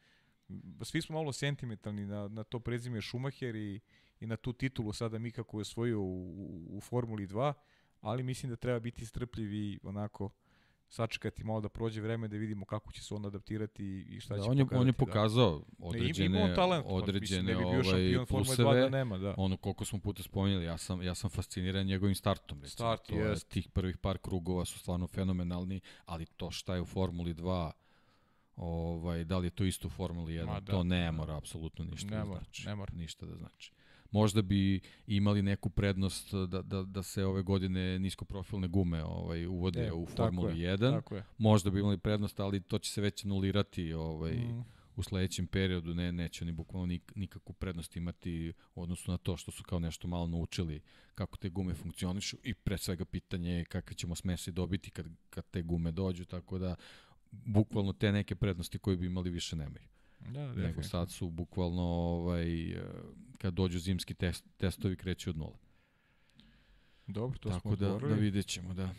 Svi 0.83 1.03
smo 1.03 1.15
malo 1.15 1.33
sentimentalni 1.33 2.07
na, 2.07 2.29
na 2.29 2.45
to 2.45 2.61
prezime 2.61 3.03
Schumacher 3.03 3.57
i, 3.57 3.81
i 4.21 4.27
na 4.27 4.37
tu 4.37 4.53
titulu 4.53 4.93
sada 4.93 5.19
Mika 5.19 5.43
koju 5.43 5.59
je 5.59 5.63
osvojio 5.63 6.01
u, 6.01 6.29
u, 6.29 6.77
u 6.77 6.81
Formuli 6.81 7.27
2, 7.27 7.53
ali 8.01 8.23
mislim 8.23 8.51
da 8.51 8.57
treba 8.57 8.81
biti 8.81 9.07
strpljiv 9.07 9.53
i 9.53 9.79
onako 9.83 10.31
sačekati 10.89 11.45
malo 11.45 11.61
da 11.61 11.69
prođe 11.69 12.01
vreme 12.01 12.29
da 12.29 12.37
vidimo 12.37 12.65
kako 12.67 12.93
će 12.93 13.03
se 13.03 13.15
on 13.15 13.27
adaptirati 13.27 14.07
i 14.09 14.21
šta 14.21 14.37
da, 14.37 14.43
će 14.43 14.51
on 14.51 14.59
je, 14.59 14.65
pokazati. 14.65 14.81
On 14.81 14.87
je 14.87 14.93
da. 14.93 14.99
pokazao 14.99 15.59
da. 15.59 15.87
određene, 15.87 16.49
ne, 16.49 16.55
talent, 16.55 16.87
određene 16.89 17.43
mislim, 17.43 17.59
ne 17.59 17.81
bi 17.83 18.17
ovaj, 18.17 18.27
pluseve, 18.27 18.81
da 18.81 18.89
nema, 18.89 19.19
da. 19.19 19.35
ono 19.37 19.57
koliko 19.57 19.85
smo 19.85 19.99
puta 19.99 20.23
spominjali, 20.23 20.65
ja 20.65 20.79
sam, 20.79 21.03
ja 21.03 21.15
sam 21.15 21.31
fasciniran 21.31 21.87
njegovim 21.87 22.15
startom. 22.15 22.59
Recimo. 22.63 22.71
Start, 22.71 23.07
to 23.07 23.15
jest. 23.15 23.47
Je, 23.47 23.49
tih 23.49 23.69
prvih 23.69 23.97
par 23.97 24.19
krugova 24.19 24.65
su 24.65 24.79
stvarno 24.79 25.07
fenomenalni, 25.07 25.81
ali 26.07 26.27
to 26.27 26.51
šta 26.51 26.75
je 26.75 26.81
u 26.81 26.87
Formuli 26.87 27.35
2 27.35 27.71
ovaj, 28.57 29.25
da 29.25 29.39
li 29.39 29.47
je 29.47 29.51
to 29.51 29.65
isto 29.65 29.87
u 29.87 29.91
Formuli 29.91 30.33
1, 30.33 30.47
Ma, 30.47 30.61
da, 30.61 30.73
to 30.73 30.85
ne 30.85 31.13
mora 31.13 31.37
apsolutno 31.37 31.85
ništa 31.85 32.11
ne 32.11 32.17
da 32.17 32.25
mora, 32.25 32.41
znači. 32.41 32.67
Ne 32.67 32.75
mora. 32.75 32.93
Ništa 32.95 33.27
da 33.27 33.37
znači. 33.37 33.73
Možda 34.11 34.43
bi 34.43 34.81
imali 35.07 35.43
neku 35.43 35.71
prednost 35.71 36.35
da, 36.35 36.63
da, 36.63 36.83
da 36.83 37.03
se 37.03 37.25
ove 37.25 37.43
godine 37.43 37.99
niskoprofilne 37.99 38.69
gume 38.69 39.05
ovaj, 39.05 39.47
uvode 39.47 39.87
e, 39.87 39.93
u 39.93 40.07
Formuli 40.07 40.55
1. 40.55 40.91
Tako 40.91 41.17
je. 41.17 41.25
Možda 41.39 41.71
bi 41.71 41.81
imali 41.81 41.99
prednost, 41.99 42.41
ali 42.41 42.61
to 42.61 42.79
će 42.79 42.93
se 42.93 43.01
već 43.01 43.25
anulirati 43.25 43.93
ovaj, 43.93 44.35
mm. 44.35 44.65
u 44.97 45.03
sledećem 45.03 45.47
periodu. 45.47 45.95
Ne, 45.95 46.13
neće 46.13 46.45
oni 46.45 46.53
bukvalno 46.53 46.87
nik, 46.87 47.13
nikakvu 47.15 47.53
prednost 47.53 47.97
imati 47.97 48.53
u 48.75 48.83
odnosu 48.83 49.11
na 49.11 49.19
to 49.19 49.37
što 49.37 49.51
su 49.51 49.63
kao 49.63 49.79
nešto 49.79 50.09
malo 50.09 50.27
naučili 50.27 50.81
kako 51.15 51.37
te 51.37 51.49
gume 51.49 51.75
funkcionišu 51.75 52.37
i 52.43 52.55
pre 52.55 52.79
svega 52.79 53.05
pitanje 53.05 53.53
je 53.53 53.65
kakve 53.65 53.97
ćemo 53.97 54.15
smesi 54.15 54.53
dobiti 54.53 54.91
kad, 54.91 55.07
kad 55.31 55.45
te 55.51 55.63
gume 55.63 55.93
dođu, 55.93 56.25
tako 56.25 56.59
da 56.59 56.77
bukvalno 57.31 57.93
te 57.93 58.13
neke 58.13 58.35
prednosti 58.35 58.79
koje 58.79 58.97
bi 58.97 59.07
imali 59.07 59.31
više 59.31 59.57
nemaju. 59.57 59.89
Da, 60.29 60.53
nego 60.53 60.83
sad 60.83 61.11
su 61.11 61.31
bukvalno 61.31 61.83
ovaj, 61.83 62.77
kad 63.39 63.55
dođu 63.55 63.79
zimski 63.79 64.15
test, 64.15 64.45
testovi 64.57 64.97
kreću 64.97 65.31
od 65.31 65.37
nula. 65.37 65.59
Dobro, 67.07 67.39
to 67.39 67.49
Tako 67.49 67.61
smo 67.61 67.77
da, 67.77 67.99
da 67.99 68.15
vidjet 68.15 68.47
ćemo, 68.47 68.75
da. 68.75 68.95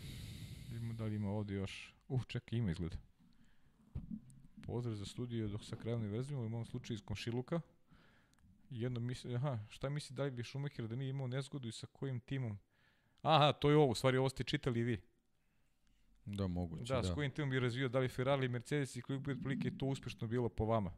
Vidimo 0.71 0.93
da 0.93 1.05
li 1.05 1.15
ima 1.15 1.29
ovde 1.29 1.53
još... 1.53 1.93
Uh, 2.07 2.25
čekaj, 2.25 2.59
ima 2.59 2.71
izgled. 2.71 2.95
Pozdrav 4.61 4.95
za 4.95 5.05
studiju 5.05 5.47
dok 5.47 5.63
sa 5.63 5.75
verzima, 5.85 6.41
u 6.41 6.49
mom 6.49 6.65
slučaju 6.65 6.95
iz 6.95 7.01
Komšiluka. 7.01 7.61
Jedno 8.69 8.99
misli, 8.99 9.35
aha, 9.35 9.59
šta 9.69 9.89
misli 9.89 10.15
da 10.15 10.23
li 10.23 10.31
bi 10.31 10.43
Šumacher 10.43 10.87
da 10.87 10.95
nije 10.95 11.09
imao 11.09 11.27
nezgodu 11.27 11.67
i 11.67 11.71
sa 11.71 11.87
kojim 11.87 12.19
timom? 12.19 12.57
Aha, 13.21 13.53
to 13.53 13.69
je 13.69 13.75
ovo, 13.75 13.91
u 13.91 13.95
stvari 13.95 14.17
ovo 14.17 14.29
ste 14.29 14.43
čitali 14.43 14.83
vi. 14.83 15.01
Da, 16.25 16.47
moguće, 16.47 16.93
da. 16.93 17.01
Da, 17.01 17.07
s 17.07 17.13
kojim 17.13 17.31
timom 17.31 17.49
bi 17.49 17.59
razvio, 17.59 17.89
da 17.89 17.99
li 17.99 18.09
Ferrari 18.09 18.47
Mercedes 18.47 18.95
i 18.95 19.01
koliko 19.01 19.23
bi 19.23 19.31
otprilike 19.31 19.71
to 19.77 19.85
uspešno 19.85 20.27
bilo 20.27 20.49
po 20.49 20.65
vama? 20.65 20.91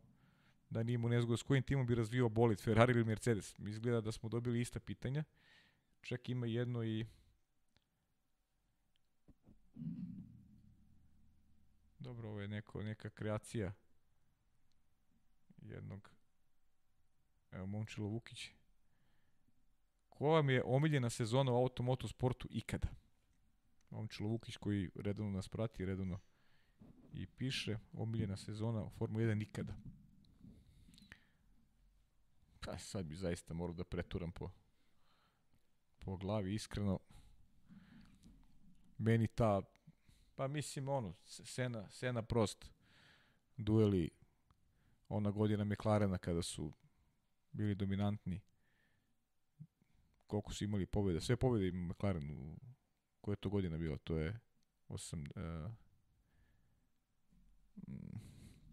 Da 0.72 0.84
nije 0.84 0.96
imao 0.96 1.10
nezgodu, 1.10 1.38
s 1.38 1.44
kojim 1.44 1.64
timom 1.64 1.88
bi 1.88 1.96
razvio 1.96 2.30
bolid, 2.30 2.62
Ferrari 2.62 2.94
ili 2.94 3.04
Mercedes? 3.04 3.60
Izgleda 3.60 4.02
da 4.02 4.12
smo 4.12 4.30
dobili 4.30 4.62
ista 4.62 4.80
pitanja. 4.80 5.24
Čak 6.02 6.30
ima 6.30 6.46
jedno 6.46 6.84
i... 6.84 7.06
Dobro, 12.00 12.30
ovo 12.30 12.42
je 12.42 12.48
neko, 12.48 12.84
neka 12.84 13.10
kreacija 13.10 13.74
jednog 15.62 16.12
evo 17.52 17.66
Momčilo 17.66 18.08
Vukić. 18.08 18.50
Ko 20.10 20.28
vam 20.28 20.50
je 20.50 20.64
omiljena 20.66 21.10
sezona 21.10 21.52
u 21.52 21.56
automoto 21.56 22.08
sportu 22.08 22.48
ikada? 22.52 22.88
Momčilo 23.90 24.30
Vukić 24.30 24.58
koji 24.58 24.90
redovno 24.96 25.32
nas 25.32 25.50
prati, 25.50 25.86
redovno 25.86 26.20
i 27.14 27.28
piše 27.28 27.78
omiljena 27.94 28.38
sezona 28.38 28.84
u 28.84 28.90
Formula 28.90 29.24
1 29.26 29.34
nikada. 29.34 29.78
Pa 32.66 32.78
sad 32.78 33.06
bi 33.06 33.16
zaista 33.16 33.54
morao 33.54 33.74
da 33.74 33.84
preturam 33.84 34.32
po, 34.32 34.50
po 36.00 36.18
glavi, 36.18 36.54
iskreno. 36.54 37.00
Meni 38.98 39.28
ta, 39.28 39.62
pa 40.36 40.48
mislim 40.48 40.90
ono, 40.90 41.14
Sena, 41.26 41.90
Sena 41.90 42.22
prost, 42.22 42.72
dueli 43.58 44.10
ona 45.10 45.32
godina 45.32 45.64
McLarena 45.64 46.18
kada 46.18 46.42
su 46.42 46.72
bili 47.52 47.76
dominantni. 47.76 48.42
Koliko 50.28 50.54
su 50.54 50.64
imali 50.64 50.86
pobjede? 50.86 51.22
Sve 51.22 51.36
pobjede 51.36 51.68
ima 51.68 51.94
McLaren 51.94 52.32
u 52.32 52.56
koja 53.22 53.34
je 53.34 53.38
to 53.38 53.50
godina 53.50 53.78
bila? 53.78 53.98
To 53.98 54.18
je 54.18 54.40
8... 54.90 55.66
Uh, 55.66 55.72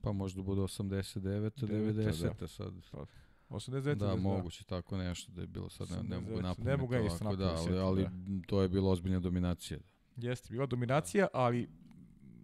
pa 0.00 0.12
možda 0.12 0.42
bude 0.42 0.60
89. 0.60 1.50
90. 1.66 2.38
Da. 2.38 2.46
sad. 2.46 3.08
89. 3.50 3.94
Da, 3.94 4.16
moguće 4.16 4.64
tako 4.64 4.96
nešto 4.96 5.32
da 5.32 5.40
je 5.40 5.46
bilo 5.46 5.68
sad, 5.70 5.90
ne, 5.90 6.02
ne 6.02 6.20
mogu 6.20 6.42
napomenuti. 6.42 6.62
Ne 6.62 6.76
mogu 6.76 6.94
ja 6.94 7.06
isto 7.06 7.36
da, 7.36 7.54
ali, 7.56 7.78
ali 7.78 8.02
da. 8.02 8.10
to 8.46 8.62
je 8.62 8.68
bila 8.68 8.90
ozbiljna 8.90 9.20
dominacija. 9.20 9.78
Jeste, 10.16 10.48
bila 10.50 10.66
dominacija, 10.66 11.26
ali 11.32 11.68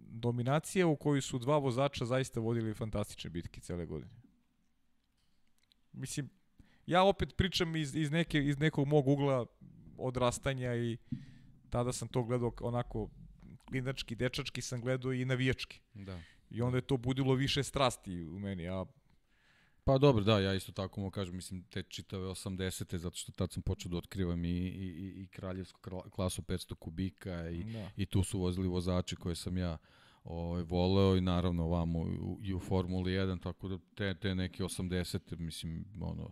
dominacija 0.09 0.87
u 0.87 0.95
kojoj 0.95 1.21
su 1.21 1.39
dva 1.39 1.57
vozača 1.57 2.05
zaista 2.05 2.39
vodili 2.39 2.73
fantastične 2.73 3.29
bitke 3.29 3.61
cele 3.61 3.85
godine. 3.85 4.11
Mislim, 5.91 6.29
ja 6.85 7.03
opet 7.03 7.35
pričam 7.37 7.75
iz, 7.75 7.95
iz, 7.95 8.11
neke, 8.11 8.43
iz 8.43 8.59
nekog 8.59 8.87
mog 8.87 9.07
ugla 9.07 9.45
odrastanja 9.97 10.75
i 10.75 10.97
tada 11.69 11.93
sam 11.93 12.07
to 12.07 12.23
gledao 12.23 12.51
onako 12.61 13.09
klinački, 13.67 14.15
dečački 14.15 14.61
sam 14.61 14.81
gledao 14.81 15.13
i 15.13 15.25
navijački. 15.25 15.81
Da. 15.93 16.19
I 16.49 16.61
onda 16.61 16.77
je 16.77 16.81
to 16.81 16.97
budilo 16.97 17.33
više 17.33 17.63
strasti 17.63 18.25
u 18.25 18.39
meni. 18.39 18.69
A 18.69 18.85
Pa 19.85 19.97
dobro, 19.97 20.23
da, 20.23 20.39
ja 20.39 20.53
isto 20.53 20.71
tako 20.71 20.99
mogu 20.99 21.11
kažem, 21.11 21.35
mislim, 21.35 21.63
te 21.63 21.83
čitave 21.83 22.27
80. 22.27 22.97
zato 22.97 23.15
što 23.15 23.31
tad 23.31 23.51
sam 23.51 23.63
počeo 23.63 23.89
da 23.89 23.97
otkrivam 23.97 24.45
i, 24.45 24.49
i, 24.49 25.13
i, 25.21 25.27
kraljevsku 25.27 25.79
klasu 26.09 26.41
500 26.41 26.75
kubika 26.75 27.49
i, 27.49 27.63
da. 27.63 27.89
i 27.97 28.05
tu 28.05 28.23
su 28.23 28.39
vozili 28.39 28.67
vozači 28.67 29.15
koje 29.15 29.35
sam 29.35 29.57
ja 29.57 29.77
ovaj, 30.23 30.63
voleo 30.63 31.15
i 31.15 31.21
naravno 31.21 31.63
ovamo 31.65 31.99
u, 31.99 32.39
i 32.41 32.53
u 32.53 32.59
Formuli 32.59 33.11
1, 33.11 33.43
tako 33.43 33.67
da 33.67 33.77
te, 33.95 34.15
te 34.15 34.35
neke 34.35 34.63
80. 34.63 35.39
mislim, 35.39 35.85
ono, 36.01 36.31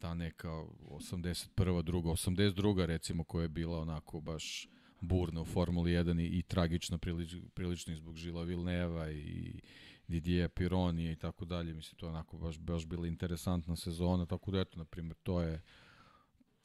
ta 0.00 0.14
neka 0.14 0.48
81. 0.48 1.82
druga, 1.82 2.10
82. 2.10 2.84
recimo 2.84 3.24
koja 3.24 3.42
je 3.42 3.48
bila 3.48 3.80
onako 3.80 4.20
baš 4.20 4.68
burna 5.00 5.40
u 5.40 5.44
Formuli 5.44 5.90
1 5.90 6.20
i, 6.20 6.38
i 6.38 6.42
tragična 6.42 6.98
prilič, 6.98 7.34
prilično 7.54 7.92
i 7.92 7.96
zbog 7.96 8.16
Žila 8.16 8.42
Vilneva 8.42 9.10
i 9.10 9.60
Didier 10.08 10.48
Pironi 10.48 11.12
i 11.12 11.16
tako 11.16 11.44
dalje. 11.44 11.74
Mislim, 11.74 11.98
to 11.98 12.06
je 12.06 12.10
onako 12.10 12.38
baš, 12.38 12.58
baš 12.58 12.86
bila 12.86 13.06
interesantna 13.06 13.76
sezona, 13.76 14.26
tako 14.26 14.50
da 14.50 14.60
eto, 14.60 14.78
na 14.78 14.84
primjer, 14.84 15.16
to 15.22 15.40
je 15.40 15.62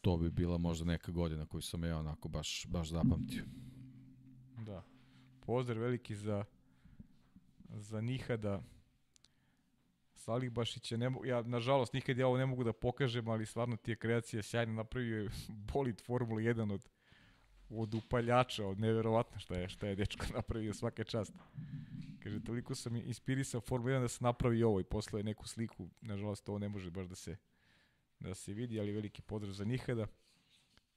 to 0.01 0.17
bi 0.17 0.29
bila 0.29 0.57
možda 0.57 0.85
neka 0.85 1.11
godina 1.11 1.45
koju 1.45 1.61
sam 1.61 1.83
ja 1.83 1.97
onako 1.97 2.27
baš, 2.27 2.65
baš 2.67 2.89
zapamtio. 2.89 3.43
Da. 4.57 4.83
Pozdrav 5.39 5.81
veliki 5.81 6.15
za 6.15 6.45
za 7.69 8.01
Nihada 8.01 8.63
Salih 10.15 10.51
Bašića, 10.51 10.97
ne, 10.97 11.11
ja 11.25 11.41
nažalost 11.41 11.93
nikad 11.93 12.17
ja 12.17 12.27
ovo 12.27 12.37
ne 12.37 12.45
mogu 12.45 12.63
da 12.63 12.73
pokažem, 12.73 13.27
ali 13.27 13.45
stvarno 13.45 13.75
ti 13.75 13.91
je 13.91 13.95
kreacija 13.95 14.43
sjajna, 14.43 14.73
napravio 14.73 15.23
je 15.23 15.29
bolid 15.73 16.01
Formula 16.01 16.41
1 16.41 16.73
od, 16.73 16.87
od 17.69 17.93
upaljača, 17.93 18.65
od 18.65 18.79
neverovatno 18.79 19.39
šta 19.39 19.55
je, 19.55 19.69
šta 19.69 19.87
je 19.87 19.95
dečko 19.95 20.25
napravio 20.35 20.73
svake 20.73 21.03
čast. 21.03 21.33
Kaže, 22.23 22.43
toliko 22.43 22.75
sam 22.75 22.95
inspirisan 22.95 23.61
Formula 23.61 23.97
1 23.97 24.01
da 24.01 24.07
se 24.07 24.23
napravi 24.23 24.63
ovo 24.63 24.79
i 24.79 24.83
posle 24.83 25.23
neku 25.23 25.47
sliku, 25.47 25.89
nažalost 26.01 26.49
ovo 26.49 26.59
ne 26.59 26.69
može 26.69 26.91
baš 26.91 27.07
da 27.07 27.15
se 27.15 27.37
da 28.19 28.33
se 28.35 28.53
vidi, 28.53 28.79
ali 28.79 28.91
veliki 28.91 29.21
pozdrav 29.21 29.53
za 29.53 29.65
Nihada. 29.65 30.07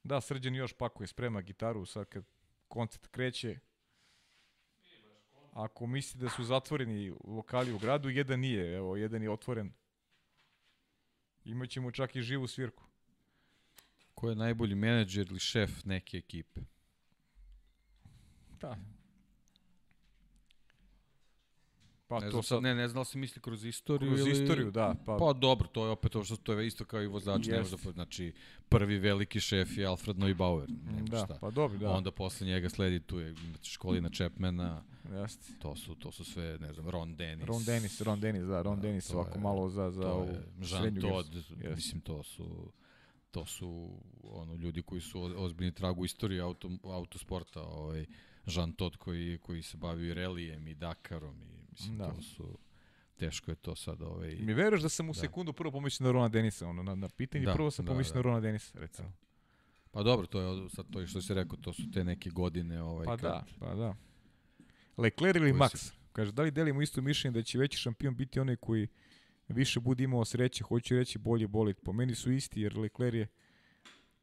Da, 0.03 0.21
Srđan 0.21 0.55
još 0.55 0.73
pakuje, 0.73 1.07
sprema 1.07 1.41
gitaru, 1.41 1.87
sad 1.87 2.07
kad 2.07 2.25
koncert 2.69 3.07
kreće, 3.07 3.59
Ako 5.53 5.87
misli 5.87 6.21
da 6.21 6.29
su 6.29 6.45
zatvoreni 6.45 7.13
lokali 7.25 7.73
u 7.73 7.79
gradu, 7.79 8.09
jedan 8.09 8.41
nije, 8.41 8.77
evo, 8.77 8.97
jedan 8.97 9.23
je 9.23 9.31
otvoren. 9.31 9.73
Imaćemo 11.45 11.91
čak 11.91 12.17
i 12.17 12.23
živu 12.23 12.47
svirku. 12.47 12.90
Ko 14.21 14.31
je 14.31 14.37
najbolji 14.37 14.75
menadžer 14.75 15.27
ili 15.31 15.39
šef 15.39 15.85
neke 15.85 16.17
ekipe? 16.17 16.61
Da, 18.61 18.77
Pa 22.11 22.21
ne 22.21 22.31
to 22.31 22.43
sad, 22.43 22.63
ne, 22.63 22.75
ne 22.75 22.89
znam 22.89 23.01
da 23.01 23.05
se 23.05 23.19
misli 23.19 23.43
kroz 23.43 23.65
istoriju 23.65 24.11
kroz 24.11 24.21
ili... 24.21 24.31
istoriju, 24.31 24.71
da. 24.71 24.95
Pa, 25.07 25.17
pa 25.17 25.33
dobro, 25.33 25.69
to 25.69 25.85
je 25.85 25.91
opet 25.91 26.13
to 26.13 26.25
što 26.25 26.37
to 26.37 26.53
je 26.53 26.67
isto 26.67 26.85
kao 26.85 27.03
i 27.03 27.07
vozač, 27.07 27.47
ne 27.47 27.59
možda, 27.59 27.77
znači 27.93 28.33
prvi 28.69 28.99
veliki 28.99 29.41
šef 29.41 29.77
je 29.77 29.87
Alfred 29.87 30.19
Neubauer, 30.19 30.69
nema 30.69 31.09
da, 31.09 31.25
šta. 31.25 31.39
pa 31.41 31.51
dobro, 31.51 31.79
da. 31.79 31.91
Onda 31.91 32.11
posle 32.11 32.47
njega 32.47 32.69
sledi 32.69 33.01
tu 33.01 33.21
je 33.21 33.35
školina 33.63 34.09
Chapmana, 34.09 34.83
Jeste. 35.13 35.53
To 35.59 35.77
su, 35.77 35.95
to 35.95 36.13
su 36.13 36.25
sve, 36.25 36.59
ne 36.61 36.73
znam, 36.73 36.89
Ron 36.89 37.17
Dennis. 37.17 37.47
Ron 37.47 37.65
Dennis, 37.65 38.01
Ron 38.01 38.21
Dennis, 38.21 38.45
da, 38.45 38.63
Ron 38.63 38.77
da, 38.77 38.83
Dennis 38.83 39.11
ovako 39.11 39.39
je, 39.39 39.43
malo 39.43 39.69
za, 39.69 39.91
za 39.91 40.03
je, 40.03 40.43
Jean 40.61 41.01
Todt, 41.01 41.29
mislim, 41.77 42.01
to 42.01 42.23
su 42.23 42.73
to 43.31 43.47
su 43.47 43.99
ono 44.23 44.55
ljudi 44.55 44.83
koji 44.83 45.01
su 45.01 45.23
ozbiljni 45.23 45.75
tragu 45.75 46.05
istorije 46.05 46.41
auto, 46.41 46.71
autosporta, 46.85 47.63
ovaj 47.63 48.07
Jean 48.47 48.73
Todt 48.73 48.97
koji 48.97 49.39
koji 49.39 49.63
se 49.63 49.77
bavi 49.77 50.07
i 50.07 50.15
relijem 50.15 50.69
i 50.69 50.75
Dakarom 50.75 51.43
i 51.43 51.71
mislim 51.71 51.99
da. 51.99 52.11
to 52.11 52.23
su 52.23 52.59
teško 53.17 53.51
je 53.51 53.55
to 53.55 53.77
sad 53.77 54.03
ovaj 54.03 54.37
Mi 54.41 54.55
veruješ 54.55 54.83
da 54.83 54.89
sam 54.89 55.11
u 55.11 55.13
da. 55.13 55.21
sekundu 55.21 55.53
prvo 55.53 55.71
pomislio 55.71 56.07
na 56.07 56.13
Rona 56.13 56.29
Denisa, 56.29 56.67
ono 56.67 56.83
na 56.83 56.95
na 56.95 57.09
pitanje 57.09 57.45
da, 57.45 57.55
prvo 57.55 57.71
sam 57.71 57.85
da, 57.85 57.93
pomislio 57.93 58.13
da. 58.13 58.19
na 58.19 58.23
Rona 58.23 58.41
Denisa, 58.41 58.79
recimo. 58.79 59.09
Da. 59.09 59.15
Pa 59.91 60.03
dobro, 60.03 60.27
to 60.27 60.41
je 60.41 60.69
sad 60.69 60.87
to 60.93 61.01
je 61.01 61.07
što 61.07 61.23
se 61.23 61.35
rekao, 61.35 61.57
to 61.57 61.73
su 61.73 61.83
te 61.93 62.05
neke 62.05 62.31
godine 62.31 62.83
ovaj 62.83 63.07
pa 63.07 63.17
kad, 63.17 63.31
da, 63.31 63.45
pa 63.59 63.75
da. 63.75 63.97
Leclerc 64.97 65.37
ili 65.37 65.53
Max? 65.53 65.77
Si... 65.77 65.93
Kaže, 66.13 66.33
da 66.33 66.43
li 66.43 66.51
delimo 66.51 66.83
isto 66.83 67.03
mišljenje 67.03 67.35
da 67.35 67.43
će 67.43 67.59
veći 67.59 67.79
šampion 67.79 68.17
biti 68.17 68.41
onaj 68.41 68.57
koji 68.57 68.89
više 69.53 69.81
bude 69.81 70.05
imao 70.05 70.25
sreće, 70.25 70.65
hoću 70.65 70.95
reći 70.95 71.19
bolje 71.19 71.49
bolit. 71.49 71.81
Po 71.85 71.93
meni 71.93 72.15
su 72.15 72.33
isti, 72.33 72.61
jer 72.61 72.79
Leclerc 72.79 73.15
je 73.15 73.27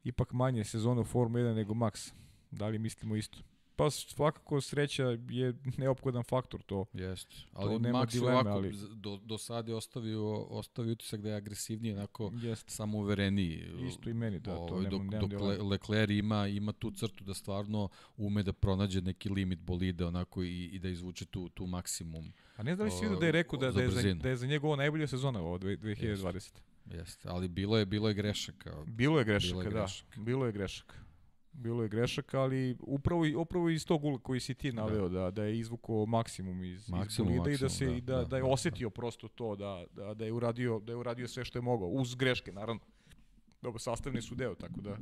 ipak 0.04 0.32
manje 0.32 0.64
sezona 0.64 1.00
u 1.00 1.04
Formu 1.04 1.38
1 1.38 1.54
nego 1.54 1.74
Max. 1.74 2.12
Da 2.50 2.68
li 2.68 2.78
mislimo 2.78 3.16
isto? 3.16 3.38
Pa 3.76 3.90
svakako 3.90 4.60
sreća 4.60 5.04
je 5.30 5.54
neophodan 5.76 6.22
faktor 6.22 6.62
to. 6.62 6.84
Jeste. 6.92 7.34
Ali 7.52 7.82
to 7.82 7.88
Max 7.88 8.12
dileme, 8.12 8.34
ovako, 8.34 8.50
ali... 8.50 8.72
do, 8.94 9.16
do 9.16 9.38
sada 9.38 9.72
je 9.72 9.76
ostavio, 9.76 10.34
ostavio 10.34 10.92
utisak 10.92 11.20
da 11.20 11.28
je 11.28 11.34
agresivniji, 11.34 11.92
onako 11.92 12.32
Jest. 12.42 12.70
samouvereniji. 12.70 13.64
Isto 13.88 14.10
i 14.10 14.14
meni, 14.14 14.40
da. 14.40 14.54
To 14.54 14.62
ovaj, 14.62 14.90
dok, 14.90 15.02
nema, 15.02 15.26
dok 15.26 15.40
Le, 15.40 15.56
Leclerc 15.56 16.10
ima, 16.10 16.46
ima 16.46 16.72
tu 16.72 16.90
crtu 16.90 17.24
da 17.24 17.34
stvarno 17.34 17.88
ume 18.16 18.42
da 18.42 18.52
pronađe 18.52 19.00
neki 19.00 19.28
limit 19.28 19.60
bolide 19.60 20.04
onako 20.04 20.42
i, 20.42 20.64
i 20.64 20.78
da 20.78 20.88
izvuče 20.88 21.26
tu, 21.26 21.48
tu 21.48 21.66
maksimum. 21.66 22.32
A 22.58 22.62
ne 22.62 22.74
znam 22.74 22.84
li 22.84 22.90
si 22.90 23.04
vidio 23.04 23.18
da 23.18 23.26
je 23.26 23.32
rekao 23.32 23.58
da, 23.58 23.70
da, 23.70 23.82
je 23.82 23.90
za, 23.90 24.14
da 24.14 24.28
je 24.28 24.36
za 24.36 24.46
njega 24.46 24.66
ovo 24.66 24.76
najbolja 24.76 25.06
sezona 25.06 25.40
ovo 25.40 25.58
2020. 25.58 26.34
Jeste. 26.34 26.60
Jeste, 26.84 27.28
ali 27.28 27.48
bilo 27.48 27.78
je 27.78 27.86
bilo 27.86 28.08
je 28.08 28.14
grešaka. 28.14 28.84
Bilo 28.86 29.18
je 29.18 29.24
grešaka, 29.24 29.54
bilo 29.54 29.62
je 29.62 29.70
da. 29.70 29.78
Grešaka. 29.78 30.20
Bilo 30.20 30.46
je 30.46 30.52
grešaka 30.52 31.08
bilo 31.58 31.82
je 31.82 31.88
grešaka, 31.88 32.40
ali 32.40 32.76
upravo, 32.80 33.24
upravo 33.36 33.68
iz 33.68 33.86
tog 33.86 34.04
ula 34.04 34.18
koji 34.18 34.40
si 34.40 34.54
ti 34.54 34.72
da. 34.72 34.82
naveo, 34.82 35.08
da, 35.08 35.20
da, 35.20 35.30
da 35.30 35.44
je 35.44 35.58
izvukao 35.58 36.06
maksimum 36.06 36.64
iz, 36.64 36.88
maksimum, 36.88 37.32
iz 37.32 37.38
bolida 37.38 37.54
i 37.54 37.58
da, 37.58 37.68
se, 37.68 37.86
da, 37.86 37.92
i 37.92 38.00
da, 38.00 38.16
da, 38.16 38.24
da 38.24 38.36
je 38.36 38.42
da, 38.42 38.48
osetio 38.48 38.88
da. 38.88 38.94
prosto 38.94 39.28
to, 39.28 39.56
da, 39.56 39.84
da, 39.92 40.14
da, 40.14 40.24
je 40.24 40.32
uradio, 40.32 40.80
da 40.80 40.92
je 40.92 40.96
uradio 40.96 41.28
sve 41.28 41.44
što 41.44 41.58
je 41.58 41.62
mogao, 41.62 41.88
uz 41.88 42.14
greške, 42.14 42.52
naravno. 42.52 42.80
Dobro, 43.62 43.78
sastavni 43.78 44.22
su 44.22 44.34
deo, 44.34 44.54
tako 44.54 44.80
da 44.80 44.96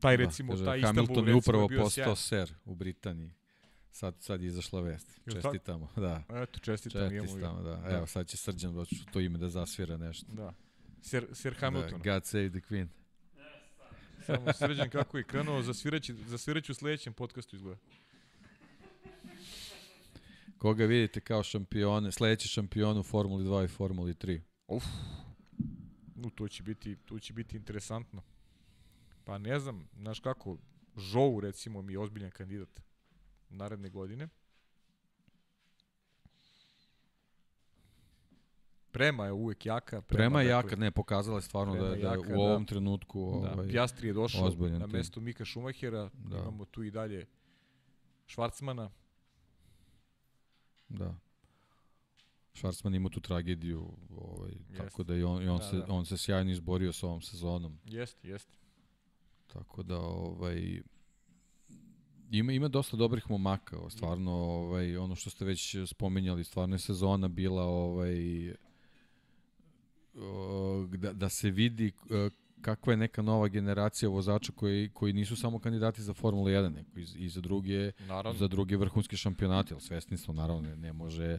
taj 0.00 0.16
da, 0.16 0.24
recimo, 0.24 0.52
kaže, 0.52 0.64
taj 0.64 0.78
Istanbul 0.78 1.06
Hamilton 1.06 1.28
je 1.28 1.34
upravo 1.34 1.68
postao 1.78 2.16
ser 2.16 2.54
u 2.64 2.74
Britaniji. 2.74 3.30
Sad, 3.92 4.14
sad 4.20 4.42
je 4.42 4.46
izašla 4.46 4.80
vest. 4.80 5.20
Čestitamo, 5.32 5.88
da. 5.96 6.22
Eto, 6.28 6.58
čestitamo. 6.58 7.10
Čestitamo, 7.10 7.62
da. 7.62 7.76
da. 7.76 7.96
Evo, 7.96 8.06
sad 8.06 8.26
će 8.26 8.36
Srđan 8.36 8.74
doći 8.74 8.96
to 9.12 9.20
ime 9.20 9.38
da 9.38 9.48
zasvira 9.48 9.96
nešto. 9.96 10.26
Da. 10.32 10.54
Sir, 11.02 11.26
Sir 11.32 11.54
Hamilton. 11.60 12.00
Da, 12.00 12.12
God 12.12 12.26
save 12.26 12.50
the 12.50 12.60
Queen. 12.60 12.86
Samo 14.26 14.52
sređen 14.52 14.90
kako 14.90 15.18
je 15.18 15.24
krenuo, 15.24 15.62
za 15.62 15.72
zasvireću 16.26 16.72
u 16.72 16.74
sledećem 16.74 17.12
podcastu 17.12 17.56
izgleda. 17.56 17.80
Koga 20.58 20.84
vidite 20.84 21.20
kao 21.20 21.42
šampione, 21.42 22.12
sledeći 22.12 22.48
šampion 22.48 22.98
u 22.98 23.02
Formuli 23.02 23.44
2 23.44 23.64
i 23.64 23.68
Formuli 23.68 24.14
3? 24.14 24.40
Uf. 24.68 24.84
No, 26.14 26.30
to 26.30 26.48
će 26.48 26.62
biti, 26.62 26.96
to 26.96 27.18
će 27.18 27.32
biti 27.32 27.56
interesantno. 27.56 28.22
Pa 29.24 29.38
ne 29.38 29.58
znam, 29.58 29.88
znaš 29.96 30.20
kako, 30.20 30.58
Žou 30.96 31.40
recimo 31.40 31.82
mi 31.82 31.92
je 31.92 31.98
ozbiljan 31.98 32.30
kandidat 32.30 32.80
naredne 33.50 33.90
godine. 33.90 34.28
Prema 38.92 39.26
je 39.26 39.32
uvek 39.32 39.66
jaka. 39.66 40.02
Prema, 40.02 40.18
prema 40.18 40.42
je 40.42 40.48
dakle, 40.48 40.70
jaka, 40.70 40.76
ne, 40.76 40.90
pokazala 40.90 41.38
je 41.38 41.42
stvarno 41.42 41.74
da, 41.74 41.86
je, 41.86 42.02
da 42.02 42.16
u 42.36 42.40
ovom 42.40 42.62
da, 42.62 42.68
trenutku 42.68 43.40
da, 43.42 43.52
ovaj, 43.52 43.68
Pjastri 43.68 44.08
je 44.08 44.12
došao 44.12 44.50
na 44.78 44.86
mesto 44.86 45.20
Mika 45.20 45.44
Šumahera, 45.44 46.10
da. 46.12 46.38
imamo 46.38 46.64
tu 46.64 46.82
i 46.82 46.90
dalje 46.90 47.26
Švarcmana. 48.26 48.90
Da. 50.88 51.14
Švarcman 52.54 52.94
ima 52.94 53.08
tu 53.08 53.20
tragediju, 53.20 53.92
ovaj, 54.16 54.50
jest. 54.50 54.78
tako 54.78 55.02
da 55.02 55.14
i 55.14 55.22
on, 55.22 55.42
i 55.42 55.48
on, 55.48 55.58
da, 55.58 55.64
se, 55.64 55.76
da. 55.76 55.86
on 55.88 56.06
se 56.06 56.16
sjajno 56.16 56.50
izborio 56.50 56.92
sa 56.92 57.06
ovom 57.06 57.22
sezonom. 57.22 57.78
Jeste, 57.84 58.28
jeste. 58.28 58.56
Tako 59.46 59.82
da, 59.82 59.98
ovaj, 59.98 60.82
ima 62.30 62.52
ima 62.52 62.68
dosta 62.68 62.96
dobrih 62.96 63.30
momaka, 63.30 63.76
stvarno 63.88 64.32
ovaj 64.32 64.96
ono 64.96 65.14
što 65.14 65.30
ste 65.30 65.44
već 65.44 65.76
spominjali, 65.86 66.44
stvarno 66.44 66.74
je 66.74 66.78
sezona 66.78 67.28
bila 67.28 67.62
ovaj 67.64 68.54
da, 70.98 71.12
da 71.12 71.28
se 71.28 71.50
vidi 71.50 71.92
e, 72.10 72.30
kakva 72.60 72.92
je 72.92 72.96
neka 72.96 73.22
nova 73.22 73.48
generacija 73.48 74.08
vozača 74.08 74.52
koji, 74.52 74.90
koji 74.94 75.12
nisu 75.12 75.36
samo 75.36 75.58
kandidati 75.58 76.02
za 76.02 76.14
Formulu 76.14 76.46
1, 76.46 76.74
nego 76.74 77.00
i, 77.00 77.24
i 77.24 77.28
za 77.28 77.40
druge, 77.40 77.92
naravno. 78.08 78.38
za 78.38 78.48
druge 78.48 78.76
vrhunske 78.76 79.16
šampionate, 79.16 79.74
ali 79.74 79.80
svesni 79.80 80.16
smo, 80.16 80.34
naravno, 80.34 80.62
ne, 80.62 80.76
ne 80.76 80.92
može 80.92 81.38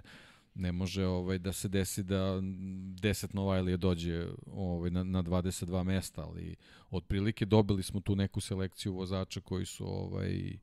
ne 0.56 0.72
može 0.72 1.06
ovaj 1.06 1.38
da 1.38 1.54
se 1.54 1.68
desi 1.68 2.04
da 2.04 2.16
10 2.16 3.36
Novajlije 3.36 3.78
dođe 3.78 4.28
ovaj 4.54 4.90
na, 4.90 5.04
na 5.04 5.24
22 5.24 5.84
mesta, 5.84 6.22
ali 6.22 6.56
otprilike 6.90 7.46
dobili 7.46 7.84
smo 7.84 8.00
tu 8.00 8.16
neku 8.16 8.42
selekciju 8.42 8.94
vozača 8.94 9.42
koji 9.42 9.66
su 9.66 9.88
ovaj 9.88 10.58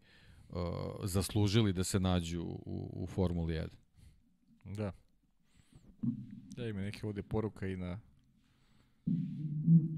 uh, 0.49 0.57
zaslužili 1.05 1.73
da 1.73 1.85
se 1.85 2.01
nađu 2.01 2.43
u, 2.43 2.91
u 2.93 3.07
Formuli 3.07 3.55
1. 3.55 3.69
Da. 4.65 4.93
Da 6.57 6.67
ima 6.67 6.81
neke 6.81 7.07
ovde 7.07 7.23
poruka 7.23 7.67
i 7.67 7.77
na 7.77 8.01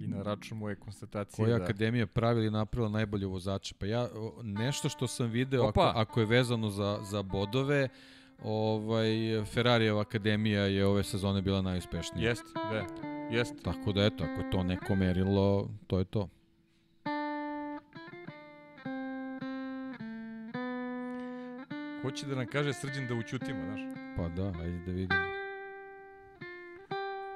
i 0.00 0.06
na 0.06 0.22
račun 0.22 0.58
moje 0.58 0.76
konstatacije. 0.76 1.44
Koja 1.44 1.58
da... 1.58 1.64
akademija 1.64 2.06
pravili 2.06 2.46
i 2.46 2.50
napravila 2.50 2.90
najbolje 2.90 3.26
vozače? 3.26 3.74
Pa 3.78 3.86
ja, 3.86 4.08
nešto 4.42 4.88
što 4.88 5.06
sam 5.06 5.30
video, 5.30 5.64
ako, 5.64 5.80
ako 5.80 6.20
je 6.20 6.26
vezano 6.26 6.70
za, 6.70 6.98
za 7.02 7.22
bodove, 7.22 7.88
ovaj, 8.42 9.44
Ferrarijeva 9.44 10.00
akademija 10.00 10.62
je 10.62 10.86
ove 10.86 11.02
sezone 11.02 11.42
bila 11.42 11.62
najuspešnija. 11.62 12.28
Jest, 12.28 12.44
da. 12.54 12.86
Jest. 13.30 13.54
Tako 13.62 13.92
da 13.92 14.04
eto, 14.04 14.24
ako 14.24 14.40
je 14.40 14.50
to 14.50 14.62
neko 14.62 14.94
merilo, 14.94 15.68
to 15.86 15.98
je 15.98 16.04
to. 16.04 16.28
Hoće 22.02 22.26
da 22.26 22.34
nam 22.34 22.46
kaže 22.46 22.72
Srđan 22.72 23.06
da 23.06 23.14
učutimo, 23.14 23.64
znaš? 23.64 23.80
Pa 24.16 24.28
da, 24.28 24.46
ajde 24.60 24.78
da 24.86 24.92
vidimo. 24.92 25.20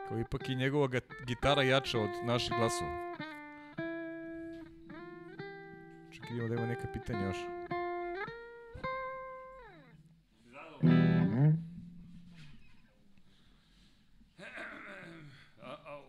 Kao 0.09 0.19
ipak 0.19 0.49
i 0.49 0.55
njegova 0.55 0.89
gitara 1.27 1.63
jača 1.63 2.01
od 2.01 2.11
naših 2.25 2.53
glasova. 2.59 3.17
Čekaj, 6.13 6.37
idemo 6.37 6.49
da 6.49 6.55
ima 6.55 6.67
neka 6.67 6.89
pitanja 6.93 7.27
još. 7.27 7.37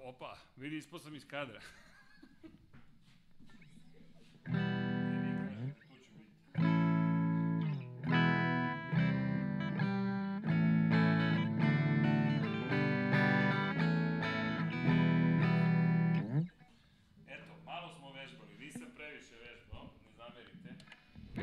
opa, 0.03 0.37
vidi, 0.57 0.77
ispao 0.77 0.99
sam 0.99 1.15
iz 1.15 1.25
kadra. 1.27 1.59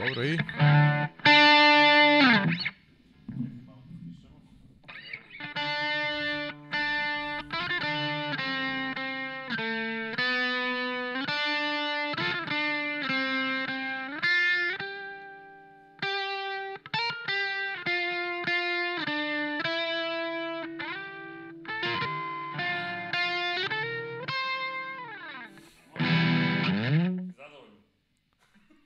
Dobro 0.08 0.24
i... 0.24 0.38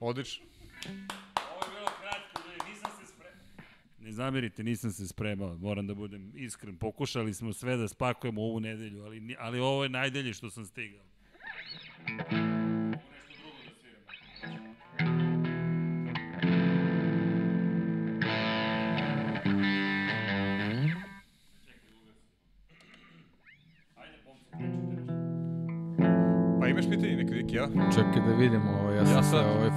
Odlično. 0.00 0.55
Zamerite, 4.16 4.62
nisam 4.62 4.92
se 4.92 5.06
spremao, 5.08 5.56
moram 5.58 5.86
da 5.86 5.94
budem 5.94 6.32
iskren. 6.34 6.76
Pokušali 6.76 7.34
smo 7.34 7.52
sve 7.52 7.76
da 7.76 7.88
spakujemo 7.88 8.42
ovu 8.42 8.60
nedelju, 8.60 9.04
ali, 9.04 9.36
ali 9.38 9.60
ovo 9.60 9.82
je 9.82 9.88
najdelje 9.88 10.34
što 10.34 10.50
sam 10.50 10.66
stigao. 10.66 11.04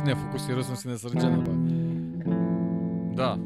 Ne 0.06 0.16
fokusirao 0.16 0.64
sam 0.64 0.76
se 0.76 0.90
na 0.90 0.98
srđana, 0.98 1.38
pa... 1.46 1.52
Da, 3.16 3.38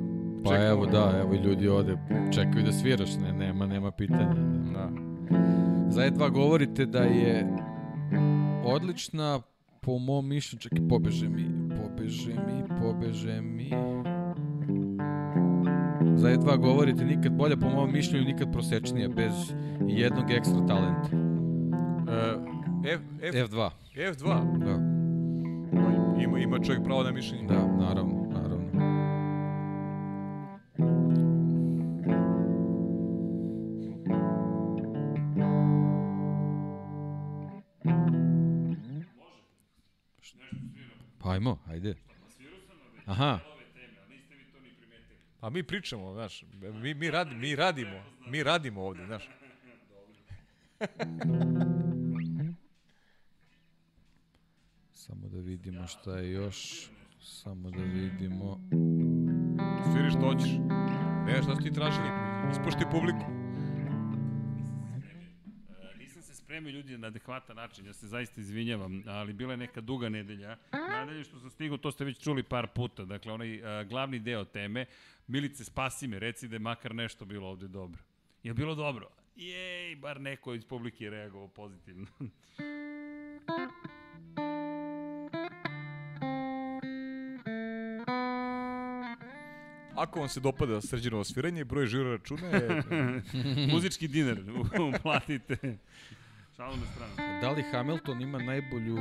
Pa 0.44 0.50
Čekamo. 0.50 0.70
evo 0.70 0.86
da, 0.86 1.14
evo 1.22 1.34
ljudi 1.34 1.68
ovde 1.68 1.98
čekaju 2.34 2.66
da 2.66 2.72
sviraš, 2.72 3.16
ne, 3.16 3.34
nema, 3.34 3.66
nema 3.66 3.92
pitanja. 3.92 4.34
Da. 4.74 4.90
Za 5.90 6.02
E2 6.02 6.32
govorite 6.32 6.86
da 6.86 7.00
je 7.00 7.48
odlična, 8.66 9.40
po 9.82 9.98
mom 10.00 10.28
mišljenju, 10.28 10.60
čekaj, 10.62 10.88
pobeže 10.90 11.30
mi, 11.30 11.46
pobeže 11.82 12.32
mi, 12.32 12.64
pobeže 12.82 13.42
mi. 13.42 13.70
Za 16.16 16.30
E2 16.30 16.58
govorite 16.58 17.06
nikad 17.06 17.32
bolja, 17.32 17.58
po 17.58 17.70
mom 17.70 17.92
mišljenju, 17.92 18.26
nikad 18.26 18.52
prosečnija, 18.52 19.10
bez 19.10 19.34
jednog 19.88 20.32
ekstra 20.32 20.66
talenta. 20.68 21.10
Uh, 21.12 22.54
F, 22.86 23.02
F, 23.22 23.36
F2. 23.36 23.70
F2? 23.96 24.58
Da. 24.66 24.83
Ima, 26.20 26.40
ima 26.40 26.60
čovjek 26.60 26.84
pravo 26.84 27.04
na 27.04 27.12
mišljenje. 27.12 27.48
Da, 27.48 27.68
naravno, 27.68 28.28
naravno. 28.30 28.64
Pa 41.20 41.32
ajmo, 41.32 41.60
ajde. 41.68 41.96
Aha, 43.06 43.40
A 45.44 45.50
mi 45.50 45.64
pričamo, 45.64 46.14
znaš, 46.14 46.44
mi, 46.82 46.94
mi, 46.94 47.12
radi, 47.12 47.36
mi 47.36 47.56
radimo, 47.56 48.04
mi 48.28 48.44
radimo 48.44 48.82
ovde, 48.82 49.06
znaš. 49.06 49.30
samo 55.06 55.28
da 55.28 55.40
vidimo 55.40 55.88
šta 55.88 56.18
je 56.18 56.32
još. 56.32 56.90
Samo 57.20 57.72
da 57.72 57.84
vidimo. 57.84 58.60
Sviri 59.94 60.10
što 60.10 60.20
hoćeš. 60.20 60.52
Ne, 61.26 61.44
šta 61.44 61.56
su 61.56 61.62
ti 61.62 61.72
tražili? 61.74 62.08
Ispošti 62.52 62.84
publiku. 62.92 63.26
E, 65.94 65.98
Nisam 65.98 66.22
se 66.22 66.36
spremio 66.36 66.72
ljudi 66.72 66.98
na 66.98 67.08
adekvatan 67.08 67.56
način, 67.56 67.86
ja 67.86 67.94
se 67.94 68.08
zaista 68.08 68.42
izvinjavam, 68.42 69.04
ali 69.08 69.34
bila 69.34 69.54
je 69.54 69.58
neka 69.58 69.82
duga 69.82 70.10
nedelja. 70.10 70.58
Nadalje 70.72 71.24
što 71.24 71.40
sam 71.40 71.50
stigao, 71.50 71.78
to 71.78 71.92
ste 71.92 72.06
već 72.06 72.24
čuli 72.24 72.44
par 72.44 72.68
puta, 72.68 73.06
dakle 73.06 73.34
onaj 73.34 73.66
a, 73.66 73.84
glavni 73.84 74.20
deo 74.20 74.46
teme, 74.46 74.86
Milice 75.28 75.64
spasi 75.64 76.08
me, 76.08 76.20
reci 76.20 76.48
da 76.48 76.56
je 76.56 76.60
makar 76.60 76.96
nešto 76.96 77.26
bilo 77.26 77.50
ovde 77.50 77.68
dobro. 77.68 78.02
Je 78.44 78.54
bilo 78.54 78.76
dobro? 78.76 79.10
Jej, 79.36 79.96
bar 79.96 80.22
neko 80.22 80.54
iz 80.54 80.66
publike 80.66 81.04
je 81.04 81.10
reagovao 81.10 81.48
pozitivno. 81.48 82.08
Ako 90.04 90.20
vam 90.20 90.30
se 90.30 90.40
dopada 90.40 90.82
srđenovo 90.82 91.24
sviranje, 91.24 91.64
broj 91.64 91.86
žiro 91.86 92.12
računa 92.12 92.48
je... 92.48 92.84
Muzički 93.74 94.08
dinar, 94.08 94.38
uplatite. 94.98 95.58
Šalu 96.56 96.76
na 96.76 96.86
stranu. 96.86 97.42
Da 97.42 97.50
li 97.50 97.64
Hamilton 97.72 98.22
ima 98.22 98.38
najbolju 98.38 98.98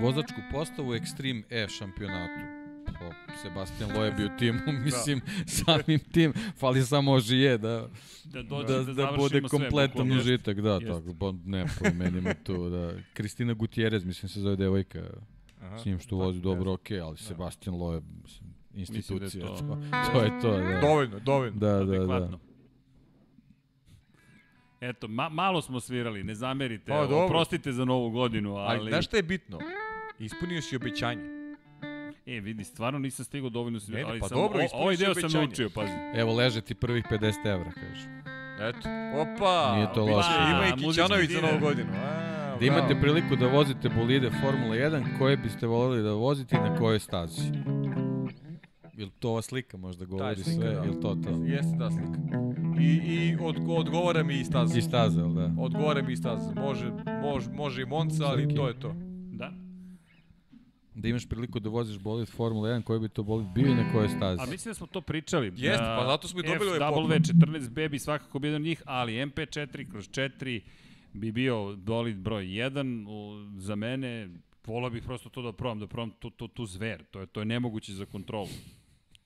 vozačku 0.00 0.40
postavu 0.52 0.88
u 0.88 0.94
Extreme 0.94 1.42
E 1.50 1.68
šampionatu? 1.68 2.40
Pa, 2.86 3.34
Sebastian 3.42 3.96
Loeb 3.96 4.18
je 4.18 4.26
u 4.26 4.36
timu, 4.38 4.58
mislim, 4.84 5.20
samim 5.46 5.98
tim, 5.98 6.32
fali 6.58 6.82
samo 6.82 7.12
Ožije 7.12 7.58
da, 7.58 7.88
Da 8.24 8.42
dođe 8.42 8.72
da, 8.72 8.82
da, 8.82 8.92
da, 8.92 9.14
bude 9.16 9.42
kompletan 9.42 10.12
užitak, 10.12 10.60
da, 10.60 10.72
Jeste. 10.72 10.88
tako, 10.88 11.12
ba, 11.12 11.34
ne, 11.44 11.66
pomenimo 11.78 12.30
to, 12.42 12.68
da. 12.68 12.92
Kristina 13.16 13.52
Gutierrez, 13.52 14.04
mislim 14.04 14.28
se 14.28 14.40
zove 14.40 14.56
devojka, 14.56 15.02
Aha, 15.60 15.78
s 15.78 15.84
njim 15.84 15.98
što 15.98 16.16
vozi 16.16 16.40
dobro, 16.40 16.72
okej, 16.72 17.00
ali 17.00 17.16
Sebastian 17.16 17.76
Loeb, 17.76 18.04
mislim, 18.22 18.47
institucija, 18.78 19.44
da 19.44 19.50
je 19.50 19.58
to- 19.58 19.64
to, 19.64 20.12
to 20.12 20.22
je 20.22 20.40
to, 20.40 20.50
da. 20.52 20.80
Dovoljno, 20.80 21.18
dovoljno. 21.18 21.58
Da, 21.58 21.68
da, 21.68 21.84
da. 21.84 21.94
Adekvatno. 21.94 22.38
Eto, 24.80 25.08
ma, 25.08 25.28
malo 25.28 25.62
smo 25.62 25.80
svirali, 25.80 26.24
ne 26.24 26.34
zamerite, 26.34 26.84
Pa, 26.88 27.00
dobro. 27.00 27.16
oprostite 27.18 27.72
za 27.72 27.84
novu 27.84 28.10
godinu, 28.10 28.56
ali... 28.56 28.78
Ali, 28.78 28.90
znaš 28.90 29.04
šta 29.04 29.16
je 29.16 29.22
bitno? 29.22 29.58
Ispunio 30.18 30.62
si 30.62 30.76
obećanje. 30.76 31.22
E, 32.26 32.40
vidi, 32.40 32.64
stvarno 32.64 32.98
nisam 32.98 33.24
stigao 33.24 33.50
dovoljno 33.50 33.80
svirati, 33.80 34.02
Ne, 34.02 34.06
ne, 34.06 34.10
ali 34.10 34.20
pa 34.20 34.28
sam, 34.28 34.38
dobro, 34.38 34.62
o, 34.62 34.82
ovaj 34.82 34.96
deo 34.96 35.14
sam 35.14 35.30
naučio, 35.32 35.70
pazi. 35.70 35.92
Evo, 36.14 36.34
leže 36.34 36.60
ti 36.60 36.74
prvih 36.74 37.04
50 37.04 37.46
evra, 37.46 37.72
kaže. 37.72 38.08
Eto. 38.60 38.88
Opa! 39.14 39.72
Nije 39.74 39.92
to 39.94 40.04
loše. 40.06 40.28
Ima 40.50 40.66
i 40.66 40.72
A, 40.72 40.76
muzički 40.76 41.02
Kićanović 41.02 41.30
za 41.30 41.40
novu 41.40 41.58
godinu. 41.60 41.90
A, 41.94 42.56
Da 42.60 42.66
imate 42.66 43.00
priliku 43.00 43.36
da 43.36 43.46
vozite 43.46 43.88
bolide 43.88 44.30
Formula 44.32 44.76
1, 44.76 45.18
koje 45.18 45.36
biste 45.36 45.66
voljeli 45.66 46.02
da 46.02 46.12
vozite 46.12 46.56
i 46.56 46.60
na 46.60 46.76
kojoj 46.76 46.98
stazi? 46.98 47.42
Ili 48.98 49.10
to 49.18 49.30
ova 49.30 49.42
slika 49.42 49.76
možda 49.76 50.04
govori 50.04 50.42
slika, 50.42 50.50
sve, 50.50 50.74
da. 50.74 50.84
ili 50.84 51.00
to 51.00 51.14
to? 51.14 51.30
Jeste 51.30 51.78
ta 51.78 51.90
slika. 51.90 52.18
I, 52.80 52.86
i 52.86 53.36
od, 53.40 53.56
odgovara 53.68 54.22
mi 54.22 54.40
i 54.40 54.44
staza. 54.44 54.78
I 54.78 54.82
staza, 54.82 55.20
jel 55.20 55.34
da? 55.34 55.54
Odgovara 55.58 56.02
mi 56.02 56.12
i 56.12 56.16
staza. 56.16 56.54
Može, 56.54 56.92
može, 57.22 57.50
može 57.50 57.82
i 57.82 57.86
Monca, 57.86 58.24
ali 58.26 58.42
Srki. 58.42 58.54
to 58.54 58.68
je 58.68 58.80
to. 58.80 58.94
Da. 59.32 59.52
Da 60.94 61.08
imaš 61.08 61.28
priliku 61.28 61.60
da 61.60 61.68
voziš 61.68 61.98
bolid 61.98 62.28
Formula 62.28 62.68
1, 62.68 62.82
koji 62.82 63.00
bi 63.00 63.08
to 63.08 63.22
bolid 63.22 63.46
bio 63.46 63.66
i 63.66 63.74
na 63.74 63.92
kojoj 63.92 64.08
stazi? 64.08 64.42
A 64.42 64.46
mislim 64.46 64.70
da 64.70 64.74
smo 64.74 64.86
to 64.86 65.00
pričali. 65.00 65.46
Jeste, 65.56 65.84
pa 65.84 66.04
zato 66.06 66.28
smo 66.28 66.40
i 66.40 66.42
dobili 66.42 66.70
ovaj 66.70 66.90
poklon. 66.90 67.10
FW14 67.10 67.70
B 67.70 67.88
bi 67.88 67.98
svakako 67.98 68.38
bio 68.38 68.48
jedan 68.48 68.62
od 68.62 68.66
njih, 68.66 68.82
ali 68.86 69.12
MP4 69.12 69.90
kroz 69.90 70.08
4 70.08 70.60
bi 71.12 71.32
bio 71.32 71.76
bolid 71.76 72.16
broj 72.16 72.44
1 72.44 73.08
u, 73.08 73.46
za 73.60 73.74
mene. 73.74 74.28
Volao 74.66 74.90
bih 74.90 75.02
prosto 75.02 75.28
to 75.28 75.42
da 75.42 75.52
probam, 75.52 75.80
da 75.80 75.86
probam 75.86 76.10
tu, 76.10 76.30
tu, 76.30 76.48
tu 76.48 76.66
zver. 76.66 77.04
To 77.10 77.20
je, 77.20 77.26
to 77.26 77.40
je 77.40 77.44
nemoguće 77.44 77.92
za 77.92 78.06
kontrolu. 78.06 78.48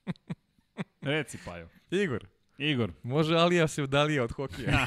Reci, 1.00 1.38
Pajo. 1.44 1.68
Igor, 1.90 2.26
Igor. 2.58 2.92
može 3.02 3.34
Alija 3.34 3.68
se 3.68 3.82
udalija 3.82 4.24
od 4.24 4.32
hokija. 4.32 4.86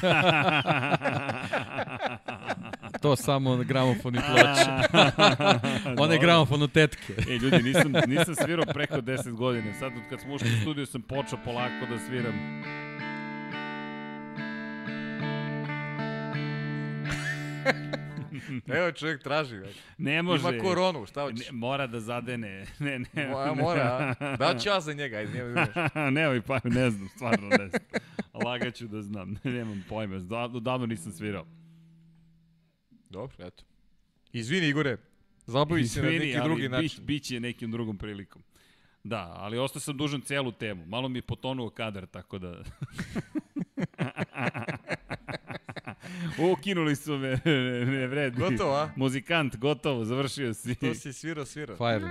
To 3.02 3.16
samo 3.16 3.56
gramofon 3.56 4.14
i 4.14 4.18
ploče. 4.18 4.70
One 6.02 6.18
gramofon 6.18 6.62
od 6.62 6.72
tetke. 6.72 7.14
E, 7.28 7.38
ljudi, 7.38 7.62
nisam, 7.62 7.92
nisam 8.06 8.34
svirao 8.34 8.64
preko 8.74 8.96
10 8.96 9.32
godina. 9.32 9.74
Sad, 9.74 9.92
od 9.92 10.02
kad 10.10 10.20
smo 10.20 10.34
ušli 10.34 10.48
u 10.48 10.60
studiju, 10.60 10.86
sam 10.86 11.02
počeo 11.02 11.38
polako 11.44 11.86
da 11.90 11.98
sviram. 11.98 12.62
Evo 18.78 18.92
čovjek 18.92 19.22
traži. 19.22 19.56
već. 19.56 19.76
Ne 19.98 20.22
može. 20.22 20.48
Ima 20.48 20.62
koronu, 20.62 21.06
šta 21.06 21.20
Ne, 21.20 21.30
hoćeš? 21.30 21.50
mora 21.52 21.86
da 21.86 22.00
zadene. 22.00 22.66
Ne, 22.78 22.98
ne. 23.12 23.26
Mora, 23.28 23.54
mora. 23.54 24.14
a? 24.20 24.36
Da 24.38 24.58
ću 24.58 24.68
ja 24.68 24.80
za 24.80 24.92
njega, 24.92 25.16
ajde, 25.16 25.32
nema 25.34 25.52
znaš. 25.52 25.68
Nemoj 26.12 26.40
pa, 26.40 26.60
ne 26.64 26.90
znam, 26.90 27.08
stvarno 27.08 27.48
ne 27.48 27.68
znam. 27.68 27.82
Lagaću 28.44 28.86
da 28.86 29.02
znam, 29.02 29.36
nemam 29.44 29.84
pojma. 29.88 30.18
Davno, 30.18 30.60
davno 30.60 30.86
nisam 30.86 31.12
svirao. 31.12 31.46
Dobro, 33.10 33.46
eto. 33.46 33.64
Izvini 34.32 34.68
Igore, 34.68 34.96
zabavi 35.46 35.86
se 35.86 36.02
na 36.02 36.08
Izvini, 36.08 36.26
neki 36.26 36.44
drugi 36.44 36.68
način. 36.68 37.04
biće 37.06 37.40
nekim 37.40 37.70
drugom 37.70 37.98
prilikom. 37.98 38.42
Da, 39.04 39.32
ali 39.36 39.58
ostao 39.58 39.80
sam 39.80 39.96
dužan 39.96 40.20
celu 40.20 40.52
temu. 40.52 40.86
Malo 40.86 41.08
mi 41.08 41.18
je 41.18 41.22
potonuo 41.22 41.70
kadar, 41.70 42.06
tako 42.06 42.38
da... 42.38 42.62
Ukinuli 46.52 46.96
su 46.96 47.12
me, 47.12 47.28
ne, 47.44 47.84
ne 47.86 48.06
vredi. 48.06 48.40
Gotovo, 48.40 48.74
a? 48.74 48.90
Muzikant, 48.96 49.56
gotovo, 49.56 50.04
završio 50.04 50.54
si. 50.54 50.74
To 50.74 50.94
si 50.94 51.12
svirao, 51.12 51.44
svirao. 51.44 51.76
Fire. 51.76 52.08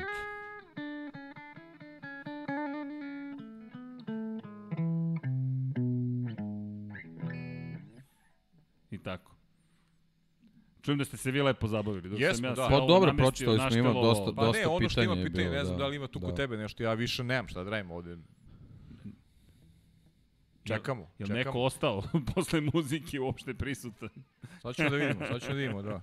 I 8.92 8.98
tako. 9.00 9.32
Čujem 10.82 10.98
da 10.98 11.06
ste 11.06 11.18
se 11.18 11.32
vi 11.32 11.42
lepo 11.42 11.68
zabavili. 11.68 12.10
Dok 12.10 12.20
Jesmo, 12.20 12.36
sam 12.36 12.46
ja 12.46 12.54
da. 12.54 12.68
Pa 12.70 12.86
dobro, 12.86 13.14
pročitali 13.14 13.58
smo, 13.58 13.64
ima 13.64 13.66
naštelovao. 13.66 14.04
dosta- 14.04 14.36
Pa 14.36 14.42
ne, 14.42 14.48
dosta 14.48 14.70
ono 14.70 14.90
što 14.90 15.02
ima 15.02 15.12
pitanja 15.12 15.22
je 15.22 15.26
pitanje, 15.26 15.44
bilo, 15.44 15.56
ne 15.56 15.66
znam 15.66 15.78
da. 15.78 15.84
da 15.84 15.88
li 15.88 15.96
ima 15.96 16.08
tu 16.08 16.20
kod 16.20 16.30
Da. 16.30 16.36
tebe 16.36 16.58
nešto, 16.58 16.84
ja 16.84 16.94
više 16.94 17.24
nemam 17.24 17.48
šta 17.48 17.64
da 17.64 17.70
radim 17.70 17.92
ovde. 17.92 18.18
Čekamo, 20.66 21.02
Jel 21.20 21.28
čekamo. 21.28 21.38
neko 21.40 21.60
ostao 21.60 22.04
posle 22.36 22.62
muzike 22.64 23.20
uopšte 23.20 23.54
prisutan? 23.54 24.10
Sad 24.62 24.76
ćemo 24.76 24.90
da 24.90 24.96
vidimo, 24.98 25.20
sad 25.22 25.42
ćemo 25.42 25.54
da 25.54 25.58
vidimo, 25.58 25.82
da. 25.82 26.02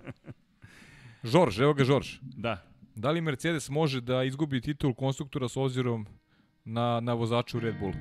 Žorž, 1.24 1.60
evo 1.60 1.74
ga 1.74 1.84
Žorž. 1.84 2.18
Da. 2.22 2.62
Da 2.94 3.10
li 3.10 3.20
Mercedes 3.20 3.68
može 3.68 4.00
da 4.00 4.22
izgubi 4.22 4.60
titul 4.60 4.94
konstruktora 4.94 5.48
s 5.48 5.56
obzirom 5.56 6.06
na, 6.64 7.00
na 7.00 7.12
vozaču 7.14 7.60
Red 7.60 7.74
Bull? 7.80 7.92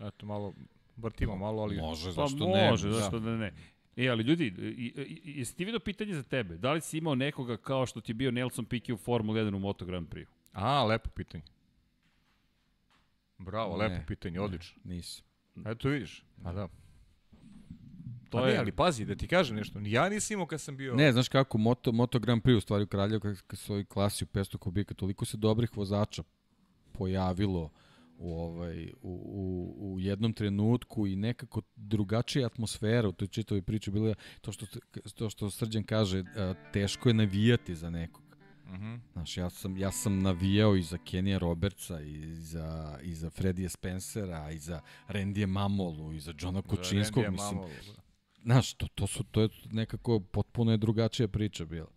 Eto, 0.00 0.26
malo, 0.26 0.54
vrtimo 0.96 1.36
malo, 1.36 1.62
ali... 1.62 1.76
Može, 1.76 2.06
Pa 2.06 2.10
zašto 2.12 2.46
ne? 2.46 2.70
može, 2.70 2.90
zašto 2.90 3.18
da 3.18 3.30
ne. 3.30 3.52
E, 3.96 4.08
ali 4.08 4.22
ljudi, 4.22 4.46
i- 4.58 4.92
i- 4.98 5.38
jesi 5.38 5.56
ti 5.56 5.64
vidio 5.64 5.80
pitanje 5.80 6.14
za 6.14 6.22
tebe? 6.22 6.56
Da 6.56 6.72
li 6.72 6.80
si 6.80 6.98
imao 6.98 7.14
nekoga 7.14 7.56
kao 7.56 7.86
što 7.86 8.00
ti 8.00 8.10
je 8.10 8.14
bio 8.14 8.30
Nelson 8.30 8.66
Piquet 8.66 8.92
u 8.92 8.98
Formula 8.98 9.38
1 9.38 9.54
u 9.54 9.58
Moto 9.58 9.84
Grand 9.84 10.08
Prix? 10.08 10.26
A, 10.52 10.84
lepo 10.84 11.10
pitanje. 11.10 11.44
Bravo, 13.38 13.76
Ne, 13.76 13.84
lepo 13.84 14.06
pitanje, 14.06 14.40
odlično. 14.40 14.80
Nisam. 14.84 15.24
Eto 15.66 15.88
vidiš. 15.88 16.24
A 16.44 16.52
da. 16.52 16.68
To 18.30 18.38
To 18.38 18.46
je... 18.46 18.52
ne, 18.52 18.58
ali 18.58 18.72
pazi, 18.72 19.04
da 19.04 19.14
ti 19.14 19.28
kažem 19.28 19.56
nešto. 19.56 19.78
Ja 19.84 20.08
nisam 20.08 20.34
imao 20.34 20.46
kad 20.46 20.60
sam 20.60 20.76
bio... 20.76 20.94
Ne, 20.94 21.12
znaš 21.12 21.28
kako, 21.28 21.58
Moto, 21.58 21.92
Moto 21.92 22.18
Grand 22.18 22.42
Prix 22.42 22.56
u 22.56 22.60
stvari 22.60 22.84
u 22.84 22.86
Kraljevu, 22.86 23.20
kad, 23.20 23.42
kad 23.46 23.58
su 23.58 23.72
ovi 23.72 23.84
klasi 23.84 24.24
u 24.24 24.26
500 24.26 24.56
kubika, 24.56 24.94
toliko 24.94 25.24
se 25.24 25.36
dobrih 25.36 25.76
vozača 25.76 26.22
pojavilo 26.92 27.70
u, 28.18 28.34
ovaj, 28.34 28.92
u, 29.02 29.10
u, 29.12 29.94
u 29.94 30.00
jednom 30.00 30.32
trenutku 30.32 31.06
i 31.06 31.16
nekako 31.16 31.62
drugačija 31.76 32.46
atmosfera 32.46 33.08
u 33.08 33.12
toj 33.12 33.28
čitavoj 33.28 33.62
priči 33.62 33.90
bila 33.90 34.14
to 34.40 34.52
što, 34.52 34.66
to 35.14 35.30
što 35.30 35.50
Srđan 35.50 35.84
kaže, 35.84 36.24
teško 36.72 37.08
je 37.08 37.14
navijati 37.14 37.74
za 37.74 37.90
nekog. 38.72 38.88
Mhm. 38.88 38.94
Znaš, 39.12 39.36
ja 39.36 39.50
sam, 39.50 39.76
ja 39.76 39.92
sam 39.92 40.18
navijao 40.18 40.76
i 40.76 40.82
za 40.82 40.98
Kenija 40.98 41.38
Robertsa, 41.38 42.00
i 42.00 42.34
za, 42.34 42.98
i 43.02 43.14
za 43.14 43.30
Fredija 43.30 43.68
Spencera, 43.68 44.50
i 44.50 44.58
za 44.58 44.80
Rendije 45.08 45.46
Mamolu, 45.46 46.12
i 46.12 46.20
za 46.20 46.34
Johna 46.38 46.62
Kučinskog, 46.62 47.22
Randija 47.22 47.30
mislim. 47.30 47.54
Mamolu, 47.54 47.74
da. 47.86 48.02
Znaš, 48.42 48.74
to, 48.74 48.86
to, 48.94 49.06
su, 49.06 49.24
to 49.24 49.40
je 49.40 49.48
nekako 49.70 50.20
potpuno 50.20 50.70
je 50.70 50.76
drugačija 50.76 51.28
priča 51.28 51.64
bila. 51.64 51.90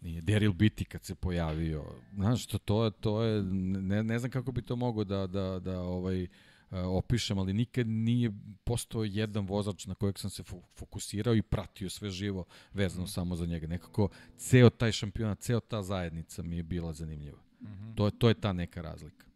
Nije 0.00 0.22
Daryl 0.22 0.52
Beatty 0.52 0.84
kad 0.84 1.04
se 1.04 1.14
pojavio. 1.14 1.84
Znaš, 2.14 2.46
to, 2.46 2.58
to, 2.58 2.90
to 2.90 3.22
je, 3.22 3.42
ne, 3.42 4.02
ne 4.02 4.18
znam 4.18 4.30
kako 4.30 4.52
bi 4.52 4.62
to 4.62 4.76
mogo 4.76 5.04
da, 5.04 5.26
da, 5.26 5.58
da 5.58 5.80
ovaj, 5.80 6.26
opišem, 6.72 7.38
ali 7.38 7.52
nikad 7.52 7.86
nije 7.86 8.32
postao 8.64 9.04
jedan 9.04 9.46
vozač 9.46 9.86
na 9.86 9.94
kojeg 9.94 10.18
sam 10.18 10.30
se 10.30 10.42
fokusirao 10.74 11.34
i 11.34 11.42
pratio 11.42 11.90
sve 11.90 12.10
živo 12.10 12.44
vezano 12.72 13.04
mm. 13.04 13.08
samo 13.08 13.36
za 13.36 13.46
njega. 13.46 13.66
Nekako 13.66 14.08
ceo 14.36 14.70
taj 14.70 14.92
šampionat, 14.92 15.38
ceo 15.38 15.60
ta 15.60 15.82
zajednica 15.82 16.42
mi 16.42 16.56
je 16.56 16.62
bila 16.62 16.92
zanimljiva. 16.92 17.38
Mm 17.60 17.66
-hmm. 17.66 17.96
to, 17.96 18.06
je, 18.06 18.18
to 18.18 18.28
je 18.28 18.34
ta 18.34 18.52
neka 18.52 18.82
razlika. 18.82 19.26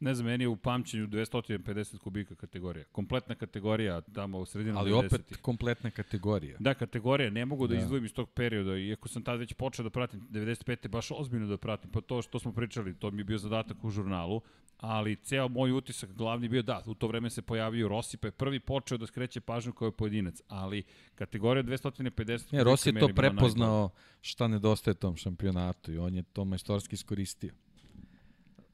Ne 0.00 0.14
znam, 0.14 0.26
meni 0.26 0.44
je 0.44 0.48
u 0.48 0.56
pamćenju 0.56 1.06
250 1.06 1.98
kubika 1.98 2.34
kategorija. 2.34 2.84
Kompletna 2.92 3.34
kategorija 3.34 4.00
tamo 4.00 4.38
u 4.38 4.46
sredinu 4.46 4.78
Ali 4.78 4.90
90. 4.90 5.06
opet 5.06 5.36
kompletna 5.42 5.90
kategorija. 5.90 6.56
Da, 6.60 6.74
kategorija. 6.74 7.30
Ne 7.30 7.44
mogu 7.44 7.66
da, 7.66 7.74
da. 7.74 7.80
izdvojim 7.80 8.04
iz 8.04 8.12
tog 8.12 8.30
perioda. 8.30 8.76
Iako 8.76 9.08
sam 9.08 9.22
tad 9.22 9.38
već 9.38 9.52
počeo 9.52 9.82
da 9.82 9.90
pratim 9.90 10.20
95. 10.30 10.88
baš 10.88 11.10
ozbiljno 11.10 11.46
da 11.46 11.56
pratim. 11.56 11.90
Pa 11.90 12.00
to 12.00 12.22
što 12.22 12.38
smo 12.38 12.52
pričali, 12.52 12.94
to 12.94 13.10
mi 13.10 13.20
je 13.20 13.24
bio 13.24 13.38
zadatak 13.38 13.84
u 13.84 13.90
žurnalu. 13.90 14.40
Ali 14.80 15.16
ceo 15.16 15.48
moj 15.48 15.72
utisak 15.72 16.12
glavni 16.12 16.48
bio 16.48 16.62
da, 16.62 16.82
u 16.86 16.94
to 16.94 17.06
vreme 17.08 17.30
se 17.30 17.42
pojavio 17.42 17.88
Rossi, 17.88 18.16
pa 18.16 18.28
je 18.28 18.32
prvi 18.32 18.60
počeo 18.60 18.98
da 18.98 19.06
skreće 19.06 19.40
pažnju 19.40 19.72
kao 19.72 19.90
pojedinac. 19.90 20.40
Ali 20.48 20.82
kategorija 21.14 21.62
250 21.62 22.52
Ne, 22.52 22.64
Rossi 22.64 22.88
je 22.88 23.00
to 23.00 23.08
prepoznao 23.08 23.90
šta 24.20 24.48
nedostaje 24.48 24.94
tom 24.94 25.16
šampionatu 25.16 25.92
i 25.92 25.98
on 25.98 26.14
je 26.14 26.22
to 26.22 26.44
majstorski 26.44 26.94
iskoristio 26.94 27.52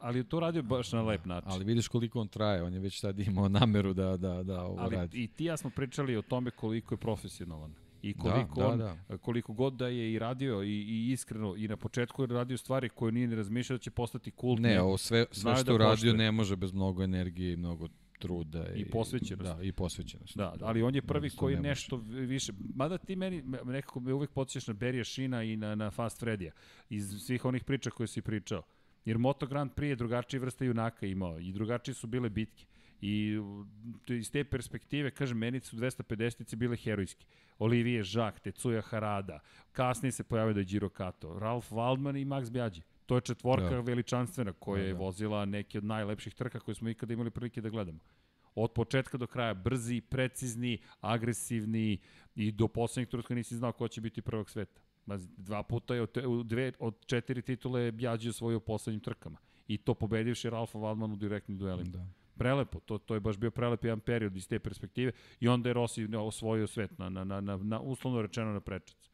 ali 0.05 0.25
to 0.25 0.41
radio 0.41 0.63
baš 0.63 0.93
na 0.93 1.03
lep 1.03 1.25
način. 1.25 1.51
Ali 1.51 1.65
vidiš 1.65 1.89
koliko 1.89 2.21
on 2.21 2.29
traje, 2.29 2.63
on 2.63 2.75
je 2.75 2.81
već 2.81 3.01
sad 3.01 3.21
imao 3.21 3.49
nameru 3.49 3.95
da, 3.95 4.17
da, 4.17 4.43
da 4.43 4.63
ovo 4.63 4.77
ali 4.79 4.97
radi. 4.97 5.23
I 5.23 5.29
ti 5.29 5.45
ja 5.45 5.57
smo 5.57 5.71
pričali 5.71 6.17
o 6.17 6.23
tome 6.23 6.51
koliko 6.51 6.95
je 6.95 6.99
profesionalan 6.99 7.75
i 8.03 8.15
da, 8.15 8.23
koliko 8.23 8.61
da, 8.61 8.69
on, 8.69 8.79
da, 8.79 8.97
da. 9.09 9.19
koliko 9.19 9.53
god 9.53 9.73
da 9.75 9.89
je 9.89 10.13
i 10.13 10.19
radio 10.19 10.63
i, 10.63 10.69
i 10.69 11.11
iskreno 11.13 11.57
i 11.57 11.69
na 11.69 11.77
početku 11.77 12.23
je 12.23 12.27
radio 12.27 12.57
stvari 12.57 12.89
koje 12.89 13.13
nije 13.13 13.27
ni 13.27 13.35
razmišljao 13.35 13.77
da 13.77 13.83
će 13.83 13.91
postati 13.91 14.31
kult. 14.31 14.61
Ne, 14.61 14.81
ovo 14.81 14.97
sve, 14.97 15.27
sve 15.31 15.57
što 15.57 15.79
da 15.79 15.85
radio 15.85 16.13
ne 16.13 16.33
može 16.33 16.57
bez 16.57 16.73
mnogo 16.73 17.03
energije 17.03 17.53
i 17.53 17.57
mnogo 17.57 17.89
truda 18.19 18.67
i, 18.75 18.81
i 18.81 18.91
posvećenosti. 18.91 19.57
Da, 19.57 19.63
i 19.63 19.73
posvećenosti. 19.73 20.39
Da, 20.39 20.55
ali 20.61 20.83
on 20.83 20.95
je 20.95 21.03
prvi 21.03 21.31
koji 21.31 21.57
nešto 21.57 21.97
više, 22.07 22.53
mada 22.75 22.99
ti 22.99 23.17
meni 23.17 23.43
nekako 23.65 24.01
me 24.01 24.13
uvek 24.13 24.31
podsjećaš 24.31 24.67
na 24.67 24.75
Berija 24.75 25.05
Šina 25.05 25.43
i 25.43 25.57
na, 25.57 25.75
na 25.75 25.91
Fast 25.91 26.21
Fredija 26.21 26.53
iz 26.91 27.15
svih 27.27 27.45
onih 27.45 27.65
priča 27.65 27.91
koje 27.91 28.07
si 28.07 28.23
pričao. 28.23 28.63
Jer 29.05 29.19
Moto 29.19 29.47
Grand 29.47 29.73
Prix 29.75 29.89
je 29.89 29.97
drugačije 29.97 30.41
vrste 30.41 30.67
junaka 30.67 31.07
imao 31.07 31.39
i 31.39 31.53
drugačije 31.53 31.95
su 31.95 32.07
bile 32.07 32.29
bitke. 32.29 32.67
I 33.01 33.39
iz 34.09 34.31
te 34.31 34.45
perspektive, 34.45 35.11
kažem, 35.11 35.39
meni 35.39 35.61
su 35.61 35.77
250-ice 35.77 36.57
bile 36.57 36.77
herojske. 36.77 37.27
Olivier 37.59 38.07
Jacques, 38.15 38.43
Tetsuya 38.43 38.83
Harada, 38.83 39.41
kasnije 39.73 40.13
se 40.13 40.25
pojavio 40.25 40.55
da 40.55 40.61
je 40.61 40.65
Giro 40.65 40.89
Kato, 40.89 41.39
Ralf 41.39 41.71
Waldman 41.71 42.21
i 42.21 42.25
Max 42.25 42.51
Bjađi. 42.51 42.83
To 43.07 43.15
je 43.15 43.21
četvorka 43.21 43.71
da. 43.71 43.81
veličanstvena 43.81 44.53
koja 44.53 44.83
da, 44.83 44.87
je 44.87 44.93
da. 44.93 44.99
vozila 44.99 45.45
neke 45.45 45.79
od 45.79 45.85
najlepših 45.85 46.35
trka 46.35 46.61
koje 46.61 46.75
smo 46.75 46.89
ikada 46.89 47.13
imali 47.13 47.31
prilike 47.31 47.61
da 47.61 47.69
gledamo. 47.69 47.99
Od 48.55 48.73
početka 48.73 49.19
do 49.19 49.27
kraja 49.27 49.55
brzi, 49.55 50.01
precizni, 50.01 50.79
agresivni 51.01 51.99
i 52.35 52.53
do 52.53 52.69
poslednjeg 52.69 53.09
trutka 53.09 53.35
nisi 53.35 53.57
znao 53.57 53.73
ko 53.73 53.89
će 53.89 54.01
biti 54.01 54.23
prvog 54.23 54.51
sveta. 54.51 54.81
Dva 55.37 55.63
puta 55.63 55.95
je 55.95 56.03
od, 56.03 56.13
te, 56.13 56.27
u 56.27 56.43
dve, 56.43 56.73
od 56.79 57.07
četiri 57.07 57.43
titule 57.43 57.93
Bjađi 57.93 58.29
osvojio 58.29 58.57
u 58.57 58.61
poslednjim 58.61 59.01
trkama. 59.01 59.39
I 59.69 59.79
to 59.79 59.95
pobedivši 59.95 60.51
Ralfa 60.51 60.79
Waldman 60.79 61.13
u 61.13 61.17
direktnim 61.17 61.59
duelima. 61.59 61.91
Da. 61.91 62.07
Prelepo, 62.37 62.81
to, 62.81 62.99
to 62.99 63.15
je 63.15 63.21
baš 63.21 63.37
bio 63.37 63.51
prelep 63.51 63.85
jedan 63.85 64.01
period 64.01 64.37
iz 64.37 64.49
te 64.49 64.59
perspektive 64.59 65.13
i 65.41 65.49
onda 65.49 65.69
je 65.69 65.73
Rossi 65.73 66.09
osvojio 66.17 66.67
svet 66.67 66.99
na, 66.99 67.09
na, 67.09 67.25
na, 67.25 67.41
na, 67.41 67.57
na 67.57 67.81
uslovno 67.81 68.23
rečeno 68.23 68.53
na 68.53 68.61
prečac. 68.61 69.11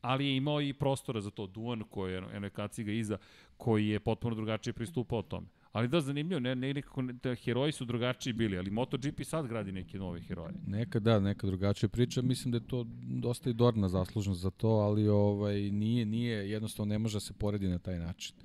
Ali 0.00 0.26
je 0.26 0.36
imao 0.36 0.60
i 0.60 0.72
prostora 0.72 1.20
za 1.20 1.30
to. 1.30 1.46
Duan 1.46 1.82
koji 1.90 2.12
je 2.12 2.22
Enekaci 2.32 2.84
ga 2.84 2.92
iza, 2.92 3.18
koji 3.56 3.88
je 3.88 4.00
potpuno 4.00 4.34
drugačije 4.34 4.72
pristupao 4.72 5.22
tome. 5.22 5.46
Ali 5.72 5.88
da, 5.88 6.00
zanimljivo, 6.00 6.40
ne, 6.40 6.54
ne, 6.54 6.74
nekako, 6.74 7.02
da, 7.02 7.34
heroji 7.34 7.72
su 7.72 7.84
drugačiji 7.84 8.32
bili, 8.32 8.58
ali 8.58 8.70
MotoGP 8.70 9.24
sad 9.24 9.46
gradi 9.46 9.72
neke 9.72 9.98
nove 9.98 10.20
heroje. 10.20 10.54
Neka 10.66 10.98
da, 11.00 11.20
neka 11.20 11.46
drugačija 11.46 11.88
priča, 11.88 12.22
mislim 12.22 12.52
da 12.52 12.56
je 12.56 12.66
to 12.66 12.86
dosta 13.20 13.50
i 13.50 13.52
Dorna 13.52 13.88
zaslužno 13.88 14.34
za 14.34 14.50
to, 14.50 14.68
ali 14.68 15.08
ovaj 15.08 15.60
nije, 15.60 16.06
nije, 16.06 16.50
jednostavno 16.50 16.90
ne 16.90 16.98
može 16.98 17.16
da 17.16 17.20
se 17.20 17.32
poredi 17.32 17.68
na 17.68 17.78
taj 17.78 17.98
način. 17.98 18.36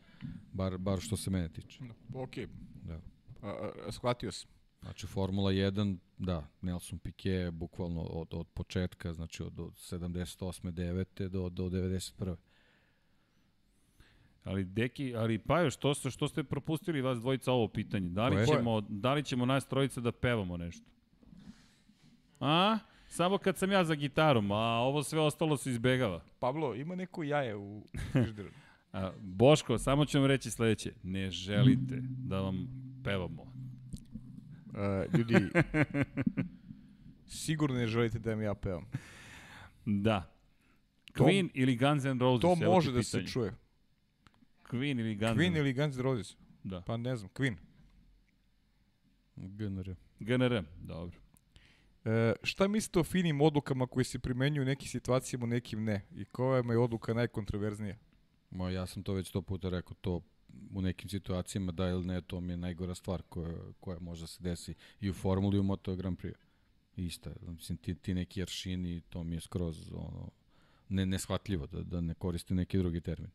Bar, 0.54 0.78
bar 0.78 1.00
što 1.00 1.18
se 1.18 1.30
mene 1.30 1.50
tiče. 1.50 1.80
Ok. 2.14 2.36
Da. 2.84 3.00
A, 3.42 3.72
a, 3.88 3.92
shvatio 3.92 4.32
sam. 4.32 4.50
Znači, 4.82 5.08
Formula 5.08 5.52
1, 5.52 5.98
da, 6.18 6.48
Nelson 6.62 7.00
Piquet 7.00 7.52
bukvalno 7.52 8.02
od, 8.02 8.28
od 8.32 8.48
početka, 8.48 9.14
znači 9.14 9.44
od, 9.44 9.60
od 9.60 9.74
78. 9.74 10.72
9. 10.72 11.28
do, 11.28 11.50
do 11.50 11.64
91. 11.64 12.36
Ali 14.44 14.64
deki, 14.64 15.16
ali 15.16 15.38
pa 15.38 15.62
još 15.62 15.74
što 15.74 15.94
ste 15.94 16.12
što 16.12 16.28
ste 16.28 16.44
propustili 16.44 17.02
vas 17.02 17.20
dvojica 17.20 17.52
ovo 17.52 17.68
pitanje? 17.68 18.10
Da 18.10 18.28
li 18.28 18.48
ćemo 18.48 18.82
da 18.82 19.14
li 19.14 19.24
ćemo 19.24 19.46
nas 19.46 19.68
trojica 19.68 20.02
da 20.02 20.12
pevamo 20.12 20.58
nešto? 20.58 20.86
A? 22.40 22.78
Samo 23.08 23.38
kad 23.38 23.58
sam 23.58 23.72
ja 23.72 23.84
za 23.84 23.96
gitarom, 23.96 24.52
a 24.52 24.80
ovo 24.80 25.04
sve 25.04 25.20
ostalo 25.20 25.58
se 25.58 25.70
izbegava. 25.70 26.22
Pablo, 26.40 26.76
ima 26.76 26.96
neko 26.96 27.24
jaje 27.24 27.56
u 27.56 27.84
frižideru. 28.12 28.50
Boško, 29.40 29.78
samo 29.78 30.06
ću 30.06 30.20
vam 30.20 30.28
reći 30.28 30.52
sledeće. 30.52 30.94
Ne 31.04 31.32
želite 31.32 32.00
da 32.02 32.42
vam 32.42 32.68
pevamo. 33.04 33.42
Uh, 33.42 35.18
ljudi, 35.18 35.36
sigurno 37.44 37.78
ne 37.78 37.88
želite 37.88 38.20
da 38.20 38.30
vam 38.30 38.42
ja 38.42 38.54
pevam. 38.54 38.86
Da. 39.86 40.34
Queen 41.14 41.48
to, 41.48 41.52
ili 41.54 41.76
Guns 41.76 42.06
N' 42.06 42.20
Roses? 42.20 42.42
To 42.42 42.56
može 42.56 42.92
da 42.92 43.04
se 43.04 43.26
čuje. 43.26 43.54
Queen 44.70 45.00
ili 45.00 45.16
Guns 45.16 45.38
Queen 45.38 45.58
ili 45.58 45.74
Guns 45.74 45.98
Roses? 45.98 46.38
Da. 46.64 46.82
Pa 46.82 46.98
ne 46.98 47.16
znam, 47.16 47.30
Queen. 47.30 47.56
GNR. 49.36 49.96
GNR, 50.20 50.64
dobro. 50.82 51.20
E, 52.06 52.34
šta 52.44 52.68
mislite 52.68 53.00
o 53.00 53.04
finim 53.04 53.42
odlukama 53.42 53.88
koje 53.88 54.04
se 54.04 54.20
primenjuju 54.20 54.62
u 54.62 54.66
nekim 54.66 54.88
situacijama, 54.88 55.44
u 55.44 55.48
nekim 55.48 55.84
ne? 55.84 56.02
I 56.16 56.26
koja 56.26 56.58
je 56.58 56.78
odluka 56.78 57.14
najkontroverznija? 57.14 57.96
Ma, 58.50 58.70
ja 58.70 58.86
sam 58.86 59.04
to 59.04 59.14
već 59.14 59.28
sto 59.28 59.42
puta 59.42 59.70
rekao, 59.70 59.96
to 60.02 60.22
u 60.74 60.82
nekim 60.82 61.10
situacijama 61.10 61.72
da 61.72 61.90
ili 61.90 62.06
ne, 62.06 62.22
to 62.22 62.42
mi 62.42 62.54
je 62.54 62.58
najgora 62.58 62.96
stvar 62.96 63.22
koja, 63.30 63.58
koja 63.80 64.00
može 64.00 64.22
da 64.22 64.28
se 64.28 64.44
desi 64.44 64.74
i 65.00 65.10
u 65.10 65.14
Formuli 65.14 65.58
i 65.58 65.60
u 65.60 65.64
Moto 65.64 65.96
Grand 65.96 66.18
Prix. 66.18 66.34
Ista, 66.96 67.32
mislim, 67.42 67.78
ti, 67.78 67.96
ti 67.96 68.14
neki 68.14 68.42
aršini, 68.42 69.02
to 69.02 69.24
mi 69.24 69.36
je 69.36 69.42
skroz 69.42 69.92
ono, 69.94 70.30
ne, 70.90 71.06
neshvatljivo 71.06 71.68
da, 71.68 71.84
da 71.84 72.02
ne 72.02 72.14
koristi 72.14 72.54
neki 72.54 72.78
drugi 72.78 73.02
termin. 73.02 73.32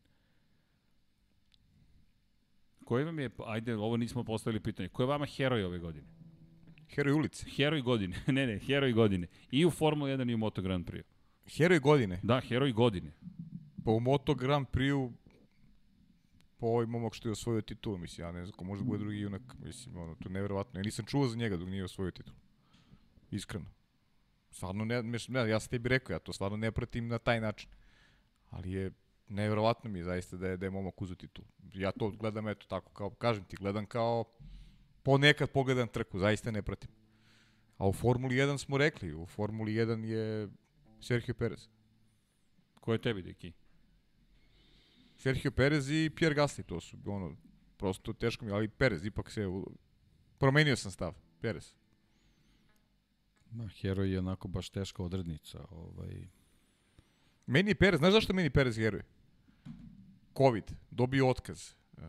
Koji 2.89 3.03
vam 3.03 3.19
je, 3.19 3.29
ajde, 3.45 3.75
ovo 3.75 3.97
nismo 3.97 4.23
postavili 4.23 4.59
pitanje, 4.59 4.89
ko 4.89 5.03
je 5.03 5.07
vama 5.07 5.25
heroj 5.25 5.63
ove 5.63 5.79
godine? 5.79 6.07
Heroj 6.87 7.13
ulice. 7.13 7.45
Heroj 7.49 7.81
godine. 7.81 8.23
ne, 8.37 8.47
ne, 8.47 8.59
heroj 8.59 8.93
godine. 8.93 9.27
I 9.51 9.65
u 9.65 9.71
Formula 9.71 10.09
1 10.09 10.31
i 10.31 10.33
u 10.33 10.37
Moto 10.37 10.61
Grand 10.61 10.85
Prix. 10.85 11.03
Heroj 11.57 11.79
godine? 11.79 12.19
Da, 12.23 12.39
heroj 12.39 12.71
godine. 12.71 13.11
Pa 13.85 13.91
u 13.91 13.99
Moto 13.99 14.35
Grand 14.35 14.67
Prix 14.67 15.11
po 16.57 16.67
ovaj 16.67 16.85
momak 16.85 17.13
što 17.13 17.29
je 17.29 17.31
osvojio 17.31 17.61
titulu, 17.61 17.97
mislim, 17.97 18.27
ja 18.27 18.31
ne 18.31 18.45
znam 18.45 18.57
ko 18.57 18.63
može 18.63 18.81
da 18.81 18.85
bude 18.85 18.99
drugi 18.99 19.19
junak, 19.19 19.41
mislim, 19.63 19.97
ono, 19.97 20.15
to 20.15 20.29
je 20.29 20.33
nevjerovatno. 20.33 20.79
Ja 20.79 20.83
nisam 20.83 21.05
čuo 21.05 21.27
za 21.27 21.37
njega 21.37 21.57
dok 21.57 21.69
nije 21.69 21.83
osvojio 21.83 22.11
titulu. 22.11 22.37
Iskreno. 23.31 23.65
Stvarno 24.51 24.85
ne, 24.85 25.03
ne, 25.03 25.49
ja 25.49 25.59
sam 25.59 25.69
tebi 25.69 25.89
rekao, 25.89 26.13
ja 26.13 26.19
to 26.19 26.33
stvarno 26.33 26.57
ne 26.57 26.71
pratim 26.71 27.07
na 27.07 27.17
taj 27.17 27.41
način. 27.41 27.69
Ali 28.49 28.71
je 28.71 28.91
nevjerovatno 29.29 29.89
mi 29.89 29.99
je 29.99 30.05
zaista 30.05 30.37
da 30.37 30.47
je, 30.47 30.57
da 30.57 30.65
je 30.65 30.69
momak 30.69 31.01
uzeti 31.01 31.27
tu. 31.27 31.43
Ja 31.73 31.91
to 31.91 32.09
gledam, 32.09 32.47
eto, 32.47 32.65
tako 32.69 32.91
kao, 32.91 33.09
kažem 33.09 33.43
ti, 33.43 33.55
gledam 33.55 33.85
kao, 33.85 34.23
ponekad 35.03 35.49
pogledam 35.49 35.87
trku, 35.87 36.19
zaista 36.19 36.51
ne 36.51 36.61
pratim. 36.61 36.89
A 37.77 37.87
u 37.87 37.93
Formuli 37.93 38.35
1 38.35 38.57
smo 38.57 38.77
rekli, 38.77 39.13
u 39.13 39.25
Formuli 39.25 39.73
1 39.73 40.03
je 40.03 40.49
Sergio 41.01 41.33
Perez. 41.33 41.67
Ko 42.79 42.93
je 42.93 43.01
tebi, 43.01 43.21
Deki? 43.21 43.53
Sergio 45.17 45.51
Perez 45.51 45.89
i 45.89 46.09
Pierre 46.15 46.35
Gasly, 46.35 46.63
to 46.63 46.79
su, 46.79 46.97
ono, 47.05 47.35
prosto 47.77 48.13
teško 48.13 48.45
mi, 48.45 48.51
ali 48.51 48.67
Perez, 48.67 49.05
ipak 49.05 49.31
se, 49.31 49.45
promenio 50.37 50.75
sam 50.75 50.91
stav, 50.91 51.13
Perez. 51.41 51.73
Ma, 53.51 53.67
heroj 53.67 54.11
je 54.11 54.19
onako 54.19 54.47
baš 54.47 54.69
teška 54.69 55.03
odrednica, 55.03 55.65
ovaj... 55.69 56.27
Meni 57.45 57.71
je 57.71 57.75
Perez, 57.75 57.99
znaš 57.99 58.13
zašto 58.13 58.33
meni 58.33 58.49
Perez 58.49 58.77
heroj? 58.77 59.01
COVID, 60.39 60.63
dobio 60.91 61.29
otkaz, 61.29 61.71
e, 61.97 62.01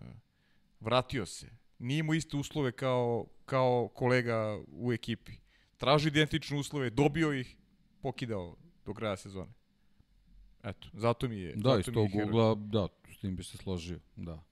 vratio 0.80 1.26
se, 1.26 1.50
nije 1.78 1.98
imao 1.98 2.14
iste 2.14 2.36
uslove 2.36 2.72
kao, 2.72 3.26
kao 3.44 3.88
kolega 3.94 4.60
u 4.68 4.92
ekipi. 4.92 5.32
Traži 5.76 6.08
identične 6.08 6.58
uslove, 6.58 6.90
dobio 6.90 7.32
ih, 7.32 7.56
pokidao 8.02 8.56
do 8.86 8.94
kraja 8.94 9.16
sezone. 9.16 9.52
Eto, 10.62 10.88
zato 10.92 11.28
mi 11.28 11.40
je... 11.40 11.54
Da, 11.56 11.78
iz 11.78 11.84
tog 11.94 12.08
ugla, 12.26 12.54
da, 12.54 12.88
s 13.14 13.18
tim 13.18 13.36
bi 13.36 13.42
se 13.42 13.56
složio, 13.56 14.00
da. 14.16 14.42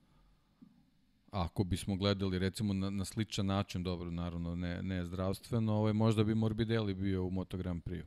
Ako 1.31 1.65
bismo 1.65 1.97
gledali 1.97 2.39
recimo 2.39 2.73
na, 2.73 2.91
na 2.91 3.05
sličan 3.05 3.47
način, 3.47 3.83
dobro, 3.83 4.11
naravno 4.11 4.55
ne, 4.57 4.83
ne 4.83 5.05
zdravstveno, 5.05 5.73
ovaj, 5.73 5.93
možda 5.93 6.25
bi 6.25 6.35
Morbidelli 6.35 6.95
bio 6.95 7.25
u 7.25 7.31
Moto 7.31 7.57
Grand 7.57 7.83
Prix. 7.83 8.05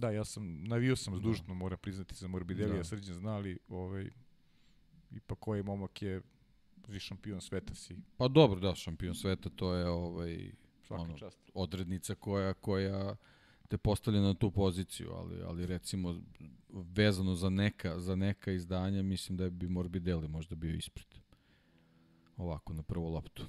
Da, 0.00 0.10
ja 0.10 0.24
sam, 0.24 0.64
navio 0.64 0.96
sam 0.96 1.16
zdušno, 1.16 1.54
mora 1.54 1.76
priznati 1.76 2.14
za 2.14 2.28
Morbidelli, 2.28 2.76
da. 2.76 2.84
srđan 2.84 3.14
zna, 3.14 3.30
ali 3.30 3.58
ovaj, 3.68 4.10
ipak 5.10 5.38
koji 5.38 5.62
momak 5.62 6.02
je 6.02 6.22
vi 6.88 7.00
šampion 7.00 7.40
sveta 7.40 7.74
si. 7.74 7.96
Pa 8.16 8.28
dobro, 8.28 8.60
da, 8.60 8.74
šampion 8.74 9.14
sveta, 9.14 9.48
to 9.48 9.74
je 9.74 9.88
ovaj, 9.88 10.52
ono, 10.88 11.18
čast. 11.18 11.38
odrednica 11.54 12.14
koja, 12.14 12.54
koja 12.54 13.16
te 13.68 13.78
postavlja 13.78 14.20
na 14.20 14.34
tu 14.34 14.50
poziciju, 14.50 15.12
ali, 15.12 15.42
ali 15.42 15.66
recimo 15.66 16.22
vezano 16.68 17.34
za 17.34 17.50
neka, 17.50 18.00
za 18.00 18.16
neka 18.16 18.52
izdanja, 18.52 19.02
mislim 19.02 19.38
da 19.38 19.50
bi 19.50 19.68
Morbidelli 19.68 20.28
možda 20.28 20.54
bio 20.56 20.74
ispred. 20.74 21.06
Ovako, 22.36 22.74
na 22.74 22.82
prvu 22.82 23.08
loptu. 23.08 23.44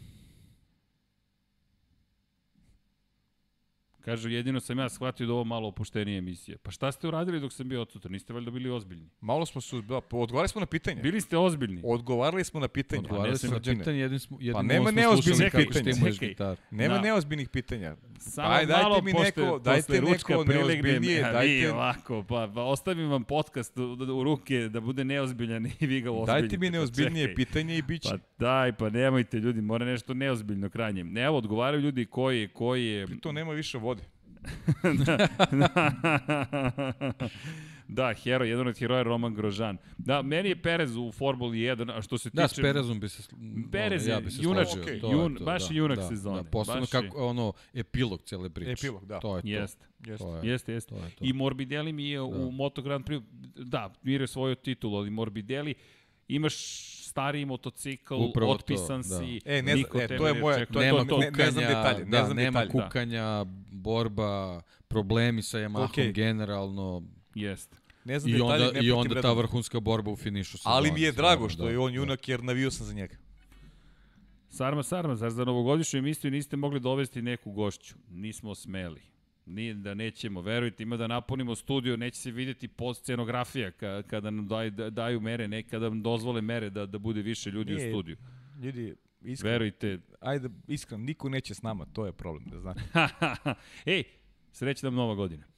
Kažu, 4.06 4.30
jedino 4.30 4.60
sam 4.60 4.80
ja 4.80 4.90
shvatio 4.90 5.28
da 5.28 5.34
ovo 5.34 5.44
malo 5.44 5.68
opuštenije 5.68 6.18
emisije. 6.18 6.58
Pa 6.58 6.72
šta 6.72 6.92
ste 6.92 7.08
uradili 7.08 7.40
dok 7.40 7.54
sam 7.54 7.70
bio 7.70 7.82
odsutan? 7.82 8.12
Niste 8.12 8.34
valjda 8.34 8.52
bili 8.52 8.70
ozbiljni? 8.70 9.10
Malo 9.22 9.46
smo 9.46 9.62
su, 9.62 9.82
da, 9.82 10.02
odgovarali 10.12 10.48
smo 10.48 10.60
na 10.60 10.66
pitanje. 10.66 11.02
Bili 11.02 11.22
ste 11.22 11.38
ozbiljni? 11.38 11.82
Odgovarali 11.86 12.44
smo 12.44 12.60
na 12.60 12.68
pitanje. 12.68 13.00
Odgovarali 13.00 13.38
smo 13.38 13.52
na 13.52 13.60
pitanje, 13.60 14.00
jedin 14.00 14.20
smo, 14.20 14.38
jedin 14.40 14.54
pa 14.54 14.62
nema 14.62 14.92
neozbiljnih 14.92 15.52
pitanja. 15.52 16.14
Čekaj, 16.14 16.56
nema 16.72 16.96
da. 16.96 17.02
neozbiljnih 17.02 17.50
pitanja. 17.50 17.96
Samo 18.20 18.50
Aj, 18.50 18.66
dajte 18.66 18.84
malo 18.84 19.02
mi 19.02 19.12
pošte, 19.12 19.42
neko, 19.42 19.60
dajte 19.60 20.02
neko 20.02 20.44
neozbiljnije. 20.44 21.22
Dajte... 21.22 21.48
Vi 21.48 21.68
ovako, 21.68 22.24
pa, 22.24 22.52
pa 22.56 22.64
ostavim 22.64 23.10
vam 23.10 23.24
podcast 23.24 23.78
u, 23.78 23.84
u, 23.94 24.24
ruke 24.24 24.70
da 24.70 24.80
bude 24.80 25.04
neozbiljan 25.04 25.66
i 25.80 25.86
vi 25.86 26.02
ga 26.02 26.12
ozbiljite. 26.12 26.42
Dajte 26.42 26.58
mi 26.58 26.70
neozbiljnije 26.70 27.28
Čekaj. 27.28 27.36
pitanje 27.36 27.78
i 27.78 27.82
bit 27.82 28.02
će. 28.02 28.10
Pa 28.10 28.18
daj, 28.46 28.74
pa 28.74 28.90
nemojte 28.90 29.38
ljudi, 29.38 29.62
mora 29.62 29.86
nešto 29.86 30.14
neozbiljno 30.14 30.70
krajnje. 30.70 31.04
Ne, 31.04 31.22
evo, 31.22 31.38
odgovaraju 31.38 31.84
ljudi 31.84 32.06
koji 32.06 32.42
je, 32.42 32.48
koji 32.48 32.86
je... 32.86 33.08
To 33.22 33.32
nema 33.32 33.52
više 33.52 33.78
vode. 33.78 34.01
da, 37.88 38.14
hero, 38.14 38.46
jedan 38.46 38.68
od 38.68 38.78
heroja 38.78 39.04
Roman 39.04 39.34
Grožan. 39.34 39.78
Da, 39.98 40.22
meni 40.22 40.50
je 40.50 40.62
Perez 40.62 40.96
u 40.96 41.12
Formuli 41.12 41.58
1, 41.58 41.98
a 41.98 42.02
što 42.02 42.18
se 42.18 42.30
tiče... 42.30 42.42
Da, 42.42 42.48
s 42.48 42.56
Perezom 42.56 43.00
bi 43.00 43.10
se... 43.10 43.24
Perez 43.72 44.08
je, 44.08 44.12
ja 44.12 44.20
bi 44.20 44.32
se 44.32 44.44
junač, 44.44 44.68
okay. 44.68 45.02
to 45.02 45.12
jun, 45.12 45.36
to, 45.36 45.44
baš 45.44 45.68
da, 45.68 45.76
junak 45.76 45.98
da, 45.98 46.08
sezone. 46.08 46.44
Da, 46.44 46.50
posebno 46.50 46.86
kako, 46.92 47.28
ono, 47.28 47.54
epilog 47.74 48.22
cele 48.22 48.50
priče. 48.50 48.72
Epilog, 48.72 49.06
da. 49.06 49.20
To 49.20 49.38
je 49.38 49.42
to. 49.42 49.48
Jeste. 49.48 49.86
Jeste, 50.08 50.26
jeste. 50.44 50.74
Jest. 50.74 50.92
I 51.22 51.34
Morbidelli 51.34 51.94
mi 51.94 52.10
je 52.10 52.18
da. 52.18 52.24
u 52.24 52.52
Moto 52.52 52.82
Grand 52.82 53.06
Prix, 53.06 53.24
da, 53.56 53.94
mire 54.04 54.28
svoju 54.28 54.56
titulu, 54.56 54.98
ali 54.98 55.10
Morbidelli 55.10 55.74
imaš 56.28 56.56
stariji 57.12 57.46
motocikl, 57.46 58.14
Upravo 58.14 58.52
otpisan 58.52 59.04
to, 59.04 59.10
da. 59.10 59.18
si, 59.20 59.42
e, 59.46 59.62
ne, 59.62 59.76
niko 59.76 60.02
e, 60.02 60.08
to 60.08 60.28
je 60.28 60.34
moja, 60.34 60.66
to, 60.66 60.80
nema 60.80 61.06
to, 61.06 61.16
kukanja, 61.16 61.32
ne, 61.32 61.46
ne 61.46 61.52
znam 61.52 61.66
detalje, 61.66 62.06
ne 62.06 62.12
da, 62.12 62.26
znam 62.26 62.38
nema 62.38 62.60
detalje. 62.60 62.84
kukanja, 62.84 63.46
borba, 63.72 64.62
problemi 64.88 65.42
sa 65.42 65.58
Yamahom 65.58 65.88
okay. 65.88 66.12
generalno. 66.14 67.04
Jeste. 67.36 67.78
Ne 68.06 68.20
znam 68.20 68.36
I 68.36 68.38
detalje, 68.38 68.68
onda, 68.68 68.80
I 68.80 68.92
onda 68.92 69.22
ta 69.22 69.34
vrhunska 69.34 69.80
borba 69.80 70.12
u 70.12 70.16
finišu. 70.16 70.58
Ali 70.64 70.92
mi 70.92 71.02
je 71.02 71.12
drago 71.12 71.50
što 71.50 71.64
da, 71.64 71.70
je 71.70 71.80
on 71.80 71.92
da. 71.92 71.96
junak 71.96 72.28
jer 72.28 72.44
navio 72.44 72.72
sam 72.72 72.86
za 72.88 72.94
njega. 72.94 73.16
Sarma, 74.50 74.84
Sarma, 74.84 75.16
zar 75.16 75.32
za 75.32 75.46
novogodišnju 75.46 76.00
emisiju 76.00 76.32
niste 76.32 76.56
mogli 76.56 76.80
dovesti 76.80 77.22
neku 77.22 77.52
gošću? 77.52 77.96
Nismo 78.10 78.56
smeli. 78.56 79.11
Nije 79.52 79.74
da 79.74 79.94
nećemo, 79.94 80.42
verujte, 80.42 80.84
ima 80.84 80.98
da 80.98 81.08
napunimo 81.08 81.56
studio, 81.56 81.98
neće 81.98 82.18
se 82.18 82.32
videti 82.32 82.68
post 82.68 83.04
scenografija 83.04 83.72
ka, 83.72 84.02
kada 84.02 84.30
nam 84.32 84.48
daj, 84.48 84.70
da, 84.70 84.90
daju 84.90 85.20
mere, 85.22 85.48
ne, 85.48 85.64
kada 85.64 85.90
nam 85.90 86.02
dozvole 86.02 86.42
mere 86.42 86.70
da, 86.70 86.86
da 86.86 86.98
bude 86.98 87.22
više 87.22 87.52
ljudi 87.52 87.74
Nije, 87.74 87.88
u 87.88 87.92
studiju. 87.92 88.18
Ljudi, 88.62 88.96
iskreno, 89.22 89.52
verujte. 89.52 90.00
Ajde, 90.20 90.50
iskreno, 90.68 91.04
niko 91.04 91.30
neće 91.30 91.54
s 91.54 91.62
nama, 91.62 91.86
to 91.86 92.06
je 92.06 92.12
problem, 92.12 92.46
da 92.50 92.60
znate. 92.60 92.82
Ej, 93.94 94.04
srećna 94.52 94.88
nam 94.88 94.96
nova 94.96 95.16
godina. 95.16 95.51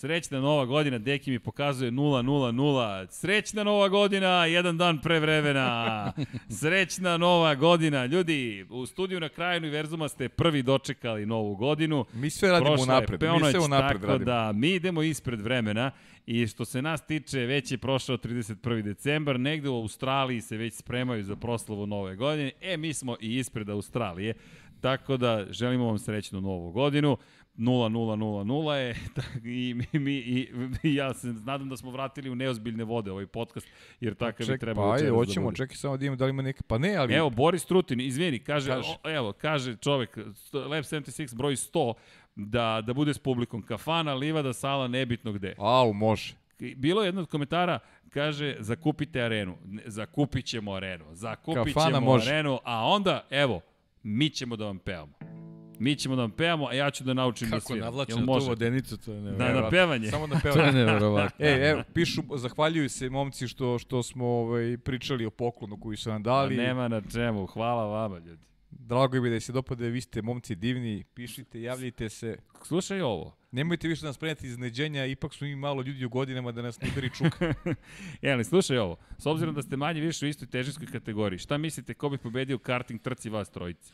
Srećna 0.00 0.40
nova 0.40 0.64
godina, 0.64 0.98
Deki 0.98 1.30
mi 1.30 1.38
pokazuje 1.38 1.90
0-0-0. 1.90 3.06
Srećna 3.10 3.64
nova 3.64 3.88
godina, 3.88 4.46
jedan 4.46 4.78
dan 4.78 5.00
pre 5.00 5.20
vremena. 5.20 6.12
Srećna 6.60 7.16
nova 7.16 7.54
godina. 7.54 8.06
Ljudi, 8.06 8.66
u 8.70 8.86
studiju 8.86 9.20
na 9.20 9.28
kraju 9.28 9.58
univerzuma 9.58 10.08
ste 10.08 10.28
prvi 10.28 10.62
dočekali 10.62 11.26
novu 11.26 11.56
godinu. 11.56 12.04
Mi 12.12 12.30
sve 12.30 12.50
radimo 12.50 12.74
Prošla 12.74 12.94
napred. 12.94 13.22
Mi 13.22 13.50
sve 13.50 13.60
unapred 13.60 14.04
radimo. 14.04 14.24
da 14.24 14.52
mi 14.52 14.70
idemo 14.70 15.02
ispred 15.02 15.40
vremena 15.40 15.90
i 16.26 16.46
što 16.46 16.64
se 16.64 16.82
nas 16.82 17.06
tiče 17.06 17.38
već 17.38 17.72
je 17.72 17.78
prošao 17.78 18.16
31. 18.16 18.82
decembar, 18.82 19.40
negde 19.40 19.68
u 19.68 19.76
Australiji 19.76 20.40
se 20.40 20.56
već 20.56 20.74
spremaju 20.74 21.24
za 21.24 21.36
proslavu 21.36 21.86
nove 21.86 22.16
godine. 22.16 22.52
E, 22.60 22.76
mi 22.76 22.94
smo 22.94 23.16
i 23.20 23.38
ispred 23.38 23.70
Australije. 23.70 24.34
Tako 24.80 25.16
da 25.16 25.46
želimo 25.50 25.86
vam 25.86 25.98
srećnu 25.98 26.40
novu 26.40 26.72
godinu. 26.72 27.16
0-0-0-0 27.58 28.72
je 28.72 28.96
i, 29.68 29.74
mi, 29.74 30.00
mi, 30.00 30.12
i, 30.12 30.48
i 30.82 30.94
ja 30.94 31.14
se 31.14 31.26
nadam 31.26 31.68
da 31.68 31.76
smo 31.76 31.90
vratili 31.90 32.30
u 32.30 32.34
neozbiljne 32.34 32.84
vode 32.84 33.10
ovaj 33.10 33.26
podcast, 33.26 33.68
jer 34.00 34.14
takav 34.14 34.46
Ček, 34.46 34.54
bi 34.54 34.58
trebao 34.58 34.88
pa, 34.88 34.94
ajde, 34.94 35.10
hoćemo, 35.10 35.50
da 35.50 35.56
čekaj 35.56 35.76
samo 35.76 35.96
da 35.96 36.04
imamo 36.04 36.16
da 36.16 36.24
li 36.24 36.30
ima 36.30 36.42
neke, 36.42 36.62
pa 36.66 36.78
ne, 36.78 36.96
ali... 36.96 37.14
Evo, 37.14 37.30
Boris 37.30 37.64
Trutin, 37.64 38.00
izvini, 38.00 38.38
kaže, 38.38 38.70
kaže. 38.70 38.96
O, 39.04 39.10
evo, 39.10 39.32
kaže 39.32 39.76
čovek, 39.76 40.16
Lab 40.52 40.84
76 40.84 41.34
broj 41.34 41.56
100, 41.56 41.94
da, 42.36 42.82
da 42.86 42.94
bude 42.94 43.14
s 43.14 43.18
publikom, 43.18 43.62
kafana, 43.62 44.14
livada, 44.14 44.52
sala, 44.52 44.88
nebitno 44.88 45.32
gde. 45.32 45.54
Au, 45.58 45.92
može. 45.92 46.34
Bilo 46.76 47.02
je 47.02 47.08
jedno 47.08 47.20
od 47.20 47.28
komentara, 47.28 47.78
kaže, 48.10 48.56
zakupite 48.58 49.22
arenu. 49.22 49.56
Zakupit 49.86 50.44
ćemo 50.44 50.72
arenu. 50.72 51.04
Zakupit 51.12 51.74
Kafana 51.74 51.98
ćemo 51.98 52.00
može. 52.00 52.30
arenu, 52.30 52.58
a 52.64 52.86
onda, 52.86 53.26
evo, 53.30 53.60
mi 54.02 54.30
ćemo 54.30 54.56
da 54.56 54.64
vam 54.64 54.78
pevamo. 54.78 55.39
Mi 55.80 55.96
ćemo 55.96 56.16
da 56.16 56.22
vam 56.22 56.30
pevamo, 56.30 56.66
a 56.66 56.74
ja 56.74 56.90
ću 56.90 57.04
da 57.04 57.14
naučim 57.14 57.50
Kako 57.50 57.56
da 57.56 57.60
sviram. 57.60 57.80
Kako 57.80 57.90
navlače 57.90 58.14
na 58.16 58.38
tu 58.38 58.46
vodenicu, 58.46 58.96
to 58.96 59.12
je 59.12 59.20
nevjerovatno. 59.20 59.60
Da, 59.60 59.60
na 59.60 59.70
pevanje. 59.70 60.10
Samo 60.10 60.26
na 60.26 60.40
pevanje. 60.42 60.60
to 60.60 60.66
je 60.66 60.72
nevjerovatno. 60.72 61.46
e, 61.46 61.70
evo, 61.70 61.82
pišu, 61.94 62.22
zahvaljuju 62.36 62.88
se 62.88 63.10
momci 63.10 63.48
što, 63.48 63.78
što 63.78 64.02
smo 64.02 64.26
ovaj, 64.26 64.78
pričali 64.78 65.26
o 65.26 65.30
poklonu 65.30 65.80
koji 65.80 65.96
su 65.96 66.10
nam 66.10 66.22
dali. 66.22 66.60
A 66.60 66.62
nema 66.62 66.88
na 66.88 67.00
čemu, 67.12 67.46
hvala 67.46 67.86
vama 67.86 68.18
ljudi. 68.18 68.42
Drago 68.70 69.20
mi 69.20 69.30
da 69.30 69.40
se 69.40 69.52
dopade, 69.52 69.88
vi 69.88 70.00
ste 70.00 70.22
momci 70.22 70.54
divni, 70.54 71.04
pišite, 71.14 71.62
javljajte 71.62 72.08
se. 72.08 72.36
Slušaj 72.62 73.00
ovo. 73.00 73.36
Nemojte 73.52 73.88
više 73.88 74.02
da 74.02 74.06
nas 74.06 74.18
preneti 74.18 74.46
izneđenja, 74.46 75.06
ipak 75.06 75.34
su 75.34 75.44
mi 75.44 75.56
malo 75.56 75.82
ljudi 75.82 76.04
u 76.04 76.08
godinama 76.08 76.52
da 76.52 76.62
nas 76.62 76.80
ne 76.80 76.88
udari 76.92 77.10
čuka. 77.10 77.54
e, 78.22 78.32
ali 78.32 78.44
slušaj 78.44 78.78
ovo, 78.78 78.96
s 79.18 79.26
obzirom 79.26 79.54
da 79.54 79.62
ste 79.62 79.76
manje 79.76 80.00
više 80.00 80.26
u 80.26 80.28
istoj 80.28 80.48
težinskoj 80.48 80.86
kategoriji, 80.86 81.38
šta 81.38 81.58
mislite 81.58 81.94
ko 81.94 82.08
bi 82.08 82.18
pobedio 82.18 82.58
karting 82.58 83.00
trci 83.02 83.30
vas 83.30 83.50
trojice? 83.50 83.92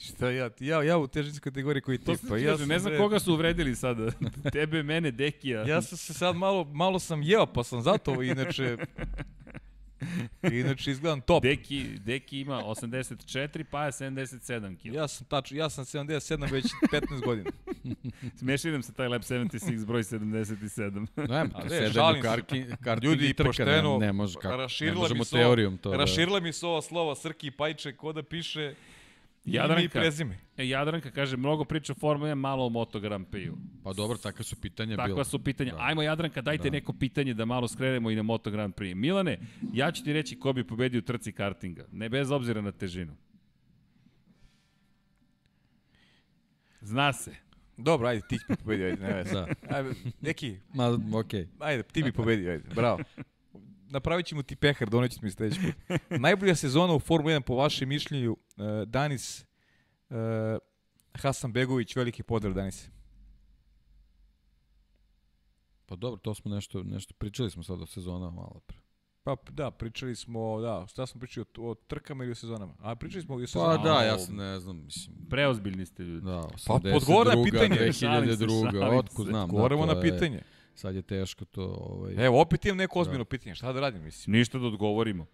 Šta 0.00 0.30
ja, 0.30 0.50
ja, 0.60 0.82
ja 0.82 0.98
u 0.98 1.06
težinskoj 1.06 1.52
kategoriji 1.52 1.80
koji 1.80 1.98
ti, 1.98 2.12
pa 2.28 2.38
ja 2.38 2.58
sam 2.58 2.68
ne 2.68 2.78
znam 2.78 2.96
koga 2.96 3.18
su 3.18 3.32
uvredili 3.32 3.76
sada, 3.76 4.10
tebe, 4.52 4.82
mene, 4.82 5.10
Dekija. 5.10 5.62
Ja 5.62 5.82
sam 5.82 5.98
se 5.98 6.14
sad 6.14 6.36
malo, 6.36 6.64
malo 6.64 6.98
sam 6.98 7.22
jeo, 7.22 7.46
pa 7.46 7.64
sam 7.64 7.82
zato, 7.82 8.22
inače, 8.22 8.76
Inače 10.52 10.90
izgledam 10.90 11.20
top. 11.20 11.42
Deki, 11.42 11.84
Deki 11.98 12.40
ima 12.40 12.62
84, 12.64 13.64
pa 13.70 13.84
je 13.84 13.92
77 13.92 14.76
kg. 14.76 14.94
Ja 14.94 15.08
sam 15.08 15.26
tač, 15.26 15.52
ja 15.52 15.70
sam 15.70 15.84
77 15.84 16.52
već 16.52 16.64
15 16.92 17.24
godina. 17.24 17.50
Smeši 18.38 18.70
nam 18.70 18.82
se 18.82 18.92
taj 18.92 19.08
Lab 19.08 19.22
76 19.22 19.86
broj 19.86 20.02
77. 20.02 21.06
Ne, 21.28 21.36
a 21.54 21.64
ne, 21.70 21.92
šalim 21.92 22.22
karki, 22.22 22.64
karki 22.84 23.06
Ljudi 23.06 23.34
trka, 23.34 23.48
pošteno, 23.48 23.98
ne, 23.98 24.06
ne, 24.06 24.12
može, 24.12 24.34
kako, 24.42 24.66
ne 24.80 24.92
možemo 24.92 25.24
teorijom 25.24 25.78
to. 25.78 25.92
Raširila 25.92 26.40
mi 26.40 26.52
se 26.52 26.66
ova 26.66 26.82
slova 26.82 27.14
Srki 27.14 27.50
Pajče 27.50 27.92
ko 27.92 28.12
da 28.12 28.22
piše 28.22 28.74
Jadranka, 29.46 29.80
ime 29.80 29.84
i 29.84 29.88
prezime. 29.88 30.38
E, 30.56 30.68
Jadranka 30.68 31.10
kaže, 31.10 31.36
mnogo 31.36 31.64
priča 31.64 31.92
o 31.92 31.96
Formula 31.96 32.30
1, 32.30 32.34
malo 32.34 32.66
o 32.66 32.68
Moto 32.68 33.00
Grand 33.00 33.26
Prix-u. 33.26 33.56
Pa 33.84 33.92
dobro, 33.92 34.18
takve 34.18 34.44
su 34.44 34.56
pitanja 34.60 34.96
Takva 34.96 35.06
bila. 35.06 35.24
su 35.24 35.38
pitanja. 35.44 35.72
Da. 35.72 35.78
Ajmo 35.80 36.02
Jadranka, 36.02 36.40
dajte 36.42 36.70
da. 36.70 36.70
neko 36.70 36.92
pitanje 36.92 37.34
da 37.34 37.44
malo 37.44 37.68
skrenemo 37.68 38.10
i 38.10 38.16
na 38.16 38.22
Moto 38.22 38.50
Grand 38.50 38.74
Prix. 38.74 38.94
Milane, 38.94 39.38
ja 39.72 39.92
ću 39.92 40.04
ti 40.04 40.12
reći 40.12 40.38
ko 40.38 40.52
bi 40.52 40.66
pobedio 40.66 40.98
u 40.98 41.02
trci 41.02 41.32
kartinga. 41.32 41.84
Ne 41.92 42.08
bez 42.08 42.30
obzira 42.30 42.60
na 42.60 42.72
težinu. 42.72 43.16
Zna 46.80 47.12
se. 47.12 47.34
Dobro, 47.76 48.08
ajde, 48.08 48.22
ti 48.28 48.38
bi 48.48 48.56
pobedio, 48.56 48.86
ajde, 48.86 49.02
ne 49.02 49.14
veze. 49.14 49.32
Da. 49.32 49.46
Ajde, 49.68 49.90
neki. 50.20 50.56
Ma, 50.74 50.88
okej. 50.88 51.40
Okay. 51.40 51.46
Ajde, 51.58 51.82
ti 51.82 52.02
bi 52.02 52.12
pobedio, 52.12 52.52
ajde, 52.52 52.74
bravo 52.74 52.98
napravit 53.90 54.26
ćemo 54.26 54.42
ti 54.42 54.56
pehar, 54.56 54.90
doneću 54.90 55.18
mi 55.22 55.30
sledeći 55.30 55.60
put. 55.60 56.00
Najbolja 56.20 56.54
sezona 56.54 56.94
u 56.94 57.00
Formula 57.00 57.34
1 57.34 57.40
po 57.40 57.54
vašem 57.54 57.88
mišljenju, 57.88 58.32
uh, 58.32 58.64
Danis 58.86 59.44
uh, 60.10 60.16
Hasan 61.14 61.52
Begović, 61.52 61.96
veliki 61.96 62.22
pozdrav 62.22 62.54
Danis. 62.54 62.88
Pa 65.86 65.96
dobro, 65.96 66.18
to 66.18 66.34
smo 66.34 66.54
nešto, 66.54 66.82
nešto 66.82 67.14
pričali 67.14 67.50
smo 67.50 67.62
sad 67.62 67.82
o 67.82 67.86
sezona 67.86 68.30
malo 68.30 68.60
pre. 68.66 68.78
Pa 69.22 69.36
da, 69.50 69.70
pričali 69.70 70.16
smo, 70.16 70.60
da, 70.60 70.86
šta 70.88 71.06
smo 71.06 71.20
pričali 71.20 71.46
o, 71.58 71.70
o 71.70 71.74
trkama 71.74 72.24
ili 72.24 72.32
o 72.32 72.34
sezonama? 72.34 72.74
A 72.78 72.94
pričali 72.94 73.22
smo 73.22 73.34
o 73.34 73.38
pa 73.38 73.46
sezonama. 73.46 73.82
Pa 73.82 73.88
da, 73.88 74.02
ja 74.02 74.18
sam 74.18 74.36
ne 74.36 74.60
znam, 74.60 74.84
mislim. 74.84 75.16
Preozbiljni 75.30 75.86
ste 75.86 76.02
ljudi. 76.02 76.26
Da, 76.26 76.42
82. 76.42 77.24
Pa 77.24 77.36
na 77.36 77.44
pitanje. 77.44 77.76
2002. 77.76 78.98
Otko 78.98 79.24
znam. 79.24 79.44
Odgovorimo 79.44 79.86
da, 79.86 79.94
na 79.94 80.00
pitanje. 80.00 80.36
Je, 80.36 80.44
sad 80.78 80.94
je 80.94 81.02
teško 81.02 81.44
to... 81.44 81.62
Ovaj... 81.62 82.26
Evo, 82.26 82.40
opet 82.40 82.64
imam 82.64 82.76
neko 82.76 83.00
ozbiljno 83.00 83.24
da. 83.24 83.28
pitanje, 83.28 83.54
šta 83.54 83.72
da 83.72 83.80
radim, 83.80 84.02
mislim? 84.02 84.36
Ništa 84.36 84.58
da 84.58 84.66
odgovorimo. 84.66 85.26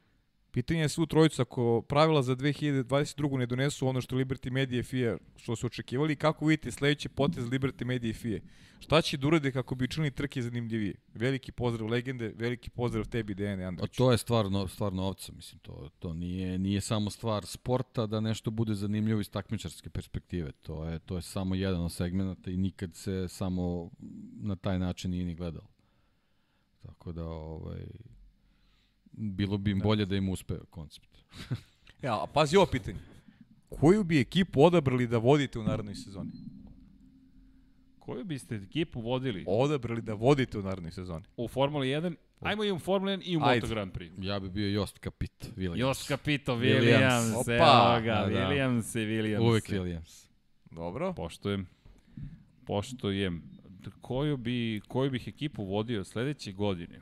Pitanje 0.53 0.81
je 0.81 0.89
svu 0.89 1.07
trojicu, 1.07 1.43
ako 1.43 1.83
pravila 1.89 2.23
za 2.23 2.37
2022. 2.37 3.39
ne 3.39 3.47
donesu 3.47 3.89
ono 3.89 4.01
što 4.01 4.17
Liberty 4.17 4.51
Media 4.51 4.81
i 4.81 4.83
FIA 4.83 5.19
što 5.37 5.57
su 5.57 5.67
očekivali, 5.67 6.17
kako 6.17 6.47
vidite 6.47 6.71
sledeći 6.71 7.09
potez 7.09 7.45
Liberty 7.45 7.85
Media 7.85 8.11
i 8.11 8.13
FIA? 8.13 8.41
Šta 8.81 9.03
će 9.03 9.17
da 9.17 9.27
urade 9.27 9.53
kako 9.53 9.75
bi 9.75 9.89
čini 9.89 10.11
trke 10.11 10.43
zanimljivije? 10.43 10.95
Veliki 11.15 11.53
pozdrav 11.53 11.89
legende, 11.89 12.33
veliki 12.37 12.71
pozdrav 12.71 13.09
tebi, 13.09 13.35
Dejane 13.35 13.65
Andrić. 13.65 13.91
A 13.91 13.97
to 13.97 14.13
je 14.13 14.19
stvar, 14.19 14.47
stvar 14.69 14.93
novca, 14.93 15.33
mislim, 15.33 15.59
to, 15.59 15.89
to 15.99 16.15
nije, 16.15 16.59
nije 16.59 16.81
samo 16.81 17.11
stvar 17.11 17.47
sporta 17.47 18.07
da 18.07 18.21
nešto 18.21 18.51
bude 18.51 18.75
zanimljivo 18.75 19.21
iz 19.21 19.31
takmičarske 19.31 19.91
perspektive. 19.91 20.53
To 20.53 20.85
je, 20.85 20.99
to 20.99 21.17
je 21.17 21.23
samo 21.23 21.55
jedan 21.55 21.81
od 21.81 21.93
segmenta 21.93 22.51
i 22.51 22.57
nikad 22.57 22.95
se 22.95 23.29
samo 23.29 23.91
na 24.41 24.57
taj 24.57 24.79
način 24.79 25.11
nije 25.11 25.25
ni 25.25 25.35
gledalo. 25.35 25.69
Tako 26.83 27.13
da, 27.13 27.25
ovaj, 27.25 27.87
bilo 29.13 29.59
bi 29.59 29.71
im 29.71 29.79
da. 29.79 29.83
bolje 29.83 30.07
da 30.07 30.17
im 30.17 30.29
uspe 30.29 30.55
koncept. 30.71 31.19
ja, 32.03 32.23
a 32.23 32.27
pazi 32.35 32.57
ovo 32.57 32.67
pitanje. 32.67 32.99
Koju 33.81 34.05
bi 34.05 34.21
ekipu 34.21 34.63
odabrali 34.63 35.07
da 35.07 35.19
vodite 35.19 35.59
u 35.59 35.63
narednoj 35.63 35.95
sezoni? 35.95 36.31
Koju 37.99 38.25
biste 38.25 38.55
ekipu 38.55 39.01
vodili? 39.01 39.45
Odabrali 39.49 40.03
da 40.03 40.15
vodite 40.15 40.59
u 40.59 40.63
narednoj 40.63 40.93
sezoni. 40.93 41.25
U 41.37 41.49
Formuli 41.49 41.87
1? 41.87 42.15
Ajmo 42.41 42.65
i 42.65 42.73
u 42.73 42.79
Formuli 42.79 43.13
1 43.13 43.23
i 43.25 43.37
u 43.37 43.41
Ajde. 43.43 43.61
Moto 43.61 43.75
Grand 43.75 43.93
Prix. 43.93 44.13
Ja 44.19 44.41
bi 44.41 44.49
bio 44.49 44.69
Jost 44.69 44.99
Capito, 45.05 45.47
Williams. 45.57 45.79
Jost 45.79 46.09
Capito, 46.09 46.57
Williams. 46.57 47.33
Evo 47.33 48.01
ga, 48.05 48.15
da, 48.15 48.29
da. 48.33 48.49
Williams 48.49 48.99
i 48.99 49.07
Williams. 49.07 49.49
Uvek 49.49 49.65
Williams. 49.65 50.27
Dobro. 50.71 51.13
Poštujem. 51.13 51.67
Poštujem. 52.67 53.43
Koju, 54.01 54.37
bi, 54.37 54.81
koju 54.89 55.11
bih 55.11 55.29
ekipu 55.29 55.65
vodio 55.65 56.05
sledeće 56.05 56.53
godine? 56.53 57.01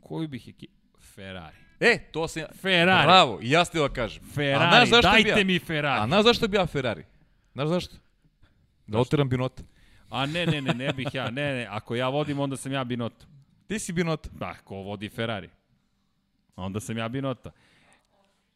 Koju 0.00 0.28
bih 0.28 0.48
ekipu? 0.48 0.72
Ferrari. 1.14 1.56
E, 1.80 1.98
to 2.12 2.28
se... 2.28 2.46
Ferrari. 2.60 3.06
Bravo, 3.06 3.38
i 3.42 3.50
ja 3.50 3.64
ste 3.64 3.78
da 3.78 3.88
kažem. 3.88 4.24
Ferrari, 4.34 4.90
dajte 5.02 5.28
ja? 5.28 5.44
mi 5.44 5.58
Ferrari. 5.58 6.02
A 6.02 6.06
znaš 6.06 6.24
zašto 6.24 6.48
bi 6.48 6.56
ja 6.56 6.66
Ferrari? 6.66 7.04
Znaš 7.52 7.68
zašto? 7.68 7.96
Da 8.86 8.98
oteram 8.98 9.28
Binota. 9.28 9.62
A 10.10 10.26
ne, 10.26 10.46
ne, 10.46 10.60
ne, 10.60 10.74
ne 10.74 10.92
bih 10.92 11.08
ja. 11.12 11.30
Ne, 11.30 11.54
ne, 11.54 11.66
ako 11.70 11.94
ja 11.94 12.08
vodim, 12.08 12.40
onda 12.40 12.56
sam 12.56 12.72
ja 12.72 12.84
Binota. 12.84 13.26
Ti 13.66 13.78
si 13.78 13.92
Binota. 13.92 14.28
Da, 14.32 14.54
ko 14.64 14.74
vodi 14.74 15.08
Ferrari. 15.08 15.50
Onda 16.56 16.80
sam 16.80 16.98
ja 16.98 17.08
Binota. 17.08 17.50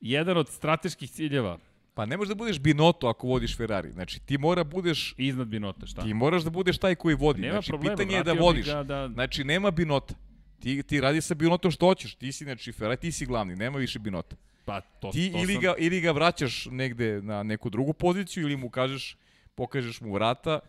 Jedan 0.01 0.37
od 0.37 0.49
strateških 0.49 1.11
ciljeva 1.11 1.59
Pa 1.95 2.07
ne 2.07 2.17
možeš 2.17 2.29
da 2.29 2.35
budeš 2.35 2.59
Binoto 2.59 3.07
ako 3.07 3.27
vodiš 3.27 3.57
Ferrari. 3.57 3.91
Znači 3.91 4.21
ti 4.21 4.39
mora 4.39 4.65
budeš 4.65 5.15
iznad 5.19 5.49
Binota, 5.49 5.87
šta? 5.87 6.03
Ti 6.03 6.15
moraš 6.15 6.43
da 6.43 6.51
budeš 6.51 6.79
taj 6.79 6.95
koji 6.95 7.15
vodi. 7.15 7.41
Nema 7.41 7.53
znači 7.53 7.69
problema, 7.69 7.97
pitanje 7.97 8.17
je 8.17 8.23
da 8.23 8.33
vodiš. 8.33 8.67
Da... 8.67 9.09
Znači 9.15 9.45
nema 9.45 9.71
Binota. 9.71 10.15
Ti, 10.61 10.83
ti 10.83 11.01
radi 11.01 11.21
sa 11.21 11.35
Binotom 11.35 11.71
što 11.71 11.87
hoćeš. 11.87 12.15
Ti 12.15 12.33
si 12.33 12.45
znači 12.45 12.73
Ferrari, 12.73 12.97
ti 12.97 13.13
si 13.13 13.27
glavni, 13.27 13.57
nema 13.57 13.79
više 13.79 13.99
Binota. 13.99 14.37
Pa 14.65 14.81
to, 14.81 15.11
ti 15.13 15.33
to 15.33 15.39
ili 15.39 15.53
sam... 15.53 15.63
ga 15.63 15.75
ili 15.79 16.01
ga 16.01 16.11
vraćaš 16.11 16.67
negde 16.71 17.23
na 17.23 17.43
neku 17.43 17.71
drugu 17.71 17.93
poziciju 17.93 18.43
ili 18.43 18.57
mu 18.57 18.71
kažeš 18.71 19.17
pokažeš 19.55 20.01
mu 20.01 20.13
vrata 20.13 20.61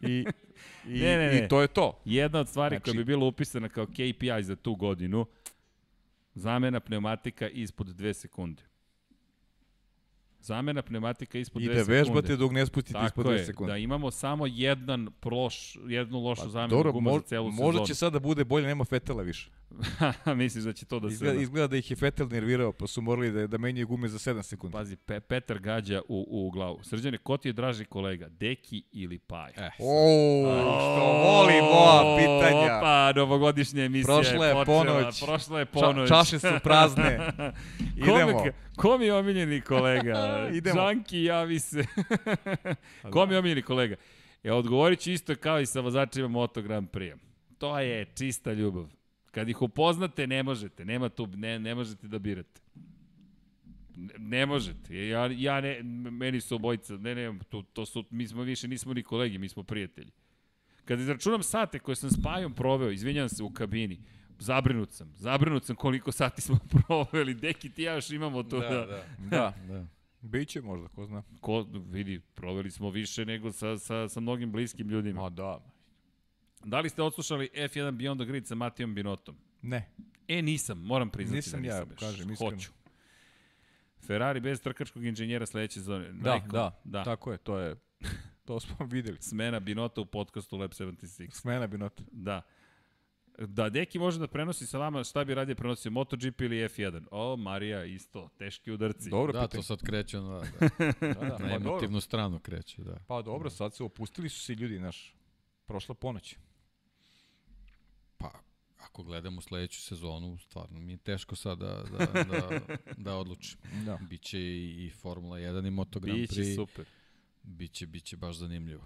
i, 0.00 0.06
i, 0.86 0.98
ne, 1.02 1.16
ne, 1.16 1.26
ne. 1.26 1.44
i 1.44 1.48
to 1.48 1.60
je 1.60 1.68
to. 1.68 2.00
Jedna 2.04 2.40
od 2.40 2.48
stvari 2.48 2.76
znači, 2.76 2.84
koja 2.84 2.94
bi 2.94 3.04
bila 3.04 3.26
upisana 3.26 3.68
kao 3.68 3.86
KPI 3.86 4.42
za 4.42 4.56
tu 4.56 4.74
godinu, 4.74 5.26
zamena 6.34 6.80
pneumatika 6.80 7.48
ispod 7.48 7.86
2 7.86 8.12
sekunde. 8.12 8.62
Zamena 10.44 10.82
pneumatika 10.82 11.38
ispod 11.38 11.62
2 11.62 11.64
sekunde. 11.64 11.82
I 11.82 11.84
da 11.84 11.92
vežbate 11.92 12.36
dok 12.36 12.52
ne 12.52 12.66
spustite 12.66 12.92
Tako 12.92 13.06
ispod 13.06 13.26
2 13.26 13.46
sekunde. 13.46 13.72
da 13.72 13.78
imamo 13.78 14.10
samo 14.10 14.46
jedan 14.46 15.08
proš, 15.20 15.78
jednu 15.86 16.20
lošu 16.20 16.42
pa, 16.42 16.48
zamenu 16.48 16.70
dobro, 16.70 16.92
guma 16.92 17.10
mo, 17.10 17.18
za 17.18 17.22
celu 17.22 17.50
sezonu. 17.50 17.66
Možda 17.66 17.84
će 17.84 17.94
sada 17.94 18.10
da 18.10 18.18
bude 18.18 18.44
bolje, 18.44 18.66
nema 18.66 18.84
Fetela 18.84 19.22
više. 19.22 19.50
Misliš 20.36 20.64
da 20.64 20.72
će 20.72 20.86
to 20.86 21.00
da 21.00 21.08
se... 21.08 21.14
Izgleda, 21.14 21.40
izgleda 21.40 21.66
da 21.66 21.76
ih 21.76 21.90
je 21.90 21.96
Fetel 21.96 22.28
nervirao, 22.28 22.72
pa 22.72 22.86
su 22.86 23.02
morali 23.02 23.32
da, 23.32 23.46
da 23.46 23.58
menjaju 23.58 23.86
gume 23.86 24.08
za 24.08 24.18
7 24.18 24.42
sekundi. 24.42 24.72
Pazi, 24.72 24.96
Pe, 24.96 25.20
Petar 25.20 25.58
gađa 25.58 26.00
u, 26.08 26.26
u 26.30 26.50
glavu. 26.50 26.78
Srđane, 26.82 27.18
ko 27.18 27.36
ti 27.36 27.48
je 27.48 27.52
draži 27.52 27.84
kolega, 27.84 28.28
Deki 28.28 28.82
ili 28.92 29.18
Paj? 29.18 29.52
Eh, 29.56 29.70
o, 29.78 30.44
što 30.78 31.04
voli 31.04 31.54
moja 31.62 32.16
pitanja. 32.18 32.78
Opa, 32.78 33.12
novogodišnja 33.16 33.84
emisija 33.84 34.14
Prošla 34.14 34.46
je 34.46 34.54
počela. 34.54 34.84
ponoć. 34.84 35.24
Prošla 35.24 35.58
je 35.58 35.66
ponoć. 35.66 36.08
Ča, 36.08 36.14
čaše 36.14 36.38
su 36.38 36.48
prazne. 36.62 37.18
Idemo. 37.96 38.38
Ko, 38.38 38.48
ko 38.76 38.98
mi 38.98 39.04
je 39.04 39.14
omiljeni 39.14 39.60
kolega? 39.60 40.14
Idemo. 40.54 40.80
Žanki, 40.80 41.24
javi 41.24 41.60
se. 41.60 41.84
ko 43.12 43.26
mi 43.26 43.34
je 43.34 43.38
omiljeni 43.38 43.62
kolega? 43.62 43.96
E, 44.42 44.52
odgovorit 44.52 45.00
ću 45.00 45.10
isto 45.10 45.34
kao 45.36 45.60
i 45.60 45.66
sa 45.66 45.80
vozačima 45.80 46.28
Moto 46.28 46.62
Grand 46.62 46.90
Prix. 46.90 47.16
To 47.58 47.78
je 47.78 48.04
čista 48.14 48.52
ljubav. 48.52 48.86
Kad 49.30 49.48
ih 49.48 49.62
upoznate, 49.62 50.26
ne 50.26 50.42
možete. 50.42 50.84
Nema 50.84 51.08
tu, 51.08 51.26
ne, 51.26 51.58
ne 51.58 51.74
možete 51.74 52.08
da 52.08 52.18
birate. 52.18 52.60
Ne, 53.96 54.14
ne 54.18 54.46
možete. 54.46 55.06
Ja, 55.06 55.30
ja 55.32 55.60
ne, 55.60 55.82
meni 56.10 56.40
su 56.40 56.54
obojica, 56.54 56.96
ne, 56.96 57.14
ne, 57.14 57.38
to, 57.48 57.62
to 57.62 57.86
su, 57.86 58.04
mi 58.10 58.28
smo 58.28 58.42
više, 58.42 58.68
nismo 58.68 58.94
ni 58.94 59.02
kolegi, 59.02 59.38
mi 59.38 59.48
smo 59.48 59.62
prijatelji. 59.62 60.10
Kad 60.84 61.00
izračunam 61.00 61.42
sate 61.42 61.78
koje 61.78 61.96
sam 61.96 62.10
s 62.10 62.22
Pajom 62.22 62.54
proveo, 62.54 62.90
izvinjam 62.90 63.28
se 63.28 63.42
u 63.42 63.50
kabini, 63.50 64.00
zabrinut 64.38 64.92
sam. 64.92 65.12
Zabrinut 65.14 65.64
sam 65.64 65.76
koliko 65.76 66.12
sati 66.12 66.42
smo 66.42 66.58
proveli. 66.72 67.34
Deki 67.34 67.70
ti 67.70 67.82
ja 67.82 67.94
još 67.94 68.10
imamo 68.10 68.42
to 68.42 68.60
da... 68.60 68.68
Da, 68.68 68.86
da. 68.86 69.04
da. 69.18 69.54
da. 69.68 69.86
Biće 70.20 70.60
možda, 70.60 70.88
ko 70.88 71.06
zna. 71.06 71.22
Ko, 71.40 71.66
vidi, 71.90 72.20
proveli 72.34 72.70
smo 72.70 72.90
više 72.90 73.24
nego 73.24 73.52
sa, 73.52 73.78
sa, 73.78 74.08
sa 74.08 74.20
mnogim 74.20 74.52
bliskim 74.52 74.88
ljudima. 74.88 75.26
A 75.26 75.28
da, 75.28 75.60
Da 76.64 76.80
li 76.80 76.88
ste 76.88 77.02
odslušali 77.02 77.48
F1 77.54 77.90
Beyond 77.90 78.16
the 78.16 78.24
Grid 78.24 78.46
sa 78.46 78.54
Matijom 78.54 78.94
Binotom? 78.94 79.36
Ne. 79.62 79.88
E, 80.28 80.42
nisam, 80.42 80.78
moram 80.78 81.10
priznati 81.10 81.36
nisam 81.36 81.62
da 81.62 81.68
nisam. 81.68 81.88
ja, 81.90 81.96
kažem, 81.96 82.32
iskreno. 82.32 82.50
Hoću. 82.50 82.70
Ferrari 84.06 84.40
bez 84.40 84.60
trkačkog 84.60 85.04
inženjera 85.04 85.46
sledeće 85.46 85.74
sezone. 85.74 86.12
Da, 86.12 86.42
da, 86.52 86.80
da, 86.84 87.04
tako 87.04 87.32
je, 87.32 87.38
to 87.38 87.58
je, 87.58 87.76
to 88.44 88.60
smo 88.60 88.86
videli. 88.92 89.18
Smena 89.20 89.60
Binota 89.60 90.00
u 90.00 90.06
podcastu 90.06 90.56
Lab 90.56 90.70
76. 90.70 91.30
Smena 91.30 91.66
Binota. 91.66 92.02
Da. 92.12 92.42
Da 93.38 93.68
Deki 93.68 93.98
može 93.98 94.18
da 94.18 94.26
prenosi 94.26 94.66
sa 94.66 94.78
vama 94.78 95.04
šta 95.04 95.24
bi 95.24 95.34
radije 95.34 95.54
prenosio 95.54 95.90
MotoGP 95.90 96.40
ili 96.40 96.56
F1. 96.56 97.06
O, 97.10 97.36
Marija, 97.36 97.84
isto, 97.84 98.28
teški 98.38 98.72
udarci. 98.72 99.10
Dobro, 99.10 99.32
da, 99.32 99.40
pitanje. 99.40 99.58
to 99.58 99.62
sad 99.62 99.82
kreće 99.82 100.20
na, 100.20 100.38
da, 100.40 100.68
da, 101.00 101.14
da, 101.14 101.38
na 101.38 101.48
pa 101.48 101.54
emotivnu 101.54 102.00
stranu 102.00 102.38
kreće, 102.38 102.82
da. 102.82 102.98
Pa 103.06 103.22
dobro, 103.22 103.50
sad 103.50 103.74
se 103.74 103.84
opustili 103.84 104.28
su 104.28 104.40
se 104.40 104.54
ljudi, 104.54 104.78
naš, 104.78 105.14
prošla 105.66 105.94
ponoć. 105.94 106.36
Pa, 108.16 108.30
ako 108.78 109.02
gledamo 109.02 109.40
sledeću 109.40 109.80
sezonu, 109.80 110.38
stvarno 110.38 110.80
mi 110.80 110.92
je 110.92 110.96
teško 110.96 111.36
sad 111.36 111.58
da, 111.58 111.82
da, 111.98 112.24
da, 112.24 112.60
da 112.96 113.16
odlučim. 113.16 113.58
Da. 113.84 113.98
Biće 114.08 114.38
i, 114.40 114.86
i 114.86 114.90
Formula 114.90 115.38
1 115.38 115.66
i 115.66 115.70
Moto 115.70 116.00
Grand 116.00 116.18
Prix. 116.18 116.38
Biće 116.38 116.54
super. 116.54 116.86
Biće, 117.42 117.86
biće 117.86 118.16
baš 118.16 118.36
zanimljivo. 118.36 118.84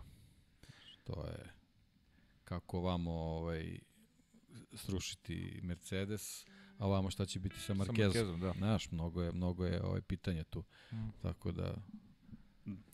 To 1.04 1.26
je 1.26 1.52
kako 2.44 2.80
vamo 2.80 3.12
ovaj, 3.12 3.78
srušiti 4.74 5.60
Mercedes, 5.62 6.46
a 6.78 6.86
vamo 6.86 7.10
šta 7.10 7.26
će 7.26 7.40
biti 7.40 7.60
sa 7.60 7.74
Markezom. 7.74 8.12
Sa 8.12 8.18
Markezom, 8.18 8.40
da. 8.40 8.52
Znaš, 8.52 8.90
mnogo 8.90 9.22
je, 9.22 9.32
mnogo 9.32 9.64
je 9.64 9.82
ovaj 9.82 10.00
pitanje 10.00 10.44
tu. 10.44 10.64
Mm. 10.92 10.96
Tako 11.22 11.52
da 11.52 11.74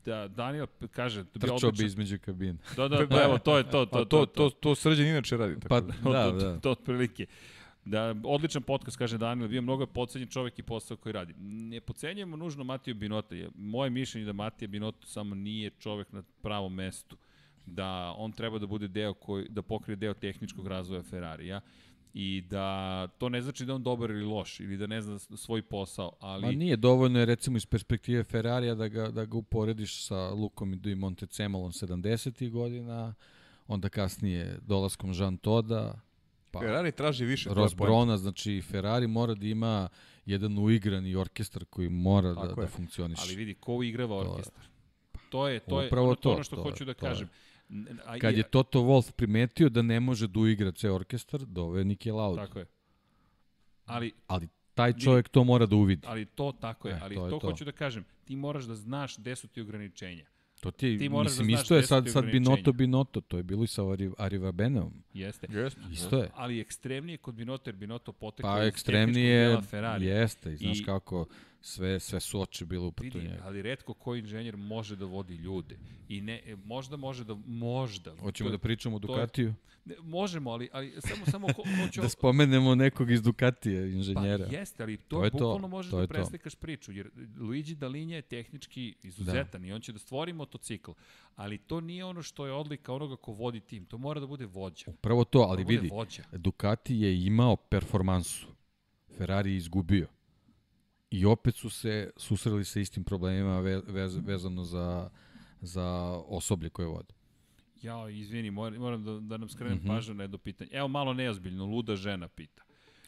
da 0.04 0.28
Daniel 0.28 0.66
kaže 0.90 1.24
to 1.24 1.38
bi 1.38 1.50
odlično. 1.50 1.70
bi 1.70 1.84
između 1.84 2.18
kabine. 2.18 2.58
Da, 2.76 2.88
da, 2.88 3.06
da, 3.06 3.22
evo, 3.24 3.38
to 3.38 3.58
je 3.58 3.64
to, 3.70 3.86
to, 3.86 4.04
to, 4.04 4.04
to, 4.04 4.26
to, 4.26 4.50
to 4.50 4.74
srđan 4.74 5.06
inače 5.06 5.36
radi. 5.36 5.54
Tako 5.54 5.68
pa, 5.68 5.80
da, 5.80 5.94
da, 6.02 6.30
da. 6.30 6.54
To, 6.54 6.60
to, 6.60 6.70
otprilike. 6.70 7.26
Da, 7.84 8.14
odličan 8.24 8.62
podcast, 8.62 8.96
kaže 8.96 9.18
Daniel, 9.18 9.48
bio 9.48 9.62
mnogo 9.62 9.86
podcenjen 9.86 10.28
čovek 10.28 10.58
i 10.58 10.62
posao 10.62 10.96
koji 10.96 11.12
radi. 11.12 11.34
Ne 11.38 11.80
pocenjujemo 11.80 12.36
nužno 12.36 12.64
Matiju 12.64 12.94
Binota. 12.94 13.34
Moje 13.54 13.90
mišljenje 13.90 14.26
da 14.26 14.32
Matija 14.32 14.68
Binota 14.68 15.06
samo 15.06 15.34
nije 15.34 15.70
čovek 15.70 16.12
na 16.12 16.22
pravom 16.42 16.74
mestu. 16.74 17.16
Da 17.66 18.14
on 18.18 18.32
treba 18.32 18.58
da 18.58 18.66
bude 18.66 18.88
deo 18.88 19.14
koji, 19.14 19.46
da 19.48 19.62
pokrije 19.62 19.96
deo 19.96 20.14
tehničkog 20.14 20.66
razvoja 20.66 21.02
Ferrarija 21.02 21.60
i 22.14 22.40
da 22.40 23.06
to 23.18 23.28
ne 23.28 23.42
znači 23.42 23.64
da 23.64 23.74
on 23.74 23.82
dobar 23.82 24.10
ili 24.10 24.24
loš 24.24 24.60
ili 24.60 24.76
da 24.76 24.86
ne 24.86 25.00
zna 25.00 25.18
svoj 25.18 25.62
posao, 25.62 26.12
ali... 26.20 26.46
Ma 26.46 26.52
nije 26.52 26.76
dovoljno 26.76 27.18
je 27.18 27.26
recimo 27.26 27.56
iz 27.56 27.66
perspektive 27.66 28.24
Ferrarija 28.24 28.74
da 28.74 28.88
ga, 28.88 29.08
da 29.08 29.24
ga 29.24 29.36
uporediš 29.36 30.06
sa 30.06 30.30
Lukom 30.30 30.80
i 30.84 30.94
Montecemolom 30.94 31.72
70. 31.72 32.50
godina, 32.50 33.14
onda 33.66 33.88
kasnije 33.88 34.58
dolaskom 34.66 35.12
Jean 35.12 35.36
Toda, 35.36 36.00
pa 36.50 36.60
Ferrari 36.60 36.92
traži 36.92 37.24
više 37.24 37.50
Ross 37.52 37.74
Brona, 37.74 38.16
znači 38.16 38.62
Ferrari 38.62 39.06
mora 39.06 39.34
da 39.34 39.46
ima 39.46 39.88
jedan 40.26 40.58
uigrani 40.58 41.16
orkestar 41.16 41.64
koji 41.64 41.88
mora 41.88 42.34
Tako 42.34 42.46
da, 42.46 42.54
da 42.54 42.60
je. 42.60 42.66
da 42.66 42.70
funkcioniše. 42.70 43.22
Ali 43.24 43.36
vidi, 43.36 43.54
ko 43.54 43.74
uigrava 43.74 44.16
orkestar? 44.16 44.64
To 45.28 45.48
je, 45.48 45.60
to 45.60 45.82
je, 45.82 45.88
to 45.88 45.96
je 45.96 46.02
ono, 46.02 46.14
to, 46.14 46.32
ono 46.32 46.42
što 46.42 46.56
to, 46.56 46.62
hoću 46.62 46.84
da 46.84 46.94
kažem. 46.94 47.28
Je. 47.28 47.53
Kad 48.20 48.36
je 48.36 48.42
Toto 48.42 48.80
Wolf 48.80 49.12
primetio 49.12 49.68
da 49.68 49.82
ne 49.82 50.00
može 50.00 50.26
da 50.26 50.40
uigra 50.40 50.72
ceo 50.72 50.94
orkestar, 50.94 51.40
dove 51.40 51.84
Niki 51.84 52.10
Lauda. 52.10 52.46
Tako 52.46 52.58
je. 52.58 52.66
Ali, 53.86 54.12
ali 54.26 54.48
taj 54.74 54.92
čovjek 54.92 55.28
to 55.28 55.44
mora 55.44 55.66
da 55.66 55.76
uvidi. 55.76 56.06
Ali 56.06 56.26
to 56.26 56.52
tako 56.60 56.88
je, 56.88 56.94
e, 56.94 56.98
ali 57.02 57.14
to, 57.14 57.30
to, 57.30 57.38
to 57.38 57.50
hoću 57.50 57.64
da 57.64 57.72
kažem, 57.72 58.04
ti 58.24 58.36
moraš 58.36 58.64
da 58.64 58.74
znaš 58.74 59.18
gde 59.18 59.36
su 59.36 59.48
ti 59.48 59.60
ograničenja. 59.60 60.24
To 60.60 60.70
ti 60.70 60.86
je, 60.86 60.98
ti 60.98 61.08
mislim, 61.08 61.46
da 61.46 61.52
isto 61.52 61.76
je 61.76 61.82
sad, 61.82 62.08
sad 62.08 62.24
Binoto 62.24 62.72
Binoto, 62.72 63.20
to 63.20 63.36
je 63.36 63.42
bilo 63.42 63.64
i 63.64 63.66
sa 63.66 63.82
Arrivabenom. 64.18 64.92
Jeste. 65.14 65.46
jeste. 65.50 65.80
Isto 65.92 66.18
je. 66.18 66.30
Ali 66.34 66.60
ekstremnije 66.60 67.18
kod 67.18 67.34
Binoto, 67.34 67.70
jer 67.70 67.76
Binoto 67.76 68.12
potekao 68.12 68.56
pa, 68.56 68.64
ekstremnije, 68.64 69.58
jeste, 70.00 70.52
i 70.52 70.56
znaš 70.56 70.80
I, 70.80 70.84
kako 70.84 71.26
sve, 71.64 72.00
sve 72.00 72.20
su 72.20 72.40
oči 72.40 72.64
bilo 72.64 72.86
uprto 72.86 73.18
njega. 73.18 73.42
Ali 73.44 73.62
redko 73.62 73.94
koji 73.94 74.18
inženjer 74.18 74.56
može 74.56 74.96
da 74.96 75.04
vodi 75.04 75.34
ljude. 75.34 75.78
I 76.08 76.20
ne, 76.20 76.56
možda 76.64 76.96
može 76.96 77.24
da, 77.24 77.34
možda. 77.46 78.16
Hoćemo 78.16 78.50
da 78.50 78.58
pričamo 78.58 78.96
o 78.96 78.98
Ducatiju? 78.98 79.54
Ne, 79.84 79.94
možemo, 80.02 80.50
ali, 80.50 80.68
ali 80.72 80.94
samo, 80.98 81.26
samo 81.26 81.46
ho, 81.46 81.62
hoću... 81.82 82.00
da 82.00 82.08
spomenemo 82.08 82.74
nekog 82.74 83.10
iz 83.10 83.22
Ducatije, 83.22 83.92
inženjera. 83.92 84.46
Pa 84.46 84.56
jeste, 84.56 84.82
ali 84.82 84.96
to, 84.96 85.16
to 85.16 85.24
je 85.24 85.30
bukvalno 85.30 85.60
to, 85.60 85.68
možeš 85.68 85.90
to 85.90 86.00
da 86.00 86.06
preslikaš 86.06 86.54
priču, 86.54 86.92
jer 86.92 87.10
Luigi 87.38 87.74
Dalinja 87.74 88.16
je 88.16 88.22
tehnički 88.22 88.94
izuzetan 89.02 89.62
da. 89.62 89.68
i 89.68 89.72
on 89.72 89.80
će 89.80 89.92
da 89.92 89.98
stvori 89.98 90.32
motocikl, 90.32 90.90
ali 91.36 91.58
to 91.58 91.80
nije 91.80 92.04
ono 92.04 92.22
što 92.22 92.46
je 92.46 92.52
odlika 92.52 92.92
onoga 92.92 93.16
ko 93.16 93.32
vodi 93.32 93.60
tim, 93.60 93.84
to 93.86 93.98
mora 93.98 94.20
da 94.20 94.26
bude 94.26 94.46
vođa. 94.46 94.84
Upravo 94.86 95.24
to, 95.24 95.38
ali 95.38 95.64
da 95.64 95.68
vidi, 95.68 95.88
vođa. 95.88 96.22
Ducati 96.32 96.96
je 96.96 97.24
imao 97.26 97.56
performansu, 97.56 98.46
Ferrari 99.16 99.50
je 99.50 99.56
izgubio. 99.56 100.13
I 101.14 101.26
opet 101.26 101.54
su 101.54 101.70
se 101.70 102.10
susreli 102.16 102.64
sa 102.64 102.80
istim 102.80 103.04
problemima 103.04 103.60
vez, 103.60 104.16
vezano 104.16 104.64
za, 104.64 105.10
za 105.60 105.84
osoblje 106.28 106.70
koje 106.70 106.88
vode. 106.88 107.14
Ja, 107.82 108.08
izvini, 108.08 108.50
moram, 108.50 108.78
moram 108.78 109.04
da, 109.04 109.20
da 109.20 109.36
nam 109.36 109.48
skrenem 109.48 109.78
mm 109.78 109.80
-hmm. 109.80 109.88
pažnju 109.88 110.14
na 110.14 110.24
jedno 110.24 110.38
pitanje. 110.38 110.70
Evo 110.72 110.88
malo 110.88 111.14
neozbiljno, 111.14 111.64
luda 111.66 111.96
žena 111.96 112.28
pita. 112.28 112.62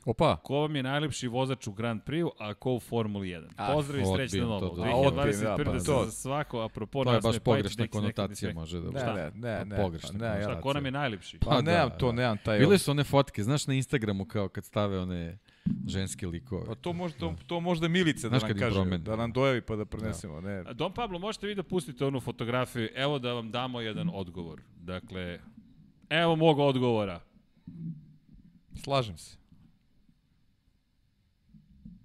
Opa. 0.04 0.36
Ko 0.36 0.54
vam 0.54 0.76
je 0.76 0.82
najlepši 0.82 1.28
vozač 1.28 1.66
u 1.66 1.72
Grand 1.72 2.02
Prix, 2.02 2.30
a 2.38 2.54
ko 2.54 2.72
u 2.72 2.80
Formuli 2.80 3.28
1? 3.28 3.48
Ah, 3.56 3.72
Pozdrav 3.72 4.00
i 4.00 4.04
srećno 4.16 4.46
novo. 4.46 4.76
2021. 4.76 5.42
da, 5.42 5.64
pa, 5.64 5.78
to, 5.78 6.04
za 6.04 6.10
svako, 6.10 6.60
apropo 6.60 7.04
to 7.04 7.12
je 7.12 7.20
baš 7.20 7.38
pogrešna 7.38 7.86
konotacija 7.86 8.54
može 8.54 8.80
da 8.80 8.90
bude. 8.90 9.04
Ne, 9.04 9.30
ne, 9.34 9.64
ne. 9.64 9.76
Pa 9.76 9.82
pogrešna. 9.82 10.34
Ne, 10.34 10.42
Šta, 10.42 10.60
ko 10.60 10.72
nam 10.72 10.84
je 10.84 10.90
najlepši? 10.90 11.38
Pa, 11.38 11.50
pa 11.50 11.60
nemam 11.60 11.90
to, 11.98 12.12
nemam 12.12 12.38
taj... 12.44 12.58
Bile 12.58 12.78
su 12.78 12.90
one 12.90 13.04
fotke, 13.04 13.42
znaš 13.42 13.66
na 13.66 13.74
Instagramu 13.74 14.24
kao 14.24 14.48
kad 14.48 14.64
stave 14.64 14.98
one 14.98 15.38
ženske 15.86 16.26
likove. 16.26 16.66
Pa 16.66 16.74
to 16.74 16.92
može 16.92 17.14
to, 17.14 17.34
to 17.46 17.60
možda 17.60 17.88
Milice 17.88 18.28
da 18.28 18.38
nam 18.38 18.58
kaže, 18.58 18.74
promen. 18.74 19.04
da 19.04 19.16
nam 19.16 19.32
dojavi 19.32 19.60
pa 19.60 19.76
da 19.76 19.84
prenesemo, 19.84 20.40
da. 20.40 20.48
ne. 20.48 20.74
Don 20.74 20.92
Pablo, 20.92 21.18
možete 21.18 21.46
vi 21.46 21.54
da 21.54 21.62
pustite 21.62 22.04
onu 22.04 22.20
fotografiju, 22.20 22.88
evo 22.94 23.18
da 23.18 23.32
vam 23.32 23.50
damo 23.50 23.80
jedan 23.80 24.10
odgovor. 24.12 24.62
Dakle, 24.76 25.40
evo 26.10 26.36
mog 26.36 26.58
odgovora. 26.58 27.20
Slažem 28.84 29.18
se. 29.18 29.36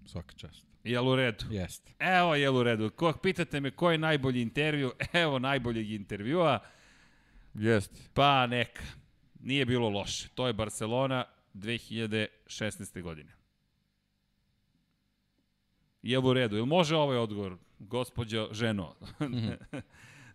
Svaka 0.06 0.34
čast. 0.36 0.66
Jel 0.84 1.08
u 1.08 1.16
redu? 1.16 1.46
Jeste. 1.50 1.92
Evo 2.00 2.36
jel 2.36 2.56
u 2.56 2.64
redu. 2.64 2.90
Ko, 2.90 3.14
pitate 3.14 3.60
me 3.60 3.72
ko 3.72 3.92
je 3.92 3.98
najbolji 3.98 4.42
intervju, 4.42 4.92
evo 5.24 5.40
najboljeg 5.40 5.92
intervjua. 5.92 6.60
Jeste. 7.54 8.02
Pa 8.14 8.48
neka. 8.48 8.84
Nije 9.40 9.66
bilo 9.66 9.90
loše. 9.90 10.30
To 10.36 10.48
je 10.48 10.54
Barcelona 10.54 11.26
2016. 11.54 13.02
godine. 13.02 13.41
Jel 16.04 16.26
u 16.26 16.34
redu? 16.34 16.56
Jel 16.56 16.66
može 16.66 16.96
ovaj 16.96 17.18
odgovor, 17.18 17.58
gospođo 17.80 18.50
ženo? 18.52 18.96
Mm 19.20 19.52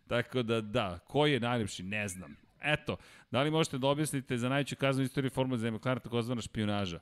Tako 0.08 0.42
da, 0.42 0.60
da, 0.60 0.98
koji 0.98 1.32
je 1.32 1.40
najljepši, 1.40 1.82
ne 1.82 2.08
znam. 2.08 2.36
Eto, 2.62 2.96
da 3.30 3.42
li 3.42 3.50
možete 3.50 3.78
da 3.78 3.88
objasnite 3.88 4.38
za 4.38 4.48
najveću 4.48 4.76
kaznu 4.76 5.02
istoriju 5.02 5.30
Formule 5.30 5.58
za 5.58 5.70
McLaren 5.70 6.02
takozvana 6.02 6.42
špionaža? 6.42 7.00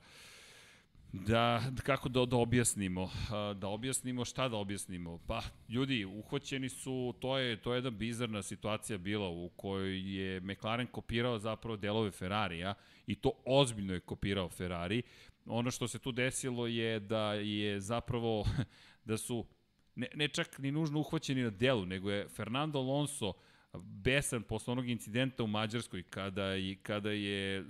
Da, 1.12 1.62
kako 1.83 2.09
da, 2.09 2.25
da 2.26 2.36
objasnimo? 2.36 3.10
Da 3.57 3.68
objasnimo 3.68 4.25
šta 4.25 4.49
da 4.49 4.57
objasnimo? 4.57 5.18
Pa, 5.26 5.43
ljudi, 5.68 6.05
uhvaćeni 6.05 6.68
su, 6.68 7.15
to 7.20 7.39
je, 7.39 7.57
to 7.57 7.73
je 7.73 7.76
jedna 7.76 7.91
bizarna 7.91 8.43
situacija 8.43 8.99
bila 8.99 9.28
u 9.28 9.49
kojoj 9.49 10.17
je 10.17 10.41
McLaren 10.41 10.86
kopirao 10.86 11.39
zapravo 11.39 11.76
delove 11.76 12.10
Ferrarija 12.10 12.75
i 13.07 13.15
to 13.15 13.33
ozbiljno 13.47 13.94
je 13.94 14.01
kopirao 14.01 14.49
Ferrari. 14.49 15.02
Ono 15.47 15.70
što 15.70 15.89
se 15.89 15.98
tu 15.98 16.12
desilo 16.12 16.66
je 16.66 17.00
da 17.00 17.34
je 17.34 17.81
zapravo, 17.81 18.44
da 19.05 19.16
su 19.16 19.47
ne, 19.94 20.08
ne 20.14 20.28
čak 20.28 20.58
ni 20.58 20.73
nužno 20.73 21.00
uhvaćeni 21.00 21.42
na 21.42 21.50
delu, 21.50 21.86
nego 21.86 22.10
je 22.10 22.28
Fernando 22.28 22.78
Alonso 22.78 23.32
besan 23.78 24.42
posle 24.42 24.73
onog 24.73 24.89
incidenta 24.89 25.42
u 25.42 25.47
Mađarskoj 25.47 26.02
kada 26.02 26.44
je, 26.44 26.76
kada 26.76 27.10
je 27.10 27.64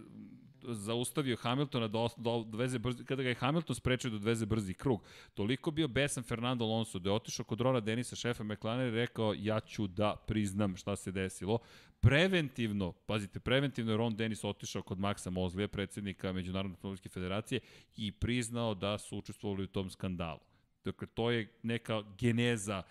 zaustavio 0.69 1.37
Hamiltona 1.37 1.89
da, 1.89 2.09
da 2.17 2.43
doveze 2.47 2.79
brzi, 2.79 3.05
kada 3.05 3.23
ga 3.23 3.29
je 3.29 3.35
Hamilton 3.35 3.77
sprečio 3.77 4.11
da 4.11 4.17
odveze 4.17 4.47
brzi 4.47 4.75
krug, 4.75 5.03
toliko 5.35 5.71
bio 5.71 5.89
besan 5.89 6.23
Fernando 6.25 6.65
Alonso 6.65 6.99
da 6.99 7.11
je 7.11 7.15
otišao 7.15 7.45
kod 7.45 7.61
Rona 7.61 7.81
Denisa, 7.81 8.17
šefa 8.17 8.45
McLaren, 8.45 8.89
i 8.89 8.91
rekao 8.91 9.35
ja 9.39 9.61
ću 9.61 9.87
da 9.87 10.17
priznam 10.27 10.77
šta 10.77 10.97
se 10.97 11.13
desilo. 11.13 11.59
Preventivno, 12.01 12.93
pazite, 12.93 13.41
preventivno 13.41 13.93
je 13.93 13.97
Ron 13.97 14.17
Dennis 14.17 14.45
otišao 14.45 14.83
kod 14.83 14.99
Maxa 14.99 15.31
Mozlija, 15.31 15.69
predsednika 15.69 16.33
Međunarodne 16.33 16.75
automobilske 16.75 17.09
federacije, 17.09 17.61
i 17.97 18.13
priznao 18.13 18.75
da 18.75 18.99
su 18.99 19.19
učestvovali 19.19 19.65
u 19.65 19.67
tom 19.67 19.91
skandalu. 19.91 20.41
Dakle, 20.85 21.07
to 21.07 21.31
je 21.31 21.53
neka 21.63 22.03
geneza 22.19 22.83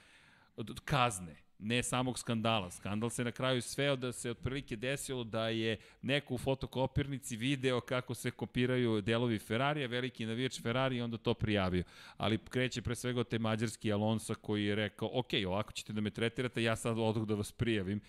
kazne 0.85 1.35
ne 1.64 1.83
samog 1.83 2.19
skandala. 2.19 2.72
Skandal 2.72 3.09
se 3.09 3.24
na 3.24 3.32
kraju 3.32 3.61
sveo 3.61 3.95
da 3.95 4.11
se 4.11 4.32
otprilike 4.32 4.75
desilo 4.75 5.24
da 5.24 5.50
je 5.50 5.77
neko 6.01 6.33
u 6.33 6.38
fotokopirnici 6.38 7.35
video 7.35 7.82
kako 7.82 8.14
se 8.14 8.32
kopiraju 8.32 9.01
delovi 9.01 9.40
Ferrarija, 9.40 9.88
veliki 9.88 10.25
navijač 10.25 10.61
Ferrari 10.61 10.98
i 10.98 11.01
onda 11.01 11.17
to 11.17 11.33
prijavio. 11.33 11.83
Ali 12.17 12.38
kreće 12.38 12.82
pre 12.82 12.95
svega 12.95 13.19
od 13.19 13.27
te 13.27 13.40
mađarski 13.40 13.92
Alonso 13.92 14.35
koji 14.35 14.66
je 14.66 14.75
rekao, 14.75 15.09
ok, 15.14 15.30
ovako 15.48 15.72
ćete 15.72 15.93
da 15.93 16.01
me 16.01 16.09
tretirate, 16.09 16.64
ja 16.64 16.75
sad 16.75 17.00
odoh 17.00 17.27
da 17.27 17.35
vas 17.35 17.51
prijavim. 17.51 18.01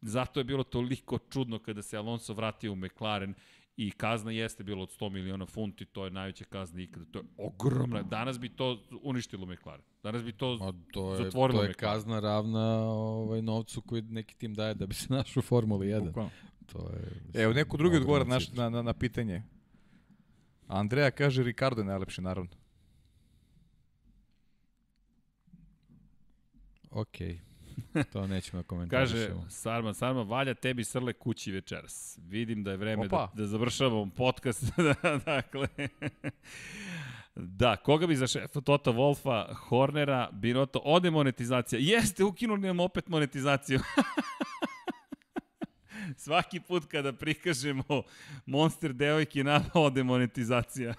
Zato 0.00 0.40
je 0.40 0.44
bilo 0.44 0.64
toliko 0.64 1.18
čudno 1.18 1.58
kada 1.58 1.82
se 1.82 1.96
Alonso 1.96 2.34
vratio 2.34 2.72
u 2.72 2.76
McLaren 2.76 3.34
i 3.76 3.90
kazna 3.90 4.30
jeste 4.30 4.64
bilo 4.64 4.82
od 4.82 4.88
100 5.00 5.10
miliona 5.10 5.46
funti, 5.46 5.84
to 5.84 6.04
je 6.04 6.10
najveća 6.10 6.44
kazna 6.44 6.80
ikada, 6.80 7.06
to 7.10 7.18
je 7.18 7.24
ogromna. 7.36 8.02
Danas 8.02 8.38
bi 8.38 8.48
to 8.48 8.82
uništilo 9.02 9.46
McLaren. 9.46 9.84
Danas 10.02 10.24
bi 10.24 10.32
to, 10.32 10.56
Ma, 10.56 10.72
to 10.92 11.14
je, 11.14 11.24
zatvorilo 11.24 11.58
To 11.58 11.64
je 11.64 11.70
McLaren. 11.70 11.94
kazna 11.94 12.20
ravna 12.20 12.82
ovaj, 12.84 13.42
novcu 13.42 13.82
koji 13.82 14.02
neki 14.02 14.34
tim 14.34 14.54
daje 14.54 14.74
da 14.74 14.86
bi 14.86 14.94
se 14.94 15.06
našao 15.14 15.40
u 15.40 15.42
Formuli 15.42 15.86
1. 15.86 16.06
Bukvalno. 16.06 16.30
To 16.66 16.90
je, 17.34 17.42
Evo, 17.42 17.52
neko 17.52 17.76
drugi 17.76 17.96
odgovara 17.96 18.24
na, 18.24 18.38
na, 18.54 18.68
na, 18.68 18.82
na 18.82 18.92
pitanje. 18.92 19.42
Andreja 20.66 21.10
kaže 21.10 21.42
Ricardo 21.42 21.80
je 21.80 21.84
najlepši, 21.84 22.20
naravno. 22.20 22.50
Okej. 26.90 27.28
Okay. 27.28 27.49
to 28.12 28.26
nećemo 28.26 28.62
da 28.62 28.68
komentarišemo. 28.68 29.40
Kaže, 29.40 29.50
Sarma, 29.50 29.94
Sarma, 29.94 30.22
valja 30.22 30.54
tebi 30.54 30.84
srle 30.84 31.12
kući 31.12 31.52
večeras. 31.52 32.18
Vidim 32.22 32.64
da 32.64 32.70
je 32.70 32.76
vreme 32.76 33.08
da, 33.08 33.30
da 33.34 33.46
završavamo 33.46 34.10
podcast. 34.16 34.64
Da, 35.02 35.18
dakle, 35.26 35.68
Da, 37.34 37.76
koga 37.76 38.06
bi 38.06 38.16
za 38.16 38.26
šefa 38.26 38.60
Tota 38.60 38.90
Wolfa, 38.90 39.54
Hornera, 39.54 40.28
Binoto, 40.32 40.80
ode 40.84 41.10
monetizacija. 41.10 41.78
Jeste, 41.82 42.24
ukinuli 42.24 42.60
nam 42.60 42.80
opet 42.80 43.08
monetizaciju. 43.08 43.80
Svaki 46.16 46.60
put 46.60 46.86
kada 46.86 47.12
prikažemo 47.12 48.02
Monster 48.46 48.92
devojke 48.92 49.44
nama 49.44 49.70
ode 49.74 50.02
monetizacija. 50.02 50.94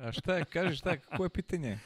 A 0.00 0.12
šta 0.12 0.34
je, 0.34 0.44
kaži 0.44 0.76
šta 0.76 0.90
je, 0.90 1.00
koje 1.16 1.26
je 1.26 1.30
pitanje? 1.30 1.78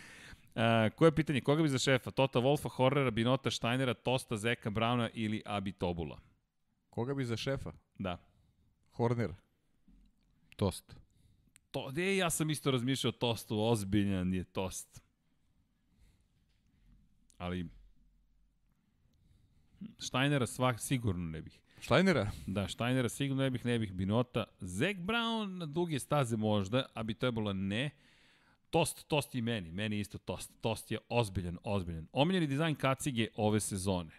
Uh, 0.55 0.63
koje 0.97 1.09
je 1.09 1.15
pitanje? 1.15 1.41
Koga 1.41 1.63
bi 1.63 1.69
za 1.69 1.79
šefa? 1.79 2.11
Tota 2.11 2.39
Wolfa, 2.39 2.69
Horrera, 2.69 3.11
Binota, 3.11 3.51
Steinera, 3.51 3.95
Tosta, 3.95 4.37
Zeka, 4.37 4.71
Brauna 4.71 5.11
ili 5.15 5.43
Abi 5.47 5.73
Tobula? 5.73 6.21
Koga 6.91 7.15
bi 7.15 7.25
za 7.25 7.37
šefa? 7.37 7.73
Da. 7.99 8.19
Horner. 8.93 9.35
Tost. 10.57 10.97
To, 11.71 11.91
je, 11.97 12.17
ja 12.17 12.31
sam 12.31 12.51
isto 12.51 12.71
razmišljao 12.71 13.09
o 13.09 13.13
Tostu, 13.13 13.61
ozbiljan 13.61 14.35
je 14.35 14.45
Tost. 14.45 15.03
Ali 17.39 17.69
Steinera 19.99 20.47
svak 20.47 20.81
sigurno 20.81 21.31
ne 21.31 21.43
bih. 21.43 21.61
Steinera? 21.81 22.31
Da, 22.47 22.69
Steinera 22.69 23.09
sigurno 23.09 23.43
ne 23.43 23.51
bih, 23.51 23.65
ne 23.65 23.79
bih 23.79 23.93
Binota. 23.93 24.45
Zek 24.61 24.99
Brown 24.99 25.59
na 25.59 25.67
duge 25.67 25.99
staze 25.99 26.37
možda, 26.37 26.87
a 26.95 27.03
bi 27.03 27.15
trebalo 27.15 27.53
ne. 27.53 27.91
Tost, 28.75 29.05
tost 29.09 29.35
i 29.35 29.43
meni, 29.43 29.73
meni 29.73 30.01
isto 30.01 30.19
tost. 30.19 30.53
Tost 30.61 30.91
je 30.91 30.99
ozbiljan, 31.09 31.59
ozbiljan. 31.65 32.07
Omiljeni 32.13 32.47
dizajn 32.47 32.75
kacige 32.75 33.29
ove 33.37 33.61
sezone. 33.61 34.11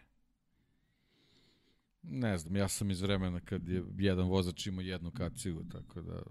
Ne 2.04 2.38
znam, 2.38 2.56
ja 2.56 2.68
sam 2.68 2.92
iz 2.92 3.02
vremena 3.02 3.40
kad 3.40 3.68
je 3.68 3.84
jedan 3.98 4.28
vozač 4.28 4.68
imao 4.68 4.82
jednu 4.82 5.12
kacigu, 5.12 5.64
tako 5.72 6.02
da 6.02 6.22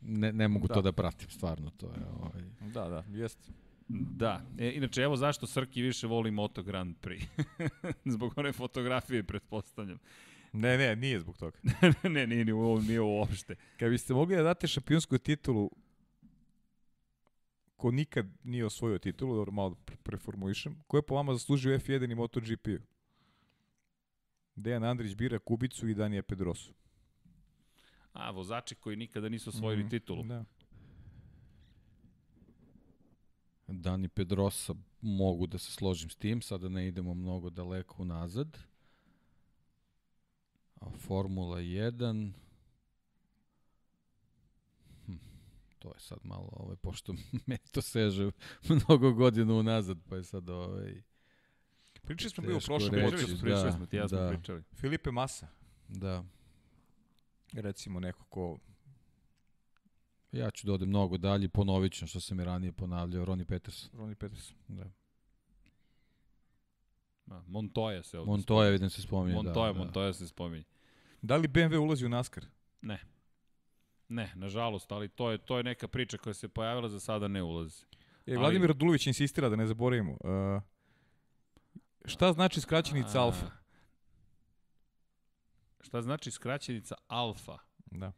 ne, 0.00 0.32
ne 0.32 0.48
mogu 0.48 0.68
da. 0.68 0.74
to 0.74 0.82
da 0.82 0.92
pratim, 0.92 1.30
stvarno 1.30 1.70
to 1.70 1.86
je. 1.86 2.06
Ovaj... 2.20 2.42
Da, 2.72 2.88
da, 2.88 3.04
jeste. 3.18 3.52
Da, 3.88 4.42
e, 4.58 4.72
inače 4.74 5.02
evo 5.02 5.16
zašto 5.16 5.46
Srki 5.46 5.82
više 5.82 6.06
voli 6.06 6.30
Moto 6.30 6.62
Grand 6.62 6.96
Prix. 7.02 7.26
Zbog 8.14 8.32
one 8.36 8.52
fotografije, 8.52 9.22
pretpostavljam. 9.22 9.98
Ne, 10.52 10.78
ne, 10.78 10.96
nije 10.96 11.20
zbog 11.20 11.38
toga. 11.38 11.58
ne, 12.02 12.26
nije, 12.26 12.44
nije, 12.44 12.44
nije 12.88 13.00
uopšte. 13.00 13.56
Kad 13.76 13.90
biste 13.90 14.14
mogli 14.14 14.36
da 14.36 14.42
date 14.42 14.66
šampionsku 14.66 15.18
titulu 15.18 15.70
ko 17.80 17.90
nikad 17.90 18.26
nije 18.44 18.66
osvojio 18.66 18.98
titulu, 18.98 19.36
dobro 19.36 19.52
malo 19.52 19.70
da 19.70 19.96
preformulišem, 20.02 20.82
ko 20.86 20.96
je 20.96 21.02
po 21.02 21.14
vama 21.14 21.32
zaslužio 21.32 21.78
F1 21.78 22.12
i 22.12 22.14
MotoGP-u? 22.14 22.78
Dejan 24.56 24.84
Andrić 24.84 25.14
bira 25.14 25.38
Kubicu 25.38 25.88
i 25.88 25.94
Danija 25.94 26.22
Pedrosu. 26.22 26.72
A, 28.12 28.30
vozači 28.30 28.74
koji 28.74 28.96
nikada 28.96 29.28
nisu 29.28 29.50
osvojili 29.50 29.84
mm, 29.84 29.88
titulu. 29.88 30.22
Da. 30.22 30.44
Dani 33.68 34.08
Pedrosa 34.08 34.74
mogu 35.00 35.46
da 35.46 35.58
se 35.58 35.72
složim 35.72 36.10
s 36.10 36.16
tim, 36.16 36.42
sada 36.42 36.68
ne 36.68 36.88
idemo 36.88 37.14
mnogo 37.14 37.50
daleko 37.50 38.02
unazad. 38.02 38.58
A 40.80 40.90
Formula 40.90 41.58
1 41.58 42.32
hm, 45.06 45.14
to 45.80 45.88
je 45.88 46.00
sad 46.00 46.18
malo, 46.22 46.48
ovaj, 46.52 46.76
pošto 46.76 47.14
me 47.46 47.58
to 47.72 47.82
seže 47.82 48.30
mnogo 48.68 49.12
godina 49.12 49.54
unazad, 49.54 49.98
pa 50.08 50.16
je 50.16 50.24
sad 50.24 50.48
ovaj... 50.48 51.02
Pričali 52.02 52.30
smo 52.30 52.44
bio 52.44 52.56
u 52.56 52.60
prošlom 52.66 52.94
reći, 52.94 53.16
pričali 53.16 53.64
da, 53.64 53.72
smo, 53.72 53.86
ti 53.86 53.96
ja 53.96 54.08
smo 54.08 54.18
da. 54.18 54.28
pričali. 54.28 54.62
Filipe 54.74 55.10
Massa. 55.10 55.48
Da. 55.88 56.24
Recimo 57.52 58.00
neko 58.00 58.24
ko 58.24 58.58
Ja 60.32 60.50
ću 60.50 60.66
da 60.66 60.72
odem 60.72 60.88
mnogo 60.88 61.18
dalje, 61.18 61.48
ponovit 61.48 61.92
ću 61.92 62.06
što 62.06 62.20
sam 62.20 62.40
i 62.40 62.44
ranije 62.44 62.72
ponavljao, 62.72 63.24
Roni 63.24 63.44
Peters. 63.44 63.90
Roni 63.92 64.14
Peters. 64.14 64.52
Da. 64.68 64.84
Da, 67.26 67.42
Montoya 67.48 68.02
se 68.02 68.18
ovdje 68.18 68.32
Montoya 68.32 68.70
vidim 68.70 68.90
se 68.90 69.02
spominje. 69.02 69.38
Montoya, 69.38 69.74
da, 69.74 69.80
Montoya 69.80 70.06
da. 70.06 70.12
se 70.12 70.28
spominje. 70.28 70.64
Da 71.22 71.36
li 71.36 71.48
BMW 71.48 71.76
ulazi 71.76 72.06
u 72.06 72.08
NASCAR? 72.08 72.44
Ne. 72.82 73.00
Ne, 74.10 74.32
nažalost, 74.34 74.92
ali 74.92 75.08
to 75.08 75.30
je 75.30 75.38
to 75.38 75.56
je 75.56 75.62
neka 75.62 75.88
priča 75.88 76.18
koja 76.18 76.34
se 76.34 76.48
pojavila 76.48 76.88
za 76.88 77.00
sada 77.00 77.28
ne 77.28 77.42
ulazi. 77.42 77.84
E, 78.26 78.36
Vladimir 78.36 78.62
ali... 78.62 78.72
Radulović 78.72 79.06
insistira 79.06 79.48
da 79.48 79.56
ne 79.56 79.66
zaboravimo. 79.66 80.12
Uh, 80.12 80.62
šta 82.04 82.32
znači 82.32 82.60
skraćenica 82.60 83.20
A... 83.20 83.22
alfa? 83.22 83.50
Šta 85.80 86.02
znači 86.02 86.30
skraćenica 86.30 86.94
alfa? 87.08 87.58
Da. 87.90 88.12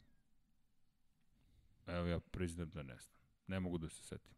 Evo 1.87 2.07
ja 2.07 2.21
priznam 2.21 2.71
da 2.71 2.83
ne 2.83 2.97
znam. 2.99 3.15
Ne 3.47 3.61
mogu 3.61 3.79
da 3.79 3.89
se 3.89 4.03
setim. 4.03 4.33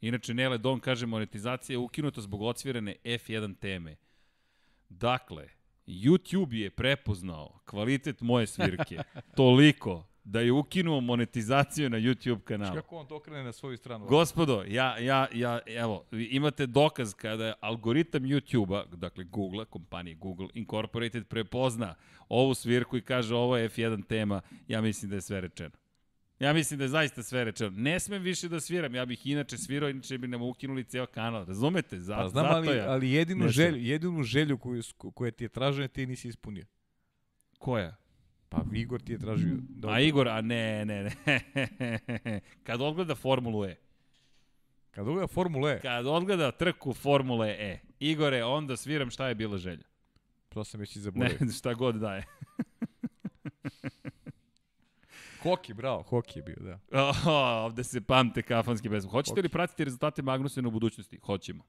Inače, 0.00 0.34
Nele 0.34 0.58
Don 0.58 0.80
kaže 0.80 1.06
monetizacija 1.06 1.74
je 1.74 1.78
ukinuta 1.78 2.20
zbog 2.20 2.42
ocvirene 2.42 2.96
F1 3.04 3.58
teme. 3.58 3.96
Dakle, 4.88 5.48
YouTube 5.86 6.54
je 6.54 6.70
prepoznao 6.70 7.60
kvalitet 7.64 8.20
moje 8.20 8.46
svirke 8.46 8.98
toliko 9.36 10.11
da 10.24 10.40
je 10.40 10.52
ukinuo 10.52 11.00
monetizaciju 11.00 11.90
na 11.90 11.98
YouTube 11.98 12.40
kanalu. 12.40 12.74
Kako 12.74 12.96
on 12.96 13.06
to 13.06 13.16
okrene 13.16 13.44
na 13.44 13.52
svoju 13.52 13.76
stranu? 13.76 14.06
Gospodo, 14.06 14.64
ja, 14.68 14.98
ja, 14.98 15.26
ja, 15.34 15.60
evo, 15.66 16.04
imate 16.12 16.66
dokaz 16.66 17.14
kada 17.14 17.46
je 17.46 17.54
algoritam 17.60 18.22
YouTube-a, 18.22 18.84
dakle 18.96 19.24
Google, 19.24 19.64
kompanije 19.64 20.14
Google 20.14 20.48
Incorporated, 20.54 21.26
prepozna 21.26 21.94
ovu 22.28 22.54
svirku 22.54 22.96
i 22.96 23.02
kaže 23.02 23.34
ovo 23.34 23.56
je 23.56 23.68
F1 23.68 24.06
tema, 24.06 24.40
ja 24.68 24.80
mislim 24.80 25.10
da 25.10 25.16
je 25.16 25.20
sve 25.20 25.40
rečeno. 25.40 25.82
Ja 26.40 26.52
mislim 26.52 26.78
da 26.78 26.84
je 26.84 26.88
zaista 26.88 27.22
sve 27.22 27.44
rečeno. 27.44 27.70
Ne 27.70 28.00
smem 28.00 28.22
više 28.22 28.48
da 28.48 28.60
sviram, 28.60 28.94
ja 28.94 29.04
bih 29.04 29.26
inače 29.26 29.58
svirao, 29.58 29.88
inače 29.90 30.18
bi 30.18 30.28
nam 30.28 30.42
ukinuli 30.42 30.84
ceo 30.84 31.06
kanal. 31.06 31.44
Razumete? 31.44 32.00
Za, 32.00 32.16
pa 32.16 32.28
znam, 32.28 32.44
zato 32.44 32.56
ali, 32.56 32.76
ja. 32.76 32.90
ali 32.90 33.10
jedinu, 33.10 33.48
želju, 33.48 33.76
jedinu 33.76 34.22
želju 34.22 34.58
koju, 34.58 34.82
koja 35.14 35.30
ti 35.30 35.44
je 35.44 35.48
tražena 35.48 35.88
ti 35.88 36.06
nisi 36.06 36.28
ispunio. 36.28 36.64
Koja? 37.58 37.96
Pa 38.52 38.62
Igor 38.72 39.00
ti 39.00 39.12
je 39.12 39.18
tražio. 39.18 39.56
Da 39.68 39.88
a 39.88 40.00
Igor, 40.00 40.28
a 40.28 40.40
ne, 40.40 40.84
ne, 40.84 41.02
ne. 41.02 42.40
Kad 42.66 42.80
odgleda 42.80 43.14
Formulu 43.14 43.64
E. 43.64 43.76
Kad 44.90 45.08
odgleda 45.08 45.26
Formulu 45.26 45.68
E? 45.68 45.80
Kad 45.80 46.06
odgleda 46.06 46.50
trku 46.50 46.94
Formule 46.94 47.48
E. 47.48 47.78
Igore, 48.00 48.44
onda 48.44 48.76
sviram 48.76 49.10
šta 49.10 49.28
je 49.28 49.34
bila 49.34 49.58
želja. 49.58 49.84
To 50.48 50.64
sam 50.64 50.80
već 50.80 50.96
i 50.96 51.00
zaboravio. 51.00 51.36
Ne, 51.40 51.52
šta 51.52 51.74
god 51.74 51.94
daje. 51.94 52.24
Hoki, 55.42 55.74
bravo, 55.74 56.02
hoki 56.02 56.38
je 56.38 56.42
bio, 56.42 56.56
da. 56.60 56.78
Oh, 57.08 57.26
ovde 57.64 57.84
se 57.84 58.00
pamte 58.00 58.42
kafanski 58.42 58.90
pesme. 58.90 59.10
Hoćete 59.10 59.30
hoki. 59.30 59.42
li 59.42 59.48
pratiti 59.48 59.84
rezultate 59.84 60.22
Magnusena 60.22 60.68
u 60.68 60.70
budućnosti? 60.70 61.18
Hoćemo. 61.22 61.64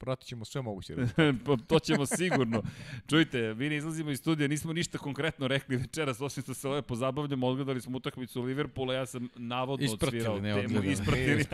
Pratit 0.00 0.28
ćemo 0.28 0.44
sve 0.44 0.62
moguće 0.62 0.94
pa, 1.46 1.56
to 1.66 1.78
ćemo 1.78 2.06
sigurno. 2.06 2.62
Čujte, 3.08 3.54
mi 3.54 3.68
ne 3.68 3.76
izlazimo 3.76 4.10
iz 4.10 4.18
studija, 4.18 4.48
nismo 4.48 4.72
ništa 4.72 4.98
konkretno 4.98 5.48
rekli 5.48 5.76
večeras, 5.76 6.20
osim 6.20 6.42
što 6.42 6.54
se 6.54 6.68
ove 6.68 6.82
pozabavljamo, 6.82 7.46
odgledali 7.46 7.80
smo 7.80 7.96
utakmicu 7.96 8.42
Liverpoola, 8.42 8.94
ja 8.94 9.06
sam 9.06 9.28
navodno 9.36 9.84
ispratili, 9.84 10.26
odsvirao 10.28 10.40
ne 10.40 10.68
temu. 10.68 10.82
Ispratili, 10.82 11.44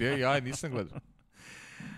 ne, 0.00 0.20
ja 0.24 0.40
nisam 0.40 0.70
gledao. 0.70 1.00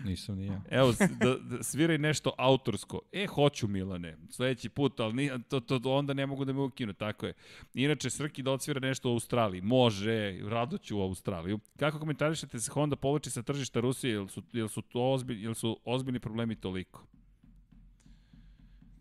Nisam 0.04 0.36
ni 0.36 0.46
ja. 0.46 0.60
Evo, 0.70 0.92
da, 1.20 1.56
da 1.56 1.62
sviraj 1.62 1.98
nešto 1.98 2.32
autorsko. 2.38 3.00
E, 3.12 3.26
hoću 3.26 3.68
Milane, 3.68 4.16
sledeći 4.30 4.68
put, 4.68 5.00
ali 5.00 5.14
ni, 5.14 5.30
to, 5.48 5.60
to, 5.60 5.78
to, 5.78 5.94
onda 5.94 6.14
ne 6.14 6.26
mogu 6.26 6.44
da 6.44 6.52
me 6.52 6.60
ukinu, 6.60 6.92
tako 6.92 7.26
je. 7.26 7.32
Inače, 7.74 8.10
Srki 8.10 8.42
da 8.42 8.50
odsvira 8.50 8.80
nešto 8.80 9.10
u 9.10 9.12
Australiji. 9.12 9.60
Može, 9.60 10.40
rado 10.42 10.78
ću 10.78 10.98
u 10.98 11.02
Australiju. 11.02 11.58
Kako 11.76 11.98
komentarišete 11.98 12.60
se 12.60 12.70
Honda 12.70 12.96
povlači 12.96 13.30
sa 13.30 13.42
tržišta 13.42 13.80
Rusije, 13.80 14.12
jel 14.12 14.28
su, 14.28 14.42
jel 14.52 14.68
su, 14.68 14.82
to 14.82 15.12
ozbilj, 15.12 15.42
jel 15.42 15.54
su 15.54 15.80
ozbiljni 15.84 16.20
problemi 16.20 16.56
toliko? 16.56 17.06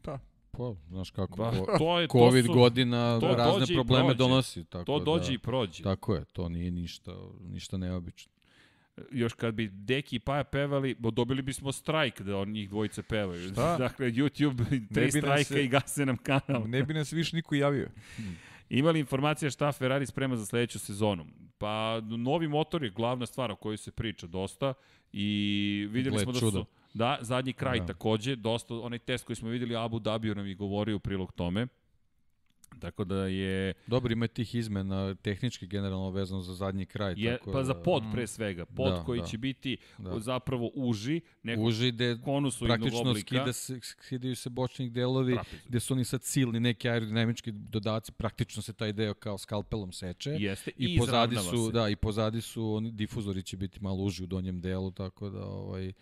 Pa, 0.01 0.19
Pa, 0.51 0.73
znaš 0.89 1.11
kako, 1.11 1.37
ba, 1.37 1.51
to 1.77 1.99
je, 1.99 2.07
COVID 2.07 2.45
to 2.45 2.53
su, 2.53 2.59
godina 2.59 3.19
to 3.19 3.35
razne 3.35 3.75
probleme 3.75 4.13
donosi. 4.13 4.63
Tako 4.63 4.85
to 4.85 4.99
dođe 4.99 5.27
da, 5.27 5.33
i 5.33 5.37
prođe. 5.37 5.83
Tako 5.83 6.15
je, 6.15 6.25
to 6.25 6.49
nije 6.49 6.71
ništa, 6.71 7.15
ništa 7.49 7.77
neobično 7.77 8.36
još 9.11 9.33
kad 9.33 9.53
bi 9.53 9.67
Deki 9.67 10.15
i 10.15 10.19
Paja 10.19 10.43
pevali, 10.43 10.95
dobili 10.99 11.41
bismo 11.41 11.71
strajk 11.71 12.21
da 12.21 12.37
on 12.37 12.49
njih 12.49 12.69
dvojice 12.69 13.03
pevaju. 13.03 13.49
Šta? 13.49 13.77
Dakle, 13.85 14.11
YouTube, 14.11 14.87
tri 14.93 15.11
strajka 15.11 15.43
se, 15.43 15.63
i 15.63 15.67
gase 15.67 16.05
nam 16.05 16.17
kanal. 16.17 16.69
Ne 16.69 16.83
bi 16.83 16.93
nas 16.93 17.13
više 17.13 17.35
niko 17.35 17.55
javio. 17.55 17.89
Imali 18.69 18.99
informacija 18.99 19.51
šta 19.51 19.71
Ferrari 19.71 20.05
sprema 20.05 20.35
za 20.35 20.45
sledeću 20.45 20.79
sezonu? 20.79 21.25
Pa, 21.57 22.01
novi 22.01 22.47
motor 22.47 22.83
je 22.83 22.89
glavna 22.89 23.25
stvar 23.25 23.51
o 23.51 23.55
kojoj 23.55 23.77
se 23.77 23.91
priča 23.91 24.27
dosta 24.27 24.73
i 25.13 25.87
videli 25.91 26.13
Gled 26.13 26.23
smo 26.23 26.31
da 26.31 26.39
čudo. 26.39 26.59
su... 26.59 26.65
Da, 26.93 27.17
zadnji 27.21 27.53
kraj 27.53 27.79
da. 27.79 27.85
takođe, 27.85 28.35
dosta, 28.35 28.75
onaj 28.75 28.99
test 28.99 29.25
koji 29.25 29.35
smo 29.35 29.49
videli 29.49 29.75
Abu 29.75 29.99
Dhabiju 29.99 30.35
nam 30.35 30.47
i 30.47 30.55
govorio 30.55 30.95
u 30.95 30.99
prilog 30.99 31.31
tome. 31.31 31.67
Tako 32.79 33.03
da 33.03 33.27
je... 33.27 33.73
Dobro, 33.87 34.11
ima 34.11 34.27
tih 34.27 34.55
izmena 34.55 35.15
tehnički 35.15 35.67
generalno 35.67 36.09
vezano 36.09 36.41
za 36.41 36.53
zadnji 36.53 36.85
kraj. 36.85 37.13
Je, 37.17 37.37
tako 37.37 37.51
pa 37.51 37.57
da, 37.57 37.63
za 37.63 37.73
pod 37.73 38.03
pre 38.13 38.27
svega. 38.27 38.65
Pod 38.65 38.93
da, 38.93 39.03
koji 39.03 39.21
da, 39.21 39.27
će 39.27 39.37
biti 39.37 39.77
da. 39.97 40.19
zapravo 40.19 40.71
uži, 40.75 41.21
nekog 41.43 41.65
uži 41.65 41.91
de, 41.91 42.17
praktično 42.65 42.99
oblika. 42.99 43.27
Skida 43.27 43.53
se, 43.53 43.79
skidaju 43.81 44.35
se 44.35 44.49
bočnih 44.49 44.91
delovi, 44.91 45.33
Trapezu. 45.33 45.63
gde 45.67 45.79
su 45.79 45.93
oni 45.93 46.05
sad 46.05 46.23
silni 46.23 46.59
neki 46.59 46.89
aerodinamički 46.89 47.51
dodaci, 47.51 48.11
praktično 48.11 48.61
se 48.61 48.73
taj 48.73 48.93
deo 48.93 49.13
kao 49.13 49.37
skalpelom 49.37 49.91
seče. 49.91 50.29
Jeste, 50.29 50.71
i, 50.77 50.93
i 50.93 50.97
pozadi 50.97 51.35
su, 51.35 51.65
se. 51.65 51.71
Da, 51.71 51.89
i 51.89 51.95
pozadi 51.95 52.41
su, 52.41 52.73
oni 52.73 52.91
difuzori 52.91 53.43
će 53.43 53.57
biti 53.57 53.83
malo 53.83 54.03
uži 54.03 54.23
u 54.23 54.27
donjem 54.27 54.61
delu, 54.61 54.91
tako 54.91 55.29
da 55.29 55.45
ovaj, 55.45 55.93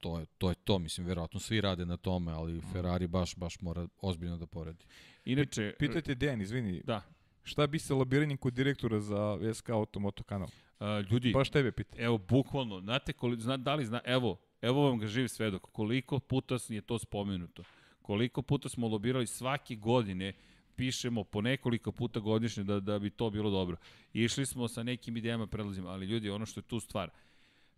to 0.00 0.18
je, 0.18 0.26
to 0.38 0.48
je 0.48 0.54
to, 0.54 0.78
mislim, 0.78 1.06
verovatno 1.06 1.40
svi 1.40 1.60
rade 1.60 1.86
na 1.86 1.96
tome, 1.96 2.32
ali 2.32 2.60
Ferrari 2.72 3.06
baš, 3.06 3.36
baš 3.36 3.60
mora 3.60 3.88
ozbiljno 4.00 4.36
da 4.36 4.46
poredi. 4.46 4.84
Inače... 5.26 5.74
Pitajte 5.78 6.14
Dejan, 6.14 6.40
izvini. 6.40 6.82
Da. 6.84 7.02
Šta 7.42 7.66
bi 7.66 7.78
se 7.78 7.94
lobiranjem 7.94 8.36
kod 8.36 8.54
direktora 8.54 9.00
za 9.00 9.38
SK 9.54 9.68
Automoto 9.68 10.22
kanal? 10.22 10.48
Uh, 10.80 11.10
ljudi, 11.10 11.32
baš 11.32 11.50
tebe 11.50 11.72
pitam. 11.72 12.00
Evo, 12.00 12.18
bukvalno, 12.18 12.80
znate 12.80 13.12
koliko, 13.12 13.42
zna, 13.42 13.56
da 13.56 13.74
li 13.74 13.84
zna, 13.84 14.00
evo, 14.04 14.36
evo 14.62 14.82
vam 14.82 14.98
ga 14.98 15.06
živ 15.06 15.28
svedok, 15.28 15.62
koliko 15.72 16.18
puta 16.18 16.58
je 16.68 16.80
to 16.80 16.98
spomenuto, 16.98 17.62
koliko 18.02 18.42
puta 18.42 18.68
smo 18.68 18.88
lobirali 18.88 19.26
svake 19.26 19.74
godine, 19.74 20.32
pišemo 20.76 21.24
po 21.24 21.40
nekoliko 21.40 21.92
puta 21.92 22.20
godišnje 22.20 22.64
da, 22.64 22.80
da 22.80 22.98
bi 22.98 23.10
to 23.10 23.30
bilo 23.30 23.50
dobro. 23.50 23.76
Išli 24.12 24.46
smo 24.46 24.68
sa 24.68 24.82
nekim 24.82 25.16
idejama, 25.16 25.46
predlazima, 25.46 25.90
ali 25.90 26.06
ljudi, 26.06 26.30
ono 26.30 26.46
što 26.46 26.60
je 26.60 26.64
tu 26.64 26.80
stvar, 26.80 27.10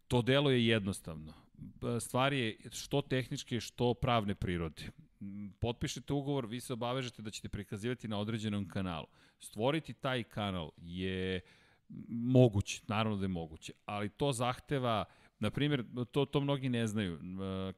to 0.09 0.23
delo 0.23 0.51
je 0.51 0.67
jednostavno. 0.67 1.33
Stvar 2.01 2.33
je 2.33 2.57
što 2.71 3.03
tehničke, 3.03 3.61
što 3.61 3.95
pravne 3.95 4.35
prirode 4.35 4.91
potpišete 5.61 6.13
ugovor, 6.13 6.47
vi 6.47 6.61
se 6.61 6.73
obavežete 6.73 7.23
da 7.23 7.31
ćete 7.31 7.49
prikazivati 7.49 8.09
na 8.09 8.19
određenom 8.19 8.69
kanalu. 8.69 9.07
Stvoriti 9.39 9.93
taj 9.93 10.23
kanal 10.23 10.71
je 10.77 11.41
moguće, 12.09 12.83
naravno 12.89 13.19
da 13.19 13.25
je 13.25 13.29
moguće, 13.29 13.73
ali 13.87 14.09
to 14.09 14.33
zahteva, 14.33 15.05
na 15.39 15.51
primjer, 15.51 15.85
to, 16.13 16.25
to 16.25 16.41
mnogi 16.41 16.69
ne 16.69 16.87
znaju, 16.87 17.19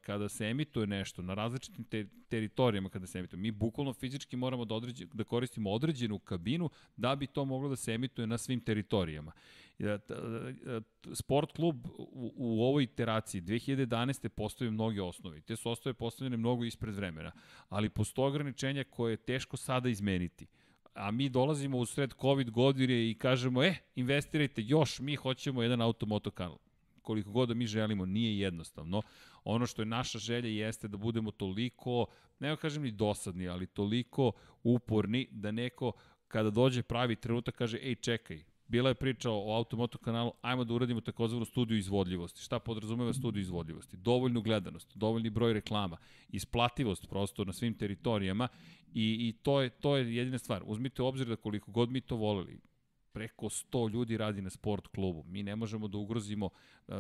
kada 0.01 0.29
se 0.29 0.47
emituje 0.47 0.87
nešto 0.87 1.23
na 1.23 1.35
različitim 1.35 1.85
te, 1.85 2.07
teritorijama, 2.29 2.89
kada 2.89 3.07
se 3.07 3.19
emituje, 3.19 3.41
mi 3.41 3.51
bukvalno 3.51 3.93
fizički 3.93 4.37
moramo 4.37 4.65
da, 4.65 4.75
određe, 4.75 5.07
da 5.13 5.25
koristimo 5.25 5.71
određenu 5.71 6.19
kabinu 6.19 6.71
da 6.97 7.17
bi 7.17 7.27
to 7.27 7.45
moglo 7.45 7.69
da 7.69 7.77
se 7.77 7.95
emituje 7.95 8.27
na 8.27 8.39
svim 8.39 8.61
teritorijama. 8.61 9.33
Sport 11.15 11.53
klub 11.53 11.87
u, 11.99 12.33
u 12.37 12.63
ovoj 12.63 12.85
iteraciji 12.85 13.43
2011. 13.43 14.29
postoje 14.29 14.71
mnoge 14.71 15.03
osnovi. 15.03 15.41
Te 15.41 15.57
su 15.57 15.71
osnove 15.71 15.95
postavljene 15.95 16.37
mnogo 16.37 16.65
ispred 16.65 16.95
vremena, 16.95 17.33
ali 17.69 17.89
postoje 17.89 18.29
ograničenja 18.29 18.85
koje 18.85 19.13
je 19.13 19.17
teško 19.17 19.57
sada 19.57 19.89
izmeniti 19.89 20.47
a 20.95 21.11
mi 21.11 21.29
dolazimo 21.29 21.79
u 21.79 21.87
sred 21.87 22.15
COVID 22.21 22.51
godine 22.51 23.11
i 23.11 23.15
kažemo, 23.15 23.63
e, 23.65 23.75
investirajte 23.95 24.63
još, 24.63 25.01
mi 25.01 25.17
hoćemo 25.17 25.63
jedan 25.63 25.81
automoto 25.81 26.31
kanal. 26.31 26.59
Koliko 27.03 27.31
god 27.31 27.49
da 27.49 27.55
mi 27.55 27.67
želimo, 27.67 28.07
nije 28.07 28.39
jednostavno. 28.39 29.03
Ono 29.45 29.67
što 29.67 29.83
je 29.83 29.87
naša 29.87 30.19
želja 30.19 30.49
jeste 30.49 30.89
da 30.89 30.97
budemo 30.97 31.31
toliko, 31.31 32.07
ne 32.39 32.57
kažem 32.57 32.83
ni 32.83 32.91
dosadni, 32.91 33.49
ali 33.49 33.67
toliko 33.67 34.33
uporni 34.63 35.29
da 35.31 35.51
neko 35.51 35.93
kada 36.29 36.51
dođe 36.51 36.83
pravi 36.83 37.17
trenutak 37.17 37.55
kaže, 37.55 37.79
ej 37.83 37.95
čekaj, 37.95 38.45
bila 38.71 38.89
je 38.89 38.95
priča 38.95 39.31
o 39.31 39.55
Automoto 39.57 39.99
kanalu, 39.99 40.33
ajmo 40.43 40.65
da 40.65 40.75
uradimo 40.75 41.01
takozvanu 41.01 41.45
studiju 41.45 41.79
izvodljivosti. 41.79 42.43
Šta 42.43 42.59
podrazumeva 42.59 43.13
studiju 43.13 43.41
izvodljivosti? 43.41 43.97
Dovoljnu 43.97 44.43
gledanost, 44.43 44.97
dovoljni 44.97 45.31
broj 45.31 45.53
reklama, 45.53 45.97
isplativost 46.29 47.09
prosto 47.09 47.45
na 47.45 47.53
svim 47.53 47.75
teritorijama 47.75 48.49
i, 48.95 49.29
i 49.29 49.35
to, 49.43 49.61
je, 49.61 49.71
to 49.71 49.97
je 49.97 50.15
jedina 50.15 50.39
stvar. 50.39 50.63
Uzmite 50.67 51.03
u 51.03 51.07
obzir 51.07 51.27
da 51.27 51.37
koliko 51.37 51.71
god 51.71 51.91
mi 51.91 52.01
to 52.01 52.17
voleli, 52.17 52.61
preko 53.13 53.47
100 53.47 53.91
ljudi 53.91 54.17
radi 54.17 54.43
na 54.43 54.51
sport 54.51 54.87
klubu. 54.87 55.25
Mi 55.27 55.43
ne 55.43 55.57
možemo 55.57 55.89
da 55.89 55.99
ugrozimo 55.99 56.47
uh, 56.47 56.95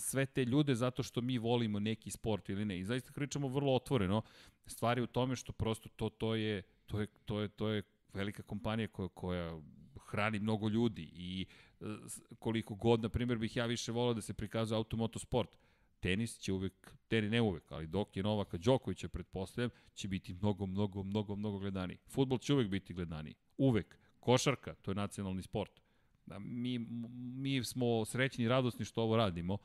sve 0.00 0.26
te 0.26 0.44
ljude 0.44 0.74
zato 0.74 1.02
što 1.02 1.20
mi 1.20 1.38
volimo 1.38 1.80
neki 1.80 2.10
sport 2.10 2.48
ili 2.48 2.64
ne. 2.64 2.78
I 2.78 2.84
zaista 2.84 3.12
pričamo 3.12 3.48
vrlo 3.48 3.74
otvoreno. 3.74 4.22
Stvari 4.66 5.02
u 5.02 5.06
tome 5.06 5.36
što 5.36 5.52
prosto 5.52 5.88
to, 5.88 6.08
to 6.08 6.34
je 6.34 6.62
to 6.86 7.00
je, 7.00 7.06
to 7.24 7.40
je, 7.40 7.48
to 7.48 7.68
je 7.68 7.82
velika 8.12 8.42
kompanija 8.42 8.88
koja, 8.88 9.08
koja 9.08 9.60
hrani 10.14 10.38
mnogo 10.38 10.68
ljudi 10.68 11.10
i 11.12 11.46
e, 11.80 11.84
koliko 12.38 12.74
god, 12.74 13.02
na 13.02 13.08
primjer, 13.08 13.38
bih 13.38 13.56
ja 13.56 13.66
više 13.66 13.92
volao 13.92 14.14
da 14.14 14.20
se 14.20 14.34
prikazuje 14.34 14.76
automotosport. 14.76 15.56
Tenis 16.00 16.38
će 16.38 16.52
uvek, 16.52 16.96
tenis 17.08 17.30
ne 17.30 17.40
uvek, 17.40 17.72
ali 17.72 17.86
dok 17.86 18.16
je 18.16 18.22
Novaka 18.22 18.58
Đokovića, 18.58 19.08
pretpostavljam, 19.08 19.70
će 19.94 20.08
biti 20.08 20.34
mnogo, 20.34 20.66
mnogo, 20.66 21.02
mnogo, 21.02 21.36
mnogo 21.36 21.58
gledaniji. 21.58 21.98
Futbol 22.08 22.38
će 22.38 22.54
uvek 22.54 22.68
biti 22.68 22.94
gledaniji. 22.94 23.34
Uvek. 23.58 23.98
Košarka, 24.20 24.74
to 24.74 24.90
je 24.90 24.94
nacionalni 24.94 25.42
sport. 25.42 25.80
Da, 26.26 26.38
mi, 26.38 26.78
mi 27.42 27.64
smo 27.64 28.04
srećni 28.04 28.44
i 28.44 28.48
radosni 28.48 28.84
što 28.84 29.02
ovo 29.02 29.16
radimo, 29.16 29.58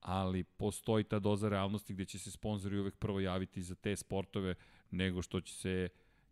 ali 0.00 0.44
postoji 0.44 1.04
ta 1.04 1.18
doza 1.18 1.48
realnosti 1.48 1.94
gde 1.94 2.04
će 2.04 2.18
se 2.18 2.30
sponzori 2.30 2.78
uvek 2.78 2.96
prvo 2.96 3.20
javiti 3.20 3.62
za 3.62 3.74
te 3.74 3.96
sportove 3.96 4.54
nego 4.90 5.22
što 5.22 5.40
će 5.40 5.54
se 5.54 5.88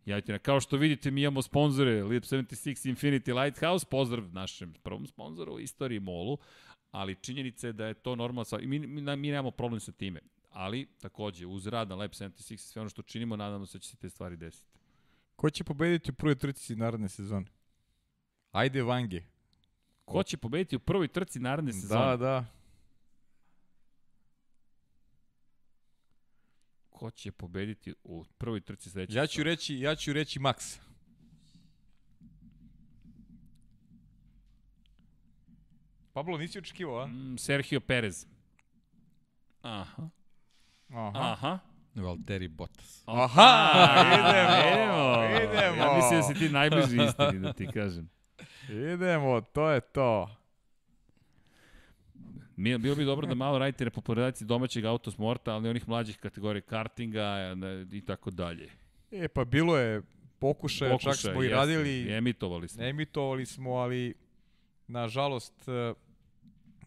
Javite 0.06 0.32
na, 0.32 0.38
kao 0.38 0.60
što 0.60 0.76
vidite, 0.76 1.10
mi 1.10 1.20
imamo 1.20 1.42
sponzore 1.42 2.02
Lip 2.04 2.24
76 2.24 2.94
Infinity 2.94 3.42
Lighthouse, 3.42 3.86
pozdrav 3.90 4.32
našem 4.32 4.74
prvom 4.82 5.06
sponzoru 5.06 5.54
u 5.54 5.60
istoriji 5.60 6.00
Molu, 6.00 6.38
ali 6.90 7.14
činjenica 7.14 7.66
je 7.66 7.72
da 7.72 7.86
je 7.86 7.94
to 7.94 8.16
normalno, 8.16 8.58
mi, 8.62 8.78
mi, 8.78 9.16
mi 9.16 9.30
nemamo 9.30 9.50
problem 9.50 9.80
sa 9.80 9.92
time, 9.92 10.20
ali 10.50 10.88
takođe 11.00 11.46
uz 11.46 11.66
rad 11.66 11.88
na 11.88 11.94
Lab 11.94 12.10
76 12.10 12.52
i 12.52 12.56
sve 12.56 12.80
ono 12.80 12.88
što 12.88 13.02
činimo, 13.02 13.36
nadamo 13.36 13.66
se 13.66 13.78
da 13.78 13.82
će 13.82 13.88
se 13.88 13.96
te 13.96 14.10
stvari 14.10 14.36
desiti. 14.36 14.68
Ko 15.36 15.50
će 15.50 15.64
pobediti 15.64 16.10
u 16.10 16.14
prvoj 16.14 16.34
trci 16.34 16.76
naredne 16.76 17.08
sezone? 17.08 17.46
Ajde 18.52 18.82
Vange. 18.82 19.22
Ko 20.04 20.22
će 20.22 20.36
pobediti 20.36 20.76
u 20.76 20.80
prvoj 20.80 21.08
trci 21.08 21.40
naredne 21.40 21.72
da, 21.72 21.78
sezone? 21.78 22.06
Da, 22.06 22.16
da. 22.16 22.44
Ko 26.96 27.10
će 27.10 27.32
pobediti 27.32 27.94
u 28.04 28.24
prvoj 28.38 28.60
trci 28.60 28.90
sledeće. 28.90 29.18
Ja 29.18 29.26
ću 29.26 29.42
reći, 29.42 29.78
ja 29.78 29.94
ću 29.96 30.12
reći 30.12 30.40
Max. 30.40 30.78
Pablo, 36.12 36.38
nisi 36.38 36.58
očekivao, 36.58 36.98
a? 36.98 37.06
Mm, 37.06 37.38
Sergio 37.38 37.80
Perez. 37.80 38.26
Aha. 39.62 40.08
Aha. 40.92 41.32
Aha. 41.32 41.58
Valtteri 41.94 42.48
Bottas. 42.48 43.02
Aha, 43.06 44.04
idemo, 44.18 45.24
idemo. 45.44 45.82
Ja 45.82 45.96
mislim 45.96 46.20
da 46.20 46.22
si 46.22 46.34
ti 46.34 46.48
najbliži 46.48 47.04
istini, 47.04 47.40
da 47.40 47.52
ti 47.52 47.68
kažem. 47.74 48.08
Idemo, 48.68 49.40
to 49.40 49.70
je 49.70 49.80
to. 49.80 50.36
Bilo 52.56 52.94
bi 52.94 53.04
dobro 53.04 53.26
da 53.26 53.34
malo 53.34 53.58
radite 53.58 53.84
na 53.84 53.90
popularizaciji 53.90 54.46
domaćeg 54.46 54.84
autosmorta, 54.84 55.54
ali 55.54 55.68
onih 55.68 55.88
mlađih 55.88 56.18
kategorija 56.18 56.60
kartinga 56.60 57.56
i 57.92 58.00
tako 58.00 58.30
dalje. 58.30 58.70
E, 59.10 59.28
pa 59.28 59.44
bilo 59.44 59.78
je 59.78 60.02
pokušaja, 60.38 60.90
Pokušaj, 60.90 61.12
čak 61.12 61.32
smo 61.32 61.42
i 61.42 61.48
radili. 61.48 62.12
Emitovali 62.12 62.68
smo. 62.68 62.84
Emitovali 62.84 63.46
smo, 63.46 63.70
ali 63.70 64.14
nažalost 64.86 65.68
e, 65.68 65.94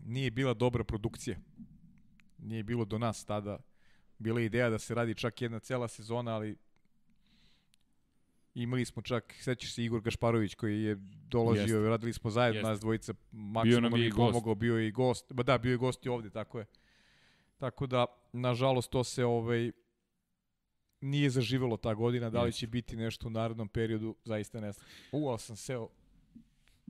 nije 0.06 0.32
bila 0.32 0.54
dobra 0.54 0.84
produkcija. 0.84 1.38
Nije 2.38 2.64
bilo 2.64 2.86
do 2.86 2.98
nas 2.98 3.26
tada. 3.26 3.60
Bila 4.20 4.40
je 4.40 4.46
ideja 4.46 4.70
da 4.70 4.80
se 4.80 4.96
radi 4.96 5.16
čak 5.16 5.42
jedna 5.42 5.60
cela 5.60 5.88
sezona, 5.88 6.36
ali 6.36 6.58
Imali 8.56 8.86
smo 8.86 9.02
čak, 9.02 9.36
sećaš 9.40 9.74
se 9.74 9.84
Igor 9.84 10.02
Gašparović 10.02 10.56
koji 10.56 10.84
je 10.84 10.98
dolazio, 11.28 11.78
Jest. 11.78 11.90
radili 11.90 12.14
smo 12.14 12.30
zajedno 12.30 12.60
Jest. 12.60 12.70
nas 12.70 12.80
dvojica, 12.80 13.14
maksimum 13.32 13.84
nam 13.84 13.92
pomogao, 14.16 14.56
bio 14.56 14.78
je 14.78 14.88
i 14.88 14.92
gost. 14.92 15.34
Ba 15.34 15.44
da, 15.44 15.58
bio 15.58 15.72
je 15.72 15.78
gost 15.78 16.06
i 16.06 16.10
ovde, 16.10 16.30
tako 16.30 16.60
je. 16.60 16.66
Tako 17.58 17.88
da, 17.88 18.06
nažalost, 18.34 18.92
to 18.92 19.04
se 19.04 19.26
ovaj, 19.26 19.72
nije 21.02 21.30
zaživelo 21.30 21.78
ta 21.78 21.94
godina, 21.94 22.30
da 22.30 22.44
li 22.44 22.54
će 22.54 22.68
biti 22.68 22.96
nešto 22.96 23.28
u 23.28 23.32
narodnom 23.32 23.68
periodu, 23.68 24.16
zaista 24.26 24.60
ne 24.60 24.72
znam. 24.72 24.88
U, 25.12 25.30
ali 25.30 25.40
sam 25.40 25.56
seo. 25.56 25.90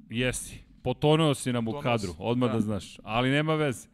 Jesi, 0.10 0.60
potonuo 0.84 1.34
si 1.36 1.54
nam 1.54 1.68
u 1.68 1.82
kadru, 1.82 2.14
odmah 2.18 2.50
da. 2.50 2.54
da 2.54 2.62
znaš, 2.62 2.98
ali 3.04 3.30
nema 3.30 3.56
veze. 3.56 3.88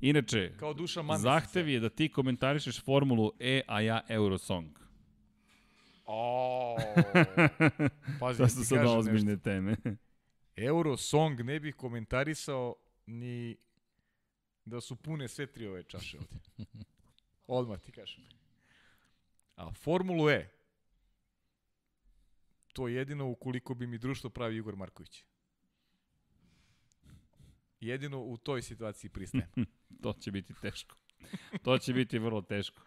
Inače, 0.00 0.52
Kao 0.56 0.74
duša 0.74 1.04
zahtev 1.18 1.68
je 1.68 1.80
da 1.80 1.88
ti 1.88 2.08
komentarišeš 2.08 2.82
formulu 2.82 3.32
E, 3.38 3.62
a 3.66 3.80
ja 3.80 4.00
Eurosong. 4.08 4.80
O, 6.06 6.49
pazi, 8.20 8.38
to 8.38 8.48
su 8.48 8.64
sada 8.64 8.90
ozbiljne 8.90 9.32
nešto. 9.32 9.44
teme. 9.44 9.76
Eurosong 10.56 11.40
ne 11.40 11.60
bih 11.60 11.74
komentarisao 11.74 12.74
ni 13.06 13.56
da 14.64 14.80
su 14.80 14.96
pune 14.96 15.28
sve 15.28 15.46
tri 15.46 15.66
ove 15.66 15.82
čaše 15.82 16.18
ovde. 16.18 16.36
Odmah 17.46 17.80
ti 17.80 17.92
kažem. 17.92 18.24
A 19.56 19.72
Formulu 19.72 20.28
E, 20.28 20.48
to 22.72 22.88
je 22.88 22.94
jedino 22.94 23.30
ukoliko 23.30 23.74
bi 23.74 23.86
mi 23.86 23.98
društvo 23.98 24.30
pravi 24.30 24.56
Igor 24.56 24.76
Marković. 24.76 25.24
Jedino 27.80 28.20
u 28.20 28.36
toj 28.36 28.62
situaciji 28.62 29.10
pristajem. 29.10 29.50
to 30.02 30.12
će 30.12 30.30
biti 30.30 30.54
teško. 30.62 30.96
To 31.62 31.78
će 31.78 31.92
biti 31.92 32.18
vrlo 32.18 32.42
teško. 32.42 32.82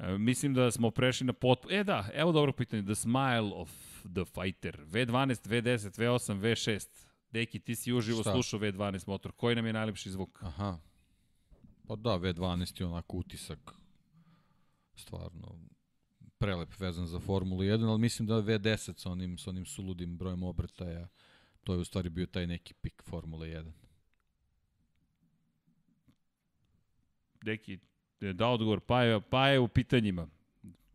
E, 0.00 0.18
mislim 0.18 0.54
da 0.54 0.70
smo 0.70 0.90
prešli 0.90 1.26
na 1.26 1.32
pot... 1.32 1.66
E 1.70 1.84
da, 1.84 2.08
evo 2.14 2.32
dobro 2.32 2.52
pitanje. 2.52 2.82
The 2.82 2.94
Smile 2.94 3.50
of 3.54 3.70
the 4.02 4.24
Fighter. 4.24 4.84
V12, 4.86 5.48
V10, 5.48 6.00
V8, 6.00 6.40
V6. 6.40 6.86
Deki, 7.30 7.58
ti 7.58 7.74
si 7.74 7.92
uživo 7.92 8.22
Šta? 8.22 8.32
slušao 8.32 8.60
V12 8.60 9.08
motor. 9.08 9.32
Koji 9.32 9.56
nam 9.56 9.66
je 9.66 9.72
najlepši 9.72 10.10
zvuk? 10.10 10.42
Aha. 10.42 10.78
Pa 11.86 11.96
da, 11.96 12.10
V12 12.10 12.80
je 12.80 12.86
onako 12.86 13.16
utisak 13.16 13.72
stvarno 14.96 15.58
prelep 16.38 16.80
vezan 16.80 17.06
za 17.06 17.20
Formulu 17.20 17.62
1, 17.62 17.88
ali 17.88 17.98
mislim 17.98 18.28
da 18.28 18.34
V10 18.34 18.98
sa 18.98 19.10
onim, 19.10 19.38
sa 19.38 19.50
onim 19.50 19.64
suludim 19.66 20.16
brojem 20.16 20.42
obrtaja, 20.42 21.08
to 21.64 21.72
je 21.72 21.78
u 21.78 21.84
stvari 21.84 22.08
bio 22.10 22.26
taj 22.26 22.46
neki 22.46 22.74
pik 22.74 23.02
Formule 23.02 23.48
1. 23.48 23.70
Deki, 27.44 27.78
da 28.20 28.46
odgovor, 28.46 28.80
pa 28.80 29.02
je, 29.02 29.20
pa 29.20 29.48
je 29.48 29.58
u 29.58 29.68
pitanjima. 29.68 30.28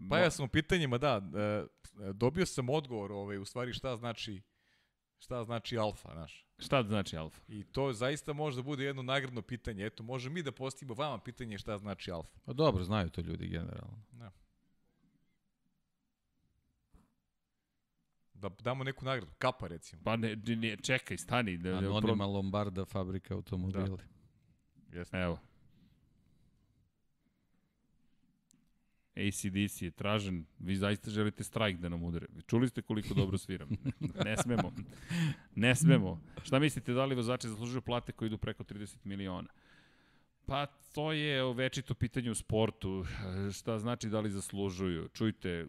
Pa 0.10 0.20
ja 0.20 0.32
sam 0.32 0.46
u 0.46 0.48
pitanjima, 0.48 0.98
da. 0.98 1.22
E, 1.36 1.66
dobio 2.14 2.46
sam 2.46 2.70
odgovor, 2.70 3.12
ovaj, 3.12 3.38
u 3.38 3.46
stvari 3.46 3.74
šta 3.74 3.98
znači 3.98 4.42
šta 5.20 5.44
znači 5.44 5.78
alfa, 5.78 6.10
znaš. 6.14 6.46
Šta 6.60 6.84
znači 6.84 7.18
alfa? 7.18 7.42
I 7.48 7.64
to 7.64 7.94
zaista 7.94 8.34
može 8.34 8.56
da 8.56 8.62
bude 8.62 8.84
jedno 8.84 9.04
nagradno 9.04 9.42
pitanje. 9.42 9.86
Eto, 9.86 10.04
može 10.04 10.30
mi 10.30 10.44
da 10.44 10.52
postavimo 10.52 10.94
vama 10.94 11.20
pitanje 11.20 11.58
šta 11.58 11.78
znači 11.78 12.12
alfa. 12.12 12.40
Pa 12.46 12.54
dobro, 12.54 12.84
znaju 12.84 13.10
to 13.10 13.22
ljudi 13.22 13.48
generalno. 13.48 14.02
Da. 14.12 14.32
Da 18.34 18.50
damo 18.50 18.84
neku 18.84 19.06
nagradu, 19.06 19.32
kapa 19.38 19.68
recimo. 19.68 20.02
Pa 20.06 20.16
ne, 20.16 20.36
ne 20.36 20.78
čekaj, 20.78 21.18
stani. 21.18 21.58
Da, 21.58 21.78
Anonima 21.78 22.26
Lombarda, 22.26 22.86
fabrika 22.86 23.34
automobila. 23.34 23.88
Da. 23.88 24.98
Jesne. 24.98 25.22
Evo. 25.22 25.40
ACDC 29.16 29.82
je 29.82 29.92
tražen, 29.92 30.46
vi 30.60 30.76
zaista 30.76 31.12
želite 31.12 31.44
strajk 31.44 31.78
da 31.78 31.90
nam 31.90 32.04
udare. 32.04 32.28
Čuli 32.48 32.68
ste 32.68 32.82
koliko 32.82 33.14
dobro 33.14 33.38
sviram. 33.38 33.70
Ne 34.26 34.38
smemo. 34.38 34.74
Ne 35.56 35.76
smemo. 35.76 36.22
Šta 36.44 36.60
mislite, 36.60 36.94
da 36.94 37.06
li 37.06 37.16
vozači 37.16 37.48
zaslužuju 37.48 37.82
plate 37.82 38.12
koji 38.12 38.28
idu 38.28 38.38
preko 38.38 38.64
30 38.64 38.98
miliona? 39.04 39.50
Pa 40.46 40.66
to 40.66 41.12
je 41.12 41.54
večito 41.54 41.94
pitanje 41.94 42.32
u 42.32 42.36
sportu. 42.36 43.06
Šta 43.54 43.80
znači 43.80 44.10
da 44.10 44.20
li 44.20 44.30
zaslužuju? 44.30 45.08
Čujte, 45.14 45.68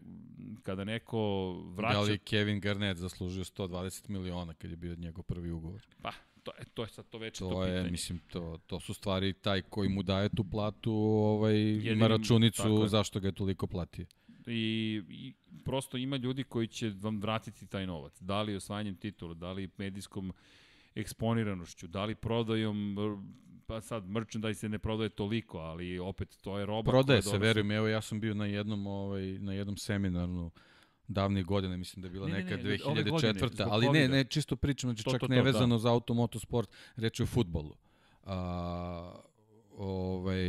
kada 0.63 0.83
neko 0.83 1.51
vraća... 1.75 1.93
Da 1.93 2.01
li 2.01 2.19
Kevin 2.19 2.59
Garnett 2.59 2.99
zaslužio 2.99 3.43
120 3.43 4.09
miliona 4.09 4.53
kad 4.53 4.71
je 4.71 4.77
bio 4.77 4.95
njegov 4.95 5.23
prvi 5.23 5.51
ugovor? 5.51 5.87
Pa, 6.01 6.11
to, 6.47 6.53
je, 6.59 6.65
to 6.73 6.83
je 6.83 6.87
sad 6.87 7.09
to 7.09 7.17
večito 7.17 7.49
to 7.49 7.63
je, 7.63 7.71
pitanje. 7.71 7.91
Mislim, 7.91 8.19
to, 8.19 8.59
to 8.67 8.79
su 8.79 8.93
stvari, 8.93 9.33
taj 9.33 9.61
koji 9.61 9.89
mu 9.89 10.03
daje 10.03 10.29
tu 10.29 10.43
platu, 10.43 10.93
ovaj, 10.93 11.59
Jedinim, 11.59 11.97
ima 11.97 12.07
računicu 12.07 12.87
zašto 12.87 13.19
ga 13.19 13.27
je 13.27 13.31
toliko 13.31 13.67
platio. 13.67 14.05
I, 14.47 15.01
i 15.09 15.33
prosto 15.65 15.97
ima 15.97 16.17
ljudi 16.17 16.43
koji 16.43 16.67
će 16.67 16.93
vam 17.01 17.21
vratiti 17.21 17.67
taj 17.67 17.87
novac. 17.87 18.21
Da 18.21 18.41
li 18.41 18.55
osvajanjem 18.55 18.95
titula, 18.95 19.33
da 19.33 19.51
li 19.51 19.69
medijskom 19.77 20.33
eksponiranošću, 20.95 21.87
da 21.87 22.05
li 22.05 22.15
prodajom 22.15 22.95
pa 23.65 23.81
sad 23.81 24.09
merchandise 24.09 24.59
se 24.59 24.69
ne 24.69 24.79
prodaje 24.79 25.09
toliko, 25.09 25.57
ali 25.57 25.99
opet 25.99 26.37
to 26.41 26.59
je 26.59 26.65
roba 26.65 26.91
prodaje 26.91 27.21
se, 27.21 27.37
verujem, 27.37 27.71
evo 27.71 27.87
ja 27.87 28.01
sam 28.01 28.19
bio 28.19 28.33
na 28.33 28.45
jednom 28.45 28.87
ovaj 28.87 29.39
na 29.39 29.53
jednom 29.53 29.77
seminaru 29.77 30.51
davnih 31.07 31.45
godina, 31.45 31.77
mislim 31.77 32.01
da 32.01 32.07
je 32.07 32.11
bila 32.11 32.27
ne, 32.27 32.33
neka 32.33 32.57
ne, 32.57 32.63
ne, 32.63 32.77
2004. 32.77 33.09
Godine, 33.09 33.65
ali 33.69 33.89
ne, 33.89 34.07
ne, 34.07 34.23
čisto 34.23 34.55
pričam, 34.55 34.89
znači 34.89 35.03
to, 35.03 35.11
čak 35.11 35.19
to, 35.19 35.27
to, 35.27 35.33
nevezano 35.33 35.75
da. 35.75 35.79
za 35.79 35.91
automotosport, 35.91 36.69
reći 36.95 37.23
o 37.23 37.25
futbolu. 37.25 37.75
A, 38.23 39.13
ovaj, 39.77 40.41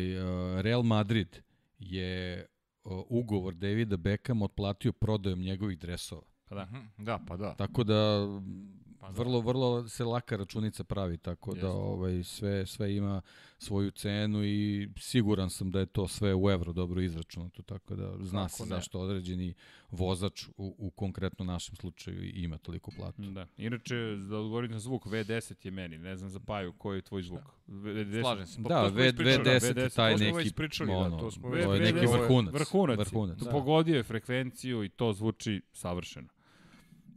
Real 0.62 0.82
Madrid 0.82 1.42
je 1.78 2.46
ugovor 3.08 3.54
Davida 3.54 3.96
Beckham 3.96 4.42
otplatio 4.42 4.92
prodajom 4.92 5.40
njegovih 5.40 5.78
dresova. 5.78 6.22
Pa 6.48 6.54
da. 6.54 6.64
Mhm, 6.64 7.04
da, 7.04 7.18
pa 7.28 7.36
da. 7.36 7.54
Tako 7.54 7.84
da 7.84 8.28
Pa 9.00 9.06
da. 9.06 9.12
vrlo, 9.12 9.40
vrlo 9.40 9.88
se 9.88 10.04
laka 10.04 10.36
računica 10.36 10.84
pravi, 10.84 11.18
tako 11.18 11.50
da, 11.50 11.56
Jeste. 11.56 11.66
da 11.66 11.72
ovaj, 11.72 12.24
sve, 12.24 12.66
sve 12.66 12.94
ima 12.96 13.22
svoju 13.58 13.90
cenu 13.90 14.44
i 14.44 14.88
siguran 14.96 15.50
sam 15.50 15.70
da 15.70 15.80
je 15.80 15.86
to 15.86 16.08
sve 16.08 16.34
u 16.34 16.50
evro 16.50 16.72
dobro 16.72 17.00
izračunato, 17.00 17.62
tako 17.62 17.96
da 17.96 18.12
zna 18.20 18.42
tako 18.42 18.56
se 18.56 18.62
ne. 18.62 18.68
zašto 18.68 19.00
određeni 19.00 19.54
vozač 19.90 20.46
u, 20.56 20.74
u 20.78 20.90
konkretno 20.90 21.44
našem 21.44 21.76
slučaju 21.76 22.30
ima 22.34 22.58
toliko 22.58 22.90
platu. 22.96 23.22
Da. 23.22 23.46
Inače, 23.56 23.94
da 24.28 24.36
odgovorim 24.36 24.70
na 24.70 24.78
zvuk, 24.78 25.06
V10 25.06 25.64
je 25.64 25.70
meni, 25.70 25.98
ne 25.98 26.16
znam 26.16 26.30
za 26.30 26.40
Paju 26.40 26.72
koji 26.72 26.98
je 26.98 27.02
tvoj 27.02 27.22
zvuk. 27.22 27.40
Da. 27.66 27.74
V10. 27.74 28.20
Slažem 28.20 28.46
se. 28.46 28.62
Pa, 28.62 28.68
da, 28.68 28.82
v, 28.82 29.12
V10 29.12 29.78
je 29.78 29.90
taj 29.90 30.16
neki, 30.16 30.52
pričali, 30.52 30.90
ono, 30.90 31.10
da, 31.10 31.16
to 31.16 31.30
smo 31.30 31.50
to 31.50 31.74
je 31.74 31.92
neki 31.92 32.06
vrhunac. 32.06 32.54
Vrhunac. 32.54 32.98
vrhunac. 32.98 33.38
Da. 33.38 33.50
Pogodio 33.50 33.96
je 33.96 34.02
frekvenciju 34.02 34.84
i 34.84 34.88
to 34.88 35.12
zvuči 35.12 35.62
savršeno. 35.72 36.28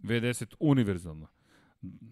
V10 0.03 0.53
univerzalno. 0.59 1.27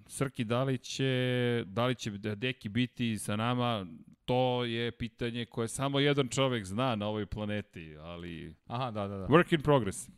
Srki, 0.07 0.43
da 0.43 0.63
li 0.63 0.77
će, 0.77 1.63
da 1.67 1.85
li 1.85 1.95
će 1.95 2.11
Deki 2.11 2.69
biti 2.69 3.17
sa 3.17 3.35
nama, 3.35 3.85
to 4.25 4.65
je 4.65 4.91
pitanje 4.91 5.45
koje 5.45 5.67
samo 5.67 5.99
jedan 5.99 6.27
čovek 6.27 6.65
zna 6.65 6.95
na 6.95 7.07
ovoj 7.07 7.25
planeti, 7.25 7.95
ali... 7.97 8.55
Aha, 8.65 8.91
da, 8.91 9.07
da, 9.07 9.17
da. 9.17 9.27
Work 9.27 9.53
in 9.53 9.61
progress. 9.61 10.09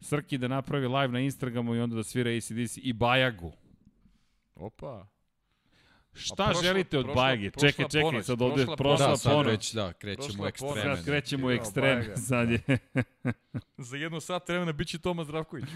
Srki 0.00 0.38
da 0.38 0.48
napravi 0.48 0.88
live 0.88 1.08
na 1.08 1.20
Instagramu 1.20 1.74
i 1.74 1.80
onda 1.80 1.96
da 1.96 2.02
svira 2.02 2.30
ACDC 2.30 2.76
i 2.76 2.92
Bajagu. 2.92 3.52
Opa. 4.54 5.06
Šta 6.12 6.44
prošla, 6.44 6.62
želite 6.62 6.98
od 6.98 7.04
prošla, 7.04 7.22
Bajage? 7.22 7.50
Čekaj, 7.50 7.84
čekaj, 7.84 8.02
ponoć, 8.02 8.26
sad 8.26 8.42
ovde 8.42 8.64
prošla, 8.64 8.76
prošla 8.76 9.08
da, 9.08 9.16
sad 9.16 9.46
već, 9.46 9.74
da, 9.74 9.92
krećemo 9.92 10.44
u 10.44 10.46
ekstreme. 10.46 10.96
Sad 10.96 11.04
krećemo 11.04 11.46
u 11.46 11.50
ekstreme, 11.50 12.16
sad 12.28 12.50
je. 12.50 12.60
Za 13.88 13.96
jedno 13.96 14.20
sat 14.20 14.48
vremena 14.48 14.72
biće 14.72 14.98
Toma 14.98 15.24
Zdravković. 15.24 15.64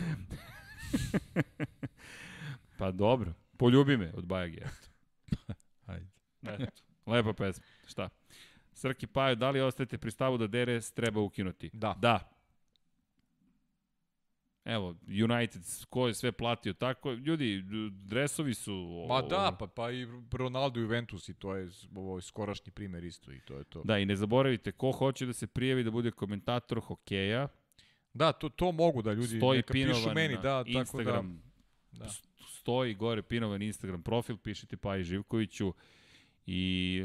Pa 2.82 2.90
dobro, 2.90 3.32
poljubi 3.56 3.96
me 3.96 4.12
od 4.16 4.26
Bajage, 4.26 4.56
eto. 4.56 4.88
Ajde. 5.92 6.06
Eto, 6.42 6.82
lepa 7.06 7.32
pesma. 7.32 7.64
Šta? 7.86 8.08
Srki 8.72 9.06
Pajo, 9.06 9.34
da 9.34 9.50
li 9.50 9.60
ostajete 9.60 9.98
pri 9.98 10.10
stavu 10.10 10.38
da 10.38 10.46
DRS 10.46 10.92
treba 10.92 11.20
ukinuti? 11.20 11.70
Da. 11.72 11.94
Da. 11.98 12.18
Evo, 14.64 14.94
United, 15.06 15.62
ko 15.88 16.08
je 16.08 16.14
sve 16.14 16.32
platio 16.32 16.72
tako, 16.72 17.12
ljudi, 17.12 17.62
dresovi 17.90 18.54
su... 18.54 19.06
Ma 19.08 19.22
da, 19.22 19.56
pa, 19.58 19.66
pa 19.66 19.90
i 19.90 20.06
Ronaldo 20.32 20.80
i 20.80 20.82
Juventus 20.82 21.28
i 21.28 21.34
to 21.34 21.54
je 21.54 21.68
ovo 21.94 22.20
skorašnji 22.20 22.72
primer 22.72 23.04
isto 23.04 23.32
i 23.32 23.40
to 23.40 23.58
je 23.58 23.64
to. 23.64 23.82
Da, 23.84 23.98
i 23.98 24.06
ne 24.06 24.16
zaboravite, 24.16 24.72
ko 24.72 24.92
hoće 24.92 25.26
da 25.26 25.32
se 25.32 25.46
prijavi 25.46 25.84
da 25.84 25.90
bude 25.90 26.10
komentator 26.10 26.80
hokeja, 26.80 27.48
Da, 28.14 28.32
to, 28.32 28.48
to 28.48 28.72
mogu 28.72 29.02
da 29.02 29.12
ljudi 29.12 29.36
Stoji 29.36 29.56
neka 29.56 29.72
pišu 29.72 30.10
meni, 30.14 30.38
da, 30.42 30.64
Instagram, 30.66 31.14
tako 31.14 31.22
da. 31.22 31.51
Da 31.92 32.08
stoji 32.48 32.94
gore 32.94 33.22
pinovan 33.22 33.62
Instagram 33.62 34.02
profil, 34.02 34.36
pišite 34.36 34.76
Paji 34.76 35.04
Živkoviću 35.04 35.72
i 36.46 37.04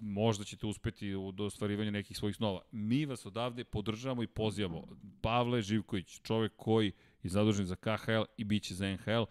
možda 0.00 0.44
ćete 0.44 0.66
uspeti 0.66 1.14
u 1.14 1.34
ostvarivanju 1.38 1.90
nekih 1.90 2.16
svojih 2.16 2.36
snova. 2.36 2.60
Mi 2.72 3.06
vas 3.06 3.26
odavde 3.26 3.64
podržavamo 3.64 4.22
i 4.22 4.26
pozivamo. 4.26 4.88
Pavle 5.20 5.62
Živković, 5.62 6.20
čovek 6.22 6.52
koji 6.56 6.92
je 7.22 7.30
zadužen 7.30 7.66
za 7.66 7.76
KHL 7.76 8.24
i 8.36 8.44
bit 8.44 8.62
će 8.62 8.74
za 8.74 8.96
NHL, 8.96 9.24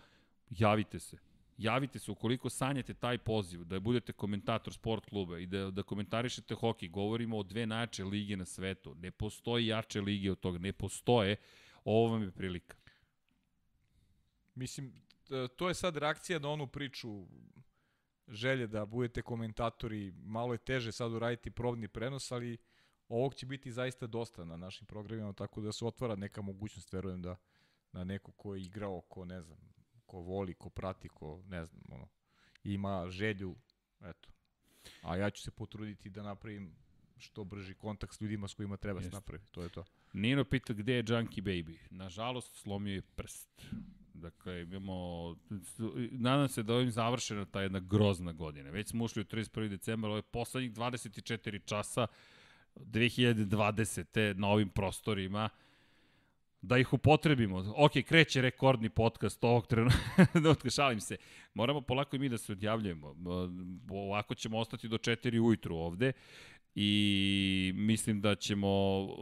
javite 0.49 0.99
se. 0.99 1.17
Javite 1.57 1.99
se 1.99 2.11
ukoliko 2.11 2.49
sanjate 2.49 2.93
taj 2.93 3.17
poziv, 3.17 3.63
da 3.63 3.79
budete 3.79 4.13
komentator 4.13 4.73
sport 4.73 5.05
kluba 5.05 5.39
i 5.39 5.45
da, 5.45 5.71
da 5.71 5.83
komentarišete 5.83 6.55
hokej. 6.55 6.89
Govorimo 6.89 7.37
o 7.37 7.43
dve 7.43 7.65
najjače 7.65 8.03
lige 8.03 8.37
na 8.37 8.45
svetu. 8.45 8.95
Ne 8.95 9.11
postoji 9.11 9.67
jače 9.67 10.01
lige 10.01 10.31
od 10.31 10.39
toga. 10.39 10.59
Ne 10.59 10.73
postoje. 10.73 11.35
Ovo 11.85 12.11
vam 12.11 12.23
je 12.23 12.31
prilika. 12.31 12.77
Mislim, 14.55 15.05
E, 15.29 15.47
to 15.47 15.67
je 15.67 15.73
sad 15.73 15.97
reakcija 15.97 16.39
na 16.39 16.49
onu 16.49 16.67
priču 16.67 17.27
želje 18.27 18.67
da 18.67 18.85
budete 18.85 19.21
komentatori, 19.21 20.11
malo 20.11 20.53
je 20.53 20.57
teže 20.57 20.91
sad 20.91 21.11
uraditi 21.11 21.51
probni 21.51 21.87
prenos, 21.87 22.31
ali 22.31 22.57
ovog 23.07 23.35
će 23.35 23.45
biti 23.45 23.71
zaista 23.71 24.07
dosta 24.07 24.45
na 24.45 24.57
našim 24.57 24.87
programima, 24.87 25.33
tako 25.33 25.61
da 25.61 25.71
se 25.71 25.85
otvara 25.85 26.15
neka 26.15 26.41
mogućnost, 26.41 26.93
verujem 26.93 27.21
da 27.21 27.35
na 27.91 28.03
neko 28.03 28.31
ko 28.31 28.55
je 28.55 28.61
igrao, 28.61 29.01
ko 29.01 29.25
ne 29.25 29.41
znam, 29.41 29.57
ko 30.05 30.19
voli, 30.19 30.53
ko 30.53 30.69
prati, 30.69 31.09
ko 31.09 31.43
ne 31.47 31.65
znam, 31.65 31.81
ono, 31.89 32.07
ima 32.63 33.09
želju, 33.09 33.55
eto. 34.01 34.29
A 35.01 35.17
ja 35.17 35.29
ću 35.29 35.41
se 35.41 35.51
potruditi 35.51 36.09
da 36.09 36.23
napravim 36.23 36.75
što 37.17 37.43
brži 37.43 37.73
kontakt 37.73 38.13
s 38.15 38.21
ljudima 38.21 38.47
s 38.47 38.53
kojima 38.53 38.77
treba 38.77 39.01
se 39.01 39.09
napraviti, 39.09 39.51
to 39.51 39.63
je 39.63 39.69
to. 39.69 39.85
Nino 40.13 40.43
pita 40.43 40.73
gde 40.73 40.93
je 40.93 41.03
Junkie 41.07 41.43
Baby. 41.43 41.77
Nažalost, 41.89 42.55
slomio 42.55 42.93
je 42.93 43.01
prst. 43.01 43.65
Dakle, 44.21 44.61
imamo, 44.61 45.35
nadam 46.11 46.47
se 46.47 46.63
da 46.63 46.73
ovim 46.73 46.91
završena 46.91 47.45
ta 47.45 47.61
jedna 47.61 47.79
grozna 47.79 48.31
godina. 48.31 48.69
Već 48.69 48.87
smo 48.87 49.03
ušli 49.03 49.21
u 49.21 49.25
31. 49.25 49.69
decembar, 49.69 50.09
ovo 50.09 50.17
je 50.17 50.21
poslednjih 50.21 50.71
24 50.71 51.65
časa 51.65 52.07
2020. 52.75 54.33
na 54.37 54.47
ovim 54.47 54.69
prostorima 54.69 55.49
da 56.61 56.77
ih 56.77 56.93
upotrebimo. 56.93 57.73
Ok, 57.75 57.91
kreće 58.07 58.41
rekordni 58.41 58.89
podcast 58.89 59.43
ovog 59.43 59.67
trenutka, 59.67 60.69
šalim 60.75 61.01
se. 61.01 61.17
Moramo 61.53 61.81
polako 61.81 62.15
i 62.15 62.19
mi 62.19 62.29
da 62.29 62.37
se 62.37 62.51
odjavljujemo. 62.51 63.15
Ovako 63.89 64.35
ćemo 64.35 64.57
ostati 64.57 64.87
do 64.87 64.97
4 64.97 65.39
ujutru 65.39 65.75
ovde 65.75 66.13
i 66.75 67.71
mislim 67.75 68.21
da 68.21 68.35
ćemo 68.35 68.67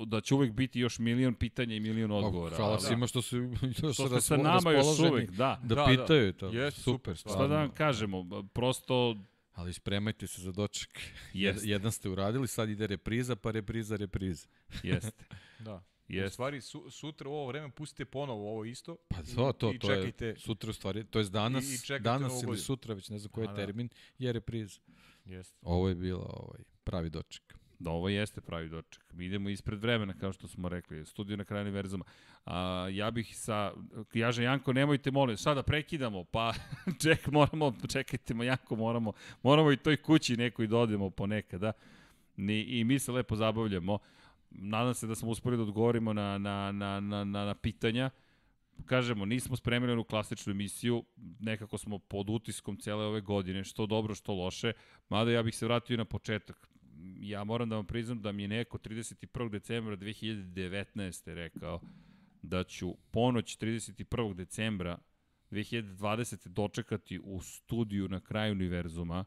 da 0.06 0.22
će 0.22 0.36
uvek 0.36 0.52
biti 0.52 0.80
još 0.80 1.00
milion 1.00 1.34
pitanja 1.34 1.76
i 1.76 1.80
milion 1.80 2.12
odgovora. 2.12 2.56
Hvala 2.56 2.80
svima 2.80 3.04
da. 3.04 3.08
što 3.12 3.22
su 3.22 3.52
što, 3.78 3.94
što 3.94 4.08
su 4.10 4.22
sa 4.22 4.38
nama 4.38 4.72
još 4.72 5.00
uvek, 5.00 5.32
da. 5.32 5.60
Da, 5.64 5.76
da 5.76 5.86
pitaju 5.86 6.32
da. 6.32 6.38
to. 6.38 6.50
Yes, 6.50 6.72
super, 6.72 7.18
stvarno. 7.18 7.40
Šta 7.40 7.48
da 7.48 7.56
vam 7.56 7.72
kažemo, 7.72 8.44
prosto 8.54 9.16
Ali 9.54 9.74
spremajte 9.74 10.28
se 10.28 10.42
za 10.42 10.52
doček. 10.52 11.00
Jeste. 11.34 11.68
Jedan 11.68 11.92
ste 11.92 12.10
uradili, 12.10 12.48
sad 12.48 12.70
ide 12.70 12.88
repriza, 12.88 13.36
pa 13.36 13.52
repriza, 13.52 13.96
repriza. 13.96 14.48
Jeste. 14.84 15.26
da. 15.60 15.84
Yes. 16.10 16.26
U 16.26 16.30
stvari, 16.30 16.62
su, 16.62 16.92
sutra 16.92 17.30
u 17.30 17.34
ovo 17.34 17.48
vreme 17.48 17.72
pustite 17.72 18.06
ponovo 18.06 18.52
ovo 18.52 18.66
isto. 18.66 18.98
Pa 19.08 19.18
to, 19.36 19.52
to, 19.54 19.74
i, 19.74 19.80
to 19.80 19.88
čekajte, 19.88 20.26
je 20.26 20.36
sutra 20.38 20.70
u 20.70 20.74
stvari, 20.74 21.06
to 21.06 21.20
je 21.20 21.26
danas, 21.26 21.90
i, 21.90 21.94
i 21.96 22.00
danas 22.00 22.44
ili 22.44 22.58
sutra, 22.58 22.94
već 22.94 23.10
ne 23.10 23.20
znam 23.20 23.32
koji 23.32 23.46
je 23.46 23.56
termin, 23.56 23.90
je 24.18 24.34
repriz. 24.34 24.80
Jeste. 25.26 25.58
Ovo 25.62 25.90
je 25.90 25.96
bilo 25.96 26.28
ovaj, 26.30 26.64
pravi 26.84 27.10
doček. 27.10 27.54
Da, 27.80 27.92
ovo 27.92 28.10
jeste 28.10 28.42
pravi 28.42 28.70
doček. 28.70 29.14
Mi 29.14 29.26
idemo 29.26 29.50
ispred 29.50 29.82
vremena, 29.82 30.14
kao 30.14 30.34
što 30.34 30.48
smo 30.48 30.70
rekli. 30.70 31.06
Studio 31.06 31.38
na 31.38 31.44
kraju 31.44 31.62
univerzuma. 31.62 32.06
A, 32.46 32.88
ja 32.92 33.12
bih 33.12 33.38
sa... 33.38 33.72
Jaže 34.14 34.44
Janko, 34.44 34.74
nemojte 34.74 35.12
molim, 35.12 35.38
sada 35.38 35.64
prekidamo, 35.64 36.24
pa 36.24 36.54
ček, 37.04 37.28
moramo, 37.28 37.74
čekajte, 37.88 38.34
Janko, 38.34 38.76
moramo, 38.76 39.14
moramo 39.44 39.72
i 39.72 39.78
toj 39.78 39.98
kući 39.98 40.38
nekoj 40.38 40.68
da 40.68 40.78
odemo 40.78 41.10
ponekad, 41.10 41.62
da? 41.62 41.72
Ni, 42.36 42.62
I 42.62 42.84
mi 42.84 43.00
se 43.00 43.12
lepo 43.12 43.36
zabavljamo. 43.36 44.00
Nadam 44.50 44.94
se 44.94 45.08
da 45.08 45.16
smo 45.16 45.30
uspeli 45.30 45.58
da 45.58 45.64
odgovorimo 45.64 46.14
na, 46.14 46.38
na, 46.38 46.72
na, 46.72 47.00
na, 47.00 47.24
na, 47.24 47.46
na 47.46 47.56
pitanja 47.56 48.10
kažemo, 48.86 49.26
nismo 49.26 49.56
spremili 49.56 49.94
onu 49.94 50.04
klasičnu 50.04 50.52
emisiju, 50.52 51.04
nekako 51.40 51.78
smo 51.78 52.00
pod 52.00 52.30
utiskom 52.30 52.78
cele 52.78 53.06
ove 53.06 53.22
godine, 53.22 53.64
što 53.64 53.86
dobro, 53.86 54.16
što 54.16 54.34
loše, 54.34 54.74
mada 55.10 55.32
ja 55.32 55.44
bih 55.44 55.56
se 55.56 55.66
vratio 55.66 55.98
na 55.98 56.06
početak 56.06 56.73
ja 57.20 57.44
moram 57.44 57.70
da 57.70 57.76
vam 57.76 57.86
priznam 57.86 58.22
da 58.22 58.32
mi 58.32 58.42
je 58.42 58.48
neko 58.48 58.78
31. 58.78 59.50
decembra 59.50 59.98
2019. 59.98 61.34
rekao 61.34 61.82
da 62.42 62.64
ću 62.64 62.96
ponoć 63.12 63.58
31. 63.58 64.34
decembra 64.34 64.98
2020. 65.52 66.48
dočekati 66.48 67.20
u 67.24 67.42
studiju 67.42 68.08
na 68.08 68.20
kraju 68.20 68.52
univerzuma, 68.52 69.26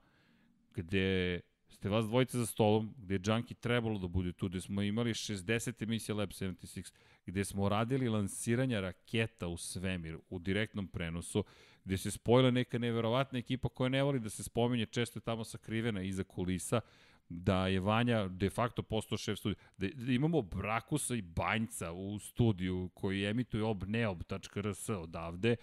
gde 0.74 1.40
ste 1.68 1.88
vas 1.88 2.06
dvojice 2.06 2.38
za 2.38 2.46
stolom, 2.46 2.94
gde 2.98 3.14
je 3.14 3.20
Junkie 3.26 3.56
trebalo 3.56 3.98
da 3.98 4.08
bude 4.08 4.32
tu, 4.32 4.48
gde 4.48 4.60
smo 4.60 4.82
imali 4.82 5.10
60 5.10 5.82
emisija 5.82 6.14
Lab 6.14 6.30
76, 6.30 6.92
gde 7.26 7.44
smo 7.44 7.68
radili 7.68 8.08
lansiranja 8.08 8.80
raketa 8.80 9.48
u 9.48 9.56
svemir 9.56 10.18
u 10.30 10.38
direktnom 10.38 10.88
prenosu, 10.88 11.44
gde 11.84 11.98
se 11.98 12.10
spojila 12.10 12.50
neka 12.50 12.78
neverovatna 12.78 13.38
ekipa 13.38 13.68
koja 13.68 13.88
ne 13.88 14.02
voli 14.02 14.20
da 14.20 14.30
se 14.30 14.42
spominje, 14.42 14.86
često 14.86 15.18
je 15.18 15.22
tamo 15.22 15.44
sakrivena 15.44 16.02
iza 16.02 16.24
kulisa, 16.24 16.80
da 17.28 17.66
je 17.66 17.80
Vanja 17.80 18.28
de 18.28 18.50
facto 18.50 18.82
postao 18.82 19.18
šef 19.18 19.38
studija. 19.38 19.58
Da, 19.78 19.88
da 19.88 20.12
imamo 20.12 20.42
Brakusa 20.42 21.14
i 21.14 21.22
Banjca 21.22 21.92
u 21.92 22.18
studiju 22.18 22.90
koji 22.94 23.24
emituju 23.24 23.66
obneob.rs 23.66 24.36
odavde, 24.90 25.56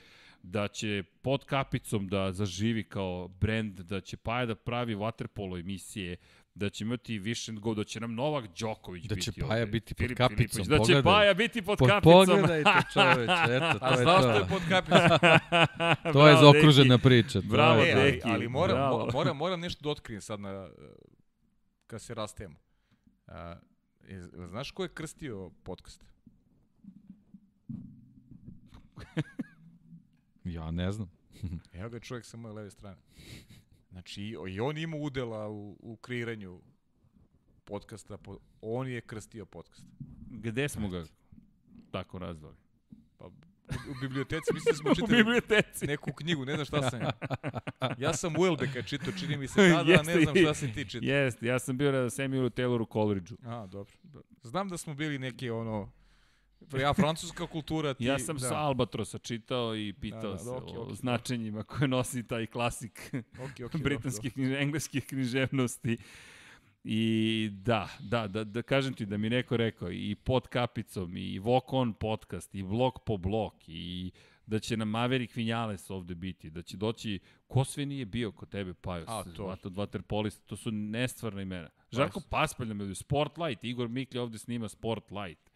da 0.43 0.67
će 0.67 1.03
pod 1.21 1.45
kapicom 1.45 2.07
da 2.07 2.31
zaživi 2.31 2.83
kao 2.83 3.27
brand, 3.29 3.73
da 3.73 4.01
će 4.01 4.17
Paja 4.17 4.45
da 4.45 4.55
pravi 4.55 4.95
waterpolo 4.95 5.59
emisije, 5.59 6.15
da 6.55 6.69
će 6.69 6.83
imati 6.83 7.19
više 7.19 7.51
go, 7.53 7.73
da 7.73 7.83
će 7.83 7.99
nam 7.99 8.15
Novak 8.15 8.45
Đoković 8.59 9.03
da 9.03 9.15
biti 9.15 9.25
će 9.25 9.41
Paja 9.41 9.51
ovde. 9.53 9.65
biti 9.67 9.93
pod 9.93 9.97
Filip 9.97 10.17
kapicom, 10.17 10.65
Filipović, 10.65 10.87
Da 10.89 10.95
će 10.95 11.03
Paja 11.03 11.33
biti 11.33 11.61
pod 11.61 11.77
po, 11.79 11.85
kapicom. 11.87 12.13
Pogledajte 12.25 12.69
čoveče, 12.93 13.33
eto, 13.47 13.79
to 13.79 13.85
A 13.85 13.89
je 13.89 13.97
znaš 13.97 14.19
što 14.19 14.29
je 14.29 14.39
to. 14.39 14.47
pod 14.47 14.61
kapicom? 14.69 15.29
To 16.13 16.27
je 16.27 16.35
zaokružena 16.35 16.97
deki. 16.97 17.03
priča. 17.03 17.41
to 17.41 17.47
Bravo, 17.47 17.81
je 17.81 17.89
E, 17.89 17.93
to. 17.93 17.99
ali, 17.99 18.11
deki, 18.11 18.23
ali 18.25 18.47
moram, 18.49 18.75
bravo. 18.75 18.97
mo- 18.99 19.13
moram, 19.13 19.37
moram 19.37 19.59
nešto 19.59 19.83
da 19.83 19.89
otkrijem 19.89 20.21
sad 20.21 20.39
na, 20.39 20.69
kad 21.93 22.01
se 22.01 22.13
rastemo. 22.13 22.55
A, 23.27 23.55
je- 24.07 24.29
znaš 24.47 24.71
ko 24.71 24.83
je 24.83 24.89
krstio 24.89 25.51
podcast? 25.63 26.03
Ja 30.45 30.71
ne 30.71 30.91
znam. 30.91 31.11
Evo 31.73 31.89
ga 31.89 31.99
čovjek 31.99 32.25
sa 32.25 32.37
moje 32.37 32.53
leve 32.53 32.69
strane. 32.69 32.97
Znači, 33.91 34.21
i, 34.23 34.35
i 34.49 34.59
on 34.59 34.77
ima 34.77 34.97
udela 34.97 35.49
u, 35.49 35.77
u 35.79 35.95
kreiranju 35.95 36.61
podcasta. 37.63 38.17
Po, 38.17 38.37
on 38.61 38.87
je 38.87 39.01
krstio 39.01 39.45
podcast. 39.45 39.87
Gde 40.31 40.69
smo 40.69 40.89
ga 40.89 41.05
tako 41.91 42.19
razvali? 42.19 42.55
U, 43.69 43.93
biblioteci, 44.01 44.53
mislim 44.53 44.71
da 44.71 44.77
smo 44.77 44.95
čitali 44.95 45.17
biblioteci. 45.17 45.87
neku 45.87 46.13
knjigu, 46.13 46.45
ne 46.45 46.53
znam 46.53 46.65
šta 46.65 46.89
sam 46.89 47.01
ja. 47.01 47.11
Ja 47.97 48.13
sam 48.13 48.35
Uelbeka 48.37 48.81
čitao, 48.81 49.13
čini 49.19 49.37
mi 49.37 49.47
se 49.47 49.55
tada, 49.75 49.79
a 49.79 49.83
ne 49.83 49.91
Jeste, 49.91 50.21
znam 50.23 50.35
šta 50.35 50.53
si 50.53 50.73
ti 50.73 50.89
čitao. 50.89 51.07
Jeste, 51.09 51.45
ja 51.45 51.59
sam 51.59 51.77
bio 51.77 51.91
na 51.91 52.09
Samuelu 52.09 52.49
Tayloru 52.49 52.93
Coleridgeu. 52.93 53.37
A, 53.45 53.67
dobro. 53.67 53.93
Znam 54.43 54.69
da 54.69 54.77
smo 54.77 54.93
bili 54.93 55.19
neki 55.19 55.49
ono, 55.49 55.91
ja 56.79 56.93
francuska 56.93 57.47
kultura, 57.47 57.93
ti... 57.93 58.05
Ja 58.05 58.19
sam 58.19 58.37
da. 58.37 58.47
sa 58.47 58.57
Albatrosa 58.57 59.17
čitao 59.17 59.75
i 59.75 59.93
pitao 59.93 60.21
Da, 60.21 60.29
da, 60.29 60.37
se 60.37 60.49
okej, 60.49 60.77
o 60.77 60.81
okej, 60.81 60.95
značenjima 60.95 61.63
koje 61.63 61.87
nosi 61.87 62.23
taj 62.23 62.45
klasik 62.45 63.11
Okay, 63.13 63.65
okay, 63.65 63.83
britanskih, 63.83 64.33
knjiž, 64.33 64.51
engleskih 64.51 65.05
književnosti. 65.05 65.97
I 66.83 67.49
da, 67.51 67.89
da, 67.99 68.27
da, 68.27 68.43
da 68.43 68.61
kažem 68.61 68.93
ti 68.93 69.05
da 69.05 69.17
mi 69.17 69.29
neko 69.29 69.57
rekao 69.57 69.91
i 69.91 70.15
pod 70.15 70.47
kapicom 70.47 71.17
i 71.17 71.39
Walk 71.39 71.63
On 71.67 71.93
podcast 71.93 72.55
i 72.55 72.63
blok 72.63 72.99
po 73.05 73.17
blok 73.17 73.53
i 73.67 74.11
da 74.45 74.59
će 74.59 74.77
nam 74.77 74.89
Maverick 74.89 75.35
Vinales 75.35 75.89
ovde 75.89 76.15
biti, 76.15 76.49
da 76.49 76.61
će 76.61 76.77
doći, 76.77 77.19
ko 77.47 77.63
sve 77.63 77.85
nije 77.85 78.05
bio 78.05 78.31
kod 78.31 78.49
tebe, 78.49 78.73
Pajos, 78.73 79.09
A, 79.09 79.23
to. 79.35 79.45
Vato 79.45 79.69
Vaterpolista, 79.69 80.45
to 80.45 80.55
su 80.55 80.71
nestvarna 80.71 81.41
imena. 81.41 81.69
Žarko 81.91 82.21
Paspalj 82.29 82.67
nam 82.67 82.79
je 82.79 82.83
ovde, 82.83 82.95
Sportlight, 82.95 83.63
Igor 83.63 83.89
Miklja 83.89 84.21
ovde 84.21 84.37
snima 84.37 84.69
Sportlight. 84.69 85.49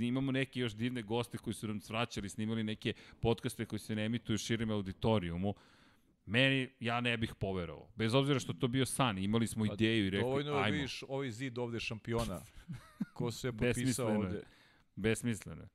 Imamo 0.00 0.32
neke 0.32 0.60
još 0.60 0.74
divne 0.74 1.02
goste 1.02 1.38
koji 1.38 1.54
su 1.54 1.68
nam 1.68 1.80
svraćali, 1.80 2.28
snimali 2.28 2.62
neke 2.62 2.92
podcaste 3.20 3.64
koji 3.64 3.80
se 3.80 3.94
ne 3.94 4.04
emituju 4.04 4.38
širim 4.38 4.70
auditorijumu. 4.70 5.54
Meni, 6.30 6.68
ja 6.80 7.00
ne 7.00 7.16
bih 7.16 7.34
poverovao. 7.34 7.88
Bez 7.96 8.14
obzira 8.14 8.38
što 8.38 8.52
to 8.52 8.68
bio 8.68 8.86
san, 8.86 9.18
imali 9.18 9.46
smo 9.46 9.64
Pa, 9.66 9.74
ideju 9.74 10.06
i 10.06 10.10
rekli, 10.10 10.24
Dovoljno 10.24 10.52
da 10.52 10.58
ajmo. 10.58 10.74
vidiš 10.74 11.02
ovaj 11.08 11.30
zid 11.30 11.58
ovde 11.58 11.80
šampiona. 11.80 12.40
Ko 13.14 13.30
se 13.30 13.46
je 13.48 13.52
potpisao 13.52 14.08
ovde. 14.08 14.42
Besmisleno 14.96 15.62
je. 15.62 15.68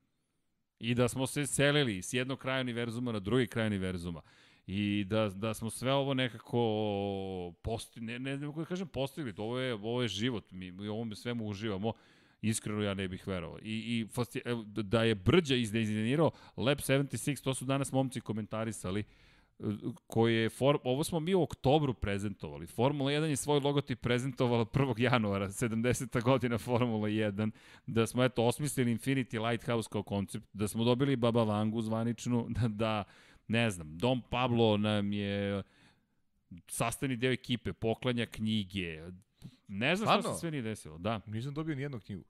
I 0.80 0.95
da 0.95 1.08
smo 1.08 1.27
se 1.27 1.45
selili 1.45 2.01
s 2.01 2.14
jednog 2.14 2.40
kraja 2.40 2.61
univerzuma 2.61 3.11
na 3.11 3.19
drugi 3.19 3.48
kraj 3.48 3.67
univerzuma. 3.67 4.22
I 4.67 5.06
da, 5.08 5.30
da 5.30 5.53
smo 5.53 5.69
sve 5.69 5.93
ovo 5.93 6.14
nekako 6.14 7.53
posti, 7.61 8.01
ne, 8.01 8.19
ne, 8.19 8.38
ne 8.38 8.45
mogu 8.48 8.61
da 8.61 8.66
kažem 8.66 8.88
postigli, 8.88 9.34
ovo 9.38 9.59
je, 9.59 9.74
ovo 9.74 10.01
je 10.01 10.08
život, 10.08 10.51
mi, 10.51 10.72
mi 10.72 10.88
u 10.88 10.93
ovome 10.93 11.16
svemu 11.16 11.48
uživamo, 11.48 11.93
iskreno 12.42 12.82
ja 12.82 12.93
ne 12.93 13.08
bih 13.08 13.27
verovao. 13.27 13.59
I, 13.61 14.00
i 14.00 14.08
fasti, 14.14 14.42
evo, 14.45 14.64
da 14.64 15.03
je 15.03 15.16
Brđa 15.16 15.56
izdizajnirao 15.56 16.32
Lab 16.58 16.77
76, 16.77 17.43
to 17.43 17.53
su 17.53 17.66
danas 17.66 17.92
momci 17.92 18.22
komentarisali, 18.22 19.03
koji 20.08 20.35
je, 20.35 20.50
for, 20.50 20.77
ovo 20.84 21.03
smo 21.03 21.19
mi 21.19 21.34
u 21.34 21.42
oktobru 21.42 21.93
prezentovali. 21.93 22.67
Formula 22.67 23.11
1 23.11 23.24
je 23.24 23.35
svoj 23.35 23.59
logotip 23.59 24.01
prezentovala 24.01 24.66
1. 24.66 25.01
januara, 25.01 25.48
70. 25.48 26.24
godina 26.24 26.58
Formula 26.58 27.08
1, 27.08 27.51
da 27.88 28.08
smo 28.08 28.24
eto 28.24 28.43
osmislili 28.43 28.98
Infinity 28.98 29.50
Lighthouse 29.50 29.90
kao 29.92 30.03
koncept, 30.03 30.45
da 30.53 30.67
smo 30.67 30.84
dobili 30.84 31.16
Baba 31.16 31.43
Vangu 31.43 31.82
zvaničnu, 31.82 32.48
da, 32.61 32.67
da 32.67 33.03
ne 33.48 33.69
znam, 33.69 33.98
Dom 33.98 34.22
Pablo 34.30 34.77
nam 34.77 35.14
je 35.14 35.64
sastavni 36.67 37.16
deo 37.16 37.32
ekipe, 37.32 37.74
poklanja 37.74 38.25
knjige, 38.25 39.01
ne 39.67 39.95
znam 39.95 40.08
šta 40.08 40.19
Stvarno? 40.19 40.34
se 40.34 40.40
sve 40.40 40.51
nije 40.51 40.61
desilo, 40.61 40.98
da. 40.98 41.22
Nisam 41.25 41.53
dobio 41.53 41.75
ni 41.75 41.82
jednu 41.82 42.00
knjigu. 42.00 42.24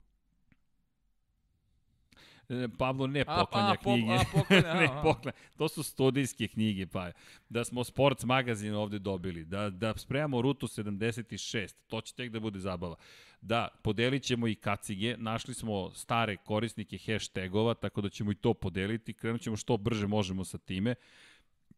E, 2.48 2.68
Pablo 2.78 3.06
ne 3.06 3.24
A, 3.26 3.40
poklanja 3.40 3.74
pa, 3.74 3.82
po- 3.82 3.92
knjige. 3.94 4.12
a, 4.12 4.24
poklanja, 4.32 4.74
ne 4.80 4.88
poklanja. 5.02 5.36
To 5.56 5.68
su 5.68 5.82
studijske 5.82 6.48
knjige, 6.48 6.86
pa 6.86 7.10
da 7.48 7.64
smo 7.64 7.84
Sports 7.84 8.24
magazin 8.24 8.74
ovde 8.74 8.98
dobili, 8.98 9.44
da, 9.44 9.70
da 9.70 9.96
spremamo 9.96 10.42
rutu 10.42 10.66
76, 10.66 11.74
to 11.86 12.00
će 12.00 12.14
tek 12.14 12.30
da 12.30 12.40
bude 12.40 12.58
zabava. 12.60 12.96
Da, 13.40 13.68
podelit 13.82 14.22
ćemo 14.22 14.48
i 14.48 14.54
kacige, 14.54 15.16
našli 15.16 15.54
smo 15.54 15.90
stare 15.94 16.36
korisnike 16.36 16.98
hashtagova, 16.98 17.74
tako 17.74 18.00
da 18.00 18.08
ćemo 18.08 18.32
i 18.32 18.34
to 18.34 18.54
podeliti, 18.54 19.14
krenut 19.14 19.40
ćemo 19.40 19.56
što 19.56 19.76
brže 19.76 20.06
možemo 20.06 20.44
sa 20.44 20.58
time. 20.58 20.94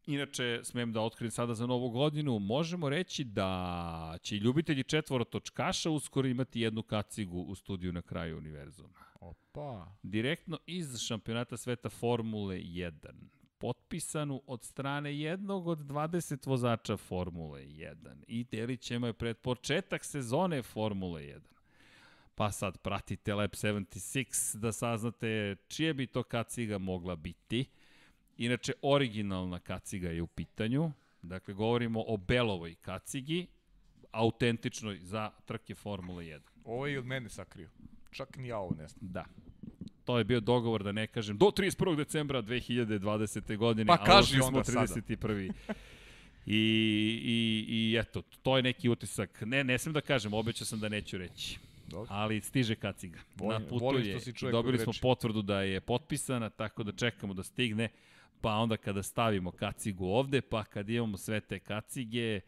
Inače, 0.07 0.59
smem 0.63 0.93
da 0.93 1.01
otkrijem 1.01 1.31
sada 1.31 1.53
za 1.53 1.67
novu 1.67 1.89
godinu, 1.89 2.39
možemo 2.39 2.89
reći 2.89 3.23
da 3.23 4.17
će 4.21 4.35
i 4.35 4.39
ljubitelji 4.39 4.83
četvorotočkaša 4.83 5.89
uskoro 5.89 6.27
imati 6.27 6.61
jednu 6.61 6.83
kacigu 6.83 7.41
u 7.41 7.55
studiju 7.55 7.93
na 7.93 8.01
kraju 8.01 8.37
univerzuma 8.37 9.08
Opa. 9.19 9.87
direktno 10.03 10.59
iz 10.65 10.99
šampionata 10.99 11.57
sveta 11.57 11.89
Formule 11.89 12.55
1, 12.55 12.91
potpisanu 13.57 14.41
od 14.47 14.63
strane 14.63 15.19
jednog 15.19 15.67
od 15.67 15.79
20 15.79 16.47
vozača 16.47 16.97
Formule 16.97 17.61
1 17.61 18.23
i 18.27 18.43
delit 18.43 18.81
ćemo 18.81 19.07
je 19.07 19.13
pred 19.13 19.37
početak 19.37 20.05
sezone 20.05 20.61
Formule 20.63 21.21
1. 21.21 21.39
Pa 22.35 22.51
sad 22.51 22.77
pratite 22.77 23.33
Lab 23.33 23.51
76 23.51 24.57
da 24.57 24.71
saznate 24.71 25.55
čije 25.67 25.93
bi 25.93 26.07
to 26.07 26.23
kaciga 26.23 26.77
mogla 26.77 27.15
biti. 27.15 27.65
Inače, 28.37 28.73
originalna 28.81 29.59
kaciga 29.59 30.09
je 30.09 30.21
u 30.21 30.27
pitanju. 30.27 30.91
Dakle, 31.21 31.53
govorimo 31.53 32.03
o 32.07 32.17
Belovoj 32.17 32.75
kacigi, 32.75 33.47
autentičnoj 34.11 34.99
za 35.01 35.31
trke 35.45 35.75
Formule 35.75 36.23
1. 36.23 36.39
Ovo 36.63 36.87
je 36.87 36.93
i 36.93 36.97
od 36.97 37.05
mene 37.05 37.29
sakrio. 37.29 37.69
Čak 38.11 38.37
ni 38.37 38.47
ja 38.47 38.57
ovo 38.57 38.75
ne 38.75 38.87
znam. 38.87 38.99
Da. 39.03 39.25
To 40.05 40.17
je 40.17 40.23
bio 40.23 40.39
dogovor 40.39 40.83
da 40.83 40.91
ne 40.91 41.07
kažem 41.07 41.37
do 41.37 41.45
31. 41.47 41.95
decembra 41.95 42.41
2020. 42.41 43.57
godine. 43.57 43.85
Pa 43.87 43.93
a 43.93 44.05
kaži 44.05 44.41
onda 44.41 44.63
smo 44.63 44.73
sada. 44.73 44.93
31. 44.93 45.51
I, 46.45 46.55
i, 47.25 47.65
I 47.69 47.97
eto, 47.97 48.21
to 48.21 48.57
je 48.57 48.63
neki 48.63 48.89
utisak. 48.89 49.41
Ne, 49.41 49.63
ne 49.63 49.77
smem 49.77 49.93
da 49.93 50.01
kažem, 50.01 50.33
obećao 50.33 50.65
sam 50.65 50.79
da 50.79 50.89
neću 50.89 51.17
reći. 51.17 51.59
Dobro. 51.87 52.07
Ali 52.09 52.41
stiže 52.41 52.75
kaciga. 52.75 53.19
Volim- 53.37 53.51
Na 53.53 53.67
putu 53.69 53.85
volim 53.85 54.05
je. 54.05 54.19
Dobili 54.51 54.77
smo 54.77 54.91
reči. 54.91 55.01
potvrdu 55.01 55.41
da 55.41 55.61
je 55.61 55.81
potpisana, 55.81 56.49
tako 56.49 56.83
da 56.83 56.91
čekamo 56.91 57.33
da 57.33 57.43
stigne. 57.43 57.89
Pa 58.41 58.51
onda 58.51 58.77
kada 58.77 59.03
stavimo 59.03 59.51
kacigu 59.51 60.05
ovde, 60.05 60.41
pa 60.41 60.63
kad 60.63 60.89
imamo 60.89 61.17
sve 61.17 61.39
te 61.41 61.59
kacige, 61.59 62.39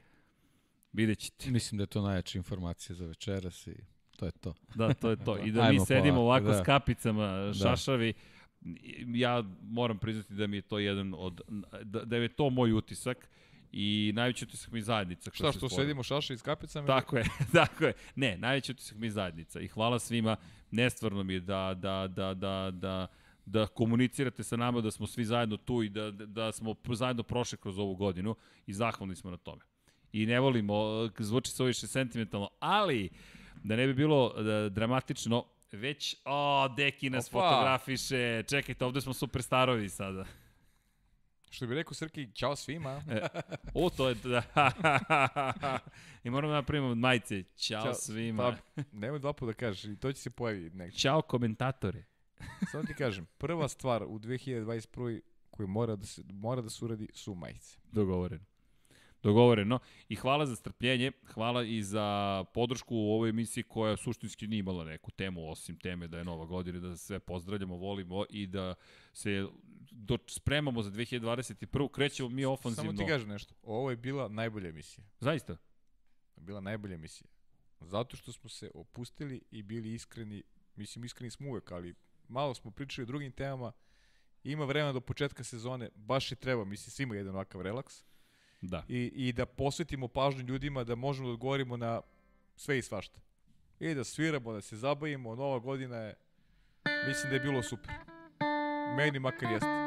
vidjet 0.93 1.19
ćete. 1.19 1.51
Mislim 1.51 1.77
da 1.77 1.83
je 1.83 1.87
to 1.87 2.01
najjača 2.01 2.37
informacija 2.37 2.95
za 2.95 3.05
večeras 3.05 3.67
i 3.67 3.75
to 4.21 4.25
je 4.25 4.31
to. 4.31 4.53
Da, 4.75 4.93
to 4.93 5.09
je 5.09 5.15
to. 5.15 5.37
I 5.37 5.51
da 5.51 5.69
mi 5.71 5.79
sedimo 5.79 6.15
polako, 6.15 6.21
ovako 6.21 6.47
da. 6.47 6.63
s 6.63 6.65
kapicama, 6.65 7.53
šašavi. 7.53 8.13
Ja 9.07 9.43
moram 9.61 9.97
priznati 9.97 10.33
da 10.33 10.47
mi 10.47 10.57
je 10.57 10.61
to 10.61 10.79
jedan 10.79 11.13
od, 11.17 11.41
da, 11.83 12.05
da 12.05 12.17
je 12.17 12.27
to 12.27 12.49
moj 12.49 12.73
utisak 12.73 13.29
i 13.71 14.11
najveći 14.15 14.45
utisak 14.45 14.71
mi 14.71 14.79
je 14.79 14.83
zajednica. 14.83 15.31
Šta 15.33 15.51
što 15.51 15.51
stvorila. 15.51 15.75
sedimo 15.75 16.03
šaše 16.03 16.33
iz 16.33 16.41
kapicama? 16.41 16.87
Tako 16.87 17.17
je, 17.17 17.25
tako 17.53 17.85
je. 17.85 17.93
Ne, 18.15 18.37
najveći 18.37 18.71
utisak 18.71 18.97
mi 18.97 19.07
je 19.07 19.11
zajednica 19.11 19.59
i 19.59 19.67
hvala 19.67 19.99
svima. 19.99 20.35
Nestvarno 20.71 21.23
mi 21.23 21.33
je 21.33 21.39
da, 21.39 21.73
da, 21.77 22.07
da, 22.07 22.33
da, 22.33 22.71
da, 22.73 23.07
da 23.45 23.67
komunicirate 23.67 24.43
sa 24.43 24.55
nama, 24.55 24.81
da 24.81 24.91
smo 24.91 25.07
svi 25.07 25.25
zajedno 25.25 25.57
tu 25.57 25.83
i 25.83 25.89
da, 25.89 26.11
da 26.11 26.51
smo 26.51 26.75
zajedno 26.93 27.23
prošli 27.23 27.57
kroz 27.57 27.79
ovu 27.79 27.95
godinu 27.95 28.35
i 28.67 28.73
zahvalni 28.73 29.15
smo 29.15 29.31
na 29.31 29.37
tome. 29.37 29.61
I 30.13 30.25
ne 30.25 30.39
volimo, 30.39 31.09
zvuči 31.19 31.51
se 31.51 31.63
ovo 31.63 31.67
više 31.67 31.87
sentimentalno, 31.87 32.49
ali 32.59 33.09
da 33.63 33.75
ne 33.75 33.87
bi 33.87 33.93
bilo 33.93 34.33
e, 34.37 34.69
dramatično, 34.69 35.45
već, 35.71 36.15
o, 36.25 36.67
Deki 36.67 37.09
nas 37.09 37.27
Opa. 37.27 37.49
fotografiše, 37.49 38.43
čekajte, 38.49 38.85
ovde 38.85 39.01
smo 39.01 39.13
superstarovi 39.13 39.89
sada. 39.89 40.25
Što 41.49 41.67
bi 41.67 41.75
rekao 41.75 41.93
Srki, 41.93 42.31
ćao 42.33 42.55
svima. 42.55 43.01
O, 43.73 43.89
to 43.89 44.09
je, 44.09 44.15
da, 44.15 44.43
i 46.23 46.29
moramo 46.29 46.53
da 46.53 46.59
napravimo 46.59 46.95
majice, 46.95 47.43
ćao, 47.43 47.83
Ćao, 47.83 47.93
svima. 47.93 48.57
Pa, 48.75 48.83
nemoj 48.91 49.19
dva 49.19 49.33
puta 49.33 49.45
da 49.45 49.53
kažeš, 49.53 49.83
i 49.83 49.95
to 49.95 50.13
će 50.13 50.21
se 50.21 50.29
pojaviti 50.29 50.75
negdje. 50.77 50.99
Ćao 50.99 51.21
komentatore. 51.21 52.03
Samo 52.71 52.83
ti 52.83 52.93
kažem, 52.93 53.27
prva 53.37 53.67
stvar 53.67 54.03
u 54.03 54.19
2021. 54.19 55.21
koju 55.49 55.67
mora 55.67 55.95
da 55.95 56.05
se, 56.05 56.23
mora 56.29 56.61
da 56.61 56.69
se 56.69 56.85
uradi 56.85 57.07
su 57.13 57.35
majice. 57.35 57.77
Dogovoreno. 57.91 58.45
Dogovoreno. 59.23 59.79
I 60.09 60.15
hvala 60.15 60.45
za 60.45 60.55
strpljenje, 60.55 61.11
hvala 61.33 61.63
i 61.63 61.83
za 61.83 62.43
podršku 62.53 62.95
u 62.95 63.13
ovoj 63.13 63.29
emisiji 63.29 63.63
koja 63.63 63.97
suštinski 63.97 64.47
nije 64.47 64.59
imala 64.59 64.83
neku 64.83 65.11
temu, 65.11 65.51
osim 65.51 65.77
teme 65.77 66.07
da 66.07 66.17
je 66.17 66.23
nova 66.23 66.45
godina, 66.45 66.79
da 66.79 66.97
sve 66.97 67.19
pozdravljamo, 67.19 67.75
volimo 67.75 68.25
i 68.29 68.47
da 68.47 68.75
se 69.13 69.47
do, 69.91 70.17
spremamo 70.27 70.83
za 70.83 70.91
2021. 70.91 71.91
Krećemo 71.91 72.29
mi 72.29 72.45
ofanzivno. 72.45 72.91
Samo 72.91 73.03
ti 73.03 73.11
kažem 73.11 73.29
nešto. 73.29 73.53
Ovo 73.63 73.89
je 73.89 73.97
bila 73.97 74.27
najbolja 74.27 74.69
emisija. 74.69 75.05
Zaista? 75.19 75.57
Bila 76.35 76.61
najbolja 76.61 76.95
emisija. 76.95 77.27
Zato 77.81 78.17
što 78.17 78.31
smo 78.31 78.49
se 78.49 78.71
opustili 78.73 79.41
i 79.51 79.63
bili 79.63 79.93
iskreni, 79.93 80.43
mislim 80.75 81.05
iskreni 81.05 81.31
smo 81.31 81.49
uvek, 81.49 81.71
ali 81.71 81.95
malo 82.27 82.53
smo 82.53 82.71
pričali 82.71 83.03
o 83.03 83.05
drugim 83.05 83.31
temama, 83.31 83.71
ima 84.43 84.65
vremena 84.65 84.93
do 84.93 85.01
početka 85.01 85.43
sezone, 85.43 85.89
baš 85.95 86.31
i 86.31 86.35
treba, 86.35 86.65
mislim, 86.65 86.91
svima 86.91 87.15
jedan 87.15 87.35
ovakav 87.35 87.61
relaks. 87.61 88.03
Da. 88.61 88.83
I, 88.87 89.11
I 89.15 89.33
da 89.33 89.45
posvetimo 89.45 90.07
pažnju 90.07 90.43
ljudima 90.43 90.83
da 90.83 90.95
možemo 90.95 91.27
da 91.27 91.33
odgovorimo 91.33 91.77
na 91.77 92.01
sve 92.55 92.77
i 92.77 92.81
svašta. 92.81 93.19
I 93.79 93.93
da 93.93 94.03
sviramo, 94.03 94.53
da 94.53 94.61
se 94.61 94.77
zabavimo, 94.77 95.35
nova 95.35 95.59
godina 95.59 95.95
je, 95.97 96.15
mislim 97.07 97.29
da 97.29 97.35
je 97.35 97.39
bilo 97.39 97.63
super. 97.63 97.91
Meni 98.97 99.19
makar 99.19 99.51
jeste. 99.51 99.80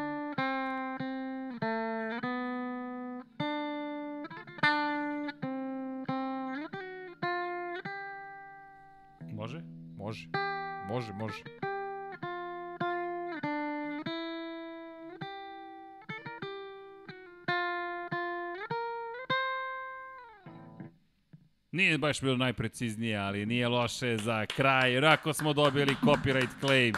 Nije 21.85 21.99
baš 21.99 22.21
bilo 22.21 22.37
najpreciznije, 22.37 23.17
ali 23.19 23.47
nije 23.47 23.69
loše 23.69 24.17
za 24.17 24.47
kraj. 24.47 25.01
Rako 25.01 25.33
smo 25.33 25.53
dobili 25.53 25.97
copyright 26.03 26.61
claim. 26.61 26.95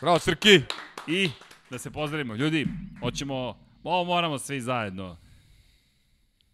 Bravo, 0.00 0.18
Srki! 0.18 0.62
I 1.06 1.30
da 1.70 1.78
se 1.78 1.90
pozdravimo. 1.90 2.34
Ljudi, 2.34 2.66
hoćemo, 3.00 3.58
ovo 3.82 4.04
moramo 4.04 4.38
svi 4.38 4.60
zajedno. 4.60 5.16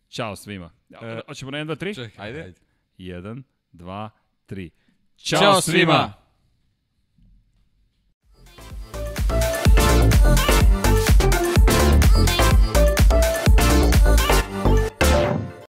Ćao 0.08 0.36
svima. 0.36 0.70
E, 1.02 1.20
hoćemo 1.26 1.50
na 1.50 1.58
1, 1.58 1.64
2, 1.66 1.84
3? 1.84 1.94
Čekaj, 1.94 2.26
Ajde. 2.26 2.42
ajde. 2.42 2.60
1, 2.98 3.42
2, 3.72 4.08
3. 4.48 4.70
Ćao 5.16 5.60
svima! 5.60 6.12